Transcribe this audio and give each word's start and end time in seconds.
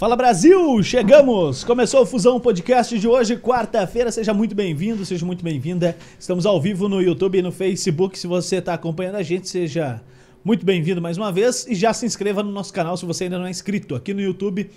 Fala 0.00 0.16
Brasil, 0.16 0.82
chegamos! 0.82 1.62
Começou 1.62 2.00
o 2.00 2.06
Fusão 2.06 2.40
Podcast 2.40 2.98
de 2.98 3.06
hoje, 3.06 3.36
quarta-feira. 3.36 4.10
Seja 4.10 4.32
muito 4.32 4.54
bem-vindo, 4.54 5.04
seja 5.04 5.26
muito 5.26 5.44
bem-vinda. 5.44 5.94
Estamos 6.18 6.46
ao 6.46 6.58
vivo 6.58 6.88
no 6.88 7.02
YouTube 7.02 7.36
e 7.36 7.42
no 7.42 7.52
Facebook. 7.52 8.18
Se 8.18 8.26
você 8.26 8.56
está 8.56 8.72
acompanhando 8.72 9.16
a 9.16 9.22
gente, 9.22 9.46
seja 9.46 10.00
muito 10.42 10.64
bem-vindo 10.64 11.02
mais 11.02 11.18
uma 11.18 11.30
vez 11.30 11.66
e 11.66 11.74
já 11.74 11.92
se 11.92 12.06
inscreva 12.06 12.42
no 12.42 12.50
nosso 12.50 12.72
canal 12.72 12.96
se 12.96 13.04
você 13.04 13.24
ainda 13.24 13.38
não 13.38 13.44
é 13.44 13.50
inscrito 13.50 13.94
aqui 13.94 14.14
no 14.14 14.22
YouTube 14.22 14.70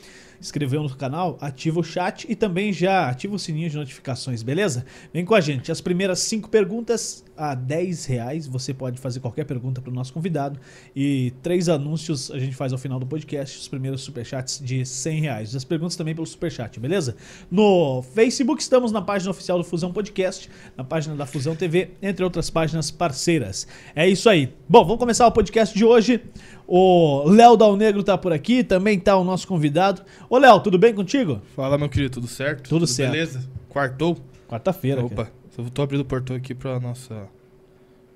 inscreveu 0.43 0.83
no 0.83 0.89
canal, 0.95 1.37
ativa 1.39 1.79
o 1.79 1.83
chat 1.83 2.25
e 2.29 2.35
também 2.35 2.73
já 2.73 3.09
ativa 3.09 3.33
o 3.33 3.39
sininho 3.39 3.69
de 3.69 3.77
notificações, 3.77 4.43
beleza? 4.43 4.85
Vem 5.13 5.23
com 5.23 5.33
a 5.33 5.39
gente. 5.39 5.71
As 5.71 5.79
primeiras 5.79 6.19
cinco 6.19 6.49
perguntas 6.49 7.23
a 7.37 7.55
10 7.55 8.05
reais. 8.05 8.47
Você 8.47 8.73
pode 8.73 8.99
fazer 8.99 9.19
qualquer 9.19 9.45
pergunta 9.45 9.81
para 9.81 9.91
o 9.91 9.93
nosso 9.93 10.13
convidado. 10.13 10.59
E 10.95 11.33
três 11.41 11.69
anúncios 11.69 12.31
a 12.31 12.39
gente 12.39 12.55
faz 12.55 12.71
ao 12.71 12.77
final 12.77 12.99
do 12.99 13.05
podcast. 13.05 13.57
Os 13.57 13.67
primeiros 13.67 14.01
superchats 14.01 14.59
de 14.59 14.85
100 14.85 15.21
reais. 15.21 15.55
As 15.55 15.63
perguntas 15.63 15.95
também 15.95 16.13
pelo 16.15 16.27
superchat, 16.27 16.79
beleza? 16.79 17.15
No 17.49 18.01
Facebook 18.13 18.61
estamos 18.61 18.91
na 18.91 19.01
página 19.01 19.31
oficial 19.31 19.57
do 19.57 19.63
Fusão 19.63 19.91
Podcast, 19.91 20.49
na 20.77 20.83
página 20.83 21.15
da 21.15 21.25
Fusão 21.25 21.55
TV, 21.55 21.91
entre 22.01 22.23
outras 22.23 22.49
páginas 22.49 22.91
parceiras. 22.91 23.67
É 23.95 24.07
isso 24.07 24.29
aí. 24.29 24.53
Bom, 24.67 24.83
vamos 24.83 24.99
começar 24.99 25.27
o 25.27 25.31
podcast 25.31 25.77
de 25.77 25.85
hoje. 25.85 26.21
O 26.67 27.23
Léo 27.25 27.57
Dal 27.57 27.75
Negro 27.75 28.03
tá 28.03 28.17
por 28.17 28.31
aqui, 28.31 28.63
também 28.63 28.99
tá 28.99 29.17
o 29.17 29.23
nosso 29.23 29.47
convidado. 29.47 30.01
Ô 30.29 30.37
Léo, 30.37 30.59
tudo 30.59 30.77
bem 30.77 30.93
contigo? 30.93 31.41
Fala, 31.55 31.77
meu 31.77 31.89
querido, 31.89 32.13
tudo 32.13 32.27
certo? 32.27 32.63
Tudo, 32.63 32.69
tudo 32.69 32.87
certo. 32.87 33.11
Beleza? 33.11 33.43
Quartou? 33.69 34.17
Quarta-feira. 34.47 35.03
Opa, 35.03 35.31
eu 35.57 35.69
tô 35.69 35.81
abrindo 35.81 36.01
o 36.01 36.05
portão 36.05 36.35
aqui 36.35 36.53
pra 36.53 36.79
nossa, 36.79 37.27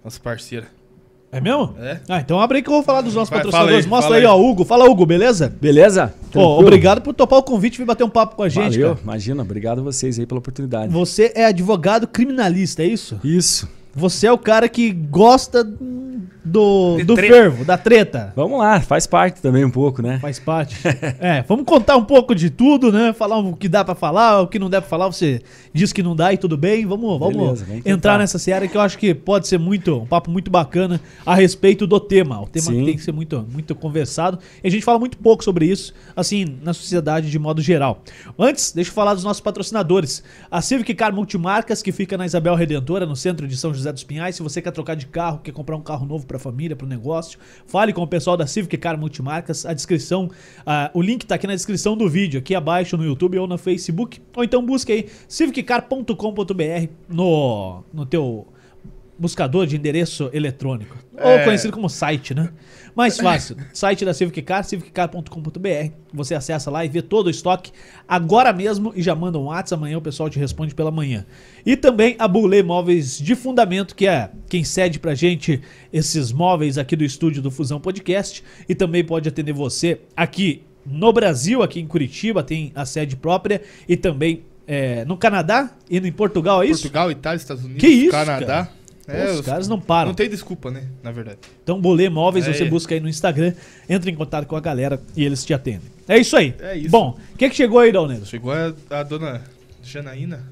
nossa 0.03 0.19
parceira. 0.19 0.67
É 1.29 1.41
mesmo? 1.41 1.75
É. 1.79 1.99
Ah, 2.07 2.21
então 2.21 2.39
abre 2.39 2.57
aí 2.57 2.63
que 2.63 2.69
eu 2.69 2.73
vou 2.73 2.83
falar 2.83 3.01
dos 3.01 3.13
nossos 3.13 3.29
Vai, 3.29 3.39
patrocinadores. 3.39 3.83
aí, 3.85 3.89
Mostra 3.89 4.15
aí, 4.15 4.21
aí. 4.21 4.25
ó, 4.25 4.39
Hugo. 4.39 4.63
Fala, 4.63 4.85
Hugo, 4.89 5.05
beleza? 5.05 5.53
Beleza? 5.59 6.07
Pô, 6.07 6.29
Tranquilo? 6.31 6.59
obrigado 6.59 7.01
por 7.01 7.13
topar 7.13 7.39
o 7.39 7.43
convite 7.43 7.75
e 7.75 7.77
vir 7.79 7.85
bater 7.85 8.05
um 8.05 8.09
papo 8.09 8.37
com 8.37 8.43
a 8.43 8.49
gente, 8.49 8.73
Valeu, 8.79 8.89
cara. 8.91 8.99
imagina, 9.03 9.41
obrigado 9.43 9.79
a 9.79 9.83
vocês 9.83 10.17
aí 10.17 10.25
pela 10.25 10.39
oportunidade. 10.39 10.91
Você 10.93 11.33
é 11.35 11.43
advogado 11.45 12.07
criminalista, 12.07 12.81
é 12.81 12.85
isso? 12.87 13.19
Isso. 13.25 13.67
Você 13.97 14.27
é 14.27 14.31
o 14.31 14.37
cara 14.37 14.69
que 14.69 14.91
gosta 14.91 15.63
do, 16.47 16.97
do 17.03 17.15
fervo, 17.15 17.65
da 17.65 17.77
treta. 17.77 18.31
Vamos 18.35 18.59
lá, 18.59 18.79
faz 18.79 19.05
parte 19.05 19.41
também 19.41 19.65
um 19.65 19.69
pouco, 19.69 20.01
né? 20.01 20.17
Faz 20.19 20.39
parte. 20.39 20.75
é, 21.19 21.43
vamos 21.47 21.65
contar 21.65 21.97
um 21.97 22.03
pouco 22.03 22.33
de 22.33 22.49
tudo, 22.49 22.91
né? 22.91 23.13
Falar 23.13 23.37
o 23.37 23.55
que 23.55 23.67
dá 23.67 23.83
pra 23.83 23.93
falar, 23.93 24.41
o 24.41 24.47
que 24.47 24.57
não 24.57 24.69
dá 24.69 24.81
pra 24.81 24.89
falar, 24.89 25.07
você 25.07 25.41
diz 25.73 25.91
que 25.91 26.01
não 26.01 26.15
dá 26.15 26.33
e 26.33 26.37
tudo 26.37 26.57
bem. 26.57 26.85
Vamos, 26.85 27.19
vamos 27.19 27.35
Beleza, 27.35 27.65
vamos 27.65 27.85
entrar 27.85 28.17
nessa 28.17 28.39
seara 28.39 28.67
que 28.67 28.77
eu 28.77 28.81
acho 28.81 28.97
que 28.97 29.13
pode 29.13 29.47
ser 29.47 29.59
muito, 29.59 29.97
um 29.97 30.05
papo 30.05 30.31
muito 30.31 30.49
bacana 30.49 31.01
a 31.25 31.35
respeito 31.35 31.85
do 31.85 31.99
tema. 31.99 32.41
O 32.41 32.47
tema 32.47 32.67
Sim. 32.67 32.85
tem 32.85 32.95
que 32.95 33.03
ser 33.03 33.11
muito, 33.11 33.45
muito 33.51 33.75
conversado. 33.75 34.39
E 34.63 34.67
a 34.67 34.71
gente 34.71 34.85
fala 34.85 34.97
muito 34.97 35.17
pouco 35.17 35.43
sobre 35.43 35.65
isso, 35.65 35.93
assim, 36.15 36.57
na 36.63 36.73
sociedade 36.73 37.29
de 37.29 37.37
modo 37.37 37.61
geral. 37.61 38.03
Antes, 38.39 38.71
deixa 38.71 38.89
eu 38.89 38.95
falar 38.95 39.13
dos 39.13 39.23
nossos 39.23 39.41
patrocinadores. 39.41 40.23
A 40.49 40.61
Civic 40.61 40.93
Car 40.95 41.13
Multimarcas, 41.13 41.81
que 41.81 41.91
fica 41.91 42.17
na 42.17 42.25
Isabel 42.25 42.55
Redentora, 42.55 43.05
no 43.05 43.15
centro 43.15 43.47
de 43.47 43.57
São 43.57 43.73
José 43.73 43.86
dos 43.91 44.03
Pinhais. 44.03 44.35
Se 44.35 44.43
você 44.43 44.61
quer 44.61 44.71
trocar 44.71 44.95
de 44.95 45.07
carro, 45.07 45.39
quer 45.39 45.51
comprar 45.51 45.75
um 45.75 45.81
carro 45.81 46.05
novo 46.05 46.25
pra 46.25 46.37
família, 46.39 46.75
pro 46.75 46.87
negócio, 46.87 47.39
fale 47.65 47.93
com 47.93 48.01
o 48.01 48.07
pessoal 48.07 48.37
da 48.37 48.45
Civic 48.47 48.77
Car 48.77 48.97
Multimarcas. 48.97 49.65
A 49.65 49.73
descrição, 49.73 50.29
ah, 50.65 50.91
o 50.93 51.01
link 51.01 51.25
tá 51.25 51.35
aqui 51.35 51.47
na 51.47 51.55
descrição 51.55 51.95
do 51.97 52.07
vídeo, 52.09 52.39
aqui 52.39 52.53
abaixo 52.55 52.97
no 52.97 53.05
YouTube 53.05 53.37
ou 53.37 53.47
no 53.47 53.57
Facebook. 53.57 54.21
Ou 54.35 54.43
então 54.43 54.65
busque 54.65 54.91
aí 54.91 55.09
civiccar.com.br 55.27 56.87
no, 57.09 57.83
no 57.93 58.05
teu 58.05 58.47
buscador 59.19 59.65
de 59.65 59.75
endereço 59.75 60.29
eletrônico. 60.31 60.95
Ou 61.13 61.31
É. 61.31 61.43
conhecido 61.43 61.73
como 61.73 61.89
site, 61.89 62.33
né? 62.35 62.49
Mais 62.97 63.15
fácil. 63.15 63.55
site 63.71 64.03
da 64.03 64.11
Civic 64.11 64.41
Car, 64.41 64.63
civiccar.com.br. 64.63 65.91
Você 66.11 66.33
acessa 66.33 66.71
lá 66.71 66.83
e 66.83 66.89
vê 66.89 67.03
todo 67.03 67.27
o 67.27 67.29
estoque 67.29 67.71
agora 68.07 68.51
mesmo 68.51 68.91
e 68.95 69.03
já 69.03 69.13
manda 69.13 69.37
um 69.37 69.45
WhatsApp. 69.45 69.79
Amanhã 69.79 69.99
o 69.99 70.01
pessoal 70.01 70.31
te 70.31 70.39
responde 70.39 70.73
pela 70.73 70.89
manhã. 70.89 71.23
E 71.63 71.77
também 71.77 72.15
a 72.17 72.27
Bulê 72.27 72.63
Móveis 72.63 73.19
de 73.19 73.35
Fundamento, 73.35 73.95
que 73.95 74.07
é 74.07 74.31
quem 74.49 74.63
cede 74.63 74.97
pra 74.97 75.13
gente 75.13 75.61
esses 75.93 76.31
móveis 76.31 76.79
aqui 76.79 76.95
do 76.95 77.03
estúdio 77.03 77.39
do 77.39 77.51
Fusão 77.51 77.79
Podcast. 77.79 78.43
E 78.67 78.73
também 78.73 79.03
pode 79.03 79.29
atender 79.29 79.53
você 79.53 80.01
aqui 80.15 80.63
no 80.83 81.13
Brasil, 81.13 81.61
aqui 81.61 81.79
em 81.79 81.85
Curitiba, 81.85 82.41
tem 82.41 82.71
a 82.73 82.83
sede 82.83 83.15
própria. 83.15 83.61
E 83.87 83.95
também 83.95 84.41
é, 84.65 85.05
no 85.05 85.15
Canadá 85.15 85.71
e 85.87 85.97
em 85.97 86.11
Portugal, 86.11 86.63
é 86.63 86.65
isso? 86.65 86.81
Portugal, 86.81 87.11
Itália, 87.11 87.37
Estados 87.37 87.63
Unidos, 87.63 87.81
Que 87.81 87.87
isso, 87.87 88.11
Canadá. 88.11 88.69
É, 89.07 89.25
Pô, 89.27 89.33
os 89.35 89.41
caras 89.41 89.67
não 89.69 89.79
param. 89.79 90.09
Não 90.09 90.15
tem 90.15 90.29
desculpa, 90.29 90.69
né? 90.69 90.83
Na 91.01 91.11
verdade. 91.11 91.37
Então, 91.63 91.79
Bolê 91.79 92.09
Móveis, 92.09 92.47
É. 92.47 92.53
você 92.53 92.65
busca 92.65 92.93
aí 92.93 92.99
no 92.99 93.07
Instagram, 93.07 93.53
entra 93.89 94.09
em 94.09 94.15
contato 94.15 94.45
com 94.45 94.55
a 94.55 94.59
galera 94.59 95.01
e 95.15 95.23
eles 95.23 95.45
te 95.45 95.53
atendem. 95.53 95.89
É 96.07 96.17
isso 96.17 96.35
aí. 96.35 96.53
É 96.59 96.75
isso. 96.75 96.89
Bom, 96.89 97.17
o 97.33 97.37
que, 97.37 97.49
que 97.49 97.55
chegou 97.55 97.79
aí, 97.79 97.91
Dalneiro? 97.91 98.25
Chegou 98.25 98.51
a, 98.51 98.73
a 98.89 99.03
dona 99.03 99.41
Janaína. 99.81 100.43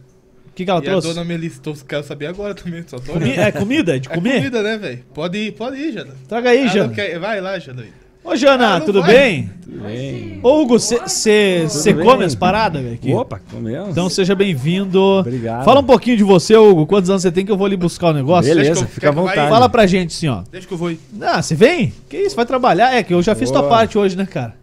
O 0.48 0.52
que, 0.56 0.64
que 0.64 0.72
ela 0.72 0.80
e 0.80 0.84
trouxe? 0.84 1.10
a 1.10 1.14
dona 1.14 1.26
Melissa. 1.26 1.60
Tô, 1.62 1.74
quero 1.74 2.04
saber 2.06 2.28
agora 2.28 2.56
também. 2.56 2.82
Só 2.88 2.98
tô 2.98 3.12
Comi-. 3.12 3.32
É 3.34 3.52
comida? 3.52 4.00
De 4.00 4.08
É 4.10 4.16
comer? 4.16 4.36
comida, 4.38 4.64
né, 4.64 4.78
velho? 4.78 5.04
Pode 5.14 5.38
ir, 5.38 5.52
pode 5.52 5.76
ir, 5.76 5.92
Jana. 5.92 6.14
Traga 6.28 6.50
aí, 6.52 6.64
não 6.64 6.70
Jana. 6.74 6.94
quer- 6.94 7.20
Vai 7.20 7.42
lá, 7.42 7.60
Janaína. 7.60 8.05
Ô, 8.26 8.36
Jana, 8.36 8.76
Ah, 8.78 8.82
tudo 8.82 9.02
vai. 9.02 9.14
bem? 9.14 9.50
Tudo 9.64 9.80
bem. 9.84 10.40
Ô, 10.42 10.62
Hugo, 10.62 10.80
você 10.80 11.94
bem. 11.94 12.04
come 12.04 12.24
as 12.24 12.34
paradas, 12.34 12.82
velho? 12.82 12.96
aqui? 12.96 13.14
Opa, 13.14 13.40
comemos. 13.52 13.90
Então 13.90 14.10
seja 14.10 14.34
bem-vindo. 14.34 15.00
Obrigado. 15.00 15.64
Fala 15.64 15.80
um 15.80 15.84
pouquinho 15.84 16.18
de 16.18 16.24
você, 16.24 16.56
Hugo. 16.58 16.88
Quantos 16.88 17.10
anos 17.10 17.22
você 17.22 17.32
tem 17.32 17.46
que 17.46 17.52
eu 17.52 17.58
vou 17.58 17.66
ali 17.68 17.78
buscar 17.78 18.08
o 18.10 18.14
negócio? 18.14 18.54
Beleza, 18.54 18.82
eu- 18.82 18.88
fica 18.88 19.10
à 19.10 19.12
vai? 19.12 19.24
vontade. 19.24 19.50
Fala 19.50 19.70
pra 19.70 19.86
gente, 19.86 20.16
assim, 20.16 20.28
ó. 20.28 20.42
Deixa 20.52 20.68
que 20.68 20.74
eu 20.74 20.78
vou 20.78 20.92
ir. 20.92 21.00
Ah, 21.22 21.40
você 21.42 21.54
vem? 21.54 21.94
Que 22.10 22.18
isso, 22.18 22.36
vai 22.36 22.46
trabalhar? 22.46 22.94
É 22.96 23.04
que 23.04 23.14
eu 23.14 23.22
já 23.22 23.36
fiz 23.36 23.52
tua 23.52 23.62
Boa. 23.62 23.70
parte 23.72 23.98
hoje, 23.98 24.18
né, 24.18 24.26
cara? 24.26 24.56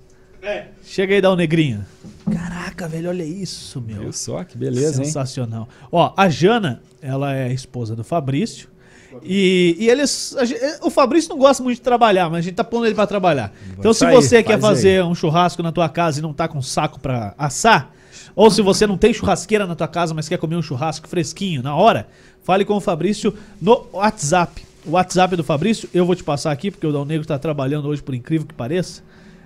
É. 0.43 0.65
Chega 0.85 1.15
aí, 1.15 1.21
dá 1.21 1.31
um 1.33 1.37
negrinho. 1.37 1.85
Caraca, 2.33 2.89
velho, 2.89 3.09
olha 3.11 3.23
isso, 3.25 3.81
meu. 3.81 4.01
Viu 4.01 4.13
só, 4.13 4.43
que 4.43 4.59
beleza, 4.59 4.99
hein? 5.01 5.05
Sensacional. 5.05 5.69
Ó, 5.91 6.13
a 6.17 6.29
Jana, 6.29 6.81
ela 7.01 7.33
é 7.33 7.45
a 7.45 7.53
esposa 7.53 7.95
do 7.95 8.03
Fabrício. 8.03 8.69
E, 9.23 9.77
e 9.79 9.89
eles. 9.91 10.35
a 10.39 10.45
gen- 10.45 10.59
o 10.83 10.91
Fabrício 10.91 11.31
não 11.31 11.39
gosta 11.39 11.63
muito 11.63 11.77
de 11.77 11.83
trabalhar, 11.83 12.29
mas 12.31 12.39
a 12.39 12.43
gente 12.43 12.55
tá 12.55 12.65
pondo 12.65 12.87
ele 12.87 12.95
pra 12.95 13.07
trabalhar. 13.07 13.53
Então, 13.79 13.93
se 13.93 13.99
Isso 13.99 14.07
aí, 14.07 14.15
você 14.15 14.43
quer 14.43 14.59
faz 14.61 14.63
fazer 14.63 15.05
um 15.05 15.15
churrasco 15.15 15.63
na 15.63 15.73
tua 15.73 15.89
casa 15.89 16.19
e 16.19 16.23
não 16.23 16.33
tá 16.33 16.49
com 16.49 16.61
saco 16.63 16.99
pra 17.01 17.35
assar, 17.37 17.91
ou 18.35 18.51
se 18.51 18.63
você 18.63 18.87
não 18.87 18.97
tem 18.97 19.13
churrasqueira 19.13 19.67
na 19.67 19.75
tua 19.75 19.89
casa, 19.89 20.15
mas 20.15 20.29
quer 20.29 20.39
comer 20.39 20.57
um 20.57 20.63
churrasco 20.63 21.07
fresquinho 21.09 21.63
na 21.63 21.75
hora, 21.77 22.07
fale 22.43 22.65
com 22.65 22.75
o 22.75 22.81
Fabrício 22.81 23.35
no 23.61 23.87
WhatsApp. 23.93 24.65
O 24.85 24.93
WhatsApp 24.93 25.37
do 25.37 25.45
Fabrício, 25.45 25.89
eu 25.95 26.05
vou 26.05 26.17
te 26.17 26.25
passar 26.25 26.51
aqui, 26.51 26.71
porque 26.71 26.87
o 26.87 26.93
Dal 26.93 27.05
Negro 27.05 27.27
tá 27.27 27.39
trabalhando 27.39 27.87
hoje, 27.89 28.03
por 28.03 28.15
incrível 28.15 28.47
que 28.47 28.55
pareça. 28.55 29.03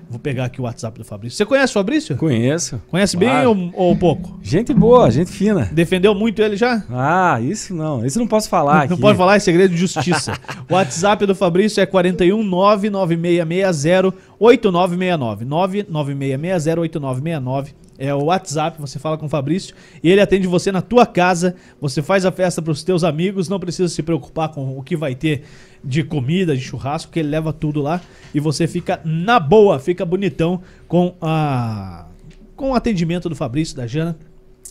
Vou 0.09 0.21
pegar 0.21 0.45
aqui 0.45 0.61
o 0.61 0.65
WhatsApp 0.65 0.97
do 0.99 1.05
Fabrício. 1.05 1.37
Você 1.37 1.45
conhece 1.45 1.73
o 1.73 1.75
Fabrício? 1.75 2.17
Conheço. 2.17 2.81
Conhece 2.89 3.17
bem 3.17 3.29
Claro. 3.29 3.51
ou, 3.51 3.89
ou 3.89 3.97
pouco? 3.97 4.39
Gente 4.41 4.73
boa, 4.73 5.11
gente 5.11 5.33
fina. 5.33 5.69
Defendeu 5.73 6.15
muito 6.15 6.41
ele 6.41 6.57
já? 6.57 6.85
Ah, 6.91 7.41
isso 7.41 7.75
não. 7.75 8.07
Isso 8.07 8.19
não 8.19 8.27
posso 8.29 8.49
falar. 8.49 8.89
Não 8.89 8.97
pode 8.97 9.19
falar, 9.19 9.35
é 9.35 9.39
segredo 9.41 9.73
de 9.73 9.77
justiça. 9.77 10.35
o 10.71 10.75
WhatsApp 10.75 11.27
do 11.27 11.35
Fabrício 11.35 11.81
é 11.81 11.87
41 11.87 12.43
99660 12.45 14.15
8969. 14.39 15.45
99660 15.45 16.81
8969. 16.81 17.75
É 17.99 18.15
o 18.15 18.25
WhatsApp, 18.25 18.81
você 18.81 18.99
fala 18.99 19.17
com 19.17 19.27
o 19.27 19.29
Fabrício 19.29 19.75
e 20.03 20.11
ele 20.11 20.21
atende 20.21 20.47
você 20.47 20.71
na 20.71 20.83
tua 20.83 21.07
casa. 21.07 21.55
Você 21.81 22.03
faz 22.03 22.27
a 22.27 22.33
festa 22.33 22.61
para 22.61 22.71
os 22.71 22.83
teus 22.83 23.05
amigos, 23.05 23.49
não 23.49 23.59
precisa 23.59 23.89
se 23.89 24.03
preocupar 24.03 24.51
com 24.51 24.79
o 24.79 24.83
que 24.83 24.97
vai 24.97 25.15
ter 25.15 25.45
de 25.83 26.03
comida, 26.03 26.57
de 26.57 26.63
churrasco, 26.63 27.13
que 27.13 27.21
ele 27.21 27.29
leva 27.29 27.53
tudo 27.53 27.81
lá 27.81 28.01
e 28.35 28.41
você 28.41 28.67
fica 28.67 29.01
na 29.05 29.41
boa, 29.41 29.79
fica 29.79 30.05
bonitão 30.05 30.61
com 30.87 31.15
a 31.21 32.07
com 32.55 32.71
o 32.71 32.75
atendimento 32.75 33.29
do 33.29 33.37
Fabrício, 33.37 33.77
da 33.77 33.87
Jana. 33.87 34.17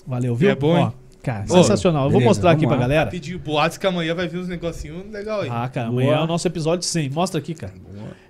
Valeu, 0.07 0.35
viu? 0.35 0.49
É 0.49 0.55
bom, 0.55 0.77
hein? 0.77 0.91
Cara, 1.25 1.43
Ô, 1.45 1.47
sensacional. 1.47 2.03
Eu 2.05 2.11
vou 2.11 2.19
beleza, 2.19 2.29
mostrar 2.29 2.51
aqui 2.51 2.65
pra 2.67 2.75
lá. 2.75 2.81
galera. 2.81 3.09
Pediu 3.09 3.39
boatos 3.39 3.77
que 3.77 3.87
amanhã 3.87 4.13
vai 4.13 4.27
vir 4.27 4.39
uns 4.39 4.47
negocinhos 4.47 5.03
legal 5.11 5.41
aí. 5.41 5.49
Ah, 5.51 5.67
cara, 5.67 5.89
Boa. 5.89 6.01
amanhã 6.03 6.17
é 6.19 6.23
o 6.23 6.27
nosso 6.27 6.47
episódio 6.47 6.85
100. 6.85 7.09
Mostra 7.09 7.39
aqui, 7.39 7.53
cara. 7.53 7.73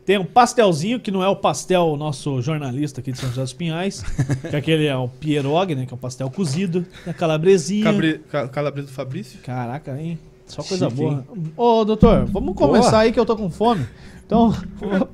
Tem 0.06 0.18
um 0.19 0.24
pastelzinho, 0.25 1.00
que 1.00 1.09
não 1.09 1.24
é 1.24 1.27
o 1.27 1.36
pastel 1.36 1.97
nosso 1.97 2.39
jornalista 2.42 3.01
aqui 3.01 3.12
de 3.12 3.18
São 3.18 3.27
José 3.30 3.42
dos 3.42 3.53
Pinhais, 3.53 4.03
que 4.50 4.56
aquele 4.56 4.86
é 4.86 4.95
o 4.95 5.07
pierogi, 5.07 5.74
né, 5.74 5.86
que 5.88 5.94
é 5.94 5.95
o 5.95 5.97
pastel 5.97 6.30
cozido. 6.30 6.86
A 7.07 7.13
calabresinha. 7.13 7.83
Cabre... 7.86 8.19
ca- 8.30 8.47
Calabresa 8.47 8.88
do 8.88 8.94
Fabrício. 8.94 9.39
Caraca, 9.41 10.00
hein? 10.00 10.19
Só 10.45 10.62
coisa 10.62 10.88
Chique, 10.91 11.01
boa. 11.01 11.25
Ô, 11.57 11.83
doutor, 11.83 12.25
vamos 12.27 12.56
começar 12.56 12.91
Boa. 12.91 13.01
aí 13.01 13.12
que 13.12 13.19
eu 13.19 13.25
tô 13.25 13.36
com 13.36 13.50
fome. 13.50 13.83
Então, 14.25 14.51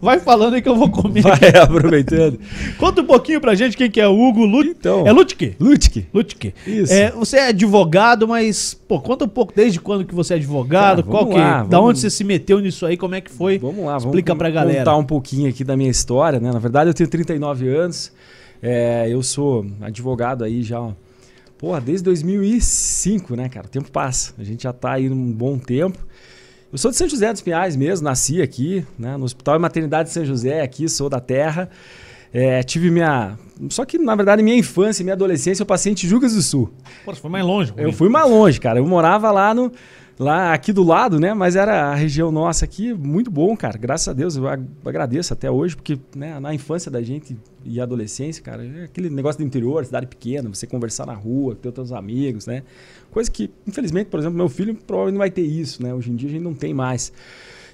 vai 0.01 0.19
falando 0.21 0.53
aí 0.53 0.61
que 0.61 0.69
eu 0.69 0.75
vou 0.75 0.89
comer. 0.89 1.21
Vai 1.21 1.37
aproveitando. 1.61 2.39
Conta 2.77 3.01
um 3.01 3.05
pouquinho 3.05 3.41
pra 3.41 3.53
gente 3.55 3.75
quem 3.75 3.91
que 3.91 3.99
é 3.99 4.07
o 4.07 4.17
Hugo 4.17 4.45
Lut... 4.45 4.69
Então. 4.69 5.05
É 5.05 5.11
Lutke? 5.11 5.53
Lutke. 5.59 6.05
Lutke. 6.13 6.53
Isso. 6.65 6.93
É, 6.93 7.11
você 7.11 7.35
é 7.37 7.47
advogado, 7.47 8.25
mas, 8.25 8.73
pô, 8.73 9.01
conta 9.01 9.25
um 9.25 9.27
pouco 9.27 9.51
desde 9.53 9.81
quando 9.81 10.05
que 10.05 10.15
você 10.15 10.35
é 10.35 10.37
advogado, 10.37 11.03
Cara, 11.03 11.03
qual 11.03 11.23
vamos 11.25 11.35
que, 11.35 11.41
lá, 11.41 11.63
da 11.63 11.77
vamos- 11.77 11.89
onde 11.89 11.99
você 11.99 12.09
se 12.09 12.23
meteu 12.23 12.59
nisso 12.61 12.85
aí, 12.85 12.95
como 12.95 13.13
é 13.13 13.19
que 13.19 13.29
foi? 13.29 13.59
Vamos 13.59 13.79
lá, 13.85 13.91
vamos 13.97 14.05
Explica 14.05 14.31
con- 14.31 14.37
pra 14.37 14.49
galera. 14.49 14.79
contar 14.79 14.95
um 14.95 15.03
pouquinho 15.03 15.49
aqui 15.49 15.65
da 15.65 15.75
minha 15.75 15.91
história, 15.91 16.39
né? 16.39 16.49
Na 16.51 16.59
verdade, 16.59 16.89
eu 16.89 16.93
tenho 16.93 17.09
39 17.09 17.67
anos. 17.67 18.13
É, 18.63 19.07
eu 19.09 19.21
sou 19.21 19.65
advogado 19.81 20.45
aí 20.45 20.63
já, 20.63 20.79
porra, 21.57 21.81
desde 21.81 22.05
2005, 22.05 23.35
né, 23.35 23.49
cara? 23.49 23.65
O 23.67 23.69
tempo 23.69 23.91
passa. 23.91 24.33
A 24.39 24.43
gente 24.43 24.63
já 24.63 24.71
tá 24.71 24.93
aí 24.93 25.09
num 25.09 25.33
bom 25.33 25.57
tempo. 25.57 25.97
Eu 26.71 26.77
sou 26.77 26.89
de 26.89 26.95
São 26.95 27.09
José 27.09 27.29
dos 27.33 27.41
Pinhais 27.41 27.75
mesmo, 27.75 28.05
nasci 28.05 28.41
aqui, 28.41 28.85
né? 28.97 29.17
No 29.17 29.25
Hospital 29.25 29.57
e 29.57 29.59
Maternidade 29.59 30.07
de 30.07 30.13
São 30.13 30.23
José, 30.23 30.61
aqui, 30.61 30.87
sou 30.87 31.09
da 31.09 31.19
terra. 31.19 31.69
É, 32.33 32.63
tive 32.63 32.89
minha. 32.89 33.37
Só 33.69 33.83
que, 33.83 33.97
na 33.97 34.15
verdade, 34.15 34.41
minha 34.41 34.55
infância 34.55 35.01
e 35.01 35.03
minha 35.03 35.13
adolescência 35.13 35.63
eu 35.63 35.65
passei 35.65 35.91
em 35.91 35.95
Tijucas 35.95 36.33
do 36.33 36.41
Sul. 36.41 36.71
Pô, 37.03 37.13
você 37.13 37.19
foi 37.19 37.29
mais 37.29 37.45
longe. 37.45 37.73
Eu 37.75 37.91
fui 37.91 38.07
mais 38.07 38.29
longe, 38.29 38.57
cara. 38.57 38.79
Eu 38.79 38.87
morava 38.87 39.29
lá 39.31 39.53
no. 39.53 39.69
Lá 40.21 40.53
aqui 40.53 40.71
do 40.71 40.83
lado, 40.83 41.19
né? 41.19 41.33
Mas 41.33 41.55
era 41.55 41.85
a 41.85 41.95
região 41.95 42.31
nossa 42.31 42.63
aqui, 42.63 42.93
muito 42.93 43.31
bom, 43.31 43.57
cara. 43.57 43.75
Graças 43.75 44.07
a 44.07 44.13
Deus, 44.13 44.35
eu 44.35 44.47
agradeço 44.47 45.33
até 45.33 45.49
hoje, 45.49 45.75
porque 45.75 45.97
né, 46.15 46.39
na 46.39 46.53
infância 46.53 46.91
da 46.91 47.01
gente 47.01 47.35
e 47.65 47.81
adolescência, 47.81 48.43
cara, 48.43 48.63
é 48.63 48.83
aquele 48.83 49.09
negócio 49.09 49.41
do 49.41 49.47
interior, 49.47 49.83
cidade 49.83 50.05
pequena, 50.05 50.47
você 50.47 50.67
conversar 50.67 51.07
na 51.07 51.15
rua, 51.15 51.55
ter 51.55 51.69
outros 51.69 51.91
amigos, 51.91 52.45
né? 52.45 52.61
Coisa 53.09 53.31
que, 53.31 53.49
infelizmente, 53.65 54.11
por 54.11 54.19
exemplo, 54.19 54.37
meu 54.37 54.47
filho 54.47 54.75
provavelmente 54.75 55.13
não 55.15 55.19
vai 55.21 55.31
ter 55.31 55.41
isso, 55.41 55.81
né? 55.81 55.91
Hoje 55.91 56.11
em 56.11 56.15
dia 56.15 56.29
a 56.29 56.31
gente 56.33 56.43
não 56.43 56.53
tem 56.53 56.71
mais. 56.71 57.11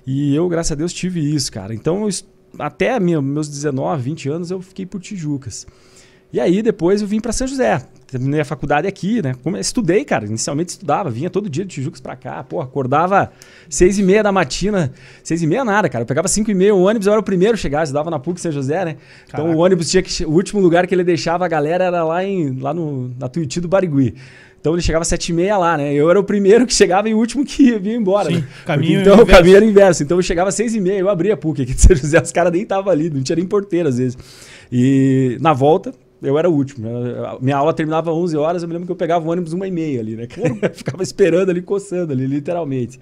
E 0.05 0.33
eu, 0.33 0.47
graças 0.47 0.71
a 0.71 0.75
Deus, 0.75 0.93
tive 0.93 1.19
isso, 1.19 1.51
cara. 1.51 1.75
Então, 1.75 2.07
eu, 2.07 2.09
até 2.57 2.97
meus 2.97 3.49
19, 3.49 4.01
20 4.01 4.29
anos, 4.29 4.51
eu 4.51 4.61
fiquei 4.61 4.85
por 4.85 5.01
Tijucas. 5.01 5.67
E 6.31 6.39
aí 6.39 6.61
depois 6.61 7.01
eu 7.01 7.09
vim 7.09 7.19
para 7.19 7.33
São 7.33 7.45
José. 7.45 7.85
Terminei 8.07 8.39
a 8.39 8.45
faculdade 8.45 8.87
aqui, 8.87 9.21
né? 9.21 9.35
Como, 9.43 9.57
estudei, 9.57 10.05
cara. 10.05 10.25
Inicialmente 10.25 10.69
estudava, 10.69 11.09
vinha 11.09 11.29
todo 11.29 11.49
dia 11.49 11.65
de 11.65 11.75
Tijucas 11.75 11.99
para 11.99 12.15
cá. 12.15 12.41
Pô, 12.41 12.61
acordava 12.61 13.31
seis 13.69 13.99
e 13.99 14.03
meia 14.03 14.23
da 14.23 14.31
matina. 14.31 14.93
Seis 15.21 15.41
e 15.41 15.47
meia 15.47 15.65
nada, 15.65 15.89
cara. 15.89 16.03
Eu 16.03 16.07
pegava 16.07 16.29
cinco 16.29 16.49
e 16.49 16.53
meia 16.53 16.73
o 16.73 16.81
ônibus, 16.83 17.05
eu 17.05 17.11
era 17.11 17.19
o 17.19 17.23
primeiro 17.23 17.55
a 17.55 17.57
chegar. 17.57 17.83
Estudava 17.83 18.09
na 18.09 18.17
PUC 18.17 18.39
São 18.39 18.51
José, 18.51 18.85
né? 18.85 18.95
Caraca. 19.27 19.49
Então 19.49 19.53
o 19.53 19.57
ônibus 19.57 19.89
tinha 19.89 20.01
que... 20.01 20.23
O 20.23 20.31
último 20.31 20.61
lugar 20.61 20.87
que 20.87 20.95
ele 20.95 21.03
deixava 21.03 21.43
a 21.43 21.47
galera 21.49 21.83
era 21.83 22.03
lá, 22.03 22.23
em, 22.23 22.57
lá 22.59 22.73
no, 22.73 23.11
na 23.19 23.27
Tuiuti 23.27 23.59
do 23.59 23.67
Barigui. 23.67 24.15
Então 24.59 24.73
ele 24.73 24.81
chegava 24.81 25.01
às 25.01 25.07
sete 25.09 25.29
e 25.29 25.33
meia 25.33 25.57
lá, 25.57 25.77
né? 25.77 25.93
Eu 25.93 26.09
era 26.09 26.19
o 26.19 26.23
primeiro 26.23 26.65
que 26.65 26.73
chegava 26.73 27.07
e 27.09 27.13
o 27.13 27.17
último 27.17 27.45
que 27.45 27.77
vinha 27.77 27.95
embora. 27.95 28.29
Sim, 28.29 28.37
né? 28.37 28.47
caminho 28.65 29.03
Porque, 29.03 29.09
então 29.09 29.23
o 29.23 29.27
caminho 29.27 29.57
era 29.57 29.65
inverso. 29.65 30.03
Então 30.03 30.17
eu 30.17 30.21
chegava 30.21 30.49
às 30.49 30.55
seis 30.55 30.73
e 30.73 30.79
meia, 30.79 30.99
eu 30.99 31.09
abria 31.09 31.33
a 31.33 31.37
PUC 31.37 31.61
aqui 31.61 31.73
de 31.73 31.81
São 31.81 31.95
José, 31.95 32.21
os 32.21 32.31
caras 32.31 32.51
nem 32.51 32.63
estavam 32.63 32.91
ali, 32.91 33.09
não 33.09 33.21
tinha 33.21 33.35
nem 33.35 33.45
porteiro 33.45 33.89
às 33.89 33.97
vezes. 33.97 34.17
E 34.71 35.37
na 35.39 35.53
volta, 35.53 35.93
eu 36.21 36.37
era 36.37 36.49
o 36.49 36.53
último. 36.53 36.87
Minha 37.41 37.57
aula 37.57 37.73
terminava 37.73 38.11
às 38.11 38.17
11 38.17 38.37
horas, 38.37 38.63
eu 38.63 38.67
me 38.67 38.73
lembro 38.73 38.85
que 38.85 38.91
eu 38.91 38.95
pegava 38.95 39.25
o 39.25 39.31
ônibus 39.31 39.53
uma 39.53 39.67
e 39.67 39.71
meia 39.71 39.99
ali, 39.99 40.15
né? 40.15 40.27
Ficava 40.73 41.03
esperando 41.03 41.49
ali, 41.49 41.61
coçando 41.61 42.13
ali, 42.13 42.25
literalmente. 42.25 42.99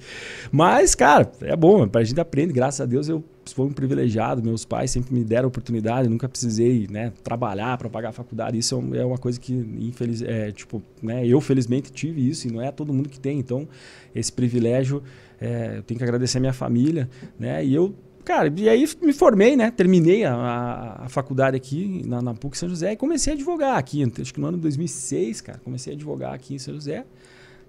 Mas, 0.52 0.96
cara, 0.96 1.32
é 1.42 1.56
bom, 1.56 1.88
a 1.94 2.04
gente 2.04 2.20
aprende, 2.20 2.54
graças 2.54 2.82
a 2.82 2.86
Deus 2.86 3.08
eu 3.08 3.24
fui 3.54 3.66
um 3.66 3.72
privilegiado, 3.72 4.42
meus 4.42 4.66
pais 4.66 4.92
sempre 4.92 5.14
me 5.14 5.24
deram 5.24 5.48
oportunidade, 5.48 6.10
nunca 6.10 6.28
precisei, 6.28 6.88
né, 6.90 7.14
trabalhar 7.24 7.78
para 7.78 7.90
pagar 7.90 8.10
a 8.10 8.12
faculdade. 8.12 8.58
Isso 8.58 8.82
é, 8.94 8.98
é 8.98 9.06
uma 9.06 9.18
coisa 9.18 9.40
que, 9.40 9.54
infeliz, 9.54 10.22
é, 10.22 10.52
tipo, 10.52 10.82
né, 11.02 11.26
eu 11.28 11.40
felizmente 11.40 11.92
tive 11.92 12.28
isso 12.28 12.48
e 12.48 12.52
não 12.52 12.62
é 12.62 12.72
todo 12.72 12.94
mundo 12.94 13.10
que 13.10 13.20
tem. 13.20 13.38
Então, 13.38 13.68
esse 14.16 14.32
privilégio, 14.32 15.04
é, 15.40 15.78
eu 15.78 15.84
tenho 15.84 15.98
que 15.98 16.04
agradecer 16.04 16.38
a 16.38 16.42
minha 16.42 16.54
família, 16.54 17.10
né? 17.38 17.64
E 17.64 17.74
eu 17.74 17.94
Cara, 18.26 18.52
e 18.58 18.68
aí 18.68 18.90
me 19.04 19.14
formei, 19.14 19.56
né? 19.56 19.70
Terminei 19.70 20.26
a, 20.26 21.04
a, 21.04 21.10
faculdade 21.10 21.56
aqui 21.56 22.02
na, 22.08 22.24
na, 22.24 22.34
PUC 22.34 22.58
São 22.58 22.68
José 22.68 22.94
e 22.94 22.96
comecei 22.98 23.32
a 23.32 23.36
advogar 23.36 23.78
aqui. 23.78 24.04
Acho 24.20 24.34
que 24.34 24.40
no 24.40 24.48
ano 24.48 24.58
de 24.58 24.64
2006, 24.64 25.42
cara, 25.42 25.60
comecei 25.64 25.94
a 25.94 25.96
advogar 25.96 26.34
aqui 26.34 26.56
em 26.56 26.60
São 26.60 26.74
José. 26.74 27.06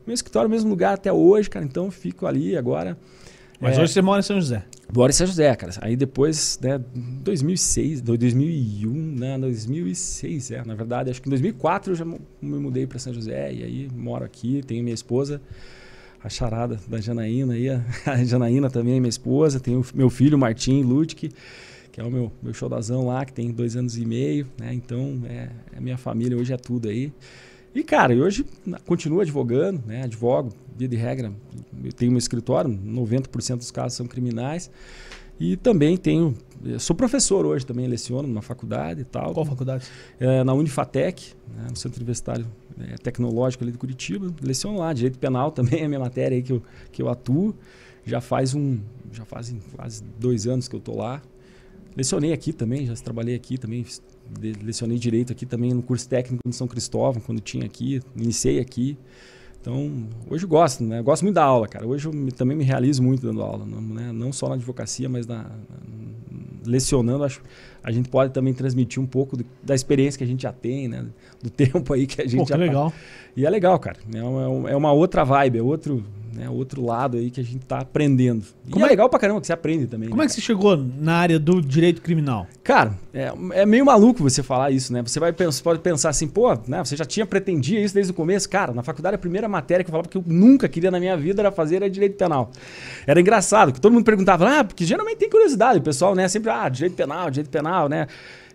Meu 0.07 0.15
escritório, 0.15 0.49
mesmo 0.49 0.71
lugar 0.71 0.95
até 0.95 1.13
hoje, 1.13 1.51
cara. 1.51 1.63
Então 1.63 1.91
fico 1.91 2.27
ali 2.27 2.57
agora. 2.57 2.97
Mas 3.61 3.77
é, 3.77 3.83
hoje 3.83 3.93
você 3.93 4.01
mora 4.01 4.21
em 4.21 4.23
São 4.23 4.41
José? 4.41 4.65
Moro 4.95 5.11
em 5.11 5.13
São 5.13 5.27
José, 5.27 5.55
cara. 5.57 5.73
Aí 5.83 5.95
depois, 5.95 6.59
né, 6.63 6.81
2006, 6.95 8.01
2001, 8.01 8.91
né, 8.91 9.39
2006, 9.39 10.53
é, 10.53 10.65
na 10.65 10.75
verdade, 10.75 11.11
acho 11.11 11.21
que 11.21 11.29
em 11.29 11.31
2004 11.31 11.93
eu 11.93 11.97
já 11.97 12.05
me 12.07 12.19
mudei 12.41 12.87
para 12.87 12.99
São 12.99 13.13
José 13.13 13.53
e 13.53 13.63
aí 13.63 13.89
moro 13.95 14.25
aqui, 14.25 14.63
tenho 14.67 14.83
minha 14.83 14.95
esposa 14.95 15.39
a 16.27 16.29
charada 16.29 16.81
da 16.89 17.01
Janaína 17.01 17.55
aí. 17.55 17.71
A, 17.71 17.81
Janaína 18.25 18.69
também 18.69 18.97
é 18.97 19.01
minha 19.01 19.09
esposa. 19.09 19.61
Tem 19.61 19.77
o 19.77 19.85
meu 19.95 20.11
filho, 20.11 20.37
Martim 20.37 20.83
Ludwig, 20.83 21.31
que 21.93 22.01
é 22.01 22.03
o 22.03 22.11
meu, 22.11 22.33
meu 22.43 22.53
xodazão 22.53 23.07
lá, 23.07 23.25
que 23.25 23.33
tem 23.33 23.53
dois 23.53 23.77
anos 23.77 23.97
e 23.97 24.05
meio, 24.05 24.47
né? 24.59 24.75
Então, 24.75 25.23
é, 25.25 25.49
é 25.77 25.81
minha 25.81 25.97
família, 25.97 26.37
hoje 26.37 26.53
é 26.53 26.57
tudo 26.57 26.89
aí. 26.89 27.13
E, 27.73 27.85
cara, 27.85 28.13
hoje 28.15 28.45
continuo 28.87 29.21
advogando, 29.21 29.83
né? 29.87 30.03
Advogo, 30.03 30.53
via 30.77 30.89
de 30.89 30.97
regra. 30.97 31.33
Eu 31.85 31.93
tenho 31.93 32.11
meu 32.11 32.19
escritório, 32.19 32.71
90% 32.71 33.59
dos 33.59 33.71
casos 33.71 33.97
são 33.97 34.07
criminais. 34.07 34.69
E 35.39 35.57
também 35.57 35.97
tenho. 35.97 36.35
Sou 36.81 36.97
professor 36.97 37.47
hoje 37.47 37.65
também, 37.65 37.87
leciono 37.87 38.27
numa 38.27 38.43
faculdade 38.43 39.03
e 39.03 39.05
tal. 39.05 39.33
Qual 39.33 39.45
faculdade? 39.45 39.87
É, 40.19 40.43
na 40.43 40.55
Unifatec, 40.55 41.35
né, 41.55 41.67
no 41.69 41.77
Centro 41.77 41.99
Universitário 41.99 42.47
é, 42.81 42.97
Tecnológico 42.97 43.65
ali 43.65 43.73
de 43.73 43.79
Curitiba. 43.79 44.35
Leciono 44.43 44.79
lá, 44.79 44.93
direito 44.93 45.19
penal 45.19 45.51
também 45.53 45.81
é 45.81 45.85
a 45.85 45.89
minha 45.89 46.01
matéria 46.01 46.37
aí 46.37 46.43
que 46.43 46.53
eu, 46.53 46.63
que 46.93 47.03
eu 47.03 47.09
atuo. 47.09 47.55
Já 48.05 48.21
faz 48.21 48.55
um. 48.55 48.79
Já 49.13 49.25
fazem 49.25 49.61
quase 49.75 50.05
dois 50.19 50.47
anos 50.47 50.69
que 50.69 50.75
eu 50.75 50.79
estou 50.79 50.97
lá. 50.97 51.23
Lecionei 51.97 52.33
aqui 52.33 52.53
também, 52.53 52.87
já 52.87 52.95
trabalhei 52.95 53.35
aqui 53.35 53.57
também. 53.57 53.85
Lecionei 54.63 54.99
direito 54.99 55.33
aqui 55.33 55.47
também 55.47 55.73
no 55.73 55.83
curso 55.83 56.09
técnico 56.09 56.47
de 56.47 56.55
São 56.55 56.69
Cristóvão, 56.69 57.23
quando 57.23 57.41
tinha 57.41 57.65
aqui. 57.65 58.01
Iniciei 58.15 58.61
aqui. 58.61 58.99
Então, 59.61 60.07
hoje 60.31 60.47
gosto, 60.47 60.85
né? 60.85 61.03
Gosto 61.03 61.23
muito 61.23 61.35
da 61.35 61.43
aula, 61.43 61.67
cara. 61.67 61.85
Hoje 61.85 62.07
eu 62.07 62.33
também 62.33 62.57
me 62.57 62.63
realizo 62.63 63.03
muito 63.03 63.27
dando 63.27 63.43
aula, 63.43 63.67
não, 63.67 63.81
né? 63.81 64.13
não 64.13 64.33
só 64.33 64.49
na 64.49 64.55
advocacia, 64.55 65.09
mas 65.09 65.27
na, 65.27 65.51
lecionando. 66.67 67.25
Acho 67.25 67.41
a 67.87 67.93
gente 67.93 68.09
pode 68.09 68.33
também 68.33 68.53
transmitir 68.53 69.01
um 69.01 69.07
pouco 69.07 69.37
do, 69.37 69.47
da 69.63 69.73
experiência 69.73 70.19
que 70.19 70.25
a 70.25 70.27
gente 70.27 70.43
já 70.43 70.53
tem, 70.53 70.89
né? 70.89 71.07
Do 71.41 71.49
tempo 71.51 71.93
aí 71.93 72.05
que 72.05 72.21
a 72.21 72.27
gente 72.27 72.41
Pô, 72.41 72.47
já 72.47 72.57
que 72.57 72.61
legal. 72.61 72.91
Tá. 72.91 72.97
E 73.37 73.47
é 73.47 73.51
legal, 73.51 73.79
cara. 73.79 73.99
É 74.13 74.23
uma, 74.23 74.71
é 74.71 74.77
uma 74.77 74.93
outra 74.93 75.23
vibe, 75.23 75.59
é 75.59 75.63
outro, 75.63 76.05
né, 76.33 76.49
outro 76.49 76.85
lado 76.85 77.17
aí 77.17 77.31
que 77.31 77.41
a 77.41 77.45
gente 77.45 77.63
está 77.63 77.79
aprendendo. 77.79 78.45
Como 78.71 78.85
é, 78.85 78.89
é 78.89 78.91
legal 78.91 79.09
pra 79.09 79.19
caramba 79.19 79.41
que 79.41 79.47
você 79.47 79.53
aprende 79.53 79.87
também. 79.87 80.09
Como 80.09 80.21
né, 80.21 80.25
é 80.25 80.29
que 80.29 80.35
você 80.35 80.41
chegou 80.41 80.77
na 80.77 81.15
área 81.15 81.39
do 81.39 81.61
direito 81.61 82.03
criminal? 82.03 82.47
Cara, 82.63 82.95
é, 83.13 83.33
é 83.53 83.67
meio 83.67 83.85
maluco 83.85 84.23
você 84.23 84.43
falar 84.43 84.71
isso, 84.71 84.93
né? 84.93 85.03
Você 85.03 85.21
vai 85.21 85.33
você 85.33 85.63
pode 85.63 85.81
pensar 85.81 86.11
assim, 86.11 86.29
pô, 86.29 86.55
né, 86.67 86.85
você 86.85 86.97
já 86.97 87.05
tinha 87.05 87.27
pretendia 87.27 87.81
isso 87.81 87.95
desde 87.95 88.13
o 88.13 88.15
começo. 88.15 88.49
Cara, 88.49 88.73
na 88.73 88.83
faculdade 88.83 89.17
a 89.17 89.19
primeira 89.19 89.49
matéria 89.49 89.85
que 89.85 89.91
eu 89.91 89.93
falava 89.93 90.09
que 90.09 90.19
eu 90.19 90.25
nunca 90.27 90.69
queria 90.69 90.91
na 90.91 91.01
minha 91.01 91.17
vida 91.17 91.43
era 91.43 91.53
fazer 91.53 91.77
era 91.77 91.91
direito 91.91 92.17
penal. 92.17 92.51
Era 93.07 93.21
engraçado, 93.21 93.73
que 93.73 93.81
todo 93.81 93.93
mundo 93.93 94.05
perguntava, 94.05 94.61
ah, 94.61 94.65
porque 94.65 94.85
geralmente 94.85 95.19
tem 95.19 95.31
curiosidade, 95.31 95.79
o 95.79 95.83
pessoal, 95.83 96.15
né? 96.15 96.27
Sempre, 96.29 96.51
ah, 96.51 96.69
direito 96.69 96.95
penal, 96.95 97.31
direito 97.31 97.51
penal, 97.51 97.89
né? 97.89 98.07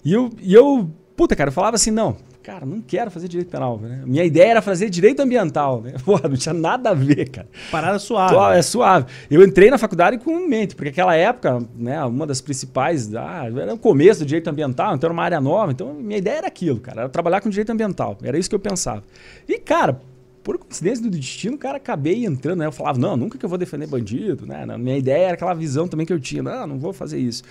E 0.03 0.13
eu, 0.13 0.31
e 0.41 0.53
eu 0.53 0.89
puta, 1.15 1.35
cara, 1.35 1.49
eu 1.49 1.53
falava 1.53 1.75
assim, 1.75 1.91
não, 1.91 2.15
cara, 2.41 2.65
não 2.65 2.81
quero 2.81 3.11
fazer 3.11 3.27
direito 3.27 3.49
penal. 3.49 3.77
Né? 3.77 4.01
Minha 4.05 4.23
ideia 4.23 4.51
era 4.51 4.61
fazer 4.61 4.89
direito 4.89 5.21
ambiental. 5.21 5.81
Né? 5.81 5.93
Porra, 6.03 6.27
não 6.27 6.35
tinha 6.35 6.53
nada 6.53 6.89
a 6.89 6.93
ver, 6.93 7.29
cara. 7.29 7.47
Parada 7.71 7.99
suave. 7.99 8.57
é 8.57 8.61
suave. 8.61 9.05
Eu 9.29 9.43
entrei 9.43 9.69
na 9.69 9.77
faculdade 9.77 10.17
com 10.17 10.47
mente, 10.47 10.75
porque 10.75 10.89
aquela 10.89 11.15
época, 11.15 11.63
né, 11.75 12.03
uma 12.03 12.25
das 12.25 12.41
principais, 12.41 13.13
ah, 13.15 13.45
era 13.55 13.73
o 13.73 13.77
começo 13.77 14.21
do 14.21 14.25
direito 14.25 14.49
ambiental, 14.49 14.95
então 14.95 15.07
era 15.07 15.13
uma 15.13 15.23
área 15.23 15.39
nova. 15.39 15.71
Então, 15.71 15.93
minha 15.93 16.17
ideia 16.17 16.37
era 16.37 16.47
aquilo, 16.47 16.79
cara, 16.79 17.01
era 17.01 17.09
trabalhar 17.09 17.41
com 17.41 17.49
direito 17.49 17.71
ambiental. 17.71 18.17
Era 18.23 18.37
isso 18.37 18.49
que 18.49 18.55
eu 18.55 18.59
pensava. 18.59 19.03
E, 19.47 19.57
cara, 19.59 19.99
por 20.43 20.57
coincidência 20.57 21.03
do 21.03 21.09
destino, 21.09 21.57
cara, 21.57 21.77
acabei 21.77 22.25
entrando, 22.25 22.59
né? 22.59 22.65
Eu 22.65 22.71
falava, 22.71 22.97
não, 22.97 23.15
nunca 23.15 23.37
que 23.37 23.45
eu 23.45 23.49
vou 23.49 23.57
defender 23.57 23.87
bandido, 23.87 24.45
né? 24.45 24.65
Minha 24.77 24.97
ideia 24.97 25.25
era 25.25 25.33
aquela 25.33 25.53
visão 25.53 25.87
também 25.87 26.05
que 26.05 26.13
eu 26.13 26.19
tinha, 26.19 26.41
não, 26.41 26.67
não 26.67 26.79
vou 26.79 26.93
fazer 26.93 27.19
isso. 27.19 27.43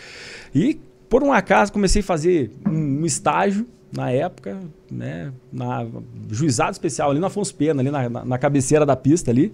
E, 0.54 0.80
por 1.08 1.22
um 1.22 1.32
acaso, 1.32 1.72
comecei 1.72 2.02
a 2.02 2.04
fazer 2.04 2.50
um, 2.66 3.02
um 3.02 3.06
estágio 3.06 3.66
na 3.92 4.10
época, 4.10 4.58
né, 4.90 5.32
na 5.52 5.86
juizado 6.30 6.72
especial 6.72 7.10
ali 7.10 7.20
no 7.20 7.26
Afonso 7.26 7.54
Pena, 7.54 7.80
ali 7.80 7.90
na, 7.90 8.08
na, 8.08 8.24
na, 8.24 8.38
cabeceira 8.38 8.84
da 8.84 8.96
pista 8.96 9.30
ali. 9.30 9.52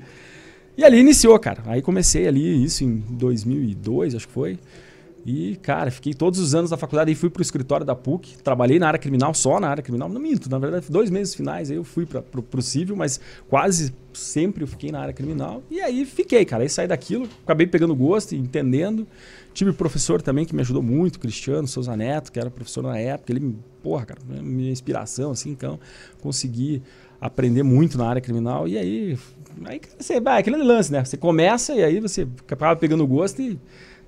E 0.76 0.85
ali 0.85 0.99
iniciou, 0.99 1.38
cara. 1.38 1.62
Aí 1.66 1.81
comecei 1.83 2.26
ali, 2.26 2.64
isso 2.64 2.85
em 2.85 3.02
2002, 3.11 4.14
acho 4.14 4.26
que 4.26 4.33
foi. 4.33 4.59
E, 5.28 5.57
cara, 5.57 5.90
fiquei 5.90 6.14
todos 6.14 6.38
os 6.38 6.55
anos 6.55 6.71
na 6.71 6.76
faculdade 6.76 7.11
e 7.11 7.14
fui 7.16 7.28
pro 7.28 7.43
escritório 7.43 7.85
da 7.85 7.97
PUC. 7.97 8.38
Trabalhei 8.45 8.78
na 8.78 8.87
área 8.87 8.99
criminal, 8.99 9.35
só 9.35 9.59
na 9.59 9.69
área 9.69 9.83
criminal. 9.83 10.09
Não 10.09 10.21
minto, 10.21 10.49
na 10.49 10.57
verdade, 10.57 10.87
dois 10.88 11.11
meses 11.11 11.35
finais 11.35 11.69
aí 11.69 11.76
eu 11.76 11.83
fui 11.83 12.07
para 12.07 12.23
pro, 12.23 12.40
pro 12.40 12.62
civil, 12.62 12.95
mas 12.95 13.19
quase 13.49 13.93
sempre 14.14 14.62
eu 14.62 14.69
fiquei 14.69 14.93
na 14.93 15.00
área 15.00 15.12
criminal. 15.12 15.64
E 15.69 15.81
aí 15.81 16.07
fiquei, 16.07 16.45
cara. 16.45 16.62
Aí 16.62 16.69
saí 16.69 16.87
daquilo, 16.87 17.28
acabei 17.43 17.66
pegando 17.66 17.93
gosto 17.97 18.37
entendendo. 18.37 19.05
Tive 19.57 19.73
professor 19.73 20.21
também 20.21 20.45
que 20.45 20.55
me 20.55 20.61
ajudou 20.61 20.83
muito, 20.83 21.19
Cristiano 21.19 21.67
Souza 21.67 21.97
Neto, 21.97 22.31
que 22.31 22.39
era 22.39 22.51
professor 22.51 22.83
na 22.83 22.99
época. 22.99 23.33
Ele, 23.33 23.57
porra, 23.83 24.05
cara, 24.05 24.21
minha 24.29 24.71
inspiração, 24.71 25.31
assim, 25.31 25.49
então 25.49 25.81
consegui 26.21 26.83
aprender 27.19 27.63
muito 27.63 27.97
na 27.97 28.07
área 28.07 28.21
criminal. 28.21 28.69
E 28.69 28.77
aí, 28.77 29.19
aí 29.65 29.81
você 29.99 30.21
vai, 30.21 30.41
aquele 30.41 30.59
lance, 30.59 30.93
né? 30.93 31.03
Você 31.03 31.17
começa 31.17 31.75
e 31.75 31.83
aí 31.83 32.01
você 32.01 32.29
acaba 32.47 32.77
pegando 32.77 33.07
gosto 33.07 33.41
e, 33.41 33.59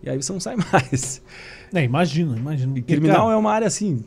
e 0.03 0.11
aí 0.11 0.23
você 0.23 0.31
não 0.35 0.39
sai 0.39 0.55
mais. 0.71 1.23
É, 1.73 1.83
imagino, 1.83 2.37
imagino. 2.37 2.77
E 2.77 2.83
criminal 2.83 3.23
cara... 3.23 3.33
é 3.33 3.37
uma 3.37 3.51
área 3.51 3.69
assim 3.69 4.05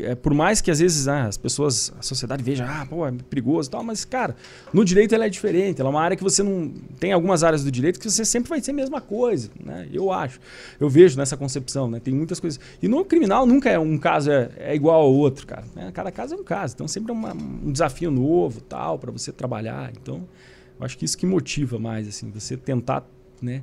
é, 0.00 0.14
por 0.14 0.32
mais 0.34 0.60
que 0.60 0.70
às 0.70 0.80
vezes 0.80 1.06
ah, 1.08 1.24
as 1.26 1.36
pessoas, 1.36 1.92
a 1.98 2.02
sociedade 2.02 2.42
veja, 2.42 2.64
ah, 2.66 2.86
pô, 2.86 3.06
é 3.06 3.12
perigoso 3.12 3.68
e 3.68 3.72
tal, 3.72 3.82
mas, 3.82 4.04
cara, 4.04 4.34
no 4.72 4.84
direito 4.84 5.14
ela 5.14 5.26
é 5.26 5.28
diferente. 5.28 5.80
Ela 5.80 5.90
é 5.90 5.92
uma 5.92 6.00
área 6.02 6.16
que 6.16 6.22
você 6.22 6.42
não. 6.42 6.72
Tem 6.98 7.12
algumas 7.12 7.44
áreas 7.44 7.64
do 7.64 7.70
direito 7.70 7.98
que 8.00 8.10
você 8.10 8.24
sempre 8.24 8.48
vai 8.48 8.60
ser 8.60 8.70
a 8.70 8.74
mesma 8.74 9.00
coisa, 9.00 9.50
né? 9.62 9.88
Eu 9.92 10.10
acho. 10.12 10.40
Eu 10.80 10.88
vejo 10.88 11.16
nessa 11.16 11.36
concepção, 11.36 11.90
né? 11.90 12.00
Tem 12.00 12.12
muitas 12.14 12.40
coisas. 12.40 12.58
E 12.82 12.88
no 12.88 13.04
criminal 13.04 13.46
nunca 13.46 13.70
é 13.70 13.78
um 13.78 13.98
caso 13.98 14.30
é, 14.30 14.50
é 14.58 14.74
igual 14.74 15.02
ao 15.02 15.12
outro, 15.12 15.46
cara. 15.46 15.64
Né? 15.74 15.90
Cada 15.92 16.10
caso 16.10 16.34
é 16.34 16.36
um 16.36 16.44
caso. 16.44 16.74
Então 16.74 16.88
sempre 16.88 17.12
é 17.12 17.14
uma, 17.14 17.32
um 17.34 17.70
desafio 17.72 18.10
novo, 18.10 18.60
tal, 18.60 18.98
para 18.98 19.10
você 19.10 19.32
trabalhar. 19.32 19.92
Então, 20.00 20.26
eu 20.78 20.84
acho 20.84 20.96
que 20.98 21.04
isso 21.04 21.16
que 21.16 21.26
motiva 21.26 21.78
mais, 21.78 22.08
assim, 22.08 22.30
você 22.30 22.56
tentar, 22.56 23.06
né? 23.40 23.62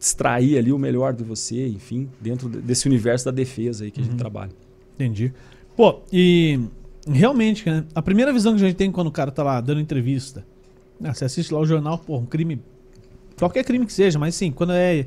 extrair 0.00 0.58
ali 0.58 0.70
o 0.70 0.78
melhor 0.78 1.14
de 1.14 1.24
você, 1.24 1.66
enfim, 1.66 2.10
dentro 2.20 2.46
desse 2.48 2.86
universo 2.86 3.24
da 3.24 3.30
defesa 3.30 3.84
aí 3.84 3.90
que 3.90 4.00
a 4.00 4.02
gente 4.02 4.12
Uhum. 4.12 4.18
trabalha. 4.18 4.50
Entendi. 4.94 5.32
Pô, 5.76 6.00
e 6.12 6.60
realmente, 7.06 7.68
né, 7.68 7.84
a 7.94 8.00
primeira 8.00 8.32
visão 8.32 8.54
que 8.54 8.62
a 8.62 8.66
gente 8.66 8.76
tem 8.76 8.90
quando 8.90 9.08
o 9.08 9.12
cara 9.12 9.30
tá 9.30 9.42
lá 9.42 9.60
dando 9.60 9.80
entrevista, 9.80 10.44
né, 11.00 11.12
você 11.12 11.24
assiste 11.24 11.52
lá 11.52 11.60
o 11.60 11.66
jornal, 11.66 11.98
pô, 11.98 12.16
um 12.18 12.26
crime, 12.26 12.60
qualquer 13.38 13.64
crime 13.64 13.84
que 13.84 13.92
seja, 13.92 14.18
mas 14.18 14.34
sim, 14.34 14.52
quando 14.52 14.72
é, 14.72 15.06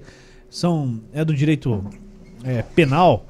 são, 0.49 0.99
é 1.13 1.23
do 1.23 1.33
direito 1.33 1.83
é, 2.43 2.61
penal, 2.61 3.25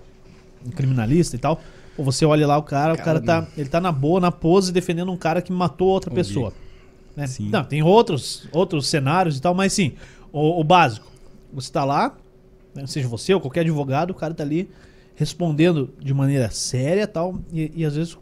um 0.66 0.72
criminalista 0.72 1.36
e 1.36 1.40
tal, 1.40 1.62
pô, 1.96 2.04
você 2.04 2.26
olha 2.26 2.48
lá 2.48 2.58
o 2.58 2.64
cara, 2.64 2.94
o 2.94 2.98
cara 2.98 3.22
tá, 3.22 3.48
ele 3.56 3.70
tá 3.70 3.80
na 3.80 3.92
boa, 3.92 4.20
na 4.20 4.32
pose, 4.32 4.72
defendendo 4.72 5.12
um 5.12 5.18
cara 5.18 5.42
que 5.42 5.52
matou 5.52 5.90
outra 5.90 6.12
pessoa. 6.12 6.52
né? 7.16 7.28
Sim. 7.28 7.50
Não, 7.50 7.64
tem 7.64 7.84
outros, 7.84 8.48
outros 8.52 8.88
cenários 8.88 9.38
e 9.38 9.42
tal, 9.42 9.54
mas 9.54 9.74
sim, 9.74 9.94
o, 10.32 10.60
o 10.60 10.64
básico, 10.64 11.08
você 11.54 11.72
tá 11.72 11.86
lá, 11.86 12.18
né, 12.74 12.86
seja 12.88 13.08
você 13.08 13.34
ou 13.34 13.40
qualquer 13.40 13.62
advogado, 13.62 14.12
o 14.12 14.16
cara 14.16 14.34
tá 14.34 14.44
ali 14.44 14.70
respondendo 15.18 15.90
de 16.00 16.14
maneira 16.14 16.50
séria 16.52 17.02
e 17.02 17.08
tal. 17.08 17.42
E, 17.52 17.72
e 17.76 17.84
às 17.84 17.96
vezes 17.96 18.18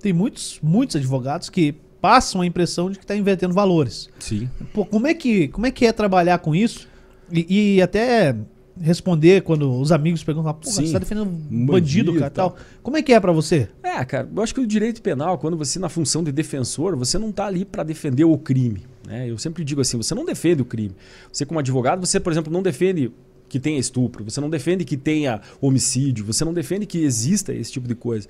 tem 0.00 0.14
muitos, 0.14 0.58
muitos 0.62 0.96
advogados 0.96 1.50
que 1.50 1.74
passam 2.00 2.40
a 2.40 2.46
impressão 2.46 2.90
de 2.90 2.98
que 2.98 3.04
está 3.04 3.14
invertendo 3.14 3.52
valores. 3.52 4.08
Sim. 4.18 4.48
Pô, 4.72 4.84
como 4.84 5.06
é 5.06 5.12
que, 5.12 5.48
como 5.48 5.66
é, 5.66 5.70
que 5.70 5.84
é 5.84 5.92
trabalhar 5.92 6.38
com 6.38 6.54
isso? 6.54 6.88
E, 7.30 7.76
e 7.76 7.82
até 7.82 8.34
responder 8.80 9.42
quando 9.42 9.70
os 9.78 9.92
amigos 9.92 10.24
perguntam, 10.24 10.54
pô, 10.54 10.70
Sim. 10.70 10.86
você 10.86 10.92
tá 10.92 10.98
defendendo 11.00 11.28
um 11.28 11.66
bandido, 11.66 12.14
cara, 12.14 12.30
tal. 12.30 12.50
tal. 12.52 12.60
Como 12.82 12.96
é 12.96 13.02
que 13.02 13.12
é 13.12 13.20
pra 13.20 13.32
você? 13.32 13.68
É, 13.82 14.02
cara, 14.04 14.26
eu 14.34 14.42
acho 14.42 14.54
que 14.54 14.60
o 14.60 14.66
direito 14.66 15.02
penal, 15.02 15.36
quando 15.36 15.56
você 15.56 15.78
na 15.78 15.90
função 15.90 16.24
de 16.24 16.32
defensor, 16.32 16.96
você 16.96 17.18
não 17.18 17.28
está 17.28 17.46
ali 17.46 17.64
para 17.64 17.82
defender 17.82 18.24
o 18.24 18.38
crime. 18.38 18.84
Né? 19.06 19.28
Eu 19.28 19.36
sempre 19.36 19.64
digo 19.64 19.80
assim, 19.80 19.96
você 19.98 20.14
não 20.14 20.24
defende 20.24 20.62
o 20.62 20.64
crime. 20.64 20.94
Você 21.30 21.44
como 21.44 21.60
advogado, 21.60 22.06
você, 22.06 22.18
por 22.18 22.32
exemplo, 22.32 22.50
não 22.50 22.62
defende 22.62 23.12
que 23.48 23.58
tenha 23.58 23.78
estupro, 23.78 24.24
você 24.24 24.40
não 24.40 24.50
defende 24.50 24.84
que 24.84 24.96
tenha 24.96 25.40
homicídio, 25.60 26.24
você 26.24 26.44
não 26.44 26.52
defende 26.52 26.86
que 26.86 26.98
exista 26.98 27.52
esse 27.54 27.72
tipo 27.72 27.88
de 27.88 27.94
coisa. 27.94 28.28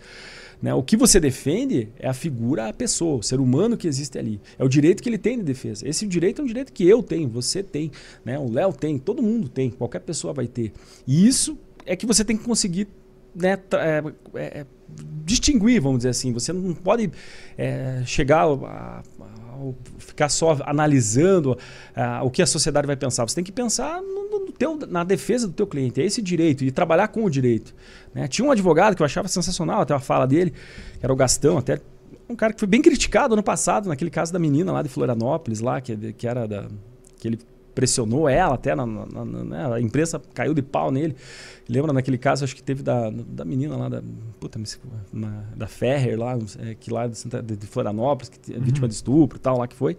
Né? 0.61 0.75
O 0.75 0.83
que 0.83 0.97
você 0.97 1.21
defende 1.21 1.89
é 1.99 2.09
a 2.09 2.15
figura, 2.15 2.69
a 2.69 2.73
pessoa, 2.73 3.19
o 3.19 3.23
ser 3.23 3.39
humano 3.41 3.77
que 3.77 3.87
existe 3.87 4.19
ali. 4.19 4.41
É 4.59 4.65
o 4.65 4.69
direito 4.69 5.03
que 5.03 5.09
ele 5.09 5.19
tem 5.19 5.39
de 5.39 5.45
defesa. 5.45 5.89
Esse 5.89 6.07
direito 6.07 6.41
é 6.41 6.45
um 6.45 6.47
direito 6.49 6.73
que 6.73 6.87
eu 6.87 7.03
tenho, 7.03 7.29
você 7.29 7.63
tem, 7.63 7.91
né? 8.25 8.39
o 8.39 8.51
Léo 8.51 8.73
tem, 8.73 8.99
todo 8.99 9.23
mundo 9.23 9.49
tem, 9.49 9.71
qualquer 9.71 10.01
pessoa 10.01 10.33
vai 10.33 10.47
ter. 10.47 10.73
E 11.07 11.27
isso 11.27 11.57
é 11.87 11.95
que 11.95 12.07
você 12.07 12.25
tem 12.25 12.37
que 12.37 12.45
conseguir 12.45 12.89
né, 13.35 13.57
tra- 13.57 13.87
é, 13.87 14.03
é, 14.35 14.67
distinguir, 15.25 15.81
vamos 15.81 15.99
dizer 15.99 16.09
assim. 16.11 16.33
Você 16.33 16.53
não 16.53 16.75
pode 16.75 17.11
é, 17.57 18.03
chegar 18.05 18.43
a- 18.45 18.53
a- 18.53 19.03
ficar 19.99 20.29
só 20.29 20.57
analisando 20.65 21.59
ah, 21.95 22.23
o 22.23 22.31
que 22.31 22.43
a 22.43 22.47
sociedade 22.47 22.87
vai 22.87 22.97
pensar. 22.97 23.27
Você 23.27 23.35
tem 23.35 23.45
que 23.45 23.53
pensar 23.53 24.01
no, 24.03 24.47
no 24.47 24.53
teu, 24.53 24.77
na 24.89 25.05
defesa 25.05 25.47
do 25.47 25.53
teu 25.53 25.67
cliente. 25.67 26.01
É 26.01 26.05
esse 26.05 26.21
direito 26.23 26.65
e 26.65 26.71
trabalhar 26.71 27.09
com 27.09 27.25
o 27.25 27.31
direito. 27.31 27.75
né? 28.15 28.29
Tinha 28.29 28.47
um 28.47 28.51
advogado 28.51 28.97
que 28.97 29.03
eu 29.03 29.07
achava 29.07 29.29
sensacional, 29.29 29.81
até 29.81 29.95
a 29.95 30.01
fala 30.01 30.27
dele, 30.27 30.51
que 30.51 31.05
era 31.05 31.13
o 31.13 31.17
Gastão, 31.17 31.59
até 31.59 31.81
um 32.29 32.37
cara 32.37 32.53
que 32.53 32.61
foi 32.61 32.69
bem 32.69 32.83
criticado 32.83 33.35
ano 33.35 33.43
passado, 33.43 33.89
naquele 33.89 34.11
caso 34.11 34.33
da 34.33 34.39
menina 34.39 34.73
lá 34.73 34.83
de 34.83 34.89
Florianópolis, 34.89 35.61
lá, 35.61 35.81
que, 35.81 36.13
que 36.13 36.27
era 36.27 36.47
da. 36.47 36.69
que 37.19 37.29
ele 37.29 37.39
pressionou 37.79 38.29
ela 38.29 38.55
até, 38.57 38.75
na, 38.75 38.85
na- 38.85 39.07
na- 39.25 39.45
né, 39.45 39.75
a 39.75 39.81
imprensa 39.81 40.21
caiu 40.35 40.53
de 40.53 40.63
pau 40.63 40.91
nele. 40.91 41.15
Lembra 41.69 41.93
naquele 41.93 42.19
caso, 42.19 42.43
acho 42.43 42.57
que 42.57 42.63
teve 42.63 42.83
da, 42.83 43.09
da 43.09 43.45
menina 43.45 43.77
lá 43.77 43.89
da. 43.89 44.03
Puta, 44.41 44.59
na- 45.13 45.45
da 45.55 45.69
Ferrer 45.69 46.19
lá, 46.19 46.37
é, 46.59 46.75
que 46.75 46.91
lá 46.93 47.07
de, 47.07 47.15
de- 47.57 47.67
Florianópolis, 47.69 48.31
que 48.31 48.53
é 48.53 48.59
vítima 48.59 48.89
de 48.89 48.95
estupro 48.95 49.39
e 49.39 49.41
tal, 49.41 49.59
lá 49.59 49.69
que 49.69 49.77
foi. 49.77 49.97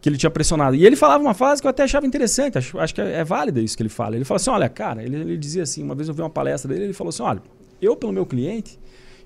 Que 0.00 0.08
ele 0.08 0.16
tinha 0.16 0.28
pressionado. 0.28 0.74
E 0.74 0.84
ele 0.84 0.96
falava 0.96 1.22
uma 1.22 1.34
frase 1.34 1.62
que 1.62 1.68
eu 1.68 1.70
até 1.70 1.84
achava 1.84 2.04
interessante, 2.04 2.58
acho, 2.58 2.76
acho 2.80 2.92
que 2.92 3.00
é, 3.00 3.20
é 3.20 3.24
válida 3.24 3.60
isso 3.60 3.76
que 3.76 3.82
ele 3.84 3.88
fala. 3.90 4.16
Ele 4.16 4.24
fala 4.24 4.36
assim: 4.36 4.50
olha, 4.50 4.68
cara, 4.68 5.00
ele, 5.04 5.14
ele 5.14 5.36
dizia 5.36 5.62
assim, 5.62 5.84
uma 5.84 5.94
vez 5.94 6.08
eu 6.08 6.14
vi 6.14 6.20
uma 6.20 6.28
palestra 6.30 6.68
dele, 6.72 6.86
ele 6.86 6.92
falou 6.92 7.10
assim: 7.10 7.22
olha, 7.22 7.40
eu, 7.80 7.94
pelo 7.94 8.12
meu 8.12 8.26
cliente, 8.26 8.76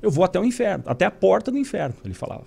eu 0.03 0.11
vou 0.11 0.25
até 0.25 0.39
o 0.39 0.45
inferno, 0.45 0.85
até 0.87 1.07
a 1.07 1.11
porta 1.11 1.51
do 1.51 1.57
inferno, 1.57 1.95
ele 2.05 2.13
falava. 2.15 2.45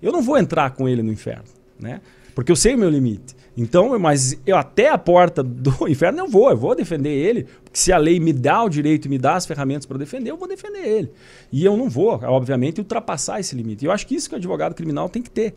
Eu 0.00 0.12
não 0.12 0.22
vou 0.22 0.38
entrar 0.38 0.70
com 0.70 0.88
ele 0.88 1.02
no 1.02 1.10
inferno, 1.12 1.44
né? 1.80 2.00
Porque 2.32 2.52
eu 2.52 2.56
sei 2.56 2.74
o 2.74 2.78
meu 2.78 2.90
limite. 2.90 3.34
Então, 3.56 3.96
mas 3.98 4.36
eu 4.44 4.56
até 4.56 4.90
a 4.90 4.98
porta 4.98 5.42
do 5.42 5.72
inferno 5.88 6.20
eu 6.20 6.28
vou, 6.28 6.50
eu 6.50 6.56
vou 6.56 6.74
defender 6.74 7.10
ele, 7.10 7.44
porque 7.62 7.78
se 7.78 7.92
a 7.92 7.98
lei 7.98 8.18
me 8.18 8.32
dá 8.32 8.62
o 8.62 8.68
direito 8.68 9.06
e 9.06 9.08
me 9.08 9.18
dá 9.18 9.36
as 9.36 9.46
ferramentas 9.46 9.86
para 9.86 9.96
defender, 9.96 10.30
eu 10.30 10.36
vou 10.36 10.48
defender 10.48 10.84
ele. 10.84 11.10
E 11.52 11.64
eu 11.64 11.76
não 11.76 11.88
vou, 11.88 12.20
obviamente, 12.24 12.80
ultrapassar 12.80 13.38
esse 13.38 13.54
limite. 13.54 13.84
E 13.84 13.86
eu 13.86 13.92
acho 13.92 14.06
que 14.06 14.14
isso 14.14 14.28
que 14.28 14.34
o 14.34 14.38
advogado 14.38 14.74
criminal 14.74 15.08
tem 15.08 15.22
que 15.22 15.30
ter. 15.30 15.54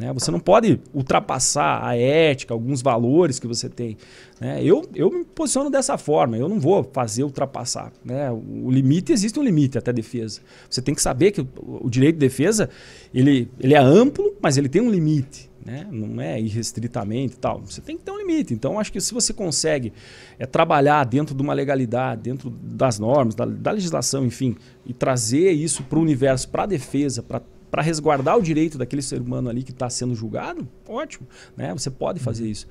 Né? 0.00 0.12
Você 0.12 0.30
não 0.30 0.40
pode 0.40 0.80
ultrapassar 0.94 1.84
a 1.84 1.96
ética, 1.96 2.54
alguns 2.54 2.80
valores 2.80 3.38
que 3.38 3.46
você 3.46 3.68
tem. 3.68 3.96
Né? 4.40 4.62
Eu, 4.64 4.88
eu 4.94 5.10
me 5.10 5.24
posiciono 5.24 5.68
dessa 5.68 5.98
forma, 5.98 6.36
eu 6.36 6.48
não 6.48 6.60
vou 6.60 6.88
fazer 6.92 7.24
ultrapassar. 7.24 7.92
Né? 8.04 8.30
O 8.30 8.70
limite, 8.70 9.12
existe 9.12 9.38
um 9.38 9.42
limite 9.42 9.76
até 9.76 9.90
a 9.90 9.94
defesa. 9.94 10.40
Você 10.68 10.80
tem 10.80 10.94
que 10.94 11.02
saber 11.02 11.32
que 11.32 11.40
o, 11.40 11.48
o 11.82 11.90
direito 11.90 12.14
de 12.14 12.20
defesa 12.20 12.70
ele, 13.12 13.50
ele 13.58 13.74
é 13.74 13.78
amplo, 13.78 14.34
mas 14.40 14.56
ele 14.56 14.68
tem 14.68 14.80
um 14.80 14.90
limite. 14.90 15.49
Né? 15.64 15.86
Não 15.90 16.20
é 16.20 16.40
irrestritamente 16.40 17.34
e 17.34 17.38
tal. 17.38 17.60
Você 17.60 17.80
tem 17.80 17.96
que 17.96 18.02
ter 18.02 18.10
um 18.10 18.18
limite. 18.18 18.54
Então, 18.54 18.78
acho 18.78 18.90
que 18.90 19.00
se 19.00 19.12
você 19.12 19.32
consegue 19.32 19.92
é, 20.38 20.46
trabalhar 20.46 21.04
dentro 21.04 21.34
de 21.34 21.42
uma 21.42 21.52
legalidade, 21.52 22.22
dentro 22.22 22.48
das 22.50 22.98
normas, 22.98 23.34
da, 23.34 23.44
da 23.44 23.70
legislação, 23.72 24.24
enfim, 24.24 24.56
e 24.86 24.94
trazer 24.94 25.50
isso 25.50 25.82
para 25.82 25.98
o 25.98 26.02
universo, 26.02 26.48
para 26.48 26.62
a 26.62 26.66
defesa, 26.66 27.22
para 27.22 27.42
para 27.70 27.82
resguardar 27.82 28.36
o 28.36 28.42
direito 28.42 28.76
daquele 28.76 29.00
ser 29.00 29.20
humano 29.20 29.48
ali 29.48 29.62
que 29.62 29.70
está 29.70 29.88
sendo 29.88 30.12
julgado, 30.14 30.66
ótimo, 30.88 31.26
né? 31.56 31.72
Você 31.72 31.88
pode 31.88 32.18
fazer 32.18 32.48
isso. 32.48 32.66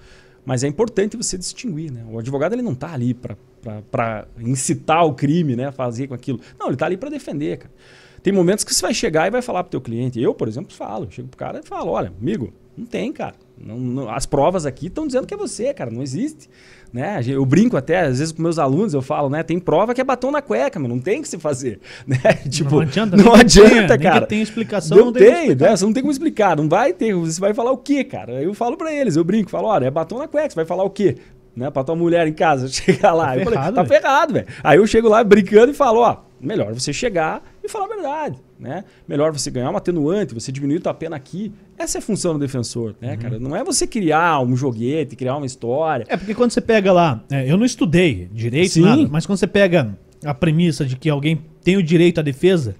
Mas 0.46 0.64
é 0.64 0.68
importante 0.68 1.16
você 1.16 1.38
distinguir, 1.38 1.92
né? 1.92 2.04
O 2.10 2.20
advogado 2.20 2.54
ele 2.54 2.62
não 2.62 2.74
está 2.74 2.94
ali 2.94 3.14
para 3.14 4.28
incitar 4.40 5.06
o 5.06 5.14
crime, 5.14 5.56
né? 5.56 5.72
Fazer 5.72 6.08
com 6.08 6.14
aquilo. 6.14 6.40
Não, 6.60 6.68
ele 6.68 6.76
está 6.76 6.86
ali 6.86 6.98
para 6.98 7.10
defender, 7.10 7.60
cara. 7.60 7.74
Tem 8.22 8.34
momentos 8.34 8.66
que 8.66 8.74
você 8.74 8.82
vai 8.82 8.94
chegar 8.94 9.28
e 9.28 9.32
vai 9.32 9.42
falar 9.42 9.64
pro 9.64 9.72
teu 9.72 9.82
cliente. 9.82 10.22
Eu, 10.22 10.34
por 10.34 10.48
exemplo, 10.48 10.74
falo. 10.74 11.08
Chego 11.10 11.30
pro 11.30 11.38
cara 11.38 11.62
e 11.64 11.68
falo, 11.68 11.92
olha, 11.92 12.12
amigo, 12.20 12.54
não 12.80 12.86
tem, 12.86 13.12
cara. 13.14 13.36
Não, 13.62 13.78
não- 13.78 14.10
as 14.10 14.26
provas 14.26 14.66
aqui 14.66 14.88
estão 14.88 15.06
dizendo 15.06 15.28
que 15.28 15.34
é 15.34 15.38
você, 15.38 15.74
cara. 15.74 15.92
Não 15.92 16.02
existe. 16.02 16.50
Né? 16.92 17.22
Eu 17.28 17.46
brinco 17.46 17.78
até, 17.78 18.00
às 18.00 18.18
vezes, 18.18 18.32
com 18.32 18.42
meus 18.42 18.58
alunos, 18.58 18.96
eu 18.96 19.02
falo, 19.02 19.30
né? 19.30 19.44
Tem 19.44 19.60
prova 19.60 19.94
que 19.94 20.02
é 20.02 20.04
batom 20.04 20.32
na 20.32 20.42
cueca, 20.42 20.80
mas 20.80 20.90
não 20.90 20.98
tem 21.00 21.20
o 21.20 21.22
que 21.22 21.28
se 21.28 21.38
fazer. 21.38 21.80
Né? 22.08 22.18
Tipo, 22.50 22.76
não 22.76 22.82
adianta, 22.82 23.18
não 23.18 23.34
adianta, 23.36 23.98
que 23.98 24.04
cara. 24.04 24.26
tenha 24.26 24.42
explicação, 24.42 24.98
não, 24.98 25.06
não 25.06 25.14
tem 25.14 25.32
tem, 25.32 25.56
né? 25.56 25.76
Você 25.76 25.86
não 25.86 25.94
tem 25.94 26.02
como 26.02 26.12
explicar. 26.12 26.58
Não 26.58 26.68
vai 26.68 26.92
ter. 26.94 27.14
Você 27.14 27.40
vai 27.40 27.54
falar 27.54 27.72
o 27.72 27.78
quê, 27.78 28.04
cara? 28.04 28.42
Eu 28.42 28.54
falo 28.56 28.76
pra 28.76 28.92
eles, 28.92 29.16
eu 29.16 29.24
brinco, 29.24 29.52
falo, 29.52 29.68
olha, 29.68 29.86
é 29.86 29.92
batom 29.92 30.18
na 30.18 30.28
cueca, 30.28 30.50
você 30.50 30.56
vai 30.56 30.66
falar 30.66 30.84
o 30.84 30.90
quê? 30.90 31.18
Né, 31.56 31.70
pra 31.70 31.84
tua 31.84 31.96
mulher 31.96 32.26
em 32.28 32.34
casa 32.34 32.68
chegar 32.72 33.14
lá. 33.14 33.28
Tá 33.28 33.36
eu 33.38 33.44
falei, 33.44 33.60
ferrado, 33.60 33.76
tá 33.76 33.84
velho. 33.84 34.02
ferrado, 34.02 34.34
velho. 34.34 34.48
Aí 34.64 34.78
eu 34.78 34.88
chego 34.88 35.10
lá 35.10 35.24
brincando 35.24 35.72
e 35.72 35.76
falo, 35.76 36.00
ó, 36.00 36.18
melhor 36.40 36.74
você 36.74 36.94
chegar 36.94 37.44
e 37.70 37.72
falar 37.72 37.86
a 37.86 37.88
verdade, 37.88 38.38
né? 38.60 38.84
Melhor 39.08 39.32
você 39.32 39.50
ganhar 39.52 39.70
uma 39.70 39.78
atenuante, 39.78 40.34
você 40.34 40.52
diminuir 40.52 40.80
tua 40.80 40.94
pena 40.94 41.16
aqui. 41.16 41.54
Essa 41.78 41.98
é 41.98 42.00
a 42.00 42.02
função 42.02 42.34
do 42.34 42.40
defensor, 42.40 42.96
né, 43.00 43.14
Uhum. 43.14 43.18
cara? 43.20 43.40
Não 43.40 43.56
é 43.56 43.64
você 43.64 43.88
criar 43.88 44.42
um 44.42 44.56
joguete, 44.56 45.16
criar 45.16 45.38
uma 45.38 45.46
história. 45.46 46.06
É 46.10 46.18
porque 46.18 46.34
quando 46.36 46.52
você 46.52 46.62
pega 46.62 46.92
lá, 46.92 47.24
é, 47.30 47.50
eu 47.50 47.58
não 47.58 47.66
estudei 47.66 48.28
direito, 48.34 48.72
Sim. 48.74 48.82
nada, 48.82 49.08
mas 49.10 49.26
quando 49.26 49.38
você 49.40 49.48
pega 49.48 49.98
a 50.26 50.34
premissa 50.34 50.86
de 50.86 50.96
que 50.98 51.10
alguém 51.10 51.40
tem 51.64 51.78
o 51.78 51.84
direito 51.84 52.20
à 52.20 52.24
defesa, 52.24 52.76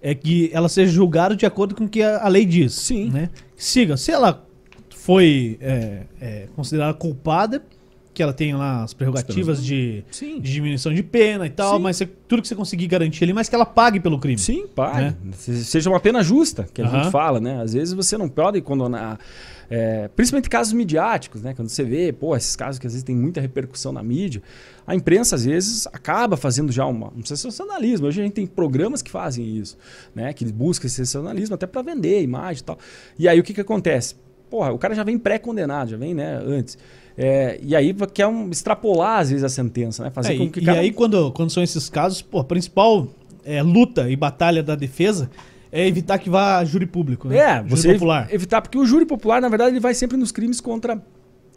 é 0.00 0.14
que 0.14 0.48
ela 0.52 0.68
seja 0.68 0.92
julgada 0.92 1.34
de 1.36 1.44
acordo 1.44 1.74
com 1.74 1.84
o 1.84 1.88
que 1.88 2.02
a, 2.02 2.24
a 2.24 2.28
lei 2.28 2.44
diz. 2.46 2.72
Sim. 2.74 3.10
Né? 3.10 3.28
Siga. 3.56 3.96
Se 3.96 4.12
ela 4.12 4.46
foi 4.90 5.58
é, 5.60 6.02
é, 6.20 6.48
considerada 6.54 6.94
culpada, 6.94 7.62
que 8.18 8.22
ela 8.24 8.32
tem 8.32 8.52
lá 8.52 8.82
as 8.82 8.92
prerrogativas 8.92 9.64
de, 9.64 10.02
de 10.10 10.40
diminuição 10.40 10.92
de 10.92 11.04
pena 11.04 11.46
e 11.46 11.50
tal, 11.50 11.76
Sim. 11.76 11.82
mas 11.84 11.96
você- 11.96 12.06
tudo 12.06 12.42
que 12.42 12.48
você 12.48 12.56
conseguir 12.56 12.88
garantir 12.88 13.22
ali, 13.22 13.32
mas 13.32 13.48
que 13.48 13.54
ela 13.54 13.64
pague 13.64 14.00
pelo 14.00 14.18
crime. 14.18 14.36
Sim, 14.38 14.66
pague. 14.66 15.02
Né? 15.22 15.32
Se- 15.36 15.64
Seja 15.64 15.88
uma 15.88 16.00
pena 16.00 16.20
justa, 16.20 16.66
que 16.74 16.82
a 16.82 16.86
gente 16.86 17.10
fala, 17.12 17.38
né? 17.40 17.62
Às 17.62 17.74
vezes 17.74 17.94
você 17.94 18.18
não 18.18 18.28
pode 18.28 18.60
condenar. 18.60 19.20
é, 19.70 20.08
principalmente 20.16 20.48
casos 20.48 20.72
midiáticos, 20.72 21.42
né? 21.42 21.52
Quando 21.54 21.68
você 21.68 21.84
vê, 21.84 22.10
pô, 22.12 22.34
esses 22.34 22.56
casos 22.56 22.78
que 22.78 22.86
às 22.86 22.94
vezes 22.94 23.04
tem 23.04 23.14
muita 23.14 23.38
repercussão 23.40 23.92
na 23.92 24.02
mídia, 24.02 24.42
a 24.86 24.94
imprensa 24.94 25.36
às 25.36 25.44
vezes 25.44 25.86
acaba 25.88 26.36
fazendo 26.38 26.72
já 26.72 26.86
uma, 26.86 27.12
um 27.14 27.22
sensacionalismo. 27.24 28.06
Hoje 28.08 28.20
a 28.20 28.24
gente 28.24 28.32
tem 28.32 28.46
programas 28.46 29.00
que 29.02 29.10
fazem 29.10 29.46
isso, 29.58 29.76
né? 30.14 30.32
Que 30.32 30.44
buscam 30.50 30.86
esse 30.86 30.96
sensacionalismo 30.96 31.54
até 31.54 31.66
para 31.66 31.82
vender 31.82 32.22
imagem 32.22 32.62
e 32.62 32.64
tal. 32.64 32.78
E 33.18 33.28
aí 33.28 33.38
o 33.38 33.42
que, 33.44 33.52
que 33.54 33.60
acontece? 33.60 34.16
Porra, 34.50 34.72
o 34.72 34.78
cara 34.78 34.94
já 34.94 35.04
vem 35.04 35.18
pré-condenado, 35.18 35.90
já 35.90 35.96
vem, 35.98 36.14
né, 36.14 36.40
antes. 36.42 36.78
É, 37.20 37.58
e 37.60 37.74
aí 37.74 37.92
quer 38.14 38.28
um, 38.28 38.48
extrapolar, 38.48 39.18
às 39.18 39.30
vezes, 39.30 39.42
a 39.42 39.48
sentença, 39.48 40.04
né? 40.04 40.10
Fazer 40.10 40.34
É, 40.34 40.36
com 40.36 40.44
e, 40.44 40.50
que 40.50 40.60
e 40.60 40.64
cara 40.64 40.78
aí, 40.78 40.92
quando, 40.92 41.32
quando 41.32 41.50
são 41.50 41.64
esses 41.64 41.90
casos, 41.90 42.22
pô, 42.22 42.38
a 42.38 42.44
principal 42.44 43.08
é, 43.44 43.60
luta 43.60 44.08
e 44.08 44.14
batalha 44.14 44.62
da 44.62 44.76
defesa 44.76 45.28
é 45.72 45.84
evitar 45.84 46.18
que 46.18 46.30
vá 46.30 46.58
a 46.58 46.64
júri 46.64 46.86
público, 46.86 47.26
né? 47.26 47.38
É, 47.38 47.56
Júri 47.56 47.70
você 47.70 47.92
popular. 47.94 48.32
evitar, 48.32 48.62
porque 48.62 48.78
o 48.78 48.86
júri 48.86 49.04
popular, 49.04 49.42
na 49.42 49.48
verdade, 49.48 49.72
ele 49.72 49.80
vai 49.80 49.94
sempre 49.94 50.16
nos 50.16 50.30
crimes 50.30 50.60
contra 50.60 51.02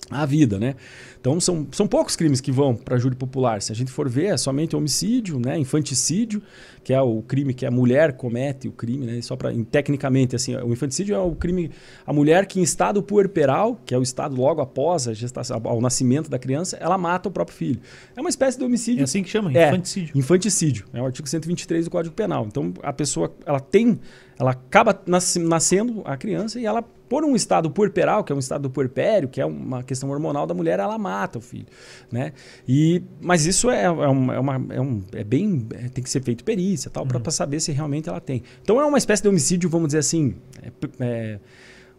a 0.09 0.25
vida, 0.25 0.57
né? 0.59 0.75
Então 1.21 1.39
são, 1.39 1.67
são 1.71 1.87
poucos 1.87 2.15
crimes 2.15 2.41
que 2.41 2.51
vão 2.51 2.75
para 2.75 2.97
júri 2.97 3.15
popular. 3.15 3.61
Se 3.61 3.71
a 3.71 3.75
gente 3.75 3.91
for 3.91 4.09
ver, 4.09 4.25
é 4.33 4.37
somente 4.37 4.75
homicídio, 4.75 5.39
né? 5.39 5.55
infanticídio, 5.55 6.41
que 6.83 6.91
é 6.91 6.99
o 6.99 7.21
crime 7.21 7.53
que 7.53 7.63
a 7.63 7.69
mulher 7.69 8.13
comete 8.13 8.67
o 8.67 8.71
crime, 8.71 9.05
né? 9.05 9.21
Só 9.21 9.35
para 9.35 9.53
tecnicamente 9.69 10.35
assim, 10.35 10.55
o 10.55 10.73
infanticídio 10.73 11.13
é 11.13 11.19
o 11.19 11.35
crime 11.35 11.69
a 12.07 12.11
mulher 12.11 12.47
que 12.47 12.59
em 12.59 12.63
estado 12.63 13.03
puerperal, 13.03 13.79
que 13.85 13.93
é 13.93 13.97
o 13.99 14.01
estado 14.01 14.35
logo 14.35 14.61
após 14.61 15.07
a 15.07 15.13
gestação, 15.13 15.61
ao 15.63 15.79
nascimento 15.79 16.27
da 16.27 16.39
criança, 16.39 16.75
ela 16.77 16.97
mata 16.97 17.29
o 17.29 17.31
próprio 17.31 17.55
filho. 17.55 17.79
É 18.15 18.19
uma 18.19 18.29
espécie 18.29 18.57
de 18.57 18.63
homicídio. 18.63 19.01
É 19.01 19.03
assim 19.03 19.21
que 19.21 19.29
chama, 19.29 19.51
É, 19.53 19.67
infanticídio. 19.69 20.17
Infanticídio. 20.17 20.85
É 20.91 20.99
o 21.01 21.05
artigo 21.05 21.29
123 21.29 21.85
do 21.85 21.91
Código 21.91 22.15
Penal. 22.15 22.47
Então 22.47 22.73
a 22.81 22.91
pessoa 22.91 23.31
ela 23.45 23.59
tem, 23.59 23.99
ela 24.39 24.51
acaba 24.51 24.99
nas- 25.05 25.35
nascendo 25.35 26.01
a 26.03 26.17
criança 26.17 26.59
e 26.59 26.65
ela 26.65 26.83
por 27.11 27.25
um 27.25 27.35
estado 27.35 27.69
puerperal, 27.69 28.23
que 28.23 28.31
é 28.31 28.35
um 28.35 28.39
estado 28.39 28.61
do 28.61 28.69
puerpério, 28.69 29.27
que 29.27 29.41
é 29.41 29.45
uma 29.45 29.83
questão 29.83 30.09
hormonal 30.09 30.47
da 30.47 30.53
mulher, 30.53 30.79
ela 30.79 30.97
mata 30.97 31.39
o 31.39 31.41
filho, 31.41 31.65
né? 32.09 32.31
E 32.65 33.03
mas 33.19 33.45
isso 33.45 33.69
é, 33.69 33.83
é, 33.83 33.89
uma, 33.89 34.33
é, 34.33 34.39
uma- 34.39 34.73
é 34.73 34.79
um, 34.79 35.03
é 35.11 35.21
bem 35.21 35.67
é, 35.73 35.89
tem 35.89 36.01
que 36.01 36.09
ser 36.09 36.23
feito 36.23 36.41
perícia, 36.45 36.89
tal, 36.89 37.05
para 37.05 37.29
saber 37.29 37.59
se 37.59 37.73
realmente 37.73 38.07
ela 38.07 38.21
tem. 38.21 38.43
Então 38.61 38.79
é 38.79 38.85
uma 38.85 38.97
espécie 38.97 39.21
de 39.21 39.27
homicídio, 39.27 39.69
vamos 39.69 39.89
dizer 39.89 39.97
assim, 39.97 40.35
é, 40.63 40.71
é, 41.01 41.39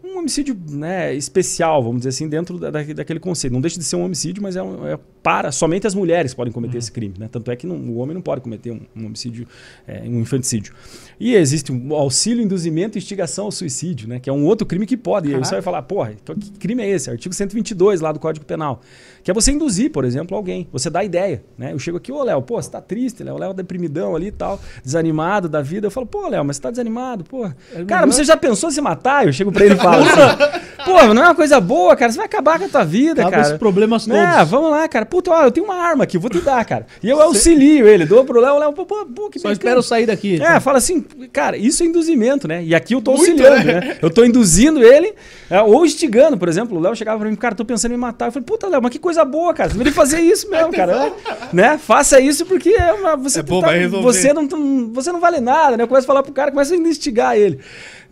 um 0.04 0.18
homicídio 0.18 0.56
né, 0.68 1.14
especial, 1.14 1.82
vamos 1.82 1.98
dizer 2.00 2.08
assim, 2.10 2.28
dentro 2.28 2.58
da, 2.58 2.70
da- 2.70 2.82
daquele 2.82 3.20
conceito. 3.20 3.52
Não 3.52 3.60
deixa 3.60 3.78
de 3.78 3.84
ser 3.84 3.96
um 3.96 4.04
homicídio, 4.04 4.42
mas 4.42 4.56
é, 4.56 4.62
um- 4.62 4.86
é 4.86 4.98
para 5.22 5.52
somente 5.52 5.86
as 5.86 5.94
mulheres 5.94 6.34
podem 6.34 6.52
cometer 6.52 6.78
esse 6.78 6.90
crime, 6.90 7.14
né? 7.16 7.28
Tanto 7.30 7.50
é 7.50 7.54
que 7.56 7.64
não- 7.66 7.76
o 7.76 7.98
homem 7.98 8.12
não 8.14 8.20
pode 8.22 8.40
cometer 8.40 8.72
um, 8.72 8.80
um 8.96 9.06
homicídio, 9.06 9.46
é, 9.86 10.00
um 10.04 10.20
infanticídio. 10.20 10.74
E 11.20 11.34
existe 11.34 11.70
um 11.70 11.94
auxílio, 11.94 12.42
induzimento 12.42 12.96
e 12.96 13.00
instigação 13.00 13.44
ao 13.44 13.52
suicídio, 13.52 14.08
né? 14.08 14.18
Que 14.18 14.28
é 14.28 14.32
um 14.32 14.44
outro 14.44 14.66
crime 14.66 14.84
que 14.86 14.96
pode. 14.96 15.28
E 15.28 15.34
aí 15.34 15.38
você 15.38 15.50
Caraca. 15.50 15.56
vai 15.56 15.62
falar, 15.62 15.82
porra, 15.82 16.14
que 16.24 16.34
que 16.34 16.58
crime 16.58 16.82
é 16.82 16.90
esse? 16.90 17.08
Artigo 17.08 17.32
122 17.34 18.00
lá 18.00 18.10
do 18.10 18.18
Código 18.18 18.44
Penal. 18.44 18.80
Que 19.22 19.30
é 19.30 19.34
você 19.34 19.52
induzir, 19.52 19.92
por 19.92 20.04
exemplo, 20.04 20.36
alguém. 20.36 20.66
Você 20.72 20.90
dá 20.90 21.04
ideia, 21.04 21.44
né? 21.56 21.72
Eu 21.72 21.78
chego 21.78 21.98
aqui, 21.98 22.10
ô 22.10 22.24
Léo, 22.24 22.42
pô, 22.42 22.60
você 22.60 22.68
tá 22.68 22.80
triste, 22.80 23.22
Léo, 23.22 23.36
o 23.36 23.38
Léo 23.38 23.54
deprimidão 23.54 24.16
ali 24.16 24.26
e 24.26 24.32
tal, 24.32 24.60
desanimado 24.84 25.48
da 25.48 25.62
vida. 25.62 25.86
Eu 25.86 25.90
falo, 25.92 26.06
pô, 26.06 26.26
Léo, 26.28 26.44
mas 26.44 26.56
você 26.56 26.62
tá 26.62 26.70
desanimado, 26.70 27.22
pô. 27.22 27.48
Cara, 27.86 28.04
mas 28.06 28.16
você 28.16 28.24
já 28.24 28.36
pensou 28.36 28.68
em 28.68 28.72
se 28.72 28.80
matar? 28.80 29.24
Eu 29.26 29.32
chego 29.32 29.52
pra 29.52 29.64
ele 29.64 29.74
e 29.74 29.78
falo, 29.78 29.91
assim, 29.94 30.60
pô, 30.84 31.14
não 31.14 31.22
é 31.22 31.26
uma 31.26 31.34
coisa 31.34 31.60
boa, 31.60 31.94
cara, 31.96 32.10
você 32.12 32.16
vai 32.18 32.26
acabar 32.26 32.58
com 32.58 32.64
a 32.64 32.68
tua 32.68 32.84
vida, 32.84 33.20
Acaba 33.22 33.30
cara. 33.30 33.42
esses 33.42 33.58
problemas 33.58 34.04
todos. 34.04 34.18
É, 34.20 34.44
vamos 34.44 34.70
lá, 34.70 34.88
cara. 34.88 35.06
Puta, 35.06 35.30
ó, 35.30 35.44
eu 35.44 35.50
tenho 35.50 35.66
uma 35.66 35.76
arma 35.76 36.04
aqui, 36.04 36.18
vou 36.18 36.30
te 36.30 36.40
dar, 36.40 36.64
cara. 36.64 36.86
E 37.02 37.08
eu 37.08 37.20
auxilio 37.20 37.86
ele, 37.86 38.04
dou 38.04 38.24
pro 38.24 38.40
Léo, 38.40 38.58
Léo, 38.58 38.72
pô, 38.72 38.84
pô, 38.84 39.06
pô, 39.06 39.30
que 39.30 39.38
Só 39.38 39.48
bacana. 39.48 39.52
espero 39.52 39.82
sair 39.82 40.06
daqui. 40.06 40.40
É, 40.42 40.58
fala 40.60 40.78
assim, 40.78 41.00
cara, 41.32 41.56
isso 41.56 41.82
é 41.82 41.86
induzimento, 41.86 42.46
né? 42.48 42.62
E 42.64 42.74
aqui 42.74 42.94
eu 42.94 43.00
tô 43.02 43.12
Muito, 43.12 43.30
auxiliando, 43.42 43.64
né? 43.66 43.80
né? 43.80 43.96
Eu 44.02 44.10
tô 44.10 44.24
induzindo 44.24 44.82
ele, 44.82 45.14
é, 45.50 45.60
ou 45.62 45.84
instigando, 45.86 46.36
por 46.36 46.48
exemplo, 46.48 46.76
o 46.76 46.80
Léo 46.80 46.96
chegava 46.96 47.18
pra 47.20 47.28
mim, 47.28 47.36
cara, 47.36 47.54
tô 47.54 47.64
pensando 47.64 47.92
em 47.92 47.94
me 47.94 48.00
matar. 48.00 48.26
Eu 48.28 48.32
falei, 48.32 48.44
puta, 48.46 48.66
Léo, 48.68 48.82
mas 48.82 48.90
que 48.92 48.98
coisa 48.98 49.24
boa, 49.24 49.52
cara. 49.54 49.68
Você 49.68 49.74
deveria 49.74 49.92
fazer 49.92 50.20
isso 50.20 50.50
mesmo, 50.50 50.72
cara. 50.72 50.92
É, 51.06 51.12
né? 51.54 51.78
Faça 51.78 52.20
isso 52.20 52.44
porque 52.46 52.70
é 52.70 52.92
uma, 52.92 53.16
você, 53.16 53.40
É 53.40 53.42
bom, 53.42 53.60
tá- 53.60 53.68
vai 53.68 53.78
resolver. 53.78 54.02
você, 54.04 54.32
não, 54.32 54.42
não- 54.42 54.92
você 54.92 55.12
não 55.12 55.20
vale 55.20 55.40
nada, 55.40 55.76
né? 55.76 55.84
Eu 55.84 55.88
começo 55.88 56.04
a 56.06 56.08
falar 56.08 56.22
pro 56.22 56.32
cara, 56.32 56.50
começa 56.50 56.74
a 56.74 56.76
instigar 56.76 57.36
ele. 57.36 57.58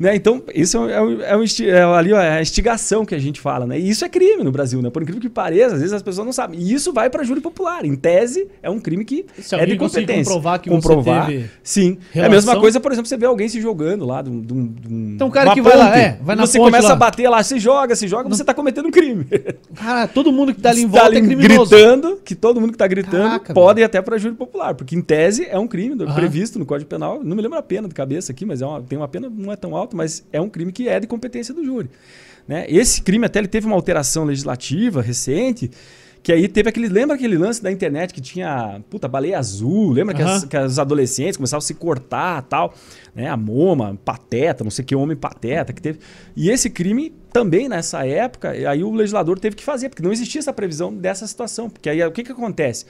Né? 0.00 0.16
Então, 0.16 0.42
isso 0.54 0.78
é, 0.78 1.02
um- 1.02 1.21
é, 1.21 1.37
um- 1.37 1.42
é, 1.42 1.69
é 1.69 1.83
ali, 1.83 2.12
é 2.14 2.38
a 2.38 2.40
instigação 2.40 3.04
que 3.04 3.14
a 3.14 3.19
gente 3.19 3.38
fala, 3.38 3.66
né? 3.66 3.78
E 3.78 3.90
isso 3.90 4.02
é 4.02 4.09
crime 4.09 4.42
no 4.42 4.50
Brasil, 4.50 4.80
né? 4.80 4.88
Por 4.88 5.02
incrível 5.02 5.21
que 5.21 5.28
pareça, 5.28 5.75
às 5.75 5.80
vezes 5.80 5.92
as 5.92 6.02
pessoas 6.02 6.25
não 6.25 6.33
sabem. 6.33 6.59
E 6.59 6.73
isso 6.73 6.90
vai 6.90 7.11
para 7.11 7.23
júri 7.23 7.42
popular. 7.42 7.85
Em 7.85 7.95
tese, 7.95 8.49
é 8.62 8.71
um 8.71 8.80
crime 8.80 9.04
que 9.04 9.26
Se 9.38 9.54
é 9.54 9.66
de 9.66 9.76
competência. 9.76 10.25
comprovar 10.25 10.59
que 10.59 10.71
comprovar, 10.71 11.26
você 11.26 11.33
teve 11.33 11.50
Sim. 11.62 11.99
É 12.14 12.21
a 12.21 12.23
relação- 12.23 12.30
mesma 12.30 12.61
coisa, 12.62 12.80
por 12.80 12.90
exemplo, 12.92 13.09
você 13.09 13.19
vê 13.19 13.26
alguém 13.26 13.47
se 13.47 13.61
jogando 13.61 14.07
lá 14.07 14.23
de 14.23 14.30
um. 14.30 14.40
de 14.40 14.54
um- 14.54 15.12
Então 15.16 15.28
o 15.28 15.30
cara 15.30 15.52
que 15.52 15.61
vai 15.61 15.76
lá, 15.76 15.88
ponte, 15.88 15.99
é, 15.99 16.19
vai 16.23 16.35
na 16.35 16.47
Você 16.47 16.57
ponte 16.57 16.69
começa 16.71 16.88
lá. 16.88 16.95
a 16.95 16.97
bater 16.97 17.28
lá, 17.28 17.42
se 17.42 17.59
joga, 17.59 17.95
se 17.95 18.09
joga, 18.09 18.26
você 18.26 18.42
tá 18.42 18.54
cometendo 18.54 18.87
um 18.87 18.90
crime. 18.90 19.26
Cara, 19.75 20.09
todo 20.09 20.33
mundo 20.33 20.54
que 20.54 20.62
tá 20.62 20.71
ali 20.71 20.80
em 20.80 20.88
tá 20.88 20.99
volta 21.02 21.14
é 21.14 21.19
ali 21.19 21.26
criminoso. 21.26 21.71
gritando, 21.71 22.16
que 22.25 22.35
todo 22.35 22.59
mundo 22.59 22.73
que 22.73 22.78
tá 22.78 22.87
gritando 22.87 23.25
Caraca, 23.25 23.52
pode 23.52 23.80
ir 23.80 23.85
até 23.85 24.00
para 24.00 24.16
júri 24.16 24.35
popular, 24.35 24.75
porque 24.75 24.97
em 24.97 25.02
tese 25.02 25.47
é 25.47 25.59
um 25.59 25.66
crime 25.66 25.95
previsto 26.14 26.59
no 26.59 26.64
Código 26.64 26.88
Penal. 26.88 27.21
Não 27.23 27.37
me 27.37 27.42
lembro 27.42 27.59
a 27.59 27.62
pena 27.62 27.87
de 27.87 27.95
cabeça 27.95 28.33
aqui, 28.33 28.47
mas 28.47 28.62
é 28.62 28.66
uma- 28.66 28.80
tem 28.80 28.97
uma 28.99 29.09
pena 29.09 29.28
não 29.30 29.52
é 29.52 29.57
tão 29.57 29.76
alta, 29.76 29.89
mas 29.97 30.25
é 30.32 30.40
um 30.40 30.49
crime 30.49 30.73
que 30.73 30.88
é 30.88 30.99
de 31.00 31.06
competência 31.06 31.54
do 31.54 31.64
júri. 31.64 31.90
Né? 32.47 32.66
Esse 32.68 33.02
crime 33.02 33.26
até 33.26 33.38
ele 33.38 33.49
teve 33.49 33.66
uma 33.66 33.76
alteração 33.76 34.25
legislativa 34.25 35.00
recente. 35.00 35.70
Que 36.23 36.32
aí 36.32 36.49
teve 36.49 36.68
aquele. 36.68 36.88
Lembra 36.88 37.16
aquele 37.16 37.38
lance 37.38 37.62
da 37.62 37.73
internet 37.73 38.12
que 38.12 38.20
tinha. 38.20 38.82
Puta, 38.90 39.09
baleia 39.09 39.38
azul? 39.38 39.92
Lembra 39.92 40.14
que, 40.14 40.20
as, 40.20 40.44
que 40.44 40.56
os 40.59 40.78
adolescentes 40.78 41.37
começavam 41.37 41.61
a 41.61 41.66
se 41.66 41.73
cortar 41.73 42.43
tal? 42.43 42.75
Né? 43.14 43.26
A 43.26 43.36
Moma, 43.36 43.99
Pateta, 44.04 44.62
não 44.62 44.71
sei 44.71 44.84
que 44.84 44.95
homem 44.95 45.17
Pateta 45.17 45.73
que 45.73 45.80
teve. 45.80 45.99
E 46.36 46.50
esse 46.50 46.69
crime 46.69 47.14
também 47.32 47.69
nessa 47.69 48.04
época, 48.06 48.50
aí 48.50 48.84
o 48.84 48.93
legislador 48.93 49.38
teve 49.38 49.56
que 49.56 49.64
fazer, 49.64 49.88
porque 49.88 50.02
não 50.02 50.12
existia 50.12 50.41
essa 50.41 50.52
previsão 50.52 50.93
dessa 50.93 51.26
situação. 51.26 51.71
Porque 51.71 51.88
aí 51.88 52.02
o 52.04 52.12
que, 52.12 52.23
que 52.23 52.32
acontece? 52.32 52.84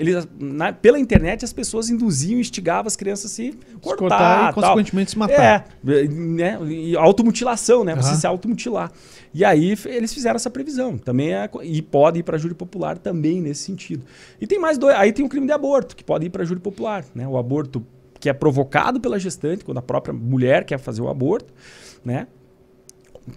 Eles, 0.00 0.26
na- 0.38 0.72
pela 0.72 0.98
internet 0.98 1.44
as 1.44 1.52
pessoas 1.52 1.90
induziam 1.90 2.38
e 2.38 2.40
instigavam 2.40 2.86
as 2.86 2.96
crianças 2.96 3.30
a 3.30 3.34
se 3.34 3.52
cortar. 3.82 3.96
cortar 3.98 4.50
e, 4.50 4.54
consequentemente, 4.54 5.10
se 5.10 5.18
matar. 5.18 5.68
É, 5.84 6.08
né? 6.08 6.58
E 6.66 6.96
automutilação, 6.96 7.84
né? 7.84 7.94
Você 7.94 8.08
Aham. 8.08 8.18
se 8.18 8.26
automutilar. 8.26 8.90
E 9.34 9.44
aí 9.44 9.76
eles 9.84 10.14
fizeram 10.14 10.36
essa 10.36 10.48
previsão. 10.48 10.96
Também 10.96 11.34
é, 11.34 11.50
e 11.62 11.82
pode 11.82 12.18
ir 12.18 12.22
para 12.22 12.38
júri 12.38 12.54
popular 12.54 12.96
também 12.96 13.42
nesse 13.42 13.62
sentido. 13.64 14.02
E 14.40 14.46
tem 14.46 14.58
mais 14.58 14.78
dois. 14.78 14.96
Aí 14.96 15.12
tem 15.12 15.22
o 15.22 15.28
crime 15.28 15.46
de 15.46 15.52
aborto, 15.52 15.94
que 15.94 16.02
pode 16.02 16.24
ir 16.24 16.30
para 16.30 16.44
júri 16.44 16.60
popular. 16.60 17.04
Né? 17.14 17.28
O 17.28 17.36
aborto 17.36 17.84
que 18.18 18.30
é 18.30 18.32
provocado 18.32 19.00
pela 19.00 19.18
gestante, 19.18 19.62
quando 19.64 19.78
a 19.78 19.82
própria 19.82 20.14
mulher 20.14 20.64
quer 20.64 20.78
fazer 20.78 21.02
o 21.02 21.08
aborto, 21.08 21.52
né? 22.02 22.26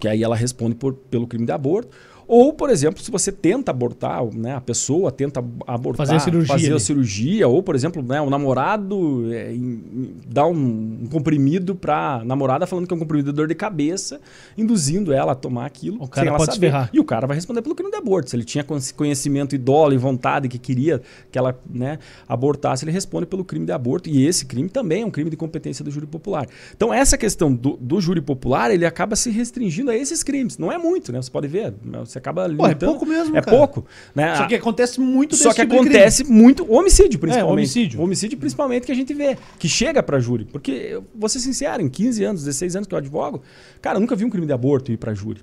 Que 0.00 0.08
aí 0.08 0.22
ela 0.22 0.34
responde 0.34 0.74
por, 0.74 0.94
pelo 0.94 1.26
crime 1.26 1.44
de 1.44 1.52
aborto. 1.52 1.94
Ou, 2.26 2.52
por 2.52 2.70
exemplo, 2.70 3.02
se 3.02 3.10
você 3.10 3.30
tenta 3.30 3.70
abortar, 3.70 4.24
né, 4.34 4.54
a 4.54 4.60
pessoa 4.60 5.10
tenta 5.12 5.44
abortar, 5.66 6.06
Fazer 6.06 6.16
a 6.16 6.20
cirurgia 6.20 6.54
fazer 6.54 6.74
a 6.74 6.78
cirurgia, 6.78 7.48
ou, 7.48 7.62
por 7.62 7.74
exemplo, 7.74 8.02
né, 8.02 8.20
o 8.20 8.30
namorado 8.30 9.32
é, 9.32 9.52
em- 9.52 10.14
dá 10.26 10.46
um, 10.46 10.54
um 11.02 11.06
comprimido 11.10 11.74
para 11.74 12.22
namorada 12.24 12.66
falando 12.66 12.86
que 12.86 12.92
é 12.94 12.96
um 12.96 13.00
comprimido 13.00 13.30
de 13.32 13.36
dor 13.36 13.46
de 13.48 13.54
cabeça, 13.54 14.20
induzindo 14.56 15.12
ela 15.12 15.32
a 15.32 15.34
tomar 15.34 15.66
aquilo. 15.66 15.96
O 16.02 16.08
cara 16.08 16.26
pode 16.38 16.54
saber. 16.54 16.66
E 16.92 17.00
o 17.00 17.04
cara 17.04 17.26
vai 17.26 17.36
responder 17.36 17.62
pelo 17.62 17.74
crime 17.74 17.90
de 17.90 17.96
aborto. 17.96 18.30
Se 18.30 18.36
ele 18.36 18.44
tinha 18.44 18.64
con- 18.64 18.78
conhecimento 18.96 19.54
e 19.54 19.58
dolo 19.58 19.92
e 19.92 19.96
vontade 19.96 20.48
que 20.48 20.58
queria 20.58 21.00
que 21.30 21.38
ela 21.38 21.58
né, 21.68 21.98
abortasse, 22.28 22.84
ele 22.84 22.92
responde 22.92 23.26
pelo 23.26 23.44
crime 23.44 23.66
de 23.66 23.72
aborto. 23.72 24.08
E 24.08 24.26
esse 24.26 24.46
crime 24.46 24.68
também 24.68 25.02
é 25.02 25.06
um 25.06 25.10
crime 25.10 25.30
de 25.30 25.36
competência 25.36 25.84
do 25.84 25.90
júri 25.90 26.06
popular. 26.06 26.46
Então, 26.76 26.92
essa 26.92 27.16
questão 27.18 27.52
do, 27.52 27.76
do 27.80 28.00
júri 28.00 28.20
popular, 28.20 28.70
ele 28.70 28.86
acaba 28.86 29.16
se 29.16 29.30
restringindo 29.30 29.90
a 29.90 29.96
esses 29.96 30.22
crimes. 30.22 30.58
Não 30.58 30.70
é 30.70 30.78
muito, 30.78 31.12
né? 31.12 31.20
Você 31.20 31.30
pode 31.30 31.48
ver. 31.48 31.74
Você 32.00 32.13
acaba 32.18 32.42
Pô, 32.42 32.48
é 32.64 32.68
limitando. 32.68 32.92
pouco 32.92 33.06
mesmo, 33.06 33.36
É 33.36 33.42
cara. 33.42 33.56
pouco. 33.56 33.84
Né? 34.14 34.36
Só 34.36 34.46
que 34.46 34.54
acontece 34.54 35.00
muito 35.00 35.36
Só 35.36 35.50
que 35.52 35.60
tipo 35.62 35.72
de 35.74 35.78
crime. 35.80 35.94
acontece 35.96 36.24
muito 36.24 36.70
homicídio, 36.72 37.18
principalmente. 37.18 37.52
homicídio. 37.52 38.00
Homicídio, 38.02 38.38
principalmente, 38.38 38.86
que 38.86 38.92
a 38.92 38.94
gente 38.94 39.12
vê, 39.14 39.36
que 39.58 39.68
chega 39.68 40.02
pra 40.02 40.18
júri. 40.18 40.44
Porque, 40.44 40.70
eu 40.72 41.04
vou 41.14 41.28
ser 41.28 41.40
sincero, 41.40 41.82
em 41.82 41.88
15 41.88 42.24
anos, 42.24 42.42
16 42.44 42.76
anos 42.76 42.86
que 42.88 42.94
eu 42.94 42.98
advogo, 42.98 43.42
cara, 43.82 43.96
eu 43.96 44.00
nunca 44.00 44.14
vi 44.16 44.24
um 44.24 44.30
crime 44.30 44.46
de 44.46 44.52
aborto 44.52 44.92
ir 44.92 44.96
pra 44.96 45.14
júri. 45.14 45.40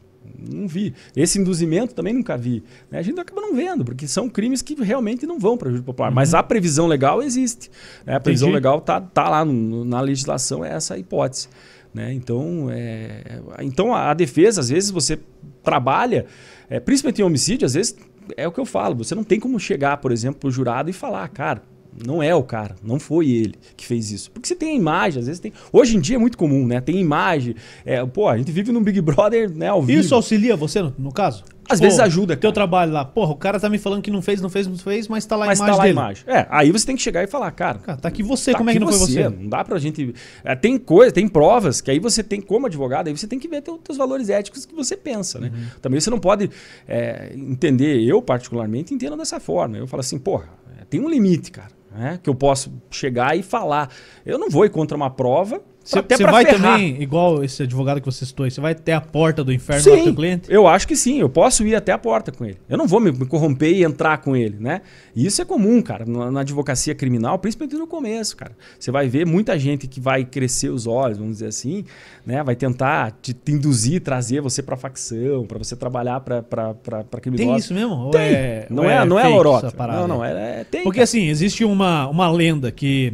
Não 0.51 0.67
vi. 0.67 0.93
Esse 1.15 1.37
induzimento 1.39 1.93
também 1.93 2.13
nunca 2.13 2.35
vi. 2.37 2.63
né? 2.89 2.97
A 2.99 3.01
gente 3.01 3.19
acaba 3.19 3.41
não 3.41 3.53
vendo, 3.55 3.83
porque 3.85 4.07
são 4.07 4.27
crimes 4.29 4.61
que 4.61 4.73
realmente 4.81 5.25
não 5.27 5.37
vão 5.37 5.55
para 5.57 5.69
júri 5.69 5.83
popular. 5.83 6.09
Mas 6.11 6.33
a 6.33 6.41
previsão 6.41 6.87
legal 6.87 7.21
existe. 7.21 7.69
né? 8.05 8.15
A 8.15 8.19
previsão 8.19 8.47
Entendi. 8.47 8.55
legal 8.55 8.81
tá, 8.81 8.99
tá 9.01 9.29
lá 9.29 9.43
no- 9.45 9.83
na 9.85 9.99
legislação, 10.01 10.63
é 10.65 10.73
essa 10.73 10.95
a 10.95 10.97
hipótese. 10.97 11.47
Né? 11.93 12.13
Então, 12.13 12.67
é, 12.71 13.41
então 13.61 13.93
a, 13.93 14.11
a 14.11 14.13
defesa, 14.13 14.61
às 14.61 14.69
vezes, 14.69 14.89
você 14.89 15.19
trabalha, 15.63 16.25
é, 16.69 16.79
principalmente 16.79 17.21
em 17.21 17.25
homicídio, 17.25 17.65
às 17.65 17.73
vezes 17.73 17.95
é 18.37 18.47
o 18.47 18.51
que 18.51 18.59
eu 18.59 18.65
falo. 18.65 18.95
Você 18.95 19.15
não 19.15 19.23
tem 19.23 19.39
como 19.39 19.59
chegar, 19.59 19.97
por 19.97 20.11
exemplo, 20.11 20.39
pro 20.39 20.51
jurado 20.51 20.89
e 20.89 20.93
falar, 20.93 21.27
cara, 21.29 21.63
não 22.05 22.23
é 22.23 22.33
o 22.33 22.43
cara, 22.43 22.75
não 22.81 22.99
foi 22.99 23.29
ele 23.29 23.55
que 23.75 23.85
fez 23.85 24.11
isso. 24.11 24.31
Porque 24.31 24.47
você 24.47 24.55
tem 24.55 24.69
a 24.69 24.73
imagem, 24.73 25.19
às 25.19 25.25
vezes 25.25 25.39
tem. 25.39 25.51
Hoje 25.71 25.97
em 25.97 25.99
dia 25.99 26.15
é 26.15 26.19
muito 26.19 26.37
comum, 26.37 26.65
né? 26.65 26.79
Tem 26.79 26.97
imagem. 26.97 27.55
É, 27.85 28.03
pô, 28.05 28.27
a 28.27 28.37
gente 28.37 28.51
vive 28.51 28.71
num 28.71 28.81
Big 28.81 29.01
Brother, 29.01 29.49
né, 29.53 29.67
ao 29.67 29.81
vivo. 29.81 29.99
Isso 29.99 30.15
auxilia 30.15 30.55
você, 30.55 30.81
no, 30.81 30.93
no 30.97 31.11
caso? 31.11 31.43
Às 31.71 31.79
Pô, 31.79 31.85
vezes 31.85 31.99
ajuda, 31.99 32.35
Teu 32.35 32.49
cara. 32.49 32.53
trabalho 32.53 32.91
lá. 32.91 33.05
Porra, 33.05 33.31
o 33.31 33.35
cara 33.35 33.59
tá 33.59 33.69
me 33.69 33.77
falando 33.77 34.01
que 34.01 34.11
não 34.11 34.21
fez, 34.21 34.41
não 34.41 34.49
fez, 34.49 34.67
não 34.67 34.77
fez, 34.77 35.07
mas 35.07 35.25
tá 35.25 35.35
lá 35.35 35.45
a 35.45 35.47
mas 35.47 35.59
imagem 35.59 35.73
tá 35.73 35.77
lá 35.77 35.83
dele. 35.83 35.99
a 35.99 36.01
imagem. 36.01 36.23
É, 36.27 36.47
aí 36.49 36.71
você 36.71 36.85
tem 36.85 36.95
que 36.95 37.01
chegar 37.01 37.23
e 37.23 37.27
falar, 37.27 37.51
cara. 37.51 37.79
Cara, 37.79 37.97
tá 37.97 38.07
aqui 38.07 38.21
você, 38.23 38.51
tá 38.51 38.57
como 38.57 38.69
é 38.69 38.73
que 38.73 38.77
aqui 38.77 38.85
não 38.85 38.91
foi 38.91 39.07
você? 39.07 39.29
Não 39.29 39.47
dá 39.47 39.63
pra 39.63 39.77
gente. 39.79 40.13
é, 40.43 40.55
tem 40.55 40.77
coisa, 40.77 41.11
tem 41.11 41.27
provas 41.27 41.81
que 41.81 41.89
aí 41.91 41.99
você 41.99 42.23
tem, 42.23 42.41
como 42.41 42.67
advogado, 42.67 43.07
aí 43.07 43.17
você 43.17 43.27
tem 43.27 43.39
que 43.39 43.47
ver 43.47 43.61
teu, 43.61 43.77
teus 43.77 43.97
valores 43.97 44.29
éticos 44.29 44.65
que 44.65 44.75
você 44.75 44.95
pensa, 44.97 45.39
né? 45.39 45.51
Uhum. 45.53 45.65
Também 45.81 45.99
você 45.99 46.09
não 46.09 46.19
pode 46.19 46.49
é, 46.87 47.31
entender, 47.35 48.01
eu 48.01 48.21
particularmente 48.21 48.93
entendo 48.93 49.15
dessa 49.17 49.39
forma. 49.39 49.77
Eu 49.77 49.87
falo 49.87 50.01
assim, 50.01 50.19
porra, 50.19 50.49
é, 50.79 50.85
tem 50.85 50.99
um 50.99 51.09
limite, 51.09 51.51
cara. 51.51 51.69
né, 51.95 52.19
que 52.21 52.29
eu 52.29 52.35
posso 52.35 52.71
chegar 52.89 53.37
e 53.37 53.43
falar. 53.43 53.89
Eu 54.25 54.37
não 54.39 54.49
vou 54.49 54.65
ir 54.65 54.69
contra 54.69 54.95
uma 54.95 55.09
prova 55.09 55.61
Você 55.83 56.23
vai 56.23 56.45
ferrar. 56.45 56.61
também, 56.61 57.01
igual 57.01 57.43
esse 57.43 57.63
advogado 57.63 57.99
que 57.99 58.05
você 58.05 58.23
citou 58.23 58.49
você 58.49 58.61
vai 58.61 58.73
até 58.73 58.93
a 58.93 59.01
porta 59.01 59.43
do 59.43 59.51
inferno 59.51 59.81
Sim, 59.81 60.05
do 60.05 60.13
cliente? 60.13 60.51
eu 60.51 60.67
acho 60.67 60.87
que 60.87 60.95
sim, 60.95 61.19
eu 61.19 61.29
posso 61.29 61.65
ir 61.65 61.75
até 61.75 61.91
a 61.91 61.97
porta 61.97 62.31
com 62.31 62.45
ele. 62.45 62.57
Eu 62.69 62.77
não 62.77 62.87
vou 62.87 62.99
me, 62.99 63.11
corromper 63.25 63.73
e 63.73 63.83
entrar 63.83 64.19
com 64.19 64.35
ele, 64.35 64.57
né? 64.59 64.81
E 65.15 65.25
isso 65.25 65.41
é 65.41 65.45
comum, 65.45 65.81
cara, 65.81 66.05
na, 66.05 66.41
advocacia 66.41 66.93
criminal, 66.93 67.39
principalmente 67.39 67.77
no 67.77 67.87
começo, 67.87 68.37
cara. 68.37 68.51
Você 68.79 68.91
vai 68.91 69.07
ver 69.07 69.25
muita 69.25 69.57
gente 69.57 69.87
que 69.87 69.99
vai 69.99 70.23
crescer 70.23 70.69
os 70.69 70.85
olhos, 70.85 71.17
vamos 71.17 71.33
dizer 71.33 71.47
assim, 71.47 71.83
né? 72.25 72.43
Vai 72.43 72.55
tentar 72.55 73.17
te, 73.21 73.33
te 73.33 73.51
induzir, 73.51 74.01
trazer 74.01 74.39
você 74.39 74.61
pra 74.61 74.77
facção, 74.77 75.45
pra 75.47 75.57
você 75.57 75.75
trabalhar 75.75 76.19
pra, 76.19 76.43
pra, 76.43 76.73
pra, 76.75 77.03
pra 77.03 77.19
criminosos. 77.19 77.51
Tem 77.51 77.59
isso 77.59 77.73
mesmo? 77.73 78.11
Tem. 78.11 78.21
é- 78.21 78.67
não 78.69 78.83
ou 78.83 78.89
é, 78.89 79.05
não 79.05 79.19
é 79.19 79.27
lorota. 79.27 79.73
Não, 79.87 80.07
não, 80.07 80.23
é, 80.23 80.61
é 80.61 80.63
tem. 80.63 80.83
Porque 80.83 80.97
cara. 80.97 81.03
assim, 81.05 81.27
existe 81.27 81.65
uma, 81.65 82.07
uma 82.07 82.29
lenda 82.29 82.71
que, 82.71 83.13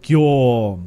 que 0.00 0.14
o. 0.14 0.78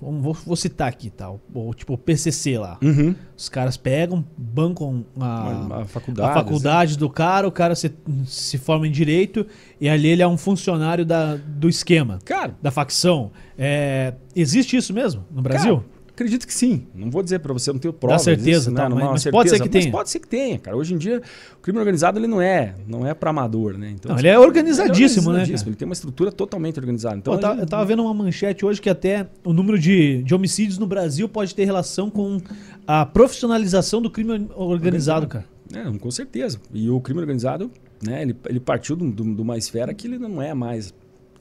Vou, 0.00 0.32
vou 0.32 0.56
citar 0.56 0.88
aqui, 0.88 1.10
tá? 1.10 1.30
O, 1.30 1.40
o- 1.54 1.74
tipo 1.74 1.94
o 1.94 1.98
PCC 1.98 2.56
lá. 2.58 2.78
Uhum. 2.82 3.14
Os 3.36 3.48
caras 3.48 3.76
pegam, 3.76 4.24
bancam 4.36 5.04
a, 5.20 5.80
a 5.80 5.84
faculdade. 5.86 6.30
a 6.30 6.34
faculdade 6.34 6.98
do 6.98 7.10
cara, 7.10 7.46
o 7.48 7.52
cara 7.52 7.74
se, 7.74 7.92
se 8.26 8.58
forma 8.58 8.86
em 8.86 8.90
direito 8.92 9.46
e 9.80 9.88
ali 9.88 10.08
ele 10.08 10.22
é 10.22 10.28
um 10.28 10.36
funcionário 10.38 11.04
da, 11.04 11.36
do 11.36 11.68
esquema, 11.68 12.18
Cara, 12.24 12.54
da 12.62 12.70
facção. 12.70 13.30
É, 13.56 14.14
existe 14.36 14.76
isso 14.76 14.92
mesmo 14.94 15.24
no 15.30 15.42
Brasil? 15.42 15.78
Cara, 15.78 15.97
acredito 16.18 16.46
que 16.46 16.52
sim. 16.54 16.86
Não 16.94 17.10
vou 17.10 17.22
dizer 17.22 17.38
pra 17.38 17.52
você, 17.52 17.72
não 17.72 17.78
tenho 17.78 17.92
prova. 17.94 18.18
certeza, 18.18 18.50
disso, 18.70 18.72
tá, 18.74 18.84
né? 18.84 18.88
Não 18.88 18.96
mas- 18.96 19.02
é 19.02 19.06
uma 19.06 19.12
mas 19.12 19.24
pode 19.24 19.50
ser 19.50 19.56
que 19.56 19.68
mas 19.68 19.70
tenha. 19.84 19.92
pode 19.92 20.10
ser 20.10 20.18
que 20.18 20.28
tenha, 20.28 20.58
cara. 20.58 20.76
Hoje 20.76 20.94
em 20.94 20.98
dia, 20.98 21.22
o 21.58 21.62
crime 21.62 21.78
organizado 21.78 22.18
ele 22.18 22.26
não 22.26 22.40
é, 22.42 22.74
não 22.86 23.06
é 23.06 23.14
para 23.14 23.30
amador, 23.30 23.78
né? 23.78 23.92
Então, 23.94 24.10
Não, 24.12 24.18
ele 24.18 24.28
é 24.28 24.38
organizadíssimo, 24.38 25.32
né, 25.32 25.42
Ele, 25.42 25.52
cara? 25.52 25.68
ele 25.68 25.76
tem 25.76 25.86
uma 25.86 25.92
estrutura 25.92 26.32
totalmente 26.32 26.78
organizada. 26.78 27.16
Então, 27.16 27.32
Pô, 27.32 27.38
eu, 27.38 27.40
tava, 27.40 27.54
ele- 27.54 27.62
eu 27.62 27.66
tava 27.66 27.84
vendo 27.84 28.02
uma 28.02 28.12
manchete 28.14 28.64
hoje 28.66 28.80
que 28.80 28.90
até 28.90 29.26
o 29.44 29.52
número 29.52 29.78
de, 29.78 30.22
de 30.22 30.34
homicídios 30.34 30.78
no 30.78 30.86
Brasil 30.86 31.28
pode 31.28 31.54
ter 31.54 31.64
relação 31.64 32.10
com 32.10 32.40
a 32.86 33.06
profissionalização 33.06 34.02
do 34.02 34.10
crime 34.10 34.48
organizado, 34.56 35.26
cara. 35.26 35.44
É, 35.74 35.98
com 35.98 36.10
certeza. 36.10 36.58
E 36.72 36.88
o 36.88 37.00
crime 37.00 37.20
organizado, 37.20 37.70
né, 38.02 38.22
ele, 38.22 38.34
ele 38.48 38.58
partiu 38.60 38.96
de 38.96 39.22
uma 39.22 39.56
esfera 39.58 39.92
que 39.92 40.06
ele 40.06 40.18
não 40.18 40.40
é 40.40 40.54
mais. 40.54 40.92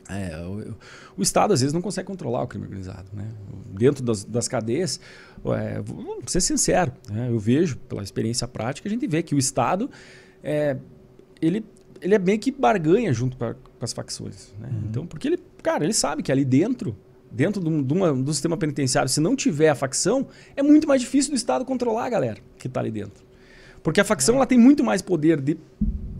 É, 0.09 0.37
o, 0.45 0.75
o 1.17 1.21
Estado, 1.21 1.53
às 1.53 1.59
vezes, 1.61 1.73
não 1.73 1.81
consegue 1.81 2.07
controlar 2.07 2.43
o 2.43 2.47
crime 2.47 2.65
organizado. 2.65 3.07
Né? 3.13 3.25
Dentro 3.71 4.03
das, 4.03 4.23
das 4.23 4.47
cadeias, 4.47 4.99
é, 5.45 5.81
vou 5.81 6.21
ser 6.27 6.41
sincero, 6.41 6.91
né, 7.11 7.29
eu 7.29 7.37
vejo, 7.39 7.77
pela 7.77 8.01
experiência 8.03 8.47
prática, 8.47 8.87
a 8.87 8.91
gente 8.91 9.05
vê 9.07 9.21
que 9.21 9.35
o 9.35 9.37
Estado 9.37 9.89
é, 10.43 10.77
ele, 11.41 11.63
ele 12.01 12.15
é 12.15 12.19
bem 12.19 12.37
que 12.39 12.51
barganha 12.51 13.11
junto 13.13 13.35
pra- 13.37 13.53
com 13.53 13.85
as 13.85 13.93
facções. 13.93 14.53
Né? 14.59 14.69
Então, 14.89 15.05
porque 15.05 15.27
ele, 15.27 15.39
cara, 15.61 15.83
ele 15.83 15.93
sabe 15.93 16.23
que 16.23 16.31
ali 16.31 16.43
dentro. 16.45 16.95
Dentro 17.29 17.61
de 17.61 17.67
um, 17.67 17.83
de 17.83 17.93
uma- 17.93 18.13
do 18.13 18.33
sistema 18.33 18.55
penitenciário, 18.55 19.09
se 19.09 19.19
não 19.19 19.35
tiver 19.35 19.67
a 19.69 19.75
facção, 19.75 20.27
é 20.55 20.63
muito 20.63 20.87
mais 20.87 21.01
difícil 21.01 21.31
do 21.31 21.35
Estado 21.35 21.65
controlar 21.65 22.05
a 22.05 22.09
galera 22.09 22.37
que 22.57 22.67
está 22.67 22.79
ali 22.79 22.89
dentro. 22.89 23.25
Porque 23.83 23.99
a 23.99 24.03
facção 24.05 24.35
ela 24.35 24.45
tem 24.45 24.57
muito 24.57 24.81
mais 24.83 25.01
poder 25.01 25.39
de, 25.41 25.57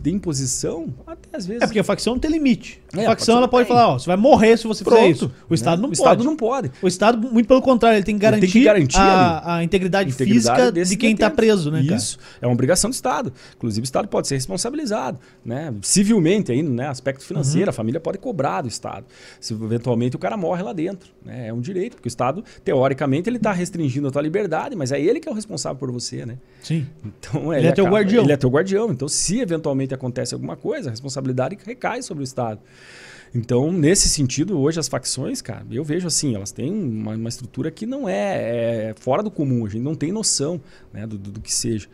de 0.02 0.10
imposição, 0.10 0.94
até 1.06 1.34
às 1.36 1.46
vezes. 1.46 1.62
É 1.62 1.66
porque 1.66 1.78
a 1.78 1.84
facção 1.84 2.12
não 2.12 2.20
tem 2.20 2.30
limite. 2.30 2.80
A 2.94 3.00
É, 3.00 3.04
facção 3.04 3.04
a 3.04 3.16
facção 3.16 3.36
ela 3.38 3.48
pode 3.48 3.66
tem. 3.68 3.76
falar, 3.76 3.88
ó, 3.94 3.98
você 3.98 4.06
vai 4.06 4.16
morrer 4.16 4.56
se 4.56 4.66
você 4.66 4.82
fizer 4.82 4.96
Pronto, 4.96 5.10
isso. 5.10 5.32
O 5.48 5.54
Estado 5.54 5.76
né? 5.78 5.82
não 5.82 5.88
o 5.88 5.90
pode. 5.90 6.00
Estado 6.00 6.24
não 6.24 6.36
pode. 6.36 6.72
O 6.80 6.88
Estado, 6.88 7.18
muito 7.32 7.46
pelo 7.46 7.60
contrário, 7.60 7.96
ele 7.98 8.04
tem 8.04 8.18
que 8.18 8.24
Ele 8.24 8.30
garantir, 8.30 8.52
tem 8.52 8.62
que 8.62 8.64
garantir 8.64 8.96
a, 8.98 9.56
a 9.56 9.64
integridade, 9.64 10.10
Integridade 10.10 10.34
física 10.72 10.72
de 10.72 10.96
quem 10.96 11.12
está 11.12 11.28
preso, 11.28 11.70
né, 11.70 11.82
cara? 11.82 11.96
Isso. 11.96 12.18
É 12.40 12.46
uma 12.46 12.54
obrigação 12.54 12.88
do 12.90 12.94
Estado. 12.94 13.32
Inclusive, 13.56 13.82
o 13.82 13.84
Estado 13.84 14.08
pode 14.08 14.26
ser 14.28 14.36
responsabilizado. 14.36 15.18
Né? 15.44 15.74
Civilmente, 15.82 16.50
aí, 16.50 16.62
né? 16.62 16.86
aspecto 16.88 17.24
financeiro, 17.24 17.66
Uhum. 17.66 17.70
a 17.70 17.72
família 17.72 18.00
pode 18.00 18.18
cobrar 18.18 18.62
do 18.62 18.68
Estado. 18.68 19.04
Se 19.40 19.52
eventualmente 19.52 20.16
o 20.16 20.18
cara 20.18 20.36
morre 20.36 20.62
lá 20.62 20.72
dentro. 20.72 21.10
Né? 21.24 21.48
É 21.48 21.52
um 21.52 21.60
direito, 21.60 21.94
porque 21.96 22.06
o 22.06 22.10
Estado, 22.10 22.42
teoricamente, 22.64 23.28
ele 23.28 23.36
está 23.36 23.52
restringindo 23.52 24.08
a 24.08 24.10
tua 24.10 24.22
liberdade, 24.22 24.74
mas 24.74 24.92
é 24.92 25.00
ele 25.00 25.20
que 25.20 25.28
é 25.28 25.32
o 25.32 25.34
responsável 25.34 25.78
por 25.78 25.90
você. 25.90 26.24
Né? 26.24 26.36
Sim. 26.62 26.86
Então, 27.04 27.52
Ele 27.52 27.66
é 27.66 27.72
teu 27.72 27.84
guardião. 27.86 28.24
Ele 28.24 28.32
é 28.32 28.36
teu 28.36 28.48
guardião. 28.50 28.90
Então, 28.90 29.08
se 29.08 29.40
eventualmente 29.40 29.92
acontece 29.94 30.32
alguma 30.34 30.56
coisa, 30.56 30.88
a 30.88 30.90
responsabilidade 30.90 31.58
recai 31.66 32.02
sobre 32.02 32.22
o 32.22 32.24
Estado. 32.24 32.60
Então, 33.34 33.70
nesse 33.72 34.08
sentido, 34.08 34.58
hoje 34.58 34.80
as 34.80 34.88
facções, 34.88 35.42
cara, 35.42 35.66
eu 35.70 35.84
vejo 35.84 36.06
assim, 36.06 36.34
elas 36.34 36.50
têm 36.50 36.72
uma, 36.72 37.14
uma 37.14 37.28
estrutura 37.28 37.70
que 37.70 37.86
não 37.86 38.08
é, 38.08 38.90
é 38.90 38.94
fora 38.98 39.22
do 39.22 39.30
comum, 39.30 39.66
a 39.66 39.68
gente 39.68 39.82
não 39.82 39.94
tem 39.94 40.12
noção 40.12 40.60
né, 40.92 41.06
do, 41.06 41.18
do, 41.18 41.32
do 41.32 41.40
que 41.40 41.52
seja. 41.52 41.88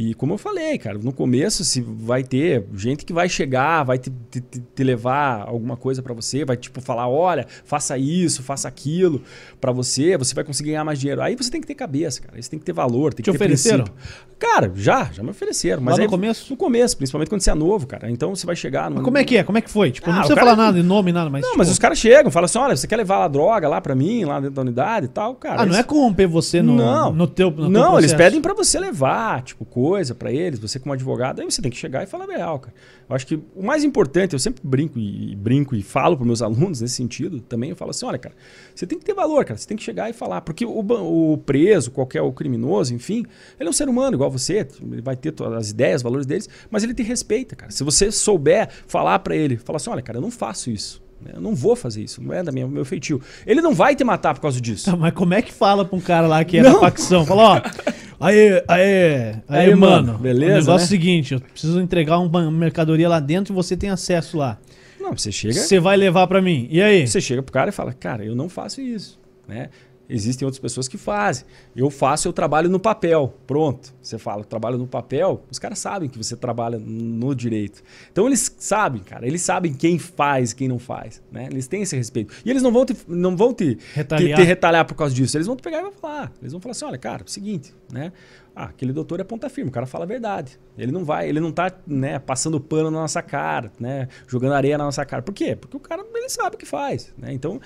E 0.00 0.14
como 0.14 0.34
eu 0.34 0.38
falei, 0.38 0.78
cara, 0.78 0.96
no 0.96 1.12
começo 1.12 1.64
se 1.64 1.80
vai 1.80 2.22
ter 2.22 2.64
gente 2.72 3.04
que 3.04 3.12
vai 3.12 3.28
chegar, 3.28 3.82
vai 3.82 3.98
te, 3.98 4.12
te, 4.30 4.40
te 4.40 4.84
levar 4.84 5.42
alguma 5.48 5.76
coisa 5.76 6.00
para 6.00 6.14
você, 6.14 6.44
vai 6.44 6.56
tipo 6.56 6.80
falar, 6.80 7.08
olha, 7.08 7.44
faça 7.64 7.98
isso, 7.98 8.40
faça 8.44 8.68
aquilo 8.68 9.20
para 9.60 9.72
você, 9.72 10.16
você 10.16 10.36
vai 10.36 10.44
conseguir 10.44 10.70
ganhar 10.70 10.84
mais 10.84 11.00
dinheiro. 11.00 11.20
Aí 11.20 11.34
você 11.34 11.50
tem 11.50 11.60
que 11.60 11.66
ter 11.66 11.74
cabeça, 11.74 12.22
cara, 12.22 12.40
você 12.40 12.48
tem 12.48 12.60
que 12.60 12.64
ter 12.64 12.72
valor, 12.72 13.12
tem 13.12 13.24
Te 13.24 13.32
que 13.32 13.36
ter 13.36 13.44
ofereceram? 13.44 13.84
princípio. 13.86 14.28
Cara, 14.38 14.70
já, 14.76 15.10
já 15.12 15.20
me 15.20 15.30
ofereceram. 15.30 15.82
Mas 15.82 15.94
Lá 15.94 15.96
no 15.98 16.02
aí- 16.04 16.08
começo? 16.08 16.46
No 16.52 16.56
começo, 16.56 16.96
principalmente 16.96 17.28
quando 17.28 17.40
você 17.40 17.50
é 17.50 17.54
novo, 17.56 17.88
cara. 17.88 18.08
Então 18.08 18.32
você 18.36 18.46
vai 18.46 18.54
chegar... 18.54 18.88
Mas 18.88 19.02
como 19.02 19.18
é 19.18 19.24
que 19.24 19.36
é? 19.36 19.42
Como 19.42 19.58
é 19.58 19.60
que 19.60 19.68
foi? 19.68 19.90
Tipo, 19.90 20.06
Ah, 20.10 20.12
não 20.12 20.18
precisa 20.20 20.36
cara- 20.38 20.50
falar 20.52 20.64
nada, 20.64 20.80
nome, 20.80 21.10
nada, 21.10 21.28
mas. 21.28 21.42
Não, 21.42 21.48
tipo, 21.48 21.58
mas 21.58 21.68
os 21.68 21.78
caras 21.80 21.98
chegam, 21.98 22.30
falam 22.30 22.44
assim, 22.44 22.58
olha, 22.58 22.76
você 22.76 22.86
quer 22.86 22.98
levar 22.98 23.24
a 23.24 23.26
droga 23.26 23.68
lá 23.68 23.80
pra 23.80 23.96
mim, 23.96 24.24
lá 24.24 24.38
dentro 24.38 24.54
da 24.54 24.62
unidade 24.62 25.06
e 25.06 25.08
tal, 25.08 25.34
cara. 25.34 25.62
Ah, 25.62 25.66
não 25.66 25.72
é 25.72 25.78
eles- 25.78 25.86
corromper 25.86 26.28
você 26.28 26.62
no, 26.62 26.76
Não. 26.76 27.12
no 27.12 27.26
teu. 27.26 27.50
No 27.50 27.56
teu 27.62 27.68
não, 27.68 27.98
eles 27.98 28.12
processo. 28.12 28.16
pedem 28.16 28.40
pra 28.40 28.54
você 28.54 28.78
levar, 28.78 29.42
tipo, 29.42 29.64
coisa 29.64 29.87
pra 30.14 30.32
eles, 30.32 30.58
você 30.58 30.78
como 30.78 30.92
advogado, 30.92 31.40
aí 31.40 31.50
você 31.50 31.60
tem 31.62 31.70
que 31.70 31.76
chegar 31.76 32.02
e 32.02 32.06
falar 32.06 32.26
real, 32.26 32.58
cara. 32.58 32.74
Eu 33.08 33.16
acho 33.16 33.26
que 33.26 33.38
o 33.54 33.62
mais 33.62 33.84
importante, 33.84 34.32
eu 34.34 34.38
sempre 34.38 34.60
brinco 34.64 34.98
e, 34.98 35.32
e 35.32 35.36
brinco 35.36 35.74
e 35.74 35.82
falo 35.82 36.16
pros 36.16 36.26
meus 36.26 36.42
alunos 36.42 36.80
nesse 36.80 36.94
sentido 36.94 37.40
também, 37.40 37.70
eu 37.70 37.76
falo 37.76 37.90
assim, 37.90 38.04
olha, 38.06 38.18
cara, 38.18 38.34
você 38.74 38.86
tem 38.86 38.98
que 38.98 39.04
ter 39.04 39.14
valor, 39.14 39.44
cara, 39.44 39.58
você 39.58 39.66
tem 39.66 39.76
que 39.76 39.82
chegar 39.82 40.08
e 40.10 40.12
falar, 40.12 40.40
porque 40.42 40.64
o, 40.64 40.78
o 41.32 41.38
preso, 41.38 41.90
qualquer 41.90 42.22
o 42.22 42.32
criminoso, 42.32 42.94
enfim, 42.94 43.24
ele 43.58 43.66
é 43.68 43.70
um 43.70 43.72
ser 43.72 43.88
humano 43.88 44.14
igual 44.16 44.30
você, 44.30 44.66
ele 44.82 45.00
vai 45.02 45.16
ter 45.16 45.32
todas 45.32 45.54
as 45.54 45.70
ideias, 45.70 45.96
os 45.96 46.02
valores 46.02 46.26
deles, 46.26 46.48
mas 46.70 46.82
ele 46.84 46.94
te 46.94 47.02
respeita, 47.02 47.56
cara. 47.56 47.70
Se 47.72 47.82
você 47.84 48.10
souber 48.12 48.68
falar 48.86 49.18
pra 49.20 49.34
ele, 49.34 49.56
falar 49.56 49.76
assim, 49.78 49.90
olha, 49.90 50.02
cara, 50.02 50.18
eu 50.18 50.22
não 50.22 50.30
faço 50.30 50.70
isso. 50.70 51.02
né? 51.20 51.32
Eu 51.34 51.40
não 51.40 51.54
vou 51.54 51.74
fazer 51.74 52.02
isso, 52.02 52.22
não 52.22 52.32
é 52.34 52.42
da 52.42 52.52
minha, 52.52 52.66
meu 52.68 52.84
feitio. 52.84 53.20
Ele 53.46 53.60
não 53.60 53.74
vai 53.74 53.96
te 53.96 54.04
matar 54.04 54.34
por 54.34 54.40
causa 54.40 54.60
disso. 54.60 54.84
Tá, 54.90 54.96
mas 54.96 55.12
como 55.14 55.34
é 55.34 55.42
que 55.42 55.52
fala 55.52 55.84
pra 55.84 55.96
um 55.96 56.00
cara 56.00 56.26
lá 56.26 56.44
que 56.44 56.58
é 56.58 56.62
da 56.62 56.70
Não. 56.72 56.80
facção? 56.80 57.24
Fala, 57.26 57.56
ó. 57.56 57.62
Aí, 58.20 58.62
aí, 58.66 59.34
aí, 59.48 59.66
Aí, 59.68 59.74
mano. 59.74 60.18
beleza, 60.18 60.52
O 60.54 60.58
negócio 60.60 60.72
é 60.72 60.78
né? 60.78 60.84
o 60.84 60.86
seguinte: 60.88 61.34
eu 61.34 61.40
preciso 61.40 61.80
entregar 61.80 62.18
uma 62.18 62.50
mercadoria 62.50 63.08
lá 63.08 63.20
dentro 63.20 63.52
e 63.52 63.54
você 63.54 63.76
tem 63.76 63.90
acesso 63.90 64.36
lá. 64.36 64.58
Não, 65.00 65.16
você 65.16 65.30
chega. 65.30 65.54
Você 65.54 65.78
vai 65.78 65.96
levar 65.96 66.26
pra 66.26 66.42
mim. 66.42 66.66
E 66.70 66.82
aí? 66.82 67.06
Você 67.06 67.20
chega 67.20 67.42
pro 67.42 67.52
cara 67.52 67.70
e 67.70 67.72
fala, 67.72 67.92
cara, 67.92 68.24
eu 68.24 68.34
não 68.34 68.48
faço 68.48 68.80
isso, 68.80 69.18
né? 69.46 69.68
Existem 70.08 70.46
outras 70.46 70.58
pessoas 70.60 70.88
que 70.88 70.96
fazem. 70.96 71.44
Eu 71.76 71.90
faço, 71.90 72.26
eu 72.26 72.32
trabalho 72.32 72.70
no 72.70 72.80
papel. 72.80 73.34
Pronto. 73.46 73.94
Você 74.00 74.16
fala, 74.18 74.42
trabalho 74.42 74.78
no 74.78 74.86
papel, 74.86 75.44
os 75.50 75.58
caras 75.58 75.78
sabem 75.78 76.08
que 76.08 76.16
você 76.16 76.34
trabalha 76.34 76.78
no 76.78 77.34
direito. 77.34 77.82
Então 78.10 78.26
eles 78.26 78.54
sabem, 78.58 79.02
cara, 79.02 79.26
eles 79.26 79.42
sabem 79.42 79.72
quem 79.74 79.98
faz 79.98 80.52
e 80.52 80.56
quem 80.56 80.66
não 80.68 80.78
faz, 80.78 81.22
né? 81.30 81.46
Eles 81.50 81.66
têm 81.66 81.82
esse 81.82 81.94
respeito. 81.94 82.34
E 82.44 82.50
eles 82.50 82.62
não 82.62 82.72
vão 82.72 82.86
te, 82.86 82.96
não 83.06 83.36
vão 83.36 83.52
te 83.52 83.76
Retalhar. 83.92 84.36
te, 84.36 84.42
te 84.42 84.46
retalhar 84.46 84.86
por 84.86 84.94
causa 84.94 85.14
disso. 85.14 85.36
Eles 85.36 85.46
vão 85.46 85.56
te 85.56 85.62
pegar 85.62 85.80
e 85.80 85.82
vão 85.82 85.92
falar. 85.92 86.32
Eles 86.40 86.52
vão 86.52 86.60
falar 86.60 86.72
assim, 86.72 86.84
olha, 86.86 86.98
cara, 86.98 87.22
é 87.22 87.26
o 87.26 87.30
seguinte, 87.30 87.74
né? 87.92 88.12
Ah, 88.60 88.64
aquele 88.64 88.92
doutor 88.92 89.20
é 89.20 89.22
ponta 89.22 89.48
firme, 89.48 89.70
o 89.70 89.72
cara 89.72 89.86
fala 89.86 90.04
a 90.04 90.08
verdade. 90.08 90.58
Ele 90.76 90.90
não 90.90 91.04
vai, 91.04 91.28
ele 91.28 91.38
não 91.38 91.52
tá, 91.52 91.72
né, 91.86 92.18
passando 92.18 92.60
pano 92.60 92.90
na 92.90 92.98
nossa 93.02 93.22
cara, 93.22 93.70
né, 93.78 94.08
jogando 94.26 94.54
areia 94.54 94.76
na 94.76 94.82
nossa 94.82 95.06
cara. 95.06 95.22
Por 95.22 95.32
quê? 95.32 95.54
Porque 95.54 95.76
o 95.76 95.80
cara, 95.80 96.04
ele 96.12 96.28
sabe 96.28 96.56
o 96.56 96.58
que 96.58 96.66
faz, 96.66 97.14
né? 97.16 97.32
Então, 97.32 97.60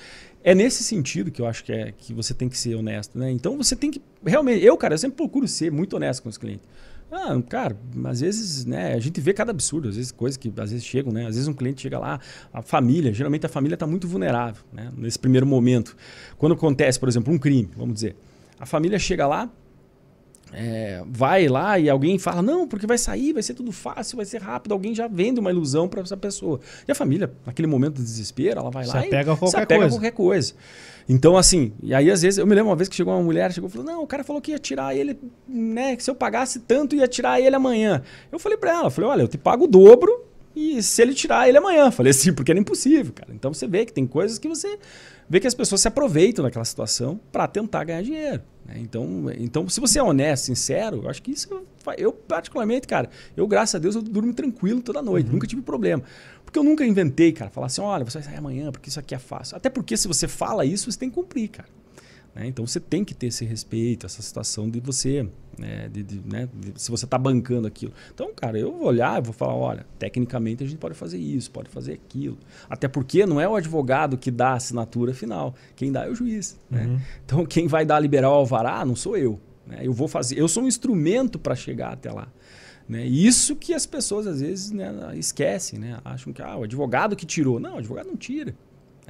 é 0.44 0.54
nesse 0.54 0.84
sentido 0.84 1.30
que 1.30 1.40
eu 1.40 1.46
acho 1.46 1.64
que 1.64 1.72
é 1.72 1.94
que 1.96 2.12
você 2.12 2.34
tem 2.34 2.46
que 2.46 2.58
ser 2.58 2.74
honesto, 2.74 3.18
né? 3.18 3.30
Então, 3.30 3.56
você 3.56 3.74
tem 3.74 3.90
que 3.90 4.02
realmente, 4.22 4.62
eu, 4.62 4.76
cara, 4.76 4.92
eu 4.92 4.98
sempre 4.98 5.16
procuro 5.16 5.48
ser 5.48 5.72
muito 5.72 5.96
honesto 5.96 6.24
com 6.24 6.28
os 6.28 6.36
clientes. 6.36 6.68
Ah, 7.10 7.40
cara, 7.48 7.74
às 8.04 8.20
vezes, 8.20 8.66
né, 8.66 8.92
a 8.92 9.00
gente 9.00 9.18
vê 9.18 9.32
cada 9.32 9.50
absurdo, 9.50 9.88
às 9.88 9.96
vezes 9.96 10.12
coisas 10.12 10.36
que 10.36 10.52
às 10.58 10.72
vezes 10.72 10.84
chegam, 10.84 11.10
né? 11.10 11.22
Às 11.22 11.36
vezes 11.36 11.48
um 11.48 11.54
cliente 11.54 11.80
chega 11.80 11.98
lá, 11.98 12.20
a 12.52 12.60
família, 12.60 13.14
geralmente 13.14 13.46
a 13.46 13.48
família 13.48 13.76
está 13.76 13.86
muito 13.86 14.06
vulnerável, 14.06 14.62
né? 14.70 14.92
Nesse 14.94 15.18
primeiro 15.18 15.46
momento. 15.46 15.96
Quando 16.36 16.52
acontece, 16.52 17.00
por 17.00 17.08
exemplo, 17.08 17.32
um 17.32 17.38
crime, 17.38 17.70
vamos 17.74 17.94
dizer, 17.94 18.14
a 18.60 18.66
família 18.66 18.98
chega 18.98 19.26
lá, 19.26 19.50
é, 20.52 21.02
vai 21.06 21.48
lá 21.48 21.78
e 21.78 21.88
alguém 21.88 22.18
fala, 22.18 22.42
não, 22.42 22.68
porque 22.68 22.86
vai 22.86 22.98
sair, 22.98 23.32
vai 23.32 23.42
ser 23.42 23.54
tudo 23.54 23.72
fácil, 23.72 24.16
vai 24.16 24.26
ser 24.26 24.42
rápido, 24.42 24.72
alguém 24.72 24.94
já 24.94 25.08
vende 25.08 25.40
uma 25.40 25.50
ilusão 25.50 25.88
para 25.88 26.02
essa 26.02 26.16
pessoa. 26.16 26.60
E 26.86 26.92
a 26.92 26.94
família, 26.94 27.32
naquele 27.46 27.66
momento 27.66 27.94
de 27.94 28.02
desespero, 28.02 28.60
ela 28.60 28.70
vai 28.70 28.84
Se 28.84 28.90
lá 28.90 29.00
apega 29.00 29.32
e 29.32 29.36
qualquer 29.36 29.48
se 29.48 29.56
apega 29.56 29.80
coisa. 29.80 29.96
qualquer 29.96 30.12
coisa. 30.12 30.54
Então, 31.08 31.36
assim, 31.36 31.72
e 31.82 31.94
aí 31.94 32.10
às 32.10 32.22
vezes, 32.22 32.38
eu 32.38 32.46
me 32.46 32.54
lembro 32.54 32.70
uma 32.70 32.76
vez 32.76 32.88
que 32.88 32.94
chegou 32.94 33.12
uma 33.14 33.22
mulher, 33.22 33.52
chegou 33.52 33.68
e 33.68 33.72
falou, 33.72 33.86
não, 33.86 34.02
o 34.02 34.06
cara 34.06 34.22
falou 34.22 34.40
que 34.40 34.50
ia 34.52 34.58
tirar 34.58 34.94
ele, 34.94 35.18
né, 35.48 35.96
que 35.96 36.04
se 36.04 36.10
eu 36.10 36.14
pagasse 36.14 36.60
tanto, 36.60 36.94
ia 36.94 37.08
tirar 37.08 37.40
ele 37.40 37.56
amanhã. 37.56 38.02
Eu 38.30 38.38
falei 38.38 38.58
para 38.58 38.70
ela, 38.70 38.90
falei, 38.90 39.10
olha, 39.10 39.22
eu 39.22 39.28
te 39.28 39.38
pago 39.38 39.64
o 39.64 39.68
dobro 39.68 40.26
e 40.54 40.82
se 40.82 41.00
ele 41.00 41.14
tirar 41.14 41.48
ele 41.48 41.58
amanhã. 41.58 41.90
Falei 41.90 42.10
assim, 42.10 42.32
porque 42.32 42.52
era 42.52 42.60
impossível, 42.60 43.12
cara. 43.12 43.32
Então 43.34 43.52
você 43.52 43.66
vê 43.66 43.84
que 43.84 43.92
tem 43.92 44.06
coisas 44.06 44.38
que 44.38 44.48
você 44.48 44.78
vê 45.28 45.40
que 45.40 45.46
as 45.46 45.54
pessoas 45.54 45.80
se 45.80 45.88
aproveitam 45.88 46.44
daquela 46.44 46.64
situação 46.64 47.20
para 47.30 47.46
tentar 47.46 47.84
ganhar 47.84 48.02
dinheiro. 48.02 48.42
né? 48.66 48.74
Então, 48.78 49.26
então, 49.38 49.68
se 49.68 49.80
você 49.80 49.98
é 49.98 50.02
honesto, 50.02 50.44
sincero, 50.44 51.02
eu 51.04 51.10
acho 51.10 51.22
que 51.22 51.30
isso 51.30 51.48
eu 51.98 52.12
particularmente, 52.12 52.86
cara, 52.86 53.10
eu 53.36 53.46
graças 53.46 53.74
a 53.74 53.78
Deus 53.78 53.96
eu 53.96 54.02
durmo 54.02 54.32
tranquilo 54.32 54.80
toda 54.80 55.02
noite, 55.02 55.28
nunca 55.30 55.46
tive 55.46 55.62
problema. 55.62 56.02
Porque 56.44 56.58
eu 56.58 56.64
nunca 56.64 56.84
inventei, 56.84 57.32
cara, 57.32 57.50
falar 57.50 57.66
assim, 57.66 57.80
olha, 57.80 58.04
você 58.04 58.18
vai 58.18 58.28
sair 58.28 58.36
amanhã 58.36 58.70
porque 58.70 58.88
isso 58.88 59.00
aqui 59.00 59.14
é 59.14 59.18
fácil. 59.18 59.56
Até 59.56 59.70
porque 59.70 59.96
se 59.96 60.06
você 60.06 60.28
fala 60.28 60.64
isso, 60.64 60.90
você 60.90 60.98
tem 60.98 61.08
que 61.08 61.14
cumprir, 61.14 61.48
cara. 61.48 61.68
Né? 62.34 62.46
Então 62.46 62.66
você 62.66 62.80
tem 62.80 63.04
que 63.04 63.14
ter 63.14 63.26
esse 63.26 63.44
respeito, 63.44 64.06
essa 64.06 64.22
situação 64.22 64.68
de 64.68 64.80
você, 64.80 65.28
né, 65.58 65.88
de, 65.88 66.02
de, 66.02 66.20
né, 66.24 66.48
de, 66.54 66.80
se 66.80 66.90
você 66.90 67.04
está 67.04 67.18
bancando 67.18 67.66
aquilo. 67.68 67.92
Então, 68.12 68.32
cara, 68.34 68.58
eu 68.58 68.72
vou 68.72 68.86
olhar 68.86 69.20
e 69.20 69.24
vou 69.24 69.34
falar, 69.34 69.54
olha, 69.54 69.86
tecnicamente 69.98 70.64
a 70.64 70.66
gente 70.66 70.78
pode 70.78 70.94
fazer 70.94 71.18
isso, 71.18 71.50
pode 71.50 71.68
fazer 71.68 71.92
aquilo. 71.92 72.38
Até 72.68 72.88
porque 72.88 73.26
não 73.26 73.40
é 73.40 73.48
o 73.48 73.54
advogado 73.54 74.16
que 74.16 74.30
dá 74.30 74.50
a 74.50 74.54
assinatura 74.54 75.12
final, 75.12 75.54
quem 75.76 75.92
dá 75.92 76.06
é 76.06 76.10
o 76.10 76.14
juiz. 76.14 76.58
Né? 76.70 76.86
Uhum. 76.86 77.00
Então, 77.24 77.46
quem 77.46 77.66
vai 77.66 77.84
dar 77.84 78.00
liberal 78.00 78.32
alvará 78.34 78.84
não 78.84 78.96
sou 78.96 79.16
eu. 79.16 79.38
Né? 79.66 79.80
Eu 79.82 79.92
vou 79.92 80.08
fazer, 80.08 80.38
eu 80.38 80.48
sou 80.48 80.62
um 80.62 80.68
instrumento 80.68 81.38
para 81.38 81.54
chegar 81.54 81.92
até 81.92 82.10
lá. 82.10 82.28
Né? 82.88 83.06
Isso 83.06 83.54
que 83.56 83.74
as 83.74 83.86
pessoas 83.86 84.26
às 84.26 84.40
vezes 84.40 84.70
né, 84.70 84.90
esquecem, 85.14 85.78
né? 85.78 85.98
acham 86.04 86.32
que 86.32 86.42
ah, 86.42 86.56
o 86.56 86.64
advogado 86.64 87.14
que 87.14 87.26
tirou. 87.26 87.60
Não, 87.60 87.74
o 87.74 87.78
advogado 87.78 88.06
não 88.06 88.16
tira. 88.16 88.54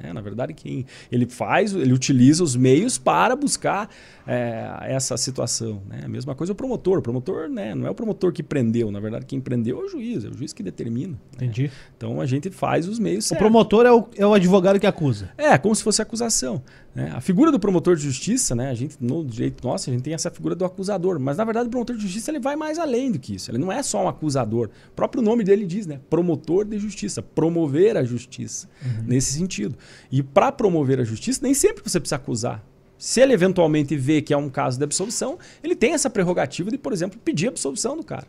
É, 0.03 0.13
na 0.13 0.21
verdade, 0.21 0.53
quem 0.53 0.85
ele 1.11 1.25
faz, 1.25 1.73
ele 1.73 1.93
utiliza 1.93 2.43
os 2.43 2.55
meios 2.55 2.97
para 2.97 3.35
buscar 3.35 3.89
é, 4.27 4.69
essa 4.81 5.15
situação. 5.17 5.81
Né? 5.87 6.01
A 6.03 6.07
mesma 6.07 6.35
coisa 6.35 6.53
o 6.53 6.55
promotor. 6.55 6.99
O 6.99 7.01
promotor 7.01 7.49
né, 7.49 7.73
não 7.73 7.87
é 7.87 7.89
o 7.89 7.95
promotor 7.95 8.31
que 8.31 8.43
prendeu, 8.43 8.91
na 8.91 8.99
verdade, 8.99 9.25
quem 9.25 9.39
prendeu 9.39 9.81
é 9.81 9.85
o 9.85 9.87
juiz, 9.87 10.25
é 10.25 10.27
o 10.27 10.33
juiz 10.33 10.53
que 10.53 10.61
determina. 10.61 11.13
Né? 11.13 11.45
Entendi. 11.47 11.63
Né? 11.63 11.71
Então 11.97 12.19
a 12.19 12.25
gente 12.25 12.49
faz 12.49 12.87
os 12.87 12.99
meios. 12.99 13.25
O 13.25 13.27
certos. 13.29 13.43
promotor 13.43 13.85
é 13.85 13.91
o, 13.91 14.07
é 14.17 14.25
o 14.25 14.33
advogado 14.33 14.79
que 14.79 14.87
acusa. 14.87 15.29
É, 15.37 15.57
como 15.57 15.73
se 15.73 15.83
fosse 15.83 16.01
acusação. 16.01 16.61
Né? 16.93 17.11
A 17.13 17.19
figura 17.19 17.51
do 17.51 17.59
promotor 17.59 17.95
de 17.95 18.03
justiça, 18.03 18.53
né, 18.53 18.69
a 18.69 18.73
gente, 18.73 18.97
no 18.99 19.25
direito 19.25 19.65
nosso, 19.65 19.89
a 19.89 19.93
gente 19.93 20.03
tem 20.03 20.13
essa 20.13 20.29
figura 20.29 20.53
do 20.53 20.63
acusador. 20.63 21.19
Mas 21.19 21.37
na 21.37 21.43
verdade 21.43 21.67
o 21.67 21.69
promotor 21.69 21.95
de 21.95 22.03
justiça 22.03 22.29
ele 22.29 22.39
vai 22.39 22.55
mais 22.55 22.77
além 22.77 23.11
do 23.11 23.19
que 23.19 23.35
isso. 23.35 23.49
Ele 23.49 23.57
não 23.57 23.71
é 23.71 23.81
só 23.81 24.03
um 24.03 24.07
acusador. 24.07 24.69
O 24.89 24.91
próprio 24.91 25.21
nome 25.21 25.43
dele 25.43 25.65
diz, 25.65 25.87
né? 25.87 25.99
Promotor 26.09 26.65
de 26.65 26.77
justiça, 26.77 27.21
promover 27.21 27.97
a 27.97 28.03
justiça. 28.03 28.69
Uhum. 28.85 29.05
Nesse 29.07 29.33
sentido. 29.33 29.75
E 30.11 30.21
para 30.21 30.51
promover 30.51 30.99
a 30.99 31.03
justiça, 31.03 31.39
nem 31.41 31.53
sempre 31.53 31.83
você 31.83 31.99
precisa 31.99 32.17
acusar. 32.17 32.63
Se 32.97 33.19
ele 33.19 33.33
eventualmente 33.33 33.97
vê 33.97 34.21
que 34.21 34.33
é 34.33 34.37
um 34.37 34.49
caso 34.49 34.77
de 34.77 34.83
absolvição, 34.83 35.37
ele 35.61 35.75
tem 35.75 35.93
essa 35.93 36.09
prerrogativa 36.09 36.71
de, 36.71 36.77
por 36.77 36.93
exemplo, 36.93 37.19
pedir 37.19 37.47
a 37.47 37.49
absolvição 37.49 37.97
do 37.97 38.03
cara. 38.03 38.27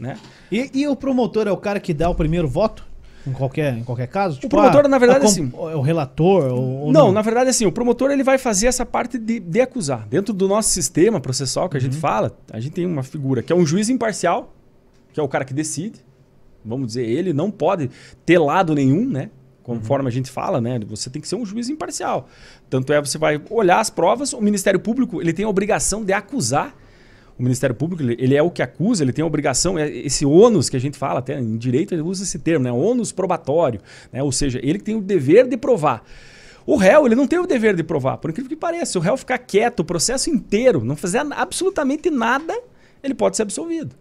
Né? 0.00 0.18
E, 0.50 0.70
e 0.74 0.88
o 0.88 0.96
promotor 0.96 1.46
é 1.46 1.52
o 1.52 1.56
cara 1.56 1.78
que 1.78 1.94
dá 1.94 2.08
o 2.10 2.14
primeiro 2.14 2.48
voto? 2.48 2.86
Em 3.26 3.32
qualquer, 3.32 3.76
em 3.76 3.82
qualquer 3.82 4.06
caso? 4.06 4.36
Tipo, 4.36 4.46
o 4.46 4.50
promotor, 4.50 4.84
ah, 4.84 4.88
na 4.88 4.98
verdade, 4.98 5.24
é 5.24 5.28
assim. 5.28 5.52
É 5.52 5.76
o 5.76 5.80
relator? 5.80 6.52
Ou, 6.52 6.80
ou 6.80 6.92
não, 6.92 7.06
não, 7.06 7.12
na 7.12 7.22
verdade, 7.22 7.50
assim, 7.50 7.66
o 7.66 7.72
promotor 7.72 8.10
ele 8.10 8.22
vai 8.22 8.38
fazer 8.38 8.68
essa 8.68 8.86
parte 8.86 9.18
de, 9.18 9.40
de 9.40 9.60
acusar. 9.60 10.06
Dentro 10.08 10.32
do 10.32 10.46
nosso 10.46 10.68
sistema 10.68 11.20
processual 11.20 11.68
que 11.68 11.76
a 11.76 11.78
uhum. 11.78 11.84
gente 11.84 11.96
fala, 11.96 12.36
a 12.52 12.60
gente 12.60 12.72
tem 12.72 12.86
uma 12.86 13.02
figura 13.02 13.42
que 13.42 13.52
é 13.52 13.56
um 13.56 13.66
juiz 13.66 13.88
imparcial, 13.88 14.54
que 15.12 15.18
é 15.18 15.22
o 15.22 15.28
cara 15.28 15.44
que 15.44 15.52
decide. 15.52 16.04
Vamos 16.64 16.88
dizer, 16.88 17.04
ele 17.04 17.32
não 17.32 17.50
pode 17.50 17.90
ter 18.24 18.38
lado 18.38 18.74
nenhum, 18.74 19.08
né? 19.08 19.30
conforme 19.66 20.04
uhum. 20.04 20.08
a 20.08 20.12
gente 20.12 20.30
fala, 20.30 20.60
né? 20.60 20.78
Você 20.86 21.10
tem 21.10 21.20
que 21.20 21.26
ser 21.26 21.34
um 21.34 21.44
juiz 21.44 21.68
imparcial. 21.68 22.28
Tanto 22.70 22.92
é, 22.92 23.00
você 23.00 23.18
vai 23.18 23.42
olhar 23.50 23.80
as 23.80 23.90
provas, 23.90 24.32
o 24.32 24.40
Ministério 24.40 24.78
Público 24.78 25.20
ele 25.20 25.32
tem 25.32 25.44
a 25.44 25.48
obrigação 25.48 26.04
de 26.04 26.12
acusar. 26.12 26.72
O 27.38 27.42
Ministério 27.42 27.76
Público 27.76 28.02
ele 28.02 28.34
é 28.34 28.42
o 28.42 28.50
que 28.50 28.62
acusa, 28.62 29.04
ele 29.04 29.12
tem 29.12 29.22
a 29.22 29.26
obrigação, 29.26 29.78
é 29.78 29.88
esse 29.88 30.24
ônus 30.24 30.70
que 30.70 30.76
a 30.76 30.80
gente 30.80 30.96
fala, 30.96 31.18
até 31.18 31.38
em 31.38 31.56
direito 31.56 31.94
ele 31.94 32.00
usa 32.00 32.22
esse 32.22 32.38
termo, 32.38 32.64
né? 32.64 32.72
ônus 32.72 33.12
probatório. 33.12 33.80
Né? 34.10 34.22
Ou 34.22 34.32
seja, 34.32 34.58
ele 34.62 34.78
tem 34.78 34.94
o 34.94 35.02
dever 35.02 35.46
de 35.46 35.56
provar. 35.56 36.02
O 36.64 36.76
réu 36.76 37.06
ele 37.06 37.14
não 37.14 37.26
tem 37.26 37.38
o 37.38 37.46
dever 37.46 37.76
de 37.76 37.82
provar, 37.82 38.16
por 38.16 38.30
incrível 38.30 38.48
que 38.48 38.56
pareça. 38.56 38.98
O 38.98 39.02
réu 39.02 39.16
ficar 39.16 39.38
quieto 39.38 39.80
o 39.80 39.84
processo 39.84 40.30
inteiro, 40.30 40.82
não 40.82 40.96
fazer 40.96 41.18
absolutamente 41.32 42.10
nada, 42.10 42.58
ele 43.02 43.14
pode 43.14 43.36
ser 43.36 43.42
absolvido. 43.42 43.94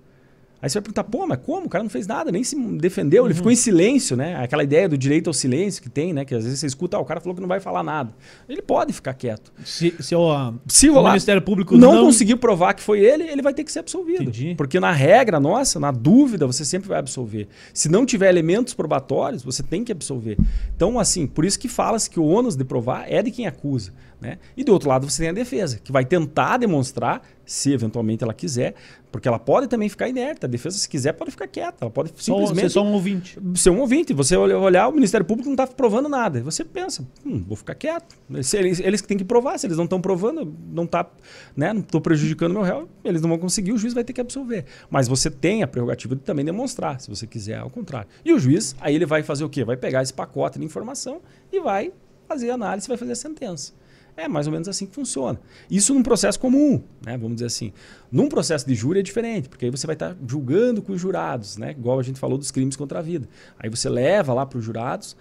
Aí 0.61 0.69
você 0.69 0.79
vai 0.79 0.83
perguntar, 0.83 1.03
pô, 1.03 1.27
mas 1.27 1.39
como? 1.45 1.67
O 1.67 1.69
cara 1.69 1.83
não 1.83 1.89
fez 1.89 2.07
nada, 2.07 2.31
nem 2.31 2.43
se 2.43 2.55
defendeu, 2.55 3.23
uhum. 3.23 3.27
ele 3.27 3.35
ficou 3.35 3.51
em 3.51 3.55
silêncio, 3.55 4.15
né? 4.15 4.35
Aquela 4.37 4.63
ideia 4.63 4.89
do 4.89 4.97
direito 4.97 5.27
ao 5.27 5.33
silêncio 5.33 5.81
que 5.81 5.89
tem, 5.89 6.13
né? 6.13 6.25
Que 6.25 6.33
às 6.33 6.43
vezes 6.43 6.59
você 6.59 6.65
escuta, 6.65 6.97
ah, 6.97 6.99
o 6.99 7.05
cara 7.05 7.19
falou 7.19 7.35
que 7.35 7.41
não 7.41 7.47
vai 7.47 7.59
falar 7.59 7.83
nada. 7.83 8.13
Ele 8.47 8.61
pode 8.61 8.93
ficar 8.93 9.13
quieto. 9.13 9.51
Se, 9.63 9.93
se, 9.99 10.15
o, 10.15 10.53
se 10.67 10.89
o, 10.89 11.03
Ministério 11.03 11.41
Público 11.41 11.77
não, 11.77 11.93
não 11.93 12.05
conseguir 12.05 12.37
provar 12.37 12.73
que 12.73 12.81
foi 12.81 12.99
ele, 12.99 13.23
ele 13.23 13.41
vai 13.41 13.53
ter 13.53 13.63
que 13.63 13.71
ser 13.71 13.79
absolvido. 13.79 14.23
Entendi. 14.23 14.55
Porque 14.55 14.79
na 14.79 14.91
regra 14.91 15.39
nossa, 15.39 15.79
na 15.79 15.91
dúvida, 15.91 16.47
você 16.47 16.65
sempre 16.65 16.89
vai 16.89 16.99
absolver. 16.99 17.47
Se 17.73 17.89
não 17.89 18.05
tiver 18.05 18.29
elementos 18.29 18.73
probatórios, 18.73 19.43
você 19.43 19.61
tem 19.61 19.83
que 19.83 19.91
absolver. 19.91 20.37
Então, 20.75 20.97
assim, 20.97 21.27
por 21.27 21.45
isso 21.45 21.59
que 21.59 21.67
fala-se 21.67 22.09
que 22.09 22.19
o 22.19 22.25
ônus 22.25 22.55
de 22.55 22.63
provar 22.63 23.05
é 23.07 23.21
de 23.21 23.31
quem 23.31 23.45
acusa. 23.45 23.91
Né? 24.19 24.38
E 24.56 24.63
do 24.63 24.71
outro 24.71 24.89
lado 24.89 25.10
você 25.10 25.23
tem 25.23 25.30
a 25.30 25.34
defesa, 25.34 25.80
que 25.84 25.91
vai 25.91 26.06
tentar 26.06 26.58
demonstrar, 26.58 27.21
se 27.45 27.71
eventualmente 27.71 28.23
ela 28.23 28.34
quiser, 28.34 28.73
porque 29.12 29.28
ela 29.28 29.39
pode 29.39 29.67
também 29.67 29.88
ficar 29.88 30.10
inerte. 30.10 30.45
A 30.45 30.47
defesa, 30.47 30.78
se 30.78 30.89
quiser, 30.89 31.13
pode 31.13 31.32
ficar 31.32 31.47
quieta. 31.47 31.78
Ela 31.82 31.91
pode 31.91 32.12
simplesmente. 32.17 32.62
Ser 32.63 32.69
só 32.71 32.84
um 32.84 32.91
ouvinte. 32.91 33.39
Ser 33.56 33.69
um 33.69 33.80
ouvinte. 33.80 34.13
Você 34.13 34.36
olhar, 34.36 34.89
o 34.89 34.91
Ministério 34.91 35.25
Público 35.25 35.47
não 35.47 35.54
está 35.54 35.65
provando 35.67 36.10
nada. 36.10 36.41
Você 36.43 36.65
pensa, 36.65 37.08
hum, 37.25 37.43
vou 37.47 37.56
ficar 37.56 37.75
quieto. 37.75 38.17
Eles, 38.30 38.80
eles 38.82 39.01
têm 39.01 39.17
que 39.17 39.23
provar. 39.23 39.58
Se 39.58 39.67
eles 39.67 39.78
não 39.78 39.86
estão 39.86 40.01
provando, 40.01 40.54
não 40.69 40.86
tá, 40.86 41.10
né, 41.56 41.71
não 41.71 41.80
estou 41.80 42.01
prejudicando 42.01 42.51
meu 42.51 42.62
réu, 42.62 42.89
eles 43.06 43.21
não 43.21 43.30
vão 43.30 43.38
conseguir, 43.38 43.71
o 43.71 43.78
juiz 43.78 43.93
vai 43.93 44.04
ter 44.04 44.12
que 44.12 44.19
absolver. 44.19 44.65
Mas 44.89 45.08
você 45.08 45.32
tem 45.32 45.63
a 45.63 45.67
prerrogativa 45.67 46.13
de 46.13 46.21
também 46.21 46.43
demonstrar, 46.43 46.99
se 46.99 47.10
você 47.10 47.25
quiser, 47.25 47.60
ao 47.60 47.69
contrário. 47.69 48.10
E 48.25 48.34
o 48.34 48.39
juiz, 48.39 48.75
aí 48.82 48.95
ele 48.95 49.06
vai 49.06 49.23
fazer 49.23 49.45
o 49.45 49.49
quê? 49.49 49.63
Vai 49.63 49.78
pegar 49.78 50.01
esse 50.01 50.13
pacote 50.13 50.60
de 50.60 50.65
informação 50.65 51.21
e 51.54 51.60
vai 51.62 51.93
fazer 52.28 52.49
a 52.49 52.56
análise, 52.56 52.86
vai 52.88 52.97
fazer 52.97 53.13
a 53.13 53.15
sentença. 53.15 53.71
É 54.17 54.28
mais 54.28 54.47
ou 54.47 54.54
menos 54.54 54.67
assim 54.69 54.86
que 54.86 54.95
funciona. 54.95 55.39
Isso 55.69 55.93
num 55.93 56.01
processo 56.01 56.39
comum, 56.39 56.82
né? 57.06 57.17
vamos 57.17 57.36
dizer 57.36 57.47
assim. 57.47 57.73
Num 58.10 58.30
processo 58.30 58.65
de 58.65 58.73
júri 58.73 58.99
é 58.99 59.04
diferente, 59.04 59.49
porque 59.49 59.65
aí 59.65 59.71
você 59.71 59.86
vai 59.86 59.95
estar 59.95 60.15
julgando 60.25 60.82
com 60.82 60.93
os 60.93 61.01
jurados, 61.01 61.58
né? 61.58 61.71
igual 61.71 61.99
a 61.99 62.04
gente 62.04 62.17
falou 62.17 62.38
dos 62.38 62.49
crimes 62.49 62.78
contra 62.78 62.99
a 62.99 63.01
vida. 63.01 63.28
Aí 63.60 63.69
você 63.69 63.89
leva 63.89 64.34
lá 64.34 64.45
para 64.45 64.58
os 64.58 64.63
jurados, 64.63 65.17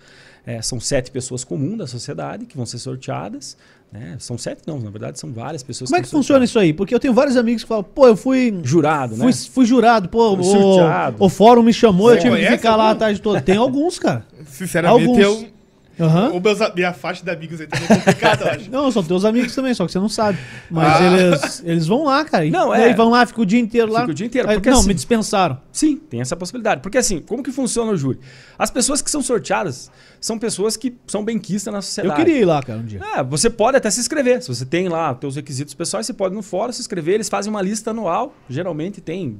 é, 0.46 0.62
são 0.62 0.78
sete 0.78 1.10
pessoas 1.10 1.42
comuns 1.42 1.78
da 1.78 1.86
sociedade 1.86 2.46
que 2.46 2.56
vão 2.56 2.66
ser 2.66 2.78
sorteadas. 2.78 3.56
Né? 3.90 4.16
São 4.18 4.36
sete, 4.36 4.62
não, 4.66 4.78
na 4.78 4.90
verdade 4.90 5.18
são 5.18 5.32
várias 5.32 5.62
pessoas. 5.62 5.88
Como 5.88 5.98
é 5.98 6.02
que 6.02 6.08
funciona 6.08 6.44
isso 6.44 6.58
aí? 6.58 6.72
Porque 6.72 6.94
eu 6.94 7.00
tenho 7.00 7.14
vários 7.14 7.36
amigos 7.36 7.62
que 7.62 7.68
falam, 7.68 7.84
pô, 7.84 8.08
eu 8.08 8.16
fui. 8.16 8.52
Jurado, 8.62 9.16
fui, 9.16 9.26
né? 9.26 9.32
Fui 9.32 9.64
jurado, 9.66 10.08
pô, 10.08 10.34
o, 10.34 11.24
o, 11.24 11.28
fórum 11.28 11.62
me 11.62 11.72
chamou, 11.72 12.10
Você 12.10 12.18
eu 12.18 12.22
tive 12.22 12.36
que 12.36 12.50
ficar 12.56 12.76
lá 12.76 12.90
a 12.90 12.94
tarde 12.94 13.20
toda. 13.20 13.40
Tem 13.40 13.56
alguns, 13.56 13.98
cara. 13.98 14.26
Sinceramente, 14.46 15.08
alguns. 15.08 15.18
eu 15.18 15.53
Uhum. 15.98 16.36
O 16.36 16.40
meus, 16.40 16.58
minha 16.74 16.92
faixa 16.92 17.24
de 17.24 17.30
amigos 17.30 17.60
aí 17.60 17.66
também 17.66 17.86
é 17.88 17.94
complicado, 17.96 18.42
eu 18.42 18.48
acho. 18.48 18.70
Não, 18.72 18.90
são 18.90 19.02
teus 19.02 19.24
amigos 19.24 19.54
também, 19.54 19.72
só 19.74 19.86
que 19.86 19.92
você 19.92 19.98
não 19.98 20.08
sabe. 20.08 20.38
Mas 20.70 21.00
ah. 21.00 21.04
eles, 21.04 21.62
eles 21.64 21.86
vão 21.86 22.04
lá, 22.04 22.24
cara. 22.24 22.44
Não, 22.50 22.74
é. 22.74 22.90
E 22.90 22.94
vão 22.94 23.10
lá, 23.10 23.24
ficam 23.24 23.42
o 23.42 23.46
dia 23.46 23.60
inteiro 23.60 23.92
lá. 23.92 24.00
Fica 24.00 24.12
o 24.12 24.14
dia 24.14 24.26
inteiro. 24.26 24.48
Porque, 24.48 24.70
não, 24.70 24.78
assim, 24.78 24.88
me 24.88 24.94
dispensaram. 24.94 25.60
Sim, 25.70 25.96
tem 25.96 26.20
essa 26.20 26.36
possibilidade. 26.36 26.80
Porque 26.80 26.98
assim, 26.98 27.20
como 27.20 27.42
que 27.42 27.52
funciona 27.52 27.92
o 27.92 27.96
júri? 27.96 28.18
As 28.58 28.70
pessoas 28.70 29.00
que 29.00 29.10
são 29.10 29.22
sorteadas 29.22 29.90
são 30.20 30.38
pessoas 30.38 30.76
que 30.76 30.96
são 31.06 31.24
benquistas 31.24 31.72
na 31.72 31.80
sociedade. 31.80 32.20
Eu 32.20 32.24
queria 32.24 32.40
ir 32.40 32.44
lá, 32.44 32.62
cara, 32.62 32.78
um 32.78 32.84
dia. 32.84 33.00
É, 33.16 33.22
você 33.22 33.48
pode 33.48 33.76
até 33.76 33.90
se 33.90 34.00
inscrever. 34.00 34.42
Se 34.42 34.48
você 34.48 34.64
tem 34.64 34.88
lá 34.88 35.12
os 35.12 35.20
seus 35.20 35.36
requisitos 35.36 35.74
pessoais, 35.74 36.06
você 36.06 36.12
pode 36.12 36.34
ir 36.34 36.36
no 36.36 36.42
fórum 36.42 36.72
se 36.72 36.80
inscrever. 36.80 37.14
Eles 37.14 37.28
fazem 37.28 37.50
uma 37.50 37.62
lista 37.62 37.90
anual. 37.90 38.34
Geralmente 38.48 39.00
tem 39.00 39.38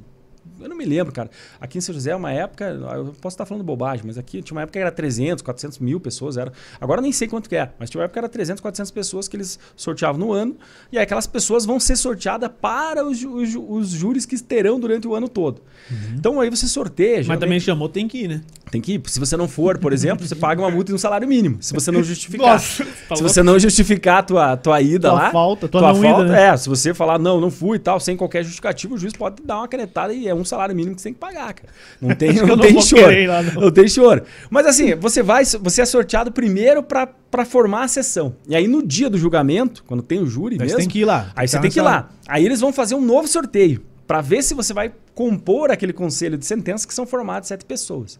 eu 0.59 0.69
não 0.69 0.75
me 0.75 0.85
lembro, 0.85 1.11
cara. 1.11 1.29
Aqui 1.59 1.77
em 1.77 1.81
São 1.81 1.93
José, 1.93 2.15
uma 2.15 2.31
época, 2.31 2.65
eu 2.65 3.13
posso 3.21 3.33
estar 3.33 3.45
falando 3.45 3.63
bobagem, 3.63 4.05
mas 4.05 4.17
aqui 4.17 4.41
tinha 4.41 4.55
uma 4.55 4.61
época 4.61 4.73
que 4.73 4.79
era 4.79 4.91
300, 4.91 5.41
400 5.41 5.79
mil 5.79 5.99
pessoas. 5.99 6.37
Era, 6.37 6.51
agora 6.79 7.01
nem 7.01 7.11
sei 7.11 7.27
quanto 7.27 7.49
que 7.49 7.55
é, 7.55 7.71
mas 7.79 7.89
tinha 7.89 7.99
uma 7.99 8.05
época 8.05 8.13
que 8.13 8.19
era 8.19 8.29
300, 8.29 8.61
400 8.61 8.91
pessoas 8.91 9.27
que 9.27 9.35
eles 9.35 9.59
sorteavam 9.75 10.19
no 10.19 10.31
ano. 10.31 10.55
E 10.91 10.97
aí 10.97 11.03
aquelas 11.03 11.27
pessoas 11.27 11.65
vão 11.65 11.79
ser 11.79 11.95
sorteadas 11.95 12.49
para 12.61 13.05
os, 13.05 13.23
os, 13.23 13.55
os 13.55 13.89
júris 13.89 14.25
que 14.25 14.41
terão 14.41 14.79
durante 14.79 15.07
o 15.07 15.15
ano 15.15 15.27
todo. 15.27 15.61
Uhum. 15.89 16.15
Então 16.17 16.39
aí 16.39 16.49
você 16.49 16.67
sorteia. 16.67 17.23
Mas 17.25 17.39
também 17.39 17.59
chamou, 17.59 17.89
tem 17.89 18.07
que 18.07 18.23
ir, 18.23 18.27
né? 18.27 18.41
Tem 18.71 18.81
que 18.81 18.93
ir. 18.93 19.01
Se 19.07 19.19
você 19.19 19.37
não 19.37 19.47
for, 19.47 19.77
por 19.77 19.93
exemplo, 19.93 20.27
você 20.27 20.35
paga 20.35 20.61
uma 20.61 20.69
multa 20.69 20.91
de 20.91 20.95
um 20.95 20.97
salário 20.97 21.27
mínimo. 21.27 21.57
Se 21.61 21.73
você 21.73 21.91
não 21.91 22.03
justificar. 22.03 22.53
Nossa, 22.53 22.85
tá 23.07 23.15
se 23.15 23.23
você 23.23 23.43
não 23.43 23.57
justificar 23.59 24.19
a 24.19 24.23
tua, 24.23 24.57
tua 24.57 24.81
ida 24.81 25.09
tua 25.09 25.19
lá. 25.19 25.31
Falta, 25.31 25.67
tua, 25.67 25.81
tua 25.81 25.95
falta, 25.95 26.23
ida, 26.23 26.31
né? 26.31 26.47
É, 26.47 26.57
se 26.57 26.67
você 26.67 26.93
falar, 26.93 27.19
não, 27.19 27.39
não 27.39 27.51
fui 27.51 27.77
e 27.77 27.79
tal, 27.79 27.99
sem 27.99 28.17
qualquer 28.17 28.43
justificativa, 28.43 28.93
o 28.93 28.97
juiz 28.97 29.13
pode 29.13 29.41
dar 29.43 29.57
uma 29.59 29.67
canetada 29.67 30.13
e 30.13 30.27
é 30.27 30.34
um 30.35 30.45
salário 30.45 30.75
mínimo 30.75 30.95
que 30.95 31.01
você 31.01 31.09
tem 31.09 31.13
que 31.13 31.19
pagar, 31.19 31.53
cara. 31.53 31.69
Não 32.01 32.13
tem, 32.15 32.33
não, 32.33 32.47
não 32.47 32.57
tem 32.57 32.81
choro. 32.81 33.27
Lá, 33.27 33.43
não. 33.43 33.61
não. 33.61 33.71
tem 33.71 33.87
choro. 33.87 34.23
Mas 34.49 34.65
assim, 34.65 34.95
você 34.95 35.23
vai, 35.23 35.43
você 35.45 35.81
é 35.81 35.85
sorteado 35.85 36.31
primeiro 36.31 36.83
para 36.83 37.45
formar 37.45 37.83
a 37.83 37.87
sessão. 37.87 38.35
E 38.47 38.55
aí 38.55 38.67
no 38.67 38.85
dia 38.85 39.09
do 39.09 39.17
julgamento, 39.17 39.83
quando 39.85 40.03
tem 40.03 40.19
o 40.19 40.27
júri 40.27 40.57
mesmo, 40.57 40.71
você 40.71 40.77
tem 40.77 40.87
que 40.87 40.99
ir 40.99 41.05
lá. 41.05 41.31
Aí 41.35 41.47
você 41.47 41.59
tem 41.59 41.71
que 41.71 41.79
ir 41.79 41.81
lá. 41.81 42.09
Aí 42.27 42.45
eles 42.45 42.59
vão 42.59 42.71
fazer 42.73 42.95
um 42.95 43.01
novo 43.01 43.27
sorteio 43.27 43.81
para 44.07 44.21
ver 44.21 44.43
se 44.43 44.53
você 44.53 44.73
vai 44.73 44.91
compor 45.13 45.71
aquele 45.71 45.93
conselho 45.93 46.37
de 46.37 46.45
sentença 46.45 46.87
que 46.87 46.93
são 46.93 47.05
formados 47.05 47.47
sete 47.47 47.65
pessoas. 47.65 48.19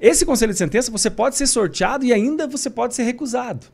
Esse 0.00 0.26
conselho 0.26 0.52
de 0.52 0.58
sentença 0.58 0.90
você 0.90 1.10
pode 1.10 1.36
ser 1.36 1.46
sorteado 1.46 2.04
e 2.04 2.12
ainda 2.12 2.46
você 2.46 2.68
pode 2.68 2.94
ser 2.94 3.02
recusado. 3.02 3.66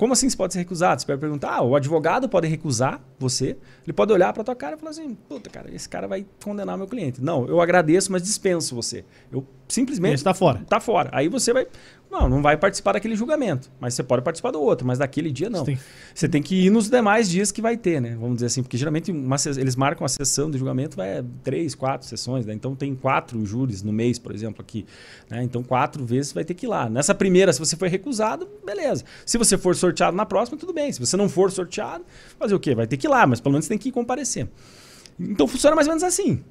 Como 0.00 0.14
assim 0.14 0.30
você 0.30 0.36
pode 0.36 0.54
ser 0.54 0.60
recusado? 0.60 0.98
Você 0.98 1.06
pode 1.06 1.20
perguntar, 1.20 1.56
ah, 1.56 1.60
o 1.60 1.76
advogado 1.76 2.26
pode 2.26 2.48
recusar 2.48 3.02
você, 3.18 3.58
ele 3.84 3.92
pode 3.92 4.10
olhar 4.10 4.32
para 4.32 4.42
tua 4.42 4.56
cara 4.56 4.74
e 4.74 4.78
falar 4.78 4.92
assim, 4.92 5.14
puta, 5.14 5.50
cara, 5.50 5.70
esse 5.74 5.86
cara 5.86 6.08
vai 6.08 6.24
condenar 6.42 6.78
meu 6.78 6.86
cliente. 6.86 7.22
Não, 7.22 7.46
eu 7.46 7.60
agradeço, 7.60 8.10
mas 8.10 8.22
dispenso 8.22 8.74
você. 8.74 9.04
Eu 9.30 9.46
simplesmente... 9.68 10.14
Está 10.14 10.32
fora. 10.32 10.60
Está 10.62 10.80
fora. 10.80 11.10
Aí 11.12 11.28
você 11.28 11.52
vai 11.52 11.66
não, 12.10 12.28
não 12.28 12.42
vai 12.42 12.56
participar 12.56 12.92
daquele 12.92 13.14
julgamento. 13.14 13.70
Mas 13.78 13.94
você 13.94 14.02
pode 14.02 14.22
participar 14.22 14.50
do 14.50 14.60
outro, 14.60 14.86
mas 14.86 14.98
daquele 14.98 15.30
dia 15.30 15.48
não. 15.48 15.60
Você 15.60 15.64
tem, 15.64 15.78
você 16.14 16.28
tem 16.28 16.42
que 16.42 16.66
ir 16.66 16.70
nos 16.70 16.88
demais 16.88 17.28
dias 17.28 17.52
que 17.52 17.62
vai 17.62 17.76
ter, 17.76 18.00
né? 18.00 18.16
Vamos 18.18 18.36
dizer 18.36 18.46
assim, 18.46 18.62
porque 18.62 18.76
geralmente 18.76 19.12
uma, 19.12 19.36
eles 19.56 19.76
marcam 19.76 20.04
a 20.04 20.08
sessão 20.08 20.50
do 20.50 20.58
julgamento, 20.58 20.96
vai 20.96 21.24
três, 21.44 21.74
quatro 21.74 22.06
sessões, 22.06 22.44
né? 22.44 22.52
Então 22.52 22.74
tem 22.74 22.94
quatro 22.94 23.44
júris 23.46 23.82
no 23.82 23.92
mês, 23.92 24.18
por 24.18 24.34
exemplo, 24.34 24.60
aqui. 24.60 24.84
Né? 25.28 25.42
Então 25.44 25.62
quatro 25.62 26.04
vezes 26.04 26.32
vai 26.32 26.44
ter 26.44 26.54
que 26.54 26.66
ir 26.66 26.68
lá. 26.68 26.88
Nessa 26.88 27.14
primeira, 27.14 27.52
se 27.52 27.58
você 27.58 27.76
foi 27.76 27.88
recusado, 27.88 28.48
beleza. 28.64 29.04
Se 29.24 29.38
você 29.38 29.56
for 29.56 29.76
sorteado 29.76 30.00
sorteado 30.00 30.16
na 30.16 30.26
próxima, 30.26 30.58
tudo 30.58 30.72
bem. 30.72 30.92
Se 30.92 30.98
você 30.98 31.16
não 31.16 31.28
for 31.28 31.50
sorteado, 31.50 32.04
fazer 32.38 32.54
o 32.54 32.60
quê? 32.60 32.74
Vai 32.74 32.86
ter 32.86 32.96
que 32.96 33.06
ir 33.06 33.10
lá, 33.10 33.26
mas 33.26 33.40
pelo 33.40 33.52
menos 33.52 33.68
tem 33.68 33.78
que 33.78 33.92
comparecer. 33.92 34.48
Então 35.18 35.46
funciona 35.46 35.76
mais 35.76 35.86
ou 35.86 35.92
menos 35.92 36.02
assim. 36.02 36.42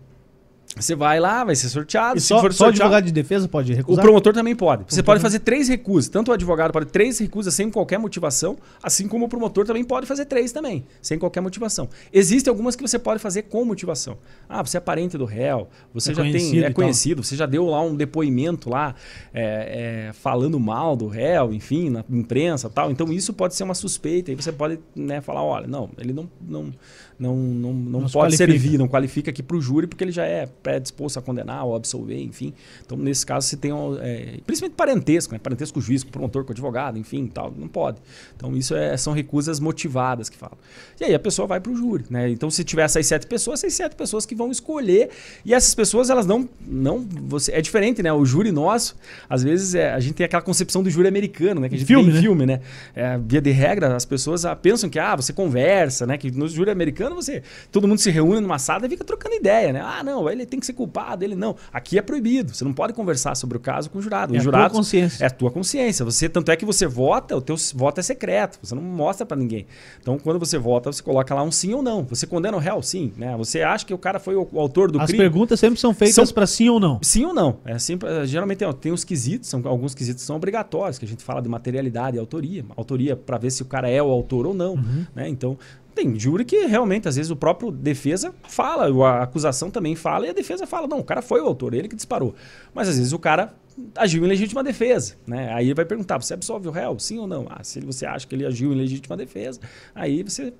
Você 0.80 0.96
vai 0.96 1.20
lá, 1.20 1.44
vai 1.44 1.56
ser 1.56 1.70
sorteado. 1.70 2.18
E 2.18 2.22
se 2.22 2.28
só, 2.28 2.40
for 2.40 2.54
só 2.54 2.68
advogado 2.68 3.06
de 3.06 3.12
defesa 3.12 3.48
pode 3.48 3.74
recusar? 3.74 4.00
O 4.00 4.02
promotor 4.02 4.34
também 4.34 4.56
pode. 4.56 4.86
Você 4.88 5.04
pode 5.04 5.22
fazer 5.22 5.40
três 5.40 5.68
recusas. 5.68 6.10
Tanto 6.10 6.32
o 6.32 6.34
advogado 6.34 6.72
pode 6.72 6.88
três 6.88 7.20
recusas 7.20 7.54
sem 7.54 7.70
qualquer 7.70 8.00
motivação, 8.00 8.58
assim 8.82 9.08
como 9.08 9.26
o 9.26 9.30
promotor 9.30 9.66
também 9.66 9.84
pode 9.84 10.06
fazer 10.06 10.26
três 10.26 10.52
também, 10.52 10.86
sem 11.02 11.20
qualquer 11.20 11.42
motivação. 11.42 11.90
Existem 12.12 12.50
algumas 12.50 12.76
que 12.76 12.82
você 12.82 12.98
pode 12.98 13.20
fazer 13.20 13.44
com 13.44 13.66
motivação. 13.66 14.18
Ah, 14.48 14.64
você 14.64 14.78
é 14.78 14.80
parente 14.80 15.18
do 15.18 15.26
réu, 15.26 15.68
você 15.94 16.12
é 16.12 16.16
já 16.16 16.24
tem, 16.24 16.64
é 16.64 16.72
conhecido, 16.72 17.24
você 17.24 17.36
já 17.36 17.46
deu 17.46 17.66
lá 17.66 17.82
um 17.82 17.96
depoimento 17.96 18.70
lá 18.70 18.96
é, 19.34 20.08
é, 20.10 20.14
falando 20.14 20.60
mal 20.60 20.96
do 20.96 21.08
réu, 21.08 21.54
enfim, 21.54 21.90
na 21.90 22.04
imprensa 22.10 22.70
tal. 22.70 22.92
Então 22.92 23.12
isso 23.12 23.34
pode 23.34 23.56
ser 23.56 23.64
uma 23.64 23.76
suspeita. 23.76 24.32
Aí 24.32 24.36
você 24.36 24.52
pode 24.52 24.80
né, 24.96 25.22
falar, 25.22 25.44
olha, 25.44 25.68
não, 25.68 25.90
ele 25.98 26.14
não, 26.14 26.30
não 26.42 26.74
não, 27.20 27.36
não, 27.36 27.74
não, 27.74 28.02
não 28.02 28.10
pode 28.10 28.38
servir, 28.38 28.78
não 28.78 28.88
qualifica 28.88 29.30
aqui 29.30 29.44
para 29.44 29.58
o 29.58 29.62
júri, 29.62 29.88
porque 29.88 30.04
ele 30.04 30.12
já 30.12 30.24
é 30.24 30.46
predisposto 30.46 31.20
a 31.20 31.22
condenar 31.22 31.66
ou 31.66 31.76
absolver, 31.76 32.22
enfim. 32.22 32.54
Então, 32.86 32.98
nesse 32.98 33.26
caso, 33.26 33.46
se 33.46 33.58
tem, 33.58 33.72
é, 34.02 34.40
principalmente 34.46 34.78
parentesco, 34.78 35.34
né? 35.34 35.40
parentesco 35.40 35.74
com 35.74 35.80
o 35.80 35.84
juiz, 35.84 36.02
com 36.02 36.10
o 36.10 36.12
promotor, 36.14 36.46
com 36.46 36.52
o 36.52 36.54
advogado, 36.54 36.98
enfim, 36.98 37.28
tal, 37.28 37.54
não 37.56 37.68
pode. 37.68 37.98
Então, 38.38 38.56
isso 38.56 38.74
é, 38.74 38.96
são 38.96 39.12
recusas 39.12 39.60
motivadas 39.60 40.30
que 40.30 40.38
falam. 40.38 40.58
E 41.00 41.04
aí 41.04 41.14
a 41.14 41.20
pessoa 41.20 41.46
vai 41.46 41.60
para 41.60 41.72
o 41.72 41.76
júri. 41.76 42.06
Né? 42.10 42.30
Então, 42.30 42.50
se 42.50 42.64
tiver 42.64 42.84
essas 42.84 43.06
sete 43.06 43.28
pessoas, 43.28 43.64
essas 43.64 43.74
sete 43.74 43.96
pessoas 43.96 44.26
que 44.26 44.34
vão 44.34 44.50
escolher, 44.50 45.10
e 45.44 45.54
essas 45.54 45.76
pessoas, 45.76 46.10
elas 46.10 46.26
não. 46.26 46.48
não 46.66 47.06
você, 47.28 47.52
é 47.52 47.62
diferente, 47.62 48.02
né? 48.02 48.14
O 48.14 48.26
júri 48.26 48.52
nosso, 48.52 48.96
às 49.30 49.44
vezes, 49.44 49.76
é, 49.76 49.92
a 49.92 50.00
gente 50.00 50.14
tem 50.14 50.26
aquela 50.26 50.42
concepção 50.42 50.82
do 50.82 50.90
júri 50.90 51.08
americano, 51.08 51.60
né? 51.60 51.68
Que 51.68 51.76
a 51.76 51.78
gente 51.78 51.88
filme, 51.88 52.14
né? 52.14 52.22
filme, 52.22 52.46
né? 52.46 52.62
É, 52.96 53.18
via 53.18 53.42
de 53.42 53.52
regra, 53.52 53.94
as 53.96 54.06
pessoas 54.06 54.46
ah, 54.46 54.56
pensam 54.56 54.90
que 54.90 54.98
ah, 54.98 55.16
você 55.16 55.34
conversa, 55.34 56.08
né? 56.08 56.18
Que 56.18 56.32
no 56.32 56.48
júri 56.48 56.72
americano 56.72 57.09
você. 57.16 57.44
Todo 57.72 57.88
mundo 57.88 58.00
se 58.00 58.10
reúne 58.10 58.40
numa 58.40 58.60
sala 58.60 58.86
e 58.86 58.90
fica 58.90 59.04
trocando 59.04 59.36
ideia, 59.36 59.74
né? 59.74 59.82
Ah, 59.82 60.04
não, 60.04 60.30
ele 60.30 60.46
tem 60.46 60.60
que 60.60 60.66
ser 60.66 60.74
culpado, 60.74 61.24
ele 61.24 61.36
não. 61.36 61.56
Aqui 61.72 61.98
é 61.98 62.02
proibido. 62.02 62.54
Você 62.54 62.64
não 62.64 62.74
pode 62.74 62.94
conversar 62.94 63.36
sobre 63.36 63.58
o 63.58 63.60
caso 63.60 63.90
com 63.90 64.00
o 64.00 64.02
jurado. 64.02 64.36
É 64.36 64.40
o 64.40 64.42
jurado, 64.42 64.66
a 64.66 64.70
tua 64.70 64.78
consciência. 64.78 65.24
É 65.24 65.28
a 65.28 65.30
tua 65.30 65.52
consciência. 65.52 66.06
Você, 66.06 66.30
tanto 66.30 66.52
é 66.52 66.56
que 66.56 66.66
você 66.66 66.88
vota, 66.88 67.36
o 67.36 67.42
teu 67.42 67.56
voto 67.74 68.00
é 68.00 68.04
secreto. 68.04 68.60
Você 68.62 68.76
não 68.76 68.82
mostra 68.82 69.26
para 69.26 69.38
ninguém. 69.38 69.66
Então, 70.02 70.18
quando 70.18 70.40
você 70.40 70.58
vota, 70.58 70.92
você 70.92 71.02
coloca 71.02 71.34
lá 71.34 71.44
um 71.44 71.52
sim 71.52 71.74
ou 71.74 71.82
não. 71.82 72.04
Você 72.04 72.26
condena 72.28 72.56
o 72.56 72.60
réu? 72.60 72.82
Sim. 72.82 73.12
Né? 73.18 73.36
Você 73.38 73.62
acha 73.62 73.86
que 73.86 73.94
o 73.94 73.98
cara 73.98 74.20
foi 74.20 74.36
o, 74.36 74.48
o 74.52 74.60
autor 74.60 74.92
do 74.92 75.00
As 75.00 75.08
crime? 75.08 75.24
As 75.24 75.30
perguntas 75.30 75.60
sempre 75.60 75.80
são 75.80 75.94
feitas 75.94 76.16
são... 76.16 76.34
para 76.34 76.48
sim 76.48 76.70
ou 76.70 76.80
não. 76.80 77.00
Sim 77.02 77.26
ou 77.26 77.34
não. 77.34 77.58
É 77.66 77.78
sempre, 77.78 78.10
é, 78.10 78.26
geralmente 78.26 78.60
tem, 78.60 78.74
tem 78.74 78.92
os 78.92 79.04
quesitos, 79.04 79.50
são, 79.50 79.62
alguns 79.66 79.94
quesitos 79.94 80.24
são 80.24 80.36
obrigatórios, 80.36 80.98
que 80.98 81.06
a 81.06 81.08
gente 81.08 81.24
fala 81.24 81.42
de 81.42 81.50
materialidade 81.50 82.18
e 82.18 82.20
autoria. 82.20 82.66
Autoria 82.76 83.16
para 83.16 83.38
ver 83.38 83.52
se 83.52 83.62
o 83.62 83.66
cara 83.66 83.90
é 83.90 84.02
o 84.02 84.08
autor 84.08 84.48
ou 84.48 84.54
não. 84.54 84.74
Uhum. 84.74 85.06
Né? 85.16 85.28
Então, 85.30 85.58
tem 86.00 86.18
júri 86.18 86.46
que 86.46 86.66
realmente, 86.66 87.08
às 87.08 87.18
vezes, 87.18 87.30
o 87.30 87.36
próprio 87.36 87.72
defesa 87.72 88.34
fala, 88.48 88.88
a 89.08 89.24
acusação 89.24 89.70
também 89.70 89.96
fala, 89.96 90.28
e 90.28 90.30
a 90.30 90.34
defesa 90.34 90.66
fala, 90.66 90.88
não, 90.88 91.00
o 91.00 91.04
cara 91.04 91.22
foi 91.22 91.42
o 91.42 91.46
autor, 91.46 91.74
ele 91.74 91.90
que 91.90 91.96
disparou. 91.96 92.34
Mas 92.74 92.88
às 92.88 92.98
vezes 92.98 93.12
o 93.12 93.20
cara 93.20 93.54
agiu 93.96 94.24
em 94.24 94.28
legítima 94.28 94.64
defesa. 94.64 95.16
Né? 95.28 95.54
Aí 95.54 95.68
ele 95.68 95.74
vai 95.74 95.86
perguntar, 95.86 96.18
você 96.18 96.34
absolve 96.34 96.70
o 96.70 96.72
réu? 96.72 96.98
Sim 97.00 97.20
ou 97.20 97.28
não? 97.28 97.48
Ah, 97.50 97.64
se 97.64 97.82
você 97.82 98.06
acha 98.06 98.26
que 98.26 98.34
ele 98.34 98.46
agiu 98.46 98.72
em 98.72 98.76
legítima 98.76 99.18
defesa, 99.18 99.60
aí 99.94 100.24
você 100.24 100.54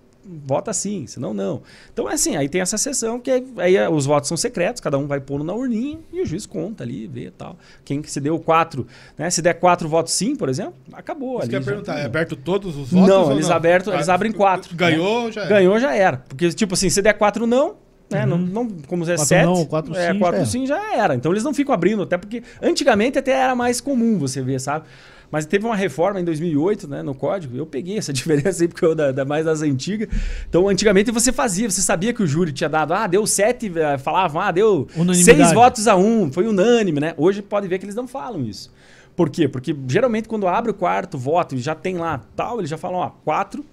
vota 0.46 0.72
sim, 0.74 1.08
senão 1.08 1.34
não. 1.34 1.62
Então 1.92 2.10
é 2.10 2.14
assim, 2.14 2.36
aí 2.36 2.48
tem 2.48 2.62
essa 2.62 2.78
sessão 2.78 3.20
que 3.20 3.32
aí 3.58 3.78
os 3.88 4.06
votos 4.06 4.28
são 4.28 4.38
secretos, 4.38 4.80
cada 4.80 4.98
um 4.98 5.08
vai 5.08 5.20
pondo 5.20 5.44
na 5.44 5.54
urninha 5.54 6.00
e 6.14 6.22
o 6.22 6.26
juiz 6.26 6.46
conta 6.46 6.84
ali, 6.84 7.08
vê 7.08 7.26
e 7.26 7.32
tal. 7.32 7.58
Quem 7.84 8.02
que 8.02 8.12
se 8.12 8.20
deu 8.20 8.38
quatro, 8.40 8.86
né? 9.18 9.30
Se 9.30 9.42
der 9.42 9.56
quatro 9.56 9.90
votos 9.90 10.14
sim, 10.14 10.36
por 10.36 10.50
exemplo, 10.50 10.76
acabou. 10.94 11.40
Você 11.40 11.48
quer 11.48 11.64
perguntar, 11.64 12.00
é 12.00 12.06
aberto 12.06 12.36
todos 12.36 12.78
os 12.78 12.92
votos? 12.92 13.10
Não, 13.10 13.32
eles, 13.32 13.48
não? 13.48 13.56
Aberto, 13.56 13.92
eles 13.92 14.10
ah, 14.10 14.14
abrem 14.14 14.32
quatro. 14.32 14.76
Ganhou, 14.76 15.26
né? 15.26 15.32
já 15.32 15.42
era. 15.42 15.50
Ganhou, 15.50 15.80
já 15.80 15.96
era. 15.96 16.18
Porque, 16.18 16.50
tipo 16.50 16.74
assim, 16.76 16.90
se 16.90 17.02
der 17.02 17.14
quatro 17.14 17.48
não, 17.48 17.76
né? 18.10 18.26
Uhum. 18.26 18.38
Não, 18.38 18.64
não, 18.64 18.68
como 18.88 19.04
é 19.04 19.08
quatro 19.08 19.26
sete, 19.26 19.46
não, 19.46 19.66
quatro 19.66 19.96
é, 19.96 20.12
sim, 20.12 20.20
quatro 20.20 20.40
já 20.40 20.46
sim 20.46 20.66
já 20.66 20.96
era. 20.96 21.16
Então 21.16 21.32
eles 21.32 21.44
não 21.44 21.54
ficam 21.54 21.74
abrindo, 21.74 22.04
até 22.04 22.18
porque 22.18 22.44
antigamente 22.62 23.20
até 23.20 23.32
era 23.32 23.56
mais 23.56 23.80
comum 23.80 24.18
você 24.18 24.42
ver, 24.42 24.60
sabe? 24.60 24.86
Mas 25.32 25.46
teve 25.46 25.66
uma 25.66 25.76
reforma 25.76 26.20
em 26.20 26.24
2008, 26.24 26.88
né, 26.88 27.02
no 27.02 27.14
código. 27.14 27.56
Eu 27.56 27.66
peguei 27.66 27.98
essa 27.98 28.12
diferença 28.14 28.64
aí, 28.64 28.68
porque 28.68 28.84
eu 28.84 28.96
da, 28.96 29.12
da 29.12 29.26
mais 29.26 29.46
das 29.46 29.62
antigas. 29.62 30.10
Então, 30.48 30.68
antigamente 30.68 31.12
você 31.12 31.32
fazia, 31.32 31.70
você 31.70 31.82
sabia 31.82 32.14
que 32.14 32.24
o 32.24 32.28
júri 32.28 32.52
tinha 32.52 32.70
dado, 32.70 32.94
ah, 32.94 33.08
deu 33.08 33.26
sete, 33.28 33.72
eh, 33.76 33.98
falavam, 33.98 34.42
ah, 34.42 34.52
deu 34.52 34.88
seis 35.14 35.54
votos 35.54 35.88
a 35.88 35.96
um, 35.96 36.32
foi 36.32 36.48
unânime, 36.48 37.00
né? 37.00 37.14
Hoje 37.18 37.42
pode 37.42 37.68
ver 37.68 37.80
que 37.80 37.86
eles 37.86 37.96
não 37.96 38.08
falam 38.08 38.44
isso. 38.44 38.72
Por 39.16 39.30
quê? 39.30 39.48
Porque 39.48 39.76
geralmente 39.88 40.30
quando 40.30 40.48
abre 40.48 40.72
o 40.72 40.74
quarto 40.74 41.18
voto 41.18 41.56
e 41.56 41.60
já 41.60 41.76
tem 41.76 41.98
lá 41.98 42.22
tal, 42.36 42.60
eles 42.60 42.70
já 42.70 42.78
falam, 42.78 43.00
ó, 43.00 43.10
quatro, 43.10 43.66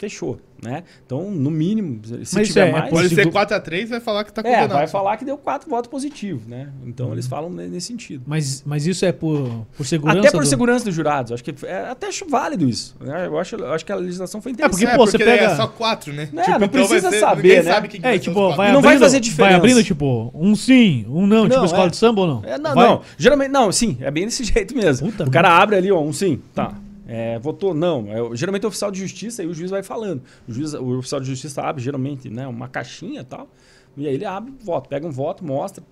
fechou. 0.00 0.40
Né? 0.62 0.82
Então, 1.06 1.30
no 1.30 1.50
mínimo, 1.50 2.02
se 2.22 2.34
Mas 2.34 2.48
tiver 2.48 2.68
é, 2.68 2.72
mais. 2.72 2.90
Pode 2.90 3.08
ser 3.08 3.26
4x3, 3.26 3.86
vai 3.86 4.00
falar 4.00 4.24
que 4.24 4.30
está 4.30 4.42
condenado. 4.42 4.72
É, 4.72 4.74
vai 4.74 4.86
falar 4.86 5.16
que 5.16 5.24
deu 5.24 5.38
4 5.38 5.70
votos 5.70 5.90
positivos, 5.90 6.46
né? 6.46 6.68
Então 6.84 7.06
uhum. 7.06 7.12
eles 7.12 7.26
falam 7.26 7.48
nesse 7.48 7.86
sentido. 7.86 8.24
Mas, 8.26 8.62
mas 8.66 8.86
isso 8.86 9.06
é 9.06 9.10
por, 9.10 9.66
por 9.74 9.86
segurança? 9.86 10.18
Até 10.18 10.30
por 10.30 10.42
do... 10.42 10.46
segurança 10.46 10.84
dos 10.84 10.94
jurados. 10.94 11.32
Acho 11.32 11.42
que 11.42 11.54
é 11.64 11.88
até 11.88 12.08
acho 12.08 12.28
válido 12.28 12.68
isso. 12.68 12.94
Né? 13.00 13.26
Eu, 13.26 13.38
acho, 13.38 13.56
eu 13.56 13.72
acho 13.72 13.86
que 13.86 13.92
a 13.92 13.96
legislação 13.96 14.42
foi 14.42 14.52
interessante. 14.52 14.84
É 14.84 14.86
porque, 14.86 14.98
pô, 14.98 15.02
é, 15.04 15.06
porque 15.06 15.24
você 15.24 15.38
pega. 15.38 15.52
É 15.52 15.56
só 15.56 15.66
4, 15.66 16.12
né? 16.12 16.22
É, 16.24 16.26
tipo, 16.26 16.36
não 16.36 16.56
então 16.56 16.68
precisa 16.68 17.10
ser, 17.10 17.20
saber, 17.20 17.64
né? 17.64 17.72
Sabe 17.72 17.88
que 17.88 18.06
é, 18.06 18.18
tipo, 18.18 18.34
vai 18.34 18.52
abrindo, 18.52 18.72
não 18.74 18.82
vai 18.82 18.98
fazer 18.98 19.20
diferença. 19.20 19.50
Vai 19.50 19.58
abrindo, 19.58 19.82
tipo, 19.82 20.30
um 20.34 20.54
sim, 20.54 21.06
um 21.08 21.26
não, 21.26 21.44
tipo 21.44 21.48
não 21.48 21.48
tipo 21.48 21.64
escola 21.64 21.86
é. 21.86 21.90
de 21.90 21.96
samba 21.96 22.20
ou 22.20 22.26
não? 22.26 22.42
É, 22.44 22.58
não, 22.58 22.74
não, 22.74 23.02
Geralmente, 23.16 23.50
não, 23.50 23.72
sim, 23.72 23.96
é 23.98 24.10
bem 24.10 24.26
desse 24.26 24.44
jeito 24.44 24.76
mesmo. 24.76 25.10
Puta 25.10 25.24
o 25.24 25.30
cara 25.30 25.48
abre 25.56 25.76
ali, 25.76 25.90
ó, 25.90 26.02
um 26.02 26.12
sim, 26.12 26.38
tá. 26.54 26.74
É, 27.12 27.40
votou 27.40 27.74
não. 27.74 28.06
É, 28.08 28.36
geralmente 28.36 28.64
é 28.64 28.68
oficial 28.68 28.88
de 28.88 29.00
justiça 29.00 29.42
e 29.42 29.46
o 29.46 29.52
juiz 29.52 29.68
vai 29.68 29.82
falando. 29.82 30.22
O, 30.46 30.52
juiz, 30.52 30.74
o 30.74 30.98
oficial 30.98 31.20
de 31.20 31.26
justiça 31.26 31.60
abre 31.60 31.82
geralmente 31.82 32.30
né, 32.30 32.46
uma 32.46 32.68
caixinha 32.68 33.22
e 33.22 33.24
tal. 33.24 33.48
E 33.96 34.06
aí 34.06 34.14
ele 34.14 34.24
abre, 34.24 34.54
voto, 34.62 34.88
pega 34.88 35.04
um 35.04 35.10
voto, 35.10 35.44
mostra 35.44 35.82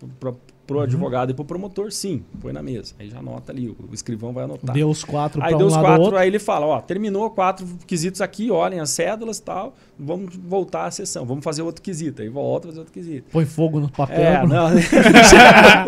pro 0.68 0.76
uhum. 0.76 0.83
advogado 0.83 1.31
e 1.31 1.35
pro 1.35 1.46
promotor, 1.46 1.90
sim, 1.90 2.22
põe 2.42 2.52
na 2.52 2.62
mesa. 2.62 2.94
Aí 2.98 3.09
já 3.09 3.20
anota 3.20 3.50
ali, 3.50 3.70
o 3.70 3.94
escrivão 3.94 4.35
vai 4.35 4.44
anotar. 4.44 4.74
Deu 4.74 4.90
os 4.90 5.02
quatro 5.02 5.42
Aí 5.42 5.57
deu 5.57 5.66
um 5.66 5.70
os 5.70 5.76
quatro, 5.76 6.14
aí 6.14 6.28
ele 6.28 6.38
fala, 6.38 6.66
ó, 6.66 6.78
terminou 6.78 7.31
quatro 7.31 7.66
quesitos 7.87 8.20
aqui, 8.20 8.50
olhem 8.50 8.78
as 8.78 8.90
cédulas 8.90 9.38
e 9.38 9.42
tal, 9.42 9.74
vamos 9.98 10.37
voltar 10.37 10.85
à 10.85 10.90
sessão, 10.90 11.24
vamos 11.24 11.42
fazer 11.42 11.62
outro 11.62 11.81
quesito. 11.81 12.20
Aí 12.20 12.28
volta 12.28 12.68
fazer 12.68 12.81
outro 12.81 12.92
quesito. 12.92 13.31
Põe 13.33 13.46
fogo 13.46 13.81
no 13.81 13.90
papel. 13.90 14.20
É, 14.20 14.46
não, 14.46 14.68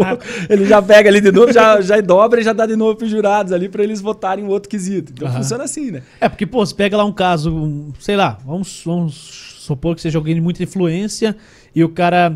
ele 0.48 0.64
já 0.64 0.80
pega 0.80 1.10
ali 1.10 1.20
de 1.20 1.30
novo, 1.30 1.52
já, 1.52 1.78
já 1.82 2.00
dobra 2.00 2.40
e 2.40 2.42
já 2.44 2.54
dá 2.54 2.64
de 2.64 2.74
novo 2.74 2.96
pros 2.96 3.10
jurados 3.10 3.52
ali 3.52 3.68
para 3.68 3.84
eles 3.84 4.00
votarem 4.00 4.46
o 4.46 4.48
outro 4.48 4.70
quesito. 4.70 5.12
Então 5.12 5.28
uhum. 5.28 5.34
funciona 5.34 5.64
assim, 5.64 5.90
né? 5.90 6.02
É, 6.18 6.26
porque, 6.26 6.46
pô, 6.46 6.64
você 6.64 6.74
pega 6.74 6.96
lá 6.96 7.04
um 7.04 7.12
caso, 7.12 7.92
sei 8.00 8.16
lá, 8.16 8.38
vamos, 8.46 8.82
vamos 8.82 9.58
supor 9.58 9.94
que 9.94 10.00
seja 10.00 10.16
alguém 10.16 10.34
de 10.34 10.40
muita 10.40 10.62
influência 10.62 11.36
e 11.74 11.84
o 11.84 11.88
cara 11.90 12.34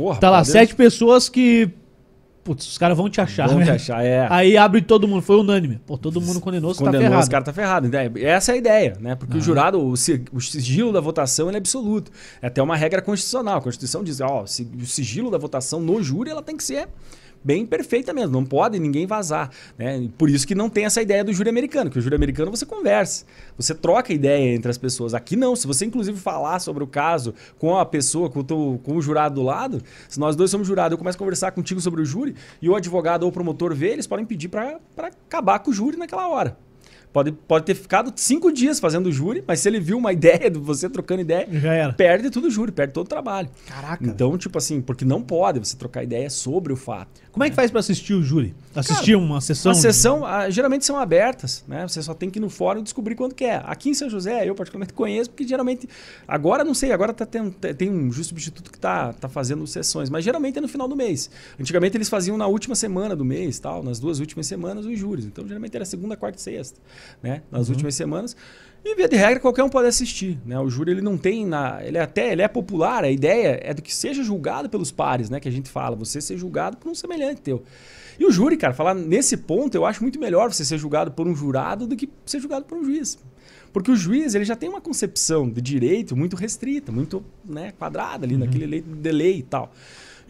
Porra, 0.00 0.18
tá 0.18 0.30
lá, 0.30 0.42
sete 0.42 0.74
pessoas 0.74 1.28
que. 1.28 1.68
Putz, 2.42 2.66
os 2.66 2.78
caras 2.78 2.96
vão 2.96 3.10
te 3.10 3.20
achar, 3.20 3.46
vão 3.46 3.58
né? 3.58 3.66
te 3.66 3.70
achar, 3.70 4.02
é. 4.02 4.26
Aí 4.30 4.56
abre 4.56 4.80
todo 4.80 5.06
mundo, 5.06 5.20
foi 5.20 5.36
unânime. 5.36 5.78
Pô, 5.86 5.98
todo 5.98 6.22
mundo 6.22 6.40
condenou, 6.40 6.72
você 6.72 6.78
tá 6.78 6.86
condenou, 6.86 7.02
tá 7.02 7.08
ferrado. 7.10 7.22
Os 7.22 7.28
caras 7.28 7.44
tá 7.44 7.52
ferrado. 7.52 7.90
Essa 8.18 8.52
é 8.52 8.54
a 8.54 8.56
ideia, 8.56 8.96
né? 8.98 9.14
Porque 9.14 9.36
o 9.36 9.40
jurado, 9.42 9.78
o, 9.78 9.92
o, 9.92 10.40
sigilo 10.40 10.90
da 10.90 11.02
votação 11.02 11.50
é 11.50 11.56
absoluto. 11.58 12.10
É 12.40 12.46
até 12.46 12.62
uma 12.62 12.76
regra 12.76 13.02
constitucional. 13.02 13.58
A 13.58 13.60
Constituição 13.60 14.02
diz, 14.02 14.22
ó, 14.22 14.44
o 14.44 14.86
sigilo 14.86 15.30
da 15.30 15.36
votação 15.36 15.80
no 15.80 16.02
júri 16.02 16.30
ela 16.30 16.42
tem 16.42 16.56
que 16.56 16.64
ser 16.64 16.88
bem 17.42 17.66
perfeita 17.66 18.12
mesmo, 18.12 18.32
não 18.32 18.44
pode 18.44 18.78
ninguém 18.78 19.06
vazar. 19.06 19.50
Né? 19.78 20.08
Por 20.16 20.28
isso 20.30 20.46
que 20.46 20.54
não 20.54 20.68
tem 20.68 20.84
essa 20.84 21.00
ideia 21.00 21.24
do 21.24 21.32
júri 21.32 21.48
americano, 21.48 21.90
que 21.90 21.98
o 21.98 22.02
júri 22.02 22.14
americano 22.14 22.50
você 22.50 22.66
conversa, 22.66 23.24
você 23.56 23.74
troca 23.74 24.12
ideia 24.12 24.54
entre 24.54 24.70
as 24.70 24.78
pessoas. 24.78 25.14
Aqui 25.14 25.36
não, 25.36 25.56
se 25.56 25.66
você 25.66 25.84
inclusive 25.84 26.18
falar 26.18 26.58
sobre 26.58 26.84
o 26.84 26.86
caso 26.86 27.34
com 27.58 27.76
a 27.76 27.84
pessoa, 27.84 28.30
com 28.30 28.40
o, 28.40 28.44
teu, 28.44 28.80
com 28.82 28.96
o 28.96 29.02
jurado 29.02 29.36
do 29.36 29.42
lado, 29.42 29.82
se 30.08 30.18
nós 30.18 30.36
dois 30.36 30.50
somos 30.50 30.66
jurados, 30.66 30.92
eu 30.92 30.98
começo 30.98 31.16
a 31.16 31.18
conversar 31.18 31.52
contigo 31.52 31.80
sobre 31.80 32.02
o 32.02 32.04
júri 32.04 32.34
e 32.60 32.68
o 32.68 32.76
advogado 32.76 33.24
ou 33.24 33.28
o 33.28 33.32
promotor 33.32 33.74
vê, 33.74 33.88
eles 33.90 34.06
podem 34.06 34.24
pedir 34.24 34.48
para 34.48 34.78
acabar 34.96 35.58
com 35.60 35.70
o 35.70 35.74
júri 35.74 35.96
naquela 35.96 36.28
hora. 36.28 36.56
Pode, 37.12 37.32
pode 37.32 37.64
ter 37.64 37.74
ficado 37.74 38.12
cinco 38.14 38.52
dias 38.52 38.78
fazendo 38.78 39.10
júri, 39.10 39.42
mas 39.44 39.58
se 39.60 39.68
ele 39.68 39.80
viu 39.80 39.98
uma 39.98 40.12
ideia 40.14 40.48
de 40.48 40.58
você 40.58 40.88
trocando 40.88 41.20
ideia, 41.20 41.46
perde 41.96 42.30
tudo 42.30 42.46
o 42.46 42.50
júri, 42.50 42.70
perde 42.70 42.92
todo 42.92 43.06
o 43.06 43.08
trabalho. 43.08 43.48
Caraca. 43.66 44.04
Então, 44.04 44.38
tipo 44.38 44.56
assim, 44.56 44.80
porque 44.80 45.04
não 45.04 45.20
pode 45.20 45.58
você 45.58 45.76
trocar 45.76 46.04
ideia 46.04 46.30
sobre 46.30 46.72
o 46.72 46.76
fato. 46.76 47.20
Como 47.32 47.44
é 47.44 47.50
que 47.50 47.54
faz 47.54 47.70
para 47.70 47.80
assistir 47.80 48.14
o 48.14 48.22
júri? 48.22 48.54
Assistir 48.74 49.12
Cara, 49.12 49.18
uma 49.18 49.40
sessão? 49.40 49.72
Uma 49.72 49.80
sessão, 49.80 50.26
ah, 50.26 50.50
geralmente 50.50 50.84
são 50.84 50.98
abertas, 50.98 51.64
né? 51.66 51.86
Você 51.86 52.02
só 52.02 52.12
tem 52.12 52.28
que 52.28 52.38
ir 52.38 52.40
no 52.40 52.50
fórum 52.50 52.80
e 52.80 52.82
descobrir 52.82 53.14
quando 53.14 53.34
quer. 53.34 53.62
Aqui 53.66 53.88
em 53.90 53.94
São 53.94 54.10
José, 54.10 54.48
eu 54.48 54.54
particularmente 54.54 54.92
conheço, 54.92 55.30
porque 55.30 55.46
geralmente. 55.46 55.88
Agora 56.26 56.64
não 56.64 56.74
sei, 56.74 56.92
agora 56.92 57.12
tá 57.12 57.24
tendo, 57.24 57.52
tem 57.52 57.90
um 57.90 58.12
juiz 58.12 58.26
substituto 58.26 58.70
que 58.70 58.78
tá, 58.78 59.12
tá 59.12 59.28
fazendo 59.28 59.66
sessões, 59.66 60.10
mas 60.10 60.24
geralmente 60.24 60.58
é 60.58 60.60
no 60.60 60.68
final 60.68 60.88
do 60.88 60.96
mês. 60.96 61.30
Antigamente 61.58 61.96
eles 61.96 62.08
faziam 62.08 62.36
na 62.36 62.46
última 62.46 62.74
semana 62.74 63.14
do 63.14 63.24
mês, 63.24 63.58
tal, 63.58 63.82
nas 63.82 64.00
duas 64.00 64.18
últimas 64.18 64.46
semanas, 64.46 64.84
os 64.84 64.98
júris. 64.98 65.24
Então 65.24 65.46
geralmente 65.46 65.74
era 65.74 65.84
segunda, 65.84 66.16
quarta 66.16 66.38
e 66.38 66.42
sexta. 66.42 66.80
né, 67.22 67.42
nas 67.50 67.68
uhum. 67.68 67.74
últimas 67.74 67.94
semanas. 67.94 68.36
E 68.84 68.94
via 68.94 69.08
de 69.08 69.16
regra 69.16 69.40
qualquer 69.40 69.62
um 69.62 69.68
pode 69.68 69.88
assistir, 69.88 70.38
né? 70.44 70.58
O 70.58 70.70
júri 70.70 70.92
ele 70.92 71.02
não 71.02 71.18
tem 71.18 71.44
na, 71.44 71.84
ele 71.84 71.98
é 71.98 72.00
até 72.00 72.32
ele 72.32 72.40
é 72.40 72.48
popular, 72.48 73.04
a 73.04 73.10
ideia 73.10 73.60
é 73.62 73.74
do 73.74 73.82
que 73.82 73.94
seja 73.94 74.22
julgado 74.22 74.70
pelos 74.70 74.90
pares, 74.90 75.28
né, 75.28 75.38
que 75.38 75.48
a 75.48 75.52
gente 75.52 75.68
fala, 75.68 75.94
você 75.94 76.20
ser 76.20 76.38
julgado 76.38 76.78
por 76.78 76.90
um 76.90 76.94
semelhante 76.94 77.42
teu. 77.42 77.62
E 78.18 78.24
o 78.24 78.30
júri, 78.30 78.56
cara, 78.56 78.72
falar 78.72 78.94
nesse 78.94 79.36
ponto, 79.36 79.74
eu 79.74 79.84
acho 79.84 80.02
muito 80.02 80.18
melhor 80.18 80.52
você 80.52 80.64
ser 80.64 80.78
julgado 80.78 81.10
por 81.12 81.26
um 81.28 81.34
jurado 81.34 81.86
do 81.86 81.96
que 81.96 82.08
ser 82.24 82.40
julgado 82.40 82.64
por 82.64 82.78
um 82.78 82.84
juiz. 82.84 83.18
Porque 83.72 83.90
o 83.90 83.96
juiz 83.96 84.34
ele 84.34 84.44
já 84.44 84.56
tem 84.56 84.68
uma 84.68 84.80
concepção 84.80 85.48
de 85.48 85.60
direito 85.60 86.16
muito 86.16 86.36
restrita, 86.36 86.90
muito 86.90 87.24
né, 87.44 87.72
quadrada 87.78 88.26
ali, 88.26 88.34
uhum. 88.34 88.40
naquele 88.40 88.66
lei 88.66 88.80
de 88.80 89.12
lei 89.12 89.38
e 89.38 89.42
tal. 89.42 89.72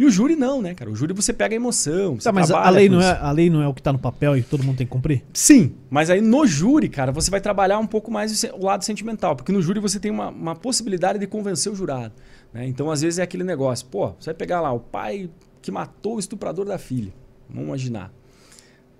E 0.01 0.05
o 0.07 0.11
júri 0.11 0.34
não, 0.34 0.62
né, 0.62 0.74
cara? 0.74 0.90
O 0.90 0.96
júri 0.96 1.12
você 1.12 1.30
pega 1.30 1.55
a 1.55 1.57
emoção. 1.57 2.16
Tá, 2.16 2.32
mas 2.32 2.51
a 2.51 2.70
lei, 2.70 2.88
não 2.88 3.03
é, 3.03 3.18
a 3.20 3.30
lei 3.30 3.51
não 3.51 3.61
é 3.61 3.68
o 3.68 3.74
que 3.74 3.82
está 3.82 3.92
no 3.92 3.98
papel 3.98 4.34
e 4.34 4.42
todo 4.42 4.64
mundo 4.64 4.78
tem 4.78 4.86
que 4.86 4.90
cumprir? 4.90 5.22
Sim, 5.30 5.74
mas 5.90 6.09
aí 6.09 6.22
no 6.22 6.46
júri, 6.46 6.88
cara, 6.88 7.12
você 7.12 7.30
vai 7.30 7.38
trabalhar 7.38 7.78
um 7.78 7.86
pouco 7.86 8.11
mais 8.11 8.42
o 8.44 8.64
lado 8.64 8.82
sentimental. 8.82 9.36
Porque 9.36 9.53
no 9.53 9.61
júri 9.61 9.78
você 9.78 10.01
tem 10.01 10.11
uma, 10.11 10.30
uma 10.30 10.57
possibilidade 10.57 11.18
de 11.18 11.26
convencer 11.26 11.70
o 11.70 11.76
jurado. 11.76 12.14
Né? 12.51 12.66
Então, 12.66 12.90
às 12.90 13.03
vezes, 13.03 13.18
é 13.18 13.22
aquele 13.22 13.44
negócio. 13.44 13.84
Pô, 13.88 14.14
você 14.18 14.30
vai 14.30 14.34
pegar 14.34 14.62
lá 14.62 14.72
o 14.72 14.80
pai 14.80 15.28
que 15.61 15.70
matou 15.70 16.16
o 16.16 16.18
estuprador 16.18 16.64
da 16.64 16.78
filha. 16.78 17.12
Vamos 17.46 17.68
imaginar. 17.68 18.11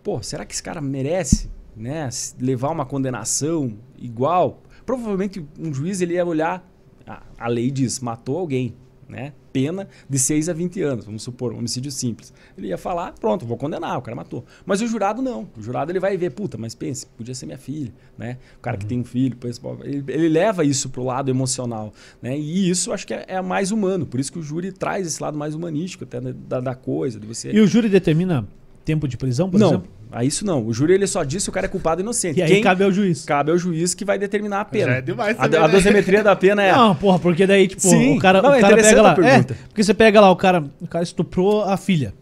Pô, 0.03 0.23
será 0.23 0.45
que 0.45 0.53
esse 0.53 0.63
cara 0.63 0.83
merece 0.83 1.49
né, 1.75 2.11
levar 2.39 2.69
uma 2.69 2.85
condenação 2.85 3.73
igual? 3.97 4.63
Provavelmente 4.85 5.43
um 5.59 5.73
juiz 5.73 6.03
ele 6.03 6.13
ia 6.13 6.27
olhar. 6.27 6.63
Ah, 7.07 7.23
a 7.39 7.49
lei 7.49 7.71
diz, 7.71 8.01
matou 8.01 8.37
alguém 8.37 8.75
né? 9.11 9.33
Pena 9.53 9.89
de 10.09 10.19
6 10.19 10.49
a 10.49 10.53
20 10.53 10.81
anos, 10.83 11.05
vamos 11.05 11.23
supor, 11.23 11.53
um 11.53 11.59
homicídio 11.59 11.91
simples. 11.91 12.33
Ele 12.57 12.69
ia 12.69 12.79
falar, 12.79 13.13
pronto, 13.13 13.45
vou 13.45 13.57
condenar, 13.57 13.99
o 13.99 14.03
cara 14.03 14.17
matou. 14.17 14.45
Mas 14.65 14.81
o 14.81 14.87
jurado 14.87 15.21
não. 15.21 15.49
O 15.57 15.63
jurado 15.63 15.91
ele 15.91 15.99
vai 15.99 16.17
ver, 16.17 16.31
puta, 16.31 16.57
mas 16.57 16.75
pense, 16.75 17.07
podia 17.07 17.35
ser 17.35 17.47
minha 17.47 17.59
filha, 17.59 17.93
né? 18.17 18.39
O 18.59 18.61
cara 18.61 18.77
uhum. 18.77 18.81
que 18.81 18.87
tem 18.87 19.01
um 19.01 19.05
filho, 19.05 19.37
ele, 19.83 20.05
ele 20.09 20.29
leva 20.29 20.65
isso 20.65 20.89
pro 20.89 21.03
lado 21.03 21.31
emocional, 21.31 21.93
né? 22.23 22.39
E 22.39 22.71
isso 22.71 22.93
acho 22.93 23.07
que 23.07 23.13
é, 23.13 23.25
é, 23.27 23.43
mais 23.43 23.73
humano. 23.73 24.07
Por 24.07 24.21
isso 24.21 24.33
que 24.33 24.39
o 24.39 24.43
júri 24.43 24.73
traz 24.73 25.07
esse 25.07 25.21
lado 25.23 25.37
mais 25.37 25.55
humanístico 25.55 26.05
até 26.05 26.21
da, 26.21 26.61
da 26.61 26.75
coisa, 26.75 27.19
de 27.19 27.27
você. 27.27 27.51
E 27.51 27.61
o 27.61 27.67
júri 27.67 27.89
determina 27.89 28.47
tempo 28.91 29.07
de 29.07 29.17
prisão, 29.17 29.49
por 29.49 29.61
não. 29.61 29.69
exemplo? 29.69 29.89
A 30.13 30.25
isso 30.25 30.45
não. 30.45 30.67
O 30.67 30.75
júri 30.75 30.95
ele 30.95 31.07
só 31.07 31.23
diz 31.23 31.45
se 31.45 31.49
o 31.49 31.53
cara 31.53 31.67
é 31.67 31.69
culpado 31.69 32.01
ou 32.01 32.05
inocente. 32.05 32.41
E 32.41 32.43
aí 32.43 32.51
Quem 32.51 32.63
cabe 32.63 32.83
ao 32.83 32.91
juiz. 32.91 33.25
Cabe 33.25 33.53
ao 33.53 33.59
juiz 33.59 33.95
que 33.95 34.05
vai 34.05 34.19
determinar 34.19 34.61
a 34.61 34.65
pena. 34.65 34.87
Já 34.87 34.97
é 34.97 35.01
demais 35.01 35.37
a, 35.39 35.45
a 35.45 35.69
dosimetria 35.69 36.25
da 36.25 36.35
pena 36.35 36.63
é. 36.63 36.73
Não, 36.73 36.97
porra, 36.97 37.21
porque 37.21 37.47
daí, 37.47 37.69
tipo, 37.69 37.81
Sim. 37.81 38.17
o 38.17 38.19
cara, 38.19 38.43
não, 38.43 38.51
o 38.51 38.55
é 38.55 38.61
cara 38.61 38.77
pega 38.77 39.03
lá. 39.03 39.17
É, 39.23 39.43
porque 39.69 39.85
você 39.85 39.95
pega 39.95 40.21
lá, 40.21 40.31
o 40.31 40.37
cara, 40.37 40.65
o 40.81 40.89
cara 40.89 41.05
estuprou 41.05 41.63
a 41.63 41.77
filha. 41.77 42.13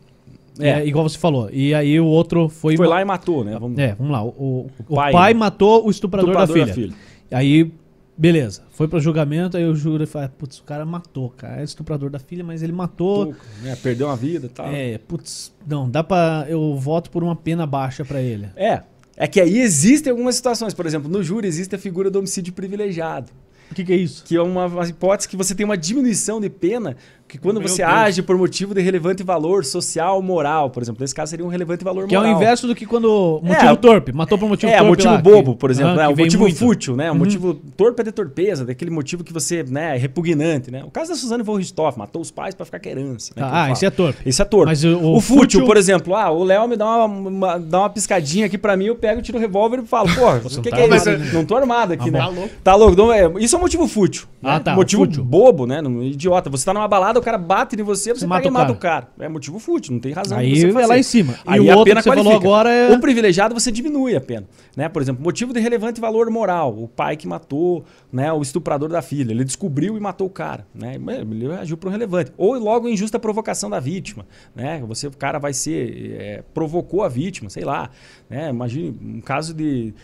É. 0.61 0.81
é. 0.81 0.87
igual 0.87 1.09
você 1.09 1.16
falou. 1.16 1.49
E 1.51 1.73
aí 1.73 1.99
o 1.99 2.05
outro 2.05 2.51
foi. 2.51 2.77
Foi 2.77 2.87
lá 2.87 3.01
e 3.01 3.05
matou, 3.07 3.43
né? 3.43 3.57
Vamos... 3.59 3.79
É, 3.79 3.95
vamos 3.95 4.12
lá. 4.12 4.23
O, 4.23 4.29
o, 4.29 4.71
o 4.89 4.95
pai, 4.97 5.12
pai 5.12 5.35
matou 5.35 5.87
o 5.87 5.91
estuprador, 5.91 6.29
estuprador 6.31 6.47
da, 6.47 6.53
filha. 6.53 6.66
da 6.66 6.75
filha. 6.75 6.95
Aí 7.31 7.73
Beleza, 8.19 8.64
foi 8.71 8.89
para 8.89 8.99
julgamento, 8.99 9.57
aí 9.57 9.64
o 9.64 9.77
júri 9.77 10.05
fala, 10.05 10.29
putz, 10.29 10.59
o 10.59 10.64
cara 10.64 10.85
matou, 10.85 11.31
cara, 11.31 11.61
é 11.61 11.64
estuprador 11.64 12.11
da 12.11 12.19
filha, 12.19 12.43
mas 12.43 12.64
ele 12.64 12.73
matou... 12.73 13.33
né? 13.62 13.77
Perdeu 13.81 14.09
uma 14.09 14.16
vida 14.16 14.47
e 14.47 14.49
tal. 14.49 14.66
É, 14.66 14.99
putz, 14.99 15.55
não, 15.64 15.89
dá 15.89 16.03
pra... 16.03 16.45
eu 16.49 16.75
voto 16.75 17.11
por 17.11 17.23
uma 17.23 17.37
pena 17.37 17.64
baixa 17.64 18.05
para 18.05 18.21
ele. 18.21 18.49
É, 18.57 18.83
é 19.16 19.29
que 19.29 19.41
aí 19.41 19.61
existem 19.61 20.11
algumas 20.11 20.35
situações, 20.35 20.75
por 20.75 20.85
exemplo, 20.85 21.09
no 21.09 21.23
júri 21.23 21.47
existe 21.47 21.77
a 21.77 21.79
figura 21.79 22.11
do 22.11 22.19
homicídio 22.19 22.53
privilegiado. 22.53 23.31
O 23.71 23.75
que, 23.75 23.85
que, 23.85 23.93
é 23.93 23.97
isso? 23.97 24.25
Que 24.25 24.35
é 24.35 24.43
uma 24.43 24.66
hipótese 24.89 25.29
que 25.29 25.37
você 25.37 25.55
tem 25.55 25.64
uma 25.64 25.77
diminuição 25.77 26.41
de 26.41 26.51
pena 26.51 26.97
que 27.29 27.39
quando 27.39 27.61
Meu 27.61 27.68
você 27.68 27.85
Deus. 27.85 27.95
age 27.95 28.22
por 28.22 28.37
motivo 28.39 28.74
de 28.74 28.81
relevante 28.81 29.22
valor 29.22 29.64
social, 29.64 30.20
moral, 30.22 30.70
por 30.70 30.83
exemplo, 30.83 31.03
nesse 31.03 31.14
caso 31.14 31.31
seria 31.31 31.45
um 31.45 31.49
relevante 31.49 31.85
valor 31.85 32.07
moral. 32.07 32.09
Que 32.09 32.16
é 32.16 32.20
o 32.20 32.26
inverso 32.35 32.66
do 32.66 32.74
que 32.74 32.87
quando 32.87 33.41
motivo 33.43 33.70
é, 33.70 33.76
torpe, 33.76 34.12
matou 34.12 34.39
por 34.39 34.49
motivo 34.49 34.72
é, 34.72 34.76
torpe. 34.79 34.87
É, 34.87 34.91
motivo 34.91 35.12
lá, 35.12 35.20
bobo, 35.20 35.53
que, 35.53 35.59
por 35.59 35.70
exemplo, 35.70 35.95
né? 35.95 36.09
o 36.09 36.16
motivo 36.16 36.43
muito. 36.45 36.57
fútil, 36.57 36.97
né? 36.97 37.11
O 37.11 37.12
uhum. 37.12 37.18
motivo 37.18 37.55
torpe 37.76 38.01
é 38.01 38.05
de 38.05 38.12
torpeza, 38.12 38.64
daquele 38.64 38.91
motivo 38.91 39.22
que 39.22 39.33
você, 39.33 39.62
né, 39.62 39.95
é 39.95 39.99
repugnante, 39.99 40.70
né? 40.70 40.83
O 40.85 40.91
caso 40.91 41.11
da 41.11 41.16
Suzane 41.16 41.43
von 41.43 41.57
Richthofen, 41.57 41.99
matou 41.99 42.22
os 42.22 42.31
pais 42.31 42.55
para 42.55 42.64
ficar 42.64 42.79
querência. 42.79 43.35
Né, 43.37 43.47
ah, 43.47 43.70
esse 43.70 43.85
é 43.85 43.91
torpe. 43.91 44.20
Esse 44.24 44.41
é 44.41 44.45
torpe. 44.45 44.66
Mas 44.66 44.83
o, 44.83 44.89
o, 44.89 45.16
o 45.16 45.20
fútil, 45.20 45.43
fútil, 45.43 45.66
por 45.66 45.76
exemplo, 45.76 46.14
ah, 46.14 46.31
o 46.31 46.43
Léo 46.43 46.66
me 46.66 46.76
dá 46.76 46.87
uma, 46.87 47.05
uma, 47.05 47.59
dá 47.59 47.81
uma 47.81 47.91
piscadinha 47.91 48.47
aqui 48.47 48.57
para 48.57 48.76
mim, 48.76 48.87
eu 48.87 48.97
pego, 48.97 49.20
tiro 49.20 49.37
o 49.37 49.41
revólver 49.41 49.81
e 49.83 49.87
falo, 49.87 50.09
pô, 50.14 50.31
o 50.31 50.62
que, 50.62 50.70
tá 50.70 50.76
que 50.76 50.83
é 50.83 50.97
isso? 50.97 51.35
Não 51.35 51.45
tô 51.45 51.57
armado 51.57 51.93
aqui, 51.93 52.09
ah, 52.09 52.12
né? 52.12 52.18
Tá 52.18 52.26
louco. 52.26 52.51
Tá 52.64 52.74
louco. 52.74 53.12
É, 53.12 53.45
isso 53.45 53.55
é 53.55 53.59
um 53.59 53.62
motivo 53.62 53.87
fútil. 53.87 54.26
Ah, 54.43 54.55
né? 54.55 54.61
tá. 54.61 54.74
Motivo 54.74 55.07
bobo, 55.07 55.66
né? 55.66 55.83
Idiota. 56.03 56.49
Você 56.51 56.64
tá 56.64 56.72
numa 56.72 56.89
balada, 56.89 57.18
o 57.19 57.23
cara 57.23 57.39
bate 57.39 57.79
em 57.79 57.83
você, 57.83 58.14
você, 58.14 58.21
você 58.21 58.27
mata, 58.27 58.49
o 58.49 58.53
cara. 58.53 58.73
o 58.73 58.77
cara. 58.77 59.09
É 59.19 59.29
motivo 59.29 59.59
fútil, 59.59 59.93
não 59.93 60.01
tem 60.01 60.12
razão 60.12 60.39
Aí 60.39 60.61
você 60.61 60.81
é 60.81 60.87
lá 60.87 60.99
em 60.99 61.03
cima. 61.03 61.35
Aí 61.47 61.61
e 61.61 61.71
o 61.71 61.81
a 61.81 61.85
pena 61.85 62.03
que 62.03 62.09
você 62.09 62.16
falou 62.16 62.35
agora 62.35 62.71
é... 62.71 62.93
O 62.93 63.01
privilegiado 63.01 63.55
você 63.55 63.71
diminui 63.71 64.16
a 64.16 64.21
pena. 64.21 64.47
Né? 64.77 64.89
Por 64.89 65.03
exemplo, 65.03 65.23
motivo 65.23 65.53
de 65.53 65.61
relevante 65.61 66.01
valor 66.01 66.31
moral. 66.31 66.77
O 66.79 66.89
pai 66.89 67.16
que 67.16 67.27
matou 67.27 67.85
né, 68.12 68.33
o 68.33 68.41
estuprador 68.43 68.89
da 68.89 69.03
filha. 69.03 69.33
Ele 69.33 69.45
descobriu 69.45 69.97
e 69.97 70.01
matou 70.01 70.27
o 70.27 70.31
cara. 70.31 70.66
Né? 70.75 70.97
Ele 71.31 71.53
agiu 71.53 71.77
para 71.77 71.89
um 71.89 71.93
relevante. 71.93 72.33
Ou 72.37 72.55
logo 72.59 72.89
injusta 72.89 73.19
provocação 73.19 73.69
da 73.69 73.81
vítima. 73.81 74.27
Né? 74.55 74.83
Você, 74.87 75.07
o 75.07 75.12
cara 75.12 75.39
vai 75.39 75.53
ser... 75.53 76.16
É, 76.19 76.43
provocou 76.55 77.03
a 77.03 77.09
vítima, 77.09 77.51
sei 77.51 77.64
lá. 77.64 77.91
Né? 78.29 78.51
Imagine 78.51 78.97
um 79.03 79.21
caso 79.21 79.55
de 79.55 79.95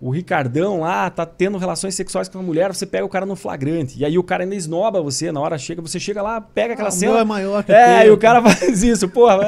o 0.00 0.10
Ricardão 0.10 0.80
lá 0.80 1.08
tá 1.08 1.24
tendo 1.24 1.56
relações 1.56 1.94
sexuais 1.94 2.28
com 2.28 2.38
uma 2.38 2.44
mulher, 2.44 2.74
você 2.74 2.84
pega 2.84 3.04
o 3.04 3.08
cara 3.08 3.24
no 3.24 3.36
flagrante. 3.36 3.98
E 3.98 4.04
aí 4.04 4.18
o 4.18 4.22
cara 4.22 4.42
ainda 4.42 4.54
esnoba 4.54 5.00
você, 5.00 5.32
na 5.32 5.40
hora 5.40 5.56
chega, 5.56 5.80
você 5.80 5.98
chega 5.98 6.20
lá, 6.20 6.40
pega 6.40 6.74
aquela 6.74 6.88
ah, 6.88 6.92
cena. 6.92 7.14
O 7.14 7.18
é 7.18 7.24
maior 7.24 7.64
que 7.64 7.72
É, 7.72 8.06
e 8.06 8.10
o 8.10 8.16
cara 8.16 8.42
faz 8.44 8.82
isso, 8.82 9.08
porra, 9.08 9.38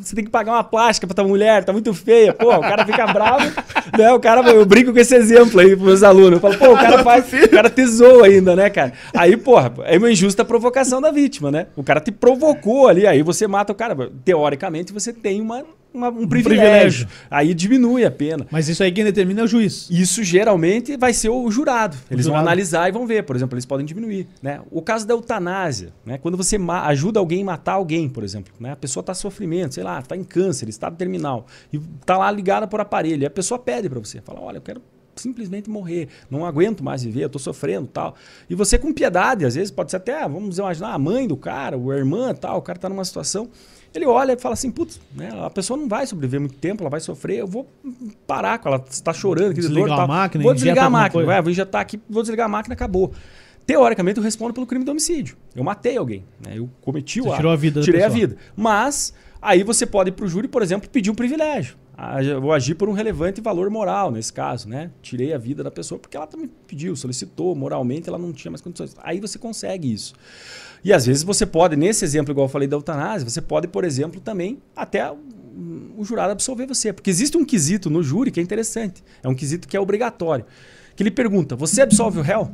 você 0.00 0.14
tem 0.14 0.24
que 0.24 0.30
pagar 0.30 0.52
uma 0.52 0.64
plástica 0.64 1.06
pra 1.06 1.14
tua 1.14 1.26
mulher, 1.26 1.64
tá 1.64 1.72
muito 1.72 1.92
feia. 1.92 2.32
Porra, 2.32 2.58
o 2.58 2.62
cara 2.62 2.84
fica 2.86 3.06
bravo. 3.06 3.46
né? 3.98 4.12
O 4.12 4.20
cara, 4.20 4.48
eu 4.50 4.64
brinco 4.64 4.92
com 4.92 4.98
esse 4.98 5.14
exemplo 5.14 5.60
aí 5.60 5.70
pros 5.70 5.86
meus 5.86 6.02
alunos. 6.02 6.34
Eu 6.34 6.40
falo, 6.40 6.56
pô, 6.58 6.72
o 6.72 6.76
cara 6.76 7.02
faz, 7.04 7.32
o 7.32 7.48
cara 7.48 7.70
tesou 7.70 8.22
ainda, 8.22 8.54
né, 8.54 8.70
cara? 8.70 8.92
Aí, 9.14 9.36
porra, 9.36 9.72
é 9.84 9.98
uma 9.98 10.10
injusta 10.10 10.44
provocação 10.44 11.00
da 11.00 11.10
vítima, 11.10 11.50
né? 11.50 11.66
O 11.76 11.82
cara 11.82 12.00
te 12.00 12.12
provocou 12.12 12.88
ali, 12.88 13.06
aí 13.06 13.22
você 13.22 13.46
mata 13.46 13.72
o 13.72 13.76
cara. 13.76 13.96
Teoricamente, 14.24 14.92
você 14.92 15.12
tem 15.12 15.40
uma 15.40 15.64
uma, 15.96 16.08
um, 16.08 16.26
privilégio. 16.28 17.06
privilégio. 17.06 17.08
Aí 17.30 17.54
diminui 17.54 18.04
a 18.04 18.10
pena. 18.10 18.46
Mas 18.50 18.68
isso 18.68 18.82
aí 18.82 18.92
quem 18.92 19.04
determina 19.04 19.40
é 19.40 19.44
o 19.44 19.46
juiz. 19.46 19.88
Isso 19.90 20.22
geralmente 20.22 20.96
vai 20.96 21.12
ser 21.12 21.28
o 21.28 21.50
jurado. 21.50 21.96
Eles 22.10 22.24
jurado. 22.26 22.42
vão 22.42 22.48
analisar 22.48 22.88
e 22.88 22.92
vão 22.92 23.06
ver. 23.06 23.22
Por 23.24 23.34
exemplo, 23.34 23.54
eles 23.54 23.64
podem 23.64 23.84
diminuir. 23.84 24.28
Né? 24.42 24.60
O 24.70 24.82
caso 24.82 25.06
da 25.06 25.14
eutanásia, 25.14 25.92
né? 26.04 26.18
quando 26.18 26.36
você 26.36 26.58
ajuda 26.84 27.18
alguém 27.18 27.42
a 27.42 27.46
matar 27.46 27.72
alguém, 27.72 28.08
por 28.08 28.22
exemplo. 28.22 28.52
Né? 28.60 28.72
A 28.72 28.76
pessoa 28.76 29.00
está 29.00 29.14
sofrimento, 29.14 29.74
sei 29.74 29.84
lá, 29.84 29.98
está 29.98 30.16
em 30.16 30.24
câncer, 30.24 30.68
estado 30.68 30.96
terminal. 30.96 31.46
E 31.72 31.80
está 32.00 32.16
lá 32.18 32.30
ligada 32.30 32.66
por 32.66 32.80
aparelho. 32.80 33.22
E 33.22 33.26
a 33.26 33.30
pessoa 33.30 33.58
pede 33.58 33.88
para 33.88 33.98
você. 33.98 34.20
Fala, 34.20 34.40
olha, 34.40 34.58
eu 34.58 34.62
quero 34.62 34.82
simplesmente 35.20 35.68
morrer. 35.70 36.08
Não 36.30 36.44
aguento 36.44 36.84
mais 36.84 37.02
viver, 37.02 37.24
eu 37.24 37.30
tô 37.30 37.38
sofrendo 37.38 37.86
tal. 37.86 38.14
E 38.48 38.54
você 38.54 38.78
com 38.78 38.92
piedade, 38.92 39.44
às 39.44 39.54
vezes, 39.54 39.70
pode 39.70 39.90
ser 39.90 39.96
até, 39.96 40.20
vamos 40.22 40.58
imaginar, 40.58 40.92
a 40.92 40.98
mãe 40.98 41.26
do 41.26 41.36
cara, 41.36 41.76
a 41.76 41.96
irmã 41.96 42.34
tal, 42.34 42.58
o 42.58 42.62
cara 42.62 42.78
tá 42.78 42.88
numa 42.88 43.04
situação 43.04 43.48
ele 43.98 44.06
olha 44.06 44.32
e 44.32 44.36
fala 44.38 44.54
assim, 44.54 44.70
putz, 44.70 45.00
né, 45.14 45.30
a 45.44 45.50
pessoa 45.50 45.76
não 45.76 45.88
vai 45.88 46.06
sobreviver 46.06 46.40
muito 46.40 46.56
tempo, 46.56 46.82
ela 46.82 46.90
vai 46.90 47.00
sofrer, 47.00 47.38
eu 47.38 47.46
vou 47.46 47.68
parar 48.26 48.58
com 48.58 48.68
ela, 48.68 48.84
está 48.88 49.12
chorando, 49.12 49.54
que 49.54 49.60
desligar 49.60 49.88
dor, 49.88 50.00
a 50.00 50.06
máquina, 50.06 50.44
vou 50.44 50.54
desligar 50.54 50.84
a 50.86 50.90
máquina, 50.90 51.34
é, 51.34 51.42
vou 51.42 51.50
injetar 51.50 51.80
aqui, 51.80 52.00
vou 52.08 52.22
desligar 52.22 52.46
a 52.46 52.48
máquina, 52.48 52.74
acabou. 52.74 53.12
Teoricamente 53.66 54.18
eu 54.18 54.22
respondo 54.22 54.54
pelo 54.54 54.66
crime 54.66 54.84
de 54.84 54.90
homicídio. 54.90 55.36
Eu 55.54 55.64
matei 55.64 55.96
alguém, 55.96 56.24
né? 56.40 56.56
eu 56.56 56.70
cometi 56.80 57.20
o 57.20 57.26
ato, 57.26 57.36
tirou 57.36 57.52
a 57.52 57.56
vida 57.56 57.80
tirei 57.82 58.04
a 58.04 58.08
vida. 58.08 58.36
Mas 58.54 59.12
aí 59.42 59.64
você 59.64 59.84
pode 59.84 60.10
ir 60.10 60.12
para 60.12 60.24
o 60.24 60.28
júri, 60.28 60.46
por 60.46 60.62
exemplo, 60.62 60.88
pedir 60.88 61.10
um 61.10 61.14
privilégio. 61.14 61.76
Vou 62.40 62.52
agir 62.52 62.74
por 62.74 62.88
um 62.90 62.92
relevante 62.92 63.40
valor 63.40 63.70
moral 63.70 64.10
nesse 64.10 64.30
caso, 64.30 64.68
né? 64.68 64.90
Tirei 65.00 65.32
a 65.32 65.38
vida 65.38 65.64
da 65.64 65.70
pessoa 65.70 65.98
porque 65.98 66.14
ela 66.14 66.26
também 66.26 66.50
pediu, 66.66 66.94
solicitou, 66.94 67.54
moralmente 67.54 68.06
ela 68.06 68.18
não 68.18 68.34
tinha 68.34 68.50
mais 68.50 68.60
condições. 68.60 68.94
Aí 69.02 69.18
você 69.18 69.38
consegue 69.38 69.90
isso. 69.90 70.14
E 70.86 70.92
às 70.92 71.04
vezes 71.04 71.24
você 71.24 71.44
pode, 71.44 71.74
nesse 71.74 72.04
exemplo, 72.04 72.30
igual 72.30 72.44
eu 72.44 72.48
falei 72.48 72.68
da 72.68 72.76
eutanásia, 72.76 73.28
você 73.28 73.42
pode, 73.42 73.66
por 73.66 73.82
exemplo, 73.82 74.20
também 74.20 74.62
até 74.76 75.10
o 75.10 76.04
jurado 76.04 76.30
absolver 76.30 76.64
você. 76.64 76.92
Porque 76.92 77.10
existe 77.10 77.36
um 77.36 77.44
quesito 77.44 77.90
no 77.90 78.04
júri 78.04 78.30
que 78.30 78.38
é 78.38 78.42
interessante. 78.42 79.02
É 79.20 79.28
um 79.28 79.34
quesito 79.34 79.66
que 79.66 79.76
é 79.76 79.80
obrigatório. 79.80 80.44
Que 80.94 81.02
ele 81.02 81.10
pergunta: 81.10 81.56
você 81.56 81.82
absolve 81.82 82.20
o 82.20 82.22
réu? 82.22 82.52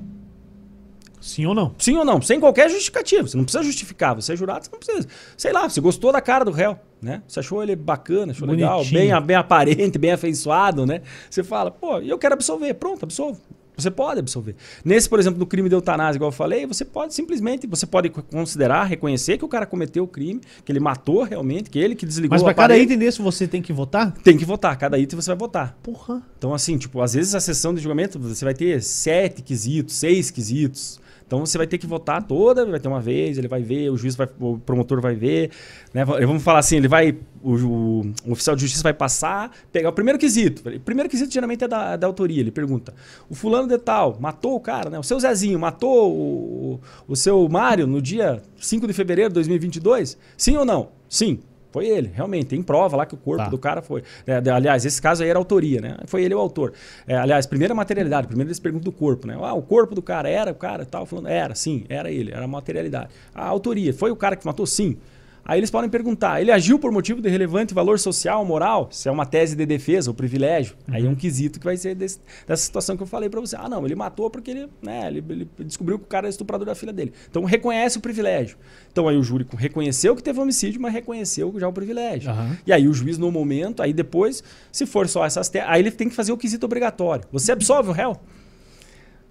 Sim 1.21 1.45
ou 1.45 1.55
não? 1.55 1.75
Sim 1.77 1.99
ou 1.99 2.07
não, 2.07 2.23
sem 2.23 2.41
qualquer 2.41 2.71
justificativa. 2.71 3.29
Você 3.29 3.37
não 3.37 3.45
precisa 3.45 3.63
justificar. 3.63 4.15
Você 4.15 4.33
é 4.33 4.37
jurado, 4.37 4.65
você 4.65 4.71
não 4.73 4.79
precisa. 4.79 5.09
Sei 5.37 5.53
lá, 5.53 5.69
você 5.69 5.83
gostou 5.83 6.11
da 6.11 6.23
cara 6.23 6.43
do 6.43 6.53
réu, 6.53 6.79
né? 7.03 7.23
Você 7.29 7.39
achou 7.39 7.63
ele 7.63 7.77
bacana, 7.77 8.33
achou 8.33 8.47
Bonitinho. 8.47 8.79
legal, 8.79 9.21
bem, 9.21 9.27
bem 9.27 9.37
aparente, 9.37 9.99
bem 9.99 10.13
afeiçoado, 10.13 10.87
né? 10.87 11.03
Você 11.29 11.43
fala, 11.43 11.71
pô, 11.71 11.99
eu 11.99 12.17
quero 12.17 12.33
absolver. 12.33 12.73
Pronto, 12.73 13.05
absolvo. 13.05 13.39
Você 13.83 13.91
pode 13.91 14.21
absolver. 14.21 14.55
Nesse, 14.85 15.09
por 15.09 15.19
exemplo, 15.19 15.39
do 15.39 15.47
crime 15.47 15.69
de 15.69 15.75
eutanásia, 15.75 16.19
igual 16.19 16.29
eu 16.29 16.33
falei, 16.33 16.67
você 16.67 16.85
pode 16.85 17.15
simplesmente, 17.15 17.67
você 17.67 17.87
pode 17.87 18.09
considerar, 18.11 18.85
reconhecer 18.85 19.39
que 19.39 19.45
o 19.45 19.49
cara 19.49 19.67
cometeu 19.67 20.05
o 20.05 20.09
crime, 20.09 20.41
que 20.65 20.73
ele 20.73 20.81
matou 20.81 21.23
realmente, 21.23 21.71
que 21.71 21.79
ele 21.79 21.95
que 21.95 22.07
desligou 22.07 22.35
Mas 22.35 22.43
para 22.43 22.55
cada 22.55 22.77
item 22.77 22.99
desse 22.99 23.21
você 23.21 23.47
tem 23.47 23.61
que 23.61 23.73
votar? 23.73 24.13
Tem 24.23 24.37
que 24.37 24.45
votar. 24.45 24.77
Cada 24.77 24.99
item 24.99 25.21
você 25.21 25.31
vai 25.31 25.39
votar. 25.39 25.77
Porra. 25.83 26.23
Então, 26.39 26.55
assim, 26.55 26.79
tipo, 26.79 27.01
às 27.01 27.15
vezes 27.15 27.35
a 27.35 27.41
sessão 27.41 27.75
de 27.75 27.81
julgamento 27.81 28.19
você 28.19 28.45
vai 28.45 28.55
ter 28.55 28.83
sete 28.83 29.43
quesitos, 29.43 29.95
seis 29.95 30.31
quesitos. 30.31 31.01
Então 31.33 31.47
você 31.47 31.57
vai 31.57 31.67
ter 31.67 31.79
que 31.79 31.87
votar 31.87 32.23
toda, 32.23 32.67
vai 32.67 32.79
ter 32.79 32.89
uma 32.89 33.01
vez, 33.01 33.39
ele 33.39 33.49
vai 33.49 33.63
ver, 33.63 33.89
o 33.89 33.97
juiz 33.97 34.15
vai, 34.15 34.29
o 34.39 34.59
promotor 34.59 35.01
vai 35.01 35.15
ver, 35.15 35.51
né? 35.95 36.05
Vamos 36.05 36.43
falar 36.43 36.59
assim, 36.59 36.77
ele 36.77 36.89
vai, 36.89 37.17
o, 37.43 37.55
o, 37.55 38.01
o 38.27 38.33
oficial 38.33 38.55
de 38.55 38.61
justiça 38.61 38.83
vai 38.83 38.93
passar, 38.93 39.51
pegar 39.73 39.89
o 39.89 39.95
primeiro 39.95 40.19
quesito. 40.19 40.69
O 40.69 40.81
primeiro 40.81 41.09
quesito 41.09 41.33
geralmente 41.33 41.65
é 41.65 41.69
da, 41.69 41.97
da 41.97 42.07
autoria. 42.07 42.39
Ele 42.39 42.51
pergunta: 42.51 42.93
o 43.31 43.35
fulano 43.35 43.67
de 43.67 43.79
tal 43.79 44.19
matou 44.21 44.57
o 44.57 44.61
cara, 44.61 44.91
né? 44.91 44.99
O 44.99 45.03
seu 45.03 45.19
Zezinho 45.19 45.59
matou 45.59 46.13
o, 46.13 46.81
o, 47.09 47.17
seu 47.17 47.49
Mário 47.49 47.87
no 47.87 48.03
dia 48.03 48.43
5 48.59 48.87
de 48.87 48.93
fevereiro 48.93 49.31
de 49.31 49.35
2022? 49.37 50.19
Sim 50.37 50.59
ou 50.59 50.67
não? 50.67 50.91
Sim. 51.09 51.41
Foi 51.73 51.89
ele, 51.89 52.11
realmente. 52.15 52.47
Tem 52.47 52.63
prova 52.63 52.97
lá 52.97 53.07
que 53.07 53.15
o 53.15 53.17
corpo 53.17 53.45
tá. 53.45 53.51
do 53.51 53.59
cara 53.59 53.81
foi. 53.81 54.03
É, 54.27 54.37
aliás, 54.51 54.85
esse 54.85 55.01
caso 55.01 55.23
aí 55.23 55.31
era 55.31 55.39
autoria, 55.39 55.81
né? 55.81 55.97
Foi 56.07 56.23
ele 56.23 56.35
o 56.35 56.39
autor. 56.39 56.75
É, 57.07 57.17
aliás, 57.17 57.47
primeira 57.47 57.75
materialidade, 57.75 58.27
primeiro 58.27 58.49
eles 58.49 58.61
perguntam 58.61 58.85
do 58.85 58.93
corpo, 58.93 59.27
né? 59.27 59.37
Ah, 59.41 59.55
o 59.55 59.63
corpo 59.63 59.95
do 59.95 60.03
cara 60.03 60.29
era 60.29 60.53
o 60.53 60.55
cara 60.55 60.85
tal, 60.85 61.07
falando, 61.07 61.29
era, 61.29 61.55
sim, 61.55 61.85
era 61.89 62.11
ele, 62.11 62.31
era 62.31 62.45
a 62.45 62.49
materialidade. 62.49 63.09
A 63.35 63.47
autoria, 63.47 63.93
foi 63.95 64.11
o 64.11 64.17
cara 64.17 64.37
que 64.37 64.45
matou? 64.45 64.67
Sim. 64.67 64.99
Aí 65.45 65.59
eles 65.59 65.71
podem 65.71 65.91
perguntar: 65.91 66.41
ele 66.41 66.51
agiu 66.51 66.79
por 66.79 66.93
motivo 66.93 67.21
de 67.21 67.29
relevante 67.29 67.75
valor 67.75 67.99
social, 67.99 68.45
moral? 68.45 68.89
Se 68.91 69.09
é 69.09 69.13
uma 69.13 69.27
tese 69.27 69.57
de 69.57 69.67
defesa 69.67 70.11
ou 70.11 70.15
privilégio, 70.15 70.77
uhum. 70.89 70.95
aí 70.95 71.07
é 71.07 71.09
um 71.09 71.15
quesito 71.15 71.59
que 71.59 71.65
vai 71.65 71.77
ser 71.77 71.95
desse, 71.95 72.21
dessa 72.47 72.63
situação 72.63 72.97
que 72.97 73.03
eu 73.03 73.07
falei 73.07 73.29
para 73.29 73.41
você. 73.41 73.57
Ah, 73.57 73.69
não, 73.69 73.85
ele 73.85 73.95
matou 73.95 74.31
porque 74.31 74.51
ele, 74.51 74.69
né, 74.81 75.09
ele, 75.09 75.25
ele, 75.29 75.49
descobriu 75.61 75.99
que 75.99 76.05
o 76.05 76.09
cara 76.09 76.27
é 76.27 76.31
estuprador 76.31 76.67
da 76.67 76.75
filha 76.75 76.93
dele. 76.93 77.13
Então 77.29 77.45
reconhece 77.45 77.99
o 77.99 78.01
privilégio. 78.01 78.57
Então 78.91 79.09
aí 79.09 79.17
o 79.17 79.23
júri 79.23 79.47
reconheceu 79.57 80.15
que 80.15 80.23
teve 80.23 80.41
homicídio, 80.41 80.81
mas 80.81 80.93
reconheceu 80.93 81.53
já 81.59 81.69
o 81.69 81.73
privilégio. 81.73 82.31
Uhum. 82.31 82.57
E 82.67 82.73
aí 82.73 82.87
o 82.87 82.95
juiz, 82.95 83.19
no 83.19 83.31
momento, 83.31 83.83
aí 83.83 83.93
depois, 83.93 84.43
se 84.71 84.87
for 84.87 85.09
só 85.09 85.25
essas 85.25 85.49
teses, 85.49 85.69
aí 85.69 85.81
ele 85.81 85.91
tem 85.91 86.09
que 86.09 86.15
fazer 86.15 86.33
o 86.33 86.37
quesito 86.37 86.67
obrigatório. 86.67 87.25
Você 87.33 87.53
absolve 87.53 87.91
o 87.91 87.93
réu? 87.93 88.19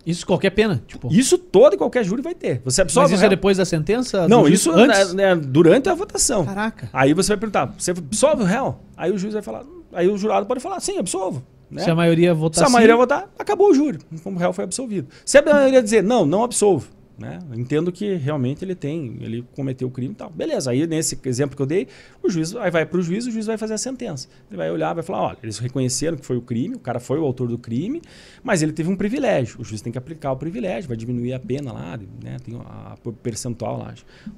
Isso 0.05 0.25
qualquer 0.25 0.49
pena? 0.51 0.81
Tipo... 0.87 1.11
Isso 1.11 1.37
todo 1.37 1.73
e 1.75 1.77
qualquer 1.77 2.03
júri 2.03 2.21
vai 2.21 2.33
ter. 2.33 2.61
Você 2.63 2.81
absolve 2.81 3.11
Mas 3.11 3.19
isso 3.19 3.25
é 3.25 3.29
depois 3.29 3.57
da 3.57 3.65
sentença? 3.65 4.27
Não, 4.27 4.47
isso 4.47 4.71
antes? 4.71 5.15
É, 5.15 5.31
é, 5.31 5.35
durante 5.35 5.89
a 5.89 5.93
votação. 5.93 6.45
Caraca. 6.45 6.89
Aí 6.91 7.13
você 7.13 7.29
vai 7.29 7.37
perguntar, 7.37 7.73
você 7.77 7.91
absolve 7.91 8.43
o 8.43 8.45
réu? 8.45 8.79
Aí 8.97 9.11
o 9.11 9.17
juiz 9.17 9.33
vai 9.33 9.41
falar, 9.41 9.63
aí 9.93 10.07
o 10.07 10.17
jurado 10.17 10.45
pode 10.45 10.59
falar, 10.59 10.79
sim, 10.79 10.97
absolvo. 10.97 11.43
Né? 11.69 11.83
Se 11.83 11.89
a 11.89 11.95
maioria 11.95 12.33
votar 12.33 12.63
Se 12.63 12.69
a 12.69 12.69
maioria 12.69 12.97
votar, 12.97 13.29
acabou 13.39 13.69
o 13.69 13.73
júri, 13.73 13.99
como 14.23 14.35
o 14.35 14.39
réu 14.39 14.51
foi 14.51 14.65
absolvido. 14.65 15.07
Se 15.23 15.37
a 15.37 15.41
maioria 15.41 15.81
dizer, 15.81 16.03
não, 16.03 16.25
não 16.25 16.43
absolvo, 16.43 16.87
né? 17.21 17.39
Entendo 17.53 17.91
que 17.91 18.15
realmente 18.15 18.65
ele 18.65 18.73
tem, 18.73 19.15
ele 19.21 19.45
cometeu 19.55 19.87
o 19.87 19.91
crime 19.91 20.13
e 20.13 20.15
tal. 20.15 20.29
Beleza, 20.31 20.71
aí 20.71 20.87
nesse 20.87 21.17
exemplo 21.25 21.55
que 21.55 21.61
eu 21.61 21.65
dei, 21.67 21.87
o 22.23 22.29
juiz 22.29 22.55
aí 22.55 22.71
vai 22.71 22.83
para 22.83 22.97
o 22.97 23.01
juiz, 23.01 23.27
o 23.27 23.31
juiz 23.31 23.45
vai 23.45 23.57
fazer 23.57 23.75
a 23.75 23.77
sentença. 23.77 24.27
Ele 24.49 24.57
vai 24.57 24.71
olhar, 24.71 24.93
vai 24.93 25.03
falar, 25.03 25.21
olha, 25.21 25.37
eles 25.43 25.59
reconheceram 25.59 26.17
que 26.17 26.25
foi 26.25 26.35
o 26.35 26.41
crime, 26.41 26.75
o 26.75 26.79
cara 26.79 26.99
foi 26.99 27.19
o 27.19 27.23
autor 27.23 27.47
do 27.47 27.59
crime, 27.59 28.01
mas 28.43 28.63
ele 28.63 28.73
teve 28.73 28.89
um 28.89 28.95
privilégio. 28.95 29.61
O 29.61 29.63
juiz 29.63 29.81
tem 29.81 29.91
que 29.91 29.99
aplicar 29.99 30.31
o 30.31 30.35
privilégio, 30.35 30.87
vai 30.87 30.97
diminuir 30.97 31.33
a 31.33 31.39
pena 31.39 31.71
lá, 31.71 31.99
né? 32.23 32.37
tem 32.43 32.55
a, 32.57 32.97
percentual 33.21 33.77
lá, 33.77 33.93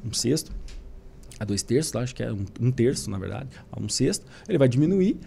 um 0.06 0.12
sexto, 0.12 0.52
a 1.40 1.46
dois 1.46 1.64
terços, 1.64 1.96
acho 1.96 2.14
que 2.14 2.22
é 2.22 2.32
um, 2.32 2.46
um 2.60 2.72
terço, 2.72 3.10
na 3.10 3.18
verdade, 3.18 3.50
a 3.72 3.82
um 3.82 3.88
sexto. 3.88 4.26
Ele 4.48 4.58
vai 4.58 4.68
diminuir, 4.68 5.18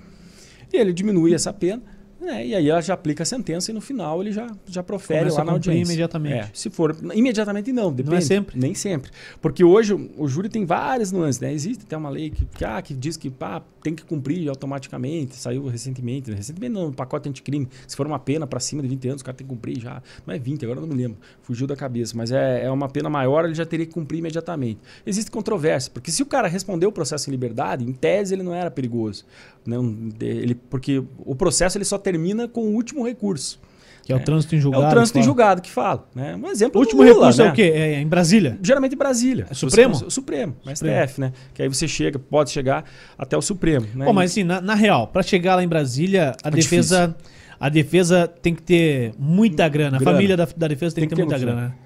e 0.72 0.76
ele 0.76 0.92
diminui 0.92 1.32
essa 1.32 1.52
pena 1.52 1.82
é, 2.28 2.46
e 2.46 2.54
aí 2.54 2.68
ela 2.68 2.80
já 2.80 2.94
aplica 2.94 3.22
a 3.22 3.26
sentença 3.26 3.70
e 3.70 3.74
no 3.74 3.80
final 3.80 4.20
ele 4.20 4.32
já, 4.32 4.46
já 4.66 4.82
profere 4.82 5.20
Começa 5.20 5.38
lá 5.38 5.44
na 5.44 5.52
audiência. 5.52 5.92
imediatamente. 5.92 6.34
É, 6.34 6.50
se 6.52 6.70
for. 6.70 6.96
Imediatamente 7.14 7.72
não, 7.72 7.90
depende. 7.90 8.10
Não 8.10 8.18
é 8.18 8.20
sempre. 8.20 8.58
Nem 8.58 8.74
sempre. 8.74 9.10
Porque 9.40 9.64
hoje 9.64 9.94
o, 9.94 10.10
o 10.16 10.28
júri 10.28 10.48
tem 10.48 10.64
várias 10.64 11.12
nuances, 11.12 11.40
né? 11.40 11.52
Existe 11.52 11.84
até 11.84 11.96
uma 11.96 12.10
lei 12.10 12.30
que, 12.30 12.44
que, 12.44 12.64
ah, 12.64 12.80
que 12.82 12.94
diz 12.94 13.16
que 13.16 13.30
pá, 13.30 13.62
tem 13.82 13.94
que 13.94 14.04
cumprir 14.04 14.48
automaticamente, 14.48 15.36
saiu 15.36 15.66
recentemente. 15.66 16.30
Né? 16.30 16.36
Recentemente 16.36 16.72
não, 16.72 16.86
no 16.88 16.92
pacote 16.92 17.28
anticrime. 17.28 17.68
Se 17.86 17.96
for 17.96 18.06
uma 18.06 18.18
pena 18.18 18.46
para 18.46 18.58
cima 18.60 18.82
de 18.82 18.88
20 18.88 19.08
anos, 19.08 19.22
o 19.22 19.24
cara 19.24 19.36
tem 19.36 19.46
que 19.46 19.52
cumprir 19.52 19.80
já. 19.80 20.02
Não 20.26 20.34
é 20.34 20.38
20, 20.38 20.64
agora 20.64 20.80
não 20.80 20.88
me 20.88 20.94
lembro. 20.94 21.18
Fugiu 21.42 21.66
da 21.66 21.76
cabeça. 21.76 22.16
Mas 22.16 22.32
é, 22.32 22.64
é 22.64 22.70
uma 22.70 22.88
pena 22.88 23.08
maior, 23.08 23.44
ele 23.44 23.54
já 23.54 23.64
teria 23.64 23.86
que 23.86 23.92
cumprir 23.92 24.18
imediatamente. 24.18 24.80
Existe 25.06 25.30
controvérsia, 25.30 25.90
porque 25.92 26.10
se 26.10 26.22
o 26.22 26.26
cara 26.26 26.48
respondeu 26.48 26.88
o 26.88 26.92
processo 26.92 27.30
em 27.30 27.32
liberdade, 27.32 27.84
em 27.84 27.92
tese 27.92 28.34
ele 28.34 28.42
não 28.42 28.54
era 28.54 28.70
perigoso. 28.70 29.24
Não, 29.66 30.10
ele, 30.20 30.54
porque 30.54 31.02
o 31.18 31.34
processo 31.34 31.76
ele 31.76 31.84
só 31.84 31.98
termina 31.98 32.46
com 32.46 32.62
o 32.62 32.74
último 32.74 33.04
recurso. 33.04 33.60
Que 34.04 34.12
é 34.12 34.16
o 34.16 34.20
trânsito 34.20 34.54
em 34.54 34.60
julgado. 34.60 34.84
É 34.84 34.86
o 34.86 34.90
trânsito 34.90 35.18
em 35.18 35.22
julgado 35.22 35.60
que 35.60 35.70
fala. 35.70 36.08
Né? 36.14 36.36
Um 36.36 36.48
exemplo 36.48 36.80
O 36.80 36.84
último 36.84 37.02
Lula, 37.02 37.14
recurso 37.14 37.42
né? 37.42 37.48
é 37.48 37.50
o 37.50 37.54
quê? 37.54 37.62
É 37.74 38.00
em 38.00 38.06
Brasília? 38.06 38.56
Geralmente 38.62 38.94
em 38.94 38.98
Brasília. 38.98 39.46
É 39.50 39.54
Supremo? 39.54 39.94
O 39.94 40.10
Supremo, 40.10 40.54
Supremo. 40.62 41.06
STF, 41.06 41.20
né? 41.20 41.32
Que 41.52 41.62
aí 41.62 41.68
você 41.68 41.88
chega, 41.88 42.16
pode 42.16 42.50
chegar 42.50 42.84
até 43.18 43.36
o 43.36 43.42
Supremo. 43.42 43.84
Né? 43.92 44.04
Pô, 44.04 44.12
mas 44.12 44.30
assim, 44.30 44.44
na, 44.44 44.60
na 44.60 44.74
real, 44.74 45.08
para 45.08 45.24
chegar 45.24 45.56
lá 45.56 45.64
em 45.64 45.68
Brasília, 45.68 46.36
a 46.40 46.48
é 46.48 46.50
defesa... 46.52 47.08
Difícil. 47.08 47.36
A 47.58 47.70
defesa 47.70 48.28
tem 48.28 48.54
que 48.54 48.62
ter 48.62 49.14
muita 49.18 49.66
grana. 49.66 49.96
grana. 49.96 50.10
A 50.10 50.14
família 50.14 50.36
da, 50.36 50.46
da 50.56 50.68
defesa 50.68 50.94
tem, 50.94 51.02
tem 51.02 51.08
que 51.08 51.14
ter, 51.14 51.22
muita 51.22 51.38
grana. 51.38 51.60
grana. 51.60 51.76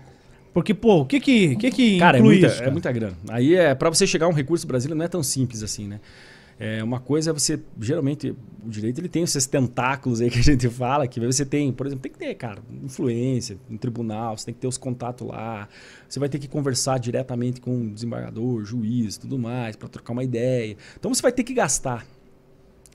Porque, 0.53 0.75
pô, 0.75 1.03
o 1.03 1.07
que 1.07 1.21
que, 1.21 1.57
que, 1.57 1.71
que 1.71 1.99
cara, 1.99 2.19
é 2.19 2.21
muita, 2.21 2.49
isso? 2.49 2.57
Cara, 2.57 2.69
é 2.69 2.73
muita 2.73 2.93
grana. 2.93 3.17
Aí, 3.29 3.55
é, 3.55 3.75
para 3.75 3.89
você 3.89 4.07
chegar 4.07 4.27
a 4.27 4.29
um 4.29 4.33
recurso 4.33 4.67
Brasília 4.67 4.97
não 4.97 5.05
é 5.05 5.09
tão 5.09 5.23
simples 5.23 5.63
assim, 5.63 5.87
né? 5.87 6.01
É, 6.63 6.85
uma 6.85 7.01
coisa 7.01 7.31
é 7.31 7.33
você, 7.33 7.59
geralmente, 7.81 8.37
o 8.63 8.69
direito 8.69 9.01
ele 9.01 9.09
tem 9.09 9.23
esses 9.23 9.47
tentáculos 9.47 10.21
aí 10.21 10.31
que 10.31 10.39
a 10.39 10.43
gente 10.45 10.69
fala, 10.69 11.09
que 11.09 11.19
você 11.19 11.47
tem, 11.47 11.73
por 11.73 11.87
exemplo, 11.87 12.03
tem 12.03 12.13
que 12.13 12.19
ter, 12.19 12.35
cara, 12.35 12.63
influência 12.85 13.57
no 13.67 13.79
tribunal, 13.79 14.37
você 14.37 14.45
tem 14.45 14.55
que 14.55 14.61
ter 14.61 14.67
os 14.67 14.77
contatos 14.77 15.27
lá, 15.27 15.67
você 16.07 16.21
vai 16.21 16.29
ter 16.29 16.39
que 16.39 16.47
conversar 16.47 16.99
diretamente 16.99 17.63
com 17.63 17.81
o 17.81 17.91
desembargador, 17.91 18.63
juiz, 18.63 19.17
tudo 19.17 19.39
mais, 19.39 19.75
para 19.75 19.89
trocar 19.89 20.13
uma 20.13 20.23
ideia. 20.23 20.77
Então 20.99 21.15
você 21.15 21.23
vai 21.23 21.33
ter 21.33 21.45
que 21.45 21.55
gastar. 21.55 22.07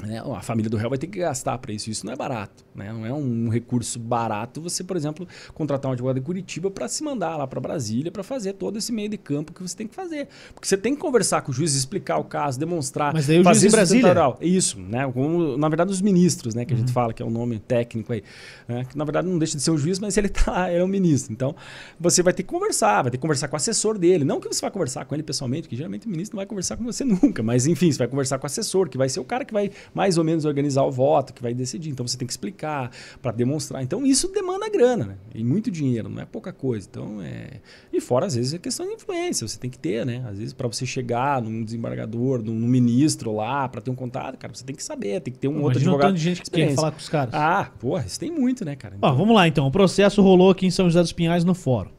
Né? 0.04 0.20
A 0.20 0.42
família 0.42 0.70
do 0.70 0.78
réu 0.78 0.90
vai 0.90 0.98
ter 0.98 1.08
que 1.08 1.20
gastar 1.20 1.58
para 1.58 1.72
isso. 1.72 1.90
Isso 1.90 2.06
não 2.06 2.14
é 2.14 2.16
barato. 2.16 2.66
Né? 2.76 2.92
Não 2.92 3.06
é 3.06 3.14
um 3.14 3.50
recurso 3.50 3.98
barato 3.98 4.62
você, 4.62 4.84
por 4.84 4.98
exemplo, 4.98 5.28
contratar 5.54 5.90
um 5.90 5.94
advogado 5.94 6.18
em 6.18 6.22
Curitiba 6.22 6.70
para 6.70 6.88
se 6.88 7.04
mandar 7.04 7.38
lá 7.38 7.48
para 7.48 7.62
Brasília 7.62 8.12
para 8.12 8.24
fazer 8.24 8.54
todo 8.54 8.78
esse 8.78 8.92
meio 8.92 9.10
de 9.10 9.18
campo 9.18 9.54
que 9.54 9.62
você 9.62 9.76
tem 9.76 9.88
que 9.88 9.96
fazer. 9.96 10.28
Porque 10.54 10.68
você 10.68 10.78
tem 10.78 10.96
que 10.96 11.02
conversar 11.02 11.42
com 11.42 11.52
o 11.52 11.54
juiz, 11.54 11.74
explicar 11.76 12.18
o 12.18 12.24
caso, 12.24 12.60
demonstrar. 12.60 13.14
Mas 13.14 13.28
daí 13.28 13.40
o 13.40 13.44
juiz 13.44 13.64
em 13.64 13.70
Brasília? 13.70 14.14
Isso, 14.42 14.80
né? 14.80 15.10
Como, 15.12 15.58
na 15.58 15.70
verdade, 15.70 15.92
os 15.92 16.02
ministros, 16.02 16.54
né? 16.54 16.66
Que 16.66 16.74
a 16.74 16.78
gente 16.78 16.90
uhum. 16.90 16.94
fala 16.94 17.14
que 17.14 17.22
é 17.22 17.26
o 17.26 17.30
um 17.30 17.32
nome 17.32 17.60
técnico 17.60 18.12
aí. 18.12 18.24
Né? 18.68 18.86
Que, 18.86 18.98
na 18.98 19.06
verdade, 19.06 19.28
não 19.28 19.38
deixa 19.38 19.56
de 19.56 19.64
ser 19.64 19.72
um 19.72 19.78
juiz, 19.78 20.00
mas 20.00 20.18
ele 20.18 20.28
tá 20.30 20.70
ele 20.70 20.82
é 20.82 20.84
um 20.84 20.88
ministro. 20.88 21.32
Então, 21.32 21.56
você 22.00 22.22
vai 22.22 22.34
ter 22.34 22.44
que 22.44 22.50
conversar, 22.50 23.04
vai 23.04 23.12
ter 23.12 23.18
que 23.18 23.22
conversar 23.22 23.48
com 23.48 23.56
o 23.56 23.58
assessor 23.58 23.98
dele. 23.98 24.26
Não 24.26 24.40
que 24.40 24.48
você 24.48 24.62
vai 24.62 24.72
conversar 24.72 25.06
com 25.06 25.16
ele 25.16 25.24
pessoalmente, 25.24 25.70
que 25.70 25.76
geralmente 25.76 26.06
o 26.06 26.10
ministro 26.10 26.36
não 26.36 26.40
vai 26.40 26.46
conversar 26.46 26.76
com 26.76 26.84
você 26.84 27.04
nunca. 27.06 27.42
Mas, 27.42 27.66
enfim, 27.66 27.92
você 27.92 27.98
vai 27.98 28.08
conversar 28.08 28.38
com 28.38 28.46
o 28.46 28.48
assessor, 28.48 28.90
que 28.90 28.98
vai 28.98 29.08
ser 29.08 29.20
o 29.20 29.26
cara 29.26 29.46
que 29.46 29.54
vai 29.54 29.72
mais 29.94 30.18
ou 30.18 30.24
menos 30.24 30.46
organizar 30.46 30.84
o 30.84 30.92
voto, 30.92 31.34
que 31.34 31.42
vai 31.42 31.54
decidir. 31.54 31.90
Então 31.90 32.08
você 32.08 32.18
tem 32.18 32.26
que 32.26 32.34
explicar 32.34 32.92
para 33.22 33.32
demonstrar. 33.32 33.84
Então 33.84 34.06
isso 34.06 34.28
demanda 34.32 34.70
grana, 34.70 35.06
né? 35.06 35.18
E 35.34 35.44
muito 35.44 35.70
dinheiro, 35.72 36.10
não 36.10 36.22
é 36.22 36.26
pouca 36.26 36.52
coisa. 36.52 36.88
Então 36.90 37.22
é 37.22 37.62
e 37.92 38.02
fora 38.02 38.26
às 38.26 38.36
vezes 38.36 38.54
é 38.54 38.58
questão 38.58 38.86
de 38.86 38.94
influência, 38.94 39.48
você 39.48 39.60
tem 39.60 39.70
que 39.70 39.80
ter, 39.80 40.06
né? 40.06 40.24
Às 40.28 40.38
vezes 40.38 40.54
para 40.54 40.68
você 40.68 40.86
chegar 40.86 41.42
num 41.42 41.64
desembargador, 41.64 42.42
num 42.42 42.56
ministro 42.68 43.36
lá, 43.36 43.68
para 43.68 43.82
ter 43.82 43.92
um 43.92 43.96
contato, 43.96 44.38
cara, 44.38 44.54
você 44.54 44.64
tem 44.64 44.76
que 44.76 44.84
saber, 44.84 45.22
tem 45.22 45.34
que 45.34 45.40
ter 45.40 45.48
um 45.48 45.56
Pô, 45.56 45.62
outro 45.62 45.80
advogado. 45.80 46.12
Um 46.12 46.14
de 46.14 46.22
gente 46.22 46.42
que 46.42 46.50
quer 46.50 46.74
falar 46.74 46.92
com 46.92 47.00
os 47.00 47.10
caras. 47.10 47.34
Ah, 47.34 47.72
porra, 47.80 48.06
isso 48.06 48.20
tem 48.20 48.32
muito, 48.32 48.66
né, 48.66 48.76
cara? 48.76 48.96
Então... 48.98 49.10
Ó, 49.10 49.14
vamos 49.14 49.36
lá 49.36 49.48
então. 49.48 49.66
O 49.66 49.72
processo 49.72 50.22
rolou 50.22 50.50
aqui 50.50 50.66
em 50.66 50.72
São 50.72 50.86
José 50.88 51.02
dos 51.02 51.14
Pinhais 51.14 51.44
no 51.44 51.54
fórum. 51.54 51.92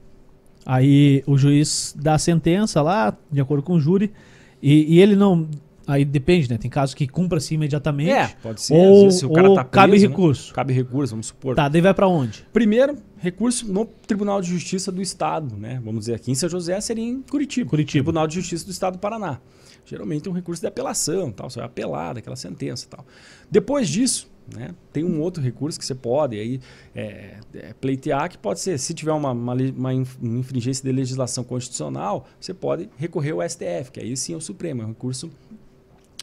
Aí 0.64 1.22
o 1.26 1.38
juiz 1.38 1.94
dá 1.96 2.14
a 2.14 2.18
sentença 2.18 2.82
lá, 2.82 3.16
de 3.30 3.40
acordo 3.40 3.62
com 3.62 3.74
o 3.74 3.80
júri, 3.80 4.12
e, 4.60 4.96
e 4.96 5.00
ele 5.00 5.14
não 5.14 5.48
Aí 5.86 6.04
depende, 6.04 6.50
né? 6.50 6.58
Tem 6.58 6.70
casos 6.70 6.94
que 6.94 7.06
cumpra-se 7.06 7.54
imediatamente. 7.54 8.10
É, 8.10 8.28
pode 8.42 8.60
ser. 8.60 8.74
Ou, 8.74 9.10
se 9.10 9.24
o 9.24 9.30
cara 9.30 9.54
tá 9.54 9.64
preso, 9.64 9.70
cabe 9.70 9.92
né? 9.92 9.98
recurso. 9.98 10.52
Cabe 10.52 10.72
recurso, 10.72 11.12
vamos 11.12 11.26
supor. 11.26 11.54
Tá, 11.54 11.68
daí 11.68 11.80
vai 11.80 11.94
para 11.94 12.08
onde? 12.08 12.44
Primeiro, 12.52 12.96
recurso 13.18 13.70
no 13.72 13.84
Tribunal 13.84 14.40
de 14.40 14.48
Justiça 14.48 14.90
do 14.90 15.00
Estado, 15.00 15.56
né? 15.56 15.80
Vamos 15.84 16.00
dizer 16.00 16.14
aqui 16.14 16.32
em 16.32 16.34
São 16.34 16.48
José 16.48 16.80
seria 16.80 17.04
em 17.04 17.22
Curitiba. 17.22 17.70
Curitiba. 17.70 18.02
Tribunal 18.02 18.26
de 18.26 18.34
Justiça 18.34 18.64
do 18.64 18.72
Estado 18.72 18.94
do 18.94 18.98
Paraná. 18.98 19.38
Geralmente 19.84 20.26
é 20.26 20.30
um 20.30 20.34
recurso 20.34 20.60
de 20.60 20.66
apelação, 20.66 21.30
tal, 21.30 21.48
você 21.48 21.60
vai 21.60 21.66
apelar 21.66 22.14
daquela 22.14 22.34
sentença, 22.34 22.88
tal. 22.90 23.06
Depois 23.48 23.88
disso, 23.88 24.28
né? 24.54 24.74
Tem 24.92 25.04
um 25.04 25.20
outro 25.20 25.42
recurso 25.42 25.78
que 25.78 25.84
você 25.84 25.94
pode 25.94 26.38
aí 26.38 26.60
é, 26.94 27.38
é, 27.54 27.72
pleitear, 27.80 28.30
que 28.30 28.38
pode 28.38 28.60
ser, 28.60 28.78
se 28.78 28.94
tiver 28.94 29.12
uma, 29.12 29.32
uma, 29.32 29.54
uma, 29.54 29.94
infringência 29.94 30.84
de 30.84 30.92
legislação 30.92 31.42
constitucional, 31.42 32.26
você 32.40 32.54
pode 32.54 32.88
recorrer 32.96 33.32
ao 33.32 33.48
STF, 33.48 33.90
que 33.92 34.00
aí 34.00 34.16
sim 34.16 34.34
é 34.34 34.36
o 34.36 34.40
Supremo, 34.40 34.82
é 34.82 34.84
um 34.84 34.88
recurso 34.88 35.30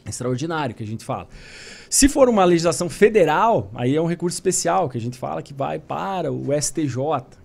extraordinário 0.06 0.74
que 0.74 0.82
a 0.82 0.86
gente 0.86 1.04
fala. 1.04 1.28
Se 1.88 2.08
for 2.08 2.28
uma 2.28 2.44
legislação 2.44 2.88
federal, 2.88 3.70
aí 3.74 3.94
é 3.94 4.00
um 4.00 4.06
recurso 4.06 4.36
especial 4.36 4.88
que 4.88 4.98
a 4.98 5.00
gente 5.00 5.16
fala 5.18 5.42
que 5.42 5.54
vai 5.54 5.78
para 5.78 6.32
o 6.32 6.48
STJ, 6.60 6.98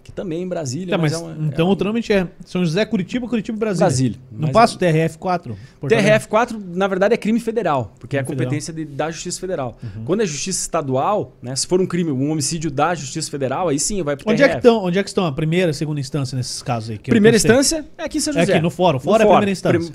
que 0.10 0.14
também 0.14 0.40
é 0.40 0.42
em 0.44 0.48
Brasília. 0.48 0.90
Tá, 0.90 0.98
mas, 0.98 1.14
mas 1.14 1.22
é 1.22 1.24
uma, 1.24 1.48
então 1.48 1.68
é 1.68 1.70
um... 1.70 1.72
o 1.72 1.76
trâmite 1.76 2.12
é 2.12 2.28
São 2.46 2.66
José, 2.66 2.84
Curitiba, 2.86 3.28
Curitiba 3.28 3.56
e 3.56 3.60
Brasília. 3.60 3.86
Brasília. 3.86 4.20
Não 4.32 4.50
passa 4.50 4.76
o 4.76 4.80
TRF4? 4.80 5.56
TRF4, 5.84 6.60
na 6.74 6.88
verdade, 6.88 7.14
é 7.14 7.18
crime 7.18 7.40
federal, 7.40 7.94
porque 8.00 8.18
é 8.18 8.20
a 8.20 8.24
competência 8.24 8.74
de, 8.74 8.86
da 8.86 9.12
Justiça 9.12 9.40
Federal. 9.40 9.78
Uhum. 9.82 10.04
Quando 10.06 10.22
é 10.22 10.26
Justiça 10.26 10.62
Estadual, 10.62 11.34
né, 11.42 11.56
se 11.56 11.68
for 11.68 11.80
um 11.80 11.86
crime, 11.86 12.12
um 12.12 12.32
homicídio 12.32 12.72
da 12.72 12.94
Justiça 12.96 13.30
Federal, 13.30 13.70
aí 13.70 13.80
sim 13.80 14.02
vai 14.04 14.18
para 14.18 14.28
o 14.28 14.32
onde 14.32 14.44
É 14.44 14.50
que 14.50 14.58
estão, 14.58 14.84
onde 14.84 15.00
é 15.00 15.04
que 15.04 15.10
estão 15.10 15.26
a 15.26 15.32
primeira 15.32 15.72
e 15.72 15.74
segunda 15.74 16.00
instância 16.00 16.36
nesses 16.36 16.62
casos 16.62 16.90
aí? 16.90 17.00
primeira 17.00 17.38
instância 17.38 17.86
é 17.98 18.04
aqui 18.04 18.18
em 18.18 18.22
São 18.22 18.34
José. 18.34 18.52
É 18.52 18.56
aqui 18.56 18.64
no 18.64 18.70
fórum. 18.70 19.00
Fórum 19.00 19.24
é 19.24 19.24
a 19.24 19.28
primeira 19.28 19.52
instância. 19.52 19.94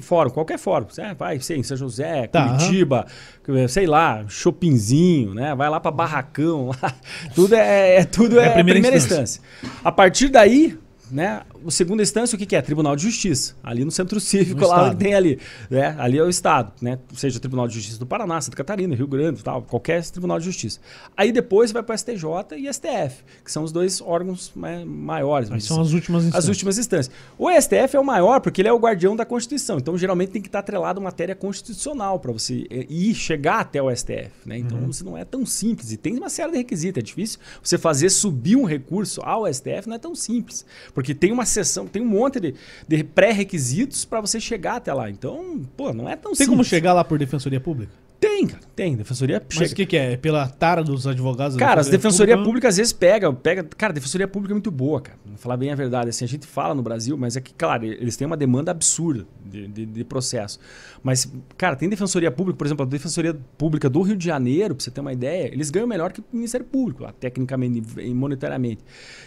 Fórum, 0.00 0.30
qualquer 0.30 0.58
fórum. 0.58 0.86
É, 0.98 1.14
vai 1.14 1.40
ser 1.40 1.56
em 1.56 1.62
São 1.62 1.76
José, 1.76 2.26
tá, 2.26 2.48
Curitiba, 2.48 3.06
uhum. 3.48 3.68
sei 3.68 3.86
lá, 3.86 4.24
Chopinzinho, 4.28 5.34
né? 5.34 5.54
Vai 5.54 5.70
lá 5.70 5.80
para 5.80 5.90
Barracão. 5.90 6.66
Lá. 6.82 6.92
Tudo 7.34 7.54
é, 7.54 7.96
é 7.96 8.04
tudo 8.04 8.38
é, 8.40 8.46
é 8.46 8.50
primeira, 8.50 8.80
primeira 8.80 8.96
instância. 8.96 9.22
instância. 9.22 9.42
A 9.84 9.90
partir 9.92 10.28
daí, 10.28 10.78
né? 11.10 11.42
O 11.64 11.70
segunda 11.70 12.02
instância, 12.02 12.36
o 12.36 12.38
que, 12.38 12.46
que 12.46 12.56
é? 12.56 12.62
Tribunal 12.62 12.96
de 12.96 13.02
Justiça. 13.02 13.54
Ali 13.62 13.84
no 13.84 13.90
Centro 13.90 14.20
Cívico, 14.20 14.60
no 14.60 14.68
lá 14.68 14.84
estado. 14.84 14.98
tem 14.98 15.14
ali. 15.14 15.38
Né? 15.70 15.94
Ali 15.98 16.18
é 16.18 16.22
o 16.22 16.28
Estado, 16.28 16.72
né? 16.80 16.98
Seja 17.14 17.38
o 17.38 17.40
Tribunal 17.40 17.68
de 17.68 17.74
Justiça 17.74 17.98
do 17.98 18.06
Paraná, 18.06 18.40
Santa 18.40 18.56
Catarina, 18.56 18.94
Rio 18.94 19.06
Grande, 19.06 19.42
tal, 19.42 19.62
qualquer 19.62 20.04
Tribunal 20.04 20.38
de 20.38 20.44
Justiça. 20.44 20.80
Aí 21.16 21.32
depois 21.32 21.72
vai 21.72 21.82
para 21.82 21.94
o 21.94 21.98
STJ 21.98 22.56
e 22.58 22.72
STF, 22.72 23.24
que 23.44 23.50
são 23.50 23.62
os 23.62 23.72
dois 23.72 24.00
órgãos 24.00 24.52
né, 24.54 24.84
maiores. 24.84 25.48
Mas 25.48 25.64
são 25.64 25.80
as 25.80 25.92
últimas 25.92 26.24
instâncias. 26.24 26.44
As 26.44 26.48
últimas 26.48 26.78
instâncias. 26.78 27.14
O 27.38 27.50
STF 27.50 27.96
é 27.96 28.00
o 28.00 28.04
maior 28.04 28.40
porque 28.40 28.60
ele 28.60 28.68
é 28.68 28.72
o 28.72 28.78
guardião 28.78 29.16
da 29.16 29.24
Constituição. 29.24 29.78
Então, 29.78 29.96
geralmente 29.96 30.30
tem 30.30 30.42
que 30.42 30.48
estar 30.48 30.60
atrelado 30.60 31.00
matéria 31.00 31.34
constitucional 31.34 32.18
para 32.20 32.32
você 32.32 32.66
eh, 32.70 32.86
ir 32.88 33.14
chegar 33.14 33.60
até 33.60 33.82
o 33.82 33.94
STF. 33.94 34.30
Né? 34.44 34.58
Então, 34.58 34.78
uhum. 34.78 34.90
não 35.04 35.16
é 35.16 35.24
tão 35.24 35.46
simples. 35.46 35.92
E 35.92 35.96
tem 35.96 36.16
uma 36.18 36.28
série 36.28 36.52
de 36.52 36.58
requisitos. 36.58 36.98
É 37.00 37.02
difícil 37.02 37.38
você 37.62 37.78
fazer 37.78 38.10
subir 38.10 38.56
um 38.56 38.64
recurso 38.64 39.20
ao 39.22 39.52
STF, 39.52 39.88
não 39.88 39.96
é 39.96 39.98
tão 39.98 40.14
simples. 40.14 40.64
Porque 40.94 41.14
tem 41.14 41.32
uma 41.32 41.45
sessão, 41.46 41.86
tem 41.86 42.02
um 42.02 42.06
monte 42.06 42.40
de, 42.40 42.54
de 42.86 43.04
pré-requisitos 43.04 44.04
para 44.04 44.20
você 44.20 44.40
chegar 44.40 44.76
até 44.76 44.92
lá. 44.92 45.08
Então, 45.10 45.60
pô, 45.76 45.92
não 45.92 46.08
é 46.08 46.16
tão 46.16 46.32
tem 46.32 46.36
simples. 46.36 46.38
Tem 46.38 46.48
como 46.48 46.64
chegar 46.64 46.92
lá 46.92 47.04
por 47.04 47.18
Defensoria 47.18 47.60
Pública? 47.60 47.92
Tem, 48.18 48.46
cara, 48.46 48.62
tem. 48.74 48.96
Defensoria 48.96 49.42
Mas 49.56 49.72
o 49.72 49.74
que, 49.74 49.84
que, 49.84 49.96
é? 49.96 50.16
Pela 50.16 50.48
tara 50.48 50.82
dos 50.82 51.06
advogados? 51.06 51.56
Cara, 51.56 51.82
a 51.82 51.84
Defensoria 51.84 52.34
Pública, 52.34 52.48
Pública 52.48 52.68
às 52.68 52.76
vezes 52.76 52.92
pega, 52.92 53.32
pega. 53.32 53.62
Cara, 53.62 53.92
a 53.92 53.94
Defensoria 53.94 54.26
Pública 54.26 54.52
é 54.52 54.54
muito 54.54 54.70
boa, 54.70 55.00
cara. 55.00 55.18
Vou 55.24 55.36
falar 55.36 55.56
bem 55.56 55.70
a 55.70 55.74
verdade. 55.74 56.08
Assim, 56.08 56.24
a 56.24 56.28
gente 56.28 56.46
fala 56.46 56.74
no 56.74 56.82
Brasil, 56.82 57.16
mas 57.16 57.36
é 57.36 57.40
que, 57.40 57.52
claro, 57.52 57.84
eles 57.84 58.16
têm 58.16 58.26
uma 58.26 58.36
demanda 58.36 58.70
absurda 58.70 59.26
de, 59.44 59.68
de, 59.68 59.86
de 59.86 60.04
processo. 60.04 60.58
Mas, 61.02 61.30
cara, 61.58 61.76
tem 61.76 61.88
Defensoria 61.88 62.30
Pública, 62.30 62.56
por 62.56 62.66
exemplo, 62.66 62.84
a 62.84 62.88
Defensoria 62.88 63.36
Pública 63.58 63.88
do 63.90 64.00
Rio 64.00 64.16
de 64.16 64.24
Janeiro, 64.24 64.74
pra 64.74 64.82
você 64.82 64.90
ter 64.90 65.00
uma 65.00 65.12
ideia, 65.12 65.52
eles 65.52 65.70
ganham 65.70 65.86
melhor 65.86 66.10
que 66.10 66.20
o 66.20 66.24
Ministério 66.32 66.66
Público, 66.66 67.02
lá, 67.02 67.12
tecnicamente 67.12 67.82
e 68.00 68.14
monetariamente. 68.14 68.82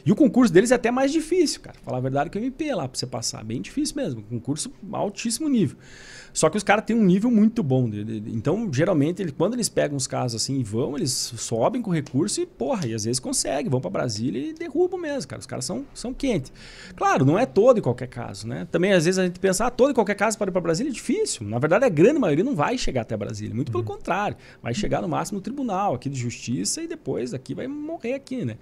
E 0.06 0.12
o 0.12 0.16
concurso 0.16 0.52
deles 0.52 0.72
é 0.72 0.76
até 0.76 0.90
mais 0.90 1.12
difícil, 1.12 1.62
cara. 1.62 1.78
Falar 1.84 2.00
a 2.00 2.02
verdade 2.02 2.30
que 2.30 2.38
o 2.38 2.42
MP 2.42 2.74
lá 2.74 2.88
pra 2.88 2.98
você 2.98 3.06
passar. 3.06 3.44
Bem 3.44 3.62
difícil 3.62 3.96
mesmo. 3.96 4.24
Concurso 4.24 4.72
altíssimo 4.92 5.48
nível. 5.48 5.78
Só 6.34 6.50
que 6.50 6.58
os 6.58 6.64
caras 6.64 6.86
têm 6.86 6.96
um 6.96 7.04
nível 7.04 7.30
muito 7.32 7.64
bom. 7.64 7.90
Então, 8.28 8.70
geralmente, 8.72 9.22
ele, 9.22 9.32
quando 9.32 9.54
eles 9.54 9.70
pegam 9.70 9.98
os 9.98 10.08
casos 10.08 10.42
assim 10.42 10.60
e 10.60 10.64
vão, 10.64 10.96
eles 10.96 11.12
sobem 11.12 11.82
com 11.82 11.92
recurso 11.92 12.42
e, 12.42 12.46
porra, 12.46 12.88
e 12.88 12.94
às 12.94 13.04
vezes 13.04 13.20
conseguem, 13.20 13.70
vão 13.70 13.82
para 13.82 13.90
Brasília 13.90 14.50
e 14.50 14.54
derrubam 14.54 15.00
mesmo, 15.00 15.28
cara. 15.28 15.40
Os 15.40 15.46
caras 15.46 15.66
são, 15.66 15.86
são 15.94 16.14
quentes. 16.14 16.52
Claro, 16.96 17.26
não 17.26 17.38
é 17.38 17.46
todo 17.46 17.80
e 17.80 17.82
qualquer 17.82 18.08
caso, 18.08 18.48
né? 18.48 18.68
Também, 18.72 18.94
às 18.94 19.06
vezes, 19.06 19.20
a 19.20 19.26
gente 19.26 19.40
pensa, 19.40 19.66
ah, 19.66 19.72
todo 19.72 19.92
e 19.92 19.94
qualquer 19.94 20.16
caso 20.16 20.38
para 20.38 20.50
ir 20.50 20.52
para 20.52 20.62
Brasília 20.62 20.90
é 20.90 20.94
difícil. 20.94 21.48
Na 21.48 21.60
verdade, 21.60 21.86
a 21.86 21.90
grande 21.90 22.20
maioria 22.20 22.44
não 22.44 22.56
vai 22.56 22.78
chegar 22.78 23.02
até 23.02 23.18
Brasília. 23.18 23.56
Muito 23.56 23.72
pelo 23.72 23.84
uhum. 23.84 23.90
contrário. 23.90 24.38
Vai 24.62 24.74
chegar 24.74 25.02
no 25.02 25.08
máximo 25.08 25.38
no 25.38 25.42
tribunal 25.42 25.96
aqui 25.96 26.10
de 26.10 26.20
justiça 26.20 26.82
e 26.82 26.88
depois 26.88 27.34
aqui 27.34 27.54
vai 27.54 27.68
morrer 27.68 28.14
aqui, 28.14 28.46
né? 28.46 28.58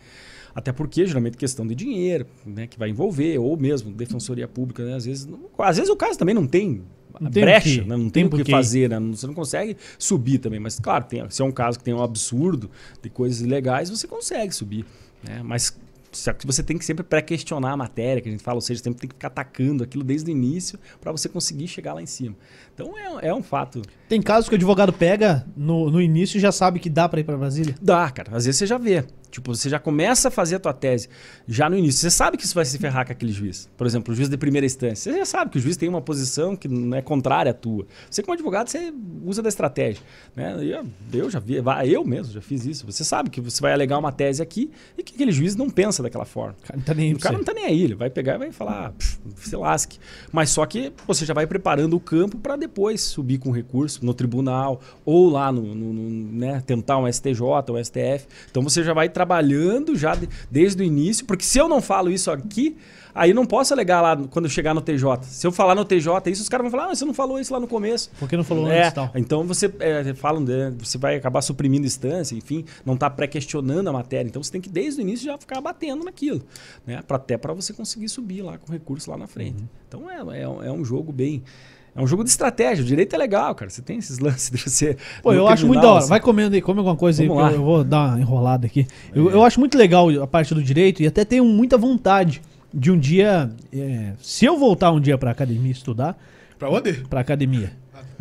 Até 0.53 0.71
porque, 0.71 1.05
geralmente, 1.05 1.37
questão 1.37 1.67
de 1.67 1.75
dinheiro, 1.75 2.25
né, 2.43 2.65
que 2.65 2.79
vai 2.79 2.89
envolver, 2.89 3.37
ou 3.37 3.55
mesmo 3.55 3.91
defensoria 3.91 4.47
pública, 4.47 4.83
né? 4.83 4.95
Às 4.95 5.05
vezes, 5.05 5.25
não, 5.25 5.49
às 5.59 5.77
vezes 5.77 5.91
o 5.91 5.95
caso 5.95 6.17
também 6.17 6.33
não 6.33 6.47
tem 6.47 6.83
não 7.19 7.31
brecha, 7.31 7.83
né? 7.83 7.97
não 7.97 8.09
tem 8.09 8.25
o 8.25 8.29
que 8.29 8.49
fazer, 8.49 8.89
né? 8.89 8.99
você 8.99 9.27
não 9.27 9.33
consegue 9.33 9.77
subir 9.97 10.39
também. 10.39 10.59
Mas, 10.59 10.79
claro, 10.79 11.05
tem, 11.05 11.27
se 11.29 11.41
é 11.41 11.45
um 11.45 11.51
caso 11.51 11.77
que 11.77 11.83
tem 11.83 11.93
um 11.93 12.01
absurdo 12.01 12.69
de 13.01 13.09
coisas 13.09 13.41
ilegais, 13.41 13.89
você 13.89 14.07
consegue 14.07 14.53
subir. 14.53 14.85
Né? 15.23 15.41
Mas 15.43 15.75
só 16.11 16.33
que 16.33 16.45
você 16.45 16.63
tem 16.63 16.77
que 16.77 16.85
sempre 16.85 17.03
pré-questionar 17.03 17.73
a 17.73 17.77
matéria, 17.77 18.21
que 18.21 18.29
a 18.29 18.31
gente 18.31 18.43
fala, 18.43 18.57
ou 18.57 18.61
seja, 18.61 18.81
sempre 18.81 19.01
tem 19.01 19.07
que 19.07 19.15
ficar 19.15 19.27
atacando 19.27 19.83
aquilo 19.83 20.03
desde 20.03 20.29
o 20.29 20.31
início 20.31 20.79
para 20.99 21.11
você 21.11 21.29
conseguir 21.29 21.67
chegar 21.67 21.93
lá 21.93 22.01
em 22.01 22.05
cima. 22.05 22.35
Então 22.77 22.95
é, 22.95 23.29
é, 23.29 23.33
um 23.33 23.41
fato. 23.41 23.81
Tem 24.07 24.21
casos 24.21 24.47
que 24.47 24.53
o 24.53 24.55
advogado 24.55 24.93
pega 24.93 25.43
no, 25.57 25.89
no 25.89 25.99
início 25.99 26.37
e 26.37 26.39
já 26.39 26.51
sabe 26.51 26.79
que 26.79 26.91
dá 26.91 27.09
para 27.09 27.19
ir 27.19 27.23
para 27.23 27.35
Brasília? 27.35 27.73
Dá, 27.81 28.07
cara. 28.11 28.37
Às 28.37 28.45
vezes 28.45 28.59
você 28.59 28.67
já 28.67 28.77
vê. 28.77 29.03
Tipo, 29.29 29.53
você 29.53 29.69
já 29.69 29.77
começa 29.77 30.29
a 30.29 30.31
fazer 30.31 30.55
a 30.55 30.59
tua 30.59 30.73
tese 30.73 31.09
já 31.47 31.69
no 31.69 31.77
início. 31.77 32.01
Você 32.01 32.09
sabe 32.09 32.37
que 32.37 32.45
isso 32.45 32.55
vai 32.55 32.65
se 32.65 32.77
ferrar 32.77 33.05
com 33.05 33.11
aquele 33.11 33.31
juiz. 33.31 33.69
Por 33.75 33.85
exemplo, 33.85 34.13
o 34.13 34.15
juiz 34.15 34.29
de 34.29 34.37
primeira 34.37 34.65
instância. 34.65 35.11
Você 35.11 35.17
já 35.19 35.25
sabe 35.25 35.51
que 35.51 35.57
o 35.57 35.61
juiz 35.61 35.75
tem 35.75 35.89
uma 35.89 36.01
posição 36.01 36.55
que 36.55 36.67
não 36.67 36.97
é 36.97 37.01
contrária 37.01 37.51
à 37.51 37.53
tua. 37.53 37.85
Você, 38.09 38.21
como 38.21 38.33
advogado, 38.33 38.69
você 38.69 38.93
usa 39.23 39.41
da 39.41 39.49
estratégia. 39.49 40.01
Né? 40.35 40.55
Eu, 40.63 40.85
eu 41.13 41.29
já 41.29 41.39
vi, 41.39 41.55
eu 41.85 42.05
mesmo 42.05 42.33
já 42.33 42.41
fiz 42.41 42.65
isso. 42.65 42.85
Você 42.85 43.03
sabe 43.03 43.29
que 43.29 43.41
você 43.41 43.61
vai 43.61 43.73
alegar 43.73 43.97
uma 43.97 44.11
tese 44.11 44.41
aqui 44.41 44.71
e 44.97 45.03
que 45.03 45.15
aquele 45.15 45.31
juiz 45.31 45.55
não 45.55 45.69
pensa 45.69 46.01
daquela 46.01 46.25
forma. 46.25 46.55
O 46.63 46.63
cara 46.63 46.77
não 46.77 46.85
tá 46.85 46.93
nem, 46.93 47.13
o 47.13 47.19
cara 47.19 47.37
não 47.37 47.43
tá 47.43 47.53
nem 47.53 47.65
aí. 47.65 47.83
Ele 47.83 47.95
vai 47.95 48.09
pegar 48.09 48.35
e 48.35 48.37
vai 48.37 48.51
falar, 48.51 48.93
se 49.35 49.55
lasque. 49.55 49.99
Mas 50.31 50.49
só 50.49 50.65
que 50.65 50.93
você 51.05 51.25
já 51.25 51.33
vai 51.33 51.45
preparando 51.45 51.95
o 51.95 51.99
campo 51.99 52.37
para 52.37 52.55
depois 52.67 53.01
subir 53.01 53.39
com 53.39 53.49
recurso 53.49 54.05
no 54.05 54.13
tribunal 54.13 54.79
ou 55.05 55.29
lá 55.29 55.51
no, 55.51 55.73
no, 55.73 55.93
no 55.93 56.31
né, 56.37 56.61
tentar 56.65 56.97
um 56.97 57.11
STJ, 57.11 57.41
um 57.69 57.83
STF. 57.83 58.27
Então 58.51 58.61
você 58.61 58.83
já 58.83 58.93
vai 58.93 59.09
trabalhando 59.09 59.95
já 59.95 60.13
de, 60.13 60.29
desde 60.51 60.83
o 60.83 60.85
início, 60.85 61.25
porque 61.25 61.43
se 61.43 61.57
eu 61.57 61.67
não 61.67 61.81
falo 61.81 62.11
isso 62.11 62.29
aqui, 62.29 62.77
aí 63.15 63.33
não 63.33 63.45
posso 63.45 63.73
alegar 63.73 64.01
lá 64.01 64.15
quando 64.29 64.47
chegar 64.49 64.73
no 64.73 64.81
TJ. 64.81 65.23
Se 65.23 65.47
eu 65.47 65.51
falar 65.51 65.73
no 65.73 65.83
TJ 65.83 66.29
isso, 66.29 66.43
os 66.43 66.49
caras 66.49 66.63
vão 66.65 66.71
falar, 66.71 66.91
ah, 66.91 66.95
você 66.95 67.05
não 67.05 67.13
falou 67.13 67.39
isso 67.39 67.51
lá 67.51 67.59
no 67.59 67.67
começo. 67.67 68.11
Por 68.19 68.29
que 68.29 68.37
não 68.37 68.43
falou 68.43 68.69
é, 68.69 68.81
antes 68.81 68.93
tal? 68.93 69.11
Então 69.15 69.43
você 69.43 69.73
é, 69.79 70.13
falam, 70.13 70.41
né, 70.41 70.73
você 70.77 70.97
vai 70.97 71.15
acabar 71.15 71.41
suprimindo 71.41 71.87
instância, 71.87 72.35
enfim, 72.35 72.65
não 72.85 72.93
está 72.93 73.09
pré-questionando 73.09 73.89
a 73.89 73.93
matéria. 73.93 74.27
Então 74.27 74.43
você 74.43 74.51
tem 74.51 74.61
que 74.61 74.69
desde 74.69 74.99
o 74.99 75.01
início 75.01 75.25
já 75.25 75.37
ficar 75.37 75.59
batendo 75.61 76.03
naquilo, 76.03 76.41
né? 76.85 77.01
Pra, 77.07 77.17
até 77.17 77.37
para 77.37 77.53
você 77.53 77.73
conseguir 77.73 78.09
subir 78.09 78.41
lá 78.41 78.57
com 78.57 78.71
recurso 78.71 79.09
lá 79.09 79.17
na 79.17 79.25
frente. 79.25 79.61
Uhum. 79.61 79.67
Então 79.87 80.11
é, 80.11 80.39
é, 80.39 80.43
é 80.43 80.71
um 80.71 80.85
jogo 80.85 81.11
bem 81.11 81.43
é 81.97 82.01
um 82.01 82.05
jogo 82.05 82.23
de 82.23 82.29
estratégia. 82.29 82.83
O 82.83 82.87
direito 82.87 83.15
é 83.15 83.17
legal, 83.17 83.55
cara. 83.55 83.71
Você 83.71 83.81
tem 83.81 83.97
esses 83.97 84.19
lances 84.21 84.51
de 84.51 84.57
você. 84.57 84.95
Pô, 85.23 85.33
eu 85.33 85.47
acho 85.47 85.65
muito 85.65 85.81
da 85.81 85.89
hora. 85.89 85.99
Assim. 85.99 86.09
Vai 86.09 86.19
comendo 86.19 86.55
aí, 86.55 86.61
come 86.61 86.77
alguma 86.77 86.95
coisa 86.95 87.25
Vamos 87.25 87.43
aí, 87.43 87.53
eu, 87.53 87.59
eu, 87.59 87.65
vou 87.65 87.83
dar 87.83 88.09
uma 88.09 88.19
enrolada 88.19 88.67
aqui. 88.67 88.85
É. 89.11 89.17
Eu, 89.17 89.31
eu 89.31 89.43
acho 89.43 89.59
muito 89.59 89.75
legal 89.75 90.07
a 90.21 90.27
parte 90.27 90.53
do 90.53 90.61
direito 90.61 91.01
e 91.01 91.07
até 91.07 91.25
tenho 91.25 91.43
muita 91.43 91.75
vontade 91.75 92.39
de 92.71 92.91
um 92.91 92.99
dia. 92.99 93.49
É, 93.73 94.11
se 94.21 94.45
eu 94.45 94.59
voltar 94.59 94.91
um 94.91 95.01
dia 95.01 95.17
pra 95.17 95.31
academia 95.31 95.71
estudar. 95.71 96.15
Pra 96.59 96.69
onde? 96.69 96.93
Pra 96.93 97.21
academia. 97.21 97.71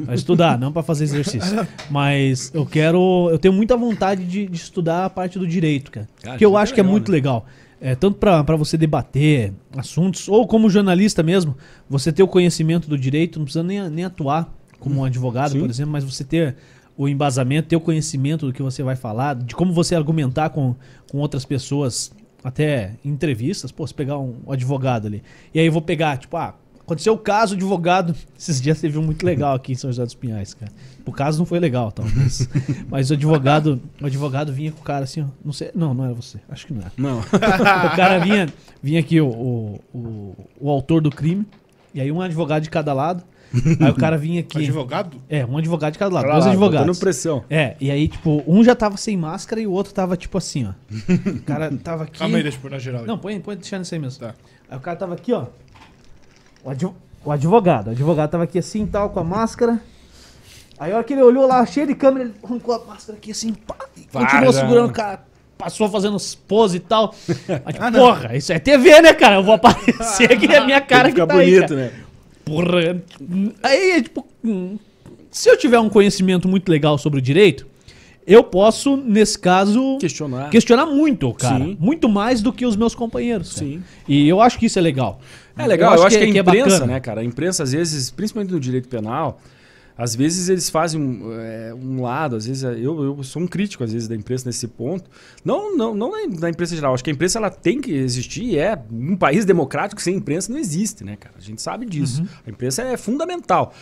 Pra 0.02 0.14
estudar, 0.14 0.58
não 0.58 0.72
para 0.72 0.82
fazer 0.82 1.04
exercício. 1.04 1.66
Mas 1.90 2.50
eu 2.54 2.64
quero. 2.64 3.28
Eu 3.30 3.38
tenho 3.38 3.52
muita 3.52 3.76
vontade 3.76 4.24
de, 4.24 4.46
de 4.46 4.56
estudar 4.56 5.04
a 5.04 5.10
parte 5.10 5.38
do 5.38 5.46
direito, 5.46 5.90
cara. 5.90 6.08
cara 6.22 6.38
que 6.38 6.44
eu 6.44 6.56
acho 6.56 6.72
que 6.72 6.80
é 6.80 6.82
muito 6.82 7.10
né? 7.10 7.16
legal. 7.16 7.46
É, 7.80 7.94
tanto 7.94 8.18
para 8.18 8.56
você 8.56 8.76
debater 8.76 9.52
assuntos, 9.76 10.28
ou 10.28 10.46
como 10.46 10.70
jornalista 10.70 11.22
mesmo, 11.22 11.56
você 11.88 12.10
ter 12.10 12.22
o 12.22 12.28
conhecimento 12.28 12.88
do 12.88 12.96
direito, 12.96 13.38
não 13.38 13.44
precisa 13.44 13.62
nem, 13.62 13.88
nem 13.90 14.04
atuar 14.04 14.50
como 14.80 15.00
um 15.00 15.04
advogado, 15.04 15.52
Sim. 15.52 15.60
por 15.60 15.68
exemplo, 15.70 15.92
mas 15.92 16.04
você 16.04 16.24
ter 16.24 16.56
o 16.96 17.08
embasamento, 17.08 17.68
ter 17.68 17.76
o 17.76 17.80
conhecimento 17.80 18.46
do 18.46 18.52
que 18.52 18.62
você 18.62 18.82
vai 18.82 18.96
falar, 18.96 19.34
de 19.34 19.54
como 19.54 19.72
você 19.72 19.94
argumentar 19.94 20.50
com, 20.50 20.74
com 21.10 21.18
outras 21.18 21.44
pessoas, 21.44 22.10
até 22.42 22.94
entrevistas, 23.04 23.70
pô, 23.70 23.86
se 23.86 23.92
pegar 23.92 24.18
um 24.18 24.36
advogado 24.48 25.06
ali. 25.06 25.22
E 25.52 25.60
aí 25.60 25.66
eu 25.66 25.72
vou 25.72 25.82
pegar, 25.82 26.16
tipo, 26.16 26.36
ah, 26.36 26.54
Aconteceu 26.86 27.14
o 27.14 27.18
caso, 27.18 27.56
advogado. 27.56 28.14
Esses 28.38 28.60
dias 28.60 28.80
teve 28.80 28.96
um 28.96 29.02
muito 29.02 29.26
legal 29.26 29.56
aqui 29.56 29.72
em 29.72 29.74
São 29.74 29.90
José 29.90 30.04
dos 30.04 30.14
Pinhais, 30.14 30.54
cara. 30.54 30.70
O 31.04 31.10
caso 31.10 31.36
não 31.36 31.44
foi 31.44 31.58
legal, 31.58 31.90
talvez. 31.90 32.48
Mas 32.88 33.10
o 33.10 33.14
advogado, 33.14 33.82
o 34.00 34.06
advogado 34.06 34.52
vinha 34.52 34.70
com 34.70 34.80
o 34.80 34.84
cara 34.84 35.02
assim, 35.02 35.22
ó, 35.22 35.26
não 35.44 35.52
sei, 35.52 35.72
não, 35.74 35.92
não 35.92 36.04
era 36.04 36.14
você. 36.14 36.38
Acho 36.48 36.64
que 36.64 36.72
não 36.72 36.82
era. 36.82 36.92
Não. 36.96 37.18
o 37.18 37.96
cara 37.96 38.20
vinha, 38.20 38.48
vinha 38.80 39.00
aqui 39.00 39.20
o, 39.20 39.26
o, 39.26 39.80
o, 39.92 40.36
o 40.60 40.70
autor 40.70 41.00
do 41.00 41.10
crime, 41.10 41.44
e 41.92 42.00
aí 42.00 42.12
um 42.12 42.20
advogado 42.20 42.62
de 42.62 42.70
cada 42.70 42.92
lado. 42.92 43.24
Aí 43.80 43.90
o 43.90 43.94
cara 43.94 44.16
vinha 44.16 44.40
aqui. 44.40 44.58
Advogado? 44.58 45.20
É, 45.28 45.44
um 45.44 45.58
advogado 45.58 45.92
de 45.92 45.98
cada 45.98 46.14
lado. 46.14 46.30
Dois 46.30 46.46
advogados. 46.46 46.98
pressão. 47.00 47.44
É, 47.50 47.74
e 47.80 47.90
aí, 47.90 48.06
tipo, 48.06 48.44
um 48.46 48.62
já 48.62 48.76
tava 48.76 48.96
sem 48.96 49.16
máscara 49.16 49.60
e 49.60 49.66
o 49.66 49.72
outro 49.72 49.92
tava, 49.92 50.16
tipo 50.16 50.38
assim, 50.38 50.66
ó. 50.66 50.72
O 51.30 51.42
cara 51.42 51.70
tava 51.82 52.04
aqui. 52.04 52.18
Calma 52.18 52.36
aí, 52.36 52.42
deixa 52.44 52.58
eu 52.58 52.62
pôr 52.62 52.70
na 52.70 52.78
geral. 52.78 53.04
Não, 53.04 53.18
põe, 53.18 53.40
põe 53.40 53.56
deixando 53.56 53.82
isso 53.82 53.94
aí 53.94 54.00
mesmo. 54.00 54.20
Tá. 54.20 54.34
Aí 54.68 54.76
o 54.76 54.80
cara 54.80 54.96
tava 54.96 55.14
aqui, 55.14 55.32
ó. 55.32 55.46
O, 56.66 56.70
adv... 56.70 56.92
o 57.24 57.30
advogado. 57.30 57.86
O 57.86 57.90
advogado 57.90 58.30
tava 58.30 58.44
aqui 58.44 58.58
assim, 58.58 58.84
tal, 58.84 59.10
com 59.10 59.20
a 59.20 59.24
máscara. 59.24 59.80
Aí 60.78 60.92
a 60.92 60.96
hora 60.96 61.04
que 61.04 61.12
ele 61.12 61.22
olhou 61.22 61.46
lá, 61.46 61.64
cheio 61.64 61.86
de 61.86 61.94
câmera, 61.94 62.24
ele 62.24 62.34
arrancou 62.42 62.74
a 62.74 62.84
máscara 62.84 63.16
aqui 63.16 63.30
assim, 63.30 63.54
pá, 63.54 63.76
continuou 64.12 64.52
segurando 64.52 64.90
o 64.90 64.92
cara. 64.92 65.24
Passou 65.56 65.88
fazendo 65.88 66.18
pose 66.46 66.78
e 66.78 66.80
tal. 66.80 67.14
Tipo, 67.24 67.62
ah, 67.64 67.92
porra, 67.92 68.36
isso 68.36 68.52
é 68.52 68.58
TV, 68.58 69.00
né, 69.00 69.14
cara? 69.14 69.36
Eu 69.36 69.44
vou 69.44 69.54
aparecer 69.54 70.30
aqui, 70.30 70.52
é 70.52 70.64
minha 70.66 70.80
cara 70.82 71.10
que 71.10 71.16
tá 71.16 71.24
bonito, 71.24 71.72
aí, 71.72 71.78
né? 71.78 71.92
Porra. 72.44 73.00
Aí, 73.62 74.02
tipo, 74.02 74.26
se 75.30 75.48
eu 75.48 75.56
tiver 75.56 75.78
um 75.78 75.88
conhecimento 75.88 76.46
muito 76.46 76.68
legal 76.68 76.98
sobre 76.98 77.20
o 77.20 77.22
direito, 77.22 77.66
eu 78.26 78.42
posso, 78.42 78.96
nesse 78.96 79.38
caso, 79.38 79.98
questionar, 79.98 80.50
questionar 80.50 80.84
muito, 80.84 81.32
cara. 81.32 81.64
Sim. 81.64 81.76
Muito 81.80 82.08
mais 82.08 82.42
do 82.42 82.52
que 82.52 82.66
os 82.66 82.76
meus 82.76 82.94
companheiros. 82.94 83.54
Cara. 83.54 83.66
Sim. 83.66 83.84
E 84.06 84.28
eu 84.28 84.40
acho 84.40 84.58
que 84.58 84.66
isso 84.66 84.78
é 84.78 84.82
legal. 84.82 85.20
É 85.56 85.66
legal, 85.66 85.90
eu 85.90 85.94
acho, 85.94 86.02
eu 86.02 86.06
acho 86.06 86.18
que, 86.18 86.32
que, 86.32 86.38
a 86.38 86.42
é 86.42 86.44
imprensa, 86.44 86.84
é 86.84 86.86
né, 86.86 87.00
cara? 87.00 87.20
A 87.20 87.24
imprensa, 87.24 87.62
às 87.62 87.72
vezes, 87.72 88.10
principalmente 88.10 88.52
no 88.52 88.60
direito 88.60 88.88
penal, 88.88 89.40
às 89.96 90.14
vezes 90.14 90.48
eles 90.50 90.68
fazem 90.68 91.00
um, 91.00 91.40
é, 91.40 91.72
um 91.74 92.02
lado, 92.02 92.36
às 92.36 92.46
vezes 92.46 92.62
eu, 92.62 93.16
eu 93.16 93.22
sou 93.22 93.40
um 93.40 93.46
crítico 93.46 93.82
às 93.82 93.92
vezes 93.92 94.06
da 94.06 94.14
imprensa 94.14 94.46
nesse 94.46 94.68
ponto. 94.68 95.10
Não, 95.42 95.74
não, 95.74 95.94
não 95.94 96.10
da 96.30 96.50
imprensa 96.50 96.74
geral. 96.74 96.92
Acho 96.92 97.02
que 97.02 97.08
a 97.08 97.12
imprensa 97.12 97.38
ela 97.38 97.48
tem 97.48 97.80
que 97.80 97.92
existir. 97.92 98.58
É 98.58 98.78
um 98.92 99.16
país 99.16 99.46
democrático 99.46 100.00
sem 100.02 100.16
imprensa 100.16 100.52
não 100.52 100.58
existe, 100.58 101.02
né, 101.02 101.16
cara? 101.16 101.34
A 101.38 101.40
gente 101.40 101.62
sabe 101.62 101.86
disso. 101.86 102.20
Uhum. 102.20 102.28
A 102.46 102.50
imprensa 102.50 102.82
é 102.82 102.96
fundamental. 102.98 103.72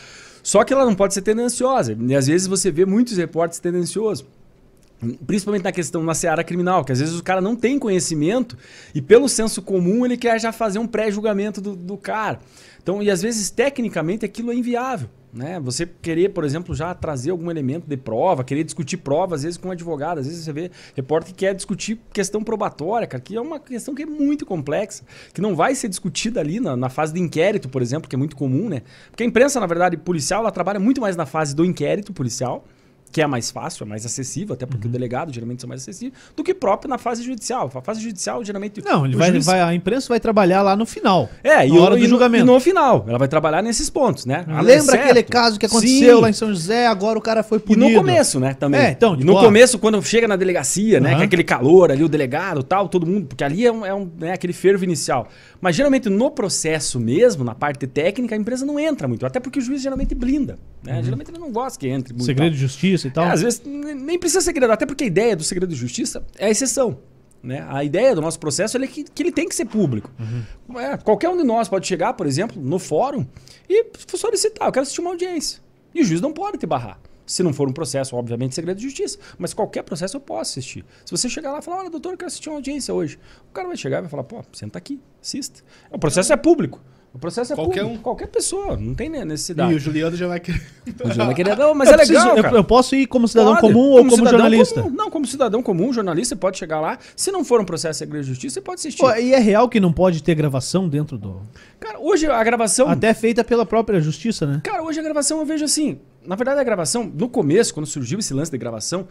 Só 0.40 0.62
que 0.62 0.72
ela 0.72 0.84
não 0.84 0.94
pode 0.94 1.14
ser 1.14 1.22
tendenciosa. 1.22 1.96
E 1.98 2.14
às 2.14 2.28
vezes 2.28 2.46
você 2.46 2.70
vê 2.70 2.86
muitos 2.86 3.16
repórteres 3.16 3.58
tendenciosos. 3.58 4.24
Principalmente 5.26 5.64
na 5.64 5.72
questão 5.72 6.02
na 6.02 6.14
seara 6.14 6.42
criminal, 6.44 6.84
que 6.84 6.92
às 6.92 7.00
vezes 7.00 7.18
o 7.18 7.22
cara 7.22 7.40
não 7.40 7.56
tem 7.56 7.78
conhecimento 7.78 8.56
e 8.94 9.02
pelo 9.02 9.28
senso 9.28 9.62
comum 9.62 10.04
ele 10.04 10.16
quer 10.16 10.40
já 10.40 10.52
fazer 10.52 10.78
um 10.78 10.86
pré-julgamento 10.86 11.60
do, 11.60 11.76
do 11.76 11.96
cara. 11.96 12.40
Então, 12.82 13.02
e 13.02 13.10
às 13.10 13.22
vezes 13.22 13.50
tecnicamente 13.50 14.24
aquilo 14.24 14.52
é 14.52 14.54
inviável. 14.54 15.08
Né? 15.34 15.58
Você 15.58 15.84
querer, 15.84 16.28
por 16.28 16.44
exemplo, 16.44 16.76
já 16.76 16.94
trazer 16.94 17.32
algum 17.32 17.50
elemento 17.50 17.88
de 17.88 17.96
prova, 17.96 18.44
querer 18.44 18.62
discutir 18.62 18.98
prova, 18.98 19.34
às 19.34 19.42
vezes 19.42 19.58
com 19.58 19.66
um 19.66 19.72
advogado, 19.72 20.18
às 20.18 20.26
vezes 20.26 20.44
você 20.44 20.52
vê 20.52 20.70
repórter 20.94 21.32
que 21.32 21.38
quer 21.38 21.54
discutir 21.54 21.98
questão 22.12 22.44
probatória, 22.44 23.04
cara, 23.04 23.20
que 23.20 23.34
é 23.34 23.40
uma 23.40 23.58
questão 23.58 23.96
que 23.96 24.04
é 24.04 24.06
muito 24.06 24.46
complexa, 24.46 25.02
que 25.32 25.40
não 25.40 25.56
vai 25.56 25.74
ser 25.74 25.88
discutida 25.88 26.38
ali 26.38 26.60
na, 26.60 26.76
na 26.76 26.88
fase 26.88 27.12
de 27.12 27.18
inquérito, 27.18 27.68
por 27.68 27.82
exemplo, 27.82 28.08
que 28.08 28.14
é 28.14 28.18
muito 28.18 28.36
comum, 28.36 28.68
né? 28.68 28.82
Porque 29.10 29.24
a 29.24 29.26
imprensa, 29.26 29.58
na 29.58 29.66
verdade, 29.66 29.96
policial, 29.96 30.42
ela 30.42 30.52
trabalha 30.52 30.78
muito 30.78 31.00
mais 31.00 31.16
na 31.16 31.26
fase 31.26 31.52
do 31.56 31.64
inquérito 31.64 32.12
policial, 32.12 32.64
que 33.14 33.22
é 33.22 33.26
mais 33.28 33.48
fácil, 33.48 33.84
é 33.84 33.86
mais 33.86 34.04
acessível, 34.04 34.54
até 34.54 34.66
porque 34.66 34.88
uhum. 34.88 34.90
o 34.90 34.92
delegado 34.92 35.32
geralmente 35.32 35.60
são 35.60 35.68
mais 35.68 35.82
acessíveis, 35.82 36.20
do 36.34 36.42
que 36.42 36.52
próprio 36.52 36.90
na 36.90 36.98
fase 36.98 37.22
judicial. 37.22 37.70
A 37.72 37.80
fase 37.80 38.02
judicial, 38.02 38.44
geralmente. 38.44 38.82
Não, 38.84 39.06
ele 39.06 39.14
vai, 39.14 39.30
juiz... 39.30 39.46
vai, 39.46 39.60
a 39.60 39.72
imprensa 39.72 40.08
vai 40.08 40.18
trabalhar 40.18 40.62
lá 40.62 40.74
no 40.74 40.84
final. 40.84 41.30
É, 41.44 41.64
e 41.64 41.78
hora 41.78 41.96
do 41.96 42.04
julgamento. 42.08 42.44
No, 42.44 42.50
e 42.50 42.54
no 42.56 42.60
final. 42.60 43.04
Ela 43.06 43.16
vai 43.16 43.28
trabalhar 43.28 43.62
nesses 43.62 43.88
pontos, 43.88 44.26
né? 44.26 44.44
Ah, 44.48 44.60
lembra 44.60 44.96
aquele 44.96 45.22
caso 45.22 45.60
que 45.60 45.66
aconteceu 45.66 46.16
Sim. 46.16 46.22
lá 46.22 46.28
em 46.28 46.32
São 46.32 46.48
José, 46.48 46.88
agora 46.88 47.16
o 47.16 47.22
cara 47.22 47.44
foi 47.44 47.60
punido. 47.60 47.88
E 47.88 47.92
no 47.92 47.98
começo, 48.00 48.40
né? 48.40 48.52
Também. 48.52 48.80
É, 48.80 48.90
então, 48.90 49.14
no 49.14 49.38
começo, 49.38 49.78
quando 49.78 50.02
chega 50.02 50.26
na 50.26 50.34
delegacia, 50.34 50.98
uhum. 50.98 51.04
né? 51.04 51.14
Que 51.14 51.22
é 51.22 51.24
aquele 51.26 51.44
calor 51.44 51.92
ali, 51.92 52.02
o 52.02 52.08
delegado 52.08 52.64
tal, 52.64 52.88
todo 52.88 53.06
mundo, 53.06 53.28
porque 53.28 53.44
ali 53.44 53.64
é, 53.64 53.70
um, 53.70 53.86
é 53.86 53.94
um, 53.94 54.10
né, 54.18 54.32
aquele 54.32 54.52
fervo 54.52 54.82
inicial. 54.82 55.28
Mas 55.60 55.76
geralmente 55.76 56.10
no 56.10 56.32
processo 56.32 56.98
mesmo, 56.98 57.44
na 57.44 57.54
parte 57.54 57.86
técnica, 57.86 58.34
a 58.34 58.38
empresa 58.38 58.66
não 58.66 58.76
entra 58.76 59.06
muito. 59.06 59.24
Até 59.24 59.38
porque 59.38 59.60
o 59.60 59.62
juiz 59.62 59.80
geralmente 59.80 60.16
blinda. 60.16 60.58
Né? 60.82 60.96
Uhum. 60.96 61.04
Geralmente 61.04 61.30
ele 61.30 61.38
não 61.38 61.52
gosta 61.52 61.78
que 61.78 61.86
entre 61.86 62.12
muito. 62.12 62.26
Segredo 62.26 62.52
de 62.52 62.58
justiça 62.58 63.03
e 63.08 63.10
tal. 63.10 63.24
É, 63.26 63.30
às 63.30 63.42
vezes 63.42 63.62
nem 63.64 64.18
precisa 64.18 64.40
ser 64.40 64.46
segredo, 64.46 64.72
até 64.72 64.86
porque 64.86 65.04
a 65.04 65.06
ideia 65.06 65.36
do 65.36 65.42
segredo 65.42 65.70
de 65.70 65.76
justiça 65.76 66.24
é 66.38 66.46
a 66.46 66.50
exceção. 66.50 66.98
Né? 67.42 67.64
A 67.68 67.84
ideia 67.84 68.14
do 68.14 68.22
nosso 68.22 68.40
processo 68.40 68.78
é 68.78 68.86
que, 68.86 69.04
que 69.04 69.22
ele 69.22 69.30
tem 69.30 69.46
que 69.46 69.54
ser 69.54 69.66
público. 69.66 70.10
Uhum. 70.18 70.80
É, 70.80 70.96
qualquer 70.96 71.28
um 71.28 71.36
de 71.36 71.44
nós 71.44 71.68
pode 71.68 71.86
chegar, 71.86 72.14
por 72.14 72.26
exemplo, 72.26 72.60
no 72.60 72.78
fórum 72.78 73.26
e 73.68 73.86
solicitar, 74.16 74.66
eu 74.66 74.72
quero 74.72 74.82
assistir 74.82 75.02
uma 75.02 75.10
audiência. 75.10 75.60
E 75.94 76.00
o 76.00 76.04
juiz 76.04 76.22
não 76.22 76.32
pode 76.32 76.56
te 76.56 76.66
barrar. 76.66 76.98
Se 77.26 77.42
não 77.42 77.52
for 77.52 77.68
um 77.68 77.72
processo, 77.72 78.16
obviamente, 78.16 78.54
segredo 78.54 78.78
de 78.78 78.84
justiça. 78.84 79.18
Mas 79.38 79.54
qualquer 79.54 79.82
processo 79.82 80.16
eu 80.16 80.20
posso 80.20 80.52
assistir. 80.52 80.84
Se 81.04 81.10
você 81.10 81.28
chegar 81.28 81.52
lá 81.52 81.58
e 81.58 81.62
falar, 81.62 81.80
olha, 81.80 81.90
doutor, 81.90 82.12
eu 82.12 82.16
quero 82.18 82.28
assistir 82.28 82.48
uma 82.48 82.56
audiência 82.56 82.92
hoje. 82.92 83.18
O 83.48 83.52
cara 83.52 83.68
vai 83.68 83.76
chegar 83.76 83.98
e 83.98 84.00
vai 84.02 84.10
falar, 84.10 84.24
pô, 84.24 84.42
senta 84.52 84.78
aqui, 84.78 85.00
assista. 85.22 85.62
O 85.90 85.98
processo 85.98 86.32
é 86.32 86.36
público. 86.36 86.80
O 87.14 87.18
processo 87.18 87.52
é 87.52 87.56
qualquer 87.56 87.82
público, 87.82 88.00
um. 88.00 88.02
qualquer 88.02 88.26
pessoa, 88.26 88.76
não 88.76 88.92
tem 88.92 89.08
necessidade. 89.08 89.72
E 89.72 89.76
o 89.76 89.78
Juliano 89.78 90.16
já 90.16 90.26
vai 90.26 90.40
querer. 90.40 90.60
O 90.84 91.08
Juliano 91.08 91.26
vai 91.26 91.34
querer, 91.34 91.56
não, 91.56 91.72
mas 91.72 91.88
eu 91.88 91.94
é 91.94 91.96
preciso, 91.98 92.34
legal. 92.34 92.50
Eu, 92.50 92.56
eu, 92.56 92.64
posso 92.64 92.96
ir 92.96 93.06
como 93.06 93.28
cidadão 93.28 93.54
pode, 93.54 93.72
comum 93.72 93.90
ou 93.90 94.04
como, 94.04 94.28
jornalista? 94.28 94.82
Comum, 94.82 94.96
não, 94.96 95.10
como 95.10 95.24
cidadão 95.24 95.62
comum, 95.62 95.92
jornalista, 95.92 96.34
você 96.34 96.40
pode 96.40 96.58
chegar 96.58 96.80
lá. 96.80 96.98
Se 97.14 97.30
não 97.30 97.44
for 97.44 97.60
um 97.60 97.64
processo 97.64 97.92
de 97.92 97.98
segredo 97.98 98.22
de 98.22 98.28
justiça, 98.30 98.54
você 98.54 98.60
pode 98.60 98.80
assistir. 98.80 99.00
Pô, 99.00 99.14
e 99.14 99.32
é 99.32 99.38
real 99.38 99.68
que 99.68 99.78
não 99.78 99.92
pode 99.92 100.24
ter 100.24 100.34
gravação 100.34 100.88
dentro 100.88 101.16
do. 101.16 101.40
Cara, 101.78 102.00
hoje 102.00 102.26
a 102.26 102.42
gravação. 102.42 102.88
Até 102.88 103.14
feita 103.14 103.44
pela 103.44 103.64
própria 103.64 104.00
justiça, 104.00 104.44
né? 104.44 104.60
Cara, 104.64 104.82
hoje 104.82 104.98
a 104.98 105.02
gravação 105.02 105.38
eu 105.38 105.46
vejo 105.46 105.64
assim. 105.64 106.00
Na 106.26 106.34
verdade, 106.34 106.58
a 106.58 106.64
gravação, 106.64 107.10
no 107.14 107.28
começo, 107.28 107.72
quando 107.72 107.86
surgiu 107.86 108.18
esse 108.18 108.34
lance 108.34 108.50
de 108.50 108.58
gravação, 108.58 109.06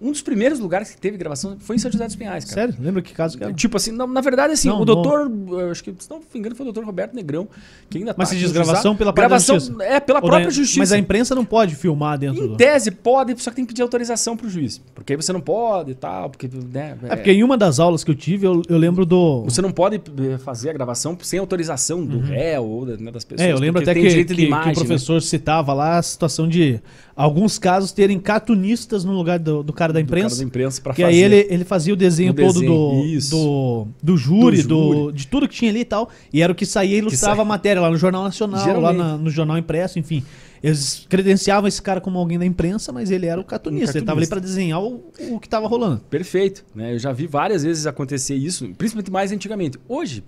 um 0.00 0.10
dos 0.10 0.20
primeiros 0.20 0.58
lugares 0.58 0.90
que 0.90 1.00
teve 1.00 1.16
gravação 1.16 1.56
foi 1.58 1.76
em 1.76 1.78
São 1.78 1.90
José 1.90 2.04
dos 2.04 2.16
Pinhais, 2.16 2.44
cara. 2.44 2.54
Sério? 2.54 2.74
Lembra 2.78 3.00
que 3.00 3.14
caso 3.14 3.38
que 3.38 3.42
era? 3.42 3.52
Tipo 3.54 3.78
assim, 3.78 3.92
na, 3.92 4.06
na 4.06 4.20
verdade, 4.20 4.52
assim, 4.52 4.68
não, 4.68 4.82
o 4.82 4.84
doutor, 4.84 5.30
acho 5.70 5.82
que, 5.82 5.94
se 5.98 6.10
não 6.10 6.18
me 6.18 6.24
engano, 6.34 6.54
foi 6.54 6.64
o 6.64 6.70
doutor 6.70 6.84
Roberto 6.84 7.14
Negrão, 7.14 7.48
que 7.88 7.96
ainda 7.98 8.14
Mas 8.16 8.28
tá, 8.28 8.34
você 8.34 8.40
diz 8.40 8.52
gravação 8.52 8.94
pela 8.94 9.10
gravação, 9.10 9.58
justiça? 9.58 9.82
É, 9.82 9.98
pela 9.98 10.18
Ou 10.18 10.26
própria 10.26 10.48
da, 10.48 10.52
justiça. 10.52 10.80
Mas 10.80 10.92
a 10.92 10.98
imprensa 10.98 11.34
não 11.34 11.46
pode 11.46 11.74
filmar 11.74 12.18
dentro 12.18 12.44
em 12.44 12.48
do... 12.48 12.56
tese, 12.56 12.90
pode, 12.90 13.40
só 13.42 13.48
que 13.48 13.56
tem 13.56 13.64
que 13.64 13.72
pedir 13.72 13.82
autorização 13.82 14.36
pro 14.36 14.50
juiz. 14.50 14.82
Porque 14.94 15.14
aí 15.14 15.16
você 15.16 15.32
não 15.32 15.40
pode 15.40 15.92
e 15.92 15.94
tal, 15.94 16.28
porque... 16.28 16.46
Né, 16.46 16.98
é, 17.04 17.12
é 17.12 17.16
porque 17.16 17.32
em 17.32 17.42
uma 17.42 17.56
das 17.56 17.80
aulas 17.80 18.04
que 18.04 18.10
eu 18.10 18.14
tive, 18.14 18.46
eu, 18.46 18.60
eu 18.68 18.76
lembro 18.76 19.06
do... 19.06 19.44
Você 19.44 19.62
não 19.62 19.72
pode 19.72 19.96
eh, 19.96 20.36
fazer 20.38 20.68
a 20.68 20.72
gravação 20.74 21.16
sem 21.22 21.38
autorização 21.38 22.04
do 22.04 22.18
uhum. 22.18 22.22
réu 22.22 22.64
ou 22.66 22.84
né, 22.84 23.10
das 23.10 23.24
pessoas. 23.24 23.48
É, 23.48 23.52
eu 23.52 23.58
lembro 23.58 23.80
até 23.80 23.94
que, 23.94 24.24
que, 24.24 24.42
imagem, 24.42 24.74
que, 24.74 24.78
o 24.78 24.84
professor 24.84 25.14
né? 25.14 25.20
citava 25.20 25.72
lá 25.72 25.96
a 25.96 26.02
situação 26.02 26.46
de 26.46 26.80
alguns 27.16 27.58
casos 27.58 27.92
terem 27.92 28.20
cartunistas 28.20 29.02
no 29.02 29.12
lugar 29.12 29.38
do, 29.38 29.62
do 29.62 29.72
cara 29.72 29.92
da 29.92 30.00
imprensa. 30.00 30.28
Do 30.28 30.30
cara 30.30 30.40
da 30.40 30.48
imprensa 30.48 30.82
pra 30.82 30.92
que 30.92 31.02
fazer. 31.02 31.14
aí 31.14 31.22
ele, 31.22 31.46
ele 31.48 31.64
fazia 31.64 31.94
o 31.94 31.96
desenho 31.96 32.32
o 32.32 32.34
todo 32.34 32.52
desenho, 32.52 32.70
do, 32.70 33.30
do, 33.30 33.88
do, 34.02 34.16
júri, 34.18 34.62
do, 34.62 34.92
júri. 34.92 35.16
De 35.16 35.26
tudo 35.26 35.48
que 35.48 35.54
tinha 35.54 35.70
ali 35.70 35.80
e 35.80 35.84
tal. 35.84 36.10
E 36.30 36.42
era 36.42 36.52
o 36.52 36.54
que 36.54 36.66
saía 36.66 36.96
e 36.96 36.98
ilustrava 36.98 37.40
a 37.40 37.44
matéria 37.44 37.80
lá 37.80 37.90
no 37.90 37.96
Jornal 37.96 38.22
Nacional, 38.22 38.62
Geralmente. 38.62 38.98
lá 38.98 39.04
na, 39.12 39.16
no 39.16 39.30
Jornal 39.30 39.56
Impresso, 39.56 39.98
enfim. 39.98 40.22
Eles 40.62 41.06
credenciavam 41.08 41.68
esse 41.68 41.80
cara 41.80 42.00
como 42.00 42.18
alguém 42.18 42.38
da 42.38 42.44
imprensa, 42.44 42.92
mas 42.92 43.10
ele 43.10 43.26
era 43.26 43.40
o 43.40 43.44
cartunista. 43.44 43.84
Um 43.84 43.86
cartunista. 43.86 43.98
Ele 43.98 44.02
estava 44.02 44.20
ali 44.20 44.26
para 44.26 44.40
desenhar 44.40 44.82
o, 44.82 45.04
o 45.30 45.40
que 45.40 45.46
estava 45.46 45.66
rolando. 45.66 46.00
Perfeito. 46.10 46.64
Né? 46.74 46.94
Eu 46.94 46.98
já 46.98 47.12
vi 47.12 47.26
várias 47.26 47.62
vezes 47.62 47.86
acontecer 47.86 48.34
isso, 48.34 48.68
principalmente 48.76 49.10
mais 49.10 49.32
antigamente. 49.32 49.78
Hoje, 49.88 50.22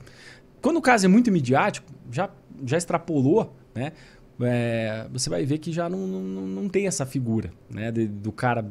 quando 0.62 0.76
o 0.78 0.82
caso 0.82 1.06
é 1.06 1.08
muito 1.08 1.30
midiático, 1.30 1.86
já, 2.10 2.30
já 2.64 2.78
extrapolou, 2.78 3.54
né? 3.74 3.92
É, 4.40 5.06
você 5.12 5.28
vai 5.28 5.44
ver 5.44 5.58
que 5.58 5.72
já 5.72 5.88
não, 5.88 6.06
não, 6.06 6.22
não 6.22 6.68
tem 6.68 6.86
essa 6.86 7.04
figura 7.04 7.50
né, 7.68 7.90
de, 7.90 8.06
do 8.06 8.30
cara. 8.30 8.64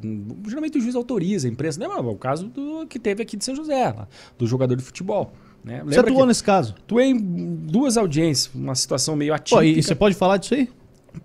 Geralmente 0.47 0.77
o 0.77 0.81
juiz 0.81 0.95
autoriza 0.95 1.47
a 1.47 1.51
imprensa. 1.51 1.79
Lembra 1.79 1.99
o 1.99 2.15
caso 2.15 2.47
do, 2.47 2.87
que 2.87 2.97
teve 2.97 3.21
aqui 3.21 3.35
de 3.35 3.43
São 3.43 3.55
José, 3.55 3.93
lá, 3.95 4.07
do 4.37 4.47
jogador 4.47 4.75
de 4.75 4.83
futebol. 4.83 5.33
Né? 5.63 5.83
Você 5.85 5.99
atuou 5.99 6.25
nesse 6.25 6.43
caso? 6.43 6.75
Atuei 6.77 7.09
em 7.09 7.17
duas 7.17 7.97
audiências, 7.97 8.53
uma 8.55 8.75
situação 8.75 9.15
meio 9.15 9.33
atípica. 9.33 9.57
Pô, 9.57 9.63
e 9.63 9.83
você 9.83 9.95
pode 9.95 10.15
falar 10.15 10.37
disso 10.37 10.53
aí? 10.53 10.69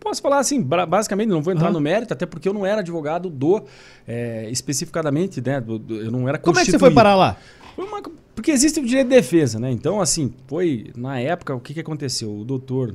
Posso 0.00 0.22
falar 0.22 0.38
assim, 0.38 0.60
basicamente, 0.60 1.28
não 1.28 1.42
vou 1.42 1.52
entrar 1.52 1.66
uhum. 1.66 1.74
no 1.74 1.80
mérito, 1.80 2.14
até 2.14 2.24
porque 2.24 2.48
eu 2.48 2.54
não 2.54 2.64
era 2.64 2.80
advogado 2.80 3.28
do, 3.28 3.62
é, 4.08 4.48
especificadamente, 4.50 5.40
né? 5.40 5.60
Do, 5.60 5.78
do, 5.78 5.96
eu 5.96 6.10
não 6.10 6.28
era 6.28 6.38
Como 6.38 6.58
é 6.58 6.64
que 6.64 6.70
você 6.70 6.78
foi 6.78 6.90
parar 6.90 7.14
lá? 7.14 7.36
Uma, 7.76 8.02
porque 8.34 8.50
existe 8.50 8.80
o 8.80 8.84
direito 8.84 9.08
de 9.08 9.14
defesa, 9.14 9.58
né? 9.58 9.70
Então, 9.70 10.00
assim, 10.00 10.32
foi, 10.46 10.90
na 10.96 11.20
época, 11.20 11.54
o 11.54 11.60
que, 11.60 11.74
que 11.74 11.80
aconteceu? 11.80 12.34
O 12.34 12.44
doutor 12.44 12.94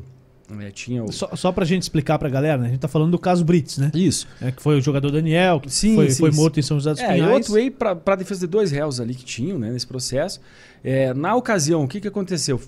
é, 0.61 0.71
tinha 0.71 1.03
o... 1.03 1.11
Só, 1.11 1.35
só 1.35 1.51
pra 1.51 1.65
gente 1.65 1.81
explicar 1.81 2.17
pra 2.17 2.29
galera, 2.29 2.61
né? 2.61 2.67
A 2.67 2.71
gente 2.71 2.79
tá 2.79 2.87
falando 2.87 3.11
do 3.11 3.19
caso 3.19 3.43
Brits, 3.43 3.77
né? 3.77 3.91
Isso. 3.93 4.27
É, 4.41 4.51
que 4.51 4.61
foi 4.61 4.77
o 4.77 4.81
jogador 4.81 5.11
Daniel, 5.11 5.59
que 5.59 5.69
sim, 5.69 5.95
foi, 5.95 6.09
sim, 6.09 6.19
foi 6.19 6.31
morto 6.31 6.55
sim. 6.55 6.59
em 6.61 6.63
São 6.63 6.77
José 6.77 6.91
dos 6.91 7.01
é, 7.01 7.13
Pinhais. 7.13 7.31
Eu 7.31 7.37
atuei 7.37 7.69
pra, 7.69 7.95
pra 7.95 8.15
defesa 8.15 8.41
de 8.41 8.47
dois 8.47 8.71
réus 8.71 9.01
ali 9.01 9.13
que 9.13 9.25
tinham, 9.25 9.59
né? 9.59 9.71
Nesse 9.71 9.85
processo. 9.85 10.39
É, 10.81 11.13
na 11.13 11.35
ocasião, 11.35 11.83
o 11.83 11.87
que 11.87 11.99
que 11.99 12.07
aconteceu? 12.07 12.61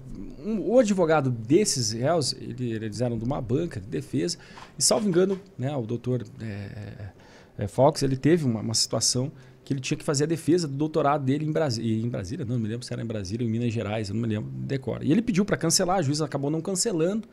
Um, 0.46 0.60
o 0.60 0.80
advogado 0.80 1.30
desses 1.30 1.92
réus, 1.92 2.34
ele, 2.34 2.72
eles 2.72 3.00
eram 3.00 3.18
de 3.18 3.24
uma 3.24 3.42
banca 3.42 3.80
de 3.80 3.88
defesa. 3.88 4.38
E, 4.78 4.84
salvo 4.84 5.08
engano, 5.08 5.40
né? 5.58 5.74
O 5.76 5.84
doutor 5.84 6.26
é, 6.42 7.12
é, 7.58 7.68
Fox, 7.68 8.04
ele 8.04 8.18
teve 8.18 8.46
uma, 8.46 8.60
uma 8.60 8.74
situação 8.74 9.32
que 9.64 9.74
ele 9.74 9.80
tinha 9.80 9.98
que 9.98 10.04
fazer 10.04 10.26
a 10.26 10.28
defesa 10.28 10.68
do 10.68 10.74
doutorado 10.74 11.24
dele 11.24 11.46
em 11.46 11.52
Brasília. 11.52 12.06
Em 12.06 12.10
Brasília, 12.10 12.44
não, 12.44 12.56
não 12.56 12.62
me 12.62 12.68
lembro 12.68 12.86
se 12.86 12.92
era 12.92 13.02
em 13.02 13.06
Brasília 13.06 13.46
ou 13.46 13.50
em 13.50 13.52
Minas 13.52 13.72
Gerais, 13.72 14.10
eu 14.10 14.16
não 14.16 14.22
me 14.24 14.28
lembro, 14.28 14.50
decora. 14.52 15.06
E 15.06 15.12
ele 15.12 15.22
pediu 15.22 15.46
para 15.46 15.56
cancelar, 15.56 16.00
a 16.00 16.02
juíza 16.02 16.26
acabou 16.26 16.50
não 16.52 16.60
cancelando 16.60 17.26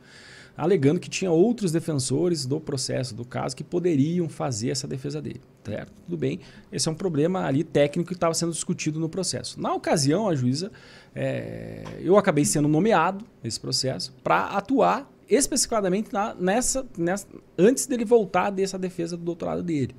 alegando 0.57 0.99
que 0.99 1.09
tinha 1.09 1.31
outros 1.31 1.71
defensores 1.71 2.45
do 2.45 2.59
processo, 2.59 3.13
do 3.13 3.23
caso, 3.23 3.55
que 3.55 3.63
poderiam 3.63 4.27
fazer 4.27 4.71
essa 4.71 4.87
defesa 4.87 5.21
dele. 5.21 5.41
Certo? 5.63 5.91
Tudo 6.05 6.17
bem, 6.17 6.39
esse 6.71 6.89
é 6.89 6.91
um 6.91 6.95
problema 6.95 7.45
ali 7.45 7.63
técnico 7.63 8.07
que 8.07 8.15
estava 8.15 8.33
sendo 8.33 8.51
discutido 8.51 8.99
no 8.99 9.07
processo. 9.07 9.61
Na 9.61 9.73
ocasião, 9.73 10.27
a 10.27 10.33
juíza, 10.33 10.71
é, 11.13 11.83
eu 11.99 12.17
acabei 12.17 12.43
sendo 12.43 12.67
nomeado 12.67 13.23
nesse 13.43 13.59
processo 13.59 14.13
para 14.23 14.45
atuar 14.45 15.07
especificadamente 15.29 16.11
na, 16.11 16.33
nessa, 16.33 16.85
nessa, 16.97 17.27
antes 17.57 17.85
dele 17.85 18.05
voltar 18.05 18.49
dessa 18.49 18.79
defesa 18.79 19.15
do 19.15 19.23
doutorado 19.23 19.61
dele. 19.61 19.93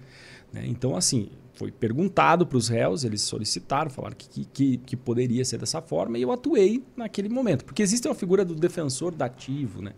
Né? 0.53 0.65
Então, 0.67 0.97
assim, 0.97 1.29
foi 1.59 1.73
perguntado 1.73 2.47
para 2.47 2.57
os 2.57 2.69
réus, 2.69 3.03
eles 3.03 3.21
solicitaram, 3.21 3.91
falaram 3.91 4.15
que, 4.17 4.45
que, 4.45 4.77
que, 4.79 4.97
poderia 4.97 5.45
ser 5.45 5.59
dessa 5.59 5.83
forma, 5.83 6.17
e 6.17 6.23
eu 6.23 6.31
atuei 6.31 6.85
naquele 6.97 7.29
momento. 7.29 7.65
Porque 7.65 7.83
existe 7.83 8.07
uma 8.07 8.15
figura 8.15 8.45
do 8.45 8.55
defensor 8.55 9.13
dativo, 9.13 9.83
né? 9.83 9.93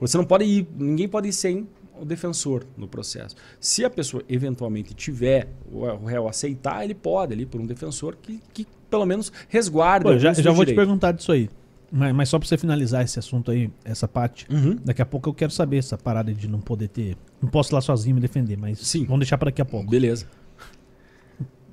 Você 0.00 0.16
não 0.16 0.24
pode 0.24 0.44
ir, 0.44 0.66
ninguém 0.76 1.08
pode 1.08 1.28
ir 1.28 1.32
sem 1.32 1.68
o 2.00 2.04
defensor 2.04 2.64
no 2.76 2.88
processo. 2.88 3.36
Se 3.60 3.84
a 3.84 3.90
pessoa 3.90 4.22
eventualmente 4.28 4.94
tiver, 4.94 5.48
o 5.70 6.06
réu 6.06 6.26
aceitar, 6.26 6.82
ele 6.82 6.94
pode 6.94 7.34
ali 7.34 7.44
por 7.44 7.60
um 7.60 7.66
defensor 7.66 8.16
que, 8.20 8.40
que 8.52 8.66
pelo 8.88 9.04
menos 9.04 9.30
resguarde. 9.48 10.04
Pô, 10.04 10.18
já 10.18 10.32
já 10.32 10.50
vou 10.50 10.64
te 10.64 10.74
perguntar 10.74 11.12
disso 11.12 11.30
aí. 11.30 11.50
Mas, 11.92 12.14
mas 12.14 12.28
só 12.28 12.38
para 12.38 12.48
você 12.48 12.56
finalizar 12.56 13.04
esse 13.04 13.18
assunto 13.18 13.50
aí, 13.50 13.70
essa 13.84 14.06
parte, 14.06 14.46
uhum. 14.50 14.78
daqui 14.84 15.02
a 15.02 15.06
pouco 15.06 15.28
eu 15.28 15.34
quero 15.34 15.50
saber 15.50 15.78
essa 15.78 15.98
parada 15.98 16.32
de 16.32 16.48
não 16.48 16.60
poder 16.60 16.88
ter. 16.88 17.16
Não 17.42 17.48
posso 17.48 17.72
ir 17.72 17.74
lá 17.74 17.80
sozinho 17.80 18.14
me 18.14 18.20
defender, 18.20 18.56
mas 18.56 18.78
Sim. 18.78 19.04
vamos 19.04 19.20
deixar 19.20 19.36
para 19.36 19.46
daqui 19.46 19.60
a 19.60 19.64
pouco. 19.64 19.90
Beleza. 19.90 20.26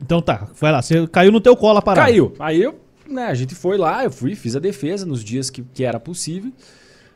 Então 0.02 0.22
tá, 0.22 0.50
vai 0.60 0.72
lá. 0.72 0.82
Você 0.82 1.08
caiu 1.08 1.32
no 1.32 1.40
teu 1.40 1.56
colo 1.56 1.78
a 1.78 1.82
parada. 1.82 2.08
Caiu. 2.08 2.34
Aí 2.40 2.62
eu, 2.62 2.80
né, 3.08 3.26
a 3.26 3.34
gente 3.34 3.56
foi 3.56 3.78
lá, 3.78 4.04
eu 4.04 4.12
fui, 4.12 4.36
fiz 4.36 4.56
a 4.56 4.60
defesa 4.60 5.06
nos 5.06 5.24
dias 5.24 5.50
que, 5.50 5.62
que 5.62 5.84
era 5.84 6.00
possível. 6.00 6.52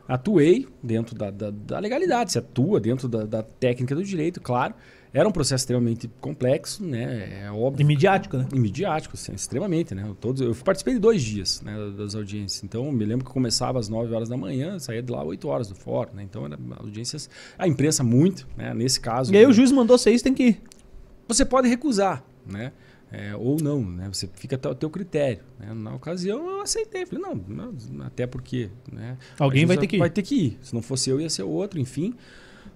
Atuei 0.06 0.68
dentro 0.82 1.14
da, 1.14 1.30
da, 1.30 1.50
da 1.50 1.78
legalidade, 1.78 2.32
você 2.32 2.38
atua 2.38 2.80
dentro 2.80 3.08
da, 3.08 3.24
da, 3.24 3.42
técnica 3.42 3.94
do 3.94 4.02
direito, 4.02 4.40
claro. 4.40 4.74
Era 5.14 5.28
um 5.28 5.32
processo 5.32 5.62
extremamente 5.62 6.10
complexo, 6.20 6.82
né? 6.82 7.44
É 7.44 7.50
óbvio. 7.50 7.82
Imediático, 7.82 8.38
né? 8.38 8.48
Imediático, 8.52 9.14
assim, 9.14 9.34
extremamente, 9.34 9.94
né? 9.94 10.10
Todos, 10.18 10.40
eu 10.40 10.54
participei 10.64 10.94
de 10.94 11.00
dois 11.00 11.22
dias 11.22 11.60
né, 11.60 11.76
das 11.96 12.14
audiências. 12.14 12.64
Então, 12.64 12.90
me 12.90 13.04
lembro 13.04 13.26
que 13.26 13.30
começava 13.30 13.78
às 13.78 13.90
9 13.90 14.14
horas 14.14 14.30
da 14.30 14.38
manhã, 14.38 14.78
saía 14.78 15.02
de 15.02 15.12
lá 15.12 15.20
às 15.20 15.26
8 15.26 15.48
horas 15.48 15.68
do 15.68 15.74
fórum, 15.74 16.14
né? 16.14 16.22
Então, 16.22 16.46
era 16.46 16.58
audiências... 16.78 17.28
A 17.58 17.68
imprensa 17.68 18.02
muito, 18.02 18.48
né? 18.56 18.72
Nesse 18.72 19.00
caso... 19.00 19.34
E 19.34 19.36
aí 19.36 19.44
o 19.44 19.52
juiz 19.52 19.70
mandou 19.70 19.96
isso, 19.96 20.24
tem 20.24 20.32
que 20.32 20.42
ir. 20.44 20.62
Você 21.28 21.44
pode 21.44 21.68
recusar. 21.68 22.24
né? 22.46 22.72
É, 23.12 23.36
ou 23.36 23.60
não, 23.60 23.84
né? 23.84 24.08
Você 24.10 24.26
fica 24.34 24.56
até 24.56 24.68
o 24.68 24.74
teu 24.74 24.88
critério. 24.88 25.44
Né? 25.60 25.74
Na 25.74 25.94
ocasião 25.94 26.48
eu 26.48 26.62
aceitei, 26.62 27.04
falei 27.04 27.22
não, 27.22 27.34
não 27.34 28.06
até 28.06 28.26
porque, 28.26 28.70
né? 28.90 29.18
Alguém 29.38 29.66
vai 29.66 29.76
ter 29.76 29.86
que 29.86 29.96
ir. 29.96 29.98
Vai 29.98 30.10
ter 30.10 30.22
que 30.22 30.34
ir. 30.34 30.58
Se 30.62 30.74
não 30.74 30.80
fosse 30.80 31.10
eu 31.10 31.20
ia 31.20 31.28
ser 31.28 31.42
outro, 31.42 31.78
enfim. 31.78 32.14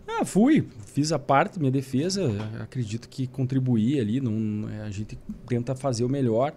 Ah, 0.06 0.24
fui, 0.24 0.68
fiz 0.86 1.10
a 1.10 1.18
parte, 1.18 1.58
minha 1.58 1.70
defesa, 1.70 2.30
acredito 2.60 3.08
que 3.08 3.26
contribuí 3.26 3.98
ali, 3.98 4.20
não, 4.20 4.68
a 4.84 4.90
gente 4.90 5.18
tenta 5.48 5.74
fazer 5.74 6.04
o 6.04 6.08
melhor. 6.08 6.54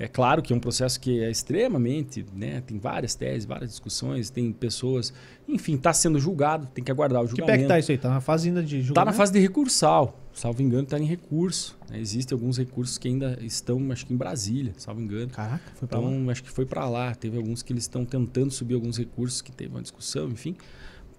É 0.00 0.08
claro 0.08 0.40
que 0.40 0.50
é 0.50 0.56
um 0.56 0.58
processo 0.58 0.98
que 0.98 1.22
é 1.22 1.30
extremamente, 1.30 2.24
né? 2.34 2.62
Tem 2.66 2.78
várias 2.78 3.14
teses, 3.14 3.44
várias 3.44 3.68
discussões, 3.68 4.30
tem 4.30 4.50
pessoas, 4.50 5.12
enfim, 5.46 5.74
está 5.74 5.92
sendo 5.92 6.18
julgado, 6.18 6.66
tem 6.72 6.82
que 6.82 6.90
aguardar 6.90 7.22
o 7.22 7.26
julgamento. 7.26 7.52
Que 7.52 7.58
pé 7.58 7.62
que 7.64 7.68
tá 7.68 7.78
isso 7.78 7.92
aí? 7.92 7.96
Está 7.96 8.08
na 8.08 8.20
fase 8.22 8.48
ainda 8.48 8.62
de 8.62 8.80
julgamento? 8.80 8.92
Está 8.92 9.04
na 9.04 9.12
fase 9.12 9.30
de 9.30 9.38
recursal, 9.38 10.18
salvo 10.32 10.62
engano, 10.62 10.84
está 10.84 10.98
em 10.98 11.04
recurso. 11.04 11.76
Né? 11.90 12.00
Existem 12.00 12.34
alguns 12.34 12.56
recursos 12.56 12.96
que 12.96 13.08
ainda 13.08 13.36
estão, 13.42 13.92
acho 13.92 14.06
que 14.06 14.14
em 14.14 14.16
Brasília, 14.16 14.72
salvo 14.78 15.02
engano. 15.02 15.28
Caraca, 15.28 15.60
foi 15.74 15.86
para 15.86 15.98
então, 15.98 16.24
lá. 16.24 16.32
acho 16.32 16.44
que 16.44 16.50
foi 16.50 16.64
para 16.64 16.88
lá. 16.88 17.14
Teve 17.14 17.36
alguns 17.36 17.62
que 17.62 17.70
eles 17.70 17.84
estão 17.84 18.02
tentando 18.06 18.50
subir 18.50 18.76
alguns 18.76 18.96
recursos 18.96 19.42
que 19.42 19.52
teve 19.52 19.74
uma 19.74 19.82
discussão, 19.82 20.30
enfim. 20.30 20.56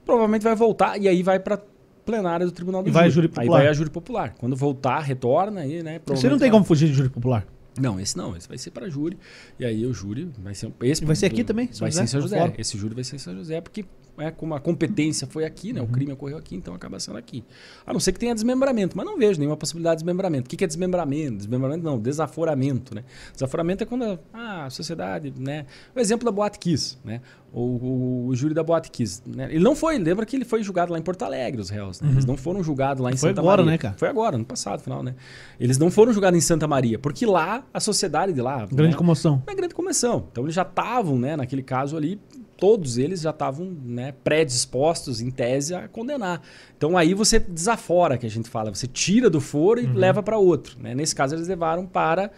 Provavelmente 0.04 0.42
vai 0.42 0.56
voltar 0.56 1.00
e 1.00 1.08
aí 1.08 1.22
vai 1.22 1.40
para 1.40 1.62
plenária 2.04 2.48
do 2.48 2.52
Tribunal 2.52 2.82
do 2.82 2.90
e 2.90 2.92
vai 2.92 3.12
júri. 3.12 3.28
Popular. 3.28 3.44
Aí 3.44 3.64
vai 3.64 3.68
a 3.68 3.74
júri 3.74 3.92
popular. 3.92 4.34
Quando 4.40 4.56
voltar, 4.56 5.02
retorna 5.02 5.62
aí, 5.62 5.84
né? 5.84 6.02
Você 6.08 6.28
não 6.28 6.40
tem 6.40 6.50
como 6.50 6.66
fugir 6.66 6.88
de 6.88 6.96
júri 6.96 7.10
popular? 7.10 7.46
Não, 7.80 8.00
esse 8.00 8.18
não, 8.18 8.36
esse 8.36 8.48
vai 8.48 8.58
ser 8.58 8.72
para 8.72 8.90
júri. 8.90 9.18
E 9.60 9.66
aí 9.66 9.86
o 9.86 9.94
júri 9.94 10.30
vai 10.40 10.54
ser 10.54 10.72
esse 10.82 11.06
vai 11.06 11.16
ser 11.16 11.28
aqui 11.28 11.44
também, 11.44 11.68
São 11.72 11.80
vai 11.80 11.92
José, 11.92 12.00
ser 12.00 12.04
em 12.04 12.08
São 12.08 12.22
José. 12.22 12.54
Esse 12.58 12.78
júri 12.78 12.96
vai 12.96 13.04
ser 13.04 13.16
em 13.16 13.20
São 13.20 13.36
José 13.36 13.62
porque 13.62 13.86
é 14.18 14.32
como 14.32 14.54
a 14.54 14.60
competência 14.60 15.26
foi 15.28 15.46
aqui, 15.46 15.74
né? 15.74 15.82
Uhum. 15.82 15.88
O 15.88 15.90
crime 15.90 16.14
ocorreu 16.14 16.38
aqui, 16.38 16.56
então 16.56 16.74
acaba 16.74 17.00
sendo 17.00 17.18
aqui. 17.18 17.44
A 17.86 17.94
não 17.94 18.00
ser 18.00 18.12
que 18.12 18.20
tenha 18.20 18.34
desmembramento, 18.34 18.96
mas 18.96 19.06
não 19.06 19.18
vejo 19.18 19.40
nenhuma 19.40 19.58
possibilidade 19.58 19.98
de 19.98 20.04
desmembramento. 20.04 20.48
O 20.48 20.58
que 20.58 20.64
é 20.64 20.68
desmembramento? 20.68 21.38
Desmembramento 21.38 21.84
não, 21.84 22.00
desaforamento, 22.00 22.94
né? 22.94 23.04
Desaforamento 23.34 23.84
é 23.84 23.86
quando 23.86 24.20
ah, 24.34 24.66
a 24.66 24.70
sociedade, 24.70 25.34
né? 25.38 25.66
O 25.96 26.00
exemplo 26.00 26.26
da 26.26 26.32
Boate 26.32 26.60
Kiss, 26.60 26.98
né? 27.04 27.22
O, 27.54 27.60
o, 27.60 28.28
o, 28.28 28.36
júri 28.36 28.54
da 28.54 28.64
Boate 28.64 28.90
Kiss. 28.90 29.22
Né? 29.26 29.50
Ele 29.52 29.64
não 29.64 29.76
foi, 29.76 29.98
lembra 29.98 30.26
que 30.26 30.38
ele 30.38 30.46
foi 30.46 30.64
julgado 30.64 30.94
lá 30.94 30.98
em 30.98 31.02
Porto 31.02 31.24
Alegre, 31.24 31.60
os 31.60 31.70
réus. 31.70 32.00
Né? 32.00 32.08
Uhum. 32.08 32.14
Eles 32.14 32.26
não 32.26 32.38
foram 32.38 32.64
julgados 32.64 33.04
lá 33.04 33.12
em 33.12 33.18
foi 33.18 33.30
Santa 33.30 33.42
agora, 33.42 33.62
Maria. 33.62 33.72
Né, 33.72 33.78
cara? 33.78 33.96
Foi 33.98 34.08
agora, 34.08 34.38
no 34.38 34.46
passado, 34.46 34.82
final, 34.82 35.04
né? 35.04 35.16
Eles 35.60 35.78
não 35.78 35.92
foram 35.92 36.14
julgados 36.14 36.38
em 36.38 36.42
Santa 36.42 36.66
Maria, 36.66 36.98
porque 36.98 37.26
lá 37.26 37.66
a 37.74 37.80
sociedade 37.82 38.32
de 38.32 38.42
lá. 38.42 38.66
Grande 38.68 38.94
né? 38.94 38.98
comoção. 38.98 39.44
É 39.48 39.54
grande 39.54 39.76
comoção. 39.76 40.28
Então 40.32 40.46
eles 40.46 40.56
já 40.56 40.62
estavam, 40.62 41.20
né, 41.20 41.36
naquele 41.36 41.62
caso 41.62 41.98
ali, 41.98 42.22
todos 42.62 43.00
eles 43.00 43.22
já 43.22 43.32
estavam 43.32 43.76
né, 43.84 44.14
predispostos, 44.24 45.20
em 45.20 45.32
tese, 45.32 45.74
a 45.74 45.88
condenar. 45.88 46.44
Então 46.78 46.96
aí 46.96 47.16
você 47.16 47.40
desafora, 47.40 48.20
que 48.20 48.26
a 48.28 48.30
gente 48.30 48.48
fala, 48.48 48.72
você 48.72 48.86
tira 48.86 49.32
do 49.32 49.42
foro 49.42 49.82
e 49.82 49.88
uhum. 49.88 49.96
leva 49.96 50.22
para 50.22 50.38
outro. 50.38 50.78
Né? 50.80 50.94
Nesse 50.94 51.16
caso, 51.16 51.34
eles 51.34 51.48
levaram 51.48 51.88
para. 51.88 52.30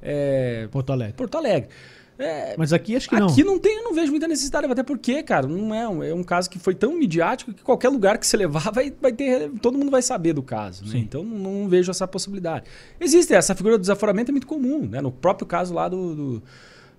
É, 0.00 0.68
Porto 0.70 0.92
Alegre. 0.92 1.14
Porto 1.14 1.36
Alegre. 1.36 1.68
É, 2.16 2.54
Mas 2.56 2.72
aqui 2.72 2.94
acho 2.94 3.08
que 3.08 3.18
não. 3.18 3.26
Aqui 3.26 3.42
não 3.42 3.58
tem, 3.58 3.78
eu 3.78 3.82
não 3.82 3.92
vejo 3.92 4.12
muita 4.12 4.28
necessidade, 4.28 4.70
até 4.70 4.84
porque, 4.84 5.20
cara, 5.24 5.48
não 5.48 5.74
é 5.74 5.88
um, 5.88 6.02
é 6.04 6.14
um 6.14 6.22
caso 6.22 6.48
que 6.48 6.60
foi 6.60 6.76
tão 6.76 6.96
midiático 6.96 7.52
que 7.52 7.64
qualquer 7.64 7.88
lugar 7.88 8.18
que 8.18 8.26
você 8.26 8.36
levar 8.36 8.70
vai, 8.70 8.92
vai 9.02 9.12
ter. 9.12 9.50
Todo 9.60 9.76
mundo 9.76 9.90
vai 9.90 10.02
saber 10.02 10.32
do 10.32 10.44
caso. 10.44 10.84
Né? 10.84 10.98
Então 10.98 11.24
não, 11.24 11.38
não, 11.38 11.68
vejo 11.68 11.90
essa 11.90 12.06
possibilidade. 12.06 12.66
Existe, 13.00 13.34
essa 13.34 13.52
figura 13.56 13.76
do 13.76 13.80
desaforamento 13.80 14.30
é 14.30 14.32
muito 14.32 14.46
comum, 14.46 14.86
né? 14.86 15.00
No 15.00 15.10
próprio 15.10 15.44
caso 15.44 15.74
lá 15.74 15.88
do, 15.88 16.14
do 16.14 16.42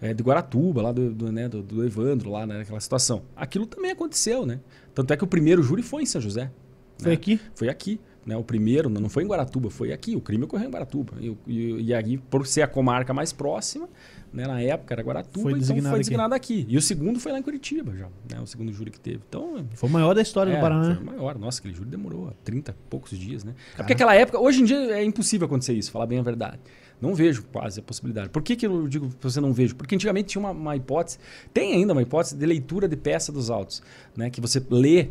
é, 0.04 0.14
de 0.14 0.22
Guaratuba, 0.22 0.82
lá 0.82 0.91
do, 0.91 1.14
do, 1.14 1.32
né, 1.32 1.47
do, 1.47 1.64
do 1.64 1.86
Evandro, 1.86 2.30
lá 2.30 2.45
né, 2.45 2.58
naquela 2.58 2.80
situação. 2.82 3.24
Aquilo 3.38 3.66
também 3.66 3.89
aconteceu, 3.89 4.45
né? 4.45 4.60
Tanto 4.93 5.14
é 5.14 5.18
que 5.18 5.24
o 5.24 5.28
primeiro 5.28 5.64
júri 5.64 5.82
foi 5.82 6.04
em 6.04 6.06
São 6.06 6.20
José. 6.20 6.51
Foi 6.97 7.12
né? 7.12 7.14
aqui? 7.14 7.39
Foi 7.56 7.70
aqui. 7.70 8.01
Né? 8.26 8.36
O 8.36 8.43
primeiro 8.43 8.89
não 8.89 9.08
foi 9.08 9.24
em 9.24 9.28
Guaratuba, 9.28 9.70
foi 9.70 9.93
aqui. 9.93 10.14
O 10.14 10.22
crime 10.22 10.43
ocorreu 10.43 10.68
em 10.68 10.72
Guaratuba. 10.72 11.14
E, 11.22 11.38
e, 11.47 11.82
e 11.84 11.93
aí, 11.93 12.18
por 12.18 12.45
ser 12.45 12.64
a 12.64 12.68
comarca 12.68 13.14
mais 13.14 13.32
próxima, 13.32 13.88
né? 14.34 14.45
na 14.45 14.62
época 14.62 14.93
era 14.93 15.01
Guaratuba, 15.01 15.51
foi 15.51 15.54
designado, 15.54 15.80
então 15.80 15.91
foi 15.91 15.99
designado 15.99 16.36
aqui. 16.36 16.62
aqui. 16.64 16.74
E 16.74 16.76
o 16.76 16.82
segundo 16.82 17.18
foi 17.22 17.32
lá 17.32 17.39
em 17.39 17.41
Curitiba 17.41 17.95
já, 17.95 18.08
né? 18.30 18.41
o 18.41 18.45
segundo 18.45 18.74
júri 18.74 18.91
que 18.91 18.99
teve. 18.99 19.22
Então, 19.30 19.66
foi 19.74 19.89
o 19.89 19.91
maior 19.91 20.14
da 20.14 20.22
história 20.22 20.51
é, 20.51 20.56
do 20.56 20.62
Paraná. 20.62 20.95
Foi 20.95 21.04
o 21.04 21.06
maior. 21.06 21.39
Nossa, 21.39 21.60
aquele 21.60 21.74
júri 21.74 21.89
demorou 21.89 22.34
30 22.43 22.72
e 22.72 22.89
poucos 22.89 23.18
dias. 23.18 23.45
Né? 23.45 23.56
É 23.74 23.78
porque 23.78 23.93
aquela 23.93 24.14
época, 24.14 24.38
hoje 24.38 24.62
em 24.62 24.66
dia 24.66 24.78
é 24.91 25.04
impossível 25.04 25.45
acontecer 25.45 25.74
isso, 25.74 25.91
falar 25.91 26.08
bem 26.08 26.20
a 26.20 26.24
verdade. 26.24 26.60
Não 27.04 27.14
vejo 27.14 27.43
quase 27.51 27.82
a 27.82 27.84
possibilidade. 27.84 28.30
Por 28.30 28.41
que, 28.41 28.56
que 28.56 28.66
eu 28.66 28.88
digo 28.88 29.10
que 29.10 29.22
você 29.22 29.41
não 29.41 29.51
vejo? 29.51 29.76
Porque 29.76 29.93
antigamente 29.93 30.30
tinha 30.30 30.39
uma, 30.39 30.51
uma, 30.51 30.74
hipótese, 30.74 31.20
tem 31.54 31.74
ainda 31.74 31.91
uma 31.91 32.01
hipótese 32.01 32.34
de 32.34 32.45
leitura 32.45 32.88
de 32.88 32.95
peça 32.95 33.30
dos 33.30 33.49
autos, 33.49 33.84
né? 34.16 34.30
Que 34.30 34.39
você 34.39 34.66
lê. 34.70 35.10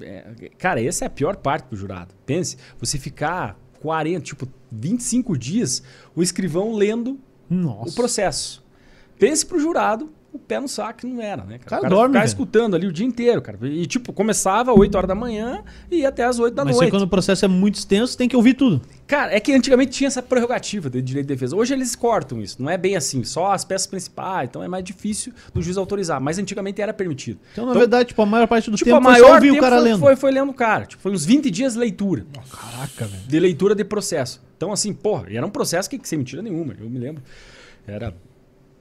É, 0.00 0.50
cara, 0.56 0.82
essa 0.82 1.04
é 1.04 1.06
a 1.06 1.10
pior 1.10 1.36
parte 1.36 1.66
pro 1.66 1.76
jurado. 1.76 2.14
Pense, 2.24 2.56
você 2.80 2.98
ficar 2.98 3.60
40, 3.82 4.22
tipo, 4.22 4.48
25 4.72 5.36
dias, 5.36 5.82
o 6.16 6.22
escrivão 6.22 6.72
lendo 6.72 7.20
Nossa. 7.50 7.90
o 7.90 7.92
processo. 7.92 8.64
Pense 9.18 9.44
pro 9.44 9.60
jurado 9.60 10.10
o 10.34 10.38
pé 10.38 10.58
no 10.58 10.66
saco 10.66 11.06
não 11.06 11.22
era, 11.22 11.44
né? 11.44 11.58
Cara? 11.58 11.58
O 11.58 11.64
cara, 11.64 11.78
o 11.78 11.82
cara 11.82 11.94
dorme, 11.94 12.12
ficava 12.14 12.26
escutando 12.26 12.74
ali 12.74 12.86
o 12.86 12.92
dia 12.92 13.06
inteiro, 13.06 13.40
cara. 13.40 13.56
E, 13.62 13.86
tipo, 13.86 14.12
começava 14.12 14.72
às 14.72 14.78
8 14.78 14.94
horas 14.96 15.08
da 15.08 15.14
manhã 15.14 15.62
e 15.90 15.98
ia 15.98 16.08
até 16.08 16.24
às 16.24 16.38
8 16.38 16.54
da 16.54 16.64
Mas 16.64 16.74
noite. 16.74 16.86
Mas 16.86 16.90
quando 16.90 17.04
o 17.04 17.08
processo 17.08 17.44
é 17.44 17.48
muito 17.48 17.76
extenso, 17.76 18.18
tem 18.18 18.28
que 18.28 18.36
ouvir 18.36 18.54
tudo. 18.54 18.82
Cara, 19.06 19.32
é 19.34 19.38
que 19.38 19.52
antigamente 19.52 19.92
tinha 19.92 20.08
essa 20.08 20.20
prerrogativa 20.20 20.90
de 20.90 21.00
direito 21.00 21.28
de 21.28 21.34
defesa. 21.34 21.54
Hoje 21.54 21.72
eles 21.72 21.94
cortam 21.94 22.40
isso. 22.40 22.60
Não 22.60 22.68
é 22.68 22.76
bem 22.76 22.96
assim, 22.96 23.22
só 23.22 23.52
as 23.52 23.64
peças 23.64 23.86
principais. 23.86 24.48
Então 24.48 24.62
é 24.62 24.66
mais 24.66 24.82
difícil 24.82 25.32
do 25.52 25.62
juiz 25.62 25.76
autorizar. 25.76 26.20
Mas 26.20 26.38
antigamente 26.38 26.82
era 26.82 26.92
permitido. 26.92 27.38
Então, 27.52 27.64
na 27.64 27.70
então, 27.70 27.80
verdade, 27.80 28.08
tipo, 28.08 28.22
a 28.22 28.26
maior 28.26 28.48
parte 28.48 28.70
do 28.70 28.76
tipo, 28.76 28.86
tempo 28.86 28.96
a 28.96 29.00
maior 29.00 29.26
foi 29.26 29.34
ouvir 29.34 29.50
o 29.52 29.60
cara 29.60 29.76
foi, 29.76 29.84
lendo. 29.84 30.00
Foi, 30.00 30.16
foi 30.16 30.32
lendo 30.32 30.50
o 30.50 30.54
cara. 30.54 30.86
Tipo, 30.86 31.02
foi 31.02 31.12
uns 31.12 31.24
20 31.24 31.50
dias 31.50 31.74
de 31.74 31.78
leitura. 31.78 32.26
Nossa, 32.34 32.56
caraca, 32.56 33.06
velho. 33.06 33.22
De 33.26 33.38
leitura 33.38 33.74
de 33.74 33.84
processo. 33.84 34.42
Então, 34.56 34.72
assim, 34.72 34.92
porra, 34.92 35.26
era 35.30 35.46
um 35.46 35.50
processo 35.50 35.88
que, 35.88 35.98
que 35.98 36.08
sem 36.08 36.18
mentira 36.18 36.42
nenhuma. 36.42 36.74
Eu 36.80 36.90
me 36.90 36.98
lembro. 36.98 37.22
Era 37.86 38.14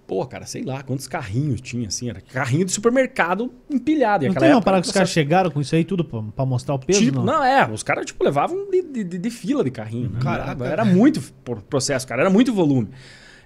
Pô, 0.06 0.26
cara, 0.26 0.46
sei 0.46 0.64
lá 0.64 0.84
quantos 0.84 1.08
carrinhos 1.08 1.62
tinha, 1.62 1.88
assim. 1.88 2.10
Era 2.10 2.20
carrinho 2.20 2.66
de 2.66 2.72
supermercado 2.72 3.52
empilhado. 3.70 4.26
E 4.26 4.28
não 4.28 4.36
tem 4.36 4.52
uma 4.52 4.62
parada 4.62 4.82
que 4.82 4.88
os 4.88 4.94
caras 4.94 5.10
chegaram 5.10 5.50
com 5.50 5.62
isso 5.62 5.74
aí 5.76 5.86
tudo 5.86 6.04
pra, 6.04 6.22
pra 6.22 6.46
mostrar 6.46 6.76
o 6.76 6.80
peso, 6.80 7.00
tipo, 7.00 7.20
não? 7.20 7.26
não? 7.26 7.44
é. 7.44 7.66
Os 7.70 7.84
caras, 7.84 8.06
tipo, 8.06 8.24
levavam 8.24 8.70
de, 8.70 8.82
de, 8.82 9.18
de, 9.18 9.30
fila 9.30 9.64
de 9.64 9.72
carrinho. 9.72 10.10
Né? 10.10 10.20
Caraca. 10.22 10.66
Era 10.66 10.84
muito 10.84 11.22
processo, 11.70 12.06
cara. 12.08 12.22
Era 12.22 12.30
muito 12.30 12.54
volume. 12.54 12.90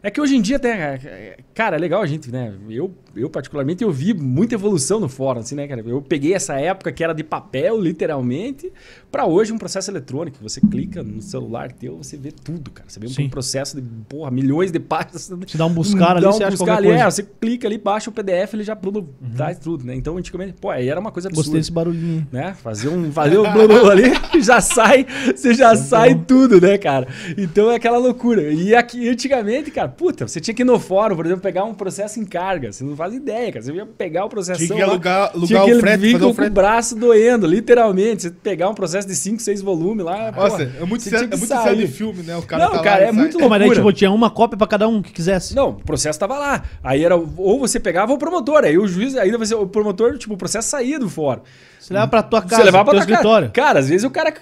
É 0.01 0.11
que 0.11 0.21
hoje 0.21 0.35
em 0.35 0.41
dia 0.41 0.57
até, 0.57 1.37
cara, 1.57 1.75
é 1.75 1.79
legal 1.79 2.03
a 2.03 2.05
gente, 2.05 2.31
né? 2.31 2.53
Eu, 2.69 2.93
eu 3.15 3.27
particularmente, 3.31 3.83
eu 3.83 3.91
vi 3.91 4.13
muita 4.13 4.53
evolução 4.53 4.99
no 4.99 5.09
fórum, 5.09 5.39
assim, 5.39 5.55
né, 5.55 5.67
cara? 5.67 5.81
Eu 5.83 5.99
peguei 6.03 6.35
essa 6.35 6.53
época 6.53 6.91
que 6.91 7.03
era 7.03 7.13
de 7.13 7.23
papel, 7.23 7.81
literalmente, 7.81 8.71
para 9.11 9.25
hoje 9.25 9.51
um 9.51 9.57
processo 9.57 9.89
eletrônico. 9.89 10.37
Você 10.43 10.61
clica 10.61 11.01
no 11.01 11.19
celular 11.19 11.71
teu, 11.71 11.97
você 11.97 12.15
vê 12.15 12.31
tudo, 12.31 12.69
cara. 12.69 12.87
Você 12.87 12.99
vê 12.99 13.07
Sim. 13.07 13.25
um 13.25 13.29
processo 13.29 13.81
de, 13.81 13.81
porra, 14.07 14.29
milhões 14.29 14.71
de 14.71 14.79
páginas. 14.79 15.31
Te 15.47 15.57
dá 15.57 15.65
um 15.65 15.73
buscar 15.73 16.11
ali, 16.11 16.21
dá 16.21 16.29
um 16.29 16.33
você 16.33 16.45
buscar 16.45 16.77
ali, 16.77 16.89
é, 16.89 17.03
você 17.05 17.23
clica 17.23 17.67
ali, 17.67 17.79
baixa 17.79 18.11
o 18.11 18.13
PDF, 18.13 18.53
ele 18.53 18.63
já 18.63 18.75
tudo, 18.75 18.99
uhum. 18.99 19.31
traz 19.35 19.57
tudo, 19.57 19.83
né? 19.83 19.95
Então, 19.95 20.15
antigamente, 20.15 20.53
pô, 20.61 20.69
aí 20.69 20.87
era 20.87 20.99
uma 20.99 21.11
coisa 21.11 21.27
absurda. 21.27 21.47
Gostei 21.47 21.59
desse 21.59 21.71
barulhinho. 21.71 22.27
Né? 22.31 22.53
Fazer 22.61 22.89
um, 22.89 23.11
fazer 23.11 23.39
um 23.39 23.51
blá, 23.51 23.91
ali, 23.91 24.11
já 24.43 24.61
sai, 24.61 25.07
você 25.35 25.55
já 25.55 25.75
sai 25.75 26.13
tudo, 26.13 26.61
né, 26.61 26.77
cara? 26.77 27.07
Então 27.35 27.71
é 27.71 27.77
aquela 27.77 27.97
loucura. 27.97 28.43
E 28.53 28.75
aqui, 28.75 29.09
antigamente, 29.09 29.71
cara, 29.71 29.87
puta, 29.87 30.27
você 30.27 30.39
tinha 30.39 30.53
que 30.53 30.61
ir 30.61 30.65
no 30.65 30.79
fórum, 30.79 31.15
por 31.15 31.25
exemplo, 31.25 31.46
pegar 31.47 31.63
um 31.63 31.73
processo 31.73 32.19
em 32.19 32.25
carga. 32.25 32.73
Você 32.73 32.83
não 32.83 32.93
faz 32.93 33.13
ideia, 33.13 33.51
cara. 33.53 33.63
Você 33.63 33.71
ia 33.71 33.85
pegar 33.85 34.25
o 34.25 34.29
processo. 34.29 34.65
Tinha 34.65 34.75
que 34.75 34.81
alugar, 34.81 35.31
alugar 35.33 35.47
tinha 35.47 35.63
que 35.63 35.73
o 35.75 35.79
frete, 35.79 35.97
vir 36.01 36.19
com 36.19 36.25
o, 36.25 36.29
o 36.29 36.49
braço 36.49 36.93
doendo, 36.93 37.47
literalmente. 37.47 38.23
Você 38.23 38.31
pegar 38.31 38.69
um 38.69 38.73
processo 38.73 39.07
de 39.07 39.15
5, 39.15 39.41
6 39.41 39.61
volumes 39.61 40.03
lá. 40.03 40.29
Nossa, 40.31 40.57
porra, 40.57 40.71
é 40.81 40.85
muito, 40.85 41.03
sério, 41.03 41.29
é 41.31 41.75
de 41.75 41.87
filme, 41.87 42.21
né? 42.23 42.35
O 42.35 42.41
cara 42.41 42.65
não, 42.65 42.71
tá 42.73 42.79
cara, 42.79 43.05
é 43.05 43.11
muito 43.13 43.39
loucura. 43.39 43.59
Mas 43.59 43.69
aí, 43.69 43.75
tipo, 43.75 43.93
tinha 43.93 44.11
uma 44.11 44.29
cópia 44.29 44.57
pra 44.57 44.67
cada 44.67 44.89
um 44.89 45.01
que 45.01 45.13
quisesse. 45.13 45.55
Não, 45.55 45.69
o 45.69 45.73
processo 45.75 46.19
tava 46.19 46.37
lá. 46.37 46.63
Aí 46.83 47.03
era 47.03 47.15
ou 47.15 47.59
você 47.59 47.79
pegava 47.79 48.11
o 48.11 48.17
promotor, 48.17 48.65
aí 48.65 48.77
o 48.77 48.85
juiz, 48.87 49.15
ainda 49.15 49.37
você, 49.37 49.55
o 49.55 49.65
promotor, 49.65 50.17
tipo, 50.17 50.33
o 50.33 50.37
processo 50.37 50.67
saía 50.69 50.99
do 50.99 51.09
fórum. 51.09 51.41
Você 51.87 51.93
leva 51.93 52.07
pra 52.07 52.21
tua 52.21 52.41
casa, 52.41 52.57
você 52.57 52.63
levava 52.63 52.83
pra 52.83 52.93
tua 52.95 52.99
escritório. 52.99 53.49
Cara. 53.49 53.67
cara, 53.67 53.79
às 53.79 53.87
vezes 53.87 54.03
o 54.03 54.09
cara. 54.09 54.33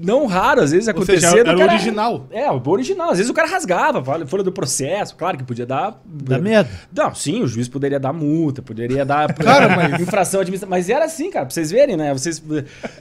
Não 0.00 0.26
raro, 0.26 0.60
às 0.60 0.70
vezes 0.70 0.86
acontecia. 0.86 1.28
Seja, 1.28 1.40
era 1.40 1.54
o 1.54 1.58
cara, 1.58 1.72
original. 1.72 2.28
É, 2.30 2.48
o 2.50 2.62
original. 2.68 3.10
Às 3.10 3.18
vezes 3.18 3.30
o 3.30 3.34
cara 3.34 3.48
rasgava, 3.48 4.26
folha 4.26 4.44
do 4.44 4.52
processo. 4.52 5.16
Claro 5.16 5.36
que 5.36 5.42
podia 5.42 5.66
dar. 5.66 6.00
Dá 6.04 6.38
medo. 6.44 6.68
Não, 6.94 7.14
sim, 7.14 7.42
o 7.42 7.46
juiz 7.48 7.68
poderia 7.68 7.98
dar 7.98 8.12
multa, 8.12 8.62
poderia 8.62 9.04
dar 9.04 9.32
cara, 9.34 9.74
mas... 9.74 10.00
infração 10.00 10.40
administrativa. 10.40 10.76
Mas 10.76 10.88
era 10.88 11.04
assim, 11.04 11.30
cara, 11.30 11.46
pra 11.46 11.54
vocês 11.54 11.70
verem, 11.70 11.96
né? 11.96 12.12
Vocês, 12.12 12.42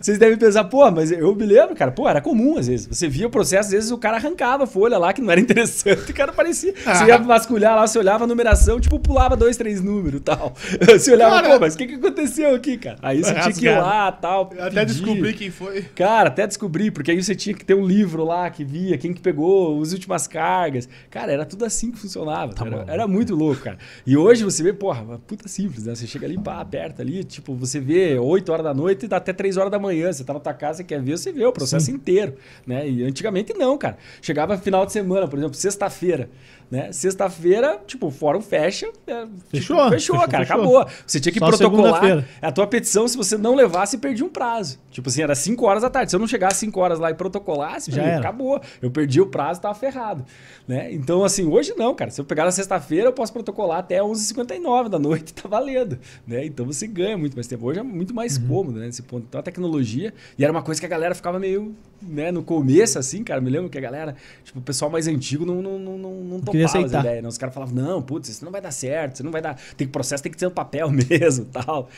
vocês 0.02 0.18
devem 0.18 0.38
pensar, 0.38 0.64
pô, 0.64 0.90
mas 0.90 1.12
eu 1.12 1.36
me 1.36 1.46
lembro, 1.46 1.76
cara, 1.76 1.92
pô, 1.92 2.10
era 2.10 2.22
comum 2.22 2.58
às 2.58 2.68
vezes. 2.68 2.88
Você 2.88 3.08
via 3.08 3.28
o 3.28 3.30
processo, 3.30 3.68
às 3.68 3.72
vezes 3.72 3.92
o 3.92 3.98
cara 3.98 4.18
arrancava 4.18 4.64
a 4.64 4.68
folha 4.68 4.98
lá 4.98 5.14
que 5.14 5.22
não 5.22 5.30
era 5.30 5.40
interessante, 5.40 6.10
o 6.12 6.14
cara 6.16 6.32
parecia. 6.32 6.74
Ah. 6.86 6.96
Você 6.96 7.06
ia 7.06 7.18
vasculhar 7.18 7.76
lá, 7.76 7.86
você 7.86 8.00
olhava 8.00 8.24
a 8.24 8.28
numeração, 8.28 8.80
tipo, 8.80 8.98
pulava 9.00 9.36
dois, 9.36 9.58
três 9.58 9.82
números 9.82 10.20
e 10.20 10.24
tal. 10.24 10.54
Você 10.82 11.14
olhava, 11.14 11.42
cara, 11.42 11.54
pô, 11.54 11.60
mas 11.60 11.76
o 11.76 11.78
que, 11.78 11.88
que 11.88 11.96
aconteceu 11.96 12.56
aqui, 12.56 12.78
cara? 12.78 12.98
Aí 13.02 13.24
você 13.24 13.34
tinha 13.34 13.54
que 13.54 13.66
ir 13.66 13.78
lá 13.78 14.12
tal. 14.12 14.52
Até 14.60 14.86
descobrir 14.86 15.34
quem 15.34 15.52
foi. 15.52 15.82
Cara, 15.96 16.30
até 16.30 16.48
descobrir, 16.48 16.92
porque 16.92 17.12
aí 17.12 17.22
você 17.22 17.36
tinha 17.36 17.54
que 17.54 17.66
ter 17.66 17.74
um 17.74 17.86
livro 17.86 18.24
lá 18.24 18.50
que 18.50 18.64
via 18.64 18.98
quem 18.98 19.14
que 19.14 19.22
pegou 19.22 19.82
as 19.82 19.92
últimas 19.92 20.28
cargas. 20.28 20.88
Cara, 21.10 21.32
era 21.32 21.46
tudo 21.46 21.66
assim 21.66 21.84
assim 21.84 21.92
que 21.92 22.00
funcionava. 22.00 22.54
Tá 22.54 22.66
era, 22.66 22.86
era, 22.88 23.08
muito 23.08 23.33
louco, 23.34 23.62
cara. 23.62 23.78
E 24.06 24.16
hoje 24.16 24.44
você 24.44 24.64
vê, 24.64 24.74
porra, 24.74 25.20
puta 25.28 25.48
simples, 25.48 25.86
né? 25.86 25.96
Você 25.96 26.08
chega 26.08 26.26
ali, 26.26 26.38
pá, 26.38 26.60
aperta 26.60 27.02
ali, 27.02 27.24
tipo, 27.24 27.54
você 27.56 27.80
vê 27.80 28.18
8 28.18 28.52
horas 28.52 28.64
da 28.64 28.74
noite 28.74 29.06
e 29.06 29.08
dá 29.08 29.18
até 29.18 29.34
3 29.34 29.58
horas 29.58 29.72
da 29.72 29.80
manhã. 29.80 30.12
Você 30.12 30.24
tá 30.24 30.34
na 30.34 30.40
tua 30.40 30.54
casa, 30.54 30.78
você 30.78 30.84
quer 30.84 31.02
ver, 31.02 31.18
você 31.18 31.32
vê 31.32 31.46
o 31.46 31.52
processo 31.52 31.88
Sim. 31.88 31.94
inteiro, 31.94 32.36
né? 32.66 32.88
E 32.88 33.04
antigamente 33.04 33.54
não, 33.54 33.78
cara. 33.78 33.98
Chegava 34.22 34.58
final 34.58 34.86
de 34.86 34.92
semana, 34.92 35.28
por 35.28 35.38
exemplo, 35.38 35.56
sexta-feira. 35.56 36.30
Né? 36.74 36.92
Sexta-feira, 36.92 37.80
tipo, 37.86 38.08
o 38.08 38.10
fórum 38.10 38.42
fecha. 38.42 38.88
É, 39.06 39.28
fechou, 39.52 39.78
tipo, 39.78 39.90
fechou, 39.90 39.90
fechou, 39.92 40.16
cara, 40.22 40.44
fechou. 40.44 40.60
acabou. 40.60 40.88
Você 41.06 41.20
tinha 41.20 41.32
que 41.32 41.38
Só 41.38 41.46
protocolar 41.46 42.26
a 42.42 42.52
tua 42.52 42.66
petição, 42.66 43.08
se 43.08 43.16
você 43.16 43.38
não 43.38 43.54
levasse, 43.54 44.00
perdia 44.00 44.26
um 44.26 44.30
prazo. 44.30 44.80
Tipo 44.90 45.08
assim, 45.08 45.22
era 45.22 45.36
5 45.36 45.64
horas 45.64 45.84
da 45.84 45.90
tarde. 45.92 46.10
Se 46.10 46.16
eu 46.16 46.20
não 46.20 46.26
chegasse 46.26 46.62
5 46.62 46.80
horas 46.80 46.98
lá 46.98 47.12
e 47.12 47.14
protocolasse, 47.14 47.92
Já 47.92 48.02
mim, 48.02 48.10
acabou. 48.14 48.60
Eu 48.82 48.90
perdi 48.90 49.22
o 49.22 49.28
prazo, 49.28 49.62
tava 49.62 49.76
ferrado. 49.76 50.26
Né? 50.68 50.92
Então, 50.92 51.24
assim, 51.24 51.46
hoje 51.46 51.76
não, 51.78 51.94
cara. 51.94 52.10
Se 52.10 52.20
eu 52.20 52.26
pegar 52.26 52.44
na 52.44 52.52
sexta-feira, 52.52 53.10
eu 53.10 53.14
posso 53.14 53.32
protocolar 53.32 53.78
até 53.78 54.00
11h59 54.00 54.90
da 54.90 54.98
noite, 54.98 55.32
tá 55.36 55.48
valendo. 55.48 56.00
Né? 56.26 56.44
Então 56.44 56.66
você 56.66 56.88
ganha 56.88 57.16
muito 57.16 57.36
mais 57.36 57.46
tempo. 57.46 57.68
Hoje 57.68 57.82
é 57.82 57.84
muito 57.84 58.16
mais 58.16 58.38
uhum. 58.38 58.48
cômodo, 58.48 58.80
né? 58.80 58.88
Nesse 58.88 59.04
ponto. 59.04 59.28
Então 59.30 59.40
a 59.40 59.44
tecnologia. 59.44 60.12
E 60.40 60.44
era 60.44 60.52
uma 60.52 60.64
coisa 60.64 60.82
que 60.82 60.88
a 60.88 60.90
galera 60.90 61.14
ficava 61.14 61.38
meio, 61.38 61.76
né, 62.02 62.32
no 62.32 62.42
começo, 62.42 62.98
assim, 62.98 63.24
cara. 63.24 63.40
Me 63.40 63.52
lembro 63.52 63.70
que 63.70 63.78
a 63.78 63.82
galera, 63.82 64.16
tipo, 64.44 64.58
o 64.58 64.62
pessoal 64.62 64.90
mais 64.90 65.08
antigo 65.08 65.46
não, 65.46 65.62
não, 65.62 65.78
não, 65.78 65.98
não, 66.00 66.14
não 66.24 66.40
as 66.66 66.74
ideias. 66.74 67.24
Né? 67.24 67.30
Os 67.30 67.38
caras 67.38 67.54
falavam, 67.54 67.76
não, 67.76 68.02
putz, 68.02 68.30
isso 68.30 68.44
não 68.46 68.52
vai 68.52 68.62
dar 68.62 68.72
certo, 68.72 69.16
isso 69.16 69.24
não 69.24 69.32
vai 69.32 69.42
dar. 69.42 69.56
Tem 69.78 69.88
que 69.88 69.94
processo, 69.94 70.22
tem 70.22 70.32
que 70.32 70.40
ser 70.40 70.46
no 70.46 70.52
papel 70.52 70.90
mesmo 71.10 71.46
tal. 71.46 71.90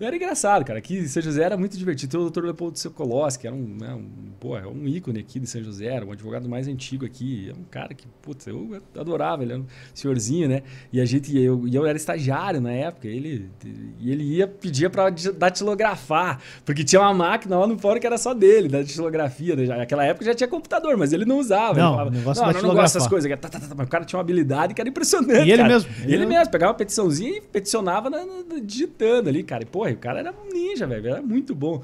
E 0.00 0.04
era 0.04 0.14
engraçado, 0.14 0.64
cara. 0.64 0.78
Aqui 0.78 0.98
em 0.98 1.06
São 1.06 1.22
José 1.22 1.42
era 1.42 1.56
muito 1.56 1.76
divertido. 1.76 2.10
Tem 2.10 2.20
o 2.20 2.24
doutor 2.24 2.44
Leopoldo 2.44 2.78
Sokolowski, 2.78 3.42
que 3.42 3.46
era 3.46 3.54
um, 3.54 3.76
né, 3.80 3.94
um, 3.94 4.32
pô, 4.40 4.56
é 4.56 4.66
um 4.66 4.86
ícone 4.86 5.20
aqui 5.20 5.38
de 5.38 5.46
São 5.46 5.62
José, 5.62 5.86
era 5.86 6.04
um 6.04 6.12
advogado 6.12 6.48
mais 6.48 6.68
antigo 6.68 7.04
aqui. 7.04 7.50
É 7.50 7.52
um 7.52 7.64
cara 7.70 7.94
que, 7.94 8.06
putz, 8.20 8.46
eu 8.46 8.80
adorava, 8.98 9.42
ele 9.42 9.52
era 9.52 9.60
um 9.60 9.66
senhorzinho, 9.94 10.48
né? 10.48 10.62
E 10.92 11.00
a 11.00 11.04
gente, 11.04 11.36
eu, 11.38 11.66
eu 11.72 11.86
era 11.86 11.96
estagiário 11.96 12.60
na 12.60 12.72
época, 12.72 13.08
ele, 13.08 13.50
e 13.98 14.10
ele 14.10 14.24
ia 14.24 14.46
pedir 14.46 14.90
para 14.90 15.10
datilografar, 15.10 16.40
porque 16.64 16.84
tinha 16.84 17.00
uma 17.00 17.14
máquina 17.14 17.58
lá 17.58 17.66
no 17.66 17.78
fórum 17.78 18.00
que 18.00 18.06
era 18.06 18.18
só 18.18 18.34
dele, 18.34 18.68
da 18.68 18.78
datilografia. 18.78 19.56
Né? 19.56 19.66
Naquela 19.66 20.04
época 20.04 20.24
já 20.24 20.34
tinha 20.34 20.48
computador, 20.48 20.96
mas 20.96 21.12
ele 21.12 21.24
não 21.24 21.38
usava. 21.38 21.78
Não, 21.78 22.06
ele 22.06 22.20
falava, 22.20 22.52
não, 22.52 22.60
não, 22.62 22.68
não 22.68 22.74
gosto 22.74 22.94
dessas 22.94 23.08
coisas. 23.08 23.30
Tá, 23.38 23.48
tá, 23.48 23.60
tá, 23.60 23.82
o 23.82 23.86
cara 23.86 24.01
tinha 24.04 24.18
uma 24.18 24.22
habilidade 24.22 24.74
que 24.74 24.80
era 24.80 24.88
impressionante. 24.88 25.46
E 25.46 25.52
ele 25.52 25.64
mesmo. 25.64 25.90
Ele, 26.02 26.14
ele 26.14 26.26
mesmo, 26.26 26.50
pegava 26.50 26.72
uma 26.72 26.78
petiçãozinha 26.78 27.38
e 27.38 27.40
peticionava 27.40 28.08
na, 28.10 28.24
na, 28.24 28.58
digitando 28.62 29.28
ali, 29.28 29.42
cara. 29.42 29.62
E, 29.62 29.66
porra, 29.66 29.90
o 29.90 29.96
cara 29.96 30.20
era 30.20 30.32
um 30.32 30.52
ninja, 30.52 30.86
velho. 30.86 31.06
Era 31.08 31.22
muito 31.22 31.54
bom. 31.54 31.82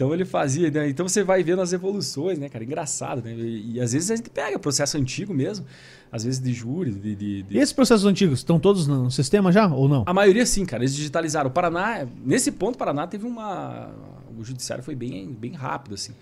Então 0.00 0.14
ele 0.14 0.24
fazia, 0.24 0.70
né? 0.70 0.88
então 0.88 1.06
você 1.06 1.22
vai 1.22 1.42
vendo 1.42 1.60
as 1.60 1.74
evoluções, 1.74 2.38
né, 2.38 2.48
cara? 2.48 2.64
Engraçado, 2.64 3.22
né? 3.22 3.34
E, 3.34 3.72
e, 3.72 3.80
às 3.82 3.92
vezes 3.92 4.10
a 4.10 4.16
gente 4.16 4.30
pega 4.30 4.58
processo 4.58 4.96
antigo 4.96 5.34
mesmo, 5.34 5.66
às 6.10 6.24
vezes 6.24 6.40
de 6.40 6.54
júri, 6.54 6.90
de, 6.90 7.14
de, 7.14 7.42
de... 7.42 7.54
E 7.54 7.58
esses 7.58 7.74
processos 7.74 8.06
antigos 8.06 8.38
estão 8.38 8.58
todos 8.58 8.86
no 8.86 9.10
sistema 9.10 9.52
já 9.52 9.66
ou 9.66 9.86
não? 9.86 10.04
A 10.06 10.14
maioria 10.14 10.46
sim, 10.46 10.64
cara. 10.64 10.82
Eles 10.82 10.96
digitalizaram. 10.96 11.50
O 11.50 11.52
Paraná, 11.52 12.06
nesse 12.24 12.50
ponto, 12.50 12.76
o 12.76 12.78
Paraná 12.78 13.06
teve 13.06 13.26
uma. 13.26 13.90
O 14.38 14.42
judiciário 14.42 14.82
foi 14.82 14.94
bem, 14.94 15.28
bem 15.34 15.52
rápido, 15.52 15.96
assim. 15.96 16.12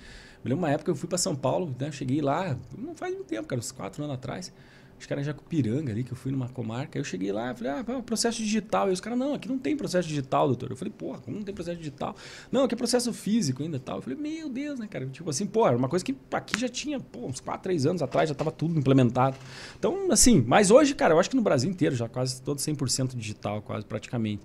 Me 0.42 0.50
lembro 0.50 0.64
uma 0.64 0.72
época 0.72 0.90
eu 0.90 0.96
fui 0.96 1.08
para 1.08 1.16
São 1.16 1.36
Paulo, 1.36 1.72
né? 1.78 1.92
Cheguei 1.92 2.20
lá, 2.20 2.56
não 2.76 2.96
faz 2.96 3.14
muito 3.14 3.28
tempo, 3.28 3.46
cara, 3.46 3.60
uns 3.60 3.70
quatro 3.70 4.02
anos 4.02 4.16
atrás 4.16 4.52
acho 4.98 5.06
que 5.06 5.12
era 5.12 5.22
Jacupiranga 5.22 5.92
ali, 5.92 6.02
que 6.02 6.12
eu 6.12 6.16
fui 6.16 6.32
numa 6.32 6.48
comarca. 6.48 6.98
Eu 6.98 7.04
cheguei 7.04 7.30
lá, 7.32 7.54
falei, 7.54 7.72
ah, 7.72 8.02
processo 8.02 8.38
digital. 8.38 8.90
E 8.90 8.92
os 8.92 9.00
caras, 9.00 9.18
não, 9.18 9.34
aqui 9.34 9.48
não 9.48 9.58
tem 9.58 9.76
processo 9.76 10.08
digital, 10.08 10.48
doutor. 10.48 10.70
Eu 10.70 10.76
falei, 10.76 10.92
porra, 10.96 11.20
como 11.20 11.36
não 11.36 11.44
tem 11.44 11.54
processo 11.54 11.78
digital? 11.78 12.16
Não, 12.50 12.64
aqui 12.64 12.74
é 12.74 12.76
processo 12.76 13.12
físico 13.12 13.62
ainda 13.62 13.78
tal. 13.78 13.96
Eu 13.96 14.02
falei, 14.02 14.18
meu 14.18 14.48
Deus, 14.48 14.78
né, 14.78 14.86
cara? 14.86 15.06
Tipo 15.06 15.30
assim, 15.30 15.46
pô, 15.46 15.66
era 15.66 15.76
uma 15.76 15.88
coisa 15.88 16.04
que 16.04 16.16
aqui 16.32 16.58
já 16.58 16.68
tinha, 16.68 16.98
pô, 16.98 17.26
uns 17.26 17.40
4, 17.40 17.62
3 17.62 17.86
anos 17.86 18.02
atrás 18.02 18.28
já 18.28 18.32
estava 18.32 18.50
tudo 18.50 18.78
implementado. 18.78 19.36
Então, 19.78 20.10
assim, 20.10 20.44
mas 20.46 20.70
hoje, 20.70 20.94
cara, 20.94 21.14
eu 21.14 21.20
acho 21.20 21.30
que 21.30 21.36
no 21.36 21.42
Brasil 21.42 21.70
inteiro 21.70 21.94
já 21.94 22.08
quase 22.08 22.42
todo 22.42 22.58
100% 22.58 23.16
digital, 23.16 23.62
quase 23.62 23.86
praticamente. 23.86 24.42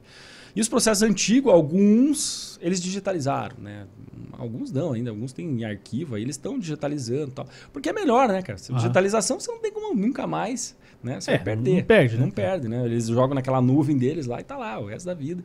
E 0.55 0.61
os 0.61 0.69
processos 0.69 1.01
antigos, 1.03 1.51
alguns 1.51 2.59
eles 2.61 2.81
digitalizaram, 2.81 3.57
né? 3.59 3.85
Alguns 4.31 4.71
não 4.71 4.93
ainda, 4.93 5.09
alguns 5.09 5.33
têm 5.33 5.47
em 5.47 5.65
arquivo, 5.65 6.15
aí 6.15 6.21
eles 6.21 6.35
estão 6.35 6.57
digitalizando 6.57 7.31
tal. 7.31 7.47
Porque 7.71 7.89
é 7.89 7.93
melhor, 7.93 8.27
né, 8.27 8.41
cara? 8.41 8.59
Ah. 8.69 8.73
Digitalização 8.75 9.39
você 9.39 9.51
não 9.51 9.59
tem 9.59 9.71
como 9.71 9.95
nunca 9.95 10.25
mais, 10.25 10.75
né? 11.03 11.19
Você 11.19 11.31
é, 11.31 11.35
vai 11.35 11.45
perder. 11.45 11.75
Não 11.75 11.83
perde, 11.83 12.15
né? 12.15 12.21
Não 12.21 12.31
perde, 12.31 12.67
né? 12.67 12.85
Eles 12.85 13.07
jogam 13.07 13.35
naquela 13.35 13.61
nuvem 13.61 13.97
deles 13.97 14.25
lá 14.25 14.39
e 14.39 14.43
tá 14.43 14.57
lá 14.57 14.79
o 14.79 14.87
resto 14.87 15.05
da 15.05 15.13
vida. 15.13 15.43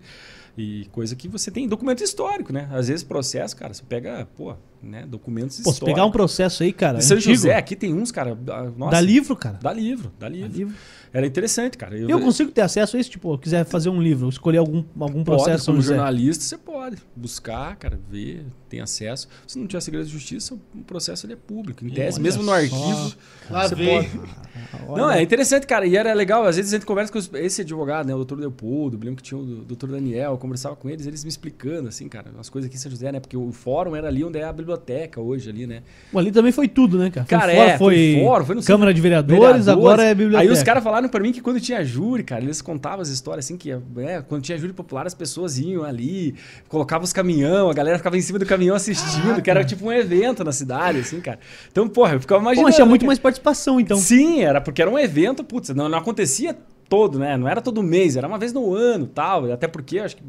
E 0.57 0.87
coisa 0.91 1.15
que 1.15 1.29
você 1.29 1.53
tem 1.53 1.69
documento 1.69 2.03
histórico, 2.03 2.53
né? 2.53 2.69
Às 2.73 2.89
vezes 2.89 3.05
processo, 3.05 3.57
cara, 3.57 3.73
você 3.73 3.83
pega, 3.89 4.27
pô, 4.37 4.55
né, 4.83 5.07
documentos 5.07 5.57
pô, 5.57 5.71
históricos. 5.71 5.79
Pô, 5.81 5.87
pegar 5.87 6.05
um 6.05 6.11
processo 6.11 6.65
aí, 6.65 6.73
cara, 6.73 6.99
de 6.99 7.05
São 7.05 7.17
antigo, 7.17 7.35
José, 7.35 7.55
aqui 7.55 7.77
tem 7.77 7.95
uns, 7.95 8.11
cara, 8.11 8.37
nossa, 8.77 8.91
Dá 8.91 9.01
livro, 9.01 9.37
cara. 9.37 9.59
Dá 9.63 9.73
livro, 9.73 10.13
dá 10.19 10.29
livro. 10.29 10.49
Dá 10.49 10.57
livro. 10.57 10.75
Era 11.13 11.27
interessante, 11.27 11.77
cara. 11.77 11.97
Eu, 11.97 12.09
eu 12.09 12.21
consigo 12.21 12.51
ter 12.51 12.63
acesso 12.63 12.97
a 12.97 13.01
isso? 13.01 13.11
Tipo, 13.11 13.35
eu 13.35 13.39
quiser 13.39 13.65
fazer 13.65 13.89
um 13.89 14.01
livro, 14.01 14.29
escolher 14.29 14.59
algum, 14.59 14.85
algum 15.01 15.25
processo. 15.25 15.67
Pode, 15.67 15.79
como 15.79 15.83
jornalista, 15.83 16.45
você 16.45 16.59
pode 16.59 16.99
buscar, 17.17 17.77
cara, 17.77 17.99
ver, 18.11 18.45
tem 18.69 18.81
acesso. 18.81 19.29
Se 19.47 19.59
não 19.59 19.67
tiver 19.67 19.81
segredo 19.81 20.07
de 20.07 20.13
justiça, 20.13 20.55
o 20.55 20.85
processo 20.85 21.27
ele 21.27 21.35
é 21.35 21.37
público. 21.37 21.85
Em 21.85 21.91
tese, 21.91 22.21
mesmo 22.21 22.43
no 22.43 22.53
arquivo, 22.53 23.15
Lá 23.51 23.69
pode. 23.69 23.79
Não, 24.89 25.11
é 25.11 25.23
interessante, 25.23 25.67
cara. 25.67 25.87
E 25.87 25.97
era 25.97 26.13
legal. 26.13 26.45
Às 26.45 26.57
vezes 26.57 26.73
a 26.73 26.77
gente 26.77 26.87
conversa 26.87 27.13
com 27.13 27.19
esse 27.37 27.63
advogado, 27.63 28.07
né? 28.07 28.15
O 28.15 28.19
doutor 28.19 28.39
Leopoldo, 28.39 28.99
lembro 28.99 29.17
que 29.17 29.23
tinha 29.23 29.39
o 29.39 29.45
doutor 29.45 29.91
Daniel. 29.91 30.33
Eu 30.33 30.39
conversava 30.39 30.75
com 30.77 30.91
eles, 30.91 31.07
eles 31.07 31.23
me 31.25 31.31
explicando, 31.31 31.89
assim, 31.89 32.09
cara, 32.09 32.31
as 32.39 32.49
coisas 32.49 32.69
aqui 32.69 32.77
em 32.77 32.81
São 32.81 32.91
José, 32.91 33.13
né? 33.13 33.21
Porque 33.21 33.37
o 33.37 33.53
fórum 33.53 33.95
era 33.95 34.09
ali 34.09 34.25
onde 34.25 34.39
é 34.39 34.45
a 34.45 34.53
biblioteca 34.53 35.21
hoje, 35.21 35.49
ali, 35.49 35.67
né? 35.67 35.83
Bom, 36.13 36.19
ali 36.19 36.33
também 36.33 36.53
foi 36.53 36.67
tudo, 36.67 36.99
né, 36.99 37.11
cara? 37.11 37.27
Cara, 37.27 37.53
foi, 37.53 37.55
é, 37.55 37.79
foi, 37.79 38.15
foi 38.15 38.25
fórum, 38.25 38.45
foi 38.45 38.55
no 38.57 38.65
Câmara 38.65 38.93
de 38.93 39.01
vereadores, 39.01 39.41
vereadores, 39.41 39.69
agora 39.69 40.05
é 40.05 40.15
biblioteca. 40.15 40.43
Aí 40.43 40.53
os 40.53 40.63
caras 40.63 40.83
falaram 40.83 40.98
para 41.07 41.21
mim 41.21 41.33
que 41.33 41.43
quando 41.43 41.61
tinha 41.61 41.85
júri, 41.85 42.25
cara, 42.25 42.43
eles 42.43 42.63
contavam 42.63 43.03
as 43.03 43.11
histórias 43.11 43.45
assim, 43.45 43.59
que 43.59 43.71
é, 43.71 44.23
quando 44.27 44.41
tinha 44.43 44.57
júri 44.57 44.73
popular, 44.73 45.07
as 45.07 45.13
pessoas 45.13 45.59
iam 45.59 45.85
ali, 45.85 46.35
colocavam 46.67 47.05
os 47.05 47.13
caminhão, 47.13 47.69
a 47.69 47.75
galera 47.75 47.99
ficava 47.99 48.17
em 48.17 48.23
cima 48.23 48.39
do 48.39 48.47
caminhão 48.47 48.75
assistindo, 48.75 49.43
que 49.43 49.51
era 49.51 49.63
tipo 49.63 49.85
um 49.85 49.93
evento 49.93 50.43
na 50.43 50.53
cidade, 50.53 51.01
assim, 51.01 51.21
cara. 51.21 51.39
Então, 51.71 51.87
porra, 51.87 52.15
eu 52.15 52.21
ficava 52.21 52.41
imaginando. 52.41 52.71
Pô, 52.71 52.75
tinha 52.75 52.87
muito 52.87 53.05
mais 53.05 53.19
participação, 53.19 53.79
então. 53.79 53.99
Sim, 53.99 54.41
era 54.41 54.63
porque 54.63 54.81
era 54.81 54.91
um 54.91 54.99
evento, 54.99 55.45
putz, 55.45 55.69
não, 55.69 55.89
não 55.89 55.99
acontecia 55.99 56.57
todo, 56.89 57.19
né? 57.19 57.37
Não 57.37 57.47
era 57.47 57.61
todo 57.61 57.83
mês, 57.83 58.17
era 58.17 58.27
uma 58.27 58.39
vez 58.39 58.53
no 58.53 58.75
ano 58.75 59.07
tal. 59.07 59.51
Até 59.53 59.69
porque 59.69 59.99
acho 59.99 60.17
que 60.17 60.23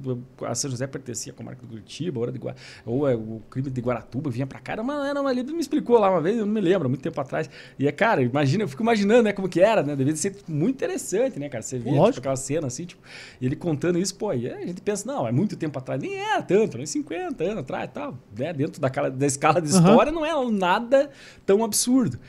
a 0.46 0.54
São 0.54 0.70
José 0.70 0.86
pertencia 0.88 1.32
à 1.32 1.36
comarca 1.36 1.62
do 1.62 1.68
Curitiba, 1.68 2.20
ou, 2.20 2.32
de 2.32 2.40
ou 2.86 3.10
é, 3.10 3.16
o 3.16 3.42
crime 3.50 3.70
de 3.70 3.82
Guaratuba 3.82 4.30
vinha 4.30 4.46
pra 4.46 4.60
cá. 4.60 4.74
Era 4.74 4.82
uma, 4.82 5.08
era 5.08 5.22
uma, 5.22 5.32
ele 5.32 5.44
me 5.44 5.60
explicou 5.60 5.98
lá 5.98 6.10
uma 6.10 6.22
vez, 6.22 6.38
eu 6.38 6.46
não 6.46 6.54
me 6.54 6.62
lembro, 6.62 6.90
muito 6.90 7.02
tempo 7.02 7.20
atrás. 7.20 7.50
E 7.78 7.88
é, 7.88 7.92
cara, 7.92 8.22
imagina, 8.22 8.64
eu 8.64 8.68
fico 8.68 8.84
imaginando, 8.84 9.24
né, 9.24 9.34
como 9.34 9.48
que 9.48 9.62
era, 9.62 9.82
né? 9.82 9.96
Devia 9.96 10.16
ser 10.16 10.36
muito 10.48 10.76
interessante, 10.76 11.40
né, 11.40 11.48
cara? 11.48 11.62
Você 11.62 11.80
via 11.80 11.94
tipo, 12.04 12.20
aquela 12.20 12.36
cena 12.36 12.68
assim, 12.68 12.86
tipo, 12.86 13.02
e 13.40 13.46
ele 13.46 13.56
contando 13.56 13.98
isso, 13.98 14.16
pô, 14.16 14.34
e 14.34 14.50
a 14.50 14.66
gente 14.66 14.82
pensa, 14.82 15.06
não, 15.08 15.28
é 15.28 15.32
muito 15.32 15.56
tempo 15.56 15.78
atrás. 15.80 16.02
Nem 16.02 16.16
era 16.16 16.42
tanto, 16.42 16.78
nem 16.78 16.86
50 16.86 17.44
anos 17.44 17.60
atrás 17.60 17.90
e 17.90 17.94
tal. 17.94 18.18
Né? 18.38 18.54
Dentro 18.54 18.82
daquela, 18.82 19.10
da 19.10 19.26
escala 19.26 19.62
de 19.62 19.70
história, 19.70 20.12
uhum. 20.12 20.20
não 20.20 20.26
é 20.26 20.52
nada 20.52 21.10
tão 21.46 21.64
absurdo. 21.64 22.20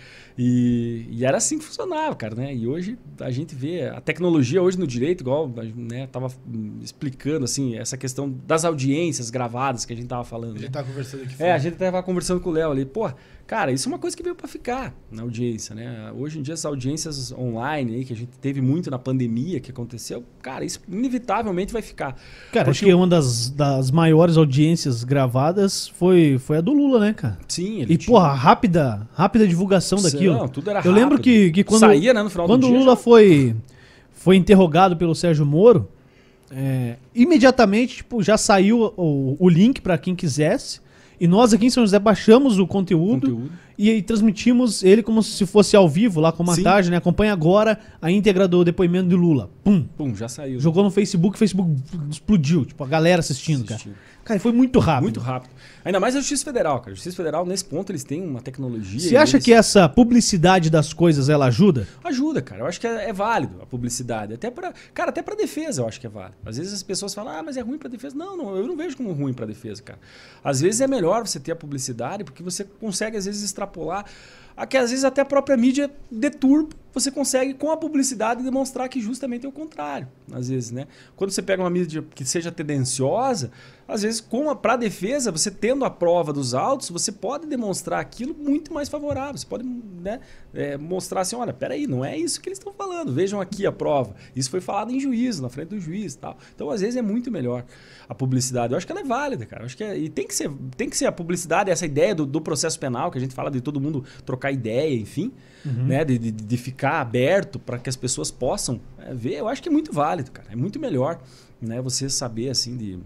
E, 0.42 1.06
e, 1.10 1.26
era 1.26 1.36
assim 1.36 1.58
que 1.58 1.64
funcionava, 1.66 2.16
cara, 2.16 2.34
né? 2.34 2.54
E 2.54 2.66
hoje 2.66 2.96
a 3.20 3.30
gente 3.30 3.54
vê 3.54 3.82
a 3.82 4.00
tecnologia 4.00 4.62
hoje 4.62 4.78
no 4.78 4.86
direito, 4.86 5.20
igual, 5.20 5.52
né, 5.76 6.06
tava 6.06 6.28
explicando 6.80 7.44
assim, 7.44 7.76
essa 7.76 7.94
questão 7.94 8.34
das 8.46 8.64
audiências 8.64 9.28
gravadas 9.28 9.84
que 9.84 9.92
a 9.92 9.96
gente 9.96 10.08
tava 10.08 10.24
falando. 10.24 10.56
A 10.56 10.60
gente 10.60 10.68
né? 10.68 10.70
tava 10.70 10.88
conversando 10.88 11.24
aqui. 11.24 11.34
É, 11.38 11.52
a 11.52 11.58
gente 11.58 11.76
tava 11.76 12.02
conversando 12.02 12.40
com 12.40 12.48
o 12.48 12.52
Léo 12.54 12.70
ali, 12.70 12.86
pô, 12.86 13.12
Cara, 13.50 13.72
isso 13.72 13.88
é 13.88 13.90
uma 13.90 13.98
coisa 13.98 14.16
que 14.16 14.22
veio 14.22 14.36
para 14.36 14.46
ficar 14.46 14.94
na 15.10 15.22
audiência, 15.22 15.74
né? 15.74 16.12
Hoje 16.16 16.38
em 16.38 16.42
dia 16.42 16.54
as 16.54 16.64
audiências 16.64 17.32
online 17.32 17.96
aí, 17.96 18.04
que 18.04 18.12
a 18.12 18.16
gente 18.16 18.30
teve 18.40 18.60
muito 18.60 18.88
na 18.92 18.96
pandemia 18.96 19.58
que 19.58 19.72
aconteceu, 19.72 20.22
cara, 20.40 20.64
isso 20.64 20.78
inevitavelmente 20.88 21.72
vai 21.72 21.82
ficar. 21.82 22.12
Cara, 22.52 22.66
Porque 22.66 22.70
acho 22.70 22.84
que 22.84 22.94
uma 22.94 23.08
das, 23.08 23.50
das 23.50 23.90
maiores 23.90 24.36
audiências 24.36 25.02
gravadas 25.02 25.88
foi, 25.88 26.38
foi 26.38 26.58
a 26.58 26.60
do 26.60 26.72
Lula, 26.72 27.00
né, 27.00 27.12
cara? 27.12 27.40
Sim, 27.48 27.80
ele 27.80 27.94
E, 27.94 27.96
tinha... 27.96 28.14
porra, 28.14 28.32
rápida, 28.32 29.08
rápida 29.14 29.48
divulgação 29.48 30.00
daquilo. 30.00 30.36
Não, 30.36 30.46
tudo 30.46 30.70
era 30.70 30.78
rápido. 30.78 30.92
Eu 30.92 30.94
lembro 30.94 31.18
que, 31.18 31.50
que 31.50 31.64
quando, 31.64 31.80
Saía, 31.80 32.14
né, 32.14 32.22
no 32.22 32.30
final 32.30 32.46
quando 32.46 32.68
do 32.68 32.72
o 32.72 32.78
Lula 32.78 32.92
já... 32.92 32.96
foi, 32.98 33.56
foi 34.12 34.36
interrogado 34.36 34.96
pelo 34.96 35.12
Sérgio 35.12 35.44
Moro, 35.44 35.88
é, 36.52 36.98
imediatamente 37.12 37.96
tipo, 37.96 38.22
já 38.22 38.38
saiu 38.38 38.94
o, 38.96 39.36
o 39.40 39.48
link 39.48 39.80
para 39.80 39.98
quem 39.98 40.14
quisesse. 40.14 40.80
E 41.20 41.28
nós 41.28 41.52
aqui 41.52 41.66
em 41.66 41.70
São 41.70 41.82
José 41.84 41.98
baixamos 41.98 42.58
o 42.58 42.66
conteúdo, 42.66 43.28
conteúdo. 43.28 43.52
E, 43.82 44.02
transmitimos 44.02 44.82
ele 44.82 45.02
como 45.02 45.22
se 45.22 45.46
fosse 45.46 45.74
ao 45.74 45.88
vivo, 45.88 46.20
lá 46.20 46.30
com 46.30 46.42
a 46.42 46.46
montagem, 46.46 46.90
né? 46.90 46.98
Acompanha 46.98 47.32
agora 47.32 47.78
a 48.02 48.10
íntegra 48.10 48.46
do 48.46 48.62
depoimento 48.62 49.08
de 49.08 49.14
Lula. 49.14 49.48
Pum. 49.64 49.86
Pum, 49.96 50.14
já 50.14 50.28
saiu. 50.28 50.60
Jogou 50.60 50.84
no 50.84 50.90
Facebook, 50.90 51.36
o 51.36 51.38
Facebook 51.38 51.82
explodiu. 52.10 52.66
Tipo, 52.66 52.84
a 52.84 52.86
galera 52.86 53.20
assistindo, 53.20 53.64
assistindo. 53.64 53.94
cara. 53.94 54.10
Cara, 54.22 54.38
foi 54.38 54.52
muito 54.52 54.78
rápido. 54.78 55.04
Muito 55.04 55.20
rápido. 55.20 55.50
Ainda 55.84 55.98
mais 55.98 56.14
a 56.14 56.20
Justiça 56.20 56.44
Federal, 56.44 56.78
cara. 56.80 56.92
A 56.92 56.94
Justiça 56.94 57.16
Federal, 57.16 57.46
nesse 57.46 57.64
ponto, 57.64 57.90
eles 57.90 58.04
têm 58.04 58.22
uma 58.22 58.40
tecnologia. 58.40 59.00
Você 59.00 59.16
acha 59.16 59.36
eles... 59.36 59.44
que 59.44 59.52
essa 59.52 59.88
publicidade 59.88 60.68
das 60.68 60.92
coisas, 60.92 61.28
ela 61.28 61.46
ajuda? 61.46 61.88
Ajuda, 62.04 62.42
cara. 62.42 62.60
Eu 62.60 62.66
acho 62.66 62.78
que 62.78 62.86
é, 62.86 63.08
é 63.08 63.12
válido 63.12 63.56
a 63.62 63.66
publicidade. 63.66 64.34
Até 64.34 64.50
para 64.50 64.72
Cara, 64.92 65.10
até 65.10 65.22
para 65.22 65.34
defesa 65.34 65.82
eu 65.82 65.88
acho 65.88 66.00
que 66.00 66.06
é 66.06 66.10
válido. 66.10 66.36
Às 66.44 66.58
vezes 66.58 66.72
as 66.72 66.82
pessoas 66.82 67.14
falam, 67.14 67.32
ah, 67.32 67.42
mas 67.42 67.56
é 67.56 67.60
ruim 67.60 67.78
para 67.78 67.88
defesa. 67.88 68.14
Não, 68.14 68.36
não, 68.36 68.56
eu 68.56 68.66
não 68.66 68.76
vejo 68.76 68.96
como 68.96 69.12
ruim 69.12 69.32
para 69.32 69.46
defesa, 69.46 69.82
cara. 69.82 69.98
Às 70.44 70.60
vezes 70.60 70.80
é 70.80 70.86
melhor 70.86 71.26
você 71.26 71.40
ter 71.40 71.52
a 71.52 71.56
publicidade 71.56 72.24
porque 72.24 72.42
você 72.42 72.64
consegue, 72.64 73.16
às 73.16 73.24
vezes, 73.24 73.42
extrapolar 73.42 73.69
que 74.68 74.76
às 74.76 74.90
vezes 74.90 75.04
até 75.04 75.22
a 75.22 75.24
própria 75.24 75.56
mídia 75.56 75.90
deturpa 76.10 76.76
você 76.92 77.10
consegue, 77.10 77.54
com 77.54 77.70
a 77.70 77.76
publicidade, 77.76 78.42
demonstrar 78.42 78.88
que 78.88 79.00
justamente 79.00 79.46
é 79.46 79.48
o 79.48 79.52
contrário, 79.52 80.08
às 80.32 80.48
vezes, 80.48 80.72
né? 80.72 80.88
Quando 81.14 81.30
você 81.30 81.40
pega 81.40 81.62
uma 81.62 81.70
mídia 81.70 82.04
que 82.14 82.24
seja 82.24 82.50
tendenciosa, 82.50 83.52
às 83.90 84.02
vezes, 84.02 84.24
para 84.62 84.74
a 84.74 84.76
defesa, 84.76 85.32
você 85.32 85.50
tendo 85.50 85.84
a 85.84 85.90
prova 85.90 86.32
dos 86.32 86.54
autos, 86.54 86.90
você 86.90 87.10
pode 87.10 87.46
demonstrar 87.46 88.00
aquilo 88.00 88.34
muito 88.34 88.72
mais 88.72 88.88
favorável. 88.88 89.36
Você 89.36 89.46
pode 89.46 89.64
né, 89.64 90.20
é, 90.54 90.76
mostrar 90.76 91.22
assim, 91.22 91.34
olha, 91.34 91.52
peraí, 91.52 91.86
não 91.86 92.04
é 92.04 92.16
isso 92.16 92.40
que 92.40 92.48
eles 92.48 92.58
estão 92.58 92.72
falando. 92.72 93.12
Vejam 93.12 93.40
aqui 93.40 93.66
a 93.66 93.72
prova. 93.72 94.14
Isso 94.34 94.48
foi 94.48 94.60
falado 94.60 94.92
em 94.92 95.00
juízo, 95.00 95.42
na 95.42 95.48
frente 95.48 95.70
do 95.70 95.80
juiz 95.80 96.14
tal. 96.14 96.38
Então, 96.54 96.70
às 96.70 96.80
vezes, 96.80 96.96
é 96.96 97.02
muito 97.02 97.30
melhor 97.30 97.64
a 98.08 98.14
publicidade. 98.14 98.72
Eu 98.72 98.76
acho 98.76 98.86
que 98.86 98.92
ela 98.92 99.00
é 99.00 99.04
válida, 99.04 99.44
cara. 99.44 99.62
Eu 99.62 99.66
acho 99.66 99.76
que 99.76 99.82
é, 99.82 99.98
e 99.98 100.08
tem 100.08 100.26
que, 100.26 100.34
ser, 100.34 100.50
tem 100.76 100.88
que 100.88 100.96
ser 100.96 101.06
a 101.06 101.12
publicidade, 101.12 101.70
essa 101.70 101.84
ideia 101.84 102.14
do, 102.14 102.24
do 102.24 102.40
processo 102.40 102.78
penal, 102.78 103.10
que 103.10 103.18
a 103.18 103.20
gente 103.20 103.34
fala 103.34 103.50
de 103.50 103.60
todo 103.60 103.80
mundo 103.80 104.04
trocar 104.24 104.52
ideia, 104.52 104.94
enfim, 104.94 105.32
uhum. 105.64 105.86
né? 105.86 106.04
De, 106.04 106.18
de, 106.18 106.30
de, 106.30 106.56
ficar 106.56 107.00
aberto 107.00 107.58
para 107.58 107.78
que 107.78 107.88
as 107.88 107.96
pessoas 107.96 108.30
possam 108.30 108.80
é, 108.98 109.12
ver. 109.12 109.34
Eu 109.34 109.48
acho 109.48 109.60
que 109.62 109.68
é 109.68 109.72
muito 109.72 109.92
válido, 109.92 110.30
cara. 110.30 110.48
É 110.52 110.56
muito 110.56 110.78
melhor 110.78 111.20
né, 111.60 111.80
você 111.82 112.08
saber, 112.08 112.50
assim, 112.50 112.76
de 112.76 112.98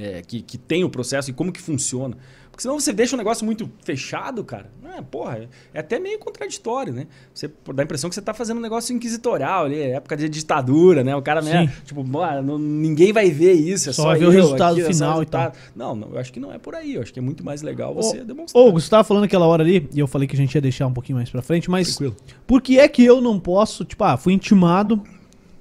é, 0.00 0.22
que, 0.22 0.42
que 0.42 0.58
tem 0.58 0.84
o 0.84 0.90
processo 0.90 1.30
e 1.30 1.32
como 1.32 1.52
que 1.52 1.60
funciona. 1.60 2.16
Porque 2.52 2.62
senão 2.62 2.78
você 2.78 2.92
deixa 2.92 3.16
um 3.16 3.18
negócio 3.18 3.46
muito 3.46 3.70
fechado, 3.82 4.44
cara. 4.44 4.70
É, 4.94 5.00
porra, 5.00 5.48
é 5.72 5.80
até 5.80 5.98
meio 5.98 6.18
contraditório, 6.18 6.92
né? 6.92 7.06
Você 7.32 7.48
dá 7.74 7.82
a 7.82 7.84
impressão 7.84 8.10
que 8.10 8.14
você 8.14 8.20
está 8.20 8.34
fazendo 8.34 8.58
um 8.58 8.60
negócio 8.60 8.94
inquisitorial 8.94 9.64
ali, 9.64 9.80
época 9.80 10.18
de 10.18 10.28
ditadura, 10.28 11.02
né? 11.02 11.16
O 11.16 11.22
cara, 11.22 11.40
né? 11.40 11.72
Tipo, 11.82 12.04
mano, 12.04 12.58
ninguém 12.58 13.10
vai 13.10 13.30
ver 13.30 13.54
isso, 13.54 13.88
é 13.88 13.92
só, 13.94 14.02
só 14.02 14.08
vai 14.10 14.18
ver 14.18 14.26
eu, 14.26 14.28
o 14.28 14.32
resultado 14.32 14.78
aqui, 14.78 14.92
final 14.92 15.20
é 15.20 15.22
e 15.22 15.26
tal. 15.26 15.52
Não, 15.74 15.96
não, 15.96 16.10
eu 16.10 16.18
acho 16.18 16.30
que 16.30 16.38
não 16.38 16.52
é 16.52 16.58
por 16.58 16.74
aí. 16.74 16.96
Eu 16.96 17.02
acho 17.02 17.10
que 17.10 17.18
é 17.18 17.22
muito 17.22 17.42
mais 17.42 17.62
legal 17.62 17.94
você 17.94 18.20
ô, 18.20 18.24
demonstrar. 18.24 18.62
Ô, 18.62 18.70
você 18.70 18.84
estava 18.84 19.02
falando 19.02 19.24
aquela 19.24 19.46
hora 19.46 19.62
ali, 19.62 19.88
e 19.90 19.98
eu 19.98 20.06
falei 20.06 20.28
que 20.28 20.36
a 20.36 20.38
gente 20.38 20.54
ia 20.54 20.60
deixar 20.60 20.86
um 20.86 20.92
pouquinho 20.92 21.16
mais 21.16 21.30
pra 21.30 21.40
frente, 21.40 21.70
mas 21.70 21.96
Tranquilo. 21.96 22.14
por 22.46 22.60
que 22.60 22.78
é 22.78 22.86
que 22.86 23.02
eu 23.02 23.22
não 23.22 23.40
posso, 23.40 23.82
tipo, 23.82 24.04
ah, 24.04 24.18
fui 24.18 24.34
intimado, 24.34 25.02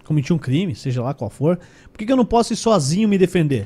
cometi 0.04 0.34
um 0.34 0.38
crime, 0.38 0.76
seja 0.76 1.02
lá 1.02 1.14
qual 1.14 1.30
for, 1.30 1.58
por 1.90 1.98
que, 1.98 2.06
que 2.06 2.12
eu 2.12 2.18
não 2.18 2.26
posso 2.26 2.52
ir 2.52 2.58
sozinho 2.58 3.08
me 3.08 3.18
defender? 3.18 3.66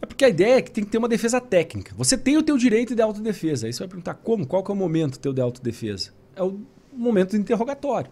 É 0.00 0.06
porque 0.06 0.24
a 0.24 0.28
ideia 0.28 0.58
é 0.58 0.62
que 0.62 0.70
tem 0.70 0.84
que 0.84 0.90
ter 0.90 0.98
uma 0.98 1.08
defesa 1.08 1.40
técnica. 1.40 1.92
Você 1.96 2.16
tem 2.16 2.36
o 2.36 2.42
teu 2.42 2.56
direito 2.56 2.94
de 2.94 3.02
autodefesa. 3.02 3.66
Aí 3.66 3.72
você 3.72 3.80
vai 3.80 3.88
perguntar 3.88 4.14
como, 4.14 4.46
qual 4.46 4.62
que 4.62 4.70
é 4.70 4.74
o 4.74 4.76
momento 4.76 5.18
teu 5.18 5.32
de 5.32 5.40
autodefesa? 5.40 6.10
É 6.36 6.42
o 6.42 6.60
momento 6.92 7.30
do 7.30 7.36
interrogatório. 7.36 8.10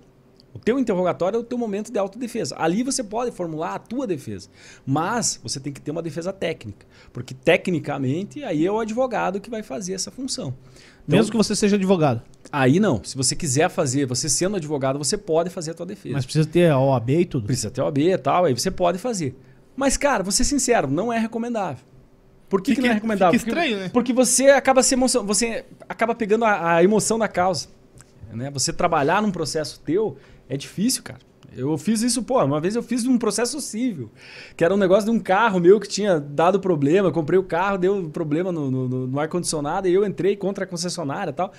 O 0.57 0.59
teu 0.59 0.78
interrogatório 0.78 1.37
é 1.37 1.41
o 1.41 1.45
teu 1.45 1.59
momento 1.59 1.93
de 1.93 1.99
autodefesa. 1.99 2.57
Ali 2.59 2.82
você 2.82 3.05
pode 3.05 3.30
formular 3.30 3.74
a 3.74 3.78
tua 3.78 4.07
defesa. 4.07 4.49
Mas 4.87 5.39
você 5.43 5.61
tem 5.61 5.70
que 5.70 5.80
ter 5.80 5.91
uma 5.91 6.01
defesa 6.01 6.32
técnica. 6.32 6.87
Porque 7.12 7.34
tecnicamente 7.34 8.43
aí 8.43 8.64
é 8.64 8.72
o 8.72 8.80
advogado 8.80 9.39
que 9.39 9.51
vai 9.51 9.62
fazer 9.62 9.93
essa 9.93 10.11
função. 10.11 10.55
Então, 11.07 11.18
Mesmo 11.18 11.30
que 11.30 11.37
você 11.37 11.55
seja 11.55 11.76
advogado. 11.76 12.22
Aí 12.51 12.80
não. 12.80 13.05
Se 13.05 13.16
você 13.16 13.37
quiser 13.37 13.68
fazer, 13.68 14.07
você 14.07 14.30
sendo 14.30 14.57
advogado, 14.57 14.99
você 14.99 15.18
pode 15.18 15.51
fazer 15.51 15.72
a 15.72 15.74
tua 15.74 15.87
defesa. 15.87 16.14
Mas 16.14 16.24
precisa 16.24 16.49
ter 16.49 16.70
a 16.70 16.80
OAB 16.80 17.11
e 17.11 17.24
tudo? 17.26 17.47
Precisa 17.47 17.70
ter 17.70 17.82
a 17.82 17.84
OAB 17.84 17.99
e 17.99 18.18
tal, 18.18 18.47
aí 18.47 18.55
você 18.55 18.70
pode 18.70 18.99
fazer. 18.99 19.37
Mas, 19.76 19.96
cara, 19.96 20.22
vou 20.22 20.32
ser 20.32 20.44
sincero, 20.44 20.88
não 20.88 21.12
é 21.12 21.18
recomendável. 21.18 21.84
Por 22.48 22.62
que, 22.62 22.70
fica, 22.70 22.82
que 22.82 22.86
não 22.86 22.92
é 22.92 22.94
recomendável? 22.94 23.38
Fica 23.38 23.50
estranho, 23.50 23.78
né? 23.78 23.88
Porque 23.90 24.12
você 24.12 24.50
acaba 24.50 24.82
se 24.82 24.94
emoção, 24.94 25.24
você 25.24 25.64
acaba 25.88 26.14
pegando 26.14 26.44
a, 26.44 26.76
a, 26.76 26.84
emoção 26.84 27.18
da 27.18 27.28
causa. 27.28 27.68
Né? 28.32 28.50
Você 28.50 28.72
trabalhar 28.72 29.20
num 29.20 29.30
processo 29.30 29.80
teu 29.80 30.16
é 30.48 30.56
difícil, 30.56 31.02
cara. 31.02 31.20
Eu 31.57 31.76
fiz 31.78 32.02
isso, 32.02 32.22
pô, 32.22 32.42
uma 32.44 32.61
vez 32.61 32.76
eu 32.76 32.82
fiz 32.82 33.07
um 33.07 33.16
processo 33.18 33.61
civil, 33.61 34.11
que 34.57 34.64
era 34.64 34.74
um 34.74 34.76
negócio 34.76 35.11
de 35.11 35.11
um 35.11 35.18
carro 35.18 35.59
meu 35.59 35.80
que 35.80 35.88
tinha 35.88 36.20
dado 36.20 36.61
problema. 36.61 37.09
Eu 37.09 37.12
comprei 37.12 37.38
o 37.38 37.42
carro, 37.42 37.78
deu 37.78 38.11
problema 38.11 38.52
no, 38.52 38.70
no, 38.70 39.07
no 39.07 39.20
ar-condicionado 39.20 39.88
e 39.88 39.94
eu 39.94 40.04
entrei 40.04 40.36
contra 40.36 40.64
a 40.64 40.66
concessionária 40.66 41.30
e 41.30 41.34
tal. 41.34 41.52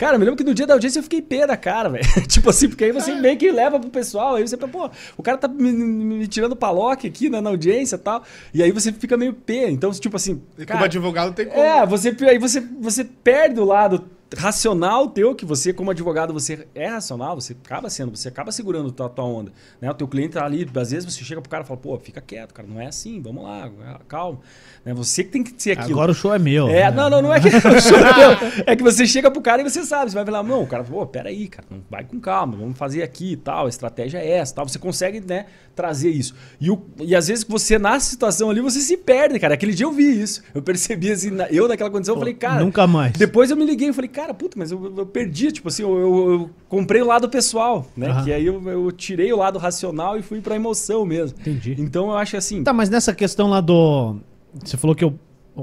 Cara, 0.00 0.16
me 0.16 0.24
lembro 0.24 0.38
que 0.38 0.44
no 0.44 0.54
dia 0.54 0.66
da 0.66 0.72
audiência 0.72 0.98
eu 0.98 1.02
fiquei 1.02 1.20
pé 1.20 1.46
da 1.46 1.58
cara, 1.58 1.90
velho. 1.90 2.04
tipo 2.26 2.48
assim, 2.48 2.68
porque 2.68 2.84
aí 2.84 2.90
você 2.90 3.14
meio 3.14 3.36
que 3.36 3.50
leva 3.50 3.78
pro 3.78 3.90
pessoal, 3.90 4.36
aí 4.36 4.48
você 4.48 4.56
fala, 4.56 4.72
pô, 4.72 4.90
o 5.14 5.22
cara 5.22 5.36
tá 5.36 5.46
me, 5.46 5.70
me 5.70 6.26
tirando 6.26 6.56
paloque 6.56 7.06
aqui 7.06 7.28
né, 7.28 7.38
na 7.38 7.50
audiência 7.50 7.96
e 7.96 7.98
tal. 7.98 8.22
E 8.54 8.62
aí 8.62 8.72
você 8.72 8.92
fica 8.92 9.14
meio 9.18 9.34
pé. 9.34 9.68
Então, 9.68 9.90
tipo 9.90 10.16
assim. 10.16 10.40
Cara, 10.56 10.72
como 10.72 10.84
advogado 10.84 11.34
tem 11.34 11.46
como. 11.46 11.60
É, 11.60 11.84
você, 11.84 12.16
aí 12.22 12.38
você, 12.38 12.60
você 12.60 13.04
perde 13.04 13.60
o 13.60 13.64
lado 13.64 14.06
racional 14.36 15.08
teu, 15.08 15.34
que 15.34 15.44
você, 15.44 15.72
como 15.72 15.90
advogado, 15.90 16.32
você 16.32 16.66
é 16.74 16.86
racional, 16.86 17.34
você 17.34 17.56
acaba 17.64 17.90
sendo, 17.90 18.16
você 18.16 18.28
acaba 18.28 18.52
segurando 18.52 18.88
a 19.02 19.08
tua 19.08 19.24
onda. 19.24 19.52
Né? 19.80 19.90
O 19.90 19.94
teu 19.94 20.06
cliente 20.06 20.34
tá 20.34 20.44
ali, 20.44 20.68
às 20.74 20.90
vezes 20.90 21.12
você 21.12 21.24
chega 21.24 21.40
pro 21.40 21.50
cara 21.50 21.64
e 21.64 21.66
fala, 21.66 21.80
pô, 21.80 21.98
fica 21.98 22.20
quieto, 22.20 22.54
cara, 22.54 22.68
não 22.68 22.80
é 22.80 22.86
assim, 22.86 23.20
vamos 23.20 23.42
lá, 23.44 23.70
calma. 24.08 24.40
Né? 24.84 24.94
Você 24.94 25.24
que 25.24 25.30
tem 25.30 25.42
que 25.42 25.52
ser 25.60 25.72
aquilo. 25.72 25.92
Agora 25.92 26.12
o 26.12 26.14
show 26.14 26.32
é 26.32 26.38
meu. 26.38 26.68
É, 26.68 26.84
né? 26.84 26.90
não, 26.90 27.10
não, 27.10 27.22
não 27.22 27.34
é 27.34 27.40
que 27.40 27.48
o 27.48 27.80
show 27.80 27.98
é 27.98 28.16
meu. 28.16 28.64
É 28.66 28.76
que 28.76 28.82
você 28.82 29.06
chega 29.06 29.30
pro 29.30 29.42
cara 29.42 29.62
e 29.62 29.68
você 29.68 29.84
sabe, 29.84 30.10
você 30.10 30.14
vai 30.14 30.24
falar, 30.24 30.42
não, 30.42 30.62
o 30.62 30.66
cara, 30.66 30.84
pô, 30.84 31.04
peraí, 31.06 31.48
cara, 31.48 31.66
vai 31.90 32.04
com 32.04 32.20
calma, 32.20 32.56
vamos 32.56 32.78
fazer 32.78 33.02
aqui 33.02 33.32
e 33.32 33.36
tal, 33.36 33.66
a 33.66 33.68
estratégia 33.68 34.18
é 34.18 34.30
essa, 34.30 34.54
tal. 34.54 34.68
Você 34.68 34.78
consegue, 34.78 35.20
né, 35.20 35.46
trazer 35.74 36.10
isso. 36.10 36.34
E, 36.60 36.70
o, 36.70 36.82
e 37.00 37.16
às 37.16 37.28
vezes 37.28 37.42
você, 37.44 37.78
na 37.78 37.98
situação 37.98 38.50
ali, 38.50 38.60
você 38.60 38.80
se 38.80 38.96
perde, 38.96 39.38
cara. 39.38 39.54
Aquele 39.54 39.72
dia 39.72 39.86
eu 39.86 39.92
vi 39.92 40.20
isso. 40.20 40.42
Eu 40.54 40.62
percebi 40.62 41.10
assim, 41.10 41.30
eu 41.50 41.66
naquela 41.66 41.90
condição, 41.90 42.14
pô, 42.14 42.18
eu 42.18 42.22
falei, 42.22 42.34
cara. 42.34 42.62
Nunca 42.62 42.86
mais. 42.86 43.12
Depois 43.12 43.50
eu 43.50 43.56
me 43.56 43.64
liguei 43.64 43.88
e 43.88 43.92
falei, 43.92 44.08
cara, 44.08 44.19
puta, 44.34 44.58
mas 44.58 44.70
eu, 44.70 44.94
eu 44.96 45.06
perdi, 45.06 45.50
tipo 45.52 45.68
assim, 45.68 45.82
eu, 45.82 45.98
eu, 45.98 46.30
eu, 46.30 46.50
comprei 46.68 47.00
o 47.02 47.06
lado 47.06 47.28
pessoal, 47.28 47.86
né? 47.96 48.12
Uhum. 48.12 48.24
Que 48.24 48.32
aí 48.32 48.46
eu, 48.46 48.68
eu 48.68 48.92
tirei 48.92 49.32
o 49.32 49.36
lado 49.36 49.58
racional 49.58 50.18
e 50.18 50.22
fui 50.22 50.40
pra 50.40 50.56
emoção 50.56 51.04
mesmo. 51.04 51.38
Entendi. 51.40 51.76
Então 51.78 52.10
eu 52.10 52.16
acho 52.16 52.36
assim. 52.36 52.62
Tá, 52.62 52.72
mas 52.72 52.90
nessa 52.90 53.14
questão 53.14 53.48
lá 53.48 53.60
do. 53.60 54.16
Você 54.64 54.76
falou 54.76 54.94
que 54.94 55.04
eu 55.04 55.18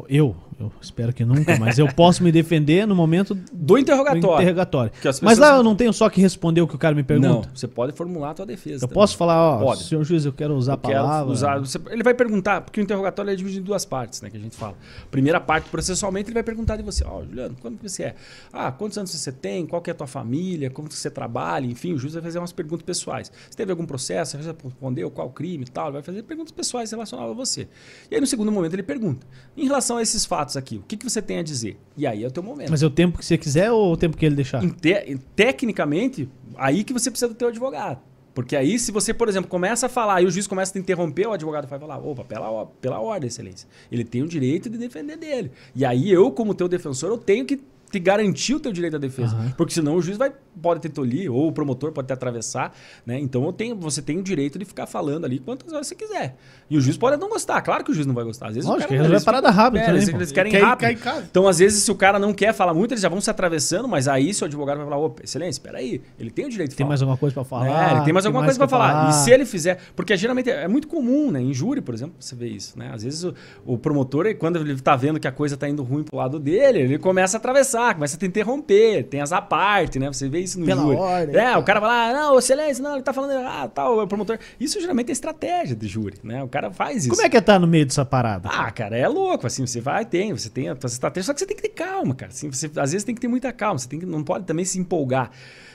eu, 0.10 0.36
eu 0.60 0.72
espero 0.82 1.14
que 1.14 1.24
nunca, 1.24 1.56
mas 1.60 1.78
eu 1.78 1.88
posso 1.94 2.24
me 2.24 2.32
defender 2.32 2.88
no 2.88 2.96
momento 2.96 3.36
do 3.54 3.78
interrogatório. 3.78 4.38
Do 4.38 4.42
interrogatório. 4.42 4.92
Mas 5.22 5.38
lá 5.38 5.56
eu 5.56 5.62
não 5.62 5.76
tenho 5.76 5.94
só 5.94 6.10
que 6.10 6.20
responder 6.20 6.62
o 6.62 6.68
que 6.68 6.74
o 6.74 6.80
cara 6.80 6.96
me 6.96 7.04
pergunta. 7.04 7.30
Não, 7.30 7.42
você 7.54 7.68
pode 7.68 7.94
formular 7.94 8.32
a 8.32 8.34
tua 8.34 8.46
defesa. 8.46 8.78
Eu 8.78 8.80
também. 8.88 8.96
posso 8.96 9.16
falar, 9.16 9.40
ó, 9.40 9.60
pode. 9.60 9.84
senhor 9.84 10.04
juiz, 10.04 10.26
eu 10.26 10.34
quero 10.34 10.56
usar 10.56 10.72
eu 10.72 10.76
a 10.76 10.78
palavra. 10.78 11.32
Usar, 11.32 11.60
você, 11.60 11.80
ele 11.92 12.02
vai 12.02 12.16
perguntar, 12.16 12.62
porque 12.62 12.82
o 12.82 12.84
interrogatório 12.84 13.32
é 13.32 13.36
dividido 13.36 13.62
em 13.62 13.66
duas 13.66 13.86
partes, 13.86 14.20
né, 14.24 14.32
que 14.32 14.38
a 14.38 14.40
gente 14.40 14.56
fala. 14.56 14.76
Primeira 15.12 15.40
parte, 15.40 15.70
processualmente, 15.70 16.30
ele 16.30 16.34
vai 16.34 16.44
perguntar 16.44 16.76
de 16.76 16.82
você, 16.82 17.04
ó, 17.06 17.24
Juliano, 17.24 17.56
quando 17.62 17.80
você 17.80 18.04
é? 18.04 18.16
Ah, 18.52 18.72
quantos 18.72 18.98
anos 18.98 19.12
você 19.12 19.32
tem? 19.32 19.68
Qual 19.68 19.80
que 19.80 19.92
é 19.92 19.94
a 19.94 19.96
tua 19.96 20.08
família? 20.08 20.72
Como 20.72 20.92
você 20.92 21.12
trabalha? 21.12 21.68
Enfim, 21.68 21.94
o 21.94 22.00
juiz 22.00 22.16
vai 22.16 22.24
fazer 22.24 22.40
umas 22.40 22.52
perguntas 22.52 22.84
pessoais. 22.84 23.32
Se 23.48 23.56
teve 23.56 23.70
algum 23.70 23.86
processo, 23.86 24.38
você 24.38 24.56
respondeu 24.64 25.12
qual 25.12 25.30
crime 25.30 25.66
e 25.66 25.70
tal, 25.70 25.86
ele 25.86 25.94
vai 25.94 26.02
fazer 26.02 26.24
perguntas 26.24 26.52
pessoais 26.52 26.90
relacionadas 26.90 27.32
a 27.32 27.36
você. 27.36 27.68
E 28.10 28.16
aí, 28.16 28.22
no 28.22 28.26
segundo 28.26 28.52
momento, 28.52 28.74
ele 28.74 28.82
pergunta, 28.82 29.28
em 29.56 29.66
relação 29.66 29.98
a 29.98 30.02
esses 30.02 30.26
fatos 30.26 30.47
aqui, 30.56 30.78
o 30.78 30.84
que, 30.84 30.96
que 30.96 31.10
você 31.10 31.22
tem 31.22 31.40
a 31.40 31.44
dizer? 31.44 31.78
E 31.98 32.06
aí 32.06 32.24
é 32.24 32.28
o 32.28 32.32
teu 32.32 32.44
momento. 32.44 32.70
Mas 32.70 32.84
é 32.84 32.86
o 32.86 32.90
tempo 32.92 33.18
que 33.18 33.26
você 33.26 33.38
quiser 33.38 33.72
ou 33.72 33.94
o 33.94 33.98
tempo 33.98 34.16
que 34.16 34.26
ele 34.26 34.36
deixar? 34.36 34.62
Te, 34.62 35.20
tecnicamente, 35.36 36.30
aí 36.56 36.84
que 36.84 36.94
você 36.94 37.10
precisa 37.10 37.30
do 37.30 37.36
teu 37.36 37.48
advogado. 37.48 38.00
Porque 38.38 38.56
aí, 38.56 38.78
se 38.78 38.92
você, 38.92 39.16
por 39.16 39.28
exemplo, 39.28 39.50
começa 39.50 39.88
a 39.88 39.90
falar 39.90 40.22
e 40.22 40.26
o 40.28 40.30
juiz 40.30 40.46
começa 40.46 40.72
a 40.72 40.74
te 40.74 40.78
interromper, 40.80 41.26
o 41.26 41.34
advogado 41.34 41.68
vai 41.68 41.80
falar: 41.80 41.98
opa, 41.98 42.24
pela, 42.24 42.68
pela 42.80 43.00
ordem, 43.00 43.28
excelência. 43.28 43.68
Ele 43.92 44.04
tem 44.04 44.22
o 44.22 44.28
direito 44.28 44.70
de 44.70 44.78
defender 44.78 45.18
dele. 45.18 45.52
E 45.76 45.84
aí, 45.84 46.12
eu, 46.12 46.30
como 46.30 46.54
teu 46.54 46.68
defensor, 46.68 47.10
eu 47.10 47.18
tenho 47.18 47.46
que 47.46 47.60
te 47.90 48.00
garantir 48.00 48.56
o 48.56 48.60
teu 48.60 48.72
direito 48.72 48.96
à 48.96 49.00
defesa. 49.00 49.36
Uhum. 49.36 49.52
Porque 49.52 49.74
senão 49.74 49.96
o 49.96 50.02
juiz 50.02 50.18
vai, 50.18 50.32
pode 50.62 50.82
te 50.82 50.90
tolir, 50.90 51.32
ou 51.32 51.48
o 51.48 51.52
promotor 51.52 51.92
pode 51.92 52.08
te 52.08 52.14
atravessar. 52.14 52.74
Né? 53.06 53.20
Então 53.20 53.46
eu 53.46 53.54
tenho, 53.54 53.76
você 53.76 54.02
tem 54.02 54.18
o 54.18 54.24
direito 54.24 54.60
de 54.60 54.66
ficar 54.66 54.86
falando 54.86 55.26
ali 55.26 55.40
quantas 55.40 55.72
horas 55.72 55.88
você 55.88 55.96
quiser. 55.96 56.36
E 56.70 56.78
o 56.78 56.82
juiz 56.82 56.98
pode 56.98 57.18
não 57.18 57.30
gostar. 57.30 57.62
Claro 57.62 57.84
que 57.84 57.92
o 57.92 57.94
juiz 57.94 58.06
não 58.06 58.14
vai 58.14 58.24
gostar. 58.24 58.48
Às 58.48 58.56
vezes 58.56 58.70
Lógico, 58.70 58.94
o 58.94 58.98
cara 58.98 59.10
vai 59.10 59.22
parada 59.22 59.50
rápido. 59.50 59.82
É, 59.82 59.90
eles, 59.90 60.08
eles, 60.08 60.32
querem 60.32 60.52
quer 60.52 60.62
rápido. 60.62 61.00
Então, 61.30 61.48
às 61.48 61.60
vezes, 61.60 61.84
se 61.84 61.92
o 61.92 61.96
cara 61.96 62.20
não 62.20 62.34
quer 62.34 62.54
falar 62.54 62.74
muito, 62.74 62.92
eles 62.94 63.02
já 63.02 63.10
vão 63.10 63.22
se 63.22 63.30
atravessando, 63.30 63.88
mas 63.88 64.08
aí 64.08 64.34
seu 64.34 64.46
advogado 64.46 64.78
vai 64.78 64.86
falar: 64.86 64.98
opa, 64.98 65.24
excelência, 65.24 65.60
espera 65.60 65.78
aí. 65.78 66.02
Ele 66.20 66.30
tem 66.30 66.46
o 66.46 66.50
direito 66.50 66.72
de 66.72 66.76
tem 66.76 66.84
falar. 66.86 66.90
mais 66.90 67.02
alguma 67.02 67.18
coisa 67.18 67.34
para 67.34 67.44
falar. 67.44 67.68
É, 67.68 67.96
ele 67.96 68.02
tem 68.04 68.14
mais 68.14 68.26
alguma 68.26 68.44
mais 68.44 68.58
coisa 68.58 68.68
para 68.68 68.78
falar. 68.78 68.94
falar. 68.94 69.10
E 69.10 69.14
se 69.24 69.32
ele 69.32 69.46
fizer. 69.46 69.80
Porque 69.96 70.16
geralmente 70.18 70.50
é 70.50 70.68
muito 70.68 70.88
comum, 70.88 71.32
né? 71.32 71.42
Em 71.42 71.54
júri, 71.54 71.82
por 71.82 71.94
exemplo, 71.94 72.16
você 72.20 72.36
vê 72.36 72.48
isso. 72.48 72.78
Né? 72.78 72.92
Às 72.94 73.04
vezes 73.04 73.24
o, 73.24 73.34
o 73.66 73.78
promotor, 73.78 74.36
quando 74.36 74.58
ele 74.58 74.74
está 74.74 74.96
vendo 74.96 75.20
que 75.20 75.28
a 75.28 75.32
coisa 75.32 75.56
está 75.56 75.68
indo 75.68 75.84
ruim 75.84 76.04
pro 76.04 76.18
lado 76.18 76.40
dele, 76.40 76.80
ele 76.80 76.98
começa 76.98 77.38
a 77.38 77.40
atravessar, 77.40 77.77
começa 77.94 78.16
a 78.16 78.20
te 78.20 78.26
interromper 78.26 79.04
tem 79.04 79.22
as 79.22 79.32
aparte, 79.32 80.00
né? 80.00 80.08
Você 80.08 80.28
vê 80.30 80.40
isso 80.40 80.60
no 80.60 80.66
Pela 80.66 80.82
júri. 80.82 80.98
Ordem, 80.98 81.36
é, 81.36 81.58
o 81.58 81.64
cara 81.64 81.80
vai 81.80 81.90
lá, 81.90 82.20
não, 82.20 82.38
excelência, 82.38 82.84
não, 82.84 82.94
ele 82.94 83.04
tá 83.04 83.14
falando, 83.14 83.46
ah, 83.46 83.70
tal, 83.74 84.00
o 84.00 84.08
promotor. 84.08 84.38
Isso 84.60 84.80
geralmente 84.80 85.10
é 85.10 85.12
estratégia 85.12 85.76
de 85.76 85.88
júri, 85.88 86.18
né? 86.24 86.44
O 86.44 86.48
cara 86.48 86.72
faz 86.72 87.06
isso. 87.06 87.10
Como 87.10 87.22
é 87.22 87.30
que 87.30 87.38
é 87.38 87.42
tá 87.42 87.58
no 87.58 87.68
meio 87.68 87.86
dessa 87.86 88.06
parada? 88.06 88.50
Ah, 88.50 88.72
cara, 88.72 88.98
é 88.98 89.08
louco, 89.08 89.48
assim, 89.48 89.66
você 89.66 89.82
vai, 89.82 90.06
tem, 90.06 90.34
você 90.34 90.50
tem 90.50 90.70
a 90.70 90.76
sua 90.76 90.88
estratégia, 90.88 91.26
só 91.28 91.34
que 91.34 91.40
você 91.40 91.46
tem 91.46 91.56
que 91.56 91.64
ter 91.64 91.70
calma, 91.70 92.14
cara. 92.14 92.32
Assim, 92.32 92.50
você, 92.52 92.66
às 92.76 92.92
vezes 92.92 93.04
tem 93.04 93.16
que 93.16 93.22
ter 93.22 93.28
muita 93.28 93.52
calma, 93.54 93.78
você 93.78 93.88
tem 93.88 94.00
que, 94.00 94.06
não 94.06 94.24
pode 94.24 94.46
também 94.46 94.66
se 94.66 94.80
empolgar. 94.80 95.32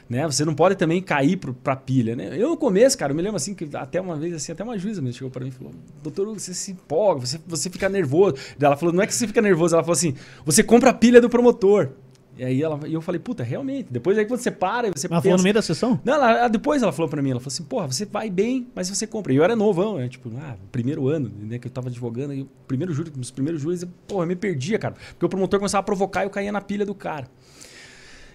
Né? 0.08 0.26
Você 0.26 0.44
não 0.44 0.54
pode 0.54 0.76
também 0.76 1.00
cair 1.00 1.36
pro, 1.36 1.54
pra 1.54 1.74
pilha, 1.74 2.14
né? 2.14 2.36
Eu 2.36 2.50
no 2.50 2.56
começo, 2.56 2.98
cara, 2.98 3.12
eu 3.12 3.16
me 3.16 3.22
lembro 3.22 3.36
assim 3.36 3.54
que 3.54 3.68
até 3.74 4.00
uma 4.00 4.16
vez 4.16 4.34
assim, 4.34 4.52
até 4.52 4.62
uma 4.62 4.76
juíza 4.78 5.00
mesmo 5.00 5.18
chegou 5.18 5.30
para 5.30 5.42
mim 5.42 5.48
e 5.48 5.52
falou: 5.52 5.72
"Doutor, 6.02 6.26
você 6.34 6.52
se 6.52 6.72
empolga, 6.72 7.26
você 7.26 7.40
você 7.46 7.70
fica 7.70 7.88
nervoso". 7.88 8.36
Ela 8.60 8.76
falou: 8.76 8.94
"Não 8.94 9.02
é 9.02 9.06
que 9.06 9.14
você 9.14 9.26
fica 9.26 9.40
nervoso, 9.40 9.74
ela 9.74 9.82
falou 9.82 9.94
assim: 9.94 10.14
"Você 10.44 10.62
compra 10.62 10.90
a 10.90 10.94
pilha 10.94 11.20
do 11.20 11.30
promotor". 11.30 11.90
E 12.36 12.44
aí 12.44 12.62
ela, 12.62 12.80
e 12.86 12.94
eu 12.94 13.00
falei, 13.02 13.18
puta, 13.18 13.42
realmente. 13.42 13.88
Depois 13.90 14.16
aí 14.16 14.24
quando 14.24 14.40
você 14.40 14.50
para, 14.50 14.90
você 14.90 15.06
Ela 15.06 15.16
pensa... 15.16 15.22
falou 15.22 15.36
no 15.36 15.42
meio 15.42 15.54
da 15.54 15.62
sessão? 15.62 16.00
Não, 16.02 16.14
ela, 16.14 16.48
depois 16.48 16.82
ela 16.82 16.90
falou 16.90 17.08
para 17.08 17.20
mim, 17.20 17.30
ela 17.30 17.40
falou 17.40 17.52
assim, 17.52 17.64
porra, 17.64 17.86
você 17.86 18.06
vai 18.06 18.30
bem, 18.30 18.68
mas 18.74 18.88
você 18.88 19.06
compra. 19.06 19.32
E 19.32 19.36
eu 19.36 19.44
era 19.44 19.54
novão, 19.54 19.98
né? 19.98 20.08
Tipo, 20.08 20.30
ah, 20.38 20.56
primeiro 20.70 21.08
ano, 21.08 21.30
né, 21.40 21.58
que 21.58 21.66
eu 21.66 21.70
tava 21.70 21.88
advogando, 21.88 22.32
e 22.32 22.42
o 22.42 22.48
primeiro 22.66 22.94
júri, 22.94 23.12
os 23.20 23.30
primeiros 23.30 23.60
júris, 23.60 23.84
porra, 24.08 24.22
eu 24.22 24.28
me 24.28 24.36
perdia, 24.36 24.78
cara. 24.78 24.94
Porque 25.10 25.26
o 25.26 25.28
promotor 25.28 25.58
começava 25.58 25.80
a 25.80 25.84
provocar 25.84 26.22
e 26.22 26.26
eu 26.26 26.30
caía 26.30 26.50
na 26.50 26.60
pilha 26.60 26.86
do 26.86 26.94
cara. 26.94 27.28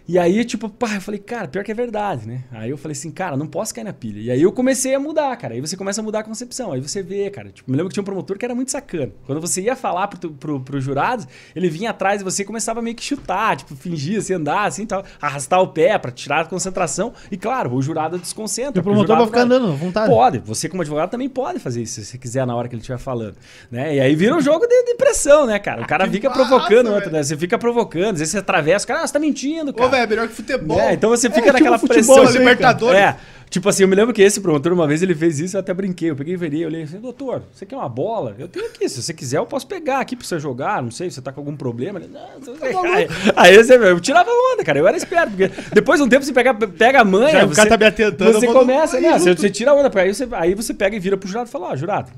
E 0.08 0.18
aí, 0.18 0.46
tipo, 0.46 0.70
pá, 0.70 0.96
eu 0.96 1.02
falei, 1.02 1.20
cara, 1.20 1.50
pior 1.50 1.66
que 1.66 1.72
é 1.72 1.76
verdade, 1.76 2.26
né? 2.26 2.46
Aí 2.52 2.70
eu 2.70 2.78
falei 2.78 2.94
assim, 2.94 3.12
cara, 3.12 3.36
não 3.36 3.46
posso 3.46 3.76
cair 3.76 3.84
na 3.84 3.92
pilha. 3.92 4.22
E 4.22 4.32
aí 4.32 4.42
eu 4.42 4.54
comecei 4.54 4.96
a 4.96 5.00
mudar, 5.00 5.36
cara. 5.36 5.54
Aí 5.54 5.60
você 5.60 5.76
começa 5.76 6.00
a 6.00 6.04
mudar 6.04 6.20
a 6.20 6.24
concepção. 6.24 6.72
Aí 6.72 6.80
você 6.80 7.04
vê, 7.04 7.30
cara. 7.30 7.50
Tipo, 7.50 7.70
me 7.70 7.76
lembro 7.76 7.90
que 7.90 7.94
tinha 7.94 8.02
um 8.02 8.06
promotor 8.06 8.38
que 8.38 8.46
era 8.46 8.56
muito 8.56 8.72
sacana. 8.72 9.12
Quando 9.26 9.42
você 9.42 9.62
ia 9.62 9.76
falar 9.76 10.08
pro, 10.08 10.32
pro, 10.32 10.60
pro 10.62 10.80
jurados, 10.80 11.28
ele 11.54 11.70
vinha 11.70 11.90
atrás 11.90 12.20
de 12.20 12.24
você 12.24 12.44
e 12.44 12.46
começava 12.46 12.82
meio 12.82 12.96
que 12.96 13.04
chutar, 13.04 13.58
tipo, 13.58 13.76
fingir, 13.76 14.20
assim, 14.20 14.34
andar, 14.34 14.66
assim, 14.66 14.86
tal, 14.86 15.04
arrastar 15.22 15.62
o 15.62 15.68
pé 15.68 15.98
para 15.98 16.10
tirar 16.10 16.42
a 16.42 16.46
concentração. 16.46 17.12
E 17.30 17.36
claro, 17.36 17.74
o 17.74 17.82
jurado 17.82 18.18
desconcentra. 18.18 18.78
E 18.78 18.80
o 18.80 18.84
promotor 18.84 19.18
vai 19.18 19.26
ficar 19.26 19.42
andando 19.42 19.68
à 19.68 19.76
vontade. 19.76 20.10
Pode. 20.10 20.40
Você, 20.40 20.70
como 20.70 20.84
advogado, 20.84 21.10
também 21.10 21.28
pode 21.28 21.60
fazer 21.60 21.82
isso, 21.82 21.96
se 21.96 22.06
você 22.06 22.18
quiser, 22.18 22.48
na 22.48 22.56
hora 22.56 22.70
que 22.70 22.76
ele 22.76 22.82
estiver 22.82 22.98
falando. 22.98 23.36
Né? 23.70 23.96
E 23.96 24.00
aí 24.00 24.16
vira 24.16 24.34
um 24.34 24.42
jogo 24.42 24.66
de, 24.68 24.84
de 24.86 24.96
pressão, 24.96 25.46
né, 25.46 25.60
cara? 25.60 25.82
O 25.82 25.88
cara 25.88 26.06
ah, 26.06 26.10
fica 26.10 26.30
massa, 26.30 26.46
provocando 26.46 26.94
outro, 26.94 27.12
né? 27.12 27.22
Você 27.22 27.36
fica 27.36 27.58
provocando, 27.58 28.14
às 28.14 28.20
vezes 28.20 28.32
você 28.32 28.38
atravessa, 28.38 28.86
o 28.86 28.88
cara, 28.88 29.02
ah, 29.02 29.08
você 29.08 29.12
tá 29.12 29.20
mentindo, 29.20 29.74
cara. 29.74 29.88
Ô, 29.88 29.97
velho, 29.98 30.03
é 30.03 30.07
melhor 30.07 30.28
que 30.28 30.36
futebol. 30.36 30.80
É, 30.80 30.94
então 30.94 31.10
você 31.10 31.30
fica 31.30 31.49
é, 31.49 31.53
naquela 31.53 31.78
tipo 31.78 31.88
pressão. 31.88 32.15
Futebol, 32.15 32.40
Libertadores. 32.40 32.99
É. 32.99 33.15
Tipo 33.49 33.69
assim, 33.69 33.84
eu 33.84 33.88
me 33.88 33.95
lembro 33.95 34.14
que 34.14 34.22
esse 34.22 34.41
promotor, 34.41 34.74
uma 34.74 34.88
vez 34.88 35.02
ele 35.02 35.15
fez 35.15 35.40
isso, 35.40 35.56
eu 35.56 35.61
até 35.61 35.74
brinquei. 35.74 36.10
Eu 36.10 36.15
peguei 36.15 36.34
e 36.34 36.38
virei, 36.38 36.64
eu 36.64 36.68
olhei 36.68 36.84
assim, 36.84 36.99
doutor, 36.99 37.44
você 37.53 37.65
quer 37.65 37.78
uma 37.78 37.88
bola? 37.88 38.36
Eu 38.38 38.48
tenho 38.48 38.65
aqui, 38.65 38.88
se 38.90 39.02
você 39.02 39.14
quiser, 39.14 39.38
eu 39.38 39.45
posso 39.45 39.65
pegar 39.65 39.99
aqui 39.99 40.15
pra 40.15 40.26
você 40.26 40.40
jogar, 40.40 40.82
não 40.84 40.91
sei, 40.91 41.10
se 41.10 41.15
você 41.15 41.22
tá 41.22 41.32
com 41.32 41.40
algum 41.40 41.56
problema. 41.56 41.99
Ele, 41.99 42.10
não, 42.10 42.40
você 42.40 42.52
tá 42.53 42.82
aí, 42.82 43.07
aí 43.36 43.57
você, 43.57 43.76
eu 43.76 43.99
tirava 43.99 44.30
onda, 44.53 44.64
cara, 44.64 44.80
eu 44.80 44.88
era 44.88 44.98
esperto, 44.98 45.30
porque 45.30 45.49
depois 45.74 45.99
de 45.99 46.06
um 46.06 46.10
tempo 46.10 46.26
você 46.26 46.34
pega, 46.34 46.53
pega 46.53 47.02
a 47.02 47.06
manha, 47.06 47.32
Já, 47.32 47.45
você, 47.45 47.53
o 47.53 47.56
cara 47.56 47.69
tá 47.69 47.78
me 47.78 47.86
atentando, 47.86 48.34
você 48.34 48.48
começa, 48.48 48.99
né, 48.99 49.18
você, 49.18 49.36
você, 49.36 49.49
tira 49.49 49.72
a 49.72 49.76
onda, 49.76 49.91
aí 49.99 50.14
você, 50.14 50.28
aí 50.32 50.53
você 50.53 50.74
pega 50.74 50.95
e 50.95 50.99
vira 50.99 51.18
pro 51.18 51.28
jurado 51.28 51.48
e 51.48 51.52
fala, 51.52 51.68
ó, 51.68 51.74
oh, 51.74 51.78
jurado, 51.78 52.11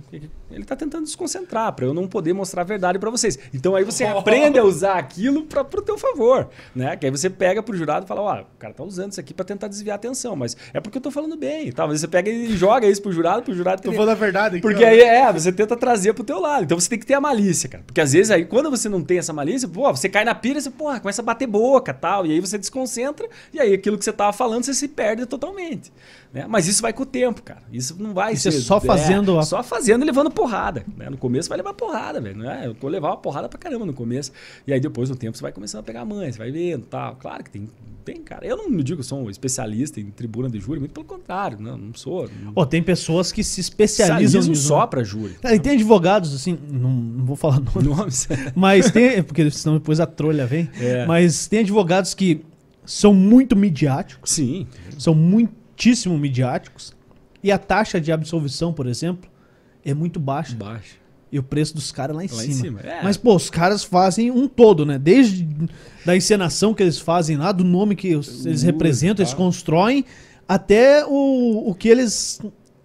ele 0.52 0.66
tá 0.66 0.76
tentando 0.76 1.04
desconcentrar, 1.04 1.72
pra 1.74 1.86
eu 1.86 1.94
não 1.94 2.08
poder 2.08 2.34
mostrar 2.34 2.62
a 2.62 2.66
verdade 2.66 2.98
pra 2.98 3.10
vocês. 3.10 3.38
Então 3.54 3.76
aí 3.76 3.84
você 3.84 4.04
aprende 4.06 4.58
a 4.58 4.64
usar 4.64 4.98
aquilo 4.98 5.44
pra, 5.44 5.64
pro 5.64 5.82
teu 5.82 5.98
favor, 5.98 6.50
né, 6.76 6.96
que 6.96 7.06
aí 7.06 7.12
você 7.12 7.30
pega 7.30 7.62
pro 7.62 7.78
jurado 7.78 8.06
e 8.06 8.08
fala, 8.08 8.22
ó, 8.22 8.40
oh, 8.40 8.42
o 8.42 8.58
cara 8.58 8.74
tá 8.74 8.84
usando 8.84 9.12
isso 9.12 9.20
aqui 9.20 9.34
pra 9.34 9.46
tentar 9.46 9.68
desviar 9.68 9.94
a 9.94 9.98
atenção, 9.98 10.36
mas 10.36 10.58
é 10.74 10.80
porque 10.80 10.98
eu 10.98 11.02
tô 11.02 11.12
falando 11.20 11.38
bem 11.38 11.72
tal, 11.72 11.88
você 11.88 12.08
pega 12.08 12.30
e 12.30 12.56
joga 12.56 12.88
isso 12.88 13.02
pro 13.02 13.12
jurado, 13.12 13.44
pro 13.44 13.54
jurado... 13.54 13.82
Tô 13.82 13.92
falando 13.92 14.10
a 14.10 14.16
verdade. 14.16 14.58
Aqui, 14.58 14.62
Porque 14.62 14.84
ó. 14.84 14.88
aí, 14.88 15.02
é, 15.02 15.32
você 15.32 15.52
tenta 15.52 15.76
trazer 15.76 16.14
pro 16.14 16.24
teu 16.24 16.40
lado. 16.40 16.64
Então 16.64 16.80
você 16.80 16.90
tem 16.90 17.00
que 17.00 17.06
ter 17.06 17.14
a 17.14 17.22
malícia, 17.22 17.70
cara. 17.70 17.84
Porque 17.86 18.00
às 18.00 18.14
vezes 18.14 18.32
aí, 18.32 18.46
quando 18.46 18.70
você 18.70 18.88
não 18.88 19.04
tem 19.04 19.18
essa 19.18 19.34
malícia, 19.34 19.68
pô, 19.68 19.92
você 19.94 20.08
cai 20.08 20.24
na 20.24 20.34
pira 20.34 20.60
e 20.60 20.62
você, 20.62 20.70
porra, 20.70 21.00
começa 21.00 21.22
a 21.22 21.26
bater 21.26 21.48
boca 21.48 21.94
tal. 21.94 22.26
E 22.26 22.32
aí 22.32 22.40
você 22.40 22.58
desconcentra 22.58 23.28
e 23.54 23.60
aí 23.60 23.74
aquilo 23.74 23.98
que 23.98 24.06
você 24.06 24.14
tava 24.14 24.34
falando, 24.34 24.64
você 24.64 24.74
se 24.74 24.88
perde 24.88 25.26
totalmente. 25.26 25.92
Né? 26.34 26.46
Mas 26.48 26.68
isso 26.68 26.82
vai 26.82 26.94
com 26.94 27.04
o 27.04 27.06
tempo, 27.06 27.42
cara. 27.42 27.64
Isso 27.72 27.96
não 28.00 28.14
vai 28.14 28.34
isso 28.34 28.48
é 28.48 28.52
ser... 28.52 28.58
é 28.58 28.62
só 28.62 28.80
fazendo... 28.80 29.36
É, 29.36 29.40
a... 29.40 29.44
Só 29.44 29.64
fazendo 29.64 30.04
e 30.04 30.06
levando 30.06 30.30
porrada. 30.30 30.86
Né? 30.96 31.10
No 31.10 31.18
começo 31.18 31.50
vai 31.50 31.58
levar 31.58 31.74
porrada, 31.74 32.22
velho. 32.22 32.38
Não 32.38 32.50
é? 32.50 32.68
Eu 32.68 32.74
vou 32.74 32.90
levar 32.90 33.10
uma 33.10 33.18
porrada 33.18 33.50
pra 33.50 33.58
caramba 33.58 33.86
no 33.86 33.94
começo. 33.94 34.32
E 34.68 34.74
aí 34.74 34.80
depois, 34.80 35.10
no 35.10 35.16
tempo, 35.16 35.36
você 35.36 35.42
vai 35.42 35.52
começando 35.52 35.82
a 35.82 35.84
pegar 35.84 36.02
a 36.02 36.06
mãe, 36.06 36.32
você 36.32 36.38
vai 36.38 36.52
vendo 36.52 36.86
tal. 36.86 37.16
Claro 37.16 37.44
que 37.44 37.50
tem 37.50 37.68
tem, 38.14 38.24
cara. 38.24 38.46
Eu 38.46 38.58
não 38.58 38.70
me 38.70 38.82
digo 38.82 39.02
que 39.02 39.06
sou 39.06 39.22
um 39.24 39.30
especialista 39.30 40.00
em 40.00 40.06
tribuna 40.06 40.50
de 40.50 40.60
júri, 40.60 40.80
muito 40.80 40.94
pelo 40.94 41.06
contrário, 41.06 41.60
não, 41.60 41.78
não 41.78 41.94
sou. 41.94 42.30
Não... 42.42 42.54
Oh, 42.56 42.66
tem 42.66 42.82
pessoas 42.82 43.32
que 43.32 43.44
se 43.44 43.62
especializam 43.62 44.42
nisso. 44.42 44.68
só 44.68 44.88
para 44.88 45.04
júri. 45.04 45.36
Cara, 45.42 45.56
e 45.56 45.60
tem 45.60 45.74
advogados, 45.74 46.34
assim, 46.34 46.58
não, 46.72 46.90
não 46.90 47.26
vou 47.26 47.36
falar 47.36 47.60
nomes, 47.76 47.86
nomes. 47.86 48.28
mas 48.56 48.90
tem, 48.92 49.22
porque 49.22 49.50
senão 49.52 49.78
depois 49.78 50.00
a 50.00 50.06
trolha 50.06 50.46
vem, 50.48 50.70
é. 50.80 51.06
mas 51.06 51.48
tem 51.48 51.60
advogados 51.60 52.14
que 52.14 52.42
são 52.86 53.14
muito 53.14 53.56
midiáticos. 53.56 54.32
Sim. 54.32 54.66
São 54.98 55.14
muitíssimo 55.80 56.18
midiáticos. 56.18 56.94
E 57.42 57.52
a 57.52 57.58
taxa 57.58 58.02
de 58.02 58.12
absolvição, 58.12 58.74
por 58.74 58.86
exemplo, 58.86 59.30
é 59.84 59.94
muito 59.94 60.20
baixa. 60.20 60.56
Baixa. 60.56 60.96
E 61.32 61.40
o 61.40 61.44
preço 61.44 61.76
dos 61.76 61.92
caras 61.92 62.16
lá 62.16 62.26
em 62.26 62.28
lá 62.28 62.34
cima. 62.34 62.52
Em 62.52 62.54
cima. 62.54 62.80
É. 62.82 63.04
Mas, 63.04 63.16
pô, 63.16 63.36
os 63.36 63.50
caras 63.50 63.84
fazem 63.84 64.30
um 64.30 64.48
todo, 64.48 64.86
né? 64.86 65.00
Desde 65.00 65.48
da 66.06 66.18
encenação 66.18 66.74
que 66.74 66.84
eles 66.84 67.00
fazem 67.00 67.38
lá, 67.38 67.52
do 67.52 67.64
nome 67.64 67.96
que 67.96 68.08
eles 68.08 68.64
representam, 68.64 69.24
eles 69.24 69.34
constroem, 69.34 70.04
até 70.48 71.06
o, 71.06 71.70
o 71.70 71.76
que 71.76 71.88
eles 71.88 72.42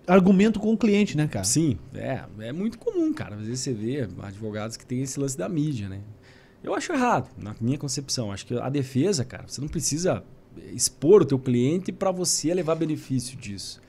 argumentam 0.06 0.62
com 0.62 0.74
o 0.74 0.76
cliente, 0.76 1.16
né, 1.16 1.26
cara? 1.26 1.44
Sim, 1.44 1.78
é. 1.94 2.22
É 2.40 2.52
muito 2.52 2.78
comum, 2.78 3.12
cara. 3.12 3.34
Às 3.36 3.46
vezes 3.46 3.60
você 3.60 3.72
vê 3.72 4.06
advogados 4.22 4.76
que 4.76 4.84
tem 4.84 5.02
esse 5.02 5.18
lance 5.18 5.36
da 5.36 5.48
mídia, 5.48 5.88
né? 5.88 6.00
Eu 6.62 6.74
acho 6.74 6.92
errado, 6.92 7.30
na 7.38 7.56
minha 7.60 7.78
concepção. 7.78 8.30
Acho 8.30 8.46
que 8.46 8.58
a 8.58 8.68
defesa, 8.68 9.24
cara, 9.24 9.44
você 9.46 9.60
não 9.60 9.68
precisa 9.68 10.22
expor 10.72 11.22
o 11.22 11.24
teu 11.24 11.38
cliente 11.38 11.92
para 11.92 12.10
você 12.10 12.52
levar 12.52 12.74
benefício 12.74 13.36
disso. 13.36 13.80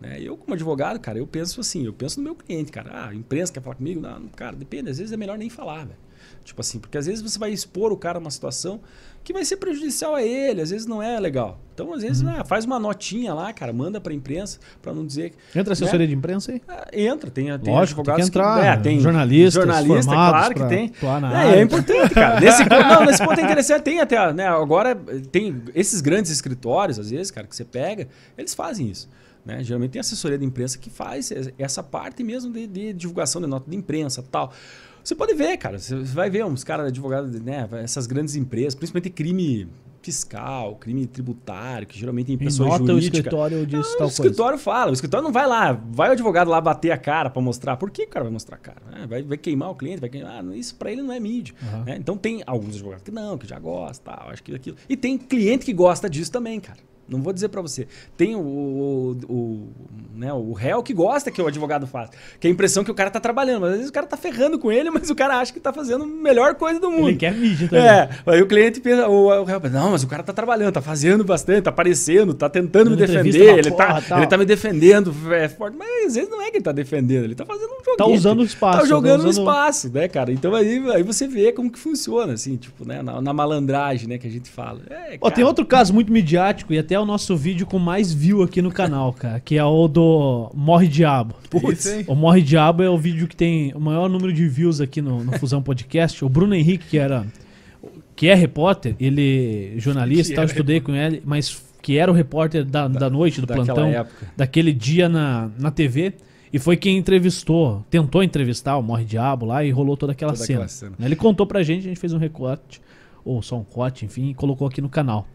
Né? 0.00 0.20
Eu, 0.20 0.36
como 0.36 0.54
advogado, 0.54 0.98
cara, 0.98 1.18
eu 1.18 1.26
penso 1.26 1.60
assim, 1.60 1.84
eu 1.84 1.92
penso 1.92 2.18
no 2.18 2.24
meu 2.24 2.34
cliente, 2.34 2.72
cara. 2.72 2.90
Ah, 2.92 3.08
a 3.08 3.14
imprensa 3.14 3.52
quer 3.52 3.60
falar 3.60 3.76
comigo? 3.76 4.00
Não, 4.00 4.28
cara, 4.28 4.56
depende. 4.56 4.90
Às 4.90 4.98
vezes 4.98 5.12
é 5.12 5.16
melhor 5.16 5.36
nem 5.36 5.50
falar, 5.50 5.84
velho. 5.84 5.98
Tipo 6.44 6.60
assim, 6.60 6.78
porque 6.78 6.96
às 6.96 7.06
vezes 7.06 7.22
você 7.22 7.38
vai 7.38 7.52
expor 7.52 7.92
o 7.92 7.96
cara 7.96 8.18
a 8.18 8.20
uma 8.20 8.30
situação 8.30 8.80
que 9.22 9.32
vai 9.32 9.44
ser 9.44 9.56
prejudicial 9.56 10.14
a 10.14 10.22
ele, 10.22 10.62
às 10.62 10.70
vezes 10.70 10.86
não 10.86 11.02
é 11.02 11.18
legal. 11.20 11.58
Então, 11.74 11.94
às 11.94 12.02
vezes, 12.02 12.22
uhum. 12.22 12.30
ah, 12.38 12.44
faz 12.44 12.66
uma 12.66 12.78
notinha 12.78 13.32
lá, 13.32 13.52
cara, 13.52 13.72
manda 13.72 14.00
pra 14.00 14.12
imprensa 14.12 14.58
para 14.82 14.92
não 14.92 15.06
dizer. 15.06 15.32
Entra 15.54 15.72
assessoria 15.72 16.00
né? 16.00 16.06
de 16.06 16.14
imprensa 16.14 16.52
aí? 16.52 16.62
Ah, 16.68 16.88
entra, 16.92 17.30
tem, 17.30 17.46
tem 17.58 17.72
Lógico, 17.72 18.00
advogados 18.00 18.24
tem 18.24 18.32
que 18.32 18.38
entrar. 18.38 18.60
Que, 18.60 18.66
é, 18.66 18.76
tem 18.76 19.00
jornalistas, 19.00 19.54
jornalista, 19.54 20.12
claro 20.12 20.54
que 20.54 20.68
tem. 20.68 20.92
É, 21.32 21.58
é, 21.58 21.62
importante, 21.62 22.14
cara. 22.14 22.40
Nesse, 22.40 22.64
não, 22.68 23.04
nesse 23.06 23.24
ponto 23.24 23.40
é 23.40 23.44
interessante, 23.44 23.82
tem 23.82 24.00
até, 24.00 24.32
né? 24.32 24.46
Agora 24.46 24.94
tem 25.32 25.62
esses 25.74 26.00
grandes 26.00 26.30
escritórios, 26.30 26.98
às 26.98 27.10
vezes, 27.10 27.30
cara, 27.30 27.46
que 27.46 27.56
você 27.56 27.64
pega, 27.64 28.08
eles 28.36 28.54
fazem 28.54 28.88
isso. 28.88 29.08
Né? 29.44 29.62
Geralmente 29.64 29.92
tem 29.92 30.00
assessoria 30.00 30.36
de 30.36 30.44
imprensa 30.44 30.76
que 30.78 30.90
faz 30.90 31.32
essa 31.58 31.82
parte 31.82 32.22
mesmo 32.22 32.52
de, 32.52 32.66
de 32.66 32.92
divulgação 32.92 33.40
de 33.40 33.46
nota 33.46 33.70
de 33.70 33.76
imprensa 33.76 34.22
tal. 34.30 34.52
Você 35.02 35.14
pode 35.14 35.34
ver, 35.34 35.56
cara. 35.56 35.78
Você 35.78 35.96
vai 35.96 36.30
ver 36.30 36.44
uns 36.44 36.64
caras 36.64 36.86
advogados, 36.86 37.40
né? 37.40 37.68
Essas 37.82 38.06
grandes 38.06 38.36
empresas, 38.36 38.74
principalmente 38.74 39.10
crime 39.10 39.68
fiscal, 40.02 40.76
crime 40.76 41.06
tributário, 41.06 41.86
que 41.86 41.98
geralmente 41.98 42.28
tem 42.28 42.38
pessoas 42.38 42.70
nota 42.70 42.86
jurídica. 42.86 43.16
o 43.16 43.18
escritório 43.18 43.66
diz 43.66 43.90
não, 43.90 43.98
tal 43.98 44.06
O 44.06 44.10
escritório 44.10 44.50
coisa. 44.52 44.64
fala, 44.64 44.90
o 44.90 44.94
escritório 44.94 45.24
não 45.24 45.32
vai 45.32 45.46
lá, 45.46 45.72
vai 45.72 46.08
o 46.08 46.12
advogado 46.12 46.48
lá 46.48 46.60
bater 46.60 46.90
a 46.90 46.96
cara 46.96 47.28
para 47.28 47.42
mostrar. 47.42 47.76
Por 47.76 47.90
que 47.90 48.04
o 48.04 48.08
cara 48.08 48.24
vai 48.24 48.32
mostrar 48.32 48.56
a 48.56 48.58
cara? 48.58 48.80
É, 48.94 49.06
vai, 49.06 49.22
vai, 49.22 49.36
queimar 49.36 49.70
o 49.70 49.74
cliente, 49.74 50.00
vai 50.00 50.08
queimar. 50.08 50.42
Ah, 50.42 50.56
isso 50.56 50.74
para 50.74 50.90
ele 50.90 51.02
não 51.02 51.12
é 51.12 51.20
mídia. 51.20 51.54
Uhum. 51.62 51.84
Né? 51.84 51.96
Então 51.98 52.16
tem 52.16 52.42
alguns 52.46 52.76
advogados 52.76 53.04
que 53.04 53.10
não, 53.10 53.36
que 53.36 53.46
já 53.46 53.58
gostam, 53.58 54.14
acho 54.28 54.42
que 54.42 54.54
aquilo. 54.54 54.76
E 54.88 54.96
tem 54.96 55.18
cliente 55.18 55.64
que 55.64 55.72
gosta 55.72 56.08
disso 56.08 56.32
também, 56.32 56.58
cara. 56.60 56.78
Não 57.10 57.20
vou 57.20 57.32
dizer 57.32 57.48
para 57.48 57.60
você. 57.60 57.88
Tem 58.16 58.36
o, 58.36 58.40
o, 58.40 59.10
o, 59.28 59.68
né, 60.14 60.32
o 60.32 60.52
réu 60.52 60.82
que 60.82 60.94
gosta 60.94 61.30
que 61.30 61.42
o 61.42 61.46
advogado 61.46 61.86
faça. 61.86 62.12
Que 62.38 62.46
é 62.46 62.50
a 62.50 62.52
impressão 62.52 62.84
que 62.84 62.90
o 62.90 62.94
cara 62.94 63.10
tá 63.10 63.18
trabalhando. 63.18 63.62
Mas 63.62 63.70
às 63.70 63.76
vezes 63.76 63.90
o 63.90 63.92
cara 63.92 64.06
tá 64.06 64.16
ferrando 64.16 64.58
com 64.58 64.70
ele, 64.70 64.90
mas 64.90 65.10
o 65.10 65.14
cara 65.14 65.38
acha 65.38 65.52
que 65.52 65.58
tá 65.58 65.72
fazendo 65.72 66.04
a 66.04 66.06
melhor 66.06 66.54
coisa 66.54 66.78
do 66.78 66.90
mundo. 66.90 67.08
Ele 67.08 67.18
quer 67.18 67.34
mídia 67.34 67.68
também. 67.68 67.84
É. 67.84 68.08
Aí 68.26 68.40
o 68.40 68.46
cliente 68.46 68.80
pensa, 68.80 69.08
o, 69.08 69.26
o 69.26 69.44
réu 69.44 69.60
pensa, 69.60 69.74
não, 69.74 69.90
mas 69.90 70.04
o 70.04 70.06
cara 70.06 70.22
tá 70.22 70.32
trabalhando, 70.32 70.72
tá 70.72 70.80
fazendo 70.80 71.24
bastante, 71.24 71.64
tá 71.64 71.70
aparecendo, 71.70 72.32
tá 72.32 72.48
tentando 72.48 72.90
me 72.90 72.96
defender. 72.96 73.58
Ele 73.58 73.70
tá, 73.72 74.02
ele 74.16 74.26
tá 74.26 74.38
me 74.38 74.44
defendendo 74.44 75.12
é 75.32 75.48
forte. 75.48 75.76
Mas 75.76 76.06
às 76.06 76.14
vezes 76.14 76.30
não 76.30 76.40
é 76.40 76.50
que 76.50 76.58
ele 76.58 76.64
tá 76.64 76.72
defendendo, 76.72 77.24
ele 77.24 77.34
tá 77.34 77.44
fazendo 77.44 77.70
um 77.70 77.84
joguinho. 77.84 77.96
Tá 77.96 78.06
usando 78.06 78.40
o 78.40 78.44
espaço. 78.44 78.80
Tá 78.80 78.86
jogando 78.86 79.24
o 79.24 79.28
usando... 79.28 79.46
espaço, 79.46 79.90
né, 79.92 80.06
cara? 80.06 80.32
Então 80.32 80.54
aí, 80.54 80.78
aí 80.92 81.02
você 81.02 81.26
vê 81.26 81.52
como 81.52 81.70
que 81.70 81.78
funciona, 81.78 82.34
assim, 82.34 82.56
tipo, 82.56 82.84
né, 82.84 83.02
na, 83.02 83.20
na 83.20 83.32
malandragem, 83.32 84.08
né, 84.08 84.18
que 84.18 84.26
a 84.26 84.30
gente 84.30 84.48
fala. 84.48 84.80
É, 84.88 85.18
Ó, 85.20 85.30
tem 85.30 85.44
outro 85.44 85.64
caso 85.66 85.92
muito 85.92 86.12
midiático 86.12 86.72
e 86.72 86.78
até 86.78 86.99
o 87.00 87.06
nosso 87.06 87.36
vídeo 87.36 87.66
com 87.66 87.78
mais 87.78 88.12
view 88.12 88.42
aqui 88.42 88.62
no 88.62 88.70
canal, 88.70 89.12
cara, 89.12 89.40
que 89.40 89.56
é 89.56 89.64
o 89.64 89.88
do 89.88 90.50
Morre 90.54 90.86
Diabo. 90.86 91.34
Putz, 91.48 92.04
o 92.06 92.14
Morre 92.14 92.42
Diabo 92.42 92.82
é 92.82 92.90
o 92.90 92.98
vídeo 92.98 93.26
que 93.26 93.34
tem 93.34 93.72
o 93.74 93.80
maior 93.80 94.08
número 94.08 94.32
de 94.32 94.46
views 94.48 94.80
aqui 94.80 95.02
no, 95.02 95.24
no 95.24 95.38
Fusão 95.38 95.62
Podcast. 95.62 96.24
O 96.24 96.28
Bruno 96.28 96.54
Henrique, 96.54 96.86
que 96.86 96.98
era 96.98 97.26
que 98.14 98.28
é 98.28 98.34
repórter, 98.34 98.94
ele 99.00 99.74
jornalista, 99.78 100.34
tal, 100.34 100.44
estudei 100.44 100.80
com 100.80 100.94
ele, 100.94 101.22
mas 101.24 101.62
que 101.80 101.96
era 101.96 102.12
o 102.12 102.14
repórter 102.14 102.64
da, 102.64 102.86
da, 102.86 103.00
da 103.00 103.10
noite, 103.10 103.40
do 103.40 103.46
plantão, 103.46 103.88
época. 103.88 104.30
daquele 104.36 104.72
dia 104.72 105.08
na, 105.08 105.50
na 105.58 105.70
TV. 105.70 106.14
E 106.52 106.58
foi 106.58 106.76
quem 106.76 106.98
entrevistou, 106.98 107.84
tentou 107.88 108.22
entrevistar 108.22 108.76
o 108.76 108.82
Morre 108.82 109.04
Diabo 109.04 109.46
lá 109.46 109.64
e 109.64 109.70
rolou 109.70 109.96
toda 109.96 110.12
aquela, 110.12 110.32
toda 110.32 110.44
cena. 110.44 110.58
aquela 110.58 110.68
cena. 110.68 110.96
Ele 111.00 111.16
contou 111.16 111.46
pra 111.46 111.62
gente, 111.62 111.86
a 111.86 111.88
gente 111.88 112.00
fez 112.00 112.12
um 112.12 112.18
recorte, 112.18 112.82
ou 113.24 113.40
só 113.40 113.56
um 113.56 113.64
corte, 113.64 114.04
enfim, 114.04 114.30
e 114.30 114.34
colocou 114.34 114.66
aqui 114.66 114.82
no 114.82 114.88
canal. 114.88 115.26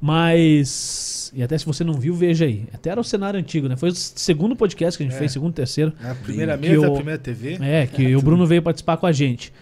Mas. 0.00 1.30
E 1.34 1.42
até 1.42 1.58
se 1.58 1.66
você 1.66 1.84
não 1.84 1.94
viu, 1.94 2.14
veja 2.14 2.44
aí. 2.44 2.66
Até 2.72 2.90
era 2.90 3.00
o 3.00 3.04
cenário 3.04 3.38
antigo, 3.38 3.68
né? 3.68 3.76
Foi 3.76 3.90
o 3.90 3.94
segundo 3.94 4.56
podcast 4.56 4.96
que 4.96 5.04
a 5.04 5.06
gente 5.06 5.14
é. 5.14 5.18
fez, 5.18 5.32
segundo, 5.32 5.52
terceiro. 5.52 5.92
A 6.02 6.14
primeira 6.14 6.56
mesa, 6.56 6.88
o, 6.88 6.92
a 6.92 6.96
primeira 6.96 7.18
TV. 7.18 7.58
É, 7.60 7.86
que 7.86 8.12
é, 8.12 8.16
o 8.16 8.22
Bruno 8.22 8.46
veio 8.46 8.62
participar 8.62 8.96
com 8.96 9.06
a 9.06 9.12
gente. 9.12 9.52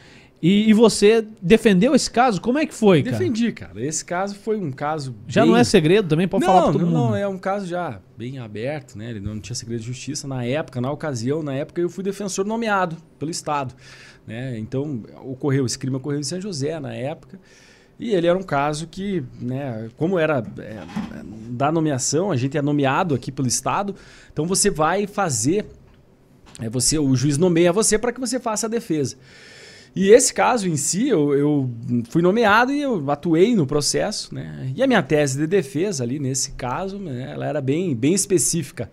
E, 0.41 0.71
e, 0.71 0.73
você 0.73 1.27
defendeu 1.43 1.97
esse 1.97 2.09
caso? 2.09 2.41
Como 2.41 2.59
é 2.59 2.65
que 2.65 2.73
foi, 2.73 3.03
cara? 3.03 3.19
Defendi, 3.19 3.51
cara. 3.51 3.85
Esse 3.85 4.05
caso 4.05 4.37
foi 4.37 4.57
um 4.57 4.71
caso. 4.71 5.13
Já 5.27 5.43
bem... 5.43 5.51
não 5.51 5.59
é 5.59 5.65
segredo 5.65 6.09
também? 6.09 6.29
Pode 6.29 6.47
não, 6.47 6.53
falar 6.53 6.63
pra 6.63 6.73
todo 6.73 6.87
não, 6.87 6.93
mundo. 6.93 7.11
Não, 7.11 7.17
é 7.17 7.27
um 7.27 7.39
caso 7.39 7.67
já 7.67 8.01
bem 8.17 8.39
aberto, 8.39 8.97
né? 8.97 9.11
Ele 9.11 9.21
não 9.21 9.41
tinha 9.41 9.57
segredo 9.57 9.81
de 9.81 9.87
justiça. 9.87 10.29
Na 10.29 10.45
época, 10.45 10.81
na 10.81 10.93
ocasião, 10.93 11.43
na 11.43 11.55
época, 11.55 11.81
eu 11.81 11.91
fui 11.91 12.05
defensor 12.05 12.47
nomeado 12.47 12.97
pelo 13.19 13.33
Estado. 13.33 13.75
Né? 14.25 14.57
Então, 14.59 15.03
ocorreu, 15.25 15.67
esse 15.67 15.79
crime 15.79 15.97
ocorreu 15.97 16.21
em 16.21 16.23
São 16.23 16.41
José 16.41 16.79
na 16.79 16.95
época. 16.95 17.41
E 17.99 18.15
ele 18.15 18.27
era 18.29 18.39
um 18.39 18.43
caso 18.43 18.87
que, 18.87 19.25
né, 19.41 19.89
como 19.97 20.19
era 20.19 20.43
é, 20.59 20.83
da 21.51 21.73
nomeação, 21.73 22.31
a 22.31 22.37
gente 22.37 22.57
é 22.57 22.63
nomeado 22.63 23.15
aqui 23.15 23.33
pelo 23.33 23.49
Estado, 23.49 23.95
então 24.33 24.47
você 24.47 24.71
vai 24.71 25.07
fazer, 25.07 25.67
é, 26.61 26.69
você, 26.69 26.99
o 26.99 27.17
juiz 27.17 27.37
nomeia 27.37 27.73
você 27.73 27.99
para 27.99 28.13
que 28.13 28.21
você 28.21 28.39
faça 28.39 28.67
a 28.67 28.71
defesa. 28.71 29.17
E 29.97 30.11
esse 30.11 30.33
caso 30.33 30.69
em 30.69 30.77
si, 30.77 31.09
eu, 31.09 31.35
eu, 31.35 31.71
fui 32.09 32.23
nomeado 32.23 32.71
e 32.71 32.81
eu 32.81 33.11
atuei 33.11 33.57
no 33.57 33.67
processo, 33.67 34.33
né? 34.33 34.73
E 34.77 34.83
a 34.83 34.87
minha 34.87 35.03
tese 35.03 35.37
de 35.37 35.47
defesa 35.47 36.05
ali, 36.05 36.21
nesse 36.21 36.53
caso, 36.53 36.99
né, 36.99 37.33
ela 37.33 37.47
era 37.47 37.61
bem, 37.61 37.97
bem 37.97 38.15
específica. 38.15 38.91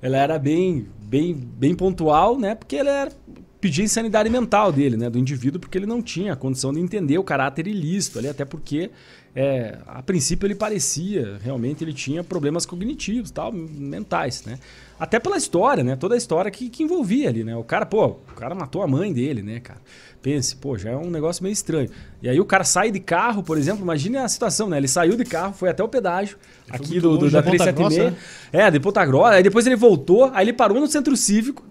Ela 0.00 0.18
era 0.18 0.38
bem, 0.38 0.86
bem, 1.02 1.34
bem 1.34 1.74
pontual, 1.74 2.38
né? 2.38 2.54
Porque 2.54 2.76
ela 2.76 2.90
era 2.90 3.12
pedir 3.60 3.82
insanidade 3.82 4.28
mental 4.28 4.70
dele, 4.70 4.94
né, 4.94 5.08
do 5.08 5.18
indivíduo, 5.18 5.58
porque 5.58 5.78
ele 5.78 5.86
não 5.86 6.02
tinha 6.02 6.36
condição 6.36 6.70
de 6.70 6.80
entender 6.80 7.16
o 7.16 7.24
caráter 7.24 7.66
ilícito 7.66 8.18
ali, 8.18 8.28
até 8.28 8.44
porque 8.44 8.90
é, 9.36 9.78
a 9.86 10.02
princípio 10.02 10.46
ele 10.46 10.54
parecia, 10.54 11.38
realmente 11.42 11.82
ele 11.82 11.92
tinha 11.92 12.22
problemas 12.22 12.64
cognitivos, 12.64 13.30
tal, 13.30 13.50
mentais, 13.52 14.44
né? 14.44 14.58
Até 14.98 15.18
pela 15.18 15.36
história, 15.36 15.82
né? 15.82 15.96
Toda 15.96 16.14
a 16.14 16.18
história 16.18 16.50
que, 16.50 16.70
que 16.70 16.84
envolvia 16.84 17.28
ali, 17.28 17.42
né? 17.42 17.56
O 17.56 17.64
cara, 17.64 17.84
pô, 17.84 18.06
o 18.06 18.34
cara 18.36 18.54
matou 18.54 18.82
a 18.82 18.86
mãe 18.86 19.12
dele, 19.12 19.42
né, 19.42 19.58
cara? 19.58 19.80
Pense, 20.22 20.54
pô, 20.54 20.78
já 20.78 20.90
é 20.90 20.96
um 20.96 21.10
negócio 21.10 21.42
meio 21.42 21.52
estranho. 21.52 21.90
E 22.22 22.28
aí 22.28 22.38
o 22.38 22.44
cara 22.44 22.62
sai 22.62 22.92
de 22.92 23.00
carro, 23.00 23.42
por 23.42 23.58
exemplo, 23.58 23.82
imagine 23.82 24.18
a 24.18 24.28
situação, 24.28 24.68
né? 24.68 24.76
Ele 24.76 24.88
saiu 24.88 25.16
de 25.16 25.24
carro, 25.24 25.52
foi 25.52 25.68
até 25.68 25.82
o 25.82 25.88
pedágio 25.88 26.38
ele 26.68 26.76
aqui 26.76 27.00
do, 27.00 27.18
do, 27.18 27.30
da 27.30 27.42
376. 27.42 28.12
Né? 28.12 28.18
É, 28.52 28.70
de 28.70 28.78
Ponta 28.78 29.04
Grossa. 29.04 29.34
Aí 29.34 29.42
depois 29.42 29.66
ele 29.66 29.76
voltou, 29.76 30.30
aí 30.32 30.44
ele 30.44 30.52
parou 30.52 30.80
no 30.80 30.86
centro 30.86 31.16
cívico, 31.16 31.64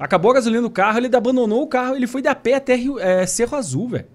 Acabou 0.00 0.30
a 0.30 0.34
gasolina 0.34 0.62
do 0.62 0.70
carro, 0.70 0.96
ele 0.96 1.14
abandonou 1.14 1.62
o 1.62 1.66
carro, 1.66 1.94
ele 1.94 2.06
foi 2.06 2.22
de 2.22 2.28
a 2.28 2.34
pé 2.34 2.54
até 2.54 2.74
Rio, 2.74 2.98
é, 2.98 3.26
Cerro 3.26 3.54
Azul, 3.54 3.86
velho. 3.86 4.06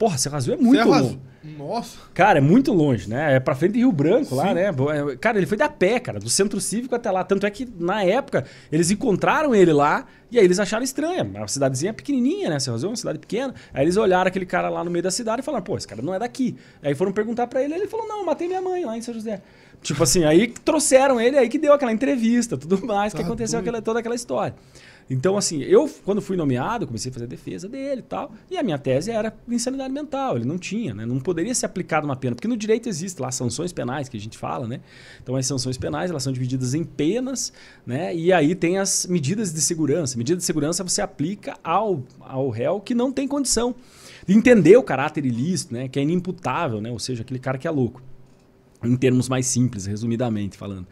Porra, 0.00 0.16
Cerro 0.16 0.36
Azul 0.36 0.54
é 0.54 0.56
muito 0.56 0.78
Cerro 0.78 0.90
longe. 0.90 1.20
Nossa. 1.58 1.98
Cara, 2.14 2.38
é 2.38 2.40
muito 2.40 2.72
longe, 2.72 3.06
né? 3.06 3.36
É 3.36 3.40
pra 3.40 3.54
frente 3.54 3.72
de 3.72 3.80
Rio 3.80 3.92
Branco 3.92 4.30
Sim. 4.30 4.34
lá, 4.34 4.54
né? 4.54 4.68
É, 4.68 5.16
cara, 5.16 5.36
ele 5.36 5.46
foi 5.46 5.58
da 5.58 5.68
pé, 5.68 6.00
cara, 6.00 6.18
do 6.18 6.30
centro 6.30 6.58
cívico 6.58 6.94
até 6.94 7.10
lá. 7.10 7.22
Tanto 7.22 7.44
é 7.44 7.50
que, 7.50 7.68
na 7.78 8.02
época, 8.02 8.46
eles 8.72 8.90
encontraram 8.90 9.54
ele 9.54 9.74
lá 9.74 10.06
e 10.30 10.38
aí 10.38 10.44
eles 10.46 10.58
acharam 10.58 10.82
estranha. 10.82 11.30
A 11.34 11.46
cidadezinha 11.46 11.90
é 11.90 11.92
pequenininha, 11.92 12.48
né? 12.48 12.58
Cerro 12.58 12.76
Azul 12.76 12.88
é 12.88 12.90
uma 12.92 12.96
cidade 12.96 13.18
pequena. 13.18 13.54
Aí 13.74 13.84
eles 13.84 13.98
olharam 13.98 14.28
aquele 14.28 14.46
cara 14.46 14.70
lá 14.70 14.82
no 14.82 14.90
meio 14.90 15.02
da 15.02 15.10
cidade 15.10 15.42
e 15.42 15.44
falaram, 15.44 15.64
pô, 15.64 15.76
esse 15.76 15.86
cara 15.86 16.00
não 16.00 16.14
é 16.14 16.18
daqui. 16.18 16.56
Aí 16.82 16.94
foram 16.94 17.12
perguntar 17.12 17.46
para 17.46 17.62
ele, 17.62 17.74
ele 17.74 17.86
falou, 17.86 18.08
não, 18.08 18.24
matei 18.24 18.48
minha 18.48 18.62
mãe 18.62 18.86
lá 18.86 18.96
em 18.96 19.02
São 19.02 19.12
José. 19.12 19.42
Tipo 19.82 20.02
assim, 20.02 20.24
aí 20.24 20.48
trouxeram 20.48 21.20
ele, 21.20 21.36
aí 21.36 21.48
que 21.50 21.58
deu 21.58 21.74
aquela 21.74 21.92
entrevista, 21.92 22.56
tudo 22.56 22.86
mais, 22.86 23.12
tá 23.12 23.18
que 23.18 23.24
aconteceu 23.24 23.58
aquela, 23.58 23.82
toda 23.82 24.00
aquela 24.00 24.14
história. 24.14 24.54
Então, 25.10 25.36
assim, 25.36 25.60
eu, 25.60 25.90
quando 26.04 26.22
fui 26.22 26.36
nomeado, 26.36 26.86
comecei 26.86 27.10
a 27.10 27.12
fazer 27.12 27.24
a 27.24 27.28
defesa 27.28 27.68
dele 27.68 27.98
e 28.00 28.04
tal. 28.04 28.32
E 28.48 28.56
a 28.56 28.62
minha 28.62 28.78
tese 28.78 29.10
era 29.10 29.36
insanidade 29.48 29.92
mental. 29.92 30.36
Ele 30.36 30.44
não 30.44 30.56
tinha, 30.56 30.94
né? 30.94 31.04
Não 31.04 31.18
poderia 31.18 31.52
ser 31.52 31.66
aplicado 31.66 32.06
uma 32.06 32.14
pena. 32.14 32.36
Porque 32.36 32.46
no 32.46 32.56
direito 32.56 32.88
existe 32.88 33.20
lá 33.20 33.32
sanções 33.32 33.72
penais, 33.72 34.08
que 34.08 34.16
a 34.16 34.20
gente 34.20 34.38
fala, 34.38 34.68
né? 34.68 34.80
Então, 35.20 35.34
as 35.34 35.44
sanções 35.46 35.76
penais, 35.76 36.12
elas 36.12 36.22
são 36.22 36.32
divididas 36.32 36.74
em 36.74 36.84
penas, 36.84 37.52
né? 37.84 38.14
E 38.14 38.32
aí 38.32 38.54
tem 38.54 38.78
as 38.78 39.04
medidas 39.06 39.52
de 39.52 39.60
segurança. 39.60 40.16
Medida 40.16 40.36
de 40.36 40.44
segurança 40.44 40.84
você 40.84 41.02
aplica 41.02 41.58
ao, 41.64 42.04
ao 42.20 42.48
réu 42.48 42.80
que 42.80 42.94
não 42.94 43.10
tem 43.10 43.26
condição 43.26 43.74
de 44.24 44.32
entender 44.32 44.76
o 44.76 44.82
caráter 44.82 45.26
ilícito, 45.26 45.74
né? 45.74 45.88
Que 45.88 45.98
é 45.98 46.02
inimputável, 46.02 46.80
né? 46.80 46.92
Ou 46.92 47.00
seja, 47.00 47.22
aquele 47.22 47.40
cara 47.40 47.58
que 47.58 47.66
é 47.66 47.70
louco. 47.70 48.00
Em 48.80 48.96
termos 48.96 49.28
mais 49.28 49.46
simples, 49.46 49.86
resumidamente 49.86 50.56
falando. 50.56 50.86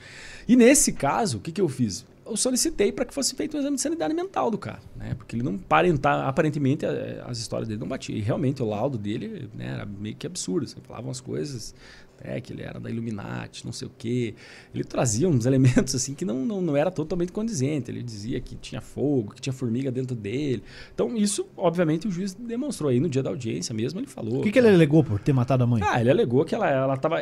E 0.48 0.56
nesse 0.56 0.92
caso, 0.92 1.38
o 1.38 1.40
que, 1.40 1.52
que 1.52 1.60
eu 1.60 1.68
fiz? 1.68 2.04
Eu 2.28 2.36
solicitei 2.36 2.92
para 2.92 3.04
que 3.04 3.14
fosse 3.14 3.34
feito 3.34 3.56
um 3.56 3.60
exame 3.60 3.76
de 3.76 3.82
sanidade 3.82 4.14
mental 4.14 4.50
do 4.50 4.58
cara, 4.58 4.80
né? 4.96 5.14
Porque 5.14 5.36
ele 5.36 5.42
não 5.42 5.58
parentar, 5.58 6.26
aparentemente 6.28 6.84
as 6.86 7.38
histórias 7.38 7.68
dele 7.68 7.80
não 7.80 7.88
batiam. 7.88 8.16
E 8.16 8.20
realmente 8.20 8.62
o 8.62 8.66
laudo 8.66 8.98
dele 8.98 9.48
né, 9.54 9.72
era 9.74 9.86
meio 9.86 10.14
que 10.14 10.26
absurdo, 10.26 10.64
assim, 10.64 10.76
falavam 10.82 11.10
as 11.10 11.20
coisas 11.20 11.74
é, 12.22 12.40
que 12.40 12.52
ele 12.52 12.62
era 12.62 12.80
da 12.80 12.90
Illuminati, 12.90 13.64
não 13.64 13.72
sei 13.72 13.88
o 13.88 13.92
quê. 13.96 14.34
Ele 14.74 14.84
trazia 14.84 15.28
uns 15.28 15.44
elementos 15.46 15.94
assim 15.94 16.14
que 16.14 16.24
não, 16.24 16.44
não, 16.44 16.60
não 16.60 16.76
era 16.76 16.90
totalmente 16.90 17.32
condizente. 17.32 17.90
Ele 17.90 18.02
dizia 18.02 18.40
que 18.40 18.56
tinha 18.56 18.80
fogo, 18.80 19.34
que 19.34 19.40
tinha 19.40 19.52
formiga 19.52 19.90
dentro 19.90 20.14
dele. 20.16 20.62
Então, 20.94 21.16
isso, 21.16 21.46
obviamente, 21.56 22.08
o 22.08 22.10
juiz 22.10 22.34
demonstrou 22.34 22.90
aí 22.90 23.00
no 23.00 23.08
dia 23.08 23.22
da 23.22 23.30
audiência 23.30 23.74
mesmo, 23.74 24.00
ele 24.00 24.06
falou. 24.06 24.40
O 24.40 24.42
que, 24.42 24.50
que 24.50 24.58
ele 24.58 24.68
alegou 24.68 25.04
por 25.04 25.18
ter 25.20 25.32
matado 25.32 25.64
a 25.64 25.66
mãe? 25.66 25.82
Ah, 25.84 26.00
ele 26.00 26.10
alegou 26.10 26.44
que 26.44 26.54
ela 26.54 26.94
estava 26.94 27.18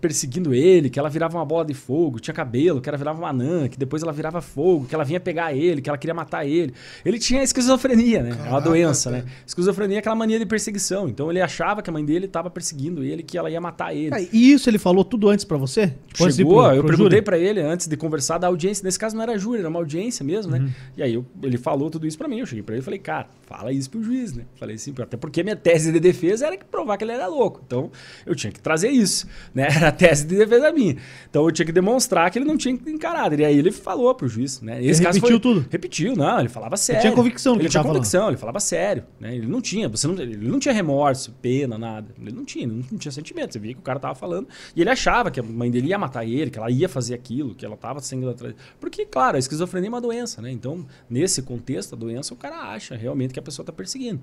perseguindo 0.00 0.54
ele, 0.54 0.88
que 0.90 0.98
ela 0.98 1.08
virava 1.08 1.36
uma 1.36 1.44
bola 1.44 1.64
de 1.64 1.74
fogo, 1.74 2.20
tinha 2.20 2.34
cabelo, 2.34 2.80
que 2.80 2.88
ela 2.88 2.98
virava 2.98 3.18
uma 3.18 3.30
anã, 3.30 3.68
que 3.68 3.78
depois 3.78 4.02
ela 4.02 4.12
virava 4.12 4.40
fogo, 4.40 4.86
que 4.86 4.94
ela 4.94 5.04
vinha 5.04 5.20
pegar 5.20 5.54
ele, 5.54 5.80
que 5.80 5.88
ela 5.88 5.98
queria 5.98 6.14
matar 6.14 6.46
ele. 6.46 6.72
Ele 7.04 7.18
tinha 7.18 7.42
esquizofrenia, 7.42 8.22
né? 8.22 8.30
Caraca, 8.30 8.48
é 8.48 8.50
uma 8.50 8.60
doença, 8.60 9.10
cara. 9.10 9.22
né? 9.24 9.30
Esquizofrenia 9.46 9.96
é 9.96 10.00
aquela 10.00 10.14
mania 10.14 10.38
de 10.38 10.46
perseguição. 10.46 11.08
Então, 11.08 11.30
ele 11.30 11.40
achava 11.40 11.82
que 11.82 11.90
a 11.90 11.92
mãe 11.92 12.04
dele 12.04 12.26
estava 12.26 12.50
perseguindo 12.50 13.02
ele, 13.02 13.22
que 13.22 13.36
ela 13.36 13.50
ia 13.50 13.60
matar 13.60 13.94
ele. 13.94 14.14
Ah, 14.14 14.20
e 14.36 14.52
isso 14.52 14.68
ele 14.68 14.78
falou 14.78 15.02
tudo 15.02 15.30
antes 15.30 15.46
para 15.46 15.56
você? 15.56 15.94
Depois 16.12 16.36
Chegou, 16.36 16.62
pro, 16.62 16.74
eu 16.74 16.84
perguntei 16.84 17.22
para 17.22 17.38
ele 17.38 17.60
antes 17.60 17.86
de 17.86 17.96
conversar 17.96 18.36
da 18.36 18.46
audiência. 18.46 18.84
Nesse 18.84 18.98
caso 18.98 19.16
não 19.16 19.22
era 19.22 19.38
júri, 19.38 19.60
era 19.60 19.68
uma 19.68 19.78
audiência 19.78 20.22
mesmo, 20.22 20.52
né? 20.52 20.58
Uhum. 20.58 20.70
E 20.94 21.02
aí 21.02 21.14
eu, 21.14 21.24
ele 21.42 21.56
falou 21.56 21.88
tudo 21.88 22.06
isso 22.06 22.18
para 22.18 22.28
mim. 22.28 22.40
Eu 22.40 22.46
cheguei 22.46 22.62
para 22.62 22.74
ele 22.74 22.82
e 22.82 22.84
falei, 22.84 22.98
cara, 22.98 23.28
fala 23.46 23.72
isso 23.72 23.88
pro 23.88 24.02
juiz, 24.02 24.34
né? 24.34 24.44
Falei 24.56 24.76
assim, 24.76 24.94
até 25.00 25.16
porque 25.16 25.42
minha 25.42 25.56
tese 25.56 25.90
de 25.90 25.98
defesa 25.98 26.46
era 26.46 26.56
que 26.56 26.66
provar 26.66 26.98
que 26.98 27.04
ele 27.04 27.12
era 27.12 27.26
louco. 27.26 27.62
Então 27.66 27.90
eu 28.26 28.34
tinha 28.34 28.52
que 28.52 28.60
trazer 28.60 28.90
isso, 28.90 29.26
né? 29.54 29.68
Era 29.76 29.88
a 29.88 29.92
tese 29.92 30.26
de 30.26 30.36
defesa 30.36 30.70
minha. 30.72 30.96
Então 31.28 31.44
eu 31.44 31.50
tinha 31.50 31.64
que 31.64 31.72
demonstrar 31.72 32.30
que 32.30 32.38
ele 32.38 32.46
não 32.46 32.56
tinha 32.56 32.74
encarado. 32.74 33.34
E 33.34 33.44
aí 33.44 33.58
ele 33.58 33.70
falou 33.70 34.14
pro 34.14 34.28
juiz, 34.28 34.60
né? 34.60 34.82
Esse 34.84 35.02
ele 35.02 35.12
repetiu 35.12 35.28
foi, 35.28 35.40
tudo? 35.40 35.66
Repetiu, 35.70 36.16
não, 36.16 36.40
ele 36.40 36.48
falava 36.48 36.76
sério. 36.76 37.00
Ele 37.00 37.08
tinha 37.08 37.16
convicção 37.16 37.54
Ele 37.56 37.68
tinha 37.68 37.82
convicção, 37.82 38.20
falando. 38.20 38.32
ele 38.32 38.40
falava 38.40 38.60
sério, 38.60 39.04
né? 39.18 39.34
Ele 39.34 39.46
não 39.46 39.60
tinha, 39.60 39.88
você 39.88 40.06
não, 40.06 40.18
ele 40.18 40.48
não 40.48 40.58
tinha 40.58 40.74
remorso, 40.74 41.34
pena, 41.40 41.78
nada. 41.78 42.08
Ele 42.20 42.32
não 42.32 42.44
tinha, 42.44 42.66
não, 42.66 42.76
não 42.76 42.98
tinha 42.98 43.12
sentimento. 43.12 43.52
Você 43.52 43.58
via 43.58 43.72
que 43.74 43.80
o 43.80 43.82
cara 43.82 43.98
tava 43.98 44.14
falando 44.14 44.25
e 44.74 44.80
ele 44.80 44.90
achava 44.90 45.30
que 45.30 45.40
a 45.40 45.42
mãe 45.42 45.70
dele 45.70 45.88
ia 45.88 45.98
matar 45.98 46.24
ele, 46.24 46.50
que 46.50 46.58
ela 46.58 46.70
ia 46.70 46.88
fazer 46.88 47.14
aquilo, 47.14 47.54
que 47.54 47.64
ela 47.64 47.74
estava 47.74 48.00
sendo 48.00 48.28
atrás. 48.28 48.54
Porque, 48.80 49.06
claro, 49.06 49.36
a 49.36 49.38
esquizofrenia 49.38 49.88
é 49.88 49.90
uma 49.90 50.00
doença, 50.00 50.42
né? 50.42 50.50
Então, 50.50 50.84
nesse 51.08 51.42
contexto, 51.42 51.94
a 51.94 51.98
doença, 51.98 52.34
o 52.34 52.36
cara 52.36 52.72
acha 52.72 52.96
realmente 52.96 53.32
que 53.32 53.38
a 53.38 53.42
pessoa 53.42 53.62
está 53.62 53.72
perseguindo. 53.72 54.20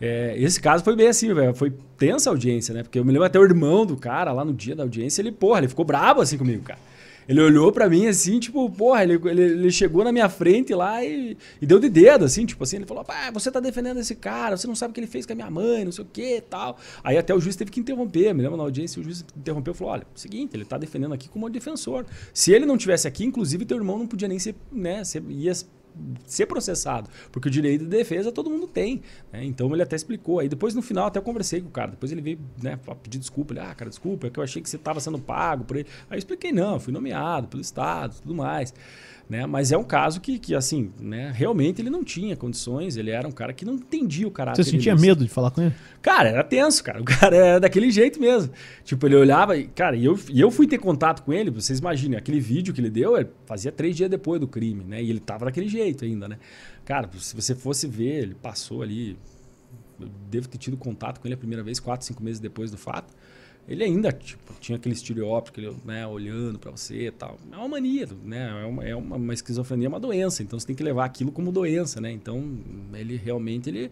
É, 0.00 0.34
esse 0.38 0.60
caso 0.60 0.84
foi 0.84 0.94
bem 0.94 1.08
assim, 1.08 1.32
velho. 1.32 1.54
Foi 1.54 1.72
tensa 1.96 2.30
a 2.30 2.32
audiência, 2.32 2.74
né? 2.74 2.82
Porque 2.82 2.98
eu 2.98 3.04
me 3.04 3.12
lembro 3.12 3.26
até 3.26 3.38
o 3.38 3.44
irmão 3.44 3.84
do 3.84 3.96
cara 3.96 4.32
lá 4.32 4.44
no 4.44 4.52
dia 4.52 4.76
da 4.76 4.82
audiência, 4.82 5.22
ele, 5.22 5.32
porra, 5.32 5.58
ele 5.58 5.68
ficou 5.68 5.84
brabo 5.84 6.20
assim 6.20 6.38
comigo, 6.38 6.62
cara. 6.62 6.78
Ele 7.28 7.42
olhou 7.42 7.70
para 7.70 7.90
mim 7.90 8.06
assim, 8.06 8.40
tipo, 8.40 8.70
porra, 8.70 9.02
ele, 9.02 9.20
ele, 9.28 9.42
ele, 9.42 9.70
chegou 9.70 10.02
na 10.02 10.10
minha 10.10 10.30
frente 10.30 10.74
lá 10.74 11.04
e, 11.04 11.36
e 11.60 11.66
deu 11.66 11.78
de 11.78 11.90
dedo, 11.90 12.24
assim, 12.24 12.46
tipo 12.46 12.64
assim, 12.64 12.76
ele 12.76 12.86
falou, 12.86 13.04
pá, 13.04 13.30
você 13.30 13.50
tá 13.50 13.60
defendendo 13.60 14.00
esse 14.00 14.14
cara, 14.14 14.56
você 14.56 14.66
não 14.66 14.74
sabe 14.74 14.92
o 14.92 14.94
que 14.94 15.00
ele 15.00 15.06
fez 15.06 15.26
com 15.26 15.34
a 15.34 15.36
minha 15.36 15.50
mãe, 15.50 15.84
não 15.84 15.92
sei 15.92 16.04
o 16.04 16.08
que 16.10 16.40
tal. 16.40 16.78
Aí 17.04 17.18
até 17.18 17.34
o 17.34 17.40
juiz 17.40 17.54
teve 17.54 17.70
que 17.70 17.80
interromper, 17.80 18.32
me 18.32 18.42
lembro 18.42 18.56
na 18.56 18.62
audiência, 18.62 18.98
o 18.98 19.04
juiz 19.04 19.22
interrompeu 19.36 19.74
e 19.74 19.76
falou, 19.76 19.92
olha, 19.92 20.06
seguinte, 20.14 20.56
ele 20.56 20.64
tá 20.64 20.78
defendendo 20.78 21.12
aqui 21.12 21.28
como 21.28 21.50
defensor. 21.50 22.06
Se 22.32 22.52
ele 22.52 22.64
não 22.64 22.78
tivesse 22.78 23.06
aqui, 23.06 23.26
inclusive, 23.26 23.66
teu 23.66 23.76
irmão 23.76 23.98
não 23.98 24.06
podia 24.06 24.26
nem 24.26 24.38
ser, 24.38 24.54
né, 24.72 25.04
ser, 25.04 25.22
ia 25.28 25.52
ser 26.26 26.46
processado, 26.46 27.10
porque 27.32 27.48
o 27.48 27.50
direito 27.50 27.84
de 27.84 27.90
defesa 27.90 28.30
todo 28.32 28.50
mundo 28.50 28.66
tem. 28.66 29.02
Né? 29.32 29.44
Então 29.44 29.72
ele 29.72 29.82
até 29.82 29.96
explicou. 29.96 30.38
Aí 30.40 30.48
depois 30.48 30.74
no 30.74 30.82
final 30.82 31.06
até 31.06 31.18
eu 31.18 31.22
conversei 31.22 31.60
com 31.60 31.68
o 31.68 31.70
cara. 31.70 31.90
Depois 31.90 32.12
ele 32.12 32.20
veio 32.20 32.38
né, 32.62 32.78
pedir 33.02 33.18
desculpa. 33.18 33.52
Ele, 33.52 33.60
ah, 33.60 33.74
cara, 33.74 33.88
desculpa, 33.88 34.26
é 34.26 34.30
que 34.30 34.38
eu 34.38 34.44
achei 34.44 34.62
que 34.62 34.68
você 34.68 34.76
estava 34.76 35.00
sendo 35.00 35.18
pago 35.18 35.64
por 35.64 35.76
ele. 35.76 35.88
Aí 36.08 36.16
eu 36.16 36.18
expliquei, 36.18 36.52
não, 36.52 36.78
fui 36.78 36.92
nomeado 36.92 37.48
pelo 37.48 37.62
Estado, 37.62 38.16
tudo 38.22 38.34
mais. 38.34 38.72
Né? 39.28 39.44
Mas 39.44 39.70
é 39.72 39.76
um 39.76 39.84
caso 39.84 40.22
que, 40.22 40.38
que, 40.38 40.54
assim, 40.54 40.90
né, 40.98 41.30
realmente 41.34 41.82
ele 41.82 41.90
não 41.90 42.02
tinha 42.02 42.34
condições, 42.34 42.96
ele 42.96 43.10
era 43.10 43.28
um 43.28 43.30
cara 43.30 43.52
que 43.52 43.62
não 43.62 43.74
entendia 43.74 44.26
o 44.26 44.30
caráter 44.30 44.64
Você 44.64 44.70
sentia 44.70 44.96
medo 44.96 45.22
de 45.22 45.28
falar 45.28 45.50
com 45.50 45.60
ele? 45.60 45.74
Cara, 46.00 46.30
era 46.30 46.42
tenso, 46.42 46.82
cara. 46.82 46.98
O 46.98 47.04
cara 47.06 47.36
era 47.36 47.60
daquele 47.60 47.90
jeito 47.90 48.18
mesmo. 48.18 48.50
Tipo, 48.84 49.06
ele 49.06 49.16
olhava 49.16 49.54
e, 49.54 49.66
cara, 49.66 49.96
e 49.96 50.04
eu, 50.06 50.18
e 50.30 50.40
eu 50.40 50.50
fui 50.50 50.66
ter 50.66 50.78
contato 50.78 51.22
com 51.22 51.32
ele, 51.32 51.50
vocês 51.50 51.78
imaginem, 51.78 52.16
aquele 52.16 52.40
vídeo 52.40 52.72
que 52.72 52.80
ele 52.80 52.88
deu, 52.88 53.18
ele 53.18 53.28
fazia 53.44 53.70
três 53.70 53.94
dias 53.94 54.08
depois 54.08 54.40
do 54.40 54.48
crime, 54.48 54.82
né? 54.82 55.02
E 55.02 55.10
ele 55.10 55.20
tava 55.20 55.44
daquele 55.44 55.68
jeito 55.68 56.06
ainda, 56.06 56.26
né? 56.26 56.38
Cara, 56.86 57.10
se 57.18 57.36
você 57.36 57.54
fosse 57.54 57.86
ver, 57.86 58.22
ele 58.22 58.34
passou 58.34 58.80
ali. 58.80 59.18
Eu 60.00 60.08
devo 60.30 60.48
ter 60.48 60.56
tido 60.56 60.76
contato 60.76 61.20
com 61.20 61.26
ele 61.26 61.34
a 61.34 61.38
primeira 61.38 61.62
vez, 61.62 61.78
quatro, 61.78 62.06
cinco 62.06 62.22
meses 62.22 62.40
depois 62.40 62.70
do 62.70 62.78
fato 62.78 63.12
ele 63.68 63.84
ainda 63.84 64.10
tipo, 64.10 64.54
tinha 64.60 64.76
aquele 64.76 64.94
estereótipo, 64.94 65.60
ele, 65.60 65.76
né, 65.84 66.06
olhando 66.06 66.58
para 66.58 66.70
você 66.70 67.06
e 67.06 67.10
tal. 67.10 67.38
É 67.52 67.56
uma 67.56 67.68
mania, 67.68 68.08
né? 68.24 68.62
É 68.62 68.66
uma, 68.66 68.84
é 68.84 68.96
uma, 68.96 69.16
uma, 69.16 69.34
esquizofrenia, 69.34 69.86
é 69.86 69.88
uma 69.90 70.00
doença. 70.00 70.42
Então 70.42 70.58
você 70.58 70.66
tem 70.66 70.74
que 70.74 70.82
levar 70.82 71.04
aquilo 71.04 71.30
como 71.30 71.52
doença, 71.52 72.00
né? 72.00 72.10
Então 72.10 72.58
ele 72.94 73.16
realmente 73.16 73.68
ele, 73.68 73.90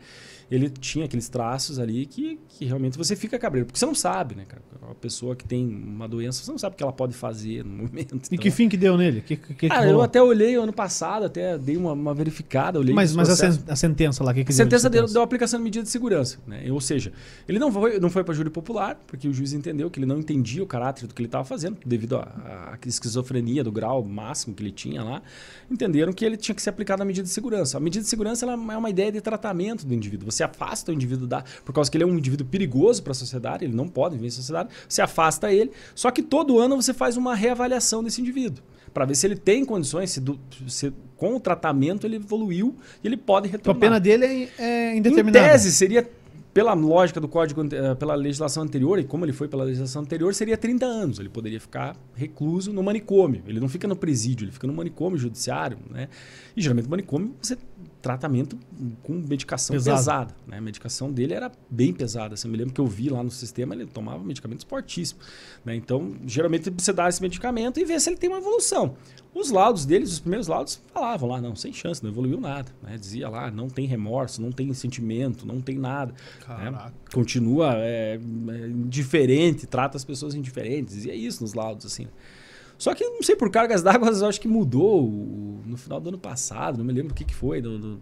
ele 0.50 0.70
tinha 0.70 1.04
aqueles 1.04 1.28
traços 1.28 1.78
ali 1.78 2.06
que, 2.06 2.38
que 2.48 2.64
realmente 2.64 2.96
você 2.96 3.14
fica 3.14 3.38
cabreiro. 3.38 3.66
Porque 3.66 3.78
você 3.78 3.84
não 3.84 3.94
sabe, 3.94 4.34
né, 4.34 4.44
cara? 4.46 4.62
Uma 4.82 4.94
pessoa 4.94 5.36
que 5.36 5.44
tem 5.44 5.66
uma 5.66 6.08
doença, 6.08 6.42
você 6.42 6.50
não 6.50 6.58
sabe 6.58 6.74
o 6.74 6.76
que 6.76 6.82
ela 6.82 6.92
pode 6.92 7.12
fazer 7.12 7.64
no 7.64 7.70
momento. 7.84 8.14
E 8.14 8.16
então... 8.16 8.38
que 8.38 8.50
fim 8.50 8.68
que 8.68 8.76
deu 8.76 8.96
nele? 8.96 9.20
Que, 9.20 9.36
que, 9.36 9.68
ah, 9.70 9.86
eu 9.86 10.00
até 10.00 10.22
olhei 10.22 10.54
ano 10.54 10.72
passado, 10.72 11.26
até 11.26 11.58
dei 11.58 11.76
uma, 11.76 11.92
uma 11.92 12.14
verificada. 12.14 12.78
Olhei 12.78 12.94
mas 12.94 13.14
mas 13.14 13.28
a, 13.28 13.36
sen 13.36 13.62
a, 13.68 13.76
sentença 13.76 14.24
lá, 14.24 14.30
o 14.30 14.34
que, 14.34 14.44
que 14.44 14.52
a 14.52 14.54
sentença 14.54 14.88
deu, 14.88 15.06
deu 15.06 15.20
aplicação 15.20 15.58
de 15.58 15.64
medida 15.64 15.82
de 15.82 15.90
segurança. 15.90 16.38
Né? 16.46 16.70
Ou 16.70 16.80
seja, 16.80 17.12
ele 17.48 17.58
não 17.58 17.70
foi, 17.70 18.00
não 18.00 18.08
foi 18.08 18.24
para 18.24 18.32
júri 18.32 18.48
popular, 18.48 18.98
porque 19.06 19.28
o 19.28 19.32
juiz 19.32 19.52
entendeu 19.66 19.90
que 19.90 19.98
ele 19.98 20.06
não 20.06 20.18
entendia 20.18 20.62
o 20.62 20.66
caráter 20.66 21.06
do 21.06 21.14
que 21.14 21.20
ele 21.20 21.28
estava 21.28 21.44
fazendo, 21.44 21.76
devido 21.84 22.16
à 22.16 22.78
esquizofrenia 22.86 23.64
do 23.64 23.72
grau 23.72 24.02
máximo 24.04 24.54
que 24.54 24.62
ele 24.62 24.70
tinha 24.70 25.02
lá. 25.02 25.22
Entenderam 25.70 26.12
que 26.12 26.24
ele 26.24 26.36
tinha 26.36 26.54
que 26.54 26.62
ser 26.62 26.70
aplicado 26.70 27.02
a 27.02 27.04
medida 27.04 27.24
de 27.24 27.32
segurança. 27.32 27.76
A 27.76 27.80
medida 27.80 28.02
de 28.02 28.08
segurança 28.08 28.44
ela 28.44 28.52
é 28.52 28.76
uma 28.76 28.90
ideia 28.90 29.10
de 29.10 29.20
tratamento 29.20 29.84
do 29.84 29.92
indivíduo. 29.92 30.30
Você 30.30 30.44
afasta 30.44 30.92
o 30.92 30.94
indivíduo 30.94 31.26
da. 31.26 31.42
Por 31.64 31.72
causa 31.72 31.90
que 31.90 31.96
ele 31.96 32.04
é 32.04 32.06
um 32.06 32.16
indivíduo 32.16 32.46
perigoso 32.46 33.02
para 33.02 33.12
a 33.12 33.14
sociedade, 33.14 33.64
ele 33.64 33.74
não 33.74 33.88
pode 33.88 34.14
viver 34.14 34.28
em 34.28 34.30
sociedade, 34.30 34.70
você 34.88 35.02
afasta 35.02 35.52
ele. 35.52 35.72
Só 35.94 36.10
que 36.10 36.22
todo 36.22 36.58
ano 36.58 36.76
você 36.76 36.94
faz 36.94 37.16
uma 37.16 37.34
reavaliação 37.34 38.02
desse 38.04 38.20
indivíduo 38.20 38.62
para 38.94 39.04
ver 39.04 39.14
se 39.14 39.26
ele 39.26 39.36
tem 39.36 39.62
condições, 39.62 40.10
se, 40.10 40.20
do, 40.20 40.40
se, 40.66 40.90
com 41.18 41.36
o 41.36 41.40
tratamento 41.40 42.06
ele 42.06 42.16
evoluiu 42.16 42.74
e 43.04 43.06
ele 43.06 43.16
pode 43.16 43.46
retornar. 43.46 43.76
Então 43.76 43.88
a 43.88 43.90
pena 43.90 44.00
dele 44.00 44.48
é, 44.58 44.64
é 44.64 44.96
indeterminada. 44.96 45.46
Em 45.46 45.50
tese, 45.50 45.70
seria 45.70 46.08
pela 46.56 46.72
lógica 46.72 47.20
do 47.20 47.28
código, 47.28 47.68
eh, 47.70 47.94
pela 47.96 48.14
legislação 48.14 48.62
anterior, 48.62 48.98
e 48.98 49.04
como 49.04 49.26
ele 49.26 49.32
foi 49.34 49.46
pela 49.46 49.62
legislação 49.62 50.00
anterior, 50.00 50.32
seria 50.32 50.56
30 50.56 50.86
anos. 50.86 51.18
Ele 51.18 51.28
poderia 51.28 51.60
ficar 51.60 51.94
recluso 52.14 52.72
no 52.72 52.82
manicômio. 52.82 53.42
Ele 53.46 53.60
não 53.60 53.68
fica 53.68 53.86
no 53.86 53.94
presídio, 53.94 54.46
ele 54.46 54.52
fica 54.52 54.66
no 54.66 54.72
manicômio 54.72 55.18
judiciário. 55.18 55.76
Né? 55.90 56.08
E 56.56 56.62
geralmente 56.62 56.86
no 56.86 56.92
manicômio 56.92 57.34
você 57.42 57.58
tratamento 58.00 58.58
com 59.02 59.14
medicação 59.14 59.74
Pesado. 59.74 59.96
pesada. 59.98 60.36
Né? 60.46 60.56
A 60.56 60.60
medicação 60.62 61.12
dele 61.12 61.34
era 61.34 61.52
bem 61.68 61.92
pesada. 61.92 62.32
Assim, 62.32 62.48
eu 62.48 62.52
me 62.52 62.56
lembro 62.56 62.72
que 62.72 62.80
eu 62.80 62.86
vi 62.86 63.10
lá 63.10 63.22
no 63.22 63.30
sistema, 63.30 63.74
ele 63.74 63.84
tomava 63.84 64.24
medicamentos 64.24 64.64
fortíssimos. 64.64 65.26
Né? 65.62 65.74
Então, 65.76 66.16
geralmente 66.24 66.70
você 66.70 66.92
dá 66.92 67.06
esse 67.06 67.20
medicamento 67.20 67.78
e 67.78 67.84
vê 67.84 68.00
se 68.00 68.08
ele 68.08 68.16
tem 68.16 68.30
uma 68.30 68.38
evolução. 68.38 68.96
Os 69.36 69.50
laudos 69.50 69.84
deles, 69.84 70.10
os 70.12 70.18
primeiros 70.18 70.46
laudos, 70.46 70.80
falavam 70.94 71.28
lá, 71.28 71.42
não, 71.42 71.54
sem 71.54 71.70
chance, 71.70 72.02
não 72.02 72.10
evoluiu 72.10 72.40
nada. 72.40 72.72
Né? 72.82 72.96
Dizia 72.96 73.28
lá, 73.28 73.50
não 73.50 73.68
tem 73.68 73.86
remorso, 73.86 74.40
não 74.40 74.50
tem 74.50 74.72
sentimento, 74.72 75.46
não 75.46 75.60
tem 75.60 75.78
nada. 75.78 76.14
Né? 76.48 76.90
Continua 77.12 77.74
é, 77.76 78.14
é, 78.14 78.66
indiferente, 78.66 79.66
trata 79.66 79.98
as 79.98 80.04
pessoas 80.04 80.34
indiferentes. 80.34 80.94
Dizia 80.94 81.14
isso 81.14 81.42
nos 81.42 81.52
laudos, 81.52 81.84
assim. 81.84 82.06
Só 82.78 82.94
que, 82.94 83.04
não 83.04 83.22
sei, 83.22 83.36
por 83.36 83.50
cargas 83.50 83.82
d'água, 83.82 84.08
eu 84.08 84.26
acho 84.26 84.40
que 84.40 84.48
mudou 84.48 85.06
no 85.66 85.76
final 85.76 86.00
do 86.00 86.08
ano 86.08 86.18
passado, 86.18 86.78
não 86.78 86.84
me 86.86 86.92
lembro 86.94 87.12
o 87.12 87.14
que, 87.14 87.24
que 87.24 87.34
foi. 87.34 87.60
No, 87.60 87.78
no, 87.78 88.00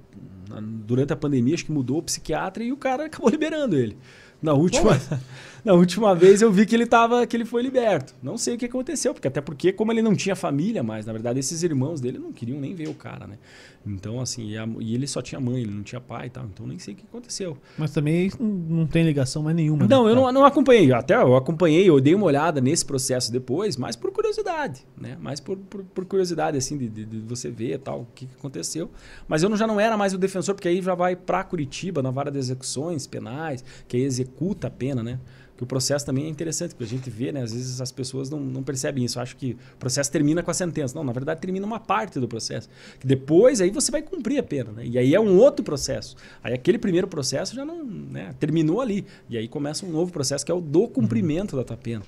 durante 0.86 1.12
a 1.12 1.16
pandemia, 1.16 1.54
acho 1.54 1.64
que 1.64 1.72
mudou 1.72 1.98
o 1.98 2.02
psiquiatra 2.02 2.62
e 2.62 2.70
o 2.70 2.76
cara 2.76 3.06
acabou 3.06 3.28
liberando 3.30 3.76
ele. 3.76 3.98
Na 4.40 4.52
última, 4.52 5.00
na 5.66 5.72
última 5.72 6.14
vez 6.14 6.42
eu 6.42 6.52
vi 6.52 6.66
que 6.66 6.74
ele 6.74 6.86
tava, 6.86 7.26
que 7.26 7.36
ele 7.36 7.44
foi 7.44 7.62
liberto. 7.62 8.14
Não 8.22 8.36
sei 8.36 8.54
o 8.54 8.58
que 8.58 8.66
aconteceu, 8.66 9.14
porque 9.14 9.28
até 9.28 9.40
porque 9.40 9.72
como 9.72 9.90
ele 9.90 10.02
não 10.02 10.14
tinha 10.14 10.36
família 10.36 10.82
mais, 10.82 11.06
na 11.06 11.12
verdade 11.12 11.40
esses 11.40 11.62
irmãos 11.62 12.00
dele 12.00 12.18
não 12.18 12.32
queriam 12.32 12.60
nem 12.60 12.74
ver 12.74 12.88
o 12.88 12.94
cara, 12.94 13.26
né? 13.26 13.38
Então 13.86 14.20
assim, 14.20 14.50
e, 14.50 14.58
a, 14.58 14.68
e 14.80 14.94
ele 14.94 15.06
só 15.06 15.22
tinha 15.22 15.40
mãe, 15.40 15.62
ele 15.62 15.72
não 15.72 15.82
tinha 15.82 16.00
pai 16.00 16.26
e 16.26 16.30
tal, 16.30 16.44
então 16.44 16.66
nem 16.66 16.78
sei 16.78 16.94
o 16.94 16.96
que 16.96 17.04
aconteceu. 17.04 17.56
Mas 17.78 17.92
também 17.92 18.30
não 18.38 18.86
tem 18.86 19.04
ligação 19.04 19.42
mais 19.42 19.56
nenhuma. 19.56 19.86
Não, 19.86 20.04
né? 20.04 20.10
eu 20.10 20.14
não, 20.14 20.30
não 20.32 20.44
acompanhei, 20.44 20.92
até 20.92 21.14
eu 21.14 21.36
acompanhei, 21.36 21.88
eu 21.88 22.00
dei 22.00 22.14
uma 22.14 22.26
olhada 22.26 22.60
nesse 22.60 22.84
processo 22.84 23.32
depois, 23.32 23.76
mas 23.76 23.96
por 23.96 24.12
curiosidade, 24.12 24.86
né? 24.98 25.16
Mais 25.20 25.40
por, 25.40 25.56
por, 25.56 25.82
por 25.82 26.04
curiosidade 26.04 26.58
assim 26.58 26.76
de, 26.76 26.88
de, 26.88 27.04
de, 27.04 27.18
você 27.20 27.50
ver 27.50 27.78
tal 27.78 28.02
o 28.02 28.06
que, 28.14 28.26
que 28.26 28.34
aconteceu. 28.38 28.90
Mas 29.26 29.42
eu 29.42 29.48
não, 29.48 29.56
já 29.56 29.66
não 29.66 29.80
era 29.80 29.96
mais 29.96 30.12
o 30.12 30.18
defensor, 30.18 30.54
porque 30.54 30.68
aí 30.68 30.82
já 30.82 30.94
vai 30.94 31.16
para 31.16 31.42
Curitiba 31.44 32.02
na 32.02 32.10
vara 32.10 32.30
de 32.30 32.38
execuções 32.38 33.06
penais, 33.06 33.64
que 33.88 33.96
aí 33.96 34.02
executa 34.02 34.66
a 34.66 34.70
pena, 34.70 35.02
né? 35.02 35.18
Que 35.56 35.62
o 35.62 35.66
processo 35.66 36.04
também 36.04 36.26
é 36.26 36.28
interessante, 36.28 36.70
porque 36.70 36.84
a 36.84 36.86
gente 36.86 37.08
vê, 37.08 37.30
né? 37.30 37.42
Às 37.42 37.52
vezes 37.52 37.80
as 37.80 37.92
pessoas 37.92 38.28
não, 38.28 38.40
não 38.40 38.62
percebem 38.62 39.04
isso. 39.04 39.20
Acho 39.20 39.36
que 39.36 39.52
o 39.74 39.76
processo 39.78 40.10
termina 40.10 40.42
com 40.42 40.50
a 40.50 40.54
sentença. 40.54 40.94
Não, 40.94 41.04
na 41.04 41.12
verdade 41.12 41.40
termina 41.40 41.64
uma 41.64 41.78
parte 41.78 42.18
do 42.18 42.26
processo. 42.26 42.68
Que 42.98 43.06
depois 43.06 43.60
aí 43.60 43.70
você 43.70 43.92
vai 43.92 44.02
cumprir 44.02 44.38
a 44.38 44.42
pena, 44.42 44.72
né? 44.72 44.84
E 44.84 44.98
aí 44.98 45.14
é 45.14 45.20
um 45.20 45.38
outro 45.38 45.64
processo. 45.64 46.16
Aí 46.42 46.52
aquele 46.52 46.78
primeiro 46.78 47.06
processo 47.06 47.54
já 47.54 47.64
não 47.64 47.84
né, 47.84 48.34
terminou 48.40 48.80
ali. 48.80 49.06
E 49.28 49.38
aí 49.38 49.46
começa 49.46 49.86
um 49.86 49.90
novo 49.90 50.12
processo 50.12 50.44
que 50.44 50.50
é 50.50 50.54
o 50.54 50.60
do 50.60 50.88
cumprimento 50.88 51.52
uhum. 51.52 51.58
da 51.60 51.64
tua 51.64 51.76
pena. 51.76 52.02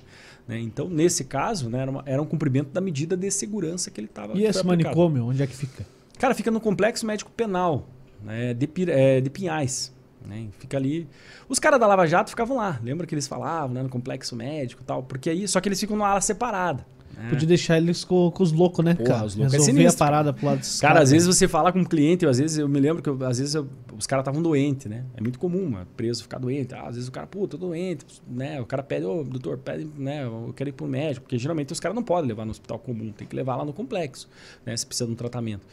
Né? 0.47 0.59
Então, 0.59 0.89
nesse 0.89 1.25
caso, 1.25 1.69
né, 1.69 1.79
era, 1.79 1.91
uma, 1.91 2.03
era 2.05 2.21
um 2.21 2.25
cumprimento 2.25 2.71
da 2.71 2.81
medida 2.81 3.17
de 3.17 3.29
segurança 3.29 3.91
que 3.91 3.99
ele 3.99 4.07
estava 4.07 4.37
E 4.37 4.45
esse 4.45 4.65
manicômio, 4.65 5.25
onde 5.25 5.43
é 5.43 5.47
que 5.47 5.55
fica? 5.55 5.85
Cara, 6.17 6.33
fica 6.33 6.49
no 6.49 6.59
Complexo 6.59 7.05
Médico 7.05 7.29
Penal, 7.31 7.87
né, 8.23 8.53
de, 8.53 8.69
é, 8.89 9.21
de 9.21 9.29
Pinhais. 9.29 9.91
Né? 10.27 10.47
Fica 10.59 10.77
ali. 10.77 11.07
Os 11.47 11.59
caras 11.59 11.79
da 11.79 11.87
Lava 11.87 12.05
Jato 12.05 12.29
ficavam 12.29 12.57
lá. 12.57 12.79
Lembra 12.83 13.07
que 13.07 13.13
eles 13.13 13.27
falavam, 13.27 13.73
né? 13.73 13.83
No 13.83 13.89
complexo 13.89 14.35
médico 14.35 14.81
e 14.81 14.85
tal. 14.85 15.03
Porque 15.03 15.29
aí. 15.29 15.47
Só 15.47 15.61
que 15.61 15.69
eles 15.69 15.79
ficam 15.79 15.95
numa 15.95 16.09
ala 16.09 16.21
separada. 16.21 16.85
Né? 17.17 17.29
Podia 17.29 17.47
deixar 17.47 17.77
eles 17.77 18.03
com, 18.03 18.29
com 18.29 18.43
os 18.43 18.51
loucos, 18.51 18.85
né, 18.85 18.93
Porra, 18.93 19.09
cara? 19.09 19.25
Os 19.25 19.35
loucos 19.35 19.53
é 19.53 19.57
Resolver 19.57 19.83
é 19.83 19.87
a 19.87 19.93
parada 19.93 20.33
pro 20.33 20.45
lado 20.45 20.59
dos 20.59 20.79
Cara, 20.79 20.93
cara 20.93 21.03
às 21.03 21.09
vezes 21.09 21.27
você 21.27 21.47
fala 21.47 21.71
com 21.71 21.79
um 21.79 21.83
cliente, 21.83 22.23
eu, 22.23 22.29
às 22.29 22.37
vezes 22.37 22.59
eu 22.59 22.69
me 22.69 22.79
lembro 22.79 23.01
que 23.01 23.09
eu, 23.09 23.17
às 23.25 23.39
vezes 23.39 23.55
eu, 23.55 23.67
os 23.97 24.05
caras 24.05 24.21
estavam 24.21 24.41
doentes, 24.41 24.85
né? 24.85 25.03
É 25.15 25.21
muito 25.21 25.39
comum, 25.39 25.67
mano, 25.67 25.87
preso 25.97 26.21
ficar 26.21 26.37
doente. 26.37 26.75
Ah, 26.75 26.83
às 26.83 26.93
vezes 26.95 27.07
o 27.07 27.11
cara, 27.11 27.25
pô, 27.25 27.47
tô 27.47 27.57
doente, 27.57 28.05
né? 28.27 28.61
O 28.61 28.67
cara 28.67 28.83
pede, 28.83 29.05
ô, 29.05 29.23
doutor, 29.23 29.57
pede, 29.57 29.89
né? 29.97 30.25
Eu 30.25 30.53
quero 30.55 30.69
ir 30.69 30.73
pro 30.73 30.85
médico. 30.85 31.23
Porque 31.23 31.39
geralmente 31.39 31.73
os 31.73 31.79
caras 31.79 31.95
não 31.95 32.03
podem 32.03 32.27
levar 32.27 32.45
no 32.45 32.51
hospital 32.51 32.77
comum, 32.77 33.11
tem 33.11 33.27
que 33.27 33.35
levar 33.35 33.55
lá 33.55 33.65
no 33.65 33.73
complexo, 33.73 34.29
né? 34.63 34.77
Se 34.77 34.85
precisa 34.85 35.07
de 35.07 35.13
um 35.13 35.15
tratamento. 35.15 35.65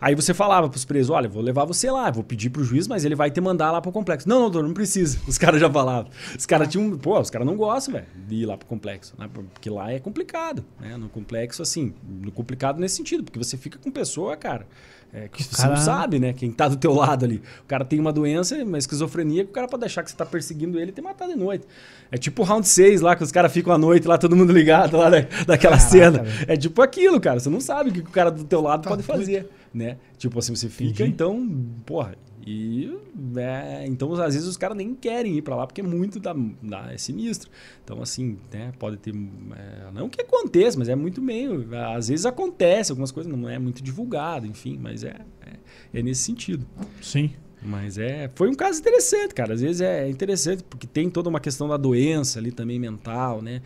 Aí 0.00 0.14
você 0.14 0.34
falava 0.34 0.68
pros 0.68 0.84
presos, 0.84 1.10
olha, 1.10 1.28
vou 1.28 1.42
levar 1.42 1.64
você 1.64 1.90
lá, 1.90 2.10
vou 2.10 2.22
pedir 2.22 2.50
pro 2.50 2.64
juiz, 2.64 2.86
mas 2.86 3.04
ele 3.04 3.14
vai 3.14 3.30
te 3.30 3.40
mandar 3.40 3.70
lá 3.70 3.80
pro 3.80 3.92
complexo. 3.92 4.28
Não, 4.28 4.40
não, 4.40 4.50
doutor, 4.50 4.66
não 4.66 4.74
precisa. 4.74 5.18
Os 5.26 5.38
caras 5.38 5.60
já 5.60 5.70
falavam. 5.70 6.10
Os 6.36 6.46
caras 6.46 6.68
tinham, 6.68 6.96
pô, 6.98 7.18
os 7.18 7.30
caras 7.30 7.46
não 7.46 7.56
gostam, 7.56 7.94
velho, 7.94 8.06
de 8.26 8.34
ir 8.36 8.46
lá 8.46 8.56
pro 8.56 8.66
complexo, 8.66 9.14
né? 9.18 9.28
Porque 9.32 9.70
lá 9.70 9.92
é 9.92 9.98
complicado, 9.98 10.64
né? 10.80 10.96
No 10.96 11.08
complexo, 11.08 11.62
assim, 11.62 11.94
no 12.08 12.30
complicado 12.30 12.78
nesse 12.78 12.96
sentido, 12.96 13.24
porque 13.24 13.38
você 13.38 13.56
fica 13.56 13.78
com 13.78 13.90
pessoa, 13.90 14.36
cara, 14.36 14.66
é, 15.12 15.28
que 15.28 15.42
você 15.42 15.66
não 15.66 15.76
sabe, 15.76 16.18
né? 16.18 16.32
Quem 16.32 16.50
tá 16.50 16.68
do 16.68 16.76
teu 16.76 16.92
lado 16.92 17.24
ali. 17.24 17.42
O 17.62 17.66
cara 17.66 17.84
tem 17.84 17.98
uma 17.98 18.12
doença, 18.12 18.56
uma 18.62 18.76
esquizofrenia, 18.76 19.44
que 19.44 19.50
o 19.50 19.52
cara 19.52 19.66
pode 19.66 19.84
achar 19.84 20.02
que 20.02 20.10
você 20.10 20.16
tá 20.16 20.26
perseguindo 20.26 20.78
ele 20.78 20.90
e 20.90 20.92
te 20.92 21.00
matar 21.00 21.26
de 21.26 21.36
noite. 21.36 21.66
É 22.10 22.18
tipo 22.18 22.42
o 22.42 22.44
round 22.44 22.66
6 22.66 23.00
lá, 23.00 23.16
que 23.16 23.22
os 23.22 23.32
caras 23.32 23.52
ficam 23.52 23.72
à 23.72 23.78
noite 23.78 24.06
lá, 24.06 24.18
todo 24.18 24.36
mundo 24.36 24.52
ligado 24.52 24.96
lá 24.96 25.08
da, 25.08 25.20
daquela 25.46 25.78
Caraca, 25.78 25.78
cena. 25.78 26.24
É 26.46 26.56
tipo 26.56 26.82
aquilo, 26.82 27.20
cara. 27.20 27.40
Você 27.40 27.48
não 27.48 27.60
sabe 27.60 27.90
o 27.90 27.92
que 27.92 28.00
o 28.00 28.04
cara 28.04 28.30
do 28.30 28.44
teu 28.44 28.60
lado 28.60 28.82
tá 28.82 28.90
pode 28.90 29.02
fazer 29.02 29.48
né? 29.76 29.98
Tipo 30.16 30.38
assim, 30.38 30.56
você 30.56 30.68
fica, 30.68 30.90
Entendi. 31.02 31.10
então, 31.10 31.46
porra. 31.84 32.16
E, 32.46 32.96
é, 33.36 33.84
então, 33.86 34.12
às 34.14 34.34
vezes 34.34 34.48
os 34.48 34.56
caras 34.56 34.76
nem 34.76 34.94
querem 34.94 35.36
ir 35.36 35.42
para 35.42 35.56
lá 35.56 35.66
porque 35.66 35.80
é 35.80 35.84
muito 35.84 36.20
da, 36.20 36.32
da, 36.62 36.92
é 36.92 36.96
sinistro. 36.96 37.50
Então, 37.84 38.00
assim, 38.00 38.38
né, 38.52 38.72
pode 38.78 38.96
ter. 38.96 39.10
É, 39.10 39.90
não 39.92 40.08
que 40.08 40.22
aconteça, 40.22 40.78
mas 40.78 40.88
é 40.88 40.94
muito 40.94 41.20
meio. 41.20 41.66
Às 41.94 42.08
vezes 42.08 42.24
acontece, 42.24 42.92
algumas 42.92 43.10
coisas 43.10 43.30
não 43.30 43.48
é 43.48 43.58
muito 43.58 43.82
divulgado, 43.82 44.46
enfim, 44.46 44.78
mas 44.80 45.02
é, 45.02 45.16
é, 45.44 45.98
é 45.98 46.02
nesse 46.02 46.22
sentido. 46.22 46.64
Sim. 47.02 47.32
Mas 47.60 47.98
é, 47.98 48.30
foi 48.34 48.48
um 48.48 48.54
caso 48.54 48.78
interessante, 48.78 49.34
cara. 49.34 49.54
Às 49.54 49.60
vezes 49.60 49.80
é 49.80 50.08
interessante 50.08 50.62
porque 50.62 50.86
tem 50.86 51.10
toda 51.10 51.28
uma 51.28 51.40
questão 51.40 51.66
da 51.68 51.76
doença 51.76 52.38
ali 52.38 52.52
também 52.52 52.78
mental, 52.78 53.42
né? 53.42 53.60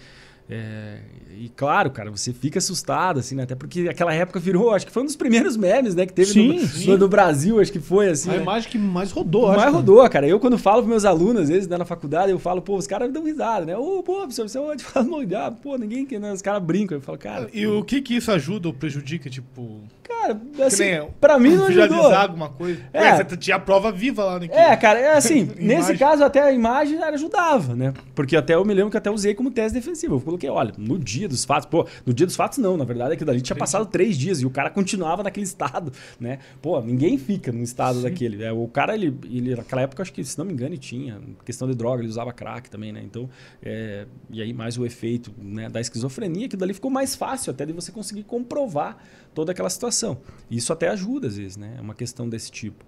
É, 0.51 0.99
e 1.41 1.49
claro, 1.49 1.91
cara, 1.91 2.11
você 2.11 2.35
fica 2.35 2.59
assustado, 2.59 3.19
assim, 3.19 3.35
né? 3.35 3.45
Até 3.45 3.55
porque 3.55 3.89
aquela 3.89 4.13
época 4.13 4.39
virou, 4.39 4.75
acho 4.75 4.85
que 4.85 4.93
foi 4.93 5.03
um 5.03 5.07
dos 5.07 5.17
primeiros 5.17 5.57
memes, 5.57 5.95
né? 5.95 6.05
Que 6.05 6.13
teve 6.13 6.33
sim, 6.33 6.49
no, 6.49 6.67
sim. 6.67 6.97
no, 6.97 7.09
Brasil, 7.09 7.59
acho 7.59 7.73
que 7.73 7.81
foi, 7.81 8.11
assim. 8.11 8.29
A 8.29 8.35
né? 8.35 8.43
imagem 8.43 8.69
que 8.69 8.77
mais 8.77 9.11
rodou, 9.11 9.49
Mais 9.49 9.63
acho, 9.63 9.73
rodou, 9.73 10.11
cara. 10.11 10.29
Eu, 10.29 10.39
quando 10.39 10.59
falo 10.59 10.83
pros 10.83 10.91
meus 10.91 11.05
alunos, 11.07 11.43
às 11.43 11.49
vezes, 11.49 11.67
né, 11.67 11.79
na 11.79 11.87
faculdade, 11.87 12.31
eu 12.31 12.39
falo, 12.39 12.61
pô, 12.61 12.77
os 12.77 12.87
caras 12.87 13.11
dão 13.11 13.25
risada, 13.25 13.65
né? 13.65 13.75
Ô, 13.75 14.03
pô, 14.03 14.19
professor, 14.19 14.49
você 14.49 14.59
pode 14.59 14.85
falar, 14.85 15.07
ah, 15.47 15.51
pô, 15.51 15.79
ninguém, 15.79 16.07
né? 16.19 16.33
Os 16.33 16.43
caras 16.43 16.63
brincam. 16.63 16.99
Eu 16.99 17.03
falo, 17.03 17.17
cara. 17.17 17.49
E 17.55 17.67
o 17.67 17.83
que 17.85 18.03
que 18.03 18.17
isso 18.17 18.31
ajuda 18.31 18.69
ou 18.69 18.75
prejudica, 18.75 19.31
tipo. 19.31 19.81
Cara, 20.03 20.39
assim, 20.67 20.85
pra 21.21 21.39
mim 21.39 21.55
não 21.55 21.67
ajudou. 21.67 22.13
alguma 22.13 22.49
coisa. 22.51 22.81
É. 22.93 23.01
Ué, 23.01 23.25
você 23.25 23.37
tinha 23.37 23.57
a 23.57 23.61
prova 23.61 23.91
viva 23.91 24.25
lá 24.25 24.39
no 24.39 24.45
É, 24.45 24.77
cara, 24.77 24.99
é 24.99 25.17
assim, 25.17 25.49
nesse 25.57 25.97
caso 25.97 26.23
até 26.23 26.43
a 26.43 26.53
imagem 26.53 27.03
ajudava, 27.03 27.75
né? 27.75 27.95
Porque 28.15 28.37
até 28.37 28.55
eu 28.55 28.65
me 28.65 28.75
lembro 28.75 28.91
que 28.91 28.97
até 28.97 29.11
usei 29.11 29.35
como 29.35 29.51
tese 29.51 29.73
defensiva. 29.73 30.15
Eu 30.15 30.21
coloquei, 30.41 30.49
olha, 30.49 30.73
no 30.79 30.99
dia 30.99 31.29
dos 31.29 31.45
fatos, 31.45 31.69
pô, 31.69 31.87
no 32.07 32.15
dia 32.15 32.27
dos 32.27 32.35
fatos 32.35 32.59
não, 32.59 32.77
na 32.77 32.85
verdade 32.85 33.13
aquilo 33.13 33.27
dali 33.27 33.41
tinha 33.41 33.57
passado 33.57 33.87
três 33.87 34.17
dias 34.17 34.41
e 34.41 34.47
o 34.47 34.51
cara 34.51 34.71
continuava 34.71 35.23
naquele 35.23 35.45
estado, 35.45 35.93
né? 36.19 36.39
Pô, 36.63 36.81
ninguém 36.81 37.19
fica 37.19 37.53
num 37.53 37.63
estado 37.63 37.99
Sim. 37.99 38.03
daquele. 38.05 38.43
É, 38.43 38.53
o 38.53 38.67
cara, 38.69 38.95
ele, 38.95 39.15
ele, 39.25 39.55
naquela 39.55 39.83
época, 39.83 40.03
acho 40.03 40.13
que, 40.13 40.25
se 40.25 40.39
não 40.39 40.45
me 40.45 40.53
engano, 40.53 40.77
tinha 40.79 41.21
questão 41.45 41.69
de 41.69 41.75
droga, 41.75 42.03
ele 42.03 42.09
usava 42.09 42.33
crack 42.33 42.71
também, 42.71 42.93
né? 42.93 43.03
Então, 43.05 43.29
é, 43.63 44.07
e 44.31 44.41
aí 44.41 44.53
mais 44.53 44.79
o 44.79 44.87
efeito 44.87 45.33
né, 45.39 45.69
da 45.69 45.81
esquizofrenia, 45.81 46.49
que 46.49 46.57
dali 46.57 46.73
ficou 46.73 46.91
mais 46.91 47.15
fácil 47.15 47.51
até 47.51 47.67
de 47.67 47.73
você 47.73 47.93
conseguir 47.93 48.23
comprovar 48.25 48.97
toda 49.35 49.53
aquela 49.53 49.71
situação. 49.71 50.19
Isso 50.51 50.73
até 50.73 50.89
ajuda 50.89 51.29
às 51.29 51.37
vezes, 51.37 51.57
né? 51.57 51.75
É 51.79 51.81
uma 51.81 51.95
questão 51.95 52.29
desse 52.29 52.51
tipo. 52.51 52.85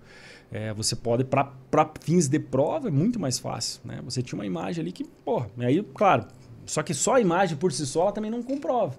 É, 0.51 0.71
você 0.75 0.95
pode, 0.95 1.25
para 1.25 1.51
fins 2.01 2.29
de 2.29 2.39
prova, 2.39 2.89
é 2.89 2.91
muito 2.91 3.19
mais 3.19 3.39
fácil. 3.39 3.81
Né? 3.87 4.01
Você 4.05 4.23
tinha 4.23 4.39
uma 4.39 4.45
imagem 4.45 4.83
ali 4.83 4.93
que, 4.93 5.03
pô, 5.25 5.47
aí, 5.57 5.83
claro, 5.95 6.27
só 6.67 6.83
que 6.83 6.95
só 6.95 7.15
a 7.15 7.21
imagem 7.21 7.57
por 7.57 7.73
si 7.73 7.87
só 7.87 8.03
ela 8.03 8.13
também 8.13 8.31
não 8.31 8.43
comprova. 8.43 8.95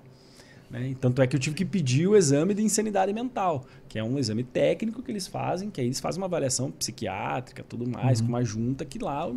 Né? 0.70 0.96
Tanto 1.00 1.22
é 1.22 1.28
que 1.28 1.36
eu 1.36 1.40
tive 1.40 1.56
que 1.56 1.66
pedir 1.66 2.08
o 2.08 2.16
exame 2.16 2.54
de 2.54 2.64
insanidade 2.64 3.14
mental, 3.14 3.66
que 3.88 4.00
é 4.00 4.04
um 4.04 4.18
exame 4.18 4.44
técnico 4.44 5.04
que 5.04 5.12
eles 5.12 5.28
fazem, 5.28 5.70
que 5.70 5.80
aí 5.80 5.88
eles 5.88 6.00
fazem 6.00 6.20
uma 6.20 6.26
avaliação 6.26 6.72
psiquiátrica, 6.72 7.64
tudo 7.64 7.88
mais, 7.88 8.20
uhum. 8.20 8.26
com 8.26 8.32
uma 8.32 8.44
junta 8.44 8.84
que 8.84 8.98
lá 8.98 9.32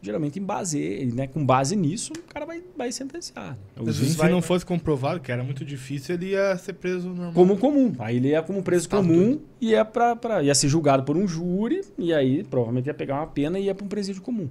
geralmente 0.00 0.38
em 0.38 0.42
base, 0.42 1.10
né, 1.14 1.26
com 1.26 1.44
base 1.44 1.74
nisso, 1.74 2.12
o 2.12 2.32
cara 2.32 2.46
vai, 2.46 2.62
vai 2.76 2.92
sentenciar. 2.92 3.58
Né? 3.76 3.92
Se 3.92 4.16
vai, 4.16 4.30
não 4.30 4.40
fosse 4.40 4.64
comprovado, 4.64 5.20
que 5.20 5.32
era 5.32 5.42
muito 5.42 5.64
difícil, 5.64 6.14
ele 6.14 6.30
ia 6.30 6.56
ser 6.56 6.74
preso 6.74 7.08
normal. 7.08 7.32
Como 7.32 7.56
comum. 7.56 7.92
Aí 7.98 8.16
ele 8.16 8.28
ia 8.28 8.42
como 8.42 8.62
preso 8.62 8.84
Estado 8.84 9.02
comum 9.02 9.40
e 9.60 9.70
ia, 9.70 9.84
pra, 9.84 10.14
pra, 10.14 10.42
ia 10.42 10.54
ser 10.54 10.68
julgado 10.68 11.02
por 11.02 11.16
um 11.16 11.26
júri, 11.26 11.82
e 11.98 12.12
aí 12.14 12.44
provavelmente 12.44 12.86
ia 12.86 12.94
pegar 12.94 13.16
uma 13.16 13.26
pena 13.26 13.58
e 13.58 13.64
ia 13.64 13.74
para 13.74 13.84
um 13.84 13.88
presídio 13.88 14.22
comum. 14.22 14.48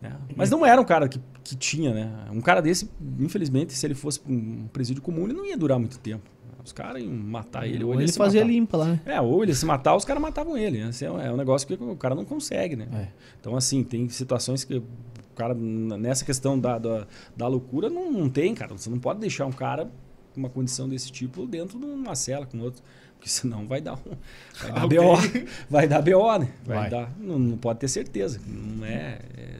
Né? 0.00 0.16
Mas 0.34 0.50
não 0.50 0.64
era 0.64 0.80
um 0.80 0.84
cara 0.84 1.08
que, 1.08 1.20
que 1.42 1.56
tinha, 1.56 1.92
né? 1.92 2.26
Um 2.30 2.40
cara 2.40 2.60
desse, 2.60 2.90
infelizmente, 3.18 3.72
se 3.72 3.86
ele 3.86 3.94
fosse 3.94 4.20
para 4.20 4.32
um 4.32 4.68
presídio 4.72 5.02
comum, 5.02 5.24
ele 5.24 5.32
não 5.32 5.44
ia 5.44 5.56
durar 5.56 5.78
muito 5.78 5.98
tempo. 5.98 6.30
Os 6.64 6.72
caras 6.72 7.00
iam 7.00 7.12
matar 7.12 7.66
ele. 7.66 7.84
Ou, 7.84 7.90
ou 7.90 7.94
ele, 7.94 8.04
ele 8.04 8.12
fazia 8.12 8.40
matar. 8.40 8.52
limpa 8.52 8.76
lá, 8.76 8.86
né? 8.86 9.00
É, 9.06 9.20
ou 9.20 9.42
ele 9.42 9.54
se 9.54 9.64
matar, 9.64 9.94
os 9.94 10.04
caras 10.04 10.20
matavam 10.20 10.56
ele. 10.56 10.80
É, 10.80 11.04
é 11.04 11.32
um 11.32 11.36
negócio 11.36 11.66
que 11.66 11.74
o 11.74 11.96
cara 11.96 12.14
não 12.14 12.24
consegue, 12.24 12.74
né? 12.74 12.88
É. 12.92 13.08
Então, 13.40 13.56
assim, 13.56 13.84
tem 13.84 14.08
situações 14.08 14.64
que 14.64 14.78
o 14.78 14.84
cara, 15.36 15.54
nessa 15.54 16.24
questão 16.24 16.58
da, 16.58 16.76
da, 16.76 17.06
da 17.36 17.46
loucura, 17.46 17.88
não, 17.88 18.10
não 18.10 18.28
tem, 18.28 18.52
cara. 18.52 18.76
Você 18.76 18.90
não 18.90 18.98
pode 18.98 19.20
deixar 19.20 19.46
um 19.46 19.52
cara 19.52 19.88
uma 20.36 20.50
condição 20.50 20.88
desse 20.88 21.10
tipo 21.10 21.46
dentro 21.46 21.78
de 21.78 21.84
uma 21.86 22.14
cela 22.14 22.46
com 22.46 22.58
outro. 22.58 22.82
Porque 23.16 23.28
senão 23.28 23.66
vai 23.66 23.80
dar 23.80 23.94
um. 23.94 24.16
Vai 24.60 24.72
dar 24.72 24.86
BO. 24.88 25.46
Vai 25.68 25.88
dar 25.88 26.02
BO, 26.02 26.38
né? 26.38 26.48
Vai, 26.64 26.76
vai. 26.78 26.90
dar. 26.90 27.12
Não, 27.18 27.38
não, 27.38 27.56
pode 27.56 27.80
ter 27.80 27.88
certeza. 27.88 28.40
Não 28.46 28.84
é, 28.84 29.18
é, 29.36 29.50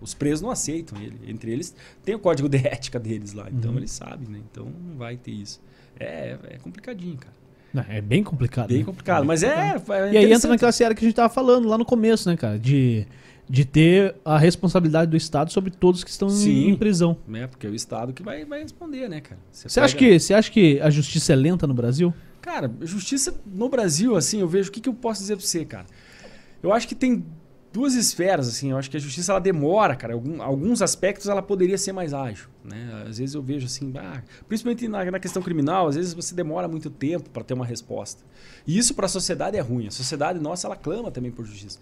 Os 0.00 0.14
presos 0.14 0.42
não 0.42 0.50
aceitam 0.50 1.00
ele. 1.00 1.18
Entre 1.26 1.50
eles 1.50 1.74
tem 2.04 2.14
o 2.14 2.18
código 2.18 2.48
de 2.48 2.58
ética 2.58 2.98
deles 2.98 3.32
lá. 3.32 3.48
Então 3.50 3.72
uhum. 3.72 3.78
eles 3.78 3.90
sabem, 3.90 4.28
né? 4.28 4.40
Então 4.50 4.66
não 4.66 4.96
vai 4.96 5.16
ter 5.16 5.32
isso. 5.32 5.60
É, 5.98 6.36
é 6.48 6.58
complicadinho, 6.58 7.16
cara. 7.16 7.38
Não, 7.72 7.84
é 7.88 8.00
bem 8.00 8.24
complicado. 8.24 8.68
Bem 8.68 8.78
né? 8.78 8.84
complicado, 8.84 9.26
mas 9.26 9.42
é, 9.42 9.76
é. 9.76 10.12
E 10.12 10.16
aí 10.16 10.32
entra 10.32 10.48
naquela 10.48 10.72
série 10.72 10.94
que 10.94 11.04
a 11.04 11.08
gente 11.08 11.16
tava 11.16 11.28
falando 11.28 11.68
lá 11.68 11.76
no 11.76 11.84
começo, 11.84 12.28
né, 12.28 12.36
cara? 12.36 12.58
De 12.58 13.06
de 13.48 13.64
ter 13.64 14.14
a 14.24 14.36
responsabilidade 14.36 15.10
do 15.10 15.16
Estado 15.16 15.50
sobre 15.50 15.70
todos 15.70 16.04
que 16.04 16.10
estão 16.10 16.28
Sim, 16.28 16.68
em 16.68 16.76
prisão. 16.76 17.16
É, 17.32 17.46
porque 17.46 17.66
é 17.66 17.70
o 17.70 17.74
Estado 17.74 18.12
que 18.12 18.22
vai, 18.22 18.44
vai 18.44 18.62
responder, 18.62 19.08
né, 19.08 19.20
cara? 19.20 19.40
Você, 19.50 19.68
pega... 19.68 19.84
acha 19.84 19.96
que, 19.96 20.20
você 20.20 20.34
acha 20.34 20.50
que 20.50 20.80
a 20.80 20.90
justiça 20.90 21.32
é 21.32 21.36
lenta 21.36 21.66
no 21.66 21.72
Brasil? 21.72 22.12
Cara, 22.40 22.70
justiça 22.82 23.34
no 23.46 23.68
Brasil, 23.68 24.16
assim, 24.16 24.40
eu 24.40 24.48
vejo 24.48 24.70
o 24.70 24.72
que, 24.72 24.80
que 24.80 24.88
eu 24.88 24.94
posso 24.94 25.20
dizer 25.20 25.36
pra 25.36 25.44
você, 25.44 25.64
cara. 25.64 25.86
Eu 26.62 26.72
acho 26.72 26.88
que 26.88 26.94
tem 26.94 27.24
duas 27.72 27.94
esferas, 27.94 28.48
assim. 28.48 28.70
Eu 28.70 28.78
acho 28.78 28.90
que 28.90 28.96
a 28.96 29.00
justiça 29.00 29.32
ela 29.32 29.40
demora, 29.40 29.94
cara. 29.94 30.14
Algum, 30.14 30.42
alguns 30.42 30.82
aspectos 30.82 31.28
ela 31.28 31.42
poderia 31.42 31.78
ser 31.78 31.92
mais 31.92 32.12
ágil, 32.12 32.48
né? 32.64 33.04
Às 33.08 33.18
vezes 33.18 33.34
eu 33.34 33.42
vejo 33.42 33.66
assim, 33.66 33.92
ah, 33.96 34.22
principalmente 34.48 34.88
na, 34.88 35.04
na, 35.10 35.18
questão 35.18 35.42
criminal, 35.42 35.88
às 35.88 35.96
vezes 35.96 36.14
você 36.14 36.34
demora 36.34 36.66
muito 36.66 36.90
tempo 36.90 37.30
para 37.30 37.44
ter 37.44 37.54
uma 37.54 37.66
resposta. 37.66 38.22
E 38.66 38.76
isso 38.76 38.94
para 38.94 39.06
a 39.06 39.08
sociedade 39.08 39.56
é 39.56 39.60
ruim. 39.60 39.86
A 39.86 39.90
sociedade 39.90 40.38
nossa 40.38 40.66
ela 40.66 40.76
clama 40.76 41.10
também 41.10 41.30
por 41.30 41.44
justiça. 41.44 41.78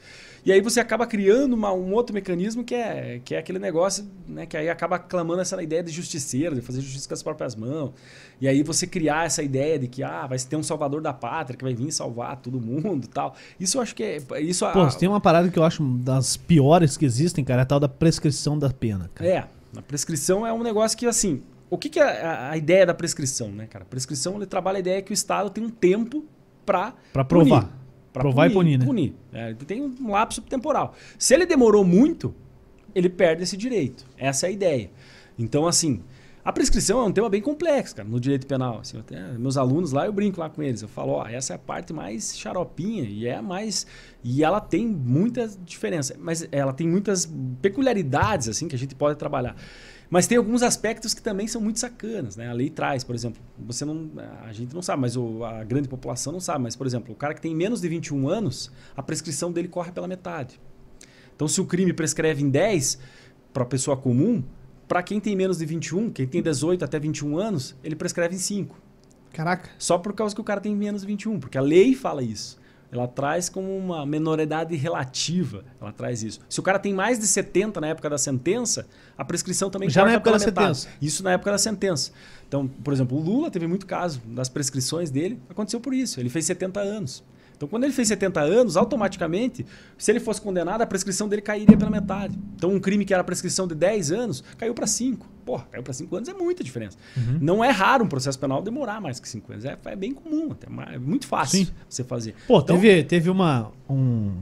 E 0.46 0.52
aí 0.52 0.60
você 0.60 0.78
acaba 0.78 1.08
criando 1.08 1.54
uma, 1.54 1.72
um 1.72 1.92
outro 1.92 2.14
mecanismo 2.14 2.62
que 2.62 2.72
é, 2.72 3.20
que 3.24 3.34
é 3.34 3.38
aquele 3.38 3.58
negócio, 3.58 4.06
né? 4.28 4.46
Que 4.46 4.56
aí 4.56 4.70
acaba 4.70 4.96
clamando 4.96 5.40
essa 5.40 5.60
ideia 5.60 5.82
de 5.82 5.90
justiceiro, 5.90 6.54
de 6.54 6.60
fazer 6.60 6.80
justiça 6.80 7.08
com 7.08 7.14
as 7.14 7.22
próprias 7.22 7.56
mãos. 7.56 7.90
E 8.40 8.46
aí 8.46 8.62
você 8.62 8.86
criar 8.86 9.26
essa 9.26 9.42
ideia 9.42 9.76
de 9.76 9.88
que 9.88 10.04
ah, 10.04 10.24
vai 10.24 10.38
ter 10.38 10.54
um 10.54 10.62
salvador 10.62 11.02
da 11.02 11.12
pátria 11.12 11.58
que 11.58 11.64
vai 11.64 11.74
vir 11.74 11.90
salvar 11.90 12.36
todo 12.36 12.60
mundo 12.60 13.08
tal. 13.08 13.34
Isso 13.58 13.78
eu 13.78 13.82
acho 13.82 13.92
que 13.92 14.04
é. 14.04 14.18
Isso 14.40 14.64
Pô, 14.72 14.82
a... 14.82 14.92
tem 14.92 15.08
uma 15.08 15.20
parada 15.20 15.48
que 15.48 15.58
eu 15.58 15.64
acho 15.64 15.82
das 15.82 16.36
piores 16.36 16.96
que 16.96 17.04
existem, 17.04 17.44
cara, 17.44 17.62
é 17.62 17.64
a 17.64 17.66
tal 17.66 17.80
da 17.80 17.88
prescrição 17.88 18.56
da 18.56 18.70
pena. 18.70 19.10
Cara. 19.16 19.28
É, 19.28 19.44
a 19.76 19.82
prescrição 19.82 20.46
é 20.46 20.52
um 20.52 20.62
negócio 20.62 20.96
que, 20.96 21.06
assim. 21.06 21.42
O 21.68 21.76
que, 21.76 21.88
que 21.88 21.98
é 21.98 22.24
a, 22.24 22.50
a 22.50 22.56
ideia 22.56 22.86
da 22.86 22.94
prescrição, 22.94 23.48
né, 23.48 23.66
cara? 23.66 23.84
A 23.84 23.88
prescrição 23.88 24.36
ele 24.36 24.46
trabalha 24.46 24.76
a 24.76 24.78
ideia 24.78 25.02
que 25.02 25.10
o 25.10 25.12
Estado 25.12 25.50
tem 25.50 25.64
um 25.64 25.70
tempo 25.70 26.24
para 26.64 26.94
provar. 27.24 27.62
Punir. 27.62 27.85
Pra 28.16 28.22
Provar 28.22 28.50
punir, 28.50 28.76
e 28.76 28.78
punir, 28.78 28.78
né? 28.78 28.86
Punir. 28.86 29.14
É, 29.30 29.54
tem 29.66 29.82
um 29.82 30.10
lapso 30.10 30.40
temporal. 30.40 30.94
Se 31.18 31.34
ele 31.34 31.44
demorou 31.44 31.84
muito, 31.84 32.34
ele 32.94 33.10
perde 33.10 33.42
esse 33.42 33.58
direito. 33.58 34.06
Essa 34.16 34.46
é 34.46 34.48
a 34.48 34.52
ideia. 34.52 34.90
Então, 35.38 35.66
assim, 35.66 36.02
a 36.42 36.50
prescrição 36.50 36.98
é 37.00 37.04
um 37.04 37.12
tema 37.12 37.28
bem 37.28 37.42
complexo, 37.42 37.94
cara, 37.94 38.08
no 38.08 38.18
direito 38.18 38.46
penal. 38.46 38.78
Assim, 38.78 38.98
até, 38.98 39.20
meus 39.36 39.58
alunos 39.58 39.92
lá, 39.92 40.06
eu 40.06 40.14
brinco 40.14 40.40
lá 40.40 40.48
com 40.48 40.62
eles. 40.62 40.80
Eu 40.80 40.88
falo, 40.88 41.12
ó, 41.12 41.26
essa 41.26 41.52
é 41.52 41.56
a 41.56 41.58
parte 41.58 41.92
mais 41.92 42.38
xaropinha 42.38 43.04
e 43.04 43.26
é 43.26 43.42
mais. 43.42 43.86
E 44.24 44.42
ela 44.42 44.62
tem 44.62 44.86
muita 44.86 45.46
diferença, 45.62 46.16
mas 46.18 46.48
ela 46.50 46.72
tem 46.72 46.88
muitas 46.88 47.30
peculiaridades, 47.60 48.48
assim, 48.48 48.66
que 48.66 48.74
a 48.74 48.78
gente 48.78 48.94
pode 48.94 49.18
trabalhar. 49.18 49.54
Mas 50.08 50.26
tem 50.26 50.38
alguns 50.38 50.62
aspectos 50.62 51.14
que 51.14 51.20
também 51.20 51.48
são 51.48 51.60
muito 51.60 51.80
sacanas, 51.80 52.36
né? 52.36 52.48
A 52.48 52.52
lei 52.52 52.70
traz, 52.70 53.02
por 53.02 53.14
exemplo, 53.14 53.42
você 53.58 53.84
não, 53.84 54.10
a 54.44 54.52
gente 54.52 54.74
não 54.74 54.82
sabe, 54.82 55.02
mas 55.02 55.16
o, 55.16 55.44
a 55.44 55.64
grande 55.64 55.88
população 55.88 56.32
não 56.32 56.40
sabe, 56.40 56.62
mas 56.62 56.76
por 56.76 56.86
exemplo, 56.86 57.12
o 57.12 57.16
cara 57.16 57.34
que 57.34 57.40
tem 57.40 57.54
menos 57.54 57.80
de 57.80 57.88
21 57.88 58.28
anos, 58.28 58.70
a 58.96 59.02
prescrição 59.02 59.50
dele 59.50 59.68
corre 59.68 59.90
pela 59.90 60.06
metade. 60.06 60.60
Então, 61.34 61.48
se 61.48 61.60
o 61.60 61.66
crime 61.66 61.92
prescreve 61.92 62.42
em 62.42 62.48
10 62.48 62.98
para 63.52 63.62
a 63.62 63.66
pessoa 63.66 63.96
comum, 63.96 64.42
para 64.88 65.02
quem 65.02 65.20
tem 65.20 65.34
menos 65.34 65.58
de 65.58 65.66
21, 65.66 66.10
quem 66.10 66.26
tem 66.26 66.40
18 66.40 66.84
até 66.84 66.98
21 66.98 67.36
anos, 67.36 67.74
ele 67.82 67.96
prescreve 67.96 68.36
em 68.36 68.38
5. 68.38 68.76
Caraca. 69.32 69.68
Só 69.78 69.98
por 69.98 70.14
causa 70.14 70.34
que 70.34 70.40
o 70.40 70.44
cara 70.44 70.60
tem 70.60 70.74
menos 70.74 71.02
de 71.02 71.06
21, 71.06 71.40
porque 71.40 71.58
a 71.58 71.60
lei 71.60 71.94
fala 71.94 72.22
isso. 72.22 72.58
Ela 72.90 73.06
traz 73.08 73.48
como 73.48 73.76
uma 73.76 74.06
menoridade 74.06 74.74
relativa. 74.76 75.64
Ela 75.80 75.92
traz 75.92 76.22
isso. 76.22 76.40
Se 76.48 76.60
o 76.60 76.62
cara 76.62 76.78
tem 76.78 76.94
mais 76.94 77.18
de 77.18 77.26
70 77.26 77.80
na 77.80 77.88
época 77.88 78.08
da 78.08 78.18
sentença, 78.18 78.86
a 79.16 79.24
prescrição 79.24 79.70
também 79.70 79.90
Já 79.90 80.04
na 80.04 80.12
época 80.12 80.30
da 80.32 80.38
metade. 80.38 80.78
sentença. 80.78 80.88
Isso 81.00 81.22
na 81.22 81.32
época 81.32 81.50
da 81.50 81.58
sentença. 81.58 82.12
Então, 82.46 82.66
por 82.68 82.92
exemplo, 82.92 83.18
o 83.18 83.20
Lula 83.20 83.50
teve 83.50 83.66
muito 83.66 83.86
caso 83.86 84.20
das 84.26 84.48
prescrições 84.48 85.10
dele, 85.10 85.40
aconteceu 85.50 85.80
por 85.80 85.92
isso. 85.92 86.20
Ele 86.20 86.28
fez 86.28 86.44
70 86.46 86.80
anos. 86.80 87.24
Então, 87.56 87.66
quando 87.66 87.84
ele 87.84 87.92
fez 87.92 88.08
70 88.08 88.40
anos, 88.40 88.76
automaticamente, 88.76 89.64
se 89.96 90.12
ele 90.12 90.20
fosse 90.20 90.40
condenado, 90.40 90.82
a 90.82 90.86
prescrição 90.86 91.26
dele 91.26 91.40
cairia 91.40 91.76
pela 91.76 91.90
metade. 91.90 92.38
Então, 92.54 92.70
um 92.70 92.78
crime 92.78 93.04
que 93.04 93.14
era 93.14 93.24
prescrição 93.24 93.66
de 93.66 93.74
10 93.74 94.12
anos, 94.12 94.44
caiu 94.58 94.74
para 94.74 94.86
5. 94.86 95.26
Porra, 95.44 95.66
caiu 95.70 95.82
para 95.82 95.92
5 95.92 96.16
anos 96.16 96.28
é 96.28 96.34
muita 96.34 96.62
diferença. 96.62 96.98
Uhum. 97.16 97.38
Não 97.40 97.64
é 97.64 97.70
raro 97.70 98.04
um 98.04 98.08
processo 98.08 98.38
penal 98.38 98.60
demorar 98.60 99.00
mais 99.00 99.18
que 99.18 99.28
5 99.28 99.52
anos. 99.52 99.64
É, 99.64 99.78
é, 99.86 99.96
bem 99.96 100.12
comum, 100.12 100.52
até 100.52 100.66
é 100.94 100.98
muito 100.98 101.26
fácil 101.26 101.64
Sim. 101.64 101.72
você 101.88 102.04
fazer. 102.04 102.34
Pô, 102.46 102.58
então, 102.58 102.78
teve, 102.78 103.04
teve 103.04 103.30
uma, 103.30 103.72
um, 103.88 104.34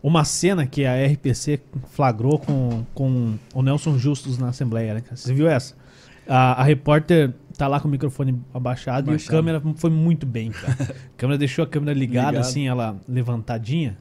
uma 0.00 0.24
cena 0.24 0.64
que 0.64 0.84
a 0.84 1.04
RPC 1.04 1.60
flagrou 1.90 2.38
com, 2.38 2.84
com 2.94 3.36
o 3.52 3.62
Nelson 3.62 3.98
Justus 3.98 4.38
na 4.38 4.50
Assembleia. 4.50 4.94
Né? 4.94 5.02
Você 5.12 5.34
viu 5.34 5.48
essa? 5.48 5.81
A, 6.26 6.60
a 6.60 6.62
repórter 6.62 7.32
tá 7.56 7.68
lá 7.68 7.80
com 7.80 7.88
o 7.88 7.90
microfone 7.90 8.40
abaixado, 8.52 9.10
abaixado. 9.10 9.12
e 9.12 9.36
a 9.36 9.38
câmera 9.38 9.62
foi 9.76 9.90
muito 9.90 10.26
bem, 10.26 10.50
cara. 10.50 10.76
a 10.90 10.94
câmera 11.16 11.38
deixou 11.38 11.64
a 11.64 11.66
câmera 11.66 11.92
ligada, 11.92 12.30
Ligado. 12.30 12.46
assim, 12.46 12.66
ela 12.68 13.00
levantadinha. 13.08 13.98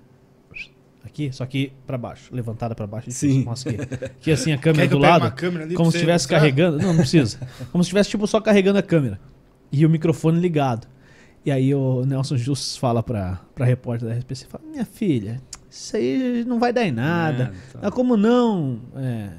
Aqui, 1.03 1.31
só 1.33 1.45
que 1.45 1.73
para 1.85 1.97
baixo, 1.97 2.33
levantada 2.33 2.75
para 2.75 2.85
baixo. 2.85 3.11
Sim. 3.11 3.45
Aqui. 3.49 4.05
aqui 4.05 4.31
assim 4.31 4.51
a 4.51 4.57
câmera 4.59 4.87
do 4.87 4.97
lado, 4.97 5.33
como 5.75 5.91
se 5.91 5.97
estivesse 5.97 6.27
carregando. 6.27 6.77
Não, 6.77 6.89
não 6.89 6.97
precisa. 6.97 7.39
Como 7.71 7.83
se 7.83 7.87
estivesse 7.87 8.11
tipo 8.11 8.25
só 8.27 8.39
carregando 8.39 8.77
a 8.77 8.83
câmera 8.83 9.19
e 9.71 9.85
o 9.85 9.89
microfone 9.89 10.39
ligado. 10.39 10.87
E 11.43 11.51
aí 11.51 11.73
o 11.73 12.05
Nelson 12.05 12.37
Justus 12.37 12.77
fala 12.77 13.01
para 13.01 13.41
para 13.55 13.65
repórter 13.65 14.07
da 14.07 14.13
RSPC, 14.13 14.45
fala: 14.45 14.63
"Minha 14.69 14.85
filha, 14.85 15.41
isso 15.69 15.95
aí 15.95 16.43
não 16.45 16.59
vai 16.59 16.71
dar 16.71 16.85
em 16.85 16.91
nada. 16.91 17.53
É, 17.75 17.77
tá. 17.79 17.91
Como 17.91 18.15
não, 18.15 18.79
é, 18.95 19.29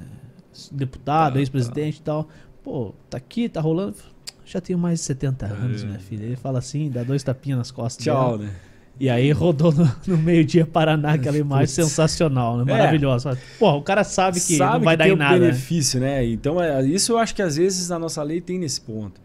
deputado, 0.72 1.34
tá, 1.34 1.38
ex-presidente 1.38 2.00
tá. 2.00 2.00
e 2.00 2.04
tal. 2.04 2.28
Pô, 2.62 2.94
tá 3.10 3.16
aqui, 3.16 3.48
tá 3.48 3.60
rolando. 3.60 3.96
Já 4.44 4.60
tenho 4.60 4.78
mais 4.78 5.00
de 5.00 5.06
70 5.06 5.46
anos, 5.46 5.82
é. 5.82 5.86
minha 5.86 5.98
filha. 5.98 6.24
Ele 6.24 6.36
fala 6.36 6.58
assim, 6.58 6.90
dá 6.90 7.02
dois 7.02 7.22
tapinhas 7.22 7.58
nas 7.58 7.70
costas. 7.70 8.04
Tchau, 8.04 8.38
dela. 8.38 8.50
né? 8.50 8.54
E 9.00 9.08
aí 9.08 9.32
rodou 9.32 9.72
no, 9.72 9.90
no 10.06 10.18
meio-dia 10.18 10.66
Paraná 10.66 11.14
aquela 11.14 11.36
imagem 11.38 11.66
sensacional, 11.66 12.58
né? 12.58 12.72
É. 12.72 12.76
Maravilhosa. 12.76 13.30
É. 13.30 13.36
Pô, 13.58 13.72
o 13.72 13.82
cara 13.82 14.04
sabe 14.04 14.40
que 14.40 14.56
sabe 14.56 14.74
não 14.74 14.84
vai 14.84 14.96
dar 14.96 15.08
em 15.08 15.16
nada. 15.16 15.38
Né? 15.38 15.46
benefício, 15.46 15.98
né? 15.98 16.24
Então, 16.26 16.62
é, 16.62 16.84
isso 16.84 17.12
eu 17.12 17.18
acho 17.18 17.34
que 17.34 17.42
às 17.42 17.56
vezes 17.56 17.90
a 17.90 17.98
nossa 17.98 18.22
lei 18.22 18.40
tem 18.40 18.58
nesse 18.58 18.80
ponto. 18.80 19.20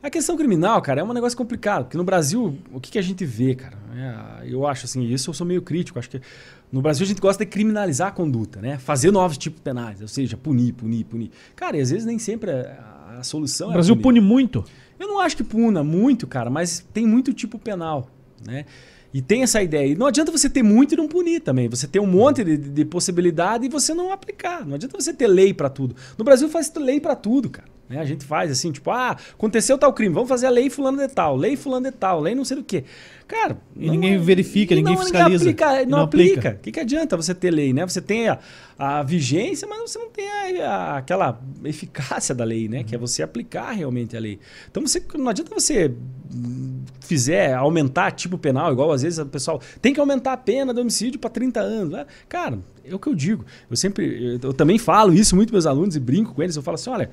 A 0.00 0.10
questão 0.10 0.36
criminal, 0.36 0.80
cara, 0.80 1.00
é 1.00 1.04
um 1.04 1.12
negócio 1.12 1.36
complicado, 1.36 1.84
porque 1.84 1.96
no 1.96 2.04
Brasil, 2.04 2.56
o 2.72 2.78
que, 2.78 2.92
que 2.92 2.98
a 2.98 3.02
gente 3.02 3.24
vê, 3.24 3.54
cara? 3.56 3.76
É, 3.96 4.52
eu 4.52 4.64
acho 4.64 4.84
assim, 4.84 5.02
isso 5.02 5.30
eu 5.30 5.34
sou 5.34 5.44
meio 5.44 5.60
crítico, 5.60 5.98
acho 5.98 6.08
que 6.08 6.20
no 6.70 6.82
Brasil 6.82 7.04
a 7.04 7.08
gente 7.08 7.20
gosta 7.20 7.44
de 7.44 7.50
criminalizar 7.50 8.08
a 8.08 8.10
conduta, 8.10 8.60
né? 8.60 8.78
Fazer 8.78 9.10
novos 9.10 9.38
tipos 9.38 9.60
penais, 9.60 10.00
ou 10.00 10.08
seja, 10.08 10.36
punir, 10.36 10.72
punir, 10.72 11.04
punir. 11.04 11.30
Cara, 11.56 11.76
e 11.76 11.80
às 11.80 11.90
vezes 11.90 12.04
nem 12.04 12.18
sempre 12.18 12.50
a, 12.50 13.16
a 13.18 13.22
solução 13.22 13.68
o 13.68 13.70
é. 13.70 13.72
O 13.72 13.74
Brasil 13.74 13.96
pune 13.96 14.20
muito? 14.20 14.64
Eu 14.98 15.08
não 15.08 15.20
acho 15.20 15.36
que 15.36 15.44
puna 15.44 15.82
muito, 15.82 16.26
cara, 16.26 16.50
mas 16.50 16.84
tem 16.92 17.06
muito 17.06 17.32
tipo 17.32 17.58
penal, 17.58 18.10
né? 18.44 18.66
E 19.12 19.22
tem 19.22 19.42
essa 19.42 19.62
ideia. 19.62 19.92
E 19.92 19.94
não 19.94 20.06
adianta 20.06 20.30
você 20.30 20.50
ter 20.50 20.62
muito 20.62 20.92
e 20.92 20.96
não 20.96 21.08
punir 21.08 21.40
também. 21.40 21.66
Você 21.68 21.86
ter 21.86 21.98
um 21.98 22.06
monte 22.06 22.44
de, 22.44 22.58
de 22.58 22.84
possibilidade 22.84 23.64
e 23.64 23.68
você 23.68 23.94
não 23.94 24.12
aplicar. 24.12 24.66
Não 24.66 24.74
adianta 24.74 25.00
você 25.00 25.14
ter 25.14 25.26
lei 25.26 25.54
para 25.54 25.70
tudo. 25.70 25.96
No 26.18 26.24
Brasil 26.24 26.48
faz 26.48 26.70
lei 26.76 27.00
para 27.00 27.16
tudo, 27.16 27.48
cara. 27.48 27.68
Né? 27.88 27.98
A 27.98 28.04
gente 28.04 28.24
faz 28.24 28.50
assim, 28.50 28.70
tipo, 28.70 28.90
ah, 28.90 29.16
aconteceu 29.32 29.78
tal 29.78 29.92
crime, 29.92 30.14
vamos 30.14 30.28
fazer 30.28 30.46
a 30.46 30.50
lei 30.50 30.68
fulano 30.68 30.98
de 30.98 31.08
tal, 31.08 31.36
lei 31.36 31.56
fulano 31.56 31.90
de 31.90 31.96
tal, 31.96 32.20
lei 32.20 32.34
não 32.34 32.44
sei 32.44 32.56
do 32.58 32.64
que. 32.64 32.84
Cara, 33.26 33.58
e 33.76 33.86
não, 33.86 33.92
ninguém 33.92 34.18
verifica, 34.18 34.74
ninguém 34.74 34.96
fiscaliza. 34.96 35.44
Ninguém 35.44 35.66
aplica, 35.66 35.84
não, 35.84 35.98
não, 35.98 36.04
aplica. 36.04 36.56
O 36.58 36.62
que, 36.62 36.72
que 36.72 36.80
adianta 36.80 37.14
você 37.14 37.34
ter 37.34 37.50
lei, 37.50 37.74
né? 37.74 37.86
Você 37.86 38.00
tem 38.00 38.26
a, 38.26 38.38
a 38.78 39.02
vigência, 39.02 39.68
mas 39.68 39.78
você 39.82 39.98
não 39.98 40.08
tem 40.08 40.26
a, 40.62 40.70
a, 40.70 40.96
aquela 40.96 41.38
eficácia 41.62 42.34
da 42.34 42.42
lei, 42.42 42.68
né? 42.68 42.78
Uhum. 42.78 42.84
Que 42.84 42.94
é 42.94 42.98
você 42.98 43.22
aplicar 43.22 43.72
realmente 43.72 44.16
a 44.16 44.20
lei. 44.20 44.38
Então 44.70 44.86
você, 44.86 45.02
não 45.14 45.28
adianta 45.28 45.52
você 45.52 45.94
fizer 47.00 47.52
aumentar 47.52 48.12
tipo 48.12 48.38
penal, 48.38 48.72
igual 48.72 48.92
às 48.92 49.02
vezes 49.02 49.18
o 49.18 49.26
pessoal 49.26 49.60
tem 49.82 49.92
que 49.92 50.00
aumentar 50.00 50.32
a 50.32 50.36
pena 50.36 50.72
do 50.72 50.80
homicídio 50.80 51.20
para 51.20 51.28
30 51.28 51.60
anos. 51.60 51.92
Né? 51.92 52.06
Cara, 52.30 52.58
é 52.82 52.94
o 52.94 52.98
que 52.98 53.08
eu 53.08 53.14
digo. 53.14 53.44
Eu 53.70 53.76
sempre, 53.76 54.34
eu, 54.34 54.40
eu 54.42 54.52
também 54.54 54.78
falo 54.78 55.12
isso 55.12 55.36
muito 55.36 55.52
meus 55.52 55.66
alunos 55.66 55.96
e 55.96 56.00
brinco 56.00 56.34
com 56.34 56.42
eles. 56.42 56.56
Eu 56.56 56.62
falo 56.62 56.76
assim, 56.76 56.88
olha, 56.88 57.10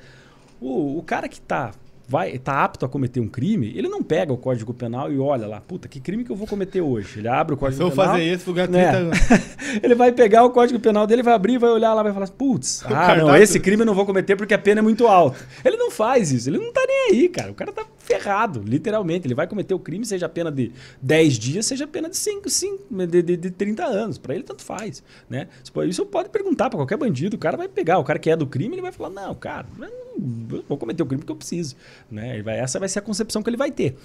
o, 0.60 0.98
o 0.98 1.02
cara 1.02 1.28
que 1.28 1.38
está 1.38 1.72
vai 2.08 2.38
tá 2.38 2.62
apto 2.62 2.86
a 2.86 2.88
cometer 2.88 3.20
um 3.20 3.28
crime, 3.28 3.72
ele 3.76 3.88
não 3.88 4.02
pega 4.02 4.32
o 4.32 4.36
Código 4.36 4.72
Penal 4.72 5.12
e 5.12 5.18
olha 5.18 5.46
lá, 5.46 5.60
puta, 5.60 5.88
que 5.88 6.00
crime 6.00 6.24
que 6.24 6.30
eu 6.30 6.36
vou 6.36 6.46
cometer 6.46 6.80
hoje? 6.80 7.18
Ele 7.18 7.28
abre 7.28 7.54
o 7.54 7.56
Código 7.56 7.78
Penal. 7.78 7.92
Se 7.92 8.00
eu 8.00 8.04
fazer 8.04 8.34
isso, 8.34 8.48
lugar 8.48 8.68
30 8.68 9.00
né? 9.02 9.10
ele 9.82 9.94
vai 9.94 10.12
pegar 10.12 10.44
o 10.44 10.50
Código 10.50 10.78
Penal 10.78 11.06
dele, 11.06 11.22
vai 11.22 11.34
abrir, 11.34 11.58
vai 11.58 11.70
olhar 11.70 11.92
lá, 11.94 12.02
vai 12.02 12.12
falar, 12.12 12.28
putz, 12.28 12.84
ah, 12.86 13.16
não, 13.16 13.36
esse 13.36 13.58
crime 13.58 13.82
eu 13.82 13.86
não 13.86 13.94
vou 13.94 14.06
cometer 14.06 14.36
porque 14.36 14.54
a 14.54 14.58
pena 14.58 14.80
é 14.80 14.82
muito 14.82 15.06
alta. 15.06 15.38
Ele 15.64 15.76
não 15.76 15.90
faz 15.90 16.30
isso, 16.30 16.48
ele 16.48 16.58
não 16.58 16.72
tá 16.72 16.82
nem 16.86 17.10
aí, 17.10 17.28
cara. 17.28 17.50
O 17.50 17.54
cara 17.54 17.72
tá 17.72 17.84
ferrado, 18.06 18.62
literalmente. 18.64 19.26
Ele 19.26 19.34
vai 19.34 19.46
cometer 19.46 19.74
o 19.74 19.78
crime, 19.78 20.06
seja 20.06 20.28
pena 20.28 20.50
de 20.50 20.72
10 21.02 21.34
dias, 21.34 21.66
seja 21.66 21.86
pena 21.86 22.08
de 22.08 22.16
5, 22.16 22.48
5 22.48 23.06
de, 23.06 23.22
de, 23.22 23.36
de 23.36 23.50
30 23.50 23.84
anos. 23.84 24.16
Para 24.16 24.34
ele, 24.34 24.44
tanto 24.44 24.62
faz. 24.62 25.02
Né? 25.28 25.48
Isso 25.88 26.06
pode 26.06 26.28
perguntar 26.28 26.70
para 26.70 26.78
qualquer 26.78 26.96
bandido, 26.96 27.36
o 27.36 27.38
cara 27.38 27.56
vai 27.56 27.68
pegar, 27.68 27.98
o 27.98 28.04
cara 28.04 28.18
que 28.18 28.30
é 28.30 28.36
do 28.36 28.46
crime, 28.46 28.76
ele 28.76 28.82
vai 28.82 28.92
falar: 28.92 29.10
não, 29.10 29.34
cara, 29.34 29.66
eu 29.80 30.62
vou 30.68 30.78
cometer 30.78 31.02
o 31.02 31.06
crime 31.06 31.20
porque 31.20 31.32
eu 31.32 31.36
preciso. 31.36 31.76
Né? 32.10 32.42
Essa 32.46 32.78
vai 32.78 32.88
ser 32.88 33.00
a 33.00 33.02
concepção 33.02 33.42
que 33.42 33.50
ele 33.50 33.56
vai 33.56 33.70
ter. 33.70 33.96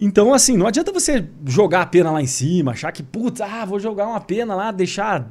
Então, 0.00 0.32
assim, 0.32 0.56
não 0.56 0.66
adianta 0.66 0.92
você 0.92 1.26
jogar 1.44 1.82
a 1.82 1.86
pena 1.86 2.12
lá 2.12 2.22
em 2.22 2.26
cima, 2.26 2.70
achar 2.70 2.92
que, 2.92 3.02
putz, 3.02 3.40
ah, 3.40 3.64
vou 3.64 3.80
jogar 3.80 4.06
uma 4.06 4.20
pena 4.20 4.54
lá, 4.54 4.70
deixar 4.70 5.28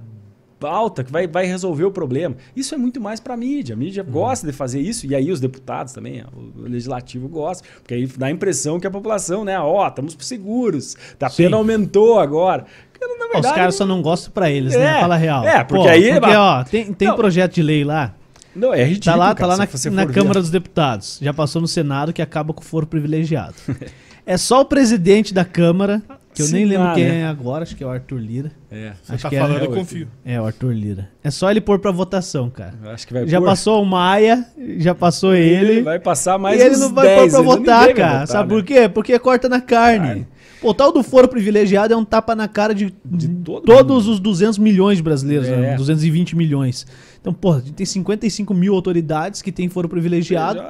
alta 0.61 1.03
que 1.03 1.11
vai, 1.11 1.27
vai 1.27 1.45
resolver 1.45 1.85
o 1.85 1.91
problema. 1.91 2.35
Isso 2.55 2.73
é 2.73 2.77
muito 2.77 2.99
mais 2.99 3.19
para 3.19 3.33
a 3.33 3.37
mídia. 3.37 3.73
A 3.73 3.77
mídia 3.77 4.03
uhum. 4.03 4.11
gosta 4.11 4.47
de 4.47 4.53
fazer 4.53 4.79
isso, 4.79 5.05
e 5.05 5.13
aí 5.13 5.31
os 5.31 5.39
deputados 5.39 5.93
também, 5.93 6.23
o 6.23 6.61
legislativo 6.61 7.27
gosta, 7.27 7.63
porque 7.79 7.93
aí 7.93 8.07
dá 8.07 8.27
a 8.27 8.31
impressão 8.31 8.79
que 8.79 8.87
a 8.87 8.91
população, 8.91 9.43
né, 9.43 9.59
ó, 9.59 9.83
oh, 9.83 9.87
estamos 9.87 10.15
seguros, 10.19 10.95
a 11.19 11.29
pena 11.29 11.57
aumentou 11.57 12.19
agora. 12.19 12.65
Verdade, 12.99 13.47
os 13.47 13.51
caras 13.51 13.75
só 13.75 13.85
não 13.85 14.01
gostam 14.01 14.31
para 14.31 14.49
eles, 14.49 14.73
né? 14.73 14.79
é, 14.79 14.93
né? 14.93 15.01
Fala 15.01 15.17
real. 15.17 15.45
É, 15.45 15.63
porque 15.63 15.83
Pô, 15.83 15.89
aí. 15.89 16.19
Porque, 16.19 16.35
ó, 16.35 16.63
tem, 16.63 16.93
tem 16.93 17.15
projeto 17.15 17.53
de 17.53 17.61
lei 17.61 17.83
lá. 17.83 18.15
Não, 18.55 18.73
é 18.73 18.83
ridículo. 18.83 19.11
Tá 19.11 19.15
lá, 19.15 19.35
tá 19.35 19.45
lá 19.45 19.57
na, 19.57 19.67
na 19.91 20.05
Câmara 20.07 20.41
dos 20.41 20.49
Deputados. 20.49 21.19
Já 21.21 21.31
passou 21.31 21.61
no 21.61 21.67
Senado 21.67 22.11
que 22.11 22.21
acaba 22.21 22.53
com 22.53 22.61
o 22.61 22.65
foro 22.65 22.87
privilegiado. 22.87 23.55
é 24.25 24.35
só 24.35 24.61
o 24.61 24.65
presidente 24.65 25.33
da 25.33 25.45
Câmara 25.45 26.01
que 26.37 26.43
eu 26.43 26.45
Sim, 26.45 26.53
nem 26.53 26.65
lembro 26.65 26.93
quem 26.93 27.03
né? 27.03 27.19
é 27.21 27.25
agora, 27.25 27.63
acho 27.63 27.75
que 27.75 27.83
é 27.83 27.87
o 27.87 27.89
Arthur 27.89 28.19
Lira. 28.19 28.51
É, 28.71 28.93
você 29.01 29.13
acho 29.13 29.23
tá 29.23 29.29
que 29.29 29.37
falando, 29.37 29.61
é, 29.61 29.65
eu 29.65 29.71
confio. 29.71 30.07
É, 30.23 30.39
o 30.39 30.45
Arthur 30.45 30.71
Lira. 30.71 31.09
É 31.23 31.31
só 31.31 31.49
ele 31.49 31.59
pôr 31.59 31.79
pra 31.79 31.91
votação, 31.91 32.49
cara. 32.49 32.75
Eu 32.83 32.91
acho 32.91 33.07
que 33.07 33.13
vai 33.13 33.27
Já 33.27 33.39
pôr. 33.39 33.45
passou 33.47 33.81
o 33.81 33.85
Maia, 33.85 34.45
já 34.77 34.93
passou 34.93 35.33
ele. 35.35 35.71
ele 35.71 35.81
vai 35.81 35.99
passar 35.99 36.37
mais 36.37 36.61
E 36.61 36.65
ele 36.65 36.77
não 36.77 36.93
vai 36.93 37.07
10, 37.07 37.19
pôr 37.21 37.31
pra 37.31 37.41
votar, 37.41 37.93
cara. 37.93 38.11
Votar, 38.11 38.27
Sabe 38.27 38.53
né? 38.53 38.59
por 38.61 38.65
quê? 38.65 38.89
Porque 38.89 39.19
corta 39.19 39.49
na 39.49 39.59
carne. 39.59 40.27
Pô, 40.61 40.69
o 40.69 40.73
tal 40.73 40.91
do 40.91 41.03
foro 41.03 41.27
privilegiado 41.27 41.93
é 41.93 41.97
um 41.97 42.05
tapa 42.05 42.35
na 42.35 42.47
cara 42.47 42.73
de, 42.73 42.93
de 43.05 43.27
todo 43.27 43.63
todos 43.65 44.05
mundo. 44.05 44.13
os 44.13 44.19
200 44.19 44.57
milhões 44.57 44.97
de 44.97 45.03
brasileiros, 45.03 45.47
né? 45.47 45.53
é. 45.55 45.59
né? 45.59 45.75
220 45.75 46.35
milhões. 46.35 46.85
Então, 47.19 47.33
pô, 47.33 47.53
a 47.53 47.59
gente 47.59 47.73
tem 47.73 47.85
55 47.85 48.53
mil 48.53 48.73
autoridades 48.73 49.41
que 49.41 49.51
têm 49.51 49.69
foro 49.69 49.89
privilegiado. 49.89 50.63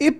E 0.00 0.14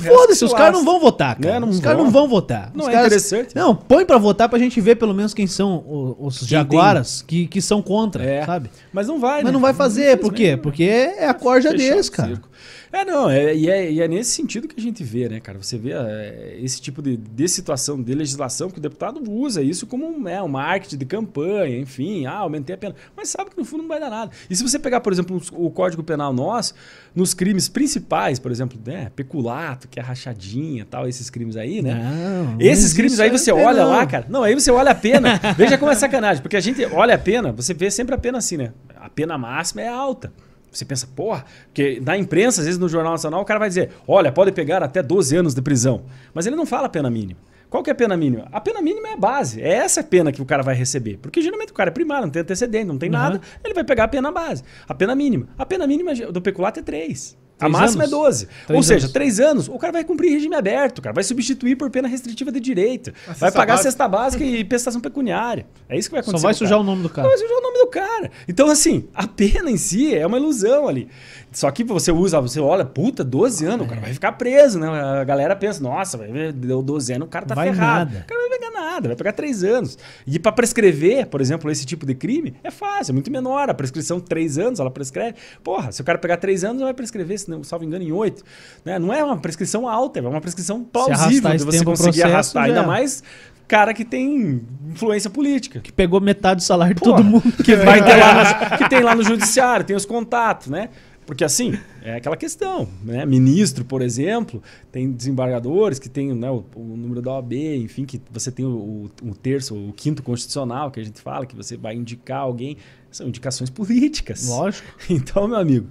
Foda-se, 0.00 0.44
os 0.44 0.52
caras 0.52 0.72
não 0.72 0.84
vão 0.84 1.00
votar, 1.00 1.36
cara. 1.38 1.60
Né? 1.60 1.66
os 1.66 1.80
caras 1.80 1.98
não 1.98 2.10
vão 2.10 2.28
votar. 2.28 2.70
Não 2.74 2.84
os 2.84 2.88
é 2.88 2.92
caras... 2.92 3.06
interessante. 3.06 3.54
Não, 3.54 3.74
põe 3.74 4.04
pra 4.04 4.18
votar 4.18 4.48
pra 4.48 4.58
gente 4.58 4.80
ver 4.80 4.96
pelo 4.96 5.14
menos 5.14 5.32
quem 5.32 5.46
são 5.46 5.84
os, 6.18 6.40
os 6.40 6.48
jaguaras 6.48 7.22
que, 7.22 7.46
que 7.46 7.60
são 7.60 7.80
contra, 7.82 8.24
é. 8.24 8.44
sabe? 8.44 8.70
Mas 8.92 9.06
não 9.08 9.18
vai, 9.18 9.36
Mas 9.36 9.44
né? 9.44 9.52
não 9.52 9.60
vai 9.60 9.72
fazer, 9.72 10.18
por 10.18 10.32
quê? 10.32 10.56
Porque 10.56 10.84
é 10.84 11.28
a 11.28 11.34
corja 11.34 11.72
deles, 11.72 12.08
cara. 12.08 12.30
Circo. 12.30 12.48
É, 12.96 13.04
não, 13.04 13.28
é, 13.28 13.54
e, 13.54 13.68
é, 13.68 13.92
e 13.92 14.00
é 14.00 14.08
nesse 14.08 14.30
sentido 14.30 14.66
que 14.66 14.80
a 14.80 14.82
gente 14.82 15.04
vê, 15.04 15.28
né, 15.28 15.38
cara? 15.38 15.58
Você 15.62 15.76
vê 15.76 15.92
é, 15.92 16.58
esse 16.62 16.80
tipo 16.80 17.02
de, 17.02 17.14
de 17.14 17.46
situação, 17.46 18.02
de 18.02 18.14
legislação, 18.14 18.70
que 18.70 18.78
o 18.78 18.80
deputado 18.80 19.20
usa 19.30 19.62
isso 19.62 19.86
como 19.86 20.06
um, 20.06 20.26
é, 20.26 20.42
um 20.42 20.48
marketing 20.48 20.96
de 20.96 21.04
campanha, 21.04 21.78
enfim, 21.78 22.24
ah, 22.24 22.38
aumentei 22.38 22.74
a 22.74 22.78
pena. 22.78 22.94
Mas 23.14 23.28
sabe 23.28 23.50
que 23.50 23.58
no 23.58 23.66
fundo 23.66 23.82
não 23.82 23.88
vai 23.88 24.00
dar 24.00 24.08
nada. 24.08 24.30
E 24.48 24.56
se 24.56 24.62
você 24.62 24.78
pegar, 24.78 25.00
por 25.00 25.12
exemplo, 25.12 25.38
o 25.52 25.70
Código 25.70 26.02
Penal 26.02 26.32
nosso, 26.32 26.72
nos 27.14 27.34
crimes 27.34 27.68
principais, 27.68 28.38
por 28.38 28.50
exemplo, 28.50 28.78
né, 28.86 29.12
peculato, 29.14 29.88
que 29.88 30.00
é 30.00 30.02
rachadinha 30.02 30.86
tal, 30.88 31.06
esses 31.06 31.28
crimes 31.28 31.58
aí, 31.58 31.82
né? 31.82 31.94
Não, 31.94 32.56
esses 32.58 32.94
crimes 32.94 33.20
aí 33.20 33.28
você 33.28 33.52
olha 33.52 33.82
não. 33.82 33.90
lá, 33.90 34.06
cara. 34.06 34.24
Não, 34.26 34.42
aí 34.42 34.54
você 34.54 34.70
olha 34.70 34.92
a 34.92 34.94
pena. 34.94 35.38
veja 35.54 35.76
como 35.76 35.92
é 35.92 35.94
sacanagem, 35.94 36.42
porque 36.42 36.56
a 36.56 36.60
gente 36.60 36.82
olha 36.86 37.14
a 37.14 37.18
pena, 37.18 37.52
você 37.52 37.74
vê 37.74 37.90
sempre 37.90 38.14
a 38.14 38.18
pena 38.18 38.38
assim, 38.38 38.56
né? 38.56 38.72
A 38.98 39.10
pena 39.10 39.36
máxima 39.36 39.82
é 39.82 39.88
alta. 39.88 40.32
Você 40.76 40.84
pensa, 40.84 41.06
porra, 41.14 41.44
porque 41.66 42.00
na 42.04 42.16
imprensa, 42.16 42.60
às 42.60 42.66
vezes 42.66 42.78
no 42.78 42.88
Jornal 42.88 43.12
Nacional, 43.12 43.40
o 43.40 43.44
cara 43.44 43.58
vai 43.58 43.68
dizer, 43.68 43.90
olha, 44.06 44.30
pode 44.30 44.52
pegar 44.52 44.82
até 44.82 45.02
12 45.02 45.36
anos 45.36 45.54
de 45.54 45.62
prisão. 45.62 46.04
Mas 46.34 46.46
ele 46.46 46.56
não 46.56 46.66
fala 46.66 46.88
pena 46.88 47.10
mínima. 47.10 47.40
Qual 47.68 47.82
que 47.82 47.90
é 47.90 47.92
a 47.92 47.96
pena 47.96 48.16
mínima? 48.16 48.46
A 48.52 48.60
pena 48.60 48.80
mínima 48.80 49.08
é 49.08 49.12
a 49.14 49.16
base. 49.16 49.60
É 49.60 49.68
essa 49.68 50.00
a 50.00 50.04
pena 50.04 50.30
que 50.30 50.40
o 50.40 50.44
cara 50.44 50.62
vai 50.62 50.74
receber. 50.74 51.18
Porque 51.18 51.42
geralmente 51.42 51.72
o 51.72 51.74
cara 51.74 51.90
é 51.90 51.92
primário, 51.92 52.26
não 52.26 52.30
tem 52.30 52.42
antecedente, 52.42 52.84
não 52.84 52.98
tem 52.98 53.08
uhum. 53.08 53.16
nada. 53.16 53.40
Ele 53.64 53.74
vai 53.74 53.84
pegar 53.84 54.04
a 54.04 54.08
pena 54.08 54.30
base. 54.30 54.62
A 54.88 54.94
pena 54.94 55.14
mínima. 55.14 55.48
A 55.58 55.66
pena 55.66 55.86
mínima 55.86 56.14
do 56.14 56.40
peculato 56.40 56.80
é 56.80 56.82
3. 56.82 57.36
A 57.58 57.68
máxima 57.68 58.04
é 58.04 58.06
anos? 58.06 58.14
é 58.14 58.24
12. 58.24 58.48
Três 58.66 58.76
Ou 58.76 58.82
seja, 58.82 59.04
anos. 59.06 59.12
3 59.12 59.40
anos, 59.40 59.68
o 59.68 59.78
cara 59.78 59.92
vai 59.92 60.04
cumprir 60.04 60.30
regime 60.30 60.54
aberto, 60.54 61.00
cara. 61.00 61.14
Vai 61.14 61.24
substituir 61.24 61.76
por 61.76 61.90
pena 61.90 62.06
restritiva 62.06 62.52
de 62.52 62.60
direito. 62.60 63.12
A 63.26 63.32
vai 63.32 63.50
pagar 63.50 63.74
básica. 63.74 63.90
cesta 63.90 64.08
básica 64.08 64.44
e 64.44 64.64
prestação 64.64 65.00
pecuniária. 65.00 65.66
É 65.88 65.96
isso 65.98 66.08
que 66.08 66.12
vai 66.12 66.20
acontecer. 66.20 66.40
Só 66.40 66.46
vai 66.48 66.54
sujar 66.54 66.78
o 66.78 66.82
nome 66.82 67.02
do 67.02 67.08
cara. 67.08 67.22
Só 67.22 67.28
vai 67.28 67.38
sujar 67.38 67.58
o 67.58 67.62
nome 67.62 67.78
do 67.78 67.86
cara. 67.86 68.30
Então, 68.46 68.68
assim, 68.68 69.08
a 69.14 69.26
pena 69.26 69.70
em 69.70 69.76
si 69.78 70.14
é 70.14 70.26
uma 70.26 70.36
ilusão 70.36 70.86
ali. 70.86 71.08
Só 71.56 71.70
que 71.70 71.82
você 71.82 72.12
usa, 72.12 72.38
você 72.38 72.60
olha, 72.60 72.84
puta, 72.84 73.24
12 73.24 73.64
anos, 73.64 73.86
o 73.86 73.88
cara 73.88 74.02
vai 74.02 74.12
ficar 74.12 74.32
preso, 74.32 74.78
né? 74.78 74.88
A 74.88 75.24
galera 75.24 75.56
pensa, 75.56 75.82
nossa, 75.82 76.18
deu 76.54 76.82
12 76.82 77.14
anos, 77.14 77.26
o 77.26 77.30
cara 77.30 77.46
tá 77.46 77.54
vai 77.54 77.72
ferrado. 77.72 78.12
Nada. 78.12 78.24
O 78.24 78.28
cara 78.28 78.42
não 78.42 78.50
vai 78.50 78.58
pegar 78.58 78.70
nada, 78.72 79.08
vai 79.08 79.16
pegar 79.16 79.32
3 79.32 79.64
anos. 79.64 79.98
E 80.26 80.38
para 80.38 80.52
prescrever, 80.52 81.26
por 81.28 81.40
exemplo, 81.40 81.70
esse 81.70 81.86
tipo 81.86 82.04
de 82.04 82.14
crime, 82.14 82.52
é 82.62 82.70
fácil, 82.70 83.12
é 83.12 83.14
muito 83.14 83.30
menor. 83.30 83.70
A 83.70 83.74
prescrição 83.74 84.20
3 84.20 84.58
anos, 84.58 84.80
ela 84.80 84.90
prescreve. 84.90 85.36
Porra, 85.64 85.90
se 85.92 86.02
o 86.02 86.04
cara 86.04 86.18
pegar 86.18 86.36
3 86.36 86.62
anos, 86.62 86.82
vai 86.82 86.92
prescrever, 86.92 87.38
se 87.38 87.48
não 87.48 87.64
salvo 87.64 87.86
engano, 87.86 88.04
em 88.04 88.12
8. 88.12 88.44
Né? 88.84 88.98
Não 88.98 89.10
é 89.10 89.24
uma 89.24 89.38
prescrição 89.38 89.88
alta, 89.88 90.18
é 90.18 90.22
uma 90.22 90.42
prescrição 90.42 90.84
plausível 90.84 91.56
de 91.56 91.64
você 91.64 91.82
conseguir 91.82 92.20
processo, 92.20 92.26
arrastar. 92.26 92.64
Ainda 92.64 92.82
mais 92.82 93.22
cara 93.66 93.92
que 93.94 94.04
tem 94.04 94.62
influência 94.90 95.30
política. 95.30 95.80
Que 95.80 95.90
pegou 95.90 96.20
metade 96.20 96.56
do 96.56 96.64
salário 96.64 96.94
de 96.94 97.00
todo 97.00 97.24
mundo. 97.24 97.50
Que, 97.64 97.74
vai 97.76 98.04
ter 98.04 98.14
lá 98.16 98.76
que 98.76 98.88
tem 98.90 99.00
lá 99.00 99.14
no 99.14 99.22
judiciário, 99.22 99.86
tem 99.86 99.96
os 99.96 100.04
contatos, 100.04 100.68
né? 100.68 100.90
Porque 101.26 101.42
assim, 101.42 101.76
é 102.02 102.14
aquela 102.14 102.36
questão, 102.36 102.88
né? 103.04 103.26
Ministro, 103.26 103.84
por 103.84 104.00
exemplo, 104.00 104.62
tem 104.92 105.10
desembargadores 105.10 105.98
que 105.98 106.08
tem 106.08 106.32
né, 106.32 106.48
o, 106.48 106.64
o, 106.76 106.96
número 106.96 107.20
da 107.20 107.32
OAB, 107.32 107.52
enfim, 107.52 108.04
que 108.04 108.22
você 108.30 108.52
tem 108.52 108.64
o, 108.64 109.10
o, 109.20 109.34
terço, 109.34 109.74
o 109.74 109.92
quinto 109.92 110.22
constitucional, 110.22 110.88
que 110.92 111.00
a 111.00 111.04
gente 111.04 111.20
fala, 111.20 111.44
que 111.44 111.56
você 111.56 111.76
vai 111.76 111.96
indicar 111.96 112.38
alguém. 112.38 112.76
São 113.10 113.26
indicações 113.26 113.70
políticas. 113.70 114.48
Lógico. 114.48 114.86
Então, 115.10 115.48
meu 115.48 115.58
amigo, 115.58 115.88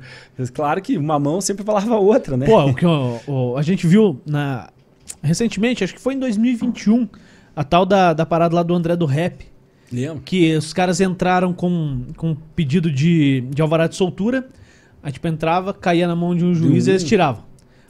claro 0.53 0.81
que 0.81 0.97
uma 0.97 1.19
mão 1.19 1.41
sempre 1.41 1.65
falava 1.65 1.95
a 1.95 1.99
outra, 1.99 2.37
né? 2.37 2.45
Pô, 2.45 2.65
o 2.65 2.73
que 2.73 2.85
o, 2.85 3.57
a 3.57 3.61
gente 3.61 3.85
viu 3.87 4.21
na, 4.25 4.69
recentemente, 5.21 5.83
acho 5.83 5.93
que 5.93 5.99
foi 5.99 6.13
em 6.13 6.19
2021, 6.19 7.09
a 7.55 7.63
tal 7.63 7.85
da, 7.85 8.13
da 8.13 8.25
parada 8.25 8.55
lá 8.55 8.63
do 8.63 8.73
André 8.73 8.95
do 8.95 9.05
Rap. 9.05 9.45
Lembro. 9.91 10.21
Que 10.23 10.55
os 10.55 10.71
caras 10.71 11.01
entraram 11.01 11.51
com, 11.51 12.05
com 12.15 12.35
pedido 12.55 12.91
de, 12.91 13.41
de 13.49 13.61
alvará 13.61 13.87
de 13.87 13.95
soltura 13.95 14.47
Aí, 15.05 15.11
tipo, 15.11 15.27
entrava, 15.27 15.71
caía 15.71 16.07
na 16.07 16.15
mão 16.15 16.35
de 16.35 16.43
um 16.43 16.55
juiz 16.55 16.87
e 16.87 16.89
eles 16.89 17.03
tiravam. 17.03 17.43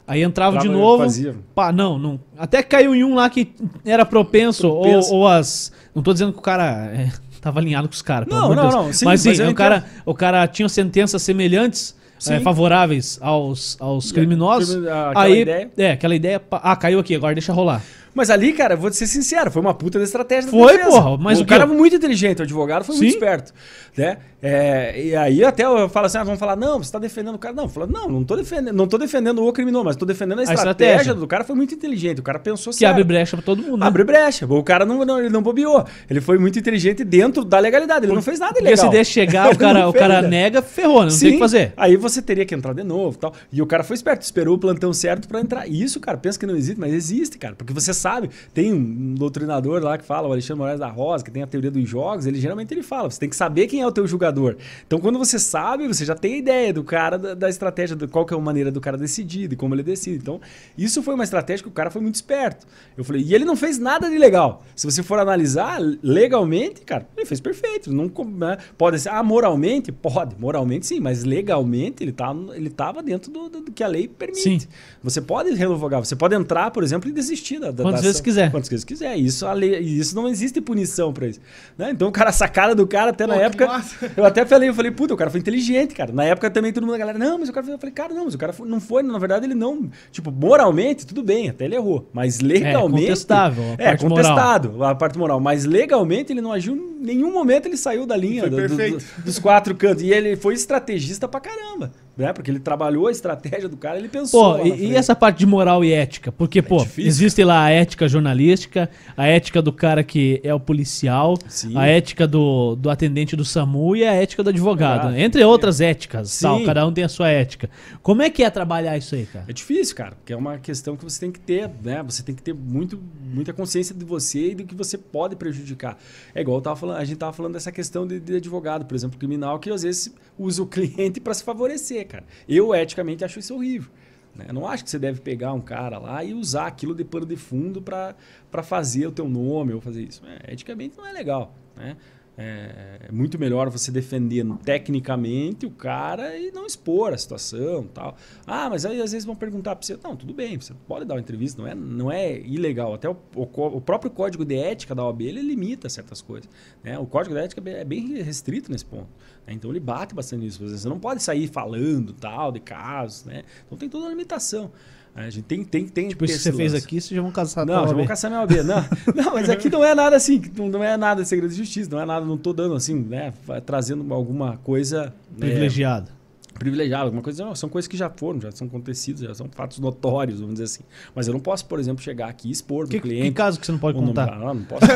Aí 0.06 0.22
entrava, 0.22 0.58
entrava 0.58 0.68
de 0.68 0.80
novo. 0.80 1.02
Fazia. 1.02 1.34
Pá, 1.54 1.72
não, 1.72 1.98
não. 1.98 2.20
Até 2.36 2.62
caiu 2.62 2.94
em 2.94 3.02
um 3.02 3.14
lá 3.14 3.30
que 3.30 3.54
era 3.86 4.04
propenso, 4.04 4.68
propenso. 4.68 5.14
Ou, 5.14 5.20
ou, 5.20 5.28
as. 5.28 5.72
Não 5.94 6.02
tô 6.02 6.12
dizendo 6.12 6.34
que 6.34 6.38
o 6.38 6.42
cara 6.42 6.92
é, 6.94 7.10
tava 7.40 7.58
alinhado 7.58 7.88
com 7.88 7.94
os 7.94 8.02
caras. 8.02 8.28
Não, 8.28 8.54
não, 8.54 8.70
não. 8.70 8.92
Sim, 8.92 9.06
mas 9.06 9.22
sim, 9.22 9.30
mas 9.30 9.40
o, 9.40 9.54
cara, 9.54 9.82
o 10.04 10.14
cara 10.14 10.46
tinha 10.46 10.68
sentenças 10.68 11.22
semelhantes. 11.22 11.96
É, 12.28 12.40
favoráveis 12.40 13.18
aos, 13.20 13.76
aos 13.78 14.10
criminosos. 14.10 14.76
Aquela 14.76 15.22
aí, 15.22 15.40
ideia. 15.42 15.70
É, 15.76 15.90
aquela 15.92 16.14
ideia. 16.14 16.42
Ah, 16.50 16.74
caiu 16.74 16.98
aqui, 16.98 17.14
agora 17.14 17.34
deixa 17.34 17.52
rolar. 17.52 17.82
Mas 18.16 18.30
ali, 18.30 18.54
cara, 18.54 18.74
vou 18.74 18.90
ser 18.90 19.06
sincero, 19.06 19.50
foi 19.50 19.60
uma 19.60 19.74
puta 19.74 19.98
da 19.98 20.04
estratégia 20.04 20.50
da 20.50 20.56
Foi, 20.56 20.78
porra. 20.78 21.18
Mas 21.18 21.38
o, 21.38 21.42
o 21.42 21.46
cara 21.46 21.64
era 21.64 21.72
muito 21.72 21.96
inteligente, 21.96 22.40
o 22.40 22.44
advogado 22.44 22.82
foi 22.82 22.94
Sim. 22.94 23.02
muito 23.02 23.12
esperto. 23.12 23.52
Né? 23.94 24.16
É, 24.40 25.02
e 25.02 25.16
aí 25.16 25.44
até 25.44 25.64
eu 25.64 25.88
falo 25.88 26.06
assim, 26.06 26.18
ah, 26.18 26.24
vamos 26.24 26.38
falar, 26.38 26.56
não, 26.56 26.78
você 26.78 26.84
está 26.84 26.98
defendendo 26.98 27.34
o 27.34 27.38
cara. 27.38 27.54
Não, 27.54 27.68
falo, 27.68 27.86
não, 27.86 28.08
não 28.08 28.22
estou 28.22 28.36
defendendo, 28.36 28.74
não 28.74 28.86
tô 28.86 28.96
defendendo 28.96 29.44
o 29.44 29.52
criminoso, 29.52 29.84
mas 29.84 29.96
estou 29.96 30.06
defendendo 30.06 30.38
a, 30.38 30.40
a 30.40 30.44
estratégia, 30.44 30.92
estratégia, 30.92 31.14
do 31.14 31.26
cara, 31.26 31.44
foi 31.44 31.56
muito 31.56 31.74
inteligente. 31.74 32.20
O 32.20 32.22
cara 32.22 32.38
pensou 32.38 32.72
Que 32.72 32.86
abre 32.86 33.04
brecha 33.04 33.36
para 33.36 33.44
todo 33.44 33.62
mundo. 33.62 33.78
Né? 33.78 33.86
Abre 33.86 34.04
brecha. 34.04 34.46
O 34.46 34.62
cara 34.62 34.86
não, 34.86 35.04
não, 35.04 35.18
ele 35.18 35.28
não 35.28 35.42
bobeou. 35.42 35.84
Ele 36.08 36.20
foi 36.20 36.38
muito 36.38 36.58
inteligente 36.58 37.04
dentro 37.04 37.44
da 37.44 37.58
legalidade. 37.58 38.04
Ele 38.04 38.12
Por, 38.12 38.14
não 38.14 38.22
fez 38.22 38.38
nada 38.38 38.58
ilegal. 38.58 38.76
Porque 38.76 38.86
se 38.86 38.90
deixa 38.90 39.10
chegar, 39.10 39.50
o 39.52 39.58
cara, 39.58 39.88
o 39.88 39.92
cara 39.92 40.22
nega, 40.22 40.62
ferrou, 40.62 41.02
não 41.02 41.10
Sim, 41.10 41.20
tem 41.20 41.28
o 41.30 41.32
que 41.34 41.38
fazer. 41.40 41.74
Aí 41.76 41.96
você 41.96 42.22
teria 42.22 42.46
que 42.46 42.54
entrar 42.54 42.72
de 42.72 42.84
novo 42.84 43.18
tal. 43.18 43.34
E 43.52 43.60
o 43.60 43.66
cara 43.66 43.84
foi 43.84 43.94
esperto, 43.94 44.22
esperou 44.22 44.54
o 44.54 44.58
plantão 44.58 44.92
certo 44.92 45.28
para 45.28 45.40
entrar. 45.40 45.66
E 45.66 45.82
isso, 45.82 45.98
cara, 45.98 46.16
pensa 46.16 46.38
que 46.38 46.46
não 46.46 46.56
existe, 46.56 46.78
mas 46.78 46.94
existe, 46.94 47.36
cara. 47.36 47.54
Porque 47.54 47.72
você 47.72 47.92
sabe, 48.06 48.30
tem 48.54 48.72
um 48.72 49.14
doutrinador 49.14 49.82
lá 49.82 49.98
que 49.98 50.04
fala, 50.04 50.28
o 50.28 50.32
Alexandre 50.32 50.60
Moraes 50.60 50.78
da 50.78 50.88
Rosa, 50.88 51.24
que 51.24 51.30
tem 51.30 51.42
a 51.42 51.46
teoria 51.46 51.72
dos 51.72 51.88
jogos, 51.88 52.24
ele 52.24 52.38
geralmente 52.38 52.72
ele 52.72 52.82
fala, 52.82 53.10
você 53.10 53.18
tem 53.18 53.28
que 53.28 53.34
saber 53.34 53.66
quem 53.66 53.80
é 53.80 53.86
o 53.86 53.90
teu 53.90 54.06
jogador. 54.06 54.56
Então, 54.86 55.00
quando 55.00 55.18
você 55.18 55.40
sabe, 55.40 55.88
você 55.88 56.04
já 56.04 56.14
tem 56.14 56.34
a 56.34 56.36
ideia 56.36 56.72
do 56.72 56.84
cara, 56.84 57.18
da, 57.18 57.34
da 57.34 57.48
estratégia, 57.48 57.96
de 57.96 58.06
qual 58.06 58.24
que 58.24 58.32
é 58.32 58.36
a 58.36 58.40
maneira 58.40 58.70
do 58.70 58.80
cara 58.80 58.96
decidir, 58.96 59.48
de 59.48 59.56
como 59.56 59.74
ele 59.74 59.82
decide. 59.82 60.18
Então, 60.18 60.40
isso 60.78 61.02
foi 61.02 61.14
uma 61.14 61.24
estratégia 61.24 61.64
que 61.64 61.68
o 61.68 61.72
cara 61.72 61.90
foi 61.90 62.00
muito 62.00 62.14
esperto. 62.14 62.64
Eu 62.96 63.02
falei, 63.02 63.22
e 63.22 63.34
ele 63.34 63.44
não 63.44 63.56
fez 63.56 63.76
nada 63.76 64.08
de 64.08 64.18
legal. 64.18 64.64
Se 64.76 64.86
você 64.86 65.02
for 65.02 65.18
analisar 65.18 65.80
legalmente, 66.00 66.82
cara, 66.82 67.08
ele 67.16 67.26
fez 67.26 67.40
perfeito. 67.40 67.92
Não 67.92 68.10
né? 68.28 68.58
pode 68.78 69.00
ser, 69.00 69.08
ah, 69.08 69.22
moralmente? 69.22 69.90
Pode, 69.90 70.36
moralmente 70.38 70.86
sim, 70.86 71.00
mas 71.00 71.24
legalmente 71.24 72.04
ele 72.04 72.12
tá, 72.12 72.32
ele 72.54 72.68
estava 72.68 73.02
dentro 73.02 73.32
do, 73.32 73.48
do, 73.48 73.60
do, 73.62 73.72
que 73.72 73.82
a 73.82 73.88
lei 73.88 74.06
permite. 74.06 74.40
Sim. 74.40 74.68
Você 75.02 75.20
pode 75.20 75.52
revogar, 75.54 76.04
você 76.04 76.14
pode 76.14 76.36
entrar, 76.36 76.70
por 76.70 76.84
exemplo, 76.84 77.10
e 77.10 77.12
desistir 77.12 77.58
da, 77.58 77.70
da, 77.70 77.95
Quantas 77.96 78.04
vezes 78.04 78.20
quiser. 78.20 78.50
Quantas 78.50 78.68
vezes 78.68 78.84
quiser. 78.84 79.16
Isso, 79.16 79.46
a 79.46 79.52
lei, 79.52 79.78
isso 79.78 80.14
não 80.14 80.28
existe 80.28 80.60
punição 80.60 81.12
pra 81.12 81.26
isso. 81.26 81.40
Né? 81.76 81.90
Então, 81.90 82.08
o 82.08 82.12
cara, 82.12 82.30
essa 82.30 82.48
cara 82.48 82.74
do 82.74 82.86
cara, 82.86 83.10
até 83.10 83.26
Pô, 83.26 83.34
na 83.34 83.40
época. 83.40 83.66
Massa. 83.66 84.10
Eu 84.16 84.24
até 84.24 84.44
falei, 84.46 84.68
eu 84.68 84.74
falei, 84.74 84.90
puta, 84.90 85.14
o 85.14 85.16
cara 85.16 85.30
foi 85.30 85.40
inteligente, 85.40 85.94
cara. 85.94 86.12
Na 86.12 86.24
época 86.24 86.50
também 86.50 86.72
todo 86.72 86.84
mundo, 86.84 86.94
a 86.94 86.98
galera, 86.98 87.18
não, 87.18 87.38
mas 87.38 87.48
o 87.48 87.52
cara 87.52 87.64
foi. 87.64 87.74
Eu 87.74 87.78
falei, 87.78 87.92
cara, 87.94 88.14
não, 88.14 88.24
mas 88.24 88.34
o 88.34 88.38
cara 88.38 88.52
foi, 88.52 88.68
não 88.68 88.80
foi, 88.80 89.02
na 89.02 89.18
verdade, 89.18 89.46
ele 89.46 89.54
não. 89.54 89.88
Tipo, 90.10 90.30
moralmente, 90.30 91.06
tudo 91.06 91.22
bem, 91.22 91.48
até 91.48 91.64
ele 91.64 91.74
errou. 91.74 92.08
Mas 92.12 92.40
legalmente. 92.40 93.04
É 93.04 93.08
contestável. 93.08 93.64
A 93.78 93.82
é, 93.82 93.96
contestado, 93.96 94.72
moral. 94.72 94.90
a 94.90 94.94
parte 94.94 95.18
moral. 95.18 95.40
Mas 95.40 95.64
legalmente 95.64 96.32
ele 96.32 96.40
não 96.40 96.52
agiu. 96.52 96.74
Em 96.74 97.06
nenhum 97.06 97.32
momento 97.32 97.66
ele 97.66 97.76
saiu 97.76 98.06
da 98.06 98.16
linha 98.16 98.48
do, 98.48 98.56
do, 98.56 98.98
dos 99.24 99.38
quatro 99.38 99.74
cantos. 99.74 100.02
E 100.02 100.10
ele 100.10 100.36
foi 100.36 100.54
estrategista 100.54 101.28
pra 101.28 101.40
caramba 101.40 101.92
né? 102.16 102.32
Porque 102.32 102.50
ele 102.50 102.58
trabalhou 102.58 103.08
a 103.08 103.10
estratégia 103.10 103.68
do 103.68 103.76
cara, 103.76 103.98
ele 103.98 104.08
pensou. 104.08 104.58
Pô, 104.58 104.66
e, 104.66 104.86
e, 104.86 104.96
essa 104.96 105.14
parte 105.14 105.38
de 105.38 105.46
moral 105.46 105.84
e 105.84 105.92
ética? 105.92 106.32
Porque, 106.32 106.60
é 106.60 106.62
pô, 106.62 106.78
difícil, 106.78 107.08
existe 107.08 107.44
lá 107.44 107.64
a 107.64 107.70
ética 107.70 108.08
jornalística, 108.08 108.88
a 109.16 109.26
ética 109.26 109.60
do 109.60 109.72
cara 109.72 110.02
que 110.02 110.40
é 110.42 110.54
o 110.54 110.60
policial, 110.60 111.36
Sim. 111.48 111.76
a 111.76 111.86
ética 111.86 112.26
do, 112.26 112.74
do 112.76 112.88
atendente 112.88 113.36
do 113.36 113.44
SAMU 113.44 113.96
e 113.96 114.04
a 114.04 114.12
ética 114.12 114.42
do 114.42 114.50
advogado. 114.50 115.10
né? 115.10 115.22
Entre 115.22 115.44
outras 115.44 115.80
éticas, 115.80 116.38
tal, 116.40 116.62
cada 116.64 116.86
um 116.86 116.92
tem 116.92 117.04
a 117.04 117.08
sua 117.08 117.28
ética. 117.28 117.68
Como 118.02 118.22
é 118.22 118.30
que 118.30 118.42
é 118.42 118.50
trabalhar 118.50 118.96
isso 118.96 119.14
aí, 119.14 119.26
cara? 119.26 119.44
É 119.48 119.52
difícil, 119.52 119.94
cara, 119.94 120.12
porque 120.16 120.32
é 120.32 120.36
uma 120.36 120.58
questão 120.58 120.96
que 120.96 121.04
você 121.04 121.20
tem 121.20 121.30
que 121.30 121.40
ter, 121.40 121.70
né? 121.82 122.02
Você 122.02 122.22
tem 122.22 122.34
que 122.34 122.42
ter 122.42 122.54
muito, 122.54 122.98
muita 123.32 123.52
consciência 123.52 123.94
de 123.94 124.04
você 124.04 124.50
e 124.50 124.54
do 124.54 124.64
que 124.64 124.74
você 124.74 124.96
pode 124.96 125.36
prejudicar. 125.36 125.98
É 126.34 126.40
igual 126.40 126.60
tava 126.60 126.76
falando, 126.76 126.96
a 126.96 127.04
gente 127.04 127.18
tava 127.18 127.32
falando 127.32 127.52
dessa 127.52 127.70
questão 127.70 128.06
de, 128.06 128.18
de 128.18 128.36
advogado, 128.36 128.84
por 128.84 128.94
exemplo, 128.94 129.18
criminal, 129.18 129.58
que 129.58 129.70
às 129.70 129.82
vezes 129.82 130.14
usa 130.38 130.62
o 130.62 130.66
cliente 130.66 131.20
para 131.20 131.34
se 131.34 131.42
favorecer 131.42 132.06
cara. 132.06 132.24
Eu, 132.48 132.74
eticamente, 132.74 133.24
acho 133.24 133.38
isso 133.38 133.54
horrível. 133.54 133.90
Né? 134.34 134.46
Não 134.52 134.68
acho 134.68 134.84
que 134.84 134.90
você 134.90 134.98
deve 134.98 135.20
pegar 135.20 135.52
um 135.52 135.60
cara 135.60 135.98
lá 135.98 136.22
e 136.22 136.34
usar 136.34 136.66
aquilo 136.66 136.94
de 136.94 137.04
pano 137.04 137.24
de 137.24 137.36
fundo 137.36 137.80
para 137.80 138.62
fazer 138.62 139.06
o 139.06 139.12
teu 139.12 139.28
nome 139.28 139.72
ou 139.72 139.80
fazer 139.80 140.02
isso. 140.02 140.22
É, 140.26 140.52
eticamente 140.52 140.96
não 140.96 141.06
é 141.06 141.12
legal. 141.12 141.54
Né? 141.74 141.96
É, 142.38 143.06
é 143.08 143.12
muito 143.12 143.38
melhor 143.38 143.70
você 143.70 143.90
defender 143.90 144.44
tecnicamente 144.62 145.64
o 145.64 145.70
cara 145.70 146.36
e 146.36 146.50
não 146.50 146.66
expor 146.66 147.14
a 147.14 147.18
situação 147.18 147.86
tal. 147.94 148.16
Ah, 148.46 148.68
mas 148.68 148.84
aí 148.84 149.00
às 149.00 149.12
vezes 149.12 149.24
vão 149.24 149.34
perguntar 149.34 149.74
para 149.74 149.86
você, 149.86 149.98
não, 150.02 150.14
tudo 150.14 150.34
bem, 150.34 150.60
você 150.60 150.74
pode 150.86 151.06
dar 151.06 151.14
uma 151.14 151.20
entrevista, 151.20 151.62
não 151.62 151.68
é, 151.68 151.74
não 151.74 152.12
é 152.12 152.38
ilegal. 152.40 152.92
Até 152.94 153.08
o, 153.08 153.16
o, 153.34 153.42
o 153.42 153.80
próprio 153.80 154.10
código 154.10 154.44
de 154.44 154.56
ética 154.56 154.94
da 154.94 155.04
OAB 155.04 155.22
ele 155.22 155.40
limita 155.40 155.88
certas 155.88 156.20
coisas. 156.20 156.48
Né? 156.84 156.98
O 156.98 157.06
código 157.06 157.34
de 157.34 157.40
ética 157.40 157.62
é 157.70 157.84
bem 157.84 158.22
restrito 158.22 158.70
nesse 158.70 158.84
ponto. 158.84 159.08
Né? 159.46 159.54
Então 159.54 159.70
ele 159.70 159.80
bate 159.80 160.14
bastante 160.14 160.44
nisso. 160.44 160.68
Você 160.68 160.88
não 160.88 160.98
pode 160.98 161.22
sair 161.22 161.48
falando 161.48 162.12
tal 162.12 162.52
de 162.52 162.60
casos, 162.60 163.24
né? 163.24 163.44
Então 163.66 163.78
tem 163.78 163.88
toda 163.88 164.04
uma 164.04 164.10
limitação. 164.10 164.70
A 165.16 165.30
gente 165.30 165.42
tem, 165.42 165.64
tem, 165.64 165.88
tem 165.88 166.08
tipo, 166.08 166.26
isso 166.26 166.36
que 166.36 166.42
você 166.42 166.52
fez 166.52 166.74
aqui, 166.74 167.00
vocês 167.00 167.16
já 167.16 167.22
vão 167.22 167.30
caçar 167.30 167.64
Não, 167.64 167.88
já 167.88 167.94
vão 167.94 168.04
caçar 168.04 168.30
minha 168.30 168.42
OAB. 168.42 168.52
Não, 168.62 168.84
não, 169.24 169.32
mas 169.32 169.48
aqui 169.48 169.70
não 169.70 169.82
é 169.82 169.94
nada 169.94 170.14
assim, 170.14 170.42
não 170.54 170.84
é 170.84 170.94
nada 170.98 171.22
de 171.22 171.28
segredo 171.28 171.50
de 171.50 171.56
justiça, 171.56 171.90
não 171.90 171.98
é 171.98 172.04
nada, 172.04 172.26
não 172.26 172.34
estou 172.34 172.52
dando 172.52 172.74
assim, 172.74 172.94
né? 172.94 173.32
Trazendo 173.64 174.12
alguma 174.12 174.58
coisa. 174.58 175.14
Privilegiada. 175.38 176.10
Né, 176.10 176.16
privilegiado, 176.58 177.04
alguma 177.04 177.22
coisa, 177.22 177.44
não, 177.44 177.54
são 177.54 177.68
coisas 177.68 177.86
que 177.86 177.96
já 177.96 178.10
foram, 178.10 178.40
já 178.40 178.50
são 178.50 178.66
acontecidas, 178.66 179.22
já 179.22 179.34
são 179.34 179.48
fatos 179.50 179.78
notórios, 179.78 180.40
vamos 180.40 180.54
dizer 180.54 180.64
assim. 180.64 180.82
Mas 181.14 181.26
eu 181.26 181.32
não 181.32 181.40
posso, 181.40 181.64
por 181.66 181.78
exemplo, 181.78 182.02
chegar 182.02 182.28
aqui 182.28 182.48
e 182.48 182.50
expor 182.50 182.88
que, 182.88 183.00
cliente. 183.00 183.28
Que 183.28 183.32
caso 183.32 183.60
que 183.60 183.66
você 183.66 183.72
não 183.72 183.78
pode 183.78 183.98
contar? 183.98 184.38
Não, 184.38 184.54
não 184.54 184.64
posso. 184.64 184.84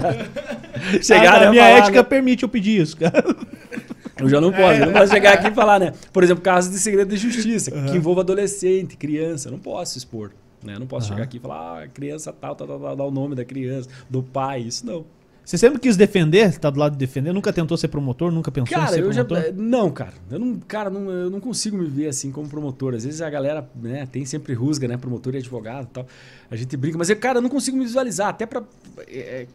chegar, 1.02 1.42
ah, 1.42 1.48
a 1.48 1.50
minha 1.50 1.62
falar, 1.62 1.78
ética 1.78 2.02
né? 2.02 2.02
permite 2.02 2.42
eu 2.42 2.48
pedir 2.48 2.80
isso, 2.80 2.96
cara. 2.96 3.24
Eu 4.20 4.28
já 4.28 4.40
não 4.40 4.52
posso, 4.52 4.80
eu 4.80 4.86
não 4.86 4.92
posso 4.92 5.12
chegar 5.12 5.34
aqui 5.34 5.48
e 5.48 5.54
falar, 5.54 5.80
né? 5.80 5.92
Por 6.12 6.22
exemplo, 6.22 6.42
casos 6.42 6.70
de 6.70 6.78
segredo 6.78 7.08
de 7.08 7.16
justiça, 7.16 7.74
uhum. 7.74 7.86
que 7.86 7.96
envolva 7.96 8.20
adolescente, 8.20 8.96
criança, 8.96 9.48
eu 9.48 9.52
não 9.52 9.58
posso 9.58 9.96
expor. 9.98 10.32
Né? 10.62 10.74
Eu 10.74 10.80
não 10.80 10.86
posso 10.86 11.06
uhum. 11.06 11.14
chegar 11.14 11.24
aqui 11.24 11.38
e 11.38 11.40
falar, 11.40 11.82
ah, 11.82 11.88
criança 11.88 12.32
tal, 12.32 12.54
tal, 12.54 12.66
tal, 12.66 12.80
tal, 12.80 12.96
dar 12.96 13.04
o 13.04 13.10
nome 13.10 13.34
da 13.34 13.44
criança, 13.44 13.88
do 14.08 14.22
pai, 14.22 14.60
isso 14.60 14.84
não. 14.86 15.04
Você 15.50 15.58
sempre 15.58 15.80
quis 15.80 15.96
defender, 15.96 16.56
tá 16.58 16.70
do 16.70 16.78
lado 16.78 16.92
de 16.92 16.98
defender, 16.98 17.32
nunca 17.32 17.52
tentou 17.52 17.76
ser 17.76 17.88
promotor, 17.88 18.30
nunca 18.30 18.52
pensou 18.52 18.78
cara, 18.78 18.90
em 18.90 18.94
ser 18.94 19.00
eu 19.00 19.24
promotor? 19.24 19.42
Já, 19.42 19.52
não, 19.52 19.90
cara. 19.90 20.12
Eu 20.30 20.38
não, 20.38 20.60
cara, 20.60 20.90
não, 20.90 21.10
eu 21.10 21.28
não 21.28 21.40
consigo 21.40 21.76
me 21.76 21.86
ver 21.86 22.06
assim 22.06 22.30
como 22.30 22.48
promotor. 22.48 22.94
Às 22.94 23.04
vezes 23.04 23.20
a 23.20 23.28
galera, 23.28 23.68
né, 23.74 24.06
tem 24.06 24.24
sempre 24.24 24.54
rusga, 24.54 24.86
né, 24.86 24.96
promotor 24.96 25.34
e 25.34 25.38
advogado, 25.38 25.86
e 25.86 25.92
tal. 25.92 26.06
A 26.50 26.54
gente 26.54 26.76
brinca, 26.76 26.96
mas 26.96 27.10
eu, 27.10 27.16
cara, 27.16 27.38
eu 27.38 27.42
não 27.42 27.48
consigo 27.48 27.76
me 27.76 27.84
visualizar, 27.84 28.28
até 28.28 28.46
para 28.46 28.62
é, 29.08 29.46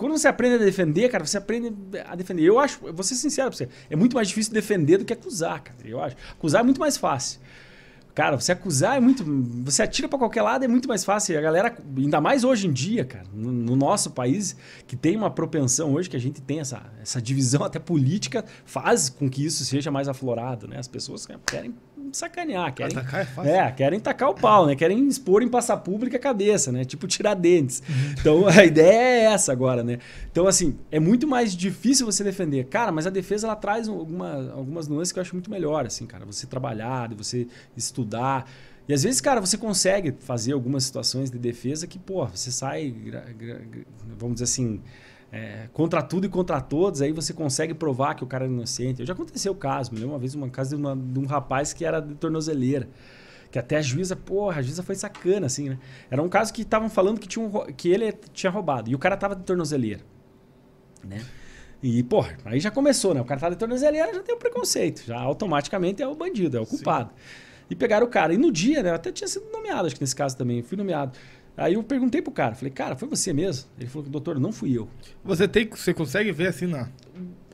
quando 0.00 0.16
você 0.16 0.28
aprende 0.28 0.54
a 0.54 0.58
defender, 0.58 1.10
cara, 1.10 1.26
você 1.26 1.36
aprende 1.36 1.74
a 2.06 2.16
defender. 2.16 2.42
Eu 2.42 2.58
acho, 2.58 2.80
vou 2.80 3.02
ser 3.02 3.16
sincero 3.16 3.50
pra 3.50 3.58
você, 3.58 3.68
é 3.90 3.94
muito 3.94 4.14
mais 4.14 4.28
difícil 4.28 4.50
defender 4.50 4.96
do 4.96 5.04
que 5.04 5.12
acusar, 5.12 5.60
cara. 5.60 5.78
Eu 5.84 6.02
acho. 6.02 6.16
Acusar 6.32 6.62
é 6.62 6.64
muito 6.64 6.80
mais 6.80 6.96
fácil. 6.96 7.38
Cara, 8.14 8.40
você 8.40 8.52
acusar 8.52 8.96
é 8.96 9.00
muito. 9.00 9.22
Você 9.62 9.82
atira 9.82 10.08
para 10.08 10.18
qualquer 10.18 10.40
lado 10.40 10.64
é 10.64 10.68
muito 10.68 10.88
mais 10.88 11.04
fácil. 11.04 11.36
A 11.38 11.42
galera, 11.42 11.76
ainda 11.94 12.18
mais 12.18 12.44
hoje 12.44 12.66
em 12.66 12.72
dia, 12.72 13.04
cara, 13.04 13.26
no, 13.30 13.52
no, 13.52 13.76
nosso 13.76 14.10
país, 14.12 14.56
que 14.86 14.96
tem 14.96 15.16
uma 15.16 15.30
propensão 15.30 15.92
hoje, 15.92 16.08
que 16.08 16.16
a 16.16 16.20
gente 16.20 16.40
tem 16.40 16.60
essa, 16.60 16.82
essa 17.02 17.20
divisão 17.20 17.62
até 17.64 17.78
política, 17.78 18.42
faz 18.64 19.10
com 19.10 19.28
que 19.28 19.44
isso 19.44 19.66
seja 19.66 19.90
mais 19.90 20.08
aflorado, 20.08 20.66
né? 20.66 20.78
As 20.78 20.88
pessoas 20.88 21.28
querem 21.44 21.74
sacanear, 22.12 22.74
querem, 22.74 22.96
Atacar 22.96 23.20
é, 23.20 23.24
fácil. 23.24 23.52
é, 23.52 23.72
querem 23.72 24.00
tacar 24.00 24.30
o 24.30 24.34
pau, 24.34 24.66
né? 24.66 24.74
Querem 24.74 25.06
expor 25.08 25.42
em 25.42 25.48
passar 25.48 25.76
pública 25.78 26.16
a 26.16 26.20
cabeça, 26.20 26.72
né? 26.72 26.84
Tipo 26.84 27.06
tirar 27.06 27.34
dentes. 27.34 27.82
Então 28.20 28.46
a 28.48 28.64
ideia 28.64 29.30
é 29.30 29.32
essa 29.32 29.52
agora, 29.52 29.82
né? 29.82 29.98
Então 30.30 30.46
assim, 30.46 30.76
é 30.90 30.98
muito 30.98 31.26
mais 31.26 31.56
difícil 31.56 32.06
você 32.06 32.24
defender. 32.24 32.64
Cara, 32.64 32.90
mas 32.90 33.06
a 33.06 33.10
defesa 33.10 33.46
ela 33.46 33.56
traz 33.56 33.88
alguma, 33.88 34.52
algumas 34.52 34.88
nuances 34.88 35.12
que 35.12 35.18
eu 35.18 35.22
acho 35.22 35.34
muito 35.34 35.50
melhor, 35.50 35.86
assim, 35.86 36.06
cara. 36.06 36.24
Você 36.26 36.46
trabalhar, 36.46 37.12
você 37.14 37.46
estudar. 37.76 38.50
E 38.88 38.92
às 38.92 39.04
vezes, 39.04 39.20
cara, 39.20 39.40
você 39.40 39.56
consegue 39.56 40.14
fazer 40.18 40.52
algumas 40.52 40.82
situações 40.82 41.30
de 41.30 41.38
defesa 41.38 41.86
que, 41.86 41.98
pô, 41.98 42.26
você 42.26 42.50
sai, 42.50 42.92
vamos 44.18 44.34
dizer 44.34 44.44
assim, 44.44 44.80
é, 45.32 45.68
contra 45.72 46.02
tudo 46.02 46.26
e 46.26 46.28
contra 46.28 46.60
todos, 46.60 47.00
aí 47.00 47.12
você 47.12 47.32
consegue 47.32 47.72
provar 47.72 48.14
que 48.14 48.24
o 48.24 48.26
cara 48.26 48.44
é 48.44 48.48
inocente. 48.48 49.00
Eu 49.00 49.06
já 49.06 49.12
aconteceu 49.12 49.52
o 49.52 49.54
caso, 49.54 49.94
me 49.94 50.04
uma 50.04 50.18
vez 50.18 50.34
uma 50.34 50.48
casa 50.48 50.76
de, 50.76 50.82
uma, 50.82 50.96
de 50.96 51.18
um 51.18 51.26
rapaz 51.26 51.72
que 51.72 51.84
era 51.84 52.00
de 52.00 52.14
tornozeleira. 52.14 52.88
Que 53.50 53.58
até 53.58 53.76
a 53.76 53.82
juíza, 53.82 54.14
porra, 54.14 54.58
a 54.58 54.62
juíza 54.62 54.82
foi 54.82 54.94
sacana, 54.94 55.46
assim, 55.46 55.70
né? 55.70 55.78
Era 56.08 56.22
um 56.22 56.28
caso 56.28 56.52
que 56.52 56.62
estavam 56.62 56.88
falando 56.88 57.18
que, 57.18 57.26
tinha 57.26 57.44
um, 57.44 57.50
que 57.72 57.88
ele 57.88 58.12
tinha 58.32 58.50
roubado. 58.50 58.88
E 58.90 58.94
o 58.94 58.98
cara 58.98 59.16
tava 59.16 59.34
de 59.34 59.42
tornozeleira. 59.42 60.00
Né? 61.04 61.20
E, 61.82 62.02
porra, 62.02 62.36
aí 62.44 62.60
já 62.60 62.70
começou, 62.70 63.12
né? 63.12 63.20
O 63.20 63.24
cara 63.24 63.40
tá 63.40 63.50
de 63.50 63.56
tornozeleira, 63.56 64.14
já 64.14 64.22
tem 64.22 64.34
o 64.34 64.38
preconceito. 64.38 65.02
Já 65.04 65.18
automaticamente 65.18 66.02
é 66.02 66.06
o 66.06 66.14
bandido, 66.14 66.58
é 66.58 66.60
o 66.60 66.66
culpado. 66.66 67.10
Sim. 67.10 67.50
E 67.70 67.74
pegaram 67.76 68.06
o 68.06 68.10
cara. 68.10 68.34
E 68.34 68.36
no 68.36 68.52
dia, 68.52 68.82
né? 68.82 68.90
Eu 68.90 68.94
até 68.94 69.10
tinha 69.10 69.26
sido 69.26 69.50
nomeado, 69.50 69.86
acho 69.86 69.94
que 69.94 70.00
nesse 70.00 70.14
caso 70.14 70.36
também. 70.36 70.62
Fui 70.62 70.76
nomeado. 70.76 71.16
Aí 71.60 71.74
eu 71.74 71.82
perguntei 71.82 72.22
pro 72.22 72.32
cara, 72.32 72.54
falei, 72.54 72.72
cara, 72.72 72.96
foi 72.96 73.06
você 73.06 73.34
mesmo? 73.34 73.68
Ele 73.78 73.86
falou, 73.86 74.08
doutor, 74.08 74.40
não 74.40 74.50
fui 74.50 74.78
eu. 74.78 74.88
Você 75.22 75.46
tem, 75.46 75.68
você 75.68 75.92
consegue 75.92 76.32
ver 76.32 76.46
assim 76.46 76.66
na. 76.66 76.88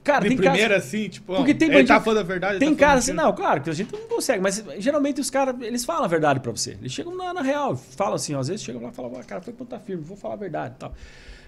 Cara, 0.04 0.20
de 0.20 0.28
tem 0.28 0.36
primeira 0.36 0.76
caso, 0.76 0.86
assim, 0.86 1.08
tipo, 1.08 1.34
porque 1.34 1.52
tem 1.52 1.66
bandido, 1.66 1.80
ele 1.80 1.88
tá 1.88 2.00
falando 2.00 2.20
a 2.20 2.22
verdade. 2.22 2.60
Tem 2.60 2.72
tá 2.72 2.86
cara 2.86 3.00
assim, 3.00 3.12
não, 3.12 3.34
claro, 3.34 3.60
que 3.60 3.68
a 3.68 3.72
gente 3.72 3.92
não 3.92 4.06
consegue, 4.06 4.40
mas 4.40 4.64
geralmente 4.78 5.20
os 5.20 5.28
caras, 5.28 5.60
eles 5.60 5.84
falam 5.84 6.04
a 6.04 6.06
verdade 6.06 6.38
pra 6.38 6.52
você. 6.52 6.78
Eles 6.80 6.92
chegam 6.92 7.16
na, 7.16 7.34
na 7.34 7.42
real, 7.42 7.76
falam 7.76 8.14
assim, 8.14 8.32
ó, 8.32 8.38
às 8.38 8.46
vezes 8.46 8.62
chegam 8.62 8.80
lá 8.80 8.90
e 8.90 8.92
falam, 8.92 9.10
cara, 9.24 9.40
foi 9.42 9.52
ponta 9.52 9.76
firme, 9.80 10.04
vou 10.04 10.16
falar 10.16 10.34
a 10.34 10.36
verdade 10.36 10.74
e 10.76 10.78
tal. 10.78 10.94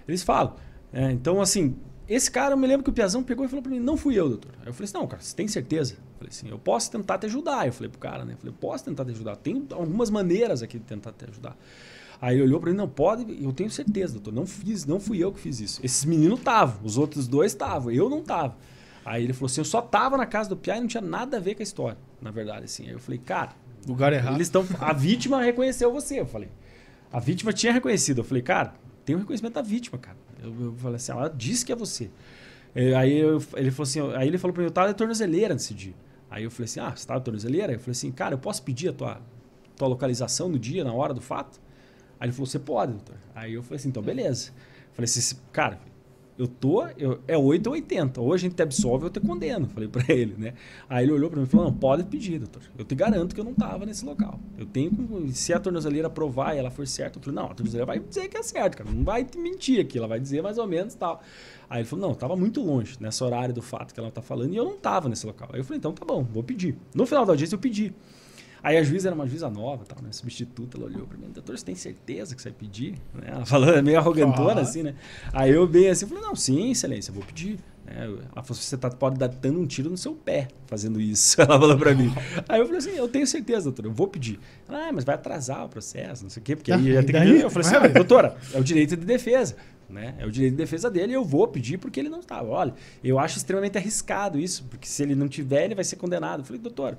Eles 0.05 0.21
falam. 0.21 0.55
É, 0.91 1.09
então, 1.11 1.39
assim, 1.39 1.77
esse 2.09 2.29
cara, 2.29 2.55
eu 2.55 2.57
me 2.57 2.67
lembro 2.67 2.83
que 2.83 2.89
o 2.89 2.93
Piazão 2.93 3.23
pegou 3.23 3.45
e 3.45 3.47
falou 3.47 3.63
pra 3.63 3.71
mim, 3.71 3.79
não 3.79 3.95
fui 3.95 4.19
eu, 4.19 4.27
doutor. 4.27 4.51
Aí 4.59 4.67
eu 4.67 4.73
falei 4.73 4.83
assim, 4.83 4.97
não, 4.97 5.07
cara, 5.07 5.21
você 5.21 5.33
tem 5.33 5.47
certeza? 5.47 5.93
Eu 5.93 6.17
falei 6.17 6.29
assim, 6.29 6.49
eu 6.49 6.59
posso 6.59 6.91
tentar 6.91 7.17
te 7.19 7.27
ajudar. 7.27 7.67
Eu 7.67 7.71
falei 7.71 7.89
pro 7.89 7.99
cara, 7.99 8.25
né? 8.25 8.33
Eu 8.33 8.37
falei, 8.37 8.53
posso 8.59 8.83
tentar 8.83 9.05
te 9.05 9.11
ajudar. 9.11 9.37
Tem 9.37 9.65
algumas 9.71 10.09
maneiras 10.09 10.61
aqui 10.61 10.77
de 10.77 10.83
tentar 10.83 11.13
te 11.13 11.23
ajudar. 11.29 11.55
Aí 12.21 12.35
ele 12.35 12.43
olhou 12.43 12.59
para 12.59 12.71
mim, 12.71 12.77
não 12.77 12.87
pode, 12.87 13.41
eu 13.41 13.53
tenho 13.53 13.69
certeza, 13.69 14.13
doutor, 14.13 14.33
não 14.33 14.45
fiz, 14.45 14.85
não 14.85 14.99
fui 14.99 15.23
eu 15.23 15.31
que 15.31 15.39
fiz 15.39 15.59
isso. 15.61 15.79
Esses 15.83 16.03
meninos 16.03 16.39
estavam, 16.39 16.81
os 16.83 16.97
outros 16.97 17.27
dois 17.27 17.53
estavam, 17.53 17.91
eu 17.91 18.09
não 18.09 18.21
tava. 18.21 18.57
Aí 19.05 19.23
ele 19.23 19.31
falou 19.31 19.45
assim, 19.45 19.61
eu 19.61 19.65
só 19.65 19.81
tava 19.81 20.17
na 20.17 20.25
casa 20.25 20.49
do 20.49 20.57
Piá 20.57 20.77
e 20.77 20.81
não 20.81 20.87
tinha 20.87 21.01
nada 21.01 21.37
a 21.37 21.39
ver 21.39 21.55
com 21.55 21.61
a 21.61 21.63
história, 21.63 21.97
na 22.21 22.29
verdade, 22.29 22.65
assim. 22.65 22.85
Aí 22.85 22.91
eu 22.91 22.99
falei, 22.99 23.19
cara, 23.19 23.51
lugar 23.87 24.11
errado. 24.11 24.35
Eles 24.35 24.47
estão, 24.47 24.65
a 24.79 24.91
vítima 24.91 25.41
reconheceu 25.41 25.91
você, 25.93 26.19
eu 26.19 26.25
falei. 26.25 26.49
A 27.11 27.19
vítima 27.19 27.53
tinha 27.53 27.71
reconhecido, 27.71 28.19
eu 28.19 28.23
falei, 28.23 28.43
cara, 28.43 28.73
tem 29.05 29.15
o 29.15 29.19
reconhecimento 29.19 29.53
da 29.53 29.61
vítima, 29.61 29.97
cara. 29.97 30.17
Eu, 30.43 30.53
eu 30.65 30.73
falei 30.75 30.97
assim, 30.97 31.11
ela 31.13 31.29
disse 31.29 31.65
que 31.65 31.71
é 31.71 31.75
você. 31.75 32.11
Aí 32.97 33.17
eu, 33.17 33.41
ele 33.55 33.71
falou 33.71 33.83
assim, 33.83 33.99
aí 34.15 34.27
ele 34.27 34.37
falou 34.37 34.53
para 34.53 34.61
mim, 34.61 34.67
eu 34.67 34.73
tava 34.73 34.89
de 34.89 34.93
tornozeleira 34.93 35.53
nesse 35.53 35.73
dia. 35.73 35.95
Aí 36.29 36.43
eu 36.43 36.51
falei 36.51 36.65
assim, 36.65 36.79
ah, 36.79 36.93
você 36.95 37.07
tava 37.07 37.19
de 37.19 37.25
tornozeleira? 37.25 37.73
Eu 37.73 37.79
falei 37.79 37.91
assim, 37.91 38.11
cara, 38.11 38.35
eu 38.35 38.37
posso 38.37 38.61
pedir 38.61 38.89
a 38.89 38.93
tua, 38.93 39.21
tua 39.75 39.87
localização 39.87 40.49
no 40.49 40.59
dia, 40.59 40.83
na 40.83 40.93
hora 40.93 41.13
do 41.13 41.21
fato? 41.21 41.59
Aí 42.19 42.27
ele 42.27 42.33
falou, 42.33 42.45
você 42.45 42.59
pode, 42.59 42.93
doutor. 42.93 43.15
Aí 43.33 43.53
eu 43.53 43.63
falei 43.63 43.77
assim, 43.77 43.89
então 43.89 44.03
beleza. 44.03 44.51
Falei 44.93 45.05
assim, 45.05 45.37
cara, 45.51 45.79
eu 46.39 46.47
tô, 46.47 46.87
eu, 46.97 47.19
é 47.27 47.37
8 47.37 47.67
ou 47.67 47.73
80. 47.73 48.21
Ou 48.21 48.33
a 48.33 48.37
gente 48.37 48.55
te 48.55 48.63
absolve 48.63 49.03
ou 49.03 49.07
eu 49.07 49.09
te 49.09 49.19
condeno. 49.19 49.67
Falei 49.67 49.89
para 49.89 50.05
ele, 50.07 50.35
né? 50.37 50.53
Aí 50.87 51.03
ele 51.03 51.11
olhou 51.11 51.29
para 51.29 51.37
mim 51.37 51.45
e 51.45 51.49
falou, 51.49 51.65
não, 51.65 51.73
pode 51.73 52.05
pedir, 52.05 52.39
doutor. 52.39 52.61
Eu 52.77 52.85
te 52.85 52.95
garanto 52.95 53.35
que 53.35 53.41
eu 53.41 53.43
não 53.43 53.53
tava 53.53 53.85
nesse 53.85 54.05
local. 54.05 54.39
Eu 54.57 54.65
tenho, 54.65 54.89
se 55.33 55.53
a 55.53 55.59
tornozeleira 55.59 56.09
provar 56.09 56.55
e 56.55 56.59
ela 56.59 56.71
for 56.71 56.87
certa, 56.87 57.19
eu 57.19 57.23
falei, 57.23 57.35
não, 57.35 57.51
a 57.51 57.53
tornozeleira 57.53 57.85
vai 57.85 57.99
dizer 57.99 58.29
que 58.29 58.37
é 58.37 58.43
certo, 58.43 58.77
cara. 58.77 58.89
Não 58.89 59.03
vai 59.03 59.25
te 59.25 59.37
mentir 59.37 59.81
aqui, 59.81 59.97
ela 59.97 60.07
vai 60.07 60.17
dizer 60.17 60.41
mais 60.41 60.57
ou 60.57 60.65
menos 60.65 60.95
tal. 60.95 61.21
Aí 61.69 61.81
ele 61.81 61.87
falou, 61.87 62.07
não, 62.07 62.15
tava 62.15 62.37
muito 62.37 62.61
longe 62.63 62.95
nessa 63.01 63.25
horário 63.25 63.53
do 63.53 63.61
fato 63.61 63.93
que 63.93 63.99
ela 63.99 64.09
tá 64.09 64.21
falando 64.21 64.53
e 64.53 64.55
eu 64.55 64.63
não 64.63 64.77
tava 64.77 65.09
nesse 65.09 65.25
local. 65.25 65.49
Aí 65.51 65.59
eu 65.59 65.65
falei, 65.65 65.77
então 65.77 65.91
tá 65.91 66.05
bom, 66.05 66.23
vou 66.23 66.41
pedir. 66.41 66.77
No 66.95 67.05
final 67.05 67.25
da 67.25 67.33
audiência 67.33 67.55
eu 67.55 67.59
pedi. 67.59 67.93
Aí 68.61 68.77
a 68.77 68.83
juíza 68.83 69.09
era 69.09 69.15
uma 69.15 69.27
juíza 69.27 69.49
nova, 69.49 69.85
tal, 69.85 70.01
né? 70.01 70.11
Substituta, 70.11 70.77
ela 70.77 70.87
olhou 70.87 71.07
pra 71.07 71.17
mim, 71.17 71.29
doutor, 71.31 71.57
você 71.57 71.65
tem 71.65 71.75
certeza 71.75 72.35
que 72.35 72.41
você 72.41 72.49
vai 72.49 72.57
pedir? 72.57 72.95
Né? 73.13 73.27
Ela 73.27 73.45
falou 73.45 73.81
meio 73.81 73.97
arrogantona, 73.97 74.61
assim, 74.61 74.83
né? 74.83 74.95
Aí 75.31 75.51
eu 75.51 75.67
bem 75.67 75.89
assim, 75.89 76.05
falei, 76.07 76.23
não, 76.23 76.35
sim, 76.35 76.71
excelência, 76.71 77.11
eu 77.11 77.15
vou 77.15 77.23
pedir. 77.23 77.59
É, 77.87 78.03
ela 78.03 78.43
falou, 78.43 78.53
você 78.53 78.77
tá, 78.77 78.89
pode 78.89 79.17
dar 79.17 79.27
dando 79.27 79.59
um 79.59 79.65
tiro 79.65 79.89
no 79.89 79.97
seu 79.97 80.13
pé 80.13 80.47
fazendo 80.67 81.01
isso. 81.01 81.39
Ela 81.41 81.59
falou 81.59 81.75
pra 81.75 81.95
mim. 81.95 82.13
Aí 82.47 82.59
eu 82.59 82.65
falei 82.65 82.77
assim, 82.77 82.91
eu 82.91 83.07
tenho 83.07 83.25
certeza, 83.25 83.63
doutora, 83.63 83.87
eu 83.87 83.91
vou 83.91 84.07
pedir. 84.07 84.39
Ela, 84.67 84.89
ah, 84.89 84.91
mas 84.91 85.03
vai 85.03 85.15
atrasar 85.15 85.65
o 85.65 85.69
processo, 85.69 86.21
não 86.21 86.29
sei 86.29 86.39
o 86.39 86.43
quê, 86.43 86.55
porque 86.55 86.71
aí 86.71 86.95
ah, 86.95 87.03
tem 87.03 87.15
que... 87.19 87.41
Eu 87.41 87.49
falei 87.49 87.67
assim, 87.67 87.77
ah, 87.77 87.87
doutora, 87.87 88.37
é 88.53 88.59
o 88.59 88.63
direito 88.63 88.95
de 88.95 89.05
defesa. 89.05 89.55
Né? 89.89 90.13
É 90.19 90.25
o 90.25 90.29
direito 90.29 90.51
de 90.51 90.57
defesa 90.57 90.87
dele 90.87 91.13
e 91.13 91.15
eu 91.15 91.25
vou 91.25 91.47
pedir 91.47 91.79
porque 91.79 91.99
ele 91.99 92.09
não 92.09 92.19
estava. 92.19 92.47
Olha, 92.47 92.75
eu 93.03 93.17
acho 93.17 93.37
extremamente 93.37 93.75
arriscado 93.75 94.39
isso, 94.39 94.63
porque 94.65 94.87
se 94.87 95.01
ele 95.01 95.15
não 95.15 95.27
tiver, 95.27 95.65
ele 95.65 95.73
vai 95.73 95.83
ser 95.83 95.95
condenado. 95.95 96.41
Eu 96.41 96.45
falei, 96.45 96.61
doutor, 96.61 96.95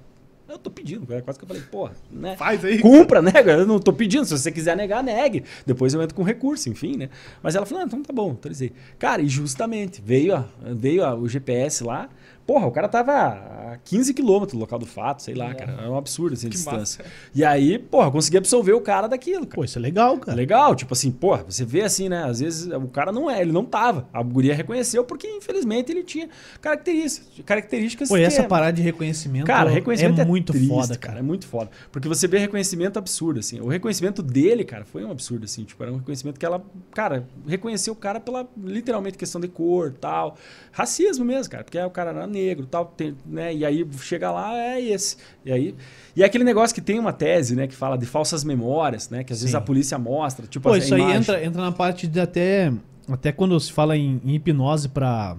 eu 0.52 0.58
tô 0.58 0.70
pedindo, 0.70 1.06
quase 1.06 1.38
que 1.38 1.44
eu 1.44 1.48
falei, 1.48 1.62
porra, 1.62 1.92
né? 2.10 2.36
Faz 2.36 2.64
aí. 2.64 2.78
Cumpra, 2.80 3.22
né? 3.22 3.32
Eu 3.46 3.66
não 3.66 3.78
tô 3.78 3.92
pedindo. 3.92 4.24
Se 4.24 4.36
você 4.36 4.50
quiser 4.50 4.76
negar, 4.76 5.02
negue. 5.02 5.44
Depois 5.66 5.94
eu 5.94 6.02
entro 6.02 6.14
com 6.14 6.22
recurso, 6.22 6.68
enfim, 6.68 6.96
né? 6.96 7.08
Mas 7.42 7.54
ela 7.54 7.66
falou, 7.66 7.82
ah, 7.82 7.86
então 7.86 8.02
tá 8.02 8.12
bom, 8.12 8.30
autorizei. 8.30 8.72
Cara, 8.98 9.22
e 9.22 9.28
justamente, 9.28 10.02
veio, 10.04 10.34
ó, 10.34 10.44
veio 10.74 11.02
ó, 11.02 11.14
o 11.14 11.28
GPS 11.28 11.84
lá, 11.84 12.08
Porra, 12.46 12.66
o 12.66 12.72
cara 12.72 12.88
tava 12.88 13.12
a 13.12 13.78
15 13.84 14.12
quilômetros 14.14 14.56
do 14.56 14.60
local 14.60 14.78
do 14.78 14.86
fato, 14.86 15.22
sei 15.22 15.34
lá, 15.34 15.50
é. 15.50 15.54
cara. 15.54 15.72
É 15.82 15.88
um 15.88 15.96
absurdo 15.96 16.34
assim, 16.34 16.48
a 16.48 16.50
distância. 16.50 17.04
Massa. 17.04 17.16
E 17.34 17.44
aí, 17.44 17.78
porra, 17.78 18.10
consegui 18.10 18.38
absolver 18.38 18.72
o 18.72 18.80
cara 18.80 19.06
daquilo. 19.06 19.46
Cara. 19.46 19.54
Pô, 19.54 19.64
isso 19.64 19.78
é 19.78 19.82
legal, 19.82 20.18
cara. 20.18 20.36
Legal, 20.36 20.74
tipo 20.74 20.92
assim, 20.92 21.10
porra, 21.10 21.44
você 21.44 21.64
vê 21.64 21.82
assim, 21.82 22.08
né? 22.08 22.24
Às 22.24 22.40
vezes 22.40 22.72
o 22.72 22.88
cara 22.88 23.12
não 23.12 23.30
é, 23.30 23.40
ele 23.40 23.52
não 23.52 23.64
tava. 23.64 24.08
A 24.12 24.22
guria 24.22 24.54
reconheceu 24.54 25.04
porque, 25.04 25.28
infelizmente, 25.28 25.92
ele 25.92 26.02
tinha 26.02 26.28
características. 26.60 27.44
características 27.44 28.08
Pô, 28.08 28.16
essa 28.16 28.42
é... 28.42 28.46
parada 28.48 28.72
de 28.72 28.82
reconhecimento, 28.82 29.46
cara, 29.46 29.70
reconhecimento 29.70 30.18
é, 30.18 30.22
é 30.22 30.26
muito 30.26 30.52
triste, 30.52 30.68
foda, 30.68 30.96
cara. 30.96 31.20
É 31.20 31.22
muito 31.22 31.46
foda. 31.46 31.70
Porque 31.92 32.08
você 32.08 32.26
vê 32.26 32.38
reconhecimento 32.38 32.98
absurdo, 32.98 33.40
assim. 33.40 33.60
O 33.60 33.68
reconhecimento 33.68 34.22
dele, 34.22 34.64
cara, 34.64 34.84
foi 34.84 35.04
um 35.04 35.10
absurdo, 35.10 35.44
assim. 35.44 35.64
Tipo, 35.64 35.82
era 35.82 35.92
um 35.92 35.96
reconhecimento 35.96 36.38
que 36.38 36.46
ela, 36.46 36.62
cara, 36.92 37.26
reconheceu 37.46 37.92
o 37.92 37.96
cara 37.96 38.18
pela, 38.18 38.48
literalmente, 38.62 39.16
questão 39.16 39.40
de 39.40 39.48
cor 39.48 39.92
tal. 40.00 40.36
Racismo 40.72 41.24
mesmo, 41.24 41.50
cara. 41.50 41.64
Porque 41.64 41.78
o 41.78 41.90
cara 41.90 42.10
era 42.10 42.26
negro 42.30 42.66
tal. 42.66 42.86
Tem, 42.86 43.14
né? 43.26 43.54
E 43.54 43.64
aí 43.64 43.86
chega 44.00 44.30
lá, 44.30 44.56
é 44.56 44.80
esse. 44.80 45.16
E 45.44 45.52
aí. 45.52 45.74
E 46.16 46.22
é 46.22 46.26
aquele 46.26 46.44
negócio 46.44 46.74
que 46.74 46.80
tem 46.80 46.98
uma 46.98 47.12
tese, 47.12 47.54
né, 47.54 47.66
que 47.66 47.74
fala 47.74 47.96
de 47.96 48.04
falsas 48.04 48.42
memórias, 48.42 49.10
né? 49.10 49.22
Que 49.22 49.32
às 49.32 49.38
Sim. 49.38 49.44
vezes 49.44 49.54
a 49.54 49.60
polícia 49.60 49.98
mostra. 49.98 50.46
Tipo, 50.46 50.68
Pô, 50.68 50.76
isso 50.76 50.94
aí 50.94 51.02
entra, 51.02 51.44
entra 51.44 51.62
na 51.62 51.72
parte 51.72 52.06
de 52.06 52.20
até. 52.20 52.72
Até 53.08 53.32
quando 53.32 53.58
se 53.58 53.72
fala 53.72 53.96
em, 53.96 54.20
em 54.24 54.34
hipnose 54.34 54.88
para 54.88 55.36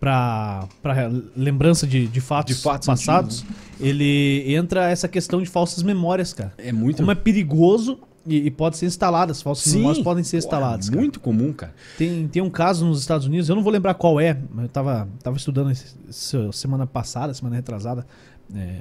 para 0.00 0.68
lembrança 1.36 1.86
de, 1.86 2.06
de, 2.06 2.20
fatos, 2.20 2.56
de 2.56 2.62
fatos 2.62 2.86
passados, 2.86 3.40
antigos, 3.40 3.56
né? 3.80 3.88
ele 3.88 4.54
entra 4.54 4.88
essa 4.88 5.08
questão 5.08 5.42
de 5.42 5.48
falsas 5.48 5.82
memórias, 5.82 6.32
cara. 6.32 6.52
É 6.56 6.70
muito. 6.72 6.98
Como 6.98 7.10
é 7.10 7.16
perigoso 7.16 7.98
e, 8.28 8.46
e, 8.46 8.50
pode 8.50 8.76
ser 8.76 8.86
instaladas, 8.86 9.40
falsas 9.42 9.72
Sim, 9.72 9.78
memórias 9.78 10.02
podem 10.02 10.24
ser 10.24 10.38
instaladas. 10.38 10.88
É 10.88 10.94
muito 10.94 11.20
comum, 11.20 11.52
cara. 11.52 11.74
Tem, 11.96 12.28
tem 12.28 12.42
um 12.42 12.50
caso 12.50 12.84
nos 12.84 13.00
Estados 13.00 13.26
Unidos, 13.26 13.48
eu 13.48 13.56
não 13.56 13.62
vou 13.62 13.72
lembrar 13.72 13.94
qual 13.94 14.20
é, 14.20 14.36
mas 14.50 14.64
eu 14.64 14.68
tava, 14.68 15.08
tava 15.22 15.36
estudando 15.36 15.72
semana 16.52 16.86
passada, 16.86 17.32
semana 17.34 17.56
retrasada, 17.56 18.06
é, 18.54 18.76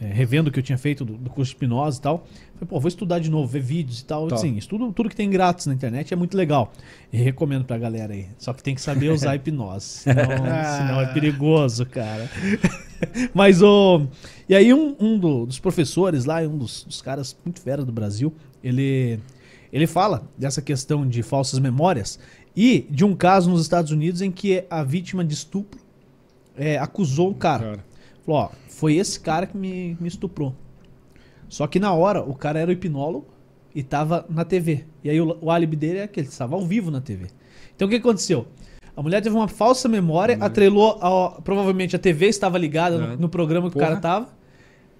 é, 0.00 0.06
revendo 0.06 0.50
o 0.50 0.52
que 0.52 0.58
eu 0.58 0.62
tinha 0.62 0.76
feito 0.76 1.04
do, 1.04 1.16
do, 1.16 1.30
curso 1.30 1.52
de 1.52 1.56
hipnose 1.56 1.98
e 1.98 2.02
tal. 2.02 2.26
Falei, 2.54 2.68
pô, 2.68 2.80
vou 2.80 2.88
estudar 2.88 3.20
de 3.20 3.30
novo, 3.30 3.46
ver 3.46 3.60
vídeos 3.60 4.00
e 4.00 4.04
tal. 4.04 4.26
Tá. 4.26 4.34
Assim, 4.34 4.56
estudo 4.56 4.92
tudo 4.92 5.08
que 5.08 5.14
tem 5.14 5.30
grátis 5.30 5.66
na 5.66 5.74
internet 5.74 6.12
é 6.12 6.16
muito 6.16 6.36
legal. 6.36 6.72
E 7.12 7.16
recomendo 7.16 7.64
pra 7.64 7.78
galera 7.78 8.12
aí. 8.12 8.26
Só 8.36 8.52
que 8.52 8.62
tem 8.62 8.74
que 8.74 8.80
saber 8.80 9.10
usar 9.10 9.34
hipnose. 9.36 9.86
Senão, 9.86 10.24
senão 10.24 11.00
é 11.00 11.12
perigoso, 11.12 11.86
cara. 11.86 12.28
Mas 13.32 13.62
o. 13.62 14.06
E 14.48 14.54
aí, 14.56 14.74
um, 14.74 14.96
um 14.98 15.18
do, 15.18 15.46
dos 15.46 15.60
professores 15.60 16.24
lá, 16.24 16.40
um 16.40 16.58
dos, 16.58 16.84
dos 16.84 17.00
caras 17.00 17.36
muito 17.44 17.60
fera 17.60 17.84
do 17.84 17.92
Brasil, 17.92 18.34
ele, 18.62 19.18
ele 19.72 19.86
fala 19.86 20.28
dessa 20.36 20.62
questão 20.62 21.06
de 21.06 21.22
falsas 21.22 21.58
memórias 21.58 22.18
e 22.56 22.86
de 22.90 23.04
um 23.04 23.14
caso 23.14 23.50
nos 23.50 23.62
Estados 23.62 23.90
Unidos 23.90 24.20
em 24.20 24.30
que 24.30 24.64
a 24.70 24.82
vítima 24.82 25.24
de 25.24 25.34
estupro 25.34 25.80
é, 26.56 26.78
acusou 26.78 27.30
um 27.30 27.34
cara. 27.34 27.64
cara. 27.64 27.84
Falou, 28.24 28.40
ó, 28.40 28.50
foi 28.68 28.94
esse 28.96 29.18
cara 29.18 29.46
que 29.46 29.56
me, 29.56 29.96
me 30.00 30.08
estuprou. 30.08 30.54
Só 31.48 31.66
que 31.66 31.80
na 31.80 31.92
hora, 31.92 32.22
o 32.22 32.34
cara 32.34 32.58
era 32.60 32.70
o 32.70 32.72
hipnólogo 32.72 33.26
e 33.74 33.82
tava 33.82 34.24
na 34.28 34.44
TV. 34.44 34.84
E 35.02 35.10
aí 35.10 35.20
o, 35.20 35.36
o 35.40 35.50
álibi 35.50 35.76
dele 35.76 35.98
é 35.98 36.06
que 36.06 36.20
ele 36.20 36.28
estava 36.28 36.54
ao 36.54 36.64
vivo 36.64 36.90
na 36.90 37.00
TV. 37.00 37.26
Então 37.74 37.88
o 37.88 37.90
que 37.90 37.96
aconteceu? 37.96 38.46
A 38.96 39.02
mulher 39.02 39.22
teve 39.22 39.34
uma 39.34 39.48
falsa 39.48 39.88
memória, 39.88 40.36
atrelou. 40.40 40.98
A, 41.00 41.40
provavelmente 41.40 41.96
a 41.96 41.98
TV 41.98 42.26
estava 42.26 42.58
ligada 42.58 42.98
no, 42.98 43.16
no, 43.16 43.28
programa 43.28 43.68
que 43.68 43.74
Porra. 43.74 43.86
o 43.86 43.88
cara 43.88 44.00
tava. 44.00 44.28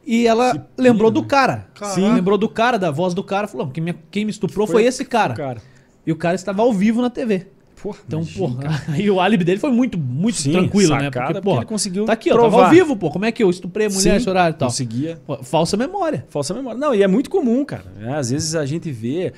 E 0.04 0.26
ela 0.26 0.66
lembrou 0.76 1.10
do 1.10 1.22
cara. 1.24 1.68
Sim. 1.94 2.12
Lembrou 2.12 2.36
do 2.36 2.48
cara, 2.48 2.78
da 2.78 2.90
voz 2.90 3.14
do 3.14 3.22
cara. 3.22 3.46
Falou: 3.46 3.68
quem 3.68 3.82
me, 3.82 3.94
quem 4.10 4.24
me 4.24 4.30
estuprou 4.30 4.66
foi, 4.66 4.74
foi 4.74 4.84
esse 4.84 5.04
cara. 5.04 5.34
cara. 5.34 5.62
E 6.06 6.12
o 6.12 6.16
cara 6.16 6.34
estava 6.34 6.62
ao 6.62 6.72
vivo 6.72 7.00
na 7.00 7.10
TV. 7.10 7.46
Porra, 7.82 7.98
então, 8.06 8.20
imagina, 8.20 8.46
porra, 8.46 8.82
aí 8.94 9.10
o 9.10 9.20
álibi 9.20 9.42
dele 9.42 9.58
foi 9.58 9.72
muito, 9.72 9.98
muito 9.98 10.38
Sim, 10.38 10.52
tranquilo, 10.52 10.96
né? 10.96 11.10
Porque, 11.10 11.40
porra, 11.40 11.58
ele 11.58 11.66
conseguiu 11.66 12.04
tá 12.04 12.12
aqui, 12.12 12.32
ó, 12.32 12.40
tava 12.40 12.66
ao 12.66 12.70
vivo, 12.70 12.96
pô. 12.96 13.10
Como 13.10 13.24
é 13.24 13.32
que 13.32 13.42
eu 13.42 13.50
estuprei 13.50 13.88
a 13.88 13.90
mulher 13.90 14.02
Sim, 14.02 14.16
esse 14.16 14.30
horário 14.30 14.54
e 14.54 14.58
tal? 14.58 14.68
Conseguia. 14.68 15.20
Pô, 15.26 15.42
falsa 15.42 15.76
memória. 15.76 16.24
Falsa 16.28 16.54
memória. 16.54 16.78
Não, 16.78 16.94
e 16.94 17.02
é 17.02 17.08
muito 17.08 17.28
comum, 17.28 17.64
cara. 17.64 17.92
É, 18.00 18.14
às 18.14 18.30
vezes 18.30 18.54
a 18.54 18.64
gente 18.64 18.90
vê 18.92 19.32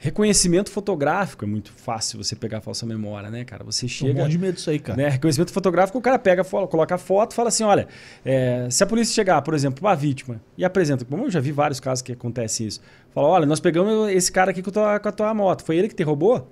Reconhecimento 0.00 0.70
fotográfico 0.70 1.44
é 1.44 1.48
muito 1.48 1.72
fácil 1.72 2.22
você 2.22 2.36
pegar 2.36 2.60
falsa 2.60 2.86
memória, 2.86 3.30
né, 3.30 3.44
cara? 3.44 3.64
Você 3.64 3.88
chega. 3.88 4.20
Um 4.20 4.22
monte 4.22 4.30
de 4.30 4.38
medo 4.38 4.54
disso 4.54 4.70
aí, 4.70 4.78
cara. 4.78 4.96
Né? 4.96 5.08
Reconhecimento 5.08 5.52
fotográfico, 5.52 5.98
o 5.98 6.00
cara 6.00 6.16
pega, 6.16 6.44
coloca 6.44 6.94
a 6.94 6.98
foto 6.98 7.32
e 7.32 7.34
fala 7.34 7.48
assim: 7.48 7.64
olha, 7.64 7.88
é, 8.24 8.68
se 8.70 8.84
a 8.84 8.86
polícia 8.86 9.12
chegar, 9.12 9.42
por 9.42 9.54
exemplo, 9.54 9.84
uma 9.84 9.96
vítima 9.96 10.40
e 10.56 10.64
apresenta, 10.64 11.04
como 11.04 11.24
eu 11.24 11.30
já 11.30 11.40
vi 11.40 11.50
vários 11.50 11.80
casos 11.80 12.00
que 12.00 12.12
acontece 12.12 12.64
isso, 12.64 12.80
fala: 13.10 13.26
olha, 13.26 13.44
nós 13.44 13.58
pegamos 13.58 14.10
esse 14.10 14.30
cara 14.30 14.52
aqui 14.52 14.62
com 14.62 14.70
a 14.70 14.72
tua, 14.72 15.00
com 15.00 15.08
a 15.08 15.12
tua 15.12 15.34
moto, 15.34 15.64
foi 15.64 15.76
ele 15.76 15.88
que 15.88 15.96
te 15.96 16.04
roubou? 16.04 16.48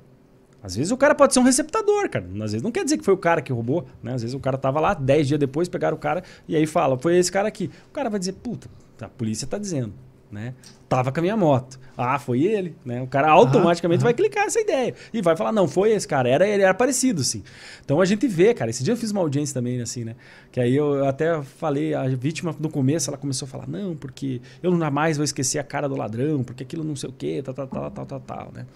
Às 0.60 0.74
vezes 0.74 0.90
o 0.90 0.96
cara 0.96 1.14
pode 1.14 1.32
ser 1.32 1.38
um 1.38 1.44
receptador, 1.44 2.10
cara. 2.10 2.24
Às 2.42 2.50
vezes 2.50 2.62
não 2.62 2.72
quer 2.72 2.82
dizer 2.82 2.98
que 2.98 3.04
foi 3.04 3.14
o 3.14 3.18
cara 3.18 3.40
que 3.40 3.52
roubou, 3.52 3.86
né? 4.02 4.14
Às 4.14 4.22
vezes 4.22 4.34
o 4.34 4.40
cara 4.40 4.58
tava 4.58 4.80
lá, 4.80 4.92
10 4.92 5.28
dias 5.28 5.38
depois, 5.38 5.68
pegaram 5.68 5.96
o 5.96 6.00
cara 6.00 6.24
e 6.48 6.56
aí 6.56 6.66
fala, 6.66 6.98
foi 6.98 7.16
esse 7.16 7.30
cara 7.30 7.46
aqui. 7.46 7.70
O 7.88 7.92
cara 7.92 8.10
vai 8.10 8.18
dizer, 8.18 8.32
puta, 8.32 8.68
a 9.00 9.08
polícia 9.08 9.46
tá 9.46 9.56
dizendo 9.56 9.94
né? 10.30 10.54
Tava 10.88 11.10
com 11.10 11.20
a 11.20 11.22
minha 11.22 11.36
moto. 11.36 11.78
Ah, 11.96 12.18
foi 12.18 12.42
ele, 12.42 12.76
né? 12.84 13.00
O 13.02 13.06
cara 13.06 13.30
automaticamente 13.30 14.02
vai 14.02 14.12
clicar 14.12 14.44
essa 14.44 14.60
ideia 14.60 14.94
e 15.12 15.22
vai 15.22 15.36
falar, 15.36 15.52
não, 15.52 15.66
foi 15.66 15.92
esse 15.92 16.06
cara, 16.06 16.28
era 16.28 16.46
ele, 16.46 16.62
era 16.62 16.74
parecido, 16.74 17.24
sim. 17.24 17.42
Então 17.84 18.00
a 18.00 18.04
gente 18.04 18.28
vê, 18.28 18.52
cara, 18.52 18.70
esse 18.70 18.84
dia 18.84 18.92
eu 18.92 18.96
fiz 18.96 19.10
uma 19.10 19.20
audiência 19.20 19.54
também, 19.54 19.80
assim, 19.80 20.04
né? 20.04 20.14
Que 20.52 20.60
aí 20.60 20.76
eu 20.76 21.06
até 21.06 21.42
falei, 21.42 21.94
a 21.94 22.06
vítima 22.08 22.54
no 22.58 22.68
começo, 22.68 23.08
ela 23.08 23.16
começou 23.16 23.46
a 23.46 23.48
falar, 23.48 23.66
não, 23.66 23.96
porque 23.96 24.40
eu 24.62 24.70
nunca 24.70 24.90
mais 24.90 25.16
vou 25.16 25.24
esquecer 25.24 25.58
a 25.58 25.64
cara 25.64 25.88
do 25.88 25.96
ladrão, 25.96 26.44
porque 26.44 26.62
aquilo 26.62 26.84
não 26.84 26.96
sei 26.96 27.08
o 27.08 27.12
quê, 27.12 27.42
tal, 27.42 27.54
tal, 27.54 27.66
tal, 27.66 27.90
tal, 27.90 28.06
tal, 28.06 28.20
tal, 28.20 28.52
né? 28.52 28.66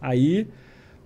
Aí 0.00 0.46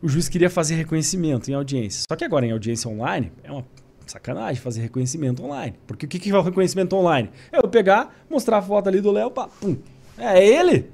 o 0.02 0.08
juiz 0.08 0.28
queria 0.28 0.50
fazer 0.50 0.74
reconhecimento 0.74 1.50
em 1.50 1.54
audiência. 1.54 2.04
Só 2.08 2.16
que 2.16 2.24
agora 2.24 2.44
em 2.44 2.52
audiência 2.52 2.90
online 2.90 3.32
é 3.42 3.50
uma 3.50 3.64
sacanagem 4.10 4.60
fazer 4.60 4.80
reconhecimento 4.80 5.44
online. 5.44 5.74
Porque 5.86 6.06
o 6.06 6.08
que, 6.08 6.18
que 6.18 6.30
é 6.30 6.36
o 6.36 6.42
reconhecimento 6.42 6.96
online? 6.96 7.30
É 7.52 7.58
eu 7.58 7.68
pegar, 7.68 8.14
mostrar 8.28 8.58
a 8.58 8.62
foto 8.62 8.88
ali 8.88 9.00
do 9.00 9.10
Léo, 9.10 9.30
pá, 9.30 9.48
pum, 9.60 9.76
é 10.18 10.44
ele 10.44 10.90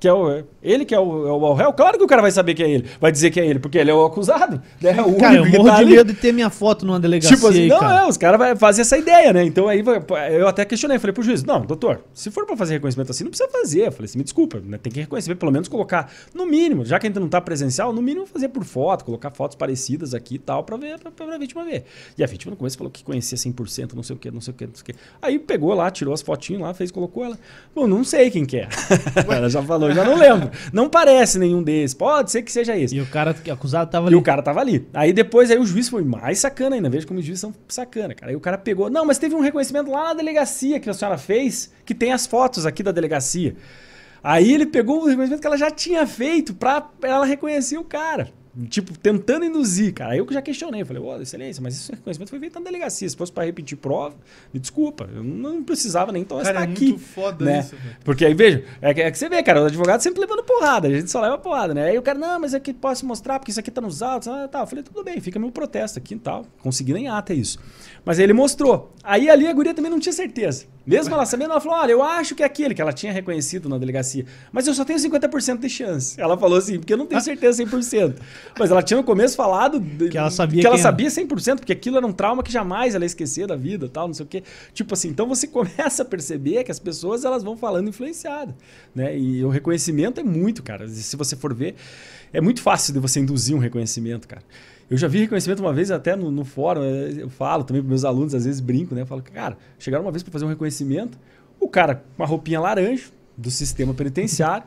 que 0.00 0.08
é 0.08 0.12
o, 0.12 0.42
ele 0.62 0.86
que 0.86 0.94
é 0.94 0.98
o, 0.98 1.28
é 1.28 1.32
o 1.32 1.52
réu, 1.52 1.72
claro 1.74 1.98
que 1.98 2.04
o 2.04 2.06
cara 2.06 2.22
vai 2.22 2.30
saber 2.30 2.54
que 2.54 2.62
é 2.62 2.70
ele. 2.70 2.88
Vai 2.98 3.12
dizer 3.12 3.30
que 3.30 3.38
é 3.38 3.46
ele, 3.46 3.58
porque 3.58 3.76
ele 3.76 3.90
é 3.90 3.94
o 3.94 4.02
acusado. 4.04 4.60
Né? 4.80 5.00
O 5.02 5.16
cara, 5.18 5.36
eu 5.36 5.46
morro 5.46 5.64
tá 5.66 5.76
de 5.76 5.80
ali. 5.82 5.96
medo 5.96 6.12
de 6.12 6.18
ter 6.18 6.32
minha 6.32 6.48
foto 6.48 6.86
numa 6.86 6.98
delegacia 6.98 7.36
tipo 7.36 7.46
assim, 7.46 7.64
aí, 7.64 7.68
não, 7.68 7.78
cara. 7.78 8.00
é, 8.00 8.08
os 8.08 8.16
caras 8.16 8.38
vão 8.38 8.56
fazer 8.56 8.80
essa 8.80 8.96
ideia, 8.96 9.30
né? 9.32 9.44
Então 9.44 9.68
aí 9.68 9.84
eu 10.32 10.48
até 10.48 10.64
questionei, 10.64 10.98
falei 10.98 11.12
pro 11.12 11.22
juiz, 11.22 11.44
não, 11.44 11.60
doutor, 11.60 12.00
se 12.14 12.30
for 12.30 12.46
pra 12.46 12.56
fazer 12.56 12.74
reconhecimento 12.74 13.10
assim, 13.10 13.24
não 13.24 13.30
precisa 13.30 13.50
fazer. 13.50 13.88
Eu 13.88 13.92
falei 13.92 14.06
assim, 14.06 14.16
me 14.18 14.24
desculpa, 14.24 14.58
né? 14.64 14.78
tem 14.78 14.90
que 14.90 15.00
reconhecer, 15.00 15.34
pelo 15.34 15.52
menos 15.52 15.68
colocar, 15.68 16.10
no 16.34 16.46
mínimo, 16.46 16.84
já 16.84 16.98
que 16.98 17.06
a 17.06 17.10
gente 17.10 17.20
não 17.20 17.28
tá 17.28 17.40
presencial, 17.40 17.92
no 17.92 18.00
mínimo 18.00 18.26
fazer 18.26 18.48
por 18.48 18.64
foto, 18.64 19.04
colocar 19.04 19.30
fotos 19.30 19.56
parecidas 19.56 20.14
aqui 20.14 20.36
e 20.36 20.38
tal, 20.38 20.64
pra 20.64 20.78
ver, 20.78 20.98
pra, 20.98 21.10
pra 21.10 21.36
vítima 21.36 21.62
ver. 21.62 21.84
E 22.16 22.24
a 22.24 22.26
vítima 22.26 22.50
no 22.50 22.56
começo 22.56 22.78
falou 22.78 22.90
que 22.90 23.04
conhecia 23.04 23.36
100%, 23.36 23.92
não 23.94 24.02
sei 24.02 24.16
o 24.16 24.18
que, 24.18 24.30
não 24.30 24.40
sei 24.40 24.54
o 24.54 24.56
que, 24.56 24.66
não 24.66 24.74
sei 24.74 24.82
o 24.82 24.84
que. 24.86 24.94
Aí 25.20 25.38
pegou 25.38 25.74
lá, 25.74 25.90
tirou 25.90 26.14
as 26.14 26.22
fotinhas 26.22 26.62
lá, 26.62 26.72
fez, 26.72 26.90
colocou 26.90 27.24
ela. 27.24 27.38
Bom, 27.74 27.86
não 27.86 28.02
sei 28.02 28.30
quem 28.30 28.46
que 28.46 28.56
é. 28.56 28.68
ela 29.30 29.50
já 29.50 29.62
falou, 29.62 29.89
já 29.94 30.04
não 30.04 30.16
lembro. 30.16 30.50
Não 30.72 30.88
parece 30.88 31.38
nenhum 31.38 31.62
desses. 31.62 31.94
Pode 31.94 32.30
ser 32.30 32.42
que 32.42 32.50
seja 32.50 32.76
esse. 32.76 32.94
E 32.94 33.00
o 33.00 33.06
cara 33.06 33.34
acusado 33.50 33.90
tava 33.90 34.06
ali. 34.06 34.14
E 34.14 34.18
o 34.18 34.22
cara 34.22 34.42
tava 34.42 34.60
ali. 34.60 34.86
Aí 34.92 35.12
depois 35.12 35.50
aí 35.50 35.58
o 35.58 35.66
juiz 35.66 35.88
foi 35.88 36.02
mais 36.02 36.38
sacana 36.38 36.76
ainda. 36.76 36.88
Veja 36.88 37.06
como 37.06 37.18
os 37.20 37.24
juízes 37.24 37.40
são 37.40 37.54
sacana, 37.68 38.14
cara. 38.14 38.32
Aí 38.32 38.36
o 38.36 38.40
cara 38.40 38.58
pegou. 38.58 38.90
Não, 38.90 39.04
mas 39.04 39.18
teve 39.18 39.34
um 39.34 39.40
reconhecimento 39.40 39.90
lá 39.90 40.08
na 40.08 40.14
delegacia 40.14 40.80
que 40.80 40.88
a 40.88 40.94
senhora 40.94 41.18
fez, 41.18 41.72
que 41.84 41.94
tem 41.94 42.12
as 42.12 42.26
fotos 42.26 42.66
aqui 42.66 42.82
da 42.82 42.92
delegacia. 42.92 43.54
Aí 44.22 44.52
ele 44.52 44.66
pegou 44.66 45.02
o 45.02 45.06
reconhecimento 45.06 45.40
que 45.40 45.46
ela 45.46 45.56
já 45.56 45.70
tinha 45.70 46.06
feito 46.06 46.54
pra 46.54 46.90
ela 47.02 47.24
reconhecer 47.24 47.78
o 47.78 47.84
cara. 47.84 48.30
Tipo, 48.68 48.98
tentando 48.98 49.44
induzir, 49.44 49.94
cara. 49.94 50.12
Aí 50.12 50.18
eu 50.18 50.26
já 50.28 50.42
questionei, 50.42 50.84
falei, 50.84 51.00
ó, 51.00 51.16
oh, 51.16 51.22
excelência, 51.22 51.62
mas 51.62 51.74
esse 51.76 51.92
reconhecimento 51.92 52.30
foi 52.30 52.40
feito 52.40 52.58
na 52.58 52.64
delegacia. 52.64 53.08
Se 53.08 53.16
fosse 53.16 53.30
para 53.30 53.44
repetir 53.44 53.78
prova, 53.78 54.16
me 54.52 54.58
desculpa, 54.58 55.08
eu 55.14 55.22
não 55.22 55.62
precisava 55.62 56.10
nem 56.10 56.22
então 56.22 56.40
estar 56.40 56.54
é 56.54 56.64
aqui. 56.64 56.88
Muito 56.88 57.00
foda 57.00 57.44
né? 57.44 57.60
isso. 57.60 57.76
Porque 58.04 58.24
aí, 58.24 58.34
veja, 58.34 58.64
é 58.82 58.92
que, 58.92 59.02
é 59.02 59.10
que 59.10 59.16
você 59.16 59.28
vê, 59.28 59.40
cara, 59.42 59.62
o 59.62 59.66
advogado 59.66 60.00
sempre 60.00 60.20
levando 60.20 60.42
porrada, 60.42 60.88
a 60.88 60.90
gente 60.90 61.08
só 61.10 61.20
leva 61.20 61.38
porrada, 61.38 61.72
né? 61.74 61.90
Aí 61.90 61.98
o 61.98 62.02
cara, 62.02 62.18
não, 62.18 62.40
mas 62.40 62.52
aqui 62.52 62.74
posso 62.74 63.06
mostrar, 63.06 63.38
porque 63.38 63.52
isso 63.52 63.60
aqui 63.60 63.70
tá 63.70 63.80
nos 63.80 64.02
autos, 64.02 64.26
ah, 64.26 64.48
tá. 64.48 64.60
Eu 64.60 64.66
falei, 64.66 64.82
tudo 64.82 65.04
bem, 65.04 65.20
fica 65.20 65.38
meu 65.38 65.52
protesto 65.52 66.00
aqui 66.00 66.14
e 66.14 66.18
tal. 66.18 66.44
Consegui 66.58 66.92
nem 66.92 67.06
ata 67.06 67.32
isso. 67.32 67.56
Mas 68.04 68.18
aí 68.18 68.24
ele 68.24 68.32
mostrou. 68.32 68.92
Aí 69.02 69.30
ali 69.30 69.46
a 69.46 69.52
guria 69.52 69.74
também 69.74 69.90
não 69.90 69.98
tinha 69.98 70.12
certeza. 70.12 70.66
Mesmo 70.86 71.14
ela 71.14 71.24
sabendo, 71.24 71.52
ela 71.52 71.60
falou: 71.60 71.78
olha, 71.78 71.92
eu 71.92 72.02
acho 72.02 72.34
que 72.34 72.42
é 72.42 72.46
aquele 72.46 72.74
que 72.74 72.82
ela 72.82 72.92
tinha 72.92 73.12
reconhecido 73.12 73.68
na 73.68 73.78
delegacia. 73.78 74.24
Mas 74.50 74.66
eu 74.66 74.74
só 74.74 74.84
tenho 74.84 74.98
50% 74.98 75.58
de 75.58 75.68
chance. 75.68 76.20
Ela 76.20 76.36
falou 76.36 76.58
assim, 76.58 76.78
porque 76.78 76.92
eu 76.92 76.96
não 76.96 77.06
tenho 77.06 77.20
certeza 77.20 77.62
100%. 77.62 78.16
Mas 78.58 78.70
ela 78.70 78.82
tinha 78.82 78.96
no 78.96 79.04
começo 79.04 79.36
falado 79.36 79.80
que 80.10 80.16
ela 80.16 80.30
sabia 80.30 80.60
que 80.60 80.66
ela 80.66 80.78
sabia 80.78 81.08
100%, 81.08 81.56
porque 81.56 81.72
aquilo 81.72 81.96
era 81.96 82.06
um 82.06 82.12
trauma 82.12 82.42
que 82.42 82.50
jamais 82.50 82.94
ela 82.94 83.04
ia 83.04 83.06
esquecer 83.06 83.46
da 83.46 83.56
vida 83.56 83.88
tal, 83.88 84.06
não 84.06 84.14
sei 84.14 84.24
o 84.24 84.28
quê. 84.28 84.42
Tipo 84.72 84.94
assim, 84.94 85.08
então 85.08 85.28
você 85.28 85.46
começa 85.48 86.02
a 86.02 86.04
perceber 86.04 86.64
que 86.64 86.70
as 86.70 86.78
pessoas 86.78 87.24
elas 87.24 87.42
vão 87.42 87.56
falando 87.56 87.88
influenciada. 87.88 88.56
Né? 88.94 89.16
E 89.18 89.44
o 89.44 89.48
reconhecimento 89.48 90.20
é 90.20 90.24
muito, 90.24 90.62
cara. 90.62 90.88
Se 90.88 91.16
você 91.16 91.36
for 91.36 91.54
ver, 91.54 91.74
é 92.32 92.40
muito 92.40 92.62
fácil 92.62 92.92
de 92.92 92.98
você 92.98 93.20
induzir 93.20 93.54
um 93.54 93.58
reconhecimento, 93.58 94.26
cara. 94.26 94.42
Eu 94.90 94.96
já 94.96 95.06
vi 95.06 95.20
reconhecimento 95.20 95.60
uma 95.60 95.72
vez 95.72 95.92
até 95.92 96.16
no, 96.16 96.32
no 96.32 96.44
fórum, 96.44 96.82
eh, 96.82 97.14
eu 97.18 97.30
falo 97.30 97.62
também 97.62 97.80
para 97.80 97.88
meus 97.88 98.04
alunos, 98.04 98.34
às 98.34 98.44
vezes 98.44 98.60
brinco, 98.60 98.92
né? 98.92 99.02
Eu 99.02 99.06
falo, 99.06 99.22
cara, 99.22 99.56
chegaram 99.78 100.04
uma 100.04 100.10
vez 100.10 100.24
para 100.24 100.32
fazer 100.32 100.44
um 100.44 100.48
reconhecimento, 100.48 101.16
o 101.60 101.68
cara 101.68 101.94
com 101.94 102.22
uma 102.22 102.26
roupinha 102.26 102.58
laranja 102.58 103.04
do 103.36 103.52
sistema 103.52 103.94
penitenciário, 103.94 104.64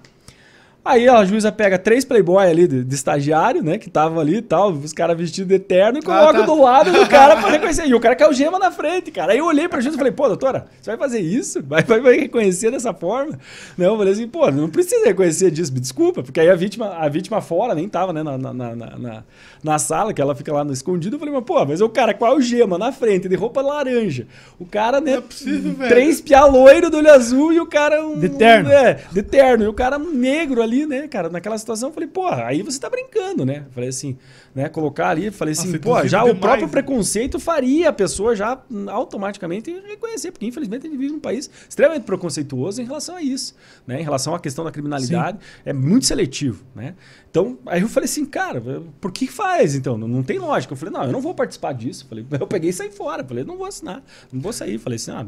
Aí 0.85 1.07
a 1.07 1.23
juíza 1.23 1.51
pega 1.51 1.79
três 1.79 2.03
playboy 2.03 2.45
ali 2.45 2.67
de, 2.67 2.83
de 2.83 2.95
estagiário, 2.95 3.63
né? 3.63 3.77
Que 3.77 3.87
estavam 3.87 4.19
ali 4.19 4.37
e 4.37 4.41
tal, 4.41 4.71
os 4.71 4.91
caras 4.91 5.17
vestidos 5.17 5.47
de 5.47 5.55
eterno, 5.55 5.97
e 5.97 6.01
ah, 6.01 6.05
coloca 6.05 6.37
ah, 6.37 6.41
tá. 6.41 6.45
do 6.45 6.61
lado 6.61 6.91
do 6.91 7.07
cara 7.07 7.37
pra 7.37 7.49
reconhecer. 7.51 7.87
E 7.87 7.95
o 7.95 7.99
cara 7.99 8.15
caiu 8.15 8.33
gema 8.33 8.59
na 8.59 8.69
frente, 8.69 9.09
cara. 9.09 9.31
Aí 9.31 9.37
eu 9.37 9.45
olhei 9.45 9.69
pra 9.69 9.79
juíza 9.79 9.95
e 9.95 9.97
falei, 9.97 10.11
pô, 10.11 10.27
doutora, 10.27 10.65
você 10.81 10.91
vai 10.91 10.99
fazer 10.99 11.19
isso? 11.19 11.63
Vai, 11.63 11.83
vai, 11.83 12.01
vai 12.01 12.19
reconhecer 12.19 12.69
dessa 12.69 12.93
forma? 12.93 13.39
Não, 13.77 13.93
eu 13.93 13.97
falei 13.97 14.13
assim, 14.13 14.27
pô, 14.27 14.51
não 14.51 14.69
precisa 14.69 15.05
reconhecer 15.05 15.51
disso, 15.51 15.73
me 15.73 15.79
desculpa, 15.79 16.21
porque 16.21 16.39
aí 16.39 16.49
a 16.49 16.55
vítima, 16.55 16.87
a 16.97 17.07
vítima 17.07 17.39
fora 17.39 17.73
nem 17.73 17.87
tava, 17.87 18.11
né, 18.11 18.21
na, 18.21 18.37
na, 18.37 18.53
na, 18.53 18.75
na, 18.75 19.23
na 19.63 19.79
sala, 19.79 20.13
que 20.13 20.21
ela 20.21 20.35
fica 20.35 20.51
lá 20.51 20.63
no 20.63 20.73
escondido. 20.73 21.15
Eu 21.15 21.19
falei, 21.19 21.33
mas, 21.33 21.43
pô, 21.45 21.65
mas 21.65 21.79
o 21.79 21.87
cara 21.87 22.13
com 22.13 22.25
a 22.25 22.29
algema 22.29 22.77
na 22.77 22.91
frente, 22.91 23.29
de 23.29 23.35
roupa 23.35 23.61
laranja. 23.61 24.27
O 24.59 24.65
cara, 24.65 24.99
né? 24.99 25.11
Não 25.11 25.17
é 25.19 25.21
possível, 25.21 25.73
velho. 25.73 25.89
Três 25.89 26.19
pia 26.19 26.45
loiro 26.45 26.89
do 26.89 26.97
olho 26.97 27.11
azul 27.11 27.53
e 27.53 27.59
o 27.59 27.65
cara. 27.65 28.05
Um, 28.05 28.19
de 28.19 28.29
terno. 28.29 28.69
É, 28.69 28.99
de 29.11 29.23
terno. 29.23 29.63
E 29.63 29.67
o 29.67 29.73
cara 29.73 29.97
negro 29.97 30.61
ali, 30.61 30.72
né, 30.85 31.07
cara? 31.07 31.29
Naquela 31.29 31.57
situação, 31.57 31.89
eu 31.89 31.93
falei, 31.93 32.09
pô, 32.09 32.27
aí 32.27 32.61
você 32.61 32.79
tá 32.79 32.89
brincando, 32.89 33.45
né? 33.45 33.65
falei 33.71 33.89
assim, 33.89 34.17
né? 34.53 34.69
Colocar 34.69 35.09
ali, 35.09 35.31
falei 35.31 35.53
assim, 35.53 35.67
Nossa, 35.67 35.79
pô, 35.79 36.07
já 36.07 36.19
demais, 36.19 36.37
o 36.37 36.39
próprio 36.39 36.65
né? 36.65 36.71
preconceito 36.71 37.39
faria 37.39 37.89
a 37.89 37.93
pessoa 37.93 38.35
já 38.35 38.61
automaticamente 38.91 39.71
reconhecer, 39.87 40.31
porque 40.31 40.45
infelizmente 40.45 40.87
a 40.87 40.89
gente 40.89 40.97
vive 40.97 41.13
num 41.13 41.19
país 41.19 41.49
extremamente 41.67 42.03
preconceituoso 42.03 42.81
em 42.81 42.85
relação 42.85 43.15
a 43.15 43.21
isso, 43.21 43.55
né? 43.85 43.99
Em 43.99 44.03
relação 44.03 44.33
à 44.33 44.39
questão 44.39 44.63
da 44.63 44.71
criminalidade, 44.71 45.37
Sim. 45.39 45.61
é 45.65 45.73
muito 45.73 46.05
seletivo, 46.05 46.63
né? 46.75 46.95
Então, 47.29 47.57
aí 47.65 47.81
eu 47.81 47.89
falei 47.89 48.05
assim, 48.05 48.25
cara, 48.25 48.61
por 49.01 49.11
que 49.11 49.27
faz 49.27 49.73
então? 49.73 49.97
Não, 49.97 50.07
não, 50.07 50.21
tem 50.21 50.37
lógica. 50.37 50.73
Eu 50.73 50.77
falei, 50.77 50.93
não, 50.93 51.03
eu 51.03 51.11
não 51.11 51.19
vou 51.19 51.33
participar 51.33 51.73
disso. 51.73 52.05
Falei, 52.07 52.23
eu 52.39 52.45
peguei 52.45 52.69
e 52.69 52.73
saí 52.73 52.91
fora. 52.91 53.23
Falei, 53.23 53.43
não 53.43 53.57
vou 53.57 53.65
assinar, 53.65 54.03
não 54.31 54.39
vou 54.39 54.53
sair. 54.53 54.77
Falei 54.77 54.97
assim, 54.97 55.09
ah, 55.09 55.25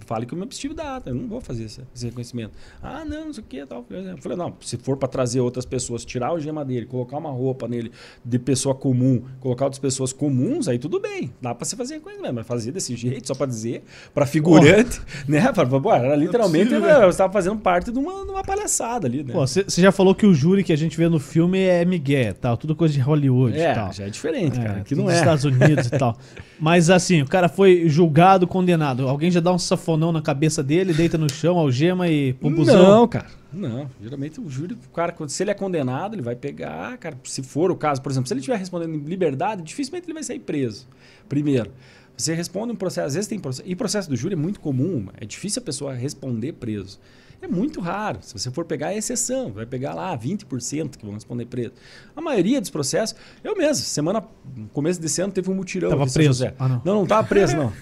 fale 0.00 0.26
que 0.26 0.34
eu 0.34 0.36
me 0.36 0.44
abstive 0.44 0.74
da 0.74 0.96
ata, 0.96 1.08
eu 1.08 1.14
não 1.14 1.26
vou 1.26 1.40
fazer 1.40 1.64
esse, 1.64 1.80
esse 1.94 2.04
reconhecimento. 2.04 2.52
Ah, 2.82 3.02
não, 3.02 3.26
não 3.26 3.32
sei 3.32 3.42
o 3.42 3.46
que 3.46 3.64
tal. 3.64 3.86
Eu 3.88 4.18
falei, 4.18 4.36
não, 4.36 4.54
se 4.60 4.76
for 4.82 4.96
para 4.96 5.08
trazer 5.08 5.40
outras 5.40 5.64
pessoas, 5.64 6.04
tirar 6.04 6.32
o 6.32 6.40
gema 6.40 6.64
dele, 6.64 6.86
colocar 6.86 7.16
uma 7.18 7.30
roupa 7.30 7.68
nele 7.68 7.90
de 8.24 8.38
pessoa 8.38 8.74
comum, 8.74 9.22
colocar 9.40 9.64
outras 9.64 9.78
pessoas 9.78 10.12
comuns, 10.12 10.68
aí 10.68 10.78
tudo 10.78 11.00
bem. 11.00 11.32
Dá 11.40 11.54
para 11.54 11.64
você 11.64 11.76
fazer 11.76 11.94
reconhecimento, 11.94 12.34
mas 12.34 12.46
fazer 12.46 12.72
desse 12.72 12.96
jeito, 12.96 13.26
só 13.26 13.34
para 13.34 13.46
dizer, 13.46 13.82
para 14.14 14.26
figurante, 14.26 15.00
oh. 15.00 15.30
né? 15.30 15.52
Pra, 15.52 15.66
pô, 15.66 15.92
era 15.92 16.14
literalmente, 16.14 16.74
é 16.74 16.80
possível, 16.80 17.02
eu 17.02 17.10
estava 17.10 17.32
fazendo 17.32 17.58
parte 17.58 17.90
de 17.90 17.98
uma, 17.98 18.24
de 18.24 18.30
uma 18.30 18.42
palhaçada 18.42 19.06
ali, 19.06 19.22
né? 19.22 19.34
Você 19.34 19.64
já 19.82 19.92
falou 19.92 20.14
que 20.14 20.26
o 20.26 20.34
júri 20.34 20.64
que 20.64 20.72
a 20.72 20.76
gente 20.76 20.96
vê 20.96 21.08
no 21.08 21.18
filme 21.18 21.60
é 21.60 21.84
Miguel, 21.84 22.34
tal, 22.34 22.56
tudo 22.56 22.74
coisa 22.74 22.94
de 22.94 23.00
Hollywood 23.00 23.58
é, 23.58 23.74
tal. 23.74 23.92
já 23.92 24.04
é 24.04 24.10
diferente, 24.10 24.58
é, 24.58 24.62
cara. 24.62 24.80
Aqui 24.80 24.94
não 24.94 25.10
é. 25.10 25.14
Estados 25.14 25.44
Unidos 25.44 25.86
e 25.86 25.90
tal. 25.90 26.16
Mas 26.58 26.90
assim, 26.90 27.22
o 27.22 27.26
cara 27.26 27.48
foi 27.48 27.88
julgado, 27.88 28.46
condenado. 28.46 29.08
Alguém 29.08 29.30
já 29.30 29.40
dá 29.40 29.52
um 29.52 29.58
safonão 29.58 30.10
na 30.10 30.20
cabeça 30.20 30.62
dele, 30.62 30.92
deita 30.92 31.16
no 31.16 31.30
chão, 31.30 31.56
algema 31.58 32.08
e 32.08 32.32
pumpuzão? 32.34 32.82
Não, 32.82 33.08
cara. 33.08 33.26
Não. 33.52 33.90
Geralmente 34.00 34.40
o 34.40 34.48
júri, 34.48 34.74
o 34.74 34.90
cara, 34.90 35.14
se 35.26 35.42
ele 35.42 35.50
é 35.50 35.54
condenado, 35.54 36.14
ele 36.14 36.22
vai 36.22 36.36
pegar, 36.36 36.96
cara, 36.98 37.18
se 37.24 37.42
for 37.42 37.70
o 37.70 37.76
caso, 37.76 38.02
por 38.02 38.12
exemplo, 38.12 38.28
se 38.28 38.34
ele 38.34 38.40
estiver 38.40 38.56
respondendo 38.56 38.94
em 38.94 38.98
liberdade, 38.98 39.62
dificilmente 39.62 40.06
ele 40.06 40.14
vai 40.14 40.22
sair 40.22 40.40
preso. 40.40 40.86
Primeiro. 41.28 41.72
Você 42.16 42.34
responde 42.34 42.72
um 42.72 42.76
processo, 42.76 43.06
às 43.06 43.14
vezes 43.14 43.28
tem 43.28 43.38
processo. 43.38 43.68
E 43.68 43.76
processo 43.76 44.10
do 44.10 44.16
júri 44.16 44.34
é 44.34 44.36
muito 44.36 44.58
comum, 44.58 45.06
é 45.16 45.24
difícil 45.24 45.62
a 45.62 45.64
pessoa 45.64 45.94
responder 45.94 46.52
preso. 46.54 46.98
É 47.40 47.46
muito 47.46 47.80
raro. 47.80 48.18
Se 48.20 48.32
você 48.32 48.50
for 48.50 48.64
pegar, 48.64 48.92
é 48.92 48.98
exceção. 48.98 49.52
Vai 49.52 49.64
pegar 49.64 49.94
lá 49.94 50.16
20% 50.16 50.96
que 50.96 51.04
vão 51.04 51.14
responder 51.14 51.46
preso. 51.46 51.72
A 52.16 52.20
maioria 52.20 52.60
dos 52.60 52.70
processos, 52.70 53.16
eu 53.44 53.56
mesmo, 53.56 53.84
semana, 53.84 54.24
começo 54.72 55.00
desse 55.00 55.22
ano, 55.22 55.32
teve 55.32 55.48
um 55.48 55.54
mutirão. 55.54 55.90
Tava 55.90 56.06
preso? 56.06 56.46
Ah, 56.58 56.68
não. 56.68 56.82
não, 56.84 56.94
não 56.96 57.06
tava 57.06 57.26
preso, 57.28 57.56
não. 57.56 57.72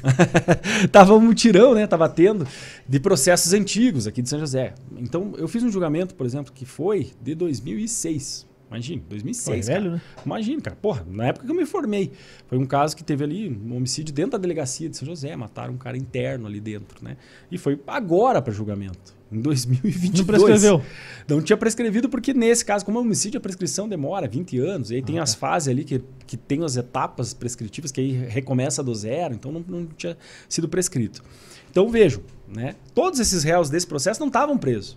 tava 0.93 1.15
um 1.15 1.21
mutirão, 1.21 1.75
né? 1.75 1.87
Tava 1.87 2.09
tendo 2.09 2.47
de 2.87 3.01
processos 3.01 3.55
antigos 3.55 4.07
aqui 4.07 4.21
de 4.21 4.29
São 4.29 4.39
José. 4.39 4.75
Então, 4.99 5.33
eu 5.39 5.49
fiz 5.49 5.63
um 5.63 5.71
julgamento, 5.71 6.15
por 6.15 6.27
exemplo, 6.27 6.53
que 6.53 6.67
foi 6.67 7.13
de 7.23 7.35
2006. 7.35 8.47
Imagina, 8.69 9.03
2006. 9.09 9.45
Pô, 9.45 9.53
é 9.53 9.75
velho, 9.75 9.91
né? 9.93 10.01
Imagina, 10.25 10.61
cara. 10.61 10.77
Porra, 10.77 11.07
na 11.09 11.27
época 11.27 11.47
que 11.47 11.53
eu 11.53 11.55
me 11.55 11.65
formei. 11.65 12.11
Foi 12.49 12.59
um 12.59 12.67
caso 12.67 12.97
que 12.97 13.05
teve 13.05 13.23
ali 13.23 13.49
um 13.49 13.77
homicídio 13.77 14.13
dentro 14.13 14.33
da 14.33 14.39
delegacia 14.39 14.89
de 14.89 14.97
São 14.97 15.07
José. 15.07 15.35
Mataram 15.37 15.75
um 15.75 15.79
cara 15.79 15.97
interno 15.97 16.47
ali 16.47 16.61
dentro, 16.61 17.03
né? 17.03 17.17
E 17.51 17.59
foi 17.59 17.81
agora 17.87 18.43
para 18.43 18.53
julgamento 18.53 19.15
em 19.31 19.41
2022. 19.41 20.19
Não 20.19 20.25
prescreveu? 20.25 20.83
Não 21.29 21.43
tinha 21.43 21.57
prescrevido 21.57 22.09
porque 22.09 22.35
nesse 22.35 22.65
caso, 22.65 22.85
como 22.85 22.99
é 22.99 23.01
homicídio, 23.01 23.39
a 23.39 23.41
prescrição 23.41 23.89
demora 23.89 24.27
20 24.27 24.59
anos. 24.59 24.91
E 24.91 24.95
aí 24.95 25.01
ah, 25.01 25.05
tem 25.05 25.17
tá. 25.17 25.23
as 25.23 25.35
fases 25.35 25.69
ali 25.69 25.85
que, 25.85 26.03
que 26.27 26.37
tem 26.37 26.65
as 26.65 26.77
etapas 26.77 27.33
prescritivas 27.33 27.93
que 27.93 28.01
aí 28.01 28.13
recomeça 28.13 28.83
do 28.83 28.95
zero. 28.95 29.35
Então 29.35 29.53
não, 29.53 29.65
não 29.67 29.87
tinha 29.87 30.17
sido 30.49 30.69
prescrito. 30.69 31.23
Então 31.71 31.89
vejam, 31.89 32.23
né? 32.49 32.75
todos 32.95 33.21
esses 33.21 33.45
réus 33.45 33.71
desse 33.71 33.87
processo 33.87 34.19
não 34.19 34.29
estavam 34.29 34.59
presos. 34.59 34.97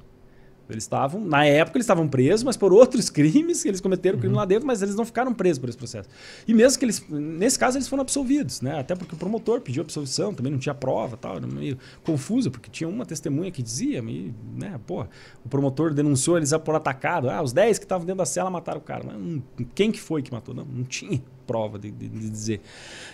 Eles 0.69 0.83
estavam, 0.83 1.21
na 1.21 1.45
época, 1.45 1.77
eles 1.77 1.85
estavam 1.85 2.07
presos, 2.07 2.43
mas 2.43 2.55
por 2.55 2.71
outros 2.71 3.09
crimes, 3.11 3.65
eles 3.65 3.81
cometeram 3.81 4.19
crime 4.19 4.33
uhum. 4.33 4.39
lá 4.39 4.45
dentro, 4.45 4.67
mas 4.67 4.81
eles 4.81 4.95
não 4.95 5.05
ficaram 5.05 5.33
presos 5.33 5.59
por 5.59 5.69
esse 5.69 5.77
processo. 5.77 6.09
E 6.47 6.53
mesmo 6.53 6.77
que 6.77 6.85
eles, 6.85 7.03
nesse 7.09 7.57
caso, 7.57 7.77
eles 7.77 7.87
foram 7.87 8.01
absolvidos, 8.01 8.61
né? 8.61 8.79
Até 8.79 8.95
porque 8.95 9.15
o 9.15 9.17
promotor 9.17 9.61
pediu 9.61 9.81
absolvição, 9.81 10.33
também 10.33 10.51
não 10.51 10.59
tinha 10.59 10.75
prova, 10.75 11.17
tal, 11.17 11.37
era 11.37 11.47
meio 11.47 11.77
confuso, 12.03 12.51
porque 12.51 12.69
tinha 12.69 12.87
uma 12.87 13.05
testemunha 13.05 13.51
que 13.51 13.63
dizia, 13.63 13.99
e, 13.99 14.33
né, 14.55 14.79
pô, 14.85 15.05
o 15.43 15.49
promotor 15.49 15.93
denunciou 15.93 16.37
eles 16.37 16.51
por 16.63 16.75
atacado. 16.75 17.29
Ah, 17.29 17.41
os 17.41 17.53
10 17.53 17.79
que 17.79 17.85
estavam 17.85 18.05
dentro 18.05 18.19
da 18.19 18.25
cela 18.25 18.49
mataram 18.49 18.79
o 18.79 18.83
cara. 18.83 19.03
Mas, 19.05 19.15
hum, 19.15 19.41
quem 19.73 19.91
que 19.91 19.99
foi 19.99 20.21
que 20.21 20.31
matou? 20.31 20.53
Não, 20.53 20.65
não 20.65 20.83
tinha 20.83 21.21
prova 21.49 21.79
de, 21.79 21.89
de, 21.89 22.07
de, 22.07 22.29
dizer. 22.29 22.61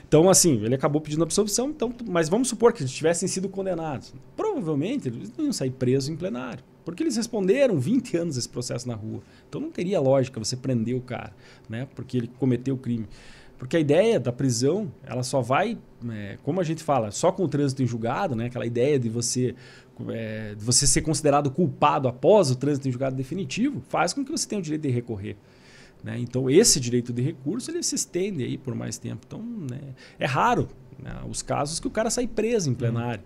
Então, 0.06 0.30
assim, 0.30 0.62
ele 0.62 0.76
acabou 0.76 1.00
pedindo 1.00 1.24
absolvição, 1.24 1.70
então, 1.70 1.94
mas 2.06 2.28
vamos 2.28 2.50
supor 2.50 2.74
que 2.74 2.82
eles 2.82 2.92
tivessem 2.92 3.30
sido 3.30 3.48
condenados. 3.48 4.14
Provavelmente 4.36 5.08
eles 5.08 5.32
não 5.38 5.46
iam 5.46 5.54
sair 5.54 5.72
presos 5.72 6.10
em 6.10 6.18
plenário. 6.18 6.62
Porque 6.86 7.02
eles 7.02 7.18
responderam 7.18 7.80
20 7.80 8.16
anos 8.16 8.38
esse 8.38 8.48
processo 8.48 8.88
na 8.88 8.94
rua. 8.94 9.22
Então 9.50 9.60
não 9.60 9.72
teria 9.72 10.00
lógica 10.00 10.40
você 10.40 10.56
prender 10.56 10.96
o 10.96 11.02
cara, 11.02 11.34
né? 11.68 11.88
Porque 11.96 12.18
ele 12.18 12.32
cometeu 12.40 12.76
o 12.76 12.78
crime. 12.78 13.08
Porque 13.58 13.78
a 13.78 13.80
ideia 13.80 14.20
da 14.20 14.32
prisão, 14.32 14.92
ela 15.04 15.24
só 15.24 15.42
vai, 15.42 15.78
é, 16.10 16.38
como 16.44 16.62
a 16.62 16.64
gente 16.64 16.84
fala, 16.84 17.10
só 17.10 17.32
com 17.32 17.44
o 17.44 17.48
trânsito 17.48 17.82
em 17.82 17.88
julgado, 17.88 18.36
né? 18.36 18.46
Aquela 18.46 18.66
ideia 18.66 19.00
de 19.00 19.10
você, 19.10 19.56
é, 20.10 20.54
de 20.56 20.64
você 20.64 20.86
ser 20.86 21.02
considerado 21.02 21.50
culpado 21.50 22.08
após 22.08 22.52
o 22.52 22.56
trânsito 22.56 22.88
em 22.88 22.92
julgado 22.92 23.16
definitivo, 23.16 23.82
faz 23.88 24.14
com 24.14 24.24
que 24.24 24.32
você 24.32 24.48
tenha 24.48 24.60
o 24.60 24.62
direito 24.62 24.84
de 24.84 24.90
recorrer. 24.90 25.36
Né? 26.04 26.20
Então 26.20 26.48
esse 26.48 26.80
direito 26.80 27.12
de 27.12 27.24
recurso 27.24 27.72
ele 27.72 27.82
se 27.82 27.96
estende 27.96 28.44
aí 28.44 28.60
por 28.60 28.76
mais 28.76 29.00
tempo. 29.00 29.26
Então 29.26 29.42
né? 29.42 29.80
é 30.20 30.26
raro 30.28 30.68
né? 31.02 31.12
Os 31.30 31.42
casos 31.42 31.80
que 31.80 31.88
o 31.88 31.92
cara 31.92 32.10
sai 32.10 32.28
preso 32.28 32.70
em 32.70 32.74
plenário. 32.74 33.22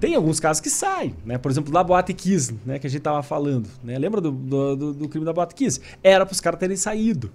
Tem 0.00 0.14
alguns 0.14 0.40
casos 0.40 0.60
que 0.60 0.70
saem, 0.70 1.14
né? 1.24 1.38
Por 1.38 1.50
exemplo, 1.50 1.72
da 1.72 1.82
Boate 1.82 2.12
Kiss, 2.12 2.54
né? 2.64 2.78
Que 2.78 2.86
a 2.86 2.90
gente 2.90 3.02
tava 3.02 3.22
falando. 3.22 3.68
Né? 3.82 3.98
Lembra 3.98 4.20
do, 4.20 4.30
do, 4.30 4.94
do 4.94 5.08
crime 5.08 5.24
da 5.24 5.32
Boate 5.32 5.54
Kiss? 5.54 5.80
Era 6.02 6.24
para 6.24 6.32
os 6.32 6.40
caras 6.40 6.58
terem 6.58 6.76
saído. 6.76 7.30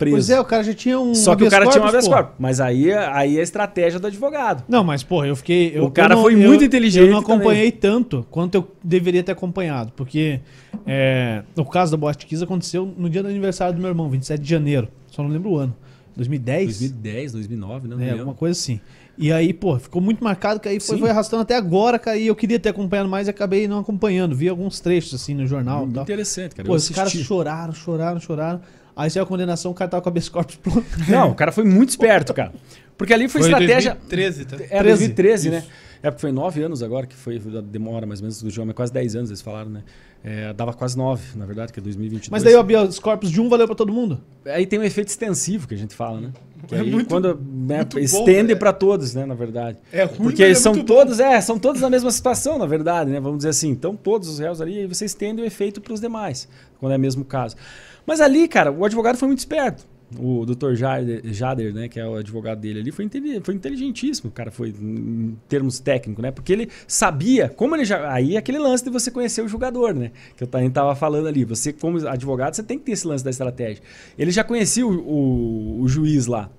Preso. 0.00 0.14
Pois 0.16 0.30
é, 0.30 0.40
o 0.40 0.44
cara 0.46 0.64
já 0.64 0.72
tinha 0.72 0.98
um. 0.98 1.14
Só 1.14 1.36
que 1.36 1.44
o 1.44 1.50
cara 1.50 1.66
tinha 1.66 1.84
um 1.84 1.86
habeas 1.86 2.08
corpus. 2.08 2.34
Mas 2.38 2.58
aí, 2.58 2.90
aí 2.90 3.36
é 3.36 3.40
a 3.40 3.42
estratégia 3.42 4.00
do 4.00 4.06
advogado. 4.06 4.64
Não, 4.66 4.82
mas, 4.82 5.02
porra, 5.02 5.26
eu 5.26 5.36
fiquei. 5.36 5.72
Eu, 5.76 5.84
o 5.84 5.90
cara 5.90 6.14
não, 6.14 6.22
foi 6.22 6.34
muito 6.34 6.64
inteligente. 6.64 7.04
Eu 7.04 7.12
não 7.12 7.18
acompanhei 7.18 7.70
também. 7.70 8.02
tanto 8.02 8.26
quanto 8.30 8.54
eu 8.54 8.68
deveria 8.82 9.22
ter 9.22 9.32
acompanhado. 9.32 9.92
Porque 9.94 10.40
é, 10.86 11.42
o 11.54 11.66
caso 11.66 11.92
da 11.92 11.98
Boate 11.98 12.24
Kiss 12.24 12.42
aconteceu 12.42 12.90
no 12.96 13.10
dia 13.10 13.22
do 13.22 13.28
aniversário 13.28 13.74
do 13.74 13.80
meu 13.80 13.90
irmão, 13.90 14.08
27 14.08 14.40
de 14.40 14.48
janeiro. 14.48 14.88
Só 15.08 15.22
não 15.22 15.28
lembro 15.28 15.50
o 15.50 15.58
ano. 15.58 15.76
2010? 16.16 16.64
2010, 16.78 17.32
2009, 17.32 17.88
não 17.88 18.00
É, 18.00 18.12
alguma 18.12 18.34
coisa 18.34 18.58
assim. 18.58 18.80
E 19.20 19.30
aí, 19.30 19.52
pô, 19.52 19.78
ficou 19.78 20.00
muito 20.00 20.24
marcado 20.24 20.58
que 20.58 20.66
aí 20.66 20.80
foi, 20.80 20.98
foi, 20.98 21.10
arrastando 21.10 21.42
até 21.42 21.54
agora, 21.54 21.98
cara, 21.98 22.16
e 22.16 22.28
eu 22.28 22.34
queria 22.34 22.58
ter 22.58 22.70
acompanhado 22.70 23.06
mais 23.06 23.26
e 23.26 23.30
acabei 23.30 23.68
não 23.68 23.78
acompanhando. 23.78 24.34
Vi 24.34 24.48
alguns 24.48 24.80
trechos, 24.80 25.12
assim, 25.20 25.34
no 25.34 25.46
jornal. 25.46 25.84
Muito 25.84 26.00
interessante, 26.00 26.54
cara. 26.54 26.66
Pô, 26.66 26.74
os 26.74 26.88
caras 26.88 27.12
choraram, 27.12 27.74
choraram, 27.74 28.18
choraram. 28.18 28.62
Aí 28.96 29.10
saiu 29.10 29.24
a 29.24 29.26
condenação, 29.26 29.72
o 29.72 29.74
cara 29.74 29.90
tava 29.90 30.02
com 30.02 30.08
a 30.08 30.10
habeas 30.10 30.30
corpus 30.30 30.56
pronto. 30.56 30.86
Não, 31.06 31.32
o 31.32 31.34
cara 31.34 31.52
foi 31.52 31.64
muito 31.64 31.90
esperto, 31.90 32.32
cara. 32.32 32.50
Porque 32.96 33.12
ali 33.12 33.28
foi, 33.28 33.42
foi 33.42 33.50
estratégia... 33.50 33.94
2013, 34.08 34.44
tá? 34.46 34.56
É, 34.70 34.82
2013, 34.82 35.50
né? 35.50 35.64
É, 36.02 36.10
porque 36.10 36.22
foi 36.22 36.32
nove 36.32 36.62
anos 36.62 36.82
agora, 36.82 37.06
que 37.06 37.14
foi 37.14 37.36
a 37.36 37.60
demora 37.60 38.06
mais 38.06 38.20
ou 38.20 38.24
menos 38.24 38.42
do 38.42 38.48
João, 38.48 38.66
mas 38.66 38.74
quase 38.74 38.90
dez 38.90 39.14
anos 39.14 39.28
eles 39.28 39.42
falaram, 39.42 39.70
né? 39.70 39.82
É, 40.22 40.52
dava 40.52 40.74
quase 40.74 40.98
nove, 40.98 41.36
na 41.36 41.46
verdade, 41.46 41.72
que 41.72 41.80
é 41.80 41.82
2022. 41.82 42.28
Mas 42.28 42.42
daí 42.42 42.54
o 42.54 42.60
habeas 42.60 42.98
corpus 42.98 43.30
de 43.30 43.40
um 43.40 43.48
valeu 43.48 43.66
para 43.66 43.74
todo 43.74 43.90
mundo? 43.90 44.20
Aí 44.44 44.66
tem 44.66 44.78
um 44.78 44.82
efeito 44.82 45.08
extensivo 45.08 45.66
que 45.66 45.74
a 45.74 45.78
gente 45.78 45.94
fala, 45.94 46.20
né? 46.20 46.32
Que 46.66 46.74
é 46.74 46.80
aí, 46.80 46.90
muito... 46.90 47.08
quando 47.08 47.40
né, 47.42 47.86
estende 47.96 48.54
para 48.54 48.70
todos, 48.72 49.14
né, 49.14 49.24
na 49.24 49.34
verdade. 49.34 49.78
É 49.90 50.04
ruim, 50.04 50.18
Porque 50.18 50.44
é 50.44 50.54
são 50.54 50.84
todos, 50.84 51.16
bom. 51.16 51.24
é, 51.24 51.40
são 51.40 51.58
todos 51.58 51.80
na 51.80 51.88
mesma 51.88 52.10
situação, 52.10 52.58
na 52.58 52.66
verdade, 52.66 53.10
né? 53.10 53.18
Vamos 53.18 53.38
dizer 53.38 53.48
assim. 53.48 53.70
Então, 53.70 53.96
todos 53.96 54.28
os 54.28 54.38
réus 54.38 54.60
ali, 54.60 54.86
você 54.86 55.06
estende 55.06 55.40
o 55.40 55.44
efeito 55.44 55.80
para 55.80 55.94
os 55.94 56.00
demais, 56.00 56.46
quando 56.78 56.92
é 56.92 56.96
o 56.96 57.00
mesmo 57.00 57.24
caso. 57.24 57.56
Mas 58.04 58.20
ali, 58.20 58.46
cara, 58.46 58.70
o 58.70 58.84
advogado 58.84 59.16
foi 59.16 59.26
muito 59.26 59.38
esperto 59.38 59.86
o 60.18 60.44
Dr. 60.44 60.74
Jader, 60.74 61.20
Jader, 61.24 61.72
né, 61.72 61.88
que 61.88 62.00
é 62.00 62.06
o 62.06 62.16
advogado 62.16 62.60
dele 62.60 62.80
ali, 62.80 62.90
foi, 62.90 63.08
foi 63.42 63.54
inteligentíssimo, 63.54 64.30
cara 64.30 64.50
foi 64.50 64.70
em 64.70 65.36
termos 65.48 65.78
técnicos, 65.78 66.22
né? 66.22 66.30
Porque 66.30 66.52
ele 66.52 66.68
sabia 66.86 67.48
como 67.48 67.76
ele 67.76 67.84
já. 67.84 68.12
Aí 68.12 68.34
é 68.34 68.38
aquele 68.38 68.58
lance 68.58 68.82
de 68.82 68.90
você 68.90 69.10
conhecer 69.10 69.42
o 69.42 69.48
jogador, 69.48 69.94
né? 69.94 70.10
Que 70.36 70.42
eu 70.42 70.48
estava 70.66 70.94
falando 70.96 71.28
ali. 71.28 71.44
Você, 71.44 71.72
como 71.72 71.98
advogado, 72.08 72.54
você 72.54 72.62
tem 72.62 72.78
que 72.78 72.84
ter 72.84 72.92
esse 72.92 73.06
lance 73.06 73.22
da 73.22 73.30
estratégia. 73.30 73.82
Ele 74.18 74.30
já 74.30 74.42
conhecia 74.42 74.86
o, 74.86 74.90
o, 74.90 75.82
o 75.82 75.88
juiz 75.88 76.26
lá. 76.26 76.50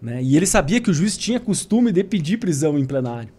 Né? 0.00 0.22
E 0.22 0.36
ele 0.36 0.46
sabia 0.46 0.80
que 0.80 0.90
o 0.90 0.94
juiz 0.94 1.16
tinha 1.16 1.38
costume 1.38 1.92
de 1.92 2.02
pedir 2.02 2.38
prisão 2.38 2.78
em 2.78 2.84
plenário. 2.84 3.30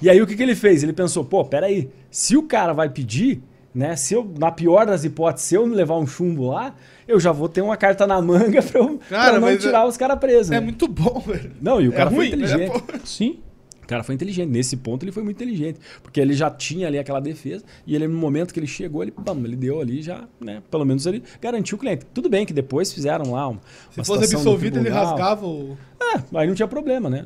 E 0.00 0.10
aí 0.10 0.20
o 0.20 0.26
que, 0.26 0.36
que 0.36 0.42
ele 0.42 0.54
fez? 0.54 0.82
Ele 0.82 0.92
pensou, 0.92 1.24
pô, 1.24 1.44
peraí, 1.44 1.88
se 2.10 2.36
o 2.36 2.42
cara 2.42 2.72
vai 2.72 2.88
pedir, 2.88 3.42
né? 3.74 3.96
Se 3.96 4.14
eu, 4.14 4.30
na 4.38 4.50
pior 4.50 4.86
das 4.86 5.04
hipóteses, 5.04 5.48
se 5.48 5.54
eu 5.54 5.66
me 5.66 5.74
levar 5.74 5.96
um 5.96 6.06
chumbo 6.06 6.48
lá, 6.48 6.74
eu 7.06 7.18
já 7.18 7.32
vou 7.32 7.48
ter 7.48 7.62
uma 7.62 7.76
carta 7.76 8.06
na 8.06 8.20
manga 8.20 8.60
pra, 8.62 8.80
eu, 8.80 8.98
cara, 9.08 9.38
pra 9.38 9.40
não 9.40 9.56
tirar 9.56 9.84
é, 9.84 9.86
os 9.86 9.96
caras 9.96 10.18
presos. 10.18 10.50
É 10.50 10.56
né? 10.56 10.60
muito 10.60 10.86
bom, 10.88 11.20
velho. 11.20 11.52
Não, 11.60 11.80
e 11.80 11.88
o 11.88 11.92
é 11.92 11.96
cara 11.96 12.10
ruim, 12.10 12.16
foi 12.16 12.26
é 12.26 12.28
inteligente. 12.28 12.84
É 12.94 13.00
Sim. 13.04 13.38
O 13.82 13.86
cara 13.86 14.04
foi 14.04 14.14
inteligente. 14.14 14.48
Nesse 14.48 14.76
ponto 14.76 15.04
ele 15.04 15.10
foi 15.12 15.22
muito 15.24 15.36
inteligente. 15.36 15.80
Porque 16.02 16.20
ele 16.20 16.34
já 16.34 16.48
tinha 16.48 16.86
ali 16.86 16.98
aquela 16.98 17.20
defesa. 17.20 17.64
E 17.86 17.94
ele, 17.94 18.06
no 18.06 18.16
momento 18.16 18.54
que 18.54 18.60
ele 18.60 18.66
chegou, 18.66 19.02
ele, 19.02 19.10
pam, 19.10 19.36
ele 19.38 19.56
deu 19.56 19.80
ali 19.80 20.00
já, 20.00 20.24
né? 20.40 20.62
Pelo 20.70 20.84
menos 20.84 21.04
ele 21.04 21.22
garantiu 21.40 21.76
o 21.76 21.80
cliente. 21.80 22.06
Tudo 22.14 22.30
bem 22.30 22.46
que 22.46 22.52
depois 22.52 22.92
fizeram 22.92 23.32
lá. 23.32 23.48
Uma, 23.48 23.60
Se 23.90 24.04
fosse 24.04 24.34
absolvido, 24.36 24.78
ele 24.78 24.88
rasgava 24.88 25.44
o. 25.44 25.76
É, 26.00 26.38
aí 26.38 26.46
não 26.46 26.54
tinha 26.54 26.68
problema, 26.68 27.10
né? 27.10 27.24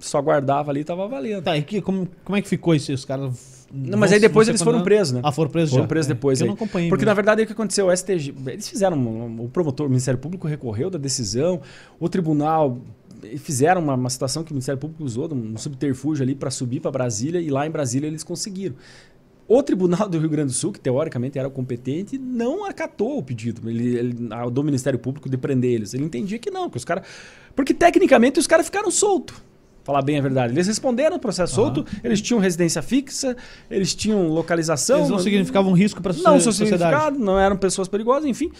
Só 0.00 0.20
guardava 0.20 0.70
ali 0.70 0.80
e 0.80 0.84
tava 0.84 1.06
valendo. 1.06 1.44
Tá, 1.44 1.56
e 1.56 1.62
que, 1.62 1.80
como, 1.80 2.08
como 2.24 2.36
é 2.36 2.42
que 2.42 2.48
ficou 2.48 2.74
isso? 2.74 2.92
Os 2.92 3.04
caras 3.04 3.53
não, 3.76 3.98
mas 3.98 4.12
aí 4.12 4.20
depois 4.20 4.48
eles 4.48 4.62
foram 4.62 4.84
presos, 4.84 5.12
né? 5.14 5.20
Ah, 5.24 5.32
foram 5.32 5.50
presos 5.50 5.72
Foram 5.72 5.88
presos 5.88 6.08
é. 6.08 6.14
depois. 6.14 6.40
Eu 6.40 6.46
não 6.46 6.54
acompanhei. 6.54 6.88
Porque 6.88 7.04
mesmo. 7.04 7.10
na 7.10 7.14
verdade 7.14 7.42
o 7.42 7.46
que 7.46 7.52
aconteceu? 7.52 7.88
O 7.88 7.96
STG. 7.96 8.32
Eles 8.46 8.68
fizeram. 8.68 8.96
O 9.40 9.48
promotor, 9.48 9.86
o 9.86 9.88
Ministério 9.88 10.18
Público 10.18 10.46
recorreu 10.46 10.88
da 10.88 10.98
decisão, 10.98 11.60
o 11.98 12.08
tribunal 12.08 12.78
fizeram 13.38 13.80
uma, 13.82 13.94
uma 13.94 14.10
situação 14.10 14.44
que 14.44 14.52
o 14.52 14.54
Ministério 14.54 14.78
Público 14.78 15.02
usou, 15.02 15.32
um 15.32 15.56
subterfúgio 15.56 16.22
ali 16.22 16.34
para 16.34 16.50
subir 16.50 16.80
para 16.80 16.90
Brasília, 16.90 17.40
e 17.40 17.50
lá 17.50 17.66
em 17.66 17.70
Brasília 17.70 18.06
eles 18.06 18.22
conseguiram. 18.22 18.76
O 19.48 19.62
Tribunal 19.62 20.08
do 20.08 20.18
Rio 20.18 20.28
Grande 20.28 20.52
do 20.52 20.54
Sul, 20.54 20.72
que 20.72 20.80
teoricamente 20.80 21.38
era 21.38 21.48
o 21.48 21.50
competente, 21.50 22.16
não 22.16 22.64
acatou 22.64 23.18
o 23.18 23.22
pedido 23.22 23.68
ele, 23.68 23.96
ele, 23.96 24.14
do 24.52 24.62
Ministério 24.62 24.98
Público 24.98 25.28
de 25.28 25.36
prender 25.36 25.72
eles. 25.72 25.92
Ele 25.94 26.04
entendia 26.04 26.38
que 26.38 26.50
não, 26.50 26.70
que 26.70 26.76
os 26.76 26.84
caras. 26.84 27.06
Porque 27.54 27.74
tecnicamente 27.74 28.38
os 28.38 28.46
caras 28.46 28.66
ficaram 28.66 28.90
soltos 28.90 29.36
falar 29.84 30.02
bem 30.02 30.18
a 30.18 30.22
verdade. 30.22 30.52
Eles 30.52 30.66
responderam 30.66 31.16
o 31.16 31.20
processo 31.20 31.60
uhum. 31.60 31.74
solto, 31.74 31.86
eles 32.02 32.20
tinham 32.20 32.40
residência 32.40 32.82
fixa, 32.82 33.36
eles 33.70 33.94
tinham 33.94 34.26
localização. 34.28 34.98
Eles 34.98 35.10
não 35.10 35.18
significavam 35.18 35.70
um 35.70 35.74
risco 35.74 36.02
para 36.02 36.10
a 36.10 36.14
sociedade. 36.14 36.44
Não 36.44 36.52
significado, 36.52 37.18
não 37.18 37.38
eram 37.38 37.56
pessoas 37.56 37.86
perigosas, 37.86 38.28
enfim. 38.28 38.50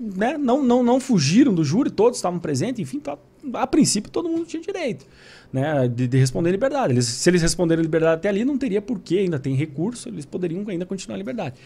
Né? 0.00 0.38
Não, 0.38 0.62
não, 0.62 0.82
não 0.82 1.00
fugiram 1.00 1.52
do 1.52 1.64
júri, 1.64 1.90
todos 1.90 2.18
estavam 2.18 2.38
presentes, 2.38 2.80
enfim, 2.80 3.00
tá, 3.00 3.18
a 3.54 3.66
princípio 3.66 4.10
todo 4.10 4.28
mundo 4.28 4.46
tinha 4.46 4.62
direito 4.62 5.04
né, 5.52 5.88
de, 5.88 6.06
de 6.06 6.18
responder 6.18 6.50
em 6.50 6.52
liberdade. 6.52 6.92
Eles, 6.92 7.06
se 7.06 7.28
eles 7.28 7.42
responderem 7.42 7.82
em 7.82 7.84
liberdade 7.86 8.16
até 8.16 8.28
ali, 8.28 8.44
não 8.44 8.58
teria 8.58 8.82
porquê, 8.82 9.18
ainda 9.18 9.38
tem 9.38 9.54
recurso, 9.54 10.08
eles 10.08 10.24
poderiam 10.24 10.64
ainda 10.68 10.86
continuar 10.86 11.16
em 11.16 11.20
liberdade. 11.20 11.56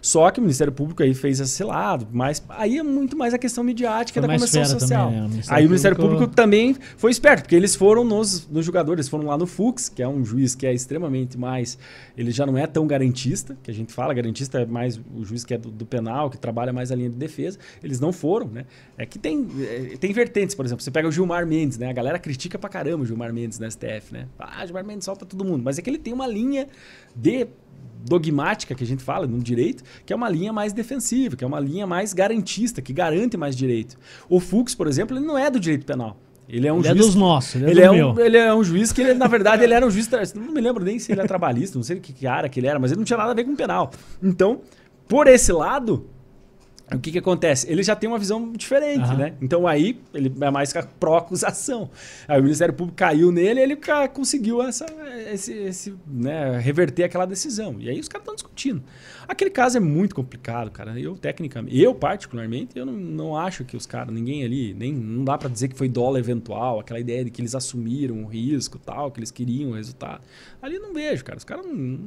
Só 0.00 0.30
que 0.30 0.38
o 0.38 0.42
Ministério 0.42 0.72
Público 0.72 1.02
aí 1.02 1.14
fez 1.14 1.40
esse 1.40 1.62
lado, 1.62 2.08
mas 2.12 2.42
aí 2.48 2.78
é 2.78 2.82
muito 2.82 3.16
mais 3.16 3.34
a 3.34 3.38
questão 3.38 3.62
midiática 3.62 4.20
foi 4.20 4.28
da 4.28 4.34
Comissão 4.34 4.64
Social. 4.64 5.10
Também, 5.10 5.28
né? 5.28 5.42
o 5.46 5.54
aí 5.54 5.64
o 5.64 5.68
Ministério 5.68 5.96
Público 5.96 6.26
também 6.28 6.76
foi 6.96 7.10
esperto, 7.10 7.42
porque 7.42 7.54
eles 7.54 7.74
foram 7.74 8.04
nos, 8.04 8.48
nos 8.48 8.64
julgadores, 8.64 9.08
foram 9.08 9.26
lá 9.26 9.36
no 9.36 9.46
Fux, 9.46 9.88
que 9.88 10.02
é 10.02 10.08
um 10.08 10.24
juiz 10.24 10.54
que 10.54 10.66
é 10.66 10.72
extremamente 10.72 11.38
mais. 11.38 11.78
Ele 12.16 12.30
já 12.30 12.46
não 12.46 12.56
é 12.56 12.66
tão 12.66 12.86
garantista, 12.86 13.56
que 13.62 13.70
a 13.70 13.74
gente 13.74 13.92
fala, 13.92 14.14
garantista 14.14 14.60
é 14.60 14.66
mais 14.66 15.00
o 15.14 15.24
juiz 15.24 15.44
que 15.44 15.54
é 15.54 15.58
do, 15.58 15.70
do 15.70 15.84
penal, 15.84 16.30
que 16.30 16.38
trabalha 16.38 16.72
mais 16.72 16.90
a 16.90 16.94
linha 16.94 17.10
de 17.10 17.16
defesa. 17.16 17.58
Eles 17.82 18.00
não 18.00 18.12
foram, 18.12 18.48
né? 18.48 18.64
É 18.96 19.04
que 19.04 19.18
tem, 19.18 19.46
é, 19.60 19.96
tem 19.96 20.12
vertentes, 20.12 20.54
por 20.54 20.64
exemplo, 20.64 20.82
você 20.82 20.90
pega 20.90 21.08
o 21.08 21.12
Gilmar 21.12 21.46
Mendes, 21.46 21.78
né? 21.78 21.88
A 21.88 21.92
galera 21.92 22.18
critica 22.18 22.58
pra 22.58 22.68
caramba 22.70 23.02
o 23.02 23.06
Gilmar 23.06 23.32
Mendes 23.32 23.58
na 23.58 23.70
STF, 23.70 24.12
né? 24.12 24.26
Ah, 24.38 24.64
Gilmar 24.64 24.84
Mendes 24.84 25.04
solta 25.04 25.26
todo 25.26 25.44
mundo. 25.44 25.62
Mas 25.62 25.78
é 25.78 25.82
que 25.82 25.90
ele 25.90 25.98
tem 25.98 26.12
uma 26.12 26.26
linha 26.26 26.68
de 27.14 27.46
dogmática 28.04 28.74
que 28.74 28.82
a 28.82 28.86
gente 28.86 29.02
fala 29.02 29.26
no 29.26 29.38
direito, 29.38 29.82
que 30.04 30.12
é 30.12 30.16
uma 30.16 30.28
linha 30.28 30.52
mais 30.52 30.72
defensiva, 30.72 31.36
que 31.36 31.44
é 31.44 31.46
uma 31.46 31.60
linha 31.60 31.86
mais 31.86 32.12
garantista, 32.12 32.80
que 32.80 32.92
garante 32.92 33.36
mais 33.36 33.56
direito. 33.56 33.96
O 34.28 34.40
Fux, 34.40 34.74
por 34.74 34.86
exemplo, 34.86 35.16
ele 35.16 35.24
não 35.24 35.38
é 35.38 35.50
do 35.50 35.60
direito 35.60 35.84
penal. 35.84 36.16
Ele 36.48 36.66
é 36.66 36.72
um 36.72 36.80
ele 36.80 36.88
é 36.88 36.90
juiz. 36.90 37.04
É 37.04 37.06
dos 37.06 37.14
nossos. 37.14 37.54
Ele, 37.54 37.66
é, 37.66 37.70
ele 37.70 37.80
é, 37.80 37.90
um, 37.90 38.20
ele, 38.20 38.36
é 38.36 38.54
um, 38.54 38.64
juiz 38.64 38.92
que, 38.92 39.00
ele, 39.00 39.14
na 39.14 39.28
verdade, 39.28 39.62
ele 39.62 39.72
era 39.72 39.86
um 39.86 39.90
juiz. 39.90 40.08
Não 40.34 40.52
me 40.52 40.60
lembro 40.60 40.84
nem 40.84 40.98
se 40.98 41.12
ele 41.12 41.20
é 41.20 41.24
trabalhista, 41.24 41.78
não 41.78 41.84
sei 41.84 42.00
que, 42.00 42.12
que 42.12 42.26
área 42.26 42.48
que 42.48 42.58
ele 42.58 42.66
era, 42.66 42.78
mas 42.78 42.90
ele 42.90 42.98
não 42.98 43.04
tinha 43.04 43.16
nada 43.16 43.30
a 43.30 43.34
ver 43.34 43.44
com 43.44 43.54
penal. 43.54 43.92
Então, 44.20 44.62
por 45.06 45.28
esse 45.28 45.52
lado, 45.52 46.08
o 46.92 46.98
que, 46.98 47.12
que 47.12 47.18
acontece? 47.18 47.70
Ele 47.70 47.82
já 47.82 47.94
tem 47.94 48.08
uma 48.08 48.18
visão 48.18 48.52
diferente, 48.52 49.08
uhum. 49.10 49.16
né? 49.16 49.34
Então 49.40 49.66
aí 49.66 50.00
ele 50.12 50.32
é 50.40 50.50
mais 50.50 50.72
pró-acusação. 50.98 51.90
Aí 52.26 52.40
o 52.40 52.42
Ministério 52.42 52.74
Público 52.74 52.96
caiu 52.96 53.30
nele 53.30 53.60
e 53.60 53.62
ele 53.62 53.78
conseguiu 54.12 54.62
essa, 54.62 54.86
esse, 55.32 55.52
esse, 55.52 55.94
né, 56.06 56.58
reverter 56.58 57.04
aquela 57.04 57.26
decisão. 57.26 57.76
E 57.78 57.88
aí 57.88 58.00
os 58.00 58.08
caras 58.08 58.22
estão 58.22 58.34
discutindo. 58.34 58.82
Aquele 59.28 59.50
caso 59.50 59.76
é 59.76 59.80
muito 59.80 60.12
complicado, 60.12 60.72
cara. 60.72 60.98
Eu, 60.98 61.16
tecnicamente, 61.16 61.78
eu 61.78 61.94
particularmente, 61.94 62.76
eu 62.76 62.84
não, 62.84 62.92
não 62.92 63.36
acho 63.36 63.64
que 63.64 63.76
os 63.76 63.86
caras, 63.86 64.12
ninguém 64.12 64.44
ali, 64.44 64.74
nem 64.74 64.92
não 64.92 65.24
dá 65.24 65.38
para 65.38 65.48
dizer 65.48 65.68
que 65.68 65.76
foi 65.76 65.88
dólar 65.88 66.18
eventual, 66.18 66.80
aquela 66.80 66.98
ideia 66.98 67.24
de 67.24 67.30
que 67.30 67.40
eles 67.40 67.54
assumiram 67.54 68.24
o 68.24 68.26
risco 68.26 68.76
tal, 68.78 69.12
que 69.12 69.20
eles 69.20 69.30
queriam 69.30 69.70
o 69.70 69.74
resultado. 69.74 70.22
Ali 70.60 70.80
não 70.80 70.92
vejo, 70.92 71.24
cara. 71.24 71.38
Os 71.38 71.44
caras 71.44 71.64
não, 71.64 71.72
não, 71.72 71.98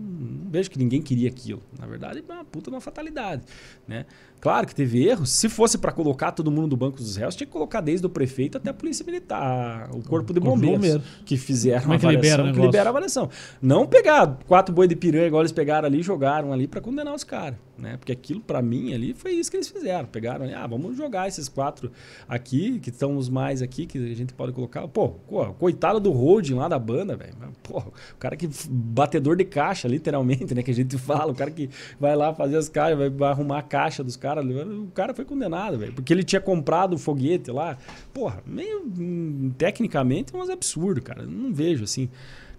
não 0.44 0.52
vejo 0.52 0.70
que 0.70 0.78
ninguém 0.78 1.02
queria 1.02 1.30
aquilo. 1.30 1.62
Na 1.80 1.88
verdade, 1.88 2.22
é 2.28 2.34
uma 2.34 2.44
puta 2.44 2.70
uma 2.70 2.82
fatalidade, 2.82 3.44
né? 3.88 4.06
Claro 4.44 4.68
que 4.68 4.76
teve 4.76 5.08
erros. 5.08 5.30
Se 5.30 5.48
fosse 5.48 5.78
para 5.78 5.90
colocar 5.90 6.34
todo 6.34 6.52
mundo 6.52 6.68
do 6.68 6.76
banco 6.76 6.98
dos 6.98 7.16
réus, 7.16 7.34
tinha 7.34 7.48
que 7.48 7.54
colocar 7.54 7.80
desde 7.80 8.06
o 8.06 8.10
prefeito 8.10 8.58
até 8.58 8.72
a 8.72 8.74
polícia 8.74 9.06
militar, 9.06 9.90
o 9.94 10.04
corpo 10.04 10.34
de 10.34 10.40
bombeiros, 10.42 10.76
bombeiro. 10.76 11.04
que 11.26 11.38
fizeram 11.38 11.84
Como 11.84 11.94
é 11.94 11.98
que 11.98 12.06
libera, 12.06 12.52
que 12.52 12.60
libera 12.60 12.90
a 12.90 12.92
avaliação. 12.92 13.30
Não 13.62 13.88
pegar 13.88 14.38
quatro 14.46 14.76
boi 14.76 14.86
de 14.86 14.98
piranha 14.98 15.28
igual 15.28 15.44
eles 15.44 15.54
pegaram 15.54 15.88
ali 15.88 16.02
e 16.02 16.04
jogaram 16.04 16.52
ali 16.52 16.68
para 16.68 16.82
condenar 16.82 17.16
os 17.16 17.24
caras 17.24 17.56
né? 17.78 17.98
Porque 17.98 18.12
aquilo 18.12 18.40
para 18.40 18.62
mim 18.62 18.94
ali 18.94 19.14
foi 19.14 19.34
isso 19.34 19.50
que 19.50 19.58
eles 19.58 19.68
fizeram. 19.68 20.06
Pegaram, 20.06 20.46
ah, 20.56 20.68
vamos 20.68 20.96
jogar 20.96 21.28
esses 21.28 21.50
quatro 21.50 21.92
aqui, 22.28 22.80
que 22.80 22.90
estão 22.90 23.18
os 23.18 23.30
mais 23.30 23.62
aqui, 23.62 23.86
que 23.86 23.98
a 23.98 24.16
gente 24.16 24.34
pode 24.34 24.54
colocar. 24.54 24.88
Pô, 24.88 25.10
coitado 25.58 26.00
do 26.00 26.12
holding 26.12 26.56
lá 26.56 26.68
da 26.68 26.78
banda, 26.78 27.16
velho. 27.16 27.34
Pô, 27.64 27.80
o 27.80 28.18
cara 28.20 28.36
que 28.36 28.50
batedor 28.70 29.36
de 29.36 29.46
caixa, 29.46 29.88
literalmente, 29.88 30.54
né? 30.54 30.62
Que 30.62 30.72
a 30.72 30.74
gente 30.74 30.98
fala, 31.00 31.32
o 31.32 31.36
cara 31.36 31.52
que 31.52 31.70
vai 32.00 32.16
lá 32.16 32.34
fazer 32.34 32.58
as 32.58 32.70
caixas, 32.70 33.12
vai 33.14 33.30
arrumar 33.30 33.60
a 33.60 33.64
caixa 33.64 34.04
dos 34.04 34.16
caras. 34.16 34.33
O 34.42 34.92
cara 34.94 35.14
foi 35.14 35.26
condenado, 35.26 35.78
velho. 35.78 35.94
Porque 35.94 36.14
ele 36.14 36.24
tinha 36.24 36.42
comprado 36.42 36.94
o 36.94 36.98
foguete 36.98 37.52
lá. 37.52 37.78
Porra, 38.14 38.42
meio 38.46 38.86
hum, 38.98 39.52
tecnicamente 39.58 40.34
é 40.34 40.38
um 40.38 40.52
absurdo, 40.52 41.02
cara. 41.02 41.24
Não 41.24 41.54
vejo 41.54 41.84
assim. 41.84 42.10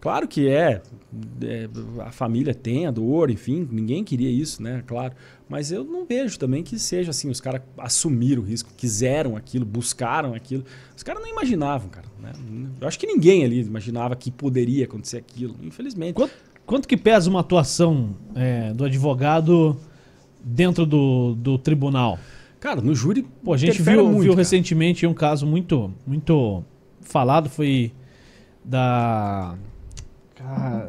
Claro 0.05 0.28
que 0.28 0.51
é, 0.51 0.82
é, 1.40 1.66
a 2.01 2.12
família 2.12 2.55
tem 2.55 2.86
a 2.86 2.90
dor, 2.90 3.30
enfim, 3.30 3.66
ninguém 3.72 4.05
queria 4.05 4.30
isso, 4.30 4.62
né? 4.62 4.84
Claro. 4.86 5.14
Mas 5.48 5.72
eu 5.72 5.82
não 5.82 6.05
vejo 6.05 6.38
também 6.38 6.62
que 6.62 6.78
seja 6.78 7.09
assim, 7.09 7.30
os 7.30 7.40
caras 7.40 7.62
assumiram 7.78 8.42
o 8.42 8.44
risco, 8.44 8.70
quiseram 8.76 9.34
aquilo, 9.34 9.64
buscaram 9.64 10.34
aquilo. 10.34 10.62
Os 10.94 11.02
caras 11.02 11.22
não 11.22 11.30
imaginavam, 11.30 11.88
cara. 11.88 12.06
Né? 12.20 12.32
Eu 12.82 12.86
acho 12.86 12.98
que 12.98 13.06
ninguém 13.06 13.46
ali 13.46 13.62
imaginava 13.62 14.14
que 14.14 14.30
poderia 14.30 14.84
acontecer 14.84 15.16
aquilo, 15.16 15.56
infelizmente. 15.62 16.12
Quanto, 16.12 16.34
quanto 16.66 16.86
que 16.86 16.98
pesa 16.98 17.30
uma 17.30 17.40
atuação 17.40 18.14
é, 18.34 18.74
do 18.74 18.84
advogado 18.84 19.74
dentro 20.45 20.85
do, 20.85 21.35
do 21.35 21.59
tribunal? 21.59 22.19
Cara, 22.61 22.81
no 22.81 22.95
júri. 22.95 23.27
Pô, 23.43 23.53
a 23.55 23.57
gente 23.57 23.83
viu, 23.83 24.07
muito, 24.07 24.23
viu 24.23 24.35
recentemente 24.35 25.07
um 25.07 25.15
caso 25.15 25.47
muito, 25.47 25.93
muito 26.07 26.65
falado, 27.01 27.49
foi 27.49 27.93
da 28.65 29.55
ah, 30.41 30.89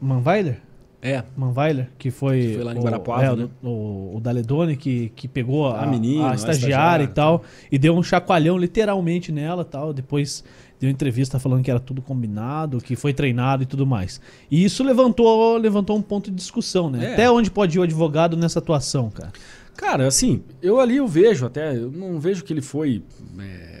Manweiler? 0.00 0.60
É. 1.06 1.22
Manweiler, 1.36 1.88
que 1.96 2.10
foi. 2.10 2.40
Que 2.40 2.54
foi 2.54 2.64
lá 2.64 2.74
em 2.74 2.80
Guarapuava, 2.80 3.24
é, 3.24 3.36
né? 3.36 3.48
o, 3.62 4.16
o 4.16 4.20
Daledone, 4.20 4.76
que, 4.76 5.12
que 5.14 5.28
pegou 5.28 5.68
a, 5.68 5.82
a, 5.82 5.86
menina, 5.86 6.32
a 6.32 6.34
estagiária 6.34 7.04
e 7.04 7.06
tal, 7.06 7.44
e 7.70 7.78
deu 7.78 7.94
um 7.94 8.02
chacoalhão 8.02 8.58
literalmente 8.58 9.30
nela 9.30 9.64
tal. 9.64 9.92
Depois 9.92 10.42
deu 10.80 10.90
entrevista 10.90 11.38
falando 11.38 11.62
que 11.62 11.70
era 11.70 11.78
tudo 11.78 12.02
combinado, 12.02 12.78
que 12.78 12.96
foi 12.96 13.14
treinado 13.14 13.62
e 13.62 13.66
tudo 13.66 13.86
mais. 13.86 14.20
E 14.50 14.64
isso 14.64 14.82
levantou, 14.82 15.56
levantou 15.56 15.96
um 15.96 16.02
ponto 16.02 16.28
de 16.28 16.36
discussão, 16.36 16.90
né? 16.90 17.04
É. 17.04 17.12
Até 17.12 17.30
onde 17.30 17.50
pode 17.52 17.78
ir 17.78 17.80
o 17.80 17.84
advogado 17.84 18.36
nessa 18.36 18.58
atuação, 18.58 19.08
cara? 19.08 19.32
Cara, 19.76 20.08
assim, 20.08 20.42
eu 20.60 20.80
ali 20.80 20.96
eu 20.96 21.06
vejo 21.06 21.46
até, 21.46 21.76
eu 21.76 21.92
não 21.92 22.18
vejo 22.18 22.42
que 22.42 22.52
ele 22.52 22.62
foi. 22.62 23.02
É 23.38 23.75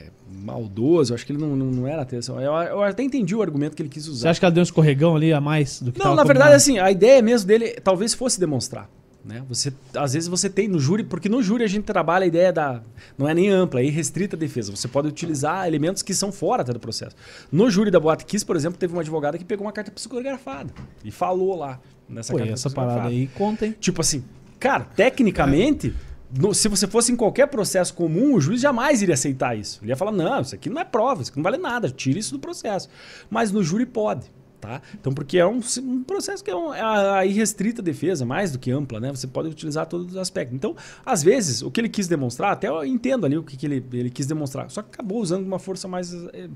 maldoso, 0.46 1.12
acho 1.12 1.26
que 1.26 1.32
ele 1.32 1.40
não, 1.40 1.56
não, 1.56 1.66
não 1.66 1.88
era 1.88 2.02
atenção. 2.02 2.40
Eu, 2.40 2.52
eu, 2.52 2.82
até 2.82 3.02
entendi 3.02 3.34
o 3.34 3.42
argumento 3.42 3.74
que 3.74 3.82
ele 3.82 3.88
quis 3.88 4.06
usar. 4.06 4.22
Você 4.22 4.28
acha 4.28 4.40
que 4.40 4.46
ela 4.46 4.52
deu 4.52 4.60
um 4.60 4.62
escorregão 4.62 5.16
ali 5.16 5.32
a 5.32 5.40
mais 5.40 5.82
do 5.82 5.90
que 5.90 5.98
Não, 5.98 6.14
na 6.14 6.22
verdade, 6.22 6.54
assim, 6.54 6.78
a 6.78 6.90
ideia 6.90 7.20
mesmo 7.20 7.48
dele 7.48 7.80
talvez 7.82 8.14
fosse 8.14 8.38
demonstrar. 8.38 8.88
Né? 9.24 9.42
Você, 9.48 9.72
às 9.96 10.12
vezes 10.12 10.28
você 10.28 10.48
tem 10.48 10.68
no 10.68 10.78
júri, 10.78 11.02
porque 11.02 11.28
no 11.28 11.42
júri 11.42 11.64
a 11.64 11.66
gente 11.66 11.82
trabalha 11.82 12.22
a 12.22 12.26
ideia 12.28 12.52
da. 12.52 12.80
Não 13.18 13.28
é 13.28 13.34
nem 13.34 13.50
ampla, 13.50 13.82
é 13.82 13.86
restrita 13.86 14.36
a 14.36 14.38
defesa. 14.38 14.70
Você 14.70 14.86
pode 14.86 15.08
utilizar 15.08 15.66
elementos 15.66 16.00
que 16.00 16.14
são 16.14 16.30
fora 16.30 16.62
até 16.62 16.72
do 16.72 16.78
processo. 16.78 17.16
No 17.50 17.68
júri 17.68 17.90
da 17.90 17.98
Boate 17.98 18.24
Kiss, 18.24 18.46
por 18.46 18.54
exemplo, 18.54 18.78
teve 18.78 18.92
uma 18.92 19.02
advogada 19.02 19.36
que 19.36 19.44
pegou 19.44 19.66
uma 19.66 19.72
carta 19.72 19.90
psicografada 19.90 20.72
e 21.04 21.10
falou 21.10 21.56
lá 21.56 21.80
nessa 22.08 22.32
Pô, 22.32 22.38
carta 22.38 22.52
essa 22.52 22.70
parada 22.70 23.08
aí, 23.08 23.26
contem. 23.26 23.74
Tipo 23.80 24.00
assim, 24.00 24.22
cara, 24.60 24.84
tecnicamente. 24.84 25.92
No, 26.38 26.54
se 26.54 26.68
você 26.68 26.86
fosse 26.86 27.12
em 27.12 27.16
qualquer 27.16 27.46
processo 27.46 27.94
comum, 27.94 28.34
o 28.34 28.40
juiz 28.40 28.60
jamais 28.60 29.02
iria 29.02 29.14
aceitar 29.14 29.56
isso. 29.56 29.80
Ele 29.82 29.90
ia 29.90 29.96
falar: 29.96 30.12
não, 30.12 30.40
isso 30.40 30.54
aqui 30.54 30.68
não 30.68 30.80
é 30.80 30.84
prova, 30.84 31.22
isso 31.22 31.30
aqui 31.30 31.38
não 31.38 31.44
vale 31.44 31.58
nada, 31.58 31.90
tire 31.90 32.18
isso 32.18 32.32
do 32.32 32.38
processo. 32.38 32.88
Mas 33.30 33.50
no 33.50 33.62
júri 33.62 33.86
pode. 33.86 34.30
Tá? 34.60 34.80
Então, 34.98 35.12
porque 35.12 35.38
é 35.38 35.46
um, 35.46 35.60
um 35.82 36.02
processo 36.02 36.42
que 36.42 36.50
é, 36.50 36.56
um, 36.56 36.74
é 36.74 36.80
a 36.80 37.26
irrestrita 37.26 37.82
defesa, 37.82 38.24
mais 38.24 38.50
do 38.50 38.58
que 38.58 38.70
ampla, 38.70 38.98
né? 38.98 39.10
Você 39.10 39.26
pode 39.26 39.48
utilizar 39.48 39.86
todos 39.86 40.12
os 40.12 40.16
aspectos. 40.16 40.56
Então, 40.56 40.74
às 41.04 41.22
vezes, 41.22 41.62
o 41.62 41.70
que 41.70 41.80
ele 41.80 41.90
quis 41.90 42.08
demonstrar, 42.08 42.52
até 42.52 42.68
eu 42.68 42.84
entendo 42.84 43.26
ali 43.26 43.36
o 43.36 43.42
que, 43.42 43.56
que 43.56 43.66
ele, 43.66 43.84
ele 43.92 44.10
quis 44.10 44.26
demonstrar, 44.26 44.70
só 44.70 44.82
que 44.82 44.88
acabou 44.92 45.20
usando 45.20 45.44
uma 45.44 45.58
força 45.58 45.86
mais 45.86 46.12
é, 46.32 46.48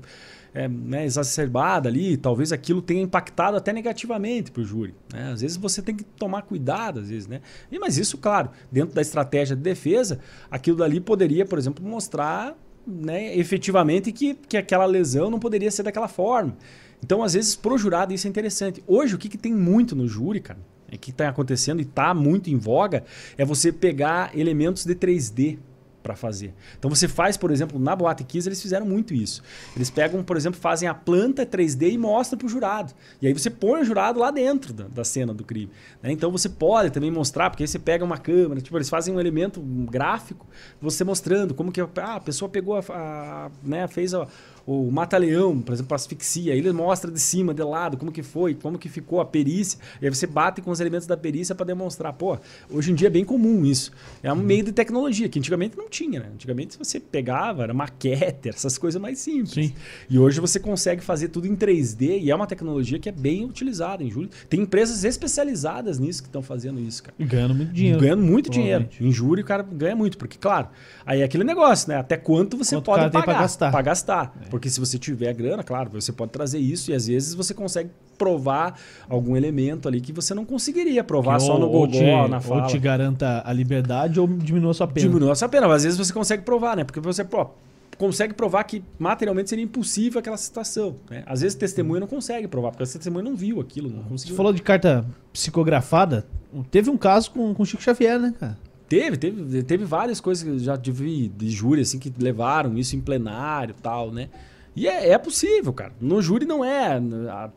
é, 0.53 0.67
né, 0.67 1.05
exacerbada 1.05 1.87
ali, 1.87 2.17
talvez 2.17 2.51
aquilo 2.51 2.81
tenha 2.81 3.01
impactado 3.01 3.57
até 3.57 3.71
negativamente 3.71 4.51
para 4.51 4.61
o 4.61 4.65
júri. 4.65 4.93
Né? 5.11 5.31
Às 5.31 5.41
vezes 5.41 5.57
você 5.57 5.81
tem 5.81 5.95
que 5.95 6.03
tomar 6.03 6.41
cuidado, 6.43 6.99
às 6.99 7.09
vezes, 7.09 7.27
né? 7.27 7.41
E, 7.71 7.79
mas 7.79 7.97
isso, 7.97 8.17
claro, 8.17 8.49
dentro 8.71 8.93
da 8.93 9.01
estratégia 9.01 9.55
de 9.55 9.61
defesa, 9.61 10.19
aquilo 10.49 10.77
dali 10.77 10.99
poderia, 10.99 11.45
por 11.45 11.57
exemplo, 11.57 11.85
mostrar 11.85 12.57
né, 12.85 13.37
efetivamente 13.37 14.11
que, 14.11 14.33
que 14.33 14.57
aquela 14.57 14.85
lesão 14.85 15.29
não 15.29 15.39
poderia 15.39 15.71
ser 15.71 15.83
daquela 15.83 16.07
forma. 16.07 16.57
Então, 17.03 17.23
às 17.23 17.33
vezes, 17.33 17.55
pro 17.55 17.77
jurado 17.77 18.13
isso 18.13 18.27
é 18.27 18.29
interessante. 18.29 18.83
Hoje, 18.85 19.15
o 19.15 19.17
que, 19.17 19.29
que 19.29 19.37
tem 19.37 19.53
muito 19.53 19.95
no 19.95 20.07
júri, 20.07 20.39
cara, 20.39 20.59
é 20.91 20.97
que 20.97 21.11
está 21.11 21.29
acontecendo 21.29 21.79
e 21.79 21.83
está 21.83 22.13
muito 22.13 22.49
em 22.49 22.57
voga, 22.57 23.03
é 23.37 23.45
você 23.45 23.71
pegar 23.71 24.37
elementos 24.37 24.85
de 24.85 24.93
3D 24.93 25.57
para 26.01 26.15
fazer. 26.15 26.53
Então 26.77 26.89
você 26.89 27.07
faz, 27.07 27.37
por 27.37 27.51
exemplo, 27.51 27.79
na 27.79 27.95
Boate 27.95 28.23
Kiss 28.23 28.47
eles 28.47 28.61
fizeram 28.61 28.85
muito 28.85 29.13
isso. 29.13 29.41
Eles 29.75 29.89
pegam, 29.89 30.23
por 30.23 30.37
exemplo, 30.37 30.59
fazem 30.59 30.87
a 30.87 30.93
planta 30.93 31.45
3D 31.45 31.91
e 31.93 31.97
mostram 31.97 32.37
para 32.37 32.45
o 32.45 32.49
jurado. 32.49 32.93
E 33.21 33.27
aí 33.27 33.33
você 33.33 33.49
põe 33.49 33.81
o 33.81 33.85
jurado 33.85 34.19
lá 34.19 34.31
dentro 34.31 34.73
da, 34.73 34.85
da 34.87 35.03
cena 35.03 35.33
do 35.33 35.43
crime. 35.43 35.71
Né? 36.01 36.11
Então 36.11 36.31
você 36.31 36.49
pode 36.49 36.89
também 36.89 37.11
mostrar, 37.11 37.49
porque 37.49 37.63
aí 37.63 37.67
você 37.67 37.79
pega 37.79 38.03
uma 38.03 38.17
câmera, 38.17 38.61
tipo, 38.61 38.77
eles 38.77 38.89
fazem 38.89 39.13
um 39.13 39.19
elemento 39.19 39.59
um 39.59 39.85
gráfico, 39.85 40.47
você 40.81 41.03
mostrando 41.03 41.53
como 41.53 41.71
que 41.71 41.81
a, 41.81 41.89
ah, 41.97 42.15
a 42.15 42.19
pessoa 42.19 42.49
pegou, 42.49 42.75
a, 42.75 42.83
a 42.89 43.51
né, 43.63 43.87
fez 43.87 44.13
a, 44.13 44.27
o 44.65 44.91
mata-leão, 44.91 45.59
por 45.61 45.73
exemplo, 45.73 45.95
asfixia, 45.95 46.53
ele 46.53 46.71
mostra 46.71 47.11
de 47.11 47.19
cima, 47.19 47.53
de 47.53 47.63
lado, 47.63 47.97
como 47.97 48.11
que 48.11 48.23
foi, 48.23 48.53
como 48.53 48.77
que 48.77 48.89
ficou 48.89 49.19
a 49.19 49.25
perícia, 49.25 49.79
e 50.01 50.05
aí 50.05 50.13
você 50.13 50.27
bate 50.27 50.61
com 50.61 50.71
os 50.71 50.79
elementos 50.79 51.07
da 51.07 51.17
perícia 51.17 51.55
para 51.55 51.65
demonstrar. 51.65 52.13
Pô, 52.13 52.37
hoje 52.69 52.91
em 52.91 52.95
dia 52.95 53.07
é 53.07 53.11
bem 53.11 53.25
comum 53.25 53.65
isso. 53.65 53.91
É 54.21 54.31
um 54.31 54.37
uhum. 54.37 54.43
meio 54.43 54.63
de 54.63 54.71
tecnologia, 54.71 55.27
que 55.27 55.39
antigamente 55.39 55.77
não 55.77 55.89
tinha, 55.89 56.19
né? 56.19 56.29
Antigamente 56.33 56.77
você 56.77 56.99
pegava, 56.99 57.63
era 57.63 57.73
maquete, 57.73 58.49
essas 58.49 58.77
coisas 58.77 59.01
mais 59.01 59.19
simples. 59.19 59.53
Sim. 59.53 59.73
E 60.09 60.17
hoje 60.19 60.39
você 60.39 60.59
consegue 60.59 61.01
fazer 61.01 61.29
tudo 61.29 61.47
em 61.47 61.55
3D 61.55 62.21
e 62.21 62.31
é 62.31 62.35
uma 62.35 62.47
tecnologia 62.47 62.99
que 62.99 63.09
é 63.09 63.11
bem 63.11 63.45
utilizada 63.45 64.03
em 64.03 64.09
júri. 64.09 64.29
Tem 64.49 64.61
empresas 64.61 65.03
especializadas 65.03 65.99
nisso 65.99 66.21
que 66.21 66.29
estão 66.29 66.41
fazendo 66.41 66.79
isso, 66.79 67.03
cara. 67.03 67.15
Ganhando 67.19 67.55
muito 67.55 67.73
dinheiro. 67.73 67.99
Ganhando 67.99 68.23
muito 68.23 68.49
dinheiro. 68.49 68.89
Em 68.99 69.11
júri 69.11 69.41
o 69.41 69.45
cara 69.45 69.63
ganha 69.63 69.95
muito, 69.95 70.17
porque, 70.17 70.37
claro, 70.37 70.67
aí 71.05 71.21
é 71.21 71.23
aquele 71.23 71.43
negócio, 71.43 71.89
né? 71.89 71.97
Até 71.97 72.17
quanto 72.17 72.57
você 72.57 72.75
quanto 72.75 72.85
pode 72.85 73.11
pagar 73.11 73.25
para 73.25 73.39
gastar. 73.39 73.71
Pra 73.71 73.81
gastar. 73.81 74.41
É. 74.45 74.49
Porque 74.51 74.69
se 74.69 74.81
você 74.81 74.99
tiver 74.99 75.33
grana, 75.33 75.63
claro, 75.63 75.89
você 75.89 76.11
pode 76.11 76.31
trazer 76.31 76.59
isso 76.59 76.91
e 76.91 76.93
às 76.93 77.07
vezes 77.07 77.33
você 77.33 77.53
consegue 77.53 77.89
provar 78.17 78.77
algum 79.07 79.37
elemento 79.37 79.87
ali 79.87 80.01
que 80.01 80.11
você 80.11 80.33
não 80.33 80.43
conseguiria 80.43 81.03
provar 81.05 81.37
que 81.37 81.43
só 81.43 81.53
ou, 81.53 81.59
no 81.59 81.69
Google, 81.69 82.27
na 82.27 82.41
fala. 82.41 82.63
Ou 82.63 82.67
te 82.67 82.77
garanta 82.77 83.41
a 83.45 83.53
liberdade 83.53 84.19
ou 84.19 84.27
diminua 84.27 84.71
a 84.71 84.73
sua 84.73 84.87
pena. 84.87 85.07
Diminua 85.07 85.31
a 85.31 85.35
sua 85.35 85.47
pena, 85.47 85.69
mas 85.69 85.77
às 85.77 85.83
vezes 85.85 85.97
você 85.97 86.11
consegue 86.11 86.43
provar, 86.43 86.75
né? 86.75 86.83
Porque 86.83 86.99
você 86.99 87.23
pô, 87.23 87.49
consegue 87.97 88.33
provar 88.33 88.65
que 88.65 88.83
materialmente 88.99 89.49
seria 89.49 89.63
impossível 89.63 90.19
aquela 90.19 90.37
situação. 90.37 90.97
Né? 91.09 91.23
Às 91.25 91.39
vezes 91.39 91.55
testemunha 91.55 92.01
não 92.01 92.07
consegue 92.07 92.45
provar, 92.47 92.71
porque 92.71 92.83
a 92.83 92.87
testemunha 92.87 93.23
não 93.23 93.35
viu 93.35 93.61
aquilo, 93.61 93.89
não 93.89 94.03
conseguiu. 94.03 94.33
Você 94.33 94.37
falou 94.37 94.51
de 94.51 94.61
carta 94.61 95.05
psicografada, 95.31 96.27
teve 96.69 96.89
um 96.89 96.97
caso 96.97 97.31
com, 97.31 97.53
com 97.53 97.63
Chico 97.63 97.81
Xavier, 97.81 98.19
né, 98.19 98.33
cara? 98.37 98.57
Teve, 98.91 99.15
teve, 99.15 99.63
teve 99.63 99.85
várias 99.85 100.19
coisas 100.19 100.43
que 100.43 100.49
eu 100.49 100.59
já 100.59 100.75
vi 100.75 101.29
de 101.29 101.49
júri 101.49 101.79
assim 101.79 101.97
que 101.97 102.11
levaram 102.19 102.77
isso 102.77 102.93
em 102.93 102.99
plenário 102.99 103.73
tal, 103.81 104.11
né? 104.11 104.27
E 104.75 104.85
é, 104.85 105.11
é, 105.11 105.17
possível, 105.17 105.71
cara. 105.71 105.93
No 106.01 106.21
júri 106.21 106.45
não 106.45 106.63
é. 106.63 107.01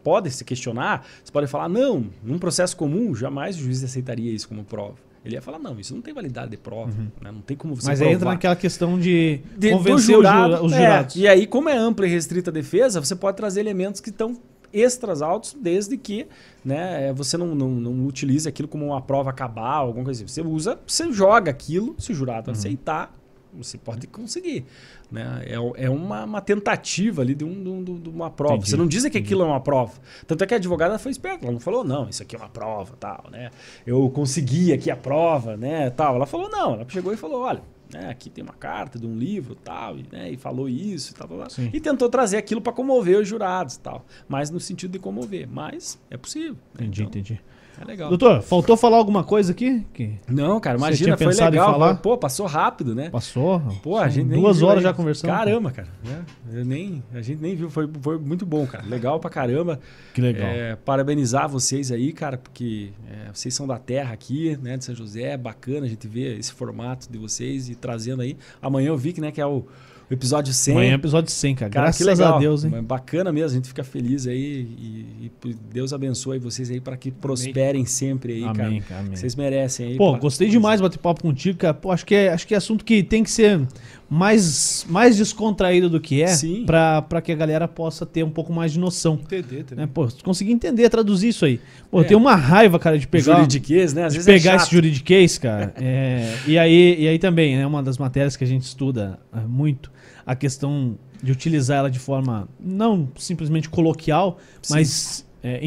Pode 0.05 0.31
se 0.31 0.44
questionar, 0.44 1.05
você 1.24 1.32
pode 1.32 1.48
falar, 1.48 1.69
não, 1.69 2.06
num 2.23 2.39
processo 2.39 2.77
comum, 2.77 3.12
jamais 3.16 3.56
o 3.56 3.65
juiz 3.65 3.82
aceitaria 3.82 4.31
isso 4.31 4.47
como 4.47 4.62
prova. 4.62 4.94
Ele 5.24 5.35
ia 5.35 5.43
falar, 5.43 5.59
não, 5.59 5.81
isso 5.81 5.93
não 5.93 6.01
tem 6.01 6.15
validade 6.15 6.52
de 6.52 6.56
prova. 6.56 6.93
Uhum. 6.93 7.09
Né? 7.20 7.32
Não 7.32 7.40
tem 7.40 7.56
como 7.56 7.74
você 7.74 7.89
Mas 7.89 7.98
provar. 7.98 8.15
entra 8.15 8.28
naquela 8.28 8.55
questão 8.55 8.97
de, 8.97 9.40
de 9.59 9.73
convencer 9.73 10.15
jurado, 10.15 10.65
os 10.65 10.73
é, 10.73 10.77
jurados. 10.77 11.16
É, 11.16 11.19
e 11.19 11.27
aí, 11.27 11.47
como 11.48 11.69
é 11.69 11.77
ampla 11.77 12.06
e 12.06 12.11
restrita 12.11 12.51
a 12.51 12.55
defesa, 12.55 13.05
você 13.05 13.16
pode 13.16 13.36
trazer 13.36 13.59
elementos 13.59 14.01
que 14.01 14.11
estão 14.11 14.39
extras 14.73 15.20
altos, 15.20 15.56
desde 15.61 15.97
que 15.97 16.28
né, 16.65 17.12
você 17.12 17.36
não, 17.36 17.55
não, 17.55 17.70
não 17.70 18.07
utilize 18.07 18.49
aquilo 18.49 18.69
como 18.69 18.86
uma 18.86 19.01
prova 19.03 19.31
acabar, 19.31 19.74
alguma 19.74 20.05
coisa 20.05 20.24
assim. 20.24 20.32
Você 20.32 20.41
usa, 20.43 20.78
você 20.86 21.12
joga 21.12 21.51
aquilo, 21.51 21.95
se 21.99 22.12
o 22.12 22.15
jurado 22.15 22.51
uhum. 22.51 22.57
aceitar, 22.57 23.12
você 23.57 23.78
pode 23.78 24.07
conseguir. 24.07 24.65
Né? 25.11 25.45
É, 25.47 25.85
é 25.85 25.91
uma, 25.91 26.24
uma 26.24 26.41
tentativa 26.41 27.23
ali 27.23 27.35
de, 27.35 27.45
um, 27.45 27.85
de, 27.85 27.99
de 28.01 28.09
uma 28.09 28.31
prova. 28.31 28.55
Entendi, 28.55 28.70
você 28.70 28.77
não 28.77 28.86
diz 28.86 29.03
que 29.03 29.09
entendi. 29.09 29.24
aquilo 29.24 29.43
é 29.43 29.47
uma 29.47 29.61
prova. 29.61 29.93
Tanto 30.27 30.43
é 30.43 30.47
que 30.47 30.55
a 30.55 30.57
advogada 30.57 30.99
foi 30.99 31.12
esperta. 31.12 31.45
Ela 31.45 31.53
não 31.53 31.61
falou, 31.61 31.85
não, 31.85 32.09
isso 32.09 32.23
aqui 32.23 32.35
é 32.35 32.39
uma 32.39 32.49
prova, 32.49 32.97
tal, 32.99 33.24
né? 33.31 33.51
Eu 33.86 34.09
consegui 34.11 34.73
aqui 34.73 34.91
a 34.91 34.97
prova, 34.97 35.57
né? 35.57 35.91
Tal. 35.91 36.16
Ela 36.16 36.27
falou, 36.27 36.49
não. 36.51 36.74
Ela 36.74 36.86
chegou 36.89 37.12
e 37.12 37.16
falou, 37.16 37.43
olha, 37.43 37.62
né, 37.93 38.11
aqui 38.11 38.31
tem 38.31 38.43
uma 38.43 38.55
carta 38.55 38.98
de 38.98 39.06
um 39.06 39.16
livro 39.16 39.55
tal, 39.55 39.98
e, 39.98 40.06
né, 40.11 40.31
e 40.31 40.36
falou 40.36 40.69
isso 40.69 41.12
e 41.12 41.15
tal, 41.15 41.28
tal, 41.28 41.39
tal. 41.39 41.65
E 41.73 41.81
tentou 41.81 42.09
trazer 42.09 42.36
aquilo 42.36 42.61
para 42.61 42.73
comover 42.73 43.19
os 43.19 43.28
jurados 43.28 43.77
tal. 43.77 44.05
Mas 44.28 44.51
no 44.51 44.61
sentido 44.61 44.93
de 44.93 44.98
comover. 44.98 45.48
Mas 45.48 45.98
é 46.11 46.16
possível. 46.16 46.55
Né? 46.55 46.86
Entendi, 46.86 47.02
então, 47.02 47.20
entendi. 47.20 47.40
É 47.80 47.84
legal. 47.84 48.09
Doutor, 48.09 48.42
faltou 48.42 48.76
falar 48.76 48.96
alguma 48.96 49.24
coisa 49.24 49.52
aqui? 49.52 49.84
Que 49.92 50.14
Não, 50.28 50.60
cara, 50.60 50.78
imagina, 50.78 51.16
foi 51.16 51.34
legal. 51.34 51.72
Falar? 51.72 51.94
Pô, 51.96 52.16
passou 52.16 52.46
rápido, 52.46 52.94
né? 52.94 53.10
Passou. 53.10 53.60
Pô, 53.82 53.98
a 53.98 54.09
gente 54.09 54.28
duas 54.28 54.62
horas 54.62 54.82
já 54.82 54.92
conversando. 54.92 55.30
Caramba, 55.30 55.70
cara. 55.70 55.88
Né? 56.05 56.24
Eu 56.52 56.64
nem, 56.64 57.02
a 57.12 57.20
gente 57.20 57.40
nem 57.40 57.56
viu, 57.56 57.68
foi, 57.68 57.88
foi 58.01 58.18
muito 58.18 58.46
bom, 58.46 58.66
cara. 58.66 58.84
Legal 58.86 59.18
pra 59.18 59.30
caramba. 59.30 59.80
Que 60.12 60.20
legal. 60.20 60.46
É, 60.46 60.76
parabenizar 60.76 61.48
vocês 61.48 61.90
aí, 61.90 62.12
cara, 62.12 62.38
porque 62.38 62.90
é, 63.10 63.32
vocês 63.32 63.55
são 63.55 63.66
da 63.66 63.78
terra 63.78 64.12
aqui, 64.12 64.56
né, 64.62 64.76
de 64.76 64.84
São 64.84 64.94
José. 64.94 65.36
Bacana 65.36 65.86
a 65.86 65.88
gente 65.88 66.06
ver 66.06 66.38
esse 66.38 66.52
formato 66.52 67.10
de 67.10 67.18
vocês 67.18 67.68
e 67.68 67.74
trazendo 67.74 68.22
aí. 68.22 68.36
Amanhã 68.62 68.88
eu 68.88 68.96
vi 68.96 69.12
que, 69.12 69.20
né, 69.20 69.32
que 69.32 69.40
é 69.40 69.46
o 69.46 69.66
episódio 70.10 70.52
100. 70.52 70.74
Amanhã 70.74 70.93
é 70.93 70.94
episódio 70.94 71.31
100, 71.31 71.55
cara. 71.55 71.70
cara 71.70 71.85
Graças 71.86 72.20
a 72.20 72.39
Deus, 72.39 72.64
hein? 72.64 72.82
Bacana 72.82 73.32
mesmo, 73.32 73.51
a 73.51 73.55
gente 73.55 73.68
fica 73.68 73.85
feliz 73.85 74.26
aí 74.26 74.66
e, 74.78 75.31
e 75.44 75.55
Deus 75.72 75.93
abençoe 75.93 76.39
vocês 76.39 76.70
aí 76.70 76.81
para 76.81 76.97
que 76.97 77.10
prosperem 77.10 77.82
amém. 77.82 77.86
sempre 77.86 78.32
aí, 78.35 78.44
amém, 78.44 78.81
cara. 78.81 79.01
Amém. 79.01 79.16
Vocês 79.16 79.35
merecem 79.35 79.89
aí. 79.89 79.97
Pô, 79.97 80.12
pra... 80.12 80.20
gostei 80.20 80.48
demais 80.48 80.81
bater 80.81 80.98
papo 80.98 81.22
contigo, 81.22 81.59
cara. 81.59 81.74
Pô, 81.74 81.90
acho 81.90 82.05
que 82.05 82.14
é, 82.14 82.32
acho 82.32 82.47
que 82.47 82.55
é 82.55 82.56
assunto 82.56 82.85
que 82.85 83.02
tem 83.02 83.22
que 83.22 83.31
ser 83.31 83.66
mais, 84.15 84.86
mais 84.89 85.16
descontraído 85.16 85.91
do 85.91 86.01
que 86.01 86.23
é, 86.23 86.28
para 86.65 87.20
que 87.20 87.32
a 87.32 87.35
galera 87.35 87.66
possa 87.66 88.07
ter 88.07 88.23
um 88.23 88.31
pouco 88.31 88.53
mais 88.53 88.73
de 88.73 88.78
noção. 88.78 89.15
Entender 89.20 89.65
também. 89.65 89.85
Né? 89.86 89.91
Pô, 89.93 90.09
conseguir 90.23 90.53
entender, 90.53 90.89
traduzir 90.89 91.31
isso 91.31 91.45
aí. 91.45 91.61
Pô, 91.91 92.01
é. 92.01 92.05
tem 92.05 92.16
uma 92.16 92.36
raiva, 92.36 92.78
cara, 92.78 92.97
de 92.97 93.09
pegar. 93.09 93.39
Juridiquês, 93.39 93.93
né? 93.93 94.05
Às 94.05 94.12
de 94.12 94.20
vezes 94.20 94.28
é 94.28 94.32
pegar 94.32 94.53
é 94.53 94.57
esse 94.57 94.70
juridiquês, 94.70 95.36
cara. 95.36 95.74
é, 95.77 96.32
e, 96.47 96.57
aí, 96.57 96.97
e 97.01 97.09
aí 97.09 97.19
também, 97.19 97.57
né? 97.57 97.66
Uma 97.66 97.82
das 97.82 97.99
matérias 97.99 98.36
que 98.36 98.45
a 98.45 98.47
gente 98.47 98.62
estuda 98.62 99.19
é, 99.35 99.41
muito 99.41 99.91
a 100.24 100.36
questão 100.36 100.97
de 101.20 101.32
utilizar 101.32 101.78
ela 101.78 101.91
de 101.91 101.99
forma 101.99 102.49
não 102.61 103.09
simplesmente 103.16 103.69
coloquial, 103.69 104.39
Sim. 104.62 104.74
mas 104.74 105.27
é, 105.47 105.61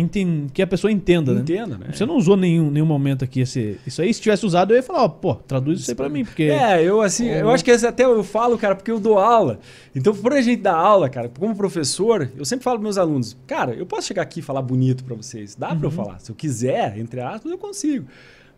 que 0.51 0.63
a 0.63 0.65
pessoa 0.65 0.91
entenda, 0.91 1.31
né? 1.35 1.41
Entenda, 1.41 1.77
né? 1.77 1.89
Você 1.93 2.03
não 2.03 2.15
usou 2.15 2.35
nenhum, 2.35 2.71
nenhum 2.71 2.85
momento 2.87 3.23
aqui 3.23 3.41
esse, 3.41 3.79
isso 3.85 4.01
aí. 4.01 4.11
Se 4.11 4.19
tivesse 4.19 4.43
usado, 4.43 4.73
eu 4.73 4.77
ia 4.77 4.81
falar, 4.81 5.03
ó, 5.03 5.07
pô, 5.07 5.35
traduz 5.35 5.81
isso 5.81 5.91
aí 5.91 5.95
pra 5.95 6.09
mim, 6.09 6.25
porque... 6.25 6.45
É, 6.45 6.83
eu 6.83 6.99
assim, 6.99 7.27
eu 7.27 7.47
acho 7.51 7.63
que 7.63 7.69
até 7.69 8.03
eu 8.03 8.23
falo, 8.23 8.57
cara, 8.57 8.73
porque 8.73 8.89
eu 8.89 8.99
dou 8.99 9.19
aula. 9.19 9.59
Então, 9.95 10.15
por 10.15 10.33
a 10.33 10.41
gente 10.41 10.63
dar 10.63 10.73
aula, 10.73 11.07
cara, 11.09 11.29
como 11.29 11.55
professor, 11.55 12.27
eu 12.35 12.43
sempre 12.43 12.63
falo 12.63 12.77
pros 12.77 12.83
meus 12.85 12.97
alunos, 12.97 13.37
cara, 13.45 13.75
eu 13.75 13.85
posso 13.85 14.07
chegar 14.07 14.23
aqui 14.23 14.39
e 14.39 14.43
falar 14.43 14.63
bonito 14.63 15.03
para 15.03 15.15
vocês. 15.15 15.53
Dá 15.53 15.69
uhum. 15.69 15.77
pra 15.77 15.87
eu 15.87 15.91
falar. 15.91 16.19
Se 16.21 16.31
eu 16.31 16.35
quiser, 16.35 16.97
entre 16.97 17.21
aspas, 17.21 17.51
eu 17.51 17.57
consigo. 17.59 18.07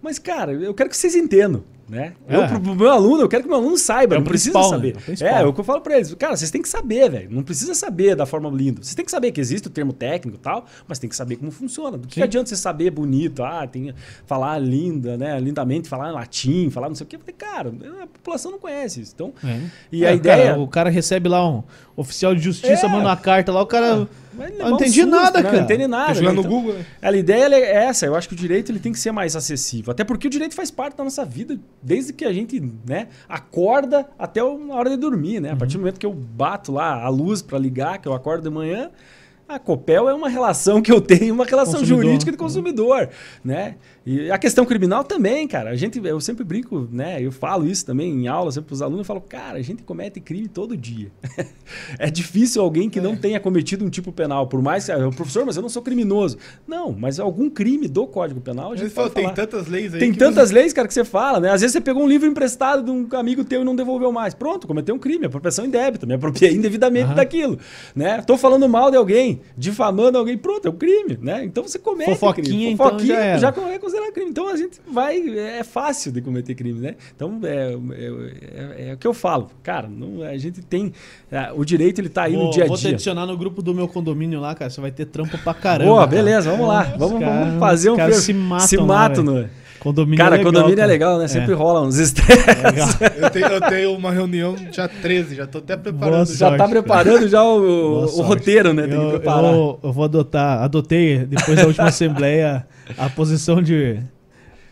Mas, 0.01 0.17
cara, 0.19 0.53
eu 0.53 0.73
quero 0.73 0.89
que 0.89 0.97
vocês 0.97 1.15
entendam. 1.15 1.63
Né? 1.89 2.13
É. 2.27 2.35
Eu, 2.35 2.47
pro, 2.47 2.61
pro 2.61 2.76
meu 2.76 2.91
aluno, 2.91 3.23
eu 3.23 3.27
quero 3.27 3.41
que 3.41 3.49
meu 3.49 3.57
aluno 3.57 3.76
saiba, 3.76 4.13
é 4.13 4.17
não 4.19 4.23
precisa 4.23 4.61
saber. 4.61 4.95
Né? 4.95 5.15
É, 5.21 5.41
é, 5.41 5.45
o 5.45 5.51
que 5.51 5.59
eu 5.59 5.63
falo 5.63 5.81
para 5.81 5.95
eles. 5.95 6.13
Cara, 6.13 6.38
vocês 6.38 6.51
têm 6.51 6.61
que 6.61 6.69
saber, 6.69 7.09
velho. 7.09 7.31
Não 7.31 7.41
precisa 7.41 7.73
saber 7.73 8.15
da 8.15 8.27
forma 8.27 8.47
linda. 8.49 8.84
Vocês 8.84 8.93
têm 8.93 9.03
que 9.03 9.09
saber 9.09 9.31
que 9.31 9.41
existe 9.41 9.67
o 9.67 9.71
termo 9.71 9.91
técnico 9.91 10.38
e 10.38 10.39
tal, 10.39 10.65
mas 10.88 10.99
tem 10.99 11.09
que 11.09 11.15
saber 11.15 11.38
como 11.38 11.49
funciona. 11.49 11.97
Do 11.97 12.07
que, 12.07 12.15
que, 12.15 12.21
adianta 12.21 12.47
você 12.47 12.55
saber 12.55 12.91
bonito, 12.91 13.43
ah, 13.43 13.65
tem 13.65 13.91
falar 14.27 14.59
linda, 14.59 15.17
né? 15.17 15.39
Lindamente, 15.39 15.89
falar 15.89 16.11
em 16.11 16.13
latim, 16.13 16.69
falar 16.69 16.89
não 16.89 16.95
sei 16.95 17.05
o 17.05 17.07
quê. 17.07 17.17
Falei, 17.17 17.35
cara, 17.35 17.73
a 18.03 18.07
população 18.07 18.51
não 18.51 18.59
conhece 18.59 19.01
isso. 19.01 19.13
Então, 19.15 19.34
é. 19.43 19.59
e 19.91 20.05
a 20.05 20.11
é, 20.11 20.15
ideia. 20.15 20.51
Cara, 20.51 20.59
o 20.59 20.67
cara 20.67 20.89
recebe 20.91 21.27
lá 21.27 21.47
um 21.49 21.63
oficial 21.95 22.35
de 22.35 22.41
justiça, 22.41 22.85
é. 22.85 22.89
manda 22.89 23.05
uma 23.05 23.17
carta 23.17 23.51
lá, 23.51 23.63
o 23.63 23.67
cara. 23.67 24.07
Eu 24.40 24.70
não 24.70 24.76
entendi 24.76 25.02
susto, 25.02 25.10
nada, 25.10 25.38
né? 25.40 25.44
cara. 25.44 25.57
Não 25.57 25.64
entendi 25.64 25.88
nada. 25.88 26.14
Jogar 26.14 26.34
no 26.34 26.40
então, 26.41 26.52
Google, 26.52 26.74
né? 26.74 26.86
A 27.02 27.11
ideia 27.11 27.56
é 27.56 27.86
essa. 27.86 28.06
Eu 28.06 28.16
acho 28.16 28.28
que 28.28 28.34
o 28.34 28.38
direito 28.38 28.72
ele 28.72 28.80
tem 28.80 28.91
que 28.91 28.99
ser 28.99 29.11
mais 29.11 29.36
acessível. 29.36 29.91
Até 29.91 30.03
porque 30.03 30.28
o 30.28 30.30
direito 30.30 30.56
faz 30.56 30.72
parte 30.72 30.95
da 30.95 31.03
nossa 31.03 31.26
vida 31.26 31.60
desde 31.82 32.14
que 32.14 32.26
a 32.26 32.32
gente 32.32 32.61
né, 32.88 33.07
acorda 33.28 34.07
até 34.18 34.40
a 34.40 34.45
hora 34.45 34.90
de 34.90 34.98
dormir. 34.98 35.40
Né? 35.40 35.52
A 35.52 35.56
partir 35.56 35.74
do 35.74 35.80
momento 35.80 35.99
que 35.99 36.06
eu 36.06 36.14
bato 36.14 36.72
lá 36.72 37.03
a 37.03 37.10
luz 37.10 37.41
para 37.41 37.57
ligar, 37.57 37.99
que 37.99 38.07
eu 38.07 38.14
acordo 38.14 38.44
de 38.44 38.49
manhã, 38.49 38.90
a 39.49 39.57
Copel 39.57 40.07
é 40.07 40.14
uma 40.14 40.30
relação 40.30 40.80
que 40.80 40.91
eu 40.91 41.02
tenho, 41.02 41.34
uma 41.34 41.44
relação 41.44 41.80
consumidor. 41.80 42.03
jurídica 42.03 42.32
de 42.32 42.38
consumidor, 42.38 43.10
né? 43.44 43.78
E 44.05 44.31
a 44.31 44.38
questão 44.38 44.65
criminal 44.65 45.03
também, 45.03 45.47
cara. 45.47 45.69
A 45.71 45.76
gente, 45.76 45.99
eu 46.03 46.19
sempre 46.19 46.43
brinco, 46.43 46.88
né? 46.91 47.21
Eu 47.21 47.31
falo 47.31 47.67
isso 47.67 47.85
também 47.85 48.11
em 48.11 48.27
aula, 48.27 48.51
sempre 48.51 48.67
para 48.67 48.73
os 48.73 48.81
alunos, 48.81 48.99
eu 48.99 49.05
falo, 49.05 49.21
cara, 49.21 49.59
a 49.59 49.61
gente 49.61 49.84
comete 49.84 50.19
crime 50.19 50.47
todo 50.47 50.76
dia. 50.76 51.11
é 51.99 52.09
difícil 52.09 52.61
alguém 52.61 52.89
que 52.89 52.99
é. 52.99 53.01
não 53.01 53.15
tenha 53.15 53.39
cometido 53.39 53.85
um 53.85 53.89
tipo 53.89 54.11
penal, 54.11 54.47
por 54.47 54.61
mais 54.61 54.85
que, 54.85 54.91
professor, 55.15 55.45
mas 55.45 55.57
eu 55.57 55.61
não 55.61 55.69
sou 55.69 55.81
criminoso. 55.81 56.38
Não, 56.67 56.91
mas 56.91 57.19
algum 57.19 57.49
crime 57.49 57.88
do 57.88 58.07
Código 58.07 58.39
Penal, 58.39 58.71
a 58.71 58.76
gente 58.76 58.91
fala, 58.91 59.09
tem 59.09 59.34
tantas 59.34 59.67
leis 59.67 59.93
aí. 59.93 59.99
Tem 59.99 60.13
tantas 60.13 60.49
você... 60.49 60.55
leis, 60.55 60.73
cara, 60.73 60.88
que 60.88 60.93
você 60.93 61.03
fala, 61.03 61.39
né? 61.39 61.51
Às 61.51 61.61
vezes 61.61 61.73
você 61.73 61.81
pegou 61.81 62.03
um 62.03 62.07
livro 62.07 62.27
emprestado 62.27 62.84
de 62.84 62.91
um 62.91 63.07
amigo 63.17 63.43
teu 63.43 63.61
e 63.61 63.63
não 63.65 63.76
devolveu 63.76 64.11
mais. 64.11 64.34
Pronto, 64.34 64.65
cometeu 64.65 64.95
um 64.95 64.99
crime, 64.99 65.26
apropriação 65.26 65.65
indébita, 65.65 66.05
me 66.05 66.13
apropriei 66.13 66.53
indevidamente 66.53 67.09
uhum. 67.09 67.15
daquilo, 67.15 67.59
né? 67.95 68.21
Tô 68.21 68.38
falando 68.38 68.67
mal 68.67 68.89
de 68.89 68.97
alguém, 68.97 69.41
difamando 69.57 70.17
alguém, 70.17 70.38
pronto, 70.38 70.67
é 70.67 70.71
um 70.71 70.77
crime, 70.77 71.17
né? 71.21 71.43
Então 71.43 71.63
você 71.63 71.77
comete 71.77 72.11
Fofoquinha, 72.11 72.45
crime. 72.45 72.77
Fofoquinha, 72.77 73.13
então 73.13 73.39
já, 73.39 73.51
já 73.51 73.69
é 73.69 73.80
considerado 73.90 74.14
crime. 74.14 74.30
Então 74.30 74.48
a 74.48 74.56
gente 74.56 74.80
vai. 74.88 75.18
É 75.38 75.64
fácil 75.64 76.11
de 76.11 76.22
cometer 76.22 76.56
crime, 76.56 76.80
né? 76.80 76.95
Então 77.16 77.40
é, 77.44 77.74
é, 77.74 78.86
é, 78.86 78.90
é 78.90 78.94
o 78.94 78.98
que 78.98 79.07
eu 79.07 79.14
falo. 79.14 79.49
Cara, 79.64 79.88
não, 79.88 80.22
a 80.24 80.38
gente 80.38 80.61
tem. 80.61 80.94
É, 81.32 81.52
o 81.53 81.66
direito 81.66 81.99
ele 81.99 82.10
tá 82.10 82.24
aí 82.24 82.34
vou, 82.34 82.45
no 82.45 82.52
dia 82.52 82.64
a 82.64 82.68
dia. 82.68 82.68
Vou 82.68 82.78
te 82.78 82.88
adicionar 82.88 83.26
no 83.26 83.38
grupo 83.38 83.61
do 83.61 83.74
meu 83.74 83.88
condomínio 83.88 84.40
lá, 84.40 84.56
cara. 84.56 84.70
Você 84.70 84.80
vai 84.80 84.91
ter 84.91 85.06
trampo 85.06 85.38
pra 85.38 85.53
caramba. 85.53 85.91
Boa, 85.91 86.07
beleza, 86.07 86.52
vamos 86.52 86.68
lá. 86.68 86.84
Vamos, 86.98 87.20
cara, 87.20 87.45
vamos 87.45 87.60
fazer 87.60 87.90
um. 87.90 87.98
Cara 87.98 88.14
se 88.14 88.34
matam, 88.34 88.68
se 88.68 88.78
matam 88.78 89.24
no. 89.24 89.49
Condomínio 89.80 90.18
cara, 90.18 90.35
é 90.35 90.38
legal, 90.39 90.51
condomínio 90.51 90.73
é 90.73 90.81
cara. 90.81 90.89
é 90.89 90.93
legal, 90.93 91.18
né? 91.19 91.27
Sempre 91.27 91.53
é. 91.53 91.56
rola 91.56 91.81
uns 91.81 91.97
estresses. 91.97 92.45
É 92.47 93.23
eu, 93.26 93.30
tenho, 93.30 93.45
eu 93.47 93.61
tenho 93.61 93.93
uma 93.95 94.11
reunião 94.11 94.56
dia 94.56 94.88
13, 94.88 95.35
já 95.35 95.47
tô 95.47 95.60
até 95.60 95.77
preparando. 95.77 96.11
Boa 96.11 96.26
já 96.26 96.35
sorte, 96.35 96.57
tá 96.57 96.68
preparando 96.68 97.27
já 97.27 97.43
o, 97.43 98.03
o 98.03 98.22
roteiro, 98.22 98.73
né? 98.73 98.88
Tem 98.88 98.95
eu, 98.95 99.06
que 99.06 99.10
preparar. 99.11 99.53
Eu, 99.53 99.80
eu, 99.81 99.93
vou 99.93 100.03
adotar, 100.03 100.61
adotei 100.61 101.19
depois 101.19 101.57
da 101.57 101.65
última 101.65 101.88
assembleia 101.89 102.68
a 102.97 103.10
posição 103.10 103.61
de 103.61 103.99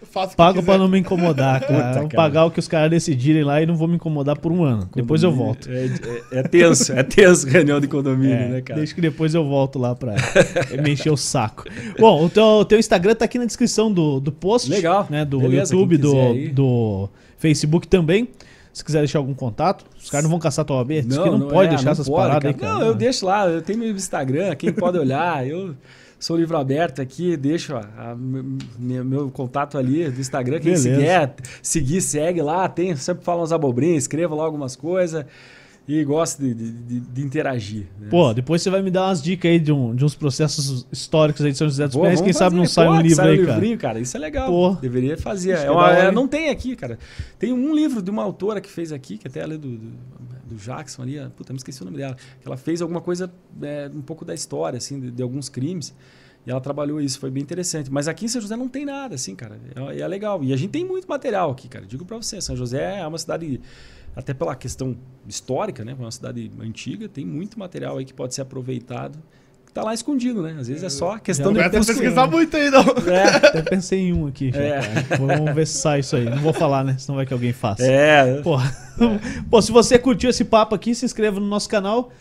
faço 0.07 0.35
Pago 0.35 0.63
para 0.63 0.77
não 0.77 0.87
me 0.87 0.99
incomodar, 0.99 1.61
cara. 1.67 1.99
Vou 1.99 2.09
pagar 2.09 2.45
o 2.45 2.51
que 2.51 2.59
os 2.59 2.67
caras 2.67 2.89
decidirem 2.89 3.43
lá 3.43 3.61
e 3.61 3.65
não 3.65 3.75
vou 3.75 3.87
me 3.87 3.95
incomodar 3.95 4.37
por 4.37 4.51
um 4.51 4.63
ano. 4.63 4.87
Condomínio. 4.87 4.95
Depois 4.95 5.23
eu 5.23 5.31
volto. 5.31 5.69
É, 5.69 5.85
é, 5.85 6.39
é, 6.39 6.43
tenso, 6.43 6.93
é 6.93 7.03
tenso 7.03 7.47
reunião 7.49 7.79
de 7.79 7.87
condomínio, 7.87 8.35
é, 8.35 8.47
né, 8.49 8.61
cara? 8.61 8.79
Deixa 8.79 8.93
que 8.95 9.01
depois 9.01 9.33
eu 9.33 9.45
volto 9.45 9.77
lá 9.77 9.93
pra 9.95 10.15
me 10.81 10.91
encher 10.91 11.11
o 11.11 11.17
saco. 11.17 11.65
Bom, 11.99 12.25
o 12.25 12.29
teu, 12.29 12.43
o 12.43 12.65
teu 12.65 12.79
Instagram 12.79 13.15
tá 13.15 13.25
aqui 13.25 13.37
na 13.37 13.45
descrição 13.45 13.91
do, 13.91 14.19
do 14.19 14.31
post. 14.31 14.69
Legal. 14.69 15.07
Né, 15.09 15.25
do 15.25 15.39
Beleza, 15.39 15.73
YouTube, 15.73 15.97
do, 15.97 16.33
do 16.51 17.09
Facebook 17.37 17.87
também. 17.87 18.27
Se 18.73 18.85
quiser 18.85 18.99
deixar 18.99 19.17
algum 19.17 19.33
contato, 19.33 19.85
os 19.99 20.07
caras 20.07 20.23
não 20.25 20.29
vão 20.29 20.37
caçar 20.37 20.63
tua 20.63 20.77
OAB. 20.77 21.01
Diz 21.01 21.05
não, 21.07 21.23
que 21.23 21.29
não, 21.31 21.37
não 21.39 21.47
pode 21.47 21.65
é, 21.65 21.69
deixar 21.69 21.85
não 21.85 21.91
essas 21.93 22.07
pode, 22.07 22.27
paradas 22.27 22.55
cara. 22.55 22.55
aí, 22.55 22.73
cara. 22.73 22.73
Não, 22.73 22.85
eu 22.85 22.93
deixo 22.93 23.25
lá, 23.25 23.47
eu 23.47 23.61
tenho 23.61 23.79
meu 23.79 23.89
Instagram, 23.89 24.53
quem 24.55 24.71
pode 24.71 24.99
olhar, 24.99 25.47
eu 25.47 25.75
sou 26.19 26.37
livro 26.37 26.57
aberto 26.57 27.01
aqui, 27.01 27.37
deixo 27.37 27.75
a, 27.75 27.87
a, 27.97 28.15
meu, 28.15 29.05
meu, 29.05 29.29
contato 29.29 29.77
ali 29.77 30.09
do 30.09 30.19
Instagram. 30.19 30.59
Quem 30.59 30.73
Beleza. 30.73 30.89
quiser 30.89 31.35
seguir, 31.61 32.01
segue 32.01 32.41
lá. 32.41 32.67
Tem, 32.67 32.95
sempre 32.95 33.23
falo 33.23 33.41
umas 33.41 33.51
abobrinhas, 33.51 34.03
escreva 34.03 34.35
lá 34.35 34.43
algumas 34.43 34.75
coisas. 34.75 35.25
E 35.87 36.03
gosto 36.03 36.41
de, 36.41 36.53
de, 36.53 36.99
de 36.99 37.21
interagir. 37.21 37.87
Né? 37.97 38.09
Pô, 38.09 38.33
depois 38.33 38.61
você 38.61 38.69
vai 38.69 38.81
me 38.81 38.91
dar 38.91 39.07
umas 39.07 39.21
dicas 39.21 39.49
aí 39.49 39.59
de, 39.59 39.71
um, 39.71 39.95
de 39.95 40.03
uns 40.03 40.15
processos 40.15 40.85
históricos 40.91 41.45
aí 41.45 41.51
de 41.51 41.57
São 41.57 41.67
José 41.67 41.87
dos 41.87 41.95
Pinhais. 41.95 42.19
Quem 42.19 42.33
sabe 42.33 42.55
não 42.55 42.65
sai 42.65 42.89
um 42.89 42.99
livro 42.99 43.15
sai 43.15 43.29
aí, 43.29 43.41
um 43.41 43.45
cara. 43.45 43.53
Livrinho, 43.53 43.77
cara. 43.77 43.99
Isso 43.99 44.17
é 44.17 44.19
legal. 44.19 44.49
Pô, 44.49 44.71
Deveria 44.81 45.17
fazer. 45.17 45.51
É 45.51 45.71
uma, 45.71 45.91
é, 45.91 46.11
não 46.11 46.27
tem 46.27 46.49
aqui, 46.49 46.75
cara. 46.75 46.99
Tem 47.39 47.53
um 47.53 47.73
livro 47.73 48.01
de 48.01 48.11
uma 48.11 48.23
autora 48.23 48.59
que 48.59 48.69
fez 48.69 48.91
aqui, 48.91 49.17
que 49.17 49.27
até 49.27 49.39
é 49.39 49.47
do, 49.47 49.57
do 49.57 49.93
do 50.47 50.55
Jackson 50.55 51.01
ali, 51.03 51.19
puta, 51.35 51.53
me 51.53 51.57
esqueci 51.57 51.81
o 51.81 51.85
nome 51.85 51.97
dela, 51.97 52.15
que 52.15 52.47
ela 52.47 52.57
fez 52.57 52.81
alguma 52.81 53.01
coisa, 53.01 53.31
é, 53.61 53.89
um 53.93 54.01
pouco 54.01 54.23
da 54.23 54.33
história, 54.33 54.77
assim, 54.77 54.99
de, 54.99 55.11
de, 55.11 55.21
alguns 55.21 55.49
crimes. 55.49 55.93
E 56.45 56.49
ela 56.49 56.61
trabalhou 56.61 57.01
isso, 57.01 57.19
foi 57.19 57.29
bem 57.29 57.43
interessante. 57.43 57.91
Mas 57.91 58.07
aqui 58.07 58.23
em 58.23 58.27
São 58.29 58.39
José 58.39 58.55
não 58.55 58.69
tem 58.69 58.85
nada, 58.85 59.15
assim, 59.15 59.35
cara. 59.35 59.59
É, 59.75 59.99
é 59.99 60.07
legal. 60.07 60.41
E 60.41 60.53
a 60.53 60.55
gente 60.55 60.71
tem 60.71 60.85
muito 60.85 61.05
material 61.05 61.51
aqui, 61.51 61.67
cara. 61.67 61.85
Digo 61.85 62.05
para 62.05 62.15
você, 62.15 62.39
São 62.39 62.55
José 62.55 62.99
é 62.99 63.05
uma 63.05 63.17
cidade, 63.17 63.59
até 64.17 64.33
pela 64.33 64.55
questão 64.55 64.97
histórica, 65.27 65.85
né? 65.85 65.95
Uma 65.97 66.11
cidade 66.11 66.51
antiga, 66.59 67.07
tem 67.07 67.23
muito 67.23 67.57
material 67.59 67.97
aí 67.97 68.05
que 68.05 68.13
pode 68.13 68.33
ser 68.33 68.41
aproveitado 68.41 69.17
tá 69.77 69.83
lá 69.83 69.93
escondido, 69.93 70.41
né? 70.41 70.55
Às 70.59 70.67
vezes 70.67 70.83
é 70.83 70.89
só 70.89 71.19
questão 71.19 71.53
de 71.53 71.69
pesquisar 71.69 72.25
muito 72.25 72.57
aí, 72.57 72.71
não. 72.71 72.81
É. 73.13 73.27
Até 73.27 73.61
pensei 73.61 73.99
em 73.99 74.13
um 74.13 74.25
aqui. 74.25 74.51
Já, 74.51 74.59
é. 74.59 74.81
Vamos 75.19 75.53
ver 75.53 75.67
se 75.67 75.77
sai 75.77 75.99
isso 75.99 76.15
aí. 76.15 76.25
Não 76.25 76.39
vou 76.39 76.51
falar, 76.51 76.83
né? 76.83 76.95
Senão 76.97 77.15
vai 77.15 77.27
que 77.27 77.33
alguém 77.33 77.53
faça. 77.53 77.83
É. 77.83 78.41
Pô. 78.41 78.59
É. 78.59 78.69
Pô, 79.49 79.61
se 79.61 79.71
você 79.71 79.99
curtiu 79.99 80.31
esse 80.31 80.43
papo 80.43 80.73
aqui, 80.73 80.95
se 80.95 81.05
inscreva 81.05 81.39
no 81.39 81.45
nosso 81.45 81.69
canal. 81.69 82.11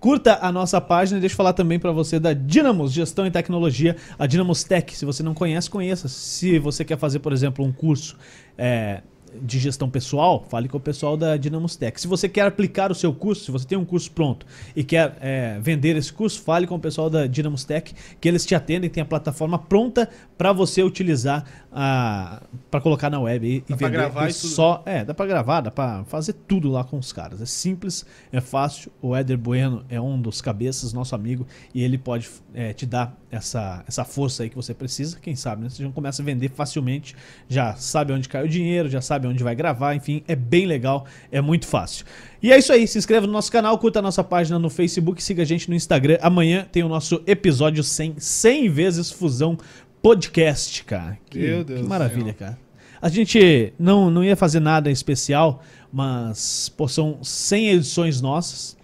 Curta 0.00 0.38
a 0.40 0.50
nossa 0.50 0.80
página 0.80 1.18
e 1.18 1.20
deixa 1.20 1.34
eu 1.34 1.36
falar 1.36 1.52
também 1.52 1.78
para 1.78 1.92
você 1.92 2.18
da 2.18 2.32
Dinamos 2.32 2.92
Gestão 2.92 3.24
e 3.24 3.30
Tecnologia, 3.30 3.94
a 4.18 4.26
Dinamos 4.26 4.64
Tech. 4.64 4.96
Se 4.96 5.04
você 5.04 5.22
não 5.22 5.34
conhece, 5.34 5.70
conheça. 5.70 6.08
Se 6.08 6.58
você 6.58 6.84
quer 6.84 6.98
fazer, 6.98 7.18
por 7.18 7.32
exemplo, 7.32 7.64
um 7.64 7.70
curso 7.70 8.16
é, 8.58 9.02
de 9.40 9.58
gestão 9.58 9.88
pessoal, 9.88 10.44
fale 10.48 10.68
com 10.68 10.76
o 10.76 10.80
pessoal 10.80 11.16
da 11.16 11.36
Dinamos 11.36 11.76
Tech. 11.76 12.00
Se 12.00 12.06
você 12.06 12.28
quer 12.28 12.46
aplicar 12.46 12.90
o 12.90 12.94
seu 12.94 13.12
curso, 13.12 13.44
se 13.44 13.50
você 13.50 13.66
tem 13.66 13.78
um 13.78 13.84
curso 13.84 14.10
pronto 14.10 14.46
e 14.74 14.84
quer 14.84 15.16
é, 15.20 15.58
vender 15.60 15.96
esse 15.96 16.12
curso, 16.12 16.40
fale 16.42 16.66
com 16.66 16.74
o 16.74 16.80
pessoal 16.80 17.08
da 17.08 17.26
Dinamos 17.26 17.64
Tech, 17.64 17.94
que 18.20 18.28
eles 18.28 18.44
te 18.44 18.54
atendem, 18.54 18.90
tem 18.90 19.02
a 19.02 19.06
plataforma 19.06 19.58
pronta 19.58 20.08
para 20.36 20.52
você 20.52 20.82
utilizar 20.82 21.44
para 21.70 22.80
colocar 22.82 23.08
na 23.08 23.20
web 23.20 23.46
e, 23.46 23.60
dá 23.60 23.64
e 23.74 23.78
vender. 23.78 23.92
Gravar 23.92 24.28
e 24.28 24.32
só, 24.32 24.82
é, 24.84 25.04
dá 25.04 25.14
para 25.14 25.26
gravar, 25.26 25.60
dá 25.62 25.70
para 25.70 26.04
fazer 26.04 26.34
tudo 26.46 26.70
lá 26.70 26.84
com 26.84 26.98
os 26.98 27.12
caras. 27.12 27.40
É 27.40 27.46
simples, 27.46 28.04
é 28.30 28.40
fácil. 28.40 28.92
O 29.00 29.16
Éder 29.16 29.38
Bueno 29.38 29.84
é 29.88 30.00
um 30.00 30.20
dos 30.20 30.40
cabeças, 30.40 30.92
nosso 30.92 31.14
amigo, 31.14 31.46
e 31.74 31.82
ele 31.82 31.96
pode 31.96 32.28
é, 32.52 32.72
te 32.72 32.84
dar 32.84 33.16
essa, 33.32 33.82
essa 33.88 34.04
força 34.04 34.42
aí 34.42 34.50
que 34.50 34.54
você 34.54 34.74
precisa. 34.74 35.18
Quem 35.20 35.34
sabe, 35.34 35.62
né? 35.62 35.70
Você 35.70 35.82
já 35.82 35.88
começa 35.88 36.20
a 36.20 36.24
vender 36.24 36.50
facilmente, 36.50 37.16
já 37.48 37.74
sabe 37.74 38.12
onde 38.12 38.28
cai 38.28 38.44
o 38.44 38.48
dinheiro, 38.48 38.90
já 38.90 39.00
sabe 39.00 39.26
onde 39.26 39.42
vai 39.42 39.54
gravar, 39.54 39.94
enfim, 39.94 40.22
é 40.28 40.36
bem 40.36 40.66
legal, 40.66 41.06
é 41.32 41.40
muito 41.40 41.66
fácil. 41.66 42.04
E 42.42 42.52
é 42.52 42.58
isso 42.58 42.70
aí, 42.70 42.86
se 42.86 42.98
inscreva 42.98 43.26
no 43.26 43.32
nosso 43.32 43.50
canal, 43.50 43.76
curta 43.78 44.00
a 44.00 44.02
nossa 44.02 44.22
página 44.22 44.58
no 44.58 44.68
Facebook, 44.68 45.22
siga 45.22 45.42
a 45.42 45.46
gente 45.46 45.70
no 45.70 45.74
Instagram. 45.74 46.18
Amanhã 46.20 46.66
tem 46.70 46.84
o 46.84 46.88
nosso 46.88 47.22
episódio 47.26 47.82
100, 47.82 48.16
100 48.18 48.68
vezes 48.68 49.10
fusão 49.10 49.56
podcast, 50.02 50.84
cara. 50.84 51.18
Que, 51.30 51.38
Meu 51.38 51.64
Deus 51.64 51.80
que 51.80 51.88
maravilha, 51.88 52.34
cara. 52.34 52.58
A 53.00 53.08
gente 53.08 53.72
não, 53.78 54.10
não 54.10 54.22
ia 54.22 54.36
fazer 54.36 54.60
nada 54.60 54.90
especial, 54.90 55.62
mas 55.90 56.68
pô, 56.68 56.86
são 56.86 57.18
100 57.22 57.68
edições 57.70 58.20
nossas 58.20 58.76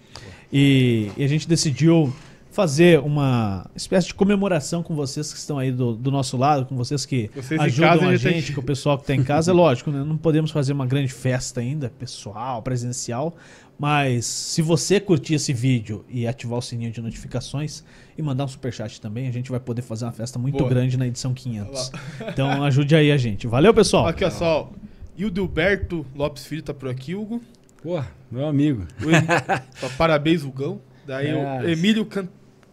e, 0.51 1.11
e 1.15 1.23
a 1.23 1.27
gente 1.27 1.47
decidiu 1.47 2.13
fazer 2.51 2.99
uma 2.99 3.69
espécie 3.75 4.07
de 4.07 4.13
comemoração 4.13 4.81
com 4.81 4.95
vocês 4.95 5.31
que 5.31 5.37
estão 5.37 5.59
aí 5.59 5.71
do, 5.71 5.95
do 5.95 6.11
nosso 6.11 6.35
lado, 6.35 6.65
com 6.65 6.75
vocês 6.75 7.05
que 7.05 7.29
vocês 7.35 7.59
ajudam 7.59 8.09
a 8.09 8.15
gente, 8.15 8.47
tem... 8.47 8.55
com 8.55 8.61
o 8.61 8.63
pessoal 8.63 8.97
que 8.97 9.03
está 9.03 9.15
em 9.15 9.23
casa. 9.23 9.51
É 9.51 9.53
lógico, 9.53 9.91
né? 9.91 10.03
não 10.03 10.17
podemos 10.17 10.51
fazer 10.51 10.73
uma 10.73 10.85
grande 10.85 11.11
festa 11.13 11.61
ainda, 11.61 11.91
pessoal, 11.99 12.61
presencial, 12.61 13.35
mas 13.77 14.25
se 14.25 14.61
você 14.61 14.99
curtir 14.99 15.35
esse 15.35 15.53
vídeo 15.53 16.03
e 16.09 16.27
ativar 16.27 16.59
o 16.59 16.61
sininho 16.61 16.91
de 16.91 17.01
notificações 17.01 17.83
e 18.17 18.21
mandar 18.21 18.45
um 18.45 18.47
superchat 18.47 18.99
também, 18.99 19.27
a 19.27 19.31
gente 19.31 19.49
vai 19.49 19.59
poder 19.59 19.81
fazer 19.81 20.05
uma 20.05 20.11
festa 20.11 20.37
muito 20.37 20.57
Boa. 20.57 20.69
grande 20.69 20.97
na 20.97 21.07
edição 21.07 21.33
500. 21.33 21.91
Então 22.27 22.63
ajude 22.63 22.95
aí 22.95 23.11
a 23.11 23.17
gente. 23.17 23.47
Valeu, 23.47 23.73
pessoal. 23.73 24.07
Aqui, 24.07 24.25
ó, 24.25 24.29
só. 24.29 24.69
Hildilberto 25.17 26.05
Lopes 26.15 26.45
Filho 26.45 26.61
tá 26.61 26.73
por 26.73 26.89
aqui, 26.89 27.15
Hugo. 27.15 27.41
Pô, 27.81 28.01
meu 28.29 28.47
amigo. 28.47 28.85
Em... 28.99 29.89
Parabéns, 29.97 30.43
Hugão. 30.43 30.81
Daí 31.05 31.29
é. 31.29 31.35
o 31.35 31.69
Emílio 31.69 32.05
Can... 32.05 32.27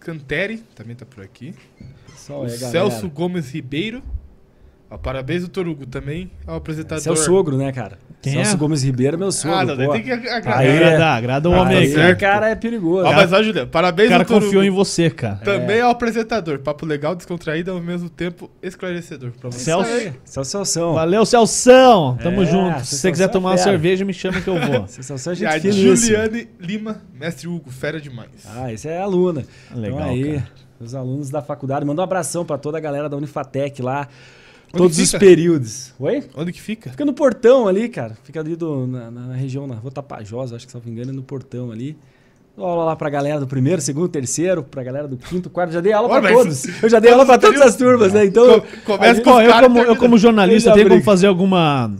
Canteri 0.06 0.58
também 0.76 0.94
tá 0.94 1.04
por 1.04 1.24
aqui. 1.24 1.52
O 2.28 2.48
Celso 2.48 3.10
Gomes 3.10 3.50
Ribeiro. 3.50 4.04
Ó, 4.88 4.96
parabéns, 4.96 5.40
doutor 5.40 5.66
Hugo, 5.66 5.84
também 5.84 6.30
ao 6.46 6.56
apresentador. 6.56 7.02
Seu 7.02 7.16
sogro, 7.16 7.56
né, 7.56 7.72
cara? 7.72 7.98
Quem 8.22 8.34
Celso 8.34 8.54
é? 8.54 8.56
Gomes 8.56 8.84
Ribeiro 8.84 9.16
é 9.16 9.18
meu 9.18 9.32
sogro. 9.32 9.56
Ah, 9.56 9.64
não, 9.64 9.92
tem 9.92 10.02
que 10.02 10.12
agradar. 10.12 10.58
Aí, 10.58 10.76
agradar, 10.76 11.18
agrada 11.18 11.48
o 11.48 11.52
homem 11.52 11.76
aí. 11.78 12.12
O 12.12 12.16
cara 12.16 12.50
é 12.50 12.54
perigoso. 12.54 13.04
Ó, 13.04 13.12
mas 13.12 13.32
ó, 13.32 13.42
Juliano, 13.42 13.68
parabéns, 13.68 14.08
O 14.08 14.12
cara 14.12 14.24
confiou 14.24 14.62
Hugo. 14.62 14.64
em 14.64 14.70
você, 14.70 15.10
cara. 15.10 15.36
Também 15.36 15.78
é. 15.78 15.80
ao 15.80 15.90
apresentador. 15.90 16.60
Papo 16.60 16.86
legal, 16.86 17.16
descontraído, 17.16 17.72
ao 17.72 17.80
mesmo 17.80 18.08
tempo 18.08 18.48
esclarecedor 18.62 19.32
pra 19.32 19.50
você. 19.50 19.58
Celso. 20.24 20.44
Celso. 20.44 20.92
Valeu, 20.94 21.26
Celção. 21.26 22.16
Tamo 22.22 22.42
é, 22.42 22.46
junto. 22.46 22.84
Se 22.84 22.96
você 22.96 23.10
quiser 23.10 23.28
tomar 23.28 23.50
uma 23.50 23.58
cerveja, 23.58 24.04
me 24.04 24.14
chama 24.14 24.40
que 24.40 24.48
eu 24.48 24.60
vou. 24.60 24.86
Celção 24.88 25.32
é 25.32 25.36
gente 25.36 25.66
e 25.66 25.68
a 25.68 25.72
Juliane 25.72 26.48
Lima, 26.60 27.02
mestre 27.12 27.48
Hugo, 27.48 27.70
fera 27.70 28.00
demais. 28.00 28.46
Ah, 28.46 28.72
esse 28.72 28.88
é 28.88 29.00
aluna. 29.00 29.44
Legal, 29.74 29.98
então, 29.98 30.10
aí, 30.10 30.34
cara. 30.34 30.66
Os 30.78 30.94
alunos 30.94 31.30
da 31.30 31.42
faculdade. 31.42 31.84
Manda 31.84 32.02
um 32.02 32.04
abração 32.04 32.44
para 32.44 32.58
toda 32.58 32.78
a 32.78 32.80
galera 32.80 33.08
da 33.08 33.16
Unifatec 33.16 33.80
lá. 33.80 34.08
Onde 34.72 34.82
todos 34.82 34.98
os 34.98 35.12
períodos. 35.12 35.92
Oi? 35.98 36.24
Onde 36.34 36.52
que 36.52 36.60
fica? 36.60 36.90
Fica 36.90 37.04
no 37.04 37.12
portão 37.12 37.68
ali, 37.68 37.88
cara. 37.88 38.16
Fica 38.24 38.40
ali 38.40 38.56
do, 38.56 38.86
na, 38.86 39.10
na 39.10 39.34
região, 39.34 39.66
na 39.66 39.74
Rua 39.74 39.90
Tapajós, 39.90 40.52
acho 40.52 40.66
que 40.66 40.72
se 40.72 40.76
não 40.76 40.84
me 40.84 40.90
engano, 40.90 41.10
é 41.10 41.14
no 41.14 41.22
portão 41.22 41.70
ali. 41.70 41.96
aula 42.56 42.84
lá 42.84 42.96
pra 42.96 43.08
galera 43.08 43.40
do 43.40 43.46
primeiro, 43.46 43.80
segundo, 43.80 44.08
terceiro, 44.08 44.62
pra 44.62 44.82
galera 44.82 45.08
do 45.08 45.16
quinto, 45.16 45.48
quarto. 45.48 45.72
Já 45.72 45.80
dei 45.80 45.92
aula 45.92 46.08
Olha, 46.08 46.20
pra 46.20 46.32
todos. 46.32 46.82
Eu 46.82 46.88
já 46.88 46.98
dei 46.98 47.12
aula 47.12 47.24
pra 47.24 47.38
todas 47.38 47.60
as 47.60 47.76
turmas, 47.76 48.12
né? 48.12 48.24
Então. 48.26 48.62
Começa 48.84 49.22
com 49.22 49.40
eu, 49.40 49.60
como, 49.60 49.78
eu, 49.78 49.96
como 49.96 50.18
jornalista, 50.18 50.72
tenho 50.72 50.88
como 50.88 51.02
fazer 51.02 51.26
alguma 51.26 51.92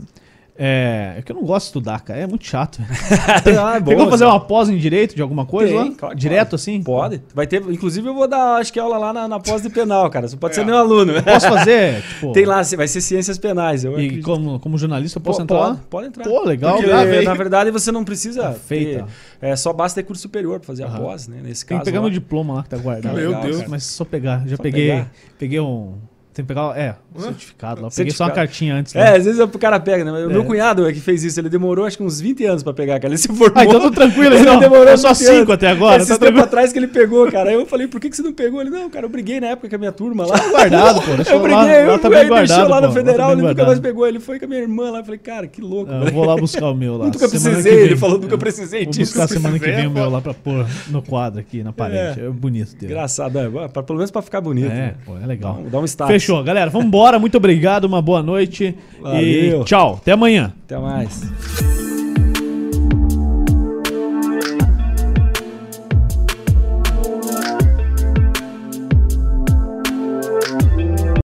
é, 0.57 1.15
é 1.17 1.21
que 1.21 1.31
eu 1.31 1.35
não 1.35 1.43
gosto 1.43 1.65
de 1.65 1.69
estudar, 1.69 2.01
cara. 2.01 2.19
É 2.19 2.25
muito 2.25 2.45
chato. 2.45 2.79
ah, 2.81 3.75
é 3.75 3.79
bom, 3.79 3.89
Tem 3.89 3.97
como 3.97 4.09
fazer 4.09 4.25
uma 4.25 4.39
pós 4.39 4.69
em 4.69 4.77
direito 4.77 5.15
de 5.15 5.21
alguma 5.21 5.45
coisa 5.45 5.71
Tem, 5.71 5.89
lá? 5.89 5.95
Claro, 5.95 6.15
Direto 6.15 6.55
assim? 6.55 6.81
Pode. 6.81 7.21
Vai 7.33 7.45
ter, 7.45 7.61
inclusive 7.69 8.07
eu 8.07 8.13
vou 8.13 8.27
dar, 8.27 8.55
acho 8.55 8.73
que 8.73 8.79
aula 8.79 8.97
lá 8.97 9.13
na, 9.13 9.27
na 9.27 9.39
pós 9.39 9.61
de 9.61 9.69
penal, 9.69 10.09
cara. 10.09 10.27
Você 10.27 10.35
pode 10.35 10.53
é. 10.53 10.55
ser 10.55 10.65
meu 10.65 10.75
aluno. 10.75 11.21
posso 11.21 11.47
fazer? 11.47 12.01
Tipo... 12.09 12.31
Tem 12.31 12.45
lá, 12.45 12.61
vai 12.75 12.87
ser 12.87 13.01
ciências 13.01 13.37
penais. 13.37 13.83
Eu 13.83 13.99
e 13.99 14.21
como, 14.21 14.59
como 14.59 14.77
jornalista 14.77 15.19
eu 15.19 15.21
posso 15.21 15.43
entrar 15.43 15.57
pode, 15.57 15.69
lá? 15.69 15.79
Pode 15.89 16.07
entrar. 16.07 16.23
Pô, 16.23 16.43
legal. 16.43 16.77
Porque, 16.77 16.91
ah, 16.91 17.21
na 17.21 17.33
verdade 17.35 17.69
você 17.69 17.91
não 17.91 18.03
precisa 18.03 18.43
tá 18.43 18.53
feita. 18.53 19.05
Ter, 19.39 19.47
é, 19.47 19.55
só 19.55 19.71
basta 19.71 20.01
ter 20.01 20.07
curso 20.07 20.23
superior 20.23 20.59
pra 20.59 20.67
fazer 20.67 20.85
a 20.85 20.89
pós, 20.89 21.27
né? 21.27 21.39
Nesse 21.43 21.65
Tem 21.65 21.77
caso. 21.77 21.85
Tem 21.85 21.85
que 21.85 21.85
pegar 21.85 21.99
lá. 21.99 22.03
meu 22.03 22.11
diploma 22.11 22.55
lá 22.55 22.63
que 22.63 22.69
tá 22.69 22.77
guardado. 22.77 23.15
Meu 23.15 23.29
legal, 23.29 23.43
Deus. 23.43 23.57
Cara. 23.57 23.69
Mas 23.69 23.83
só 23.83 24.03
pegar. 24.03 24.47
Já 24.47 24.57
só 24.57 24.63
peguei, 24.63 24.89
pegar. 24.89 25.11
peguei 25.37 25.59
um 25.59 25.93
tem 26.37 26.45
que 26.45 26.49
pegar, 26.49 26.77
é, 26.77 26.95
um 27.17 27.23
certificado 27.23 27.81
lá. 27.81 27.87
Eu 27.87 27.91
peguei 27.91 28.13
só 28.13 28.25
uma 28.25 28.31
cartinha 28.31 28.75
antes. 28.75 28.93
Né? 28.93 29.01
É, 29.01 29.17
às 29.17 29.25
vezes 29.25 29.39
o 29.39 29.47
cara 29.47 29.79
pega, 29.79 30.03
né? 30.03 30.11
O 30.11 30.29
é. 30.29 30.33
meu 30.33 30.45
cunhado 30.45 30.87
é 30.87 30.93
que 30.93 30.99
fez 30.99 31.23
isso, 31.23 31.39
ele 31.39 31.49
demorou 31.49 31.85
acho 31.85 31.97
que 31.97 32.03
uns 32.03 32.19
20 32.19 32.45
anos 32.45 32.63
pra 32.63 32.73
pegar, 32.73 32.99
cara. 32.99 33.07
Ele 33.13 33.17
se 33.17 33.27
formou. 33.27 33.51
Ah, 33.55 33.65
então 33.65 33.79
tô 33.79 33.91
tranquilo, 33.91 34.35
ele 34.35 34.43
não. 34.43 34.59
demorou 34.59 34.97
só 34.97 35.13
5 35.13 35.51
até 35.51 35.69
agora. 35.69 36.01
Esse 36.01 36.17
tá 36.17 36.25
tempo 36.25 36.39
atrás 36.39 36.71
que 36.71 36.79
ele 36.79 36.87
pegou, 36.87 37.29
cara. 37.31 37.49
Aí 37.49 37.55
eu 37.55 37.65
falei, 37.65 37.87
por 37.87 37.99
que, 37.99 38.09
que 38.09 38.15
você 38.15 38.21
não 38.21 38.33
pegou? 38.33 38.61
Ele, 38.61 38.69
não, 38.69 38.89
cara, 38.89 39.05
eu 39.05 39.09
briguei 39.09 39.39
na 39.39 39.47
época 39.47 39.69
com 39.69 39.75
a 39.75 39.79
minha 39.79 39.91
turma 39.91 40.25
lá. 40.25 40.37
Tá 40.37 40.49
guardado, 40.49 41.01
pô. 41.01 41.11
Eu 41.11 41.39
briguei, 41.39 41.55
lá, 41.55 41.75
eu, 41.75 41.91
lá 41.91 41.99
tá 41.99 42.09
bem 42.09 42.27
guardado, 42.27 42.47
deixou 42.47 42.67
lá 42.67 42.81
no 42.81 42.91
federal, 42.91 43.31
ele 43.31 43.41
nunca 43.41 43.65
mais 43.65 43.79
pegou. 43.79 44.07
Ele 44.07 44.19
foi 44.19 44.39
com 44.39 44.45
a 44.45 44.47
minha 44.47 44.61
irmã 44.61 44.91
lá. 44.91 44.99
Eu 44.99 45.05
falei, 45.05 45.19
cara, 45.19 45.47
que 45.47 45.61
louco. 45.61 45.91
Eu 45.91 46.11
vou 46.11 46.25
lá 46.25 46.35
buscar 46.35 46.67
o 46.69 46.75
meu 46.75 46.97
lá. 46.97 47.07
Nunca 47.17 47.29
precisei, 47.29 47.73
ele 47.73 47.95
falou, 47.95 48.19
nunca 48.19 48.37
precisei 48.37 48.85
disso. 48.85 49.13
Vou 49.13 49.23
buscar 49.23 49.33
semana 49.33 49.57
que 49.57 49.71
vem 49.71 49.87
o 49.87 49.91
meu 49.91 50.09
lá 50.09 50.21
pra 50.21 50.33
pôr 50.33 50.65
no 50.89 51.01
quadro 51.01 51.39
aqui, 51.39 51.63
na 51.63 51.71
parede. 51.71 52.21
É 52.21 52.29
bonito. 52.29 52.83
Engraçado, 52.83 53.39
é. 53.39 53.47
Pelo 53.67 53.97
menos 53.97 54.11
pra 54.11 54.21
ficar 54.21 54.41
bonito. 54.41 54.71
É, 54.71 54.95
pô, 55.05 55.17
é 55.17 55.25
legal. 55.25 55.63
Dá 55.71 55.79
um 55.79 55.85
status. 55.85 56.13
Fechou, 56.13 56.43
galera. 56.43 56.69
Vamos 56.69 56.87
embora. 56.87 57.06
Muito 57.19 57.37
obrigado, 57.37 57.85
uma 57.85 58.01
boa 58.01 58.21
noite. 58.21 58.75
Valeu. 59.01 59.61
E 59.61 59.63
tchau. 59.63 59.99
Até 60.01 60.11
amanhã. 60.11 60.53
Até 60.65 60.77
mais. 60.77 61.96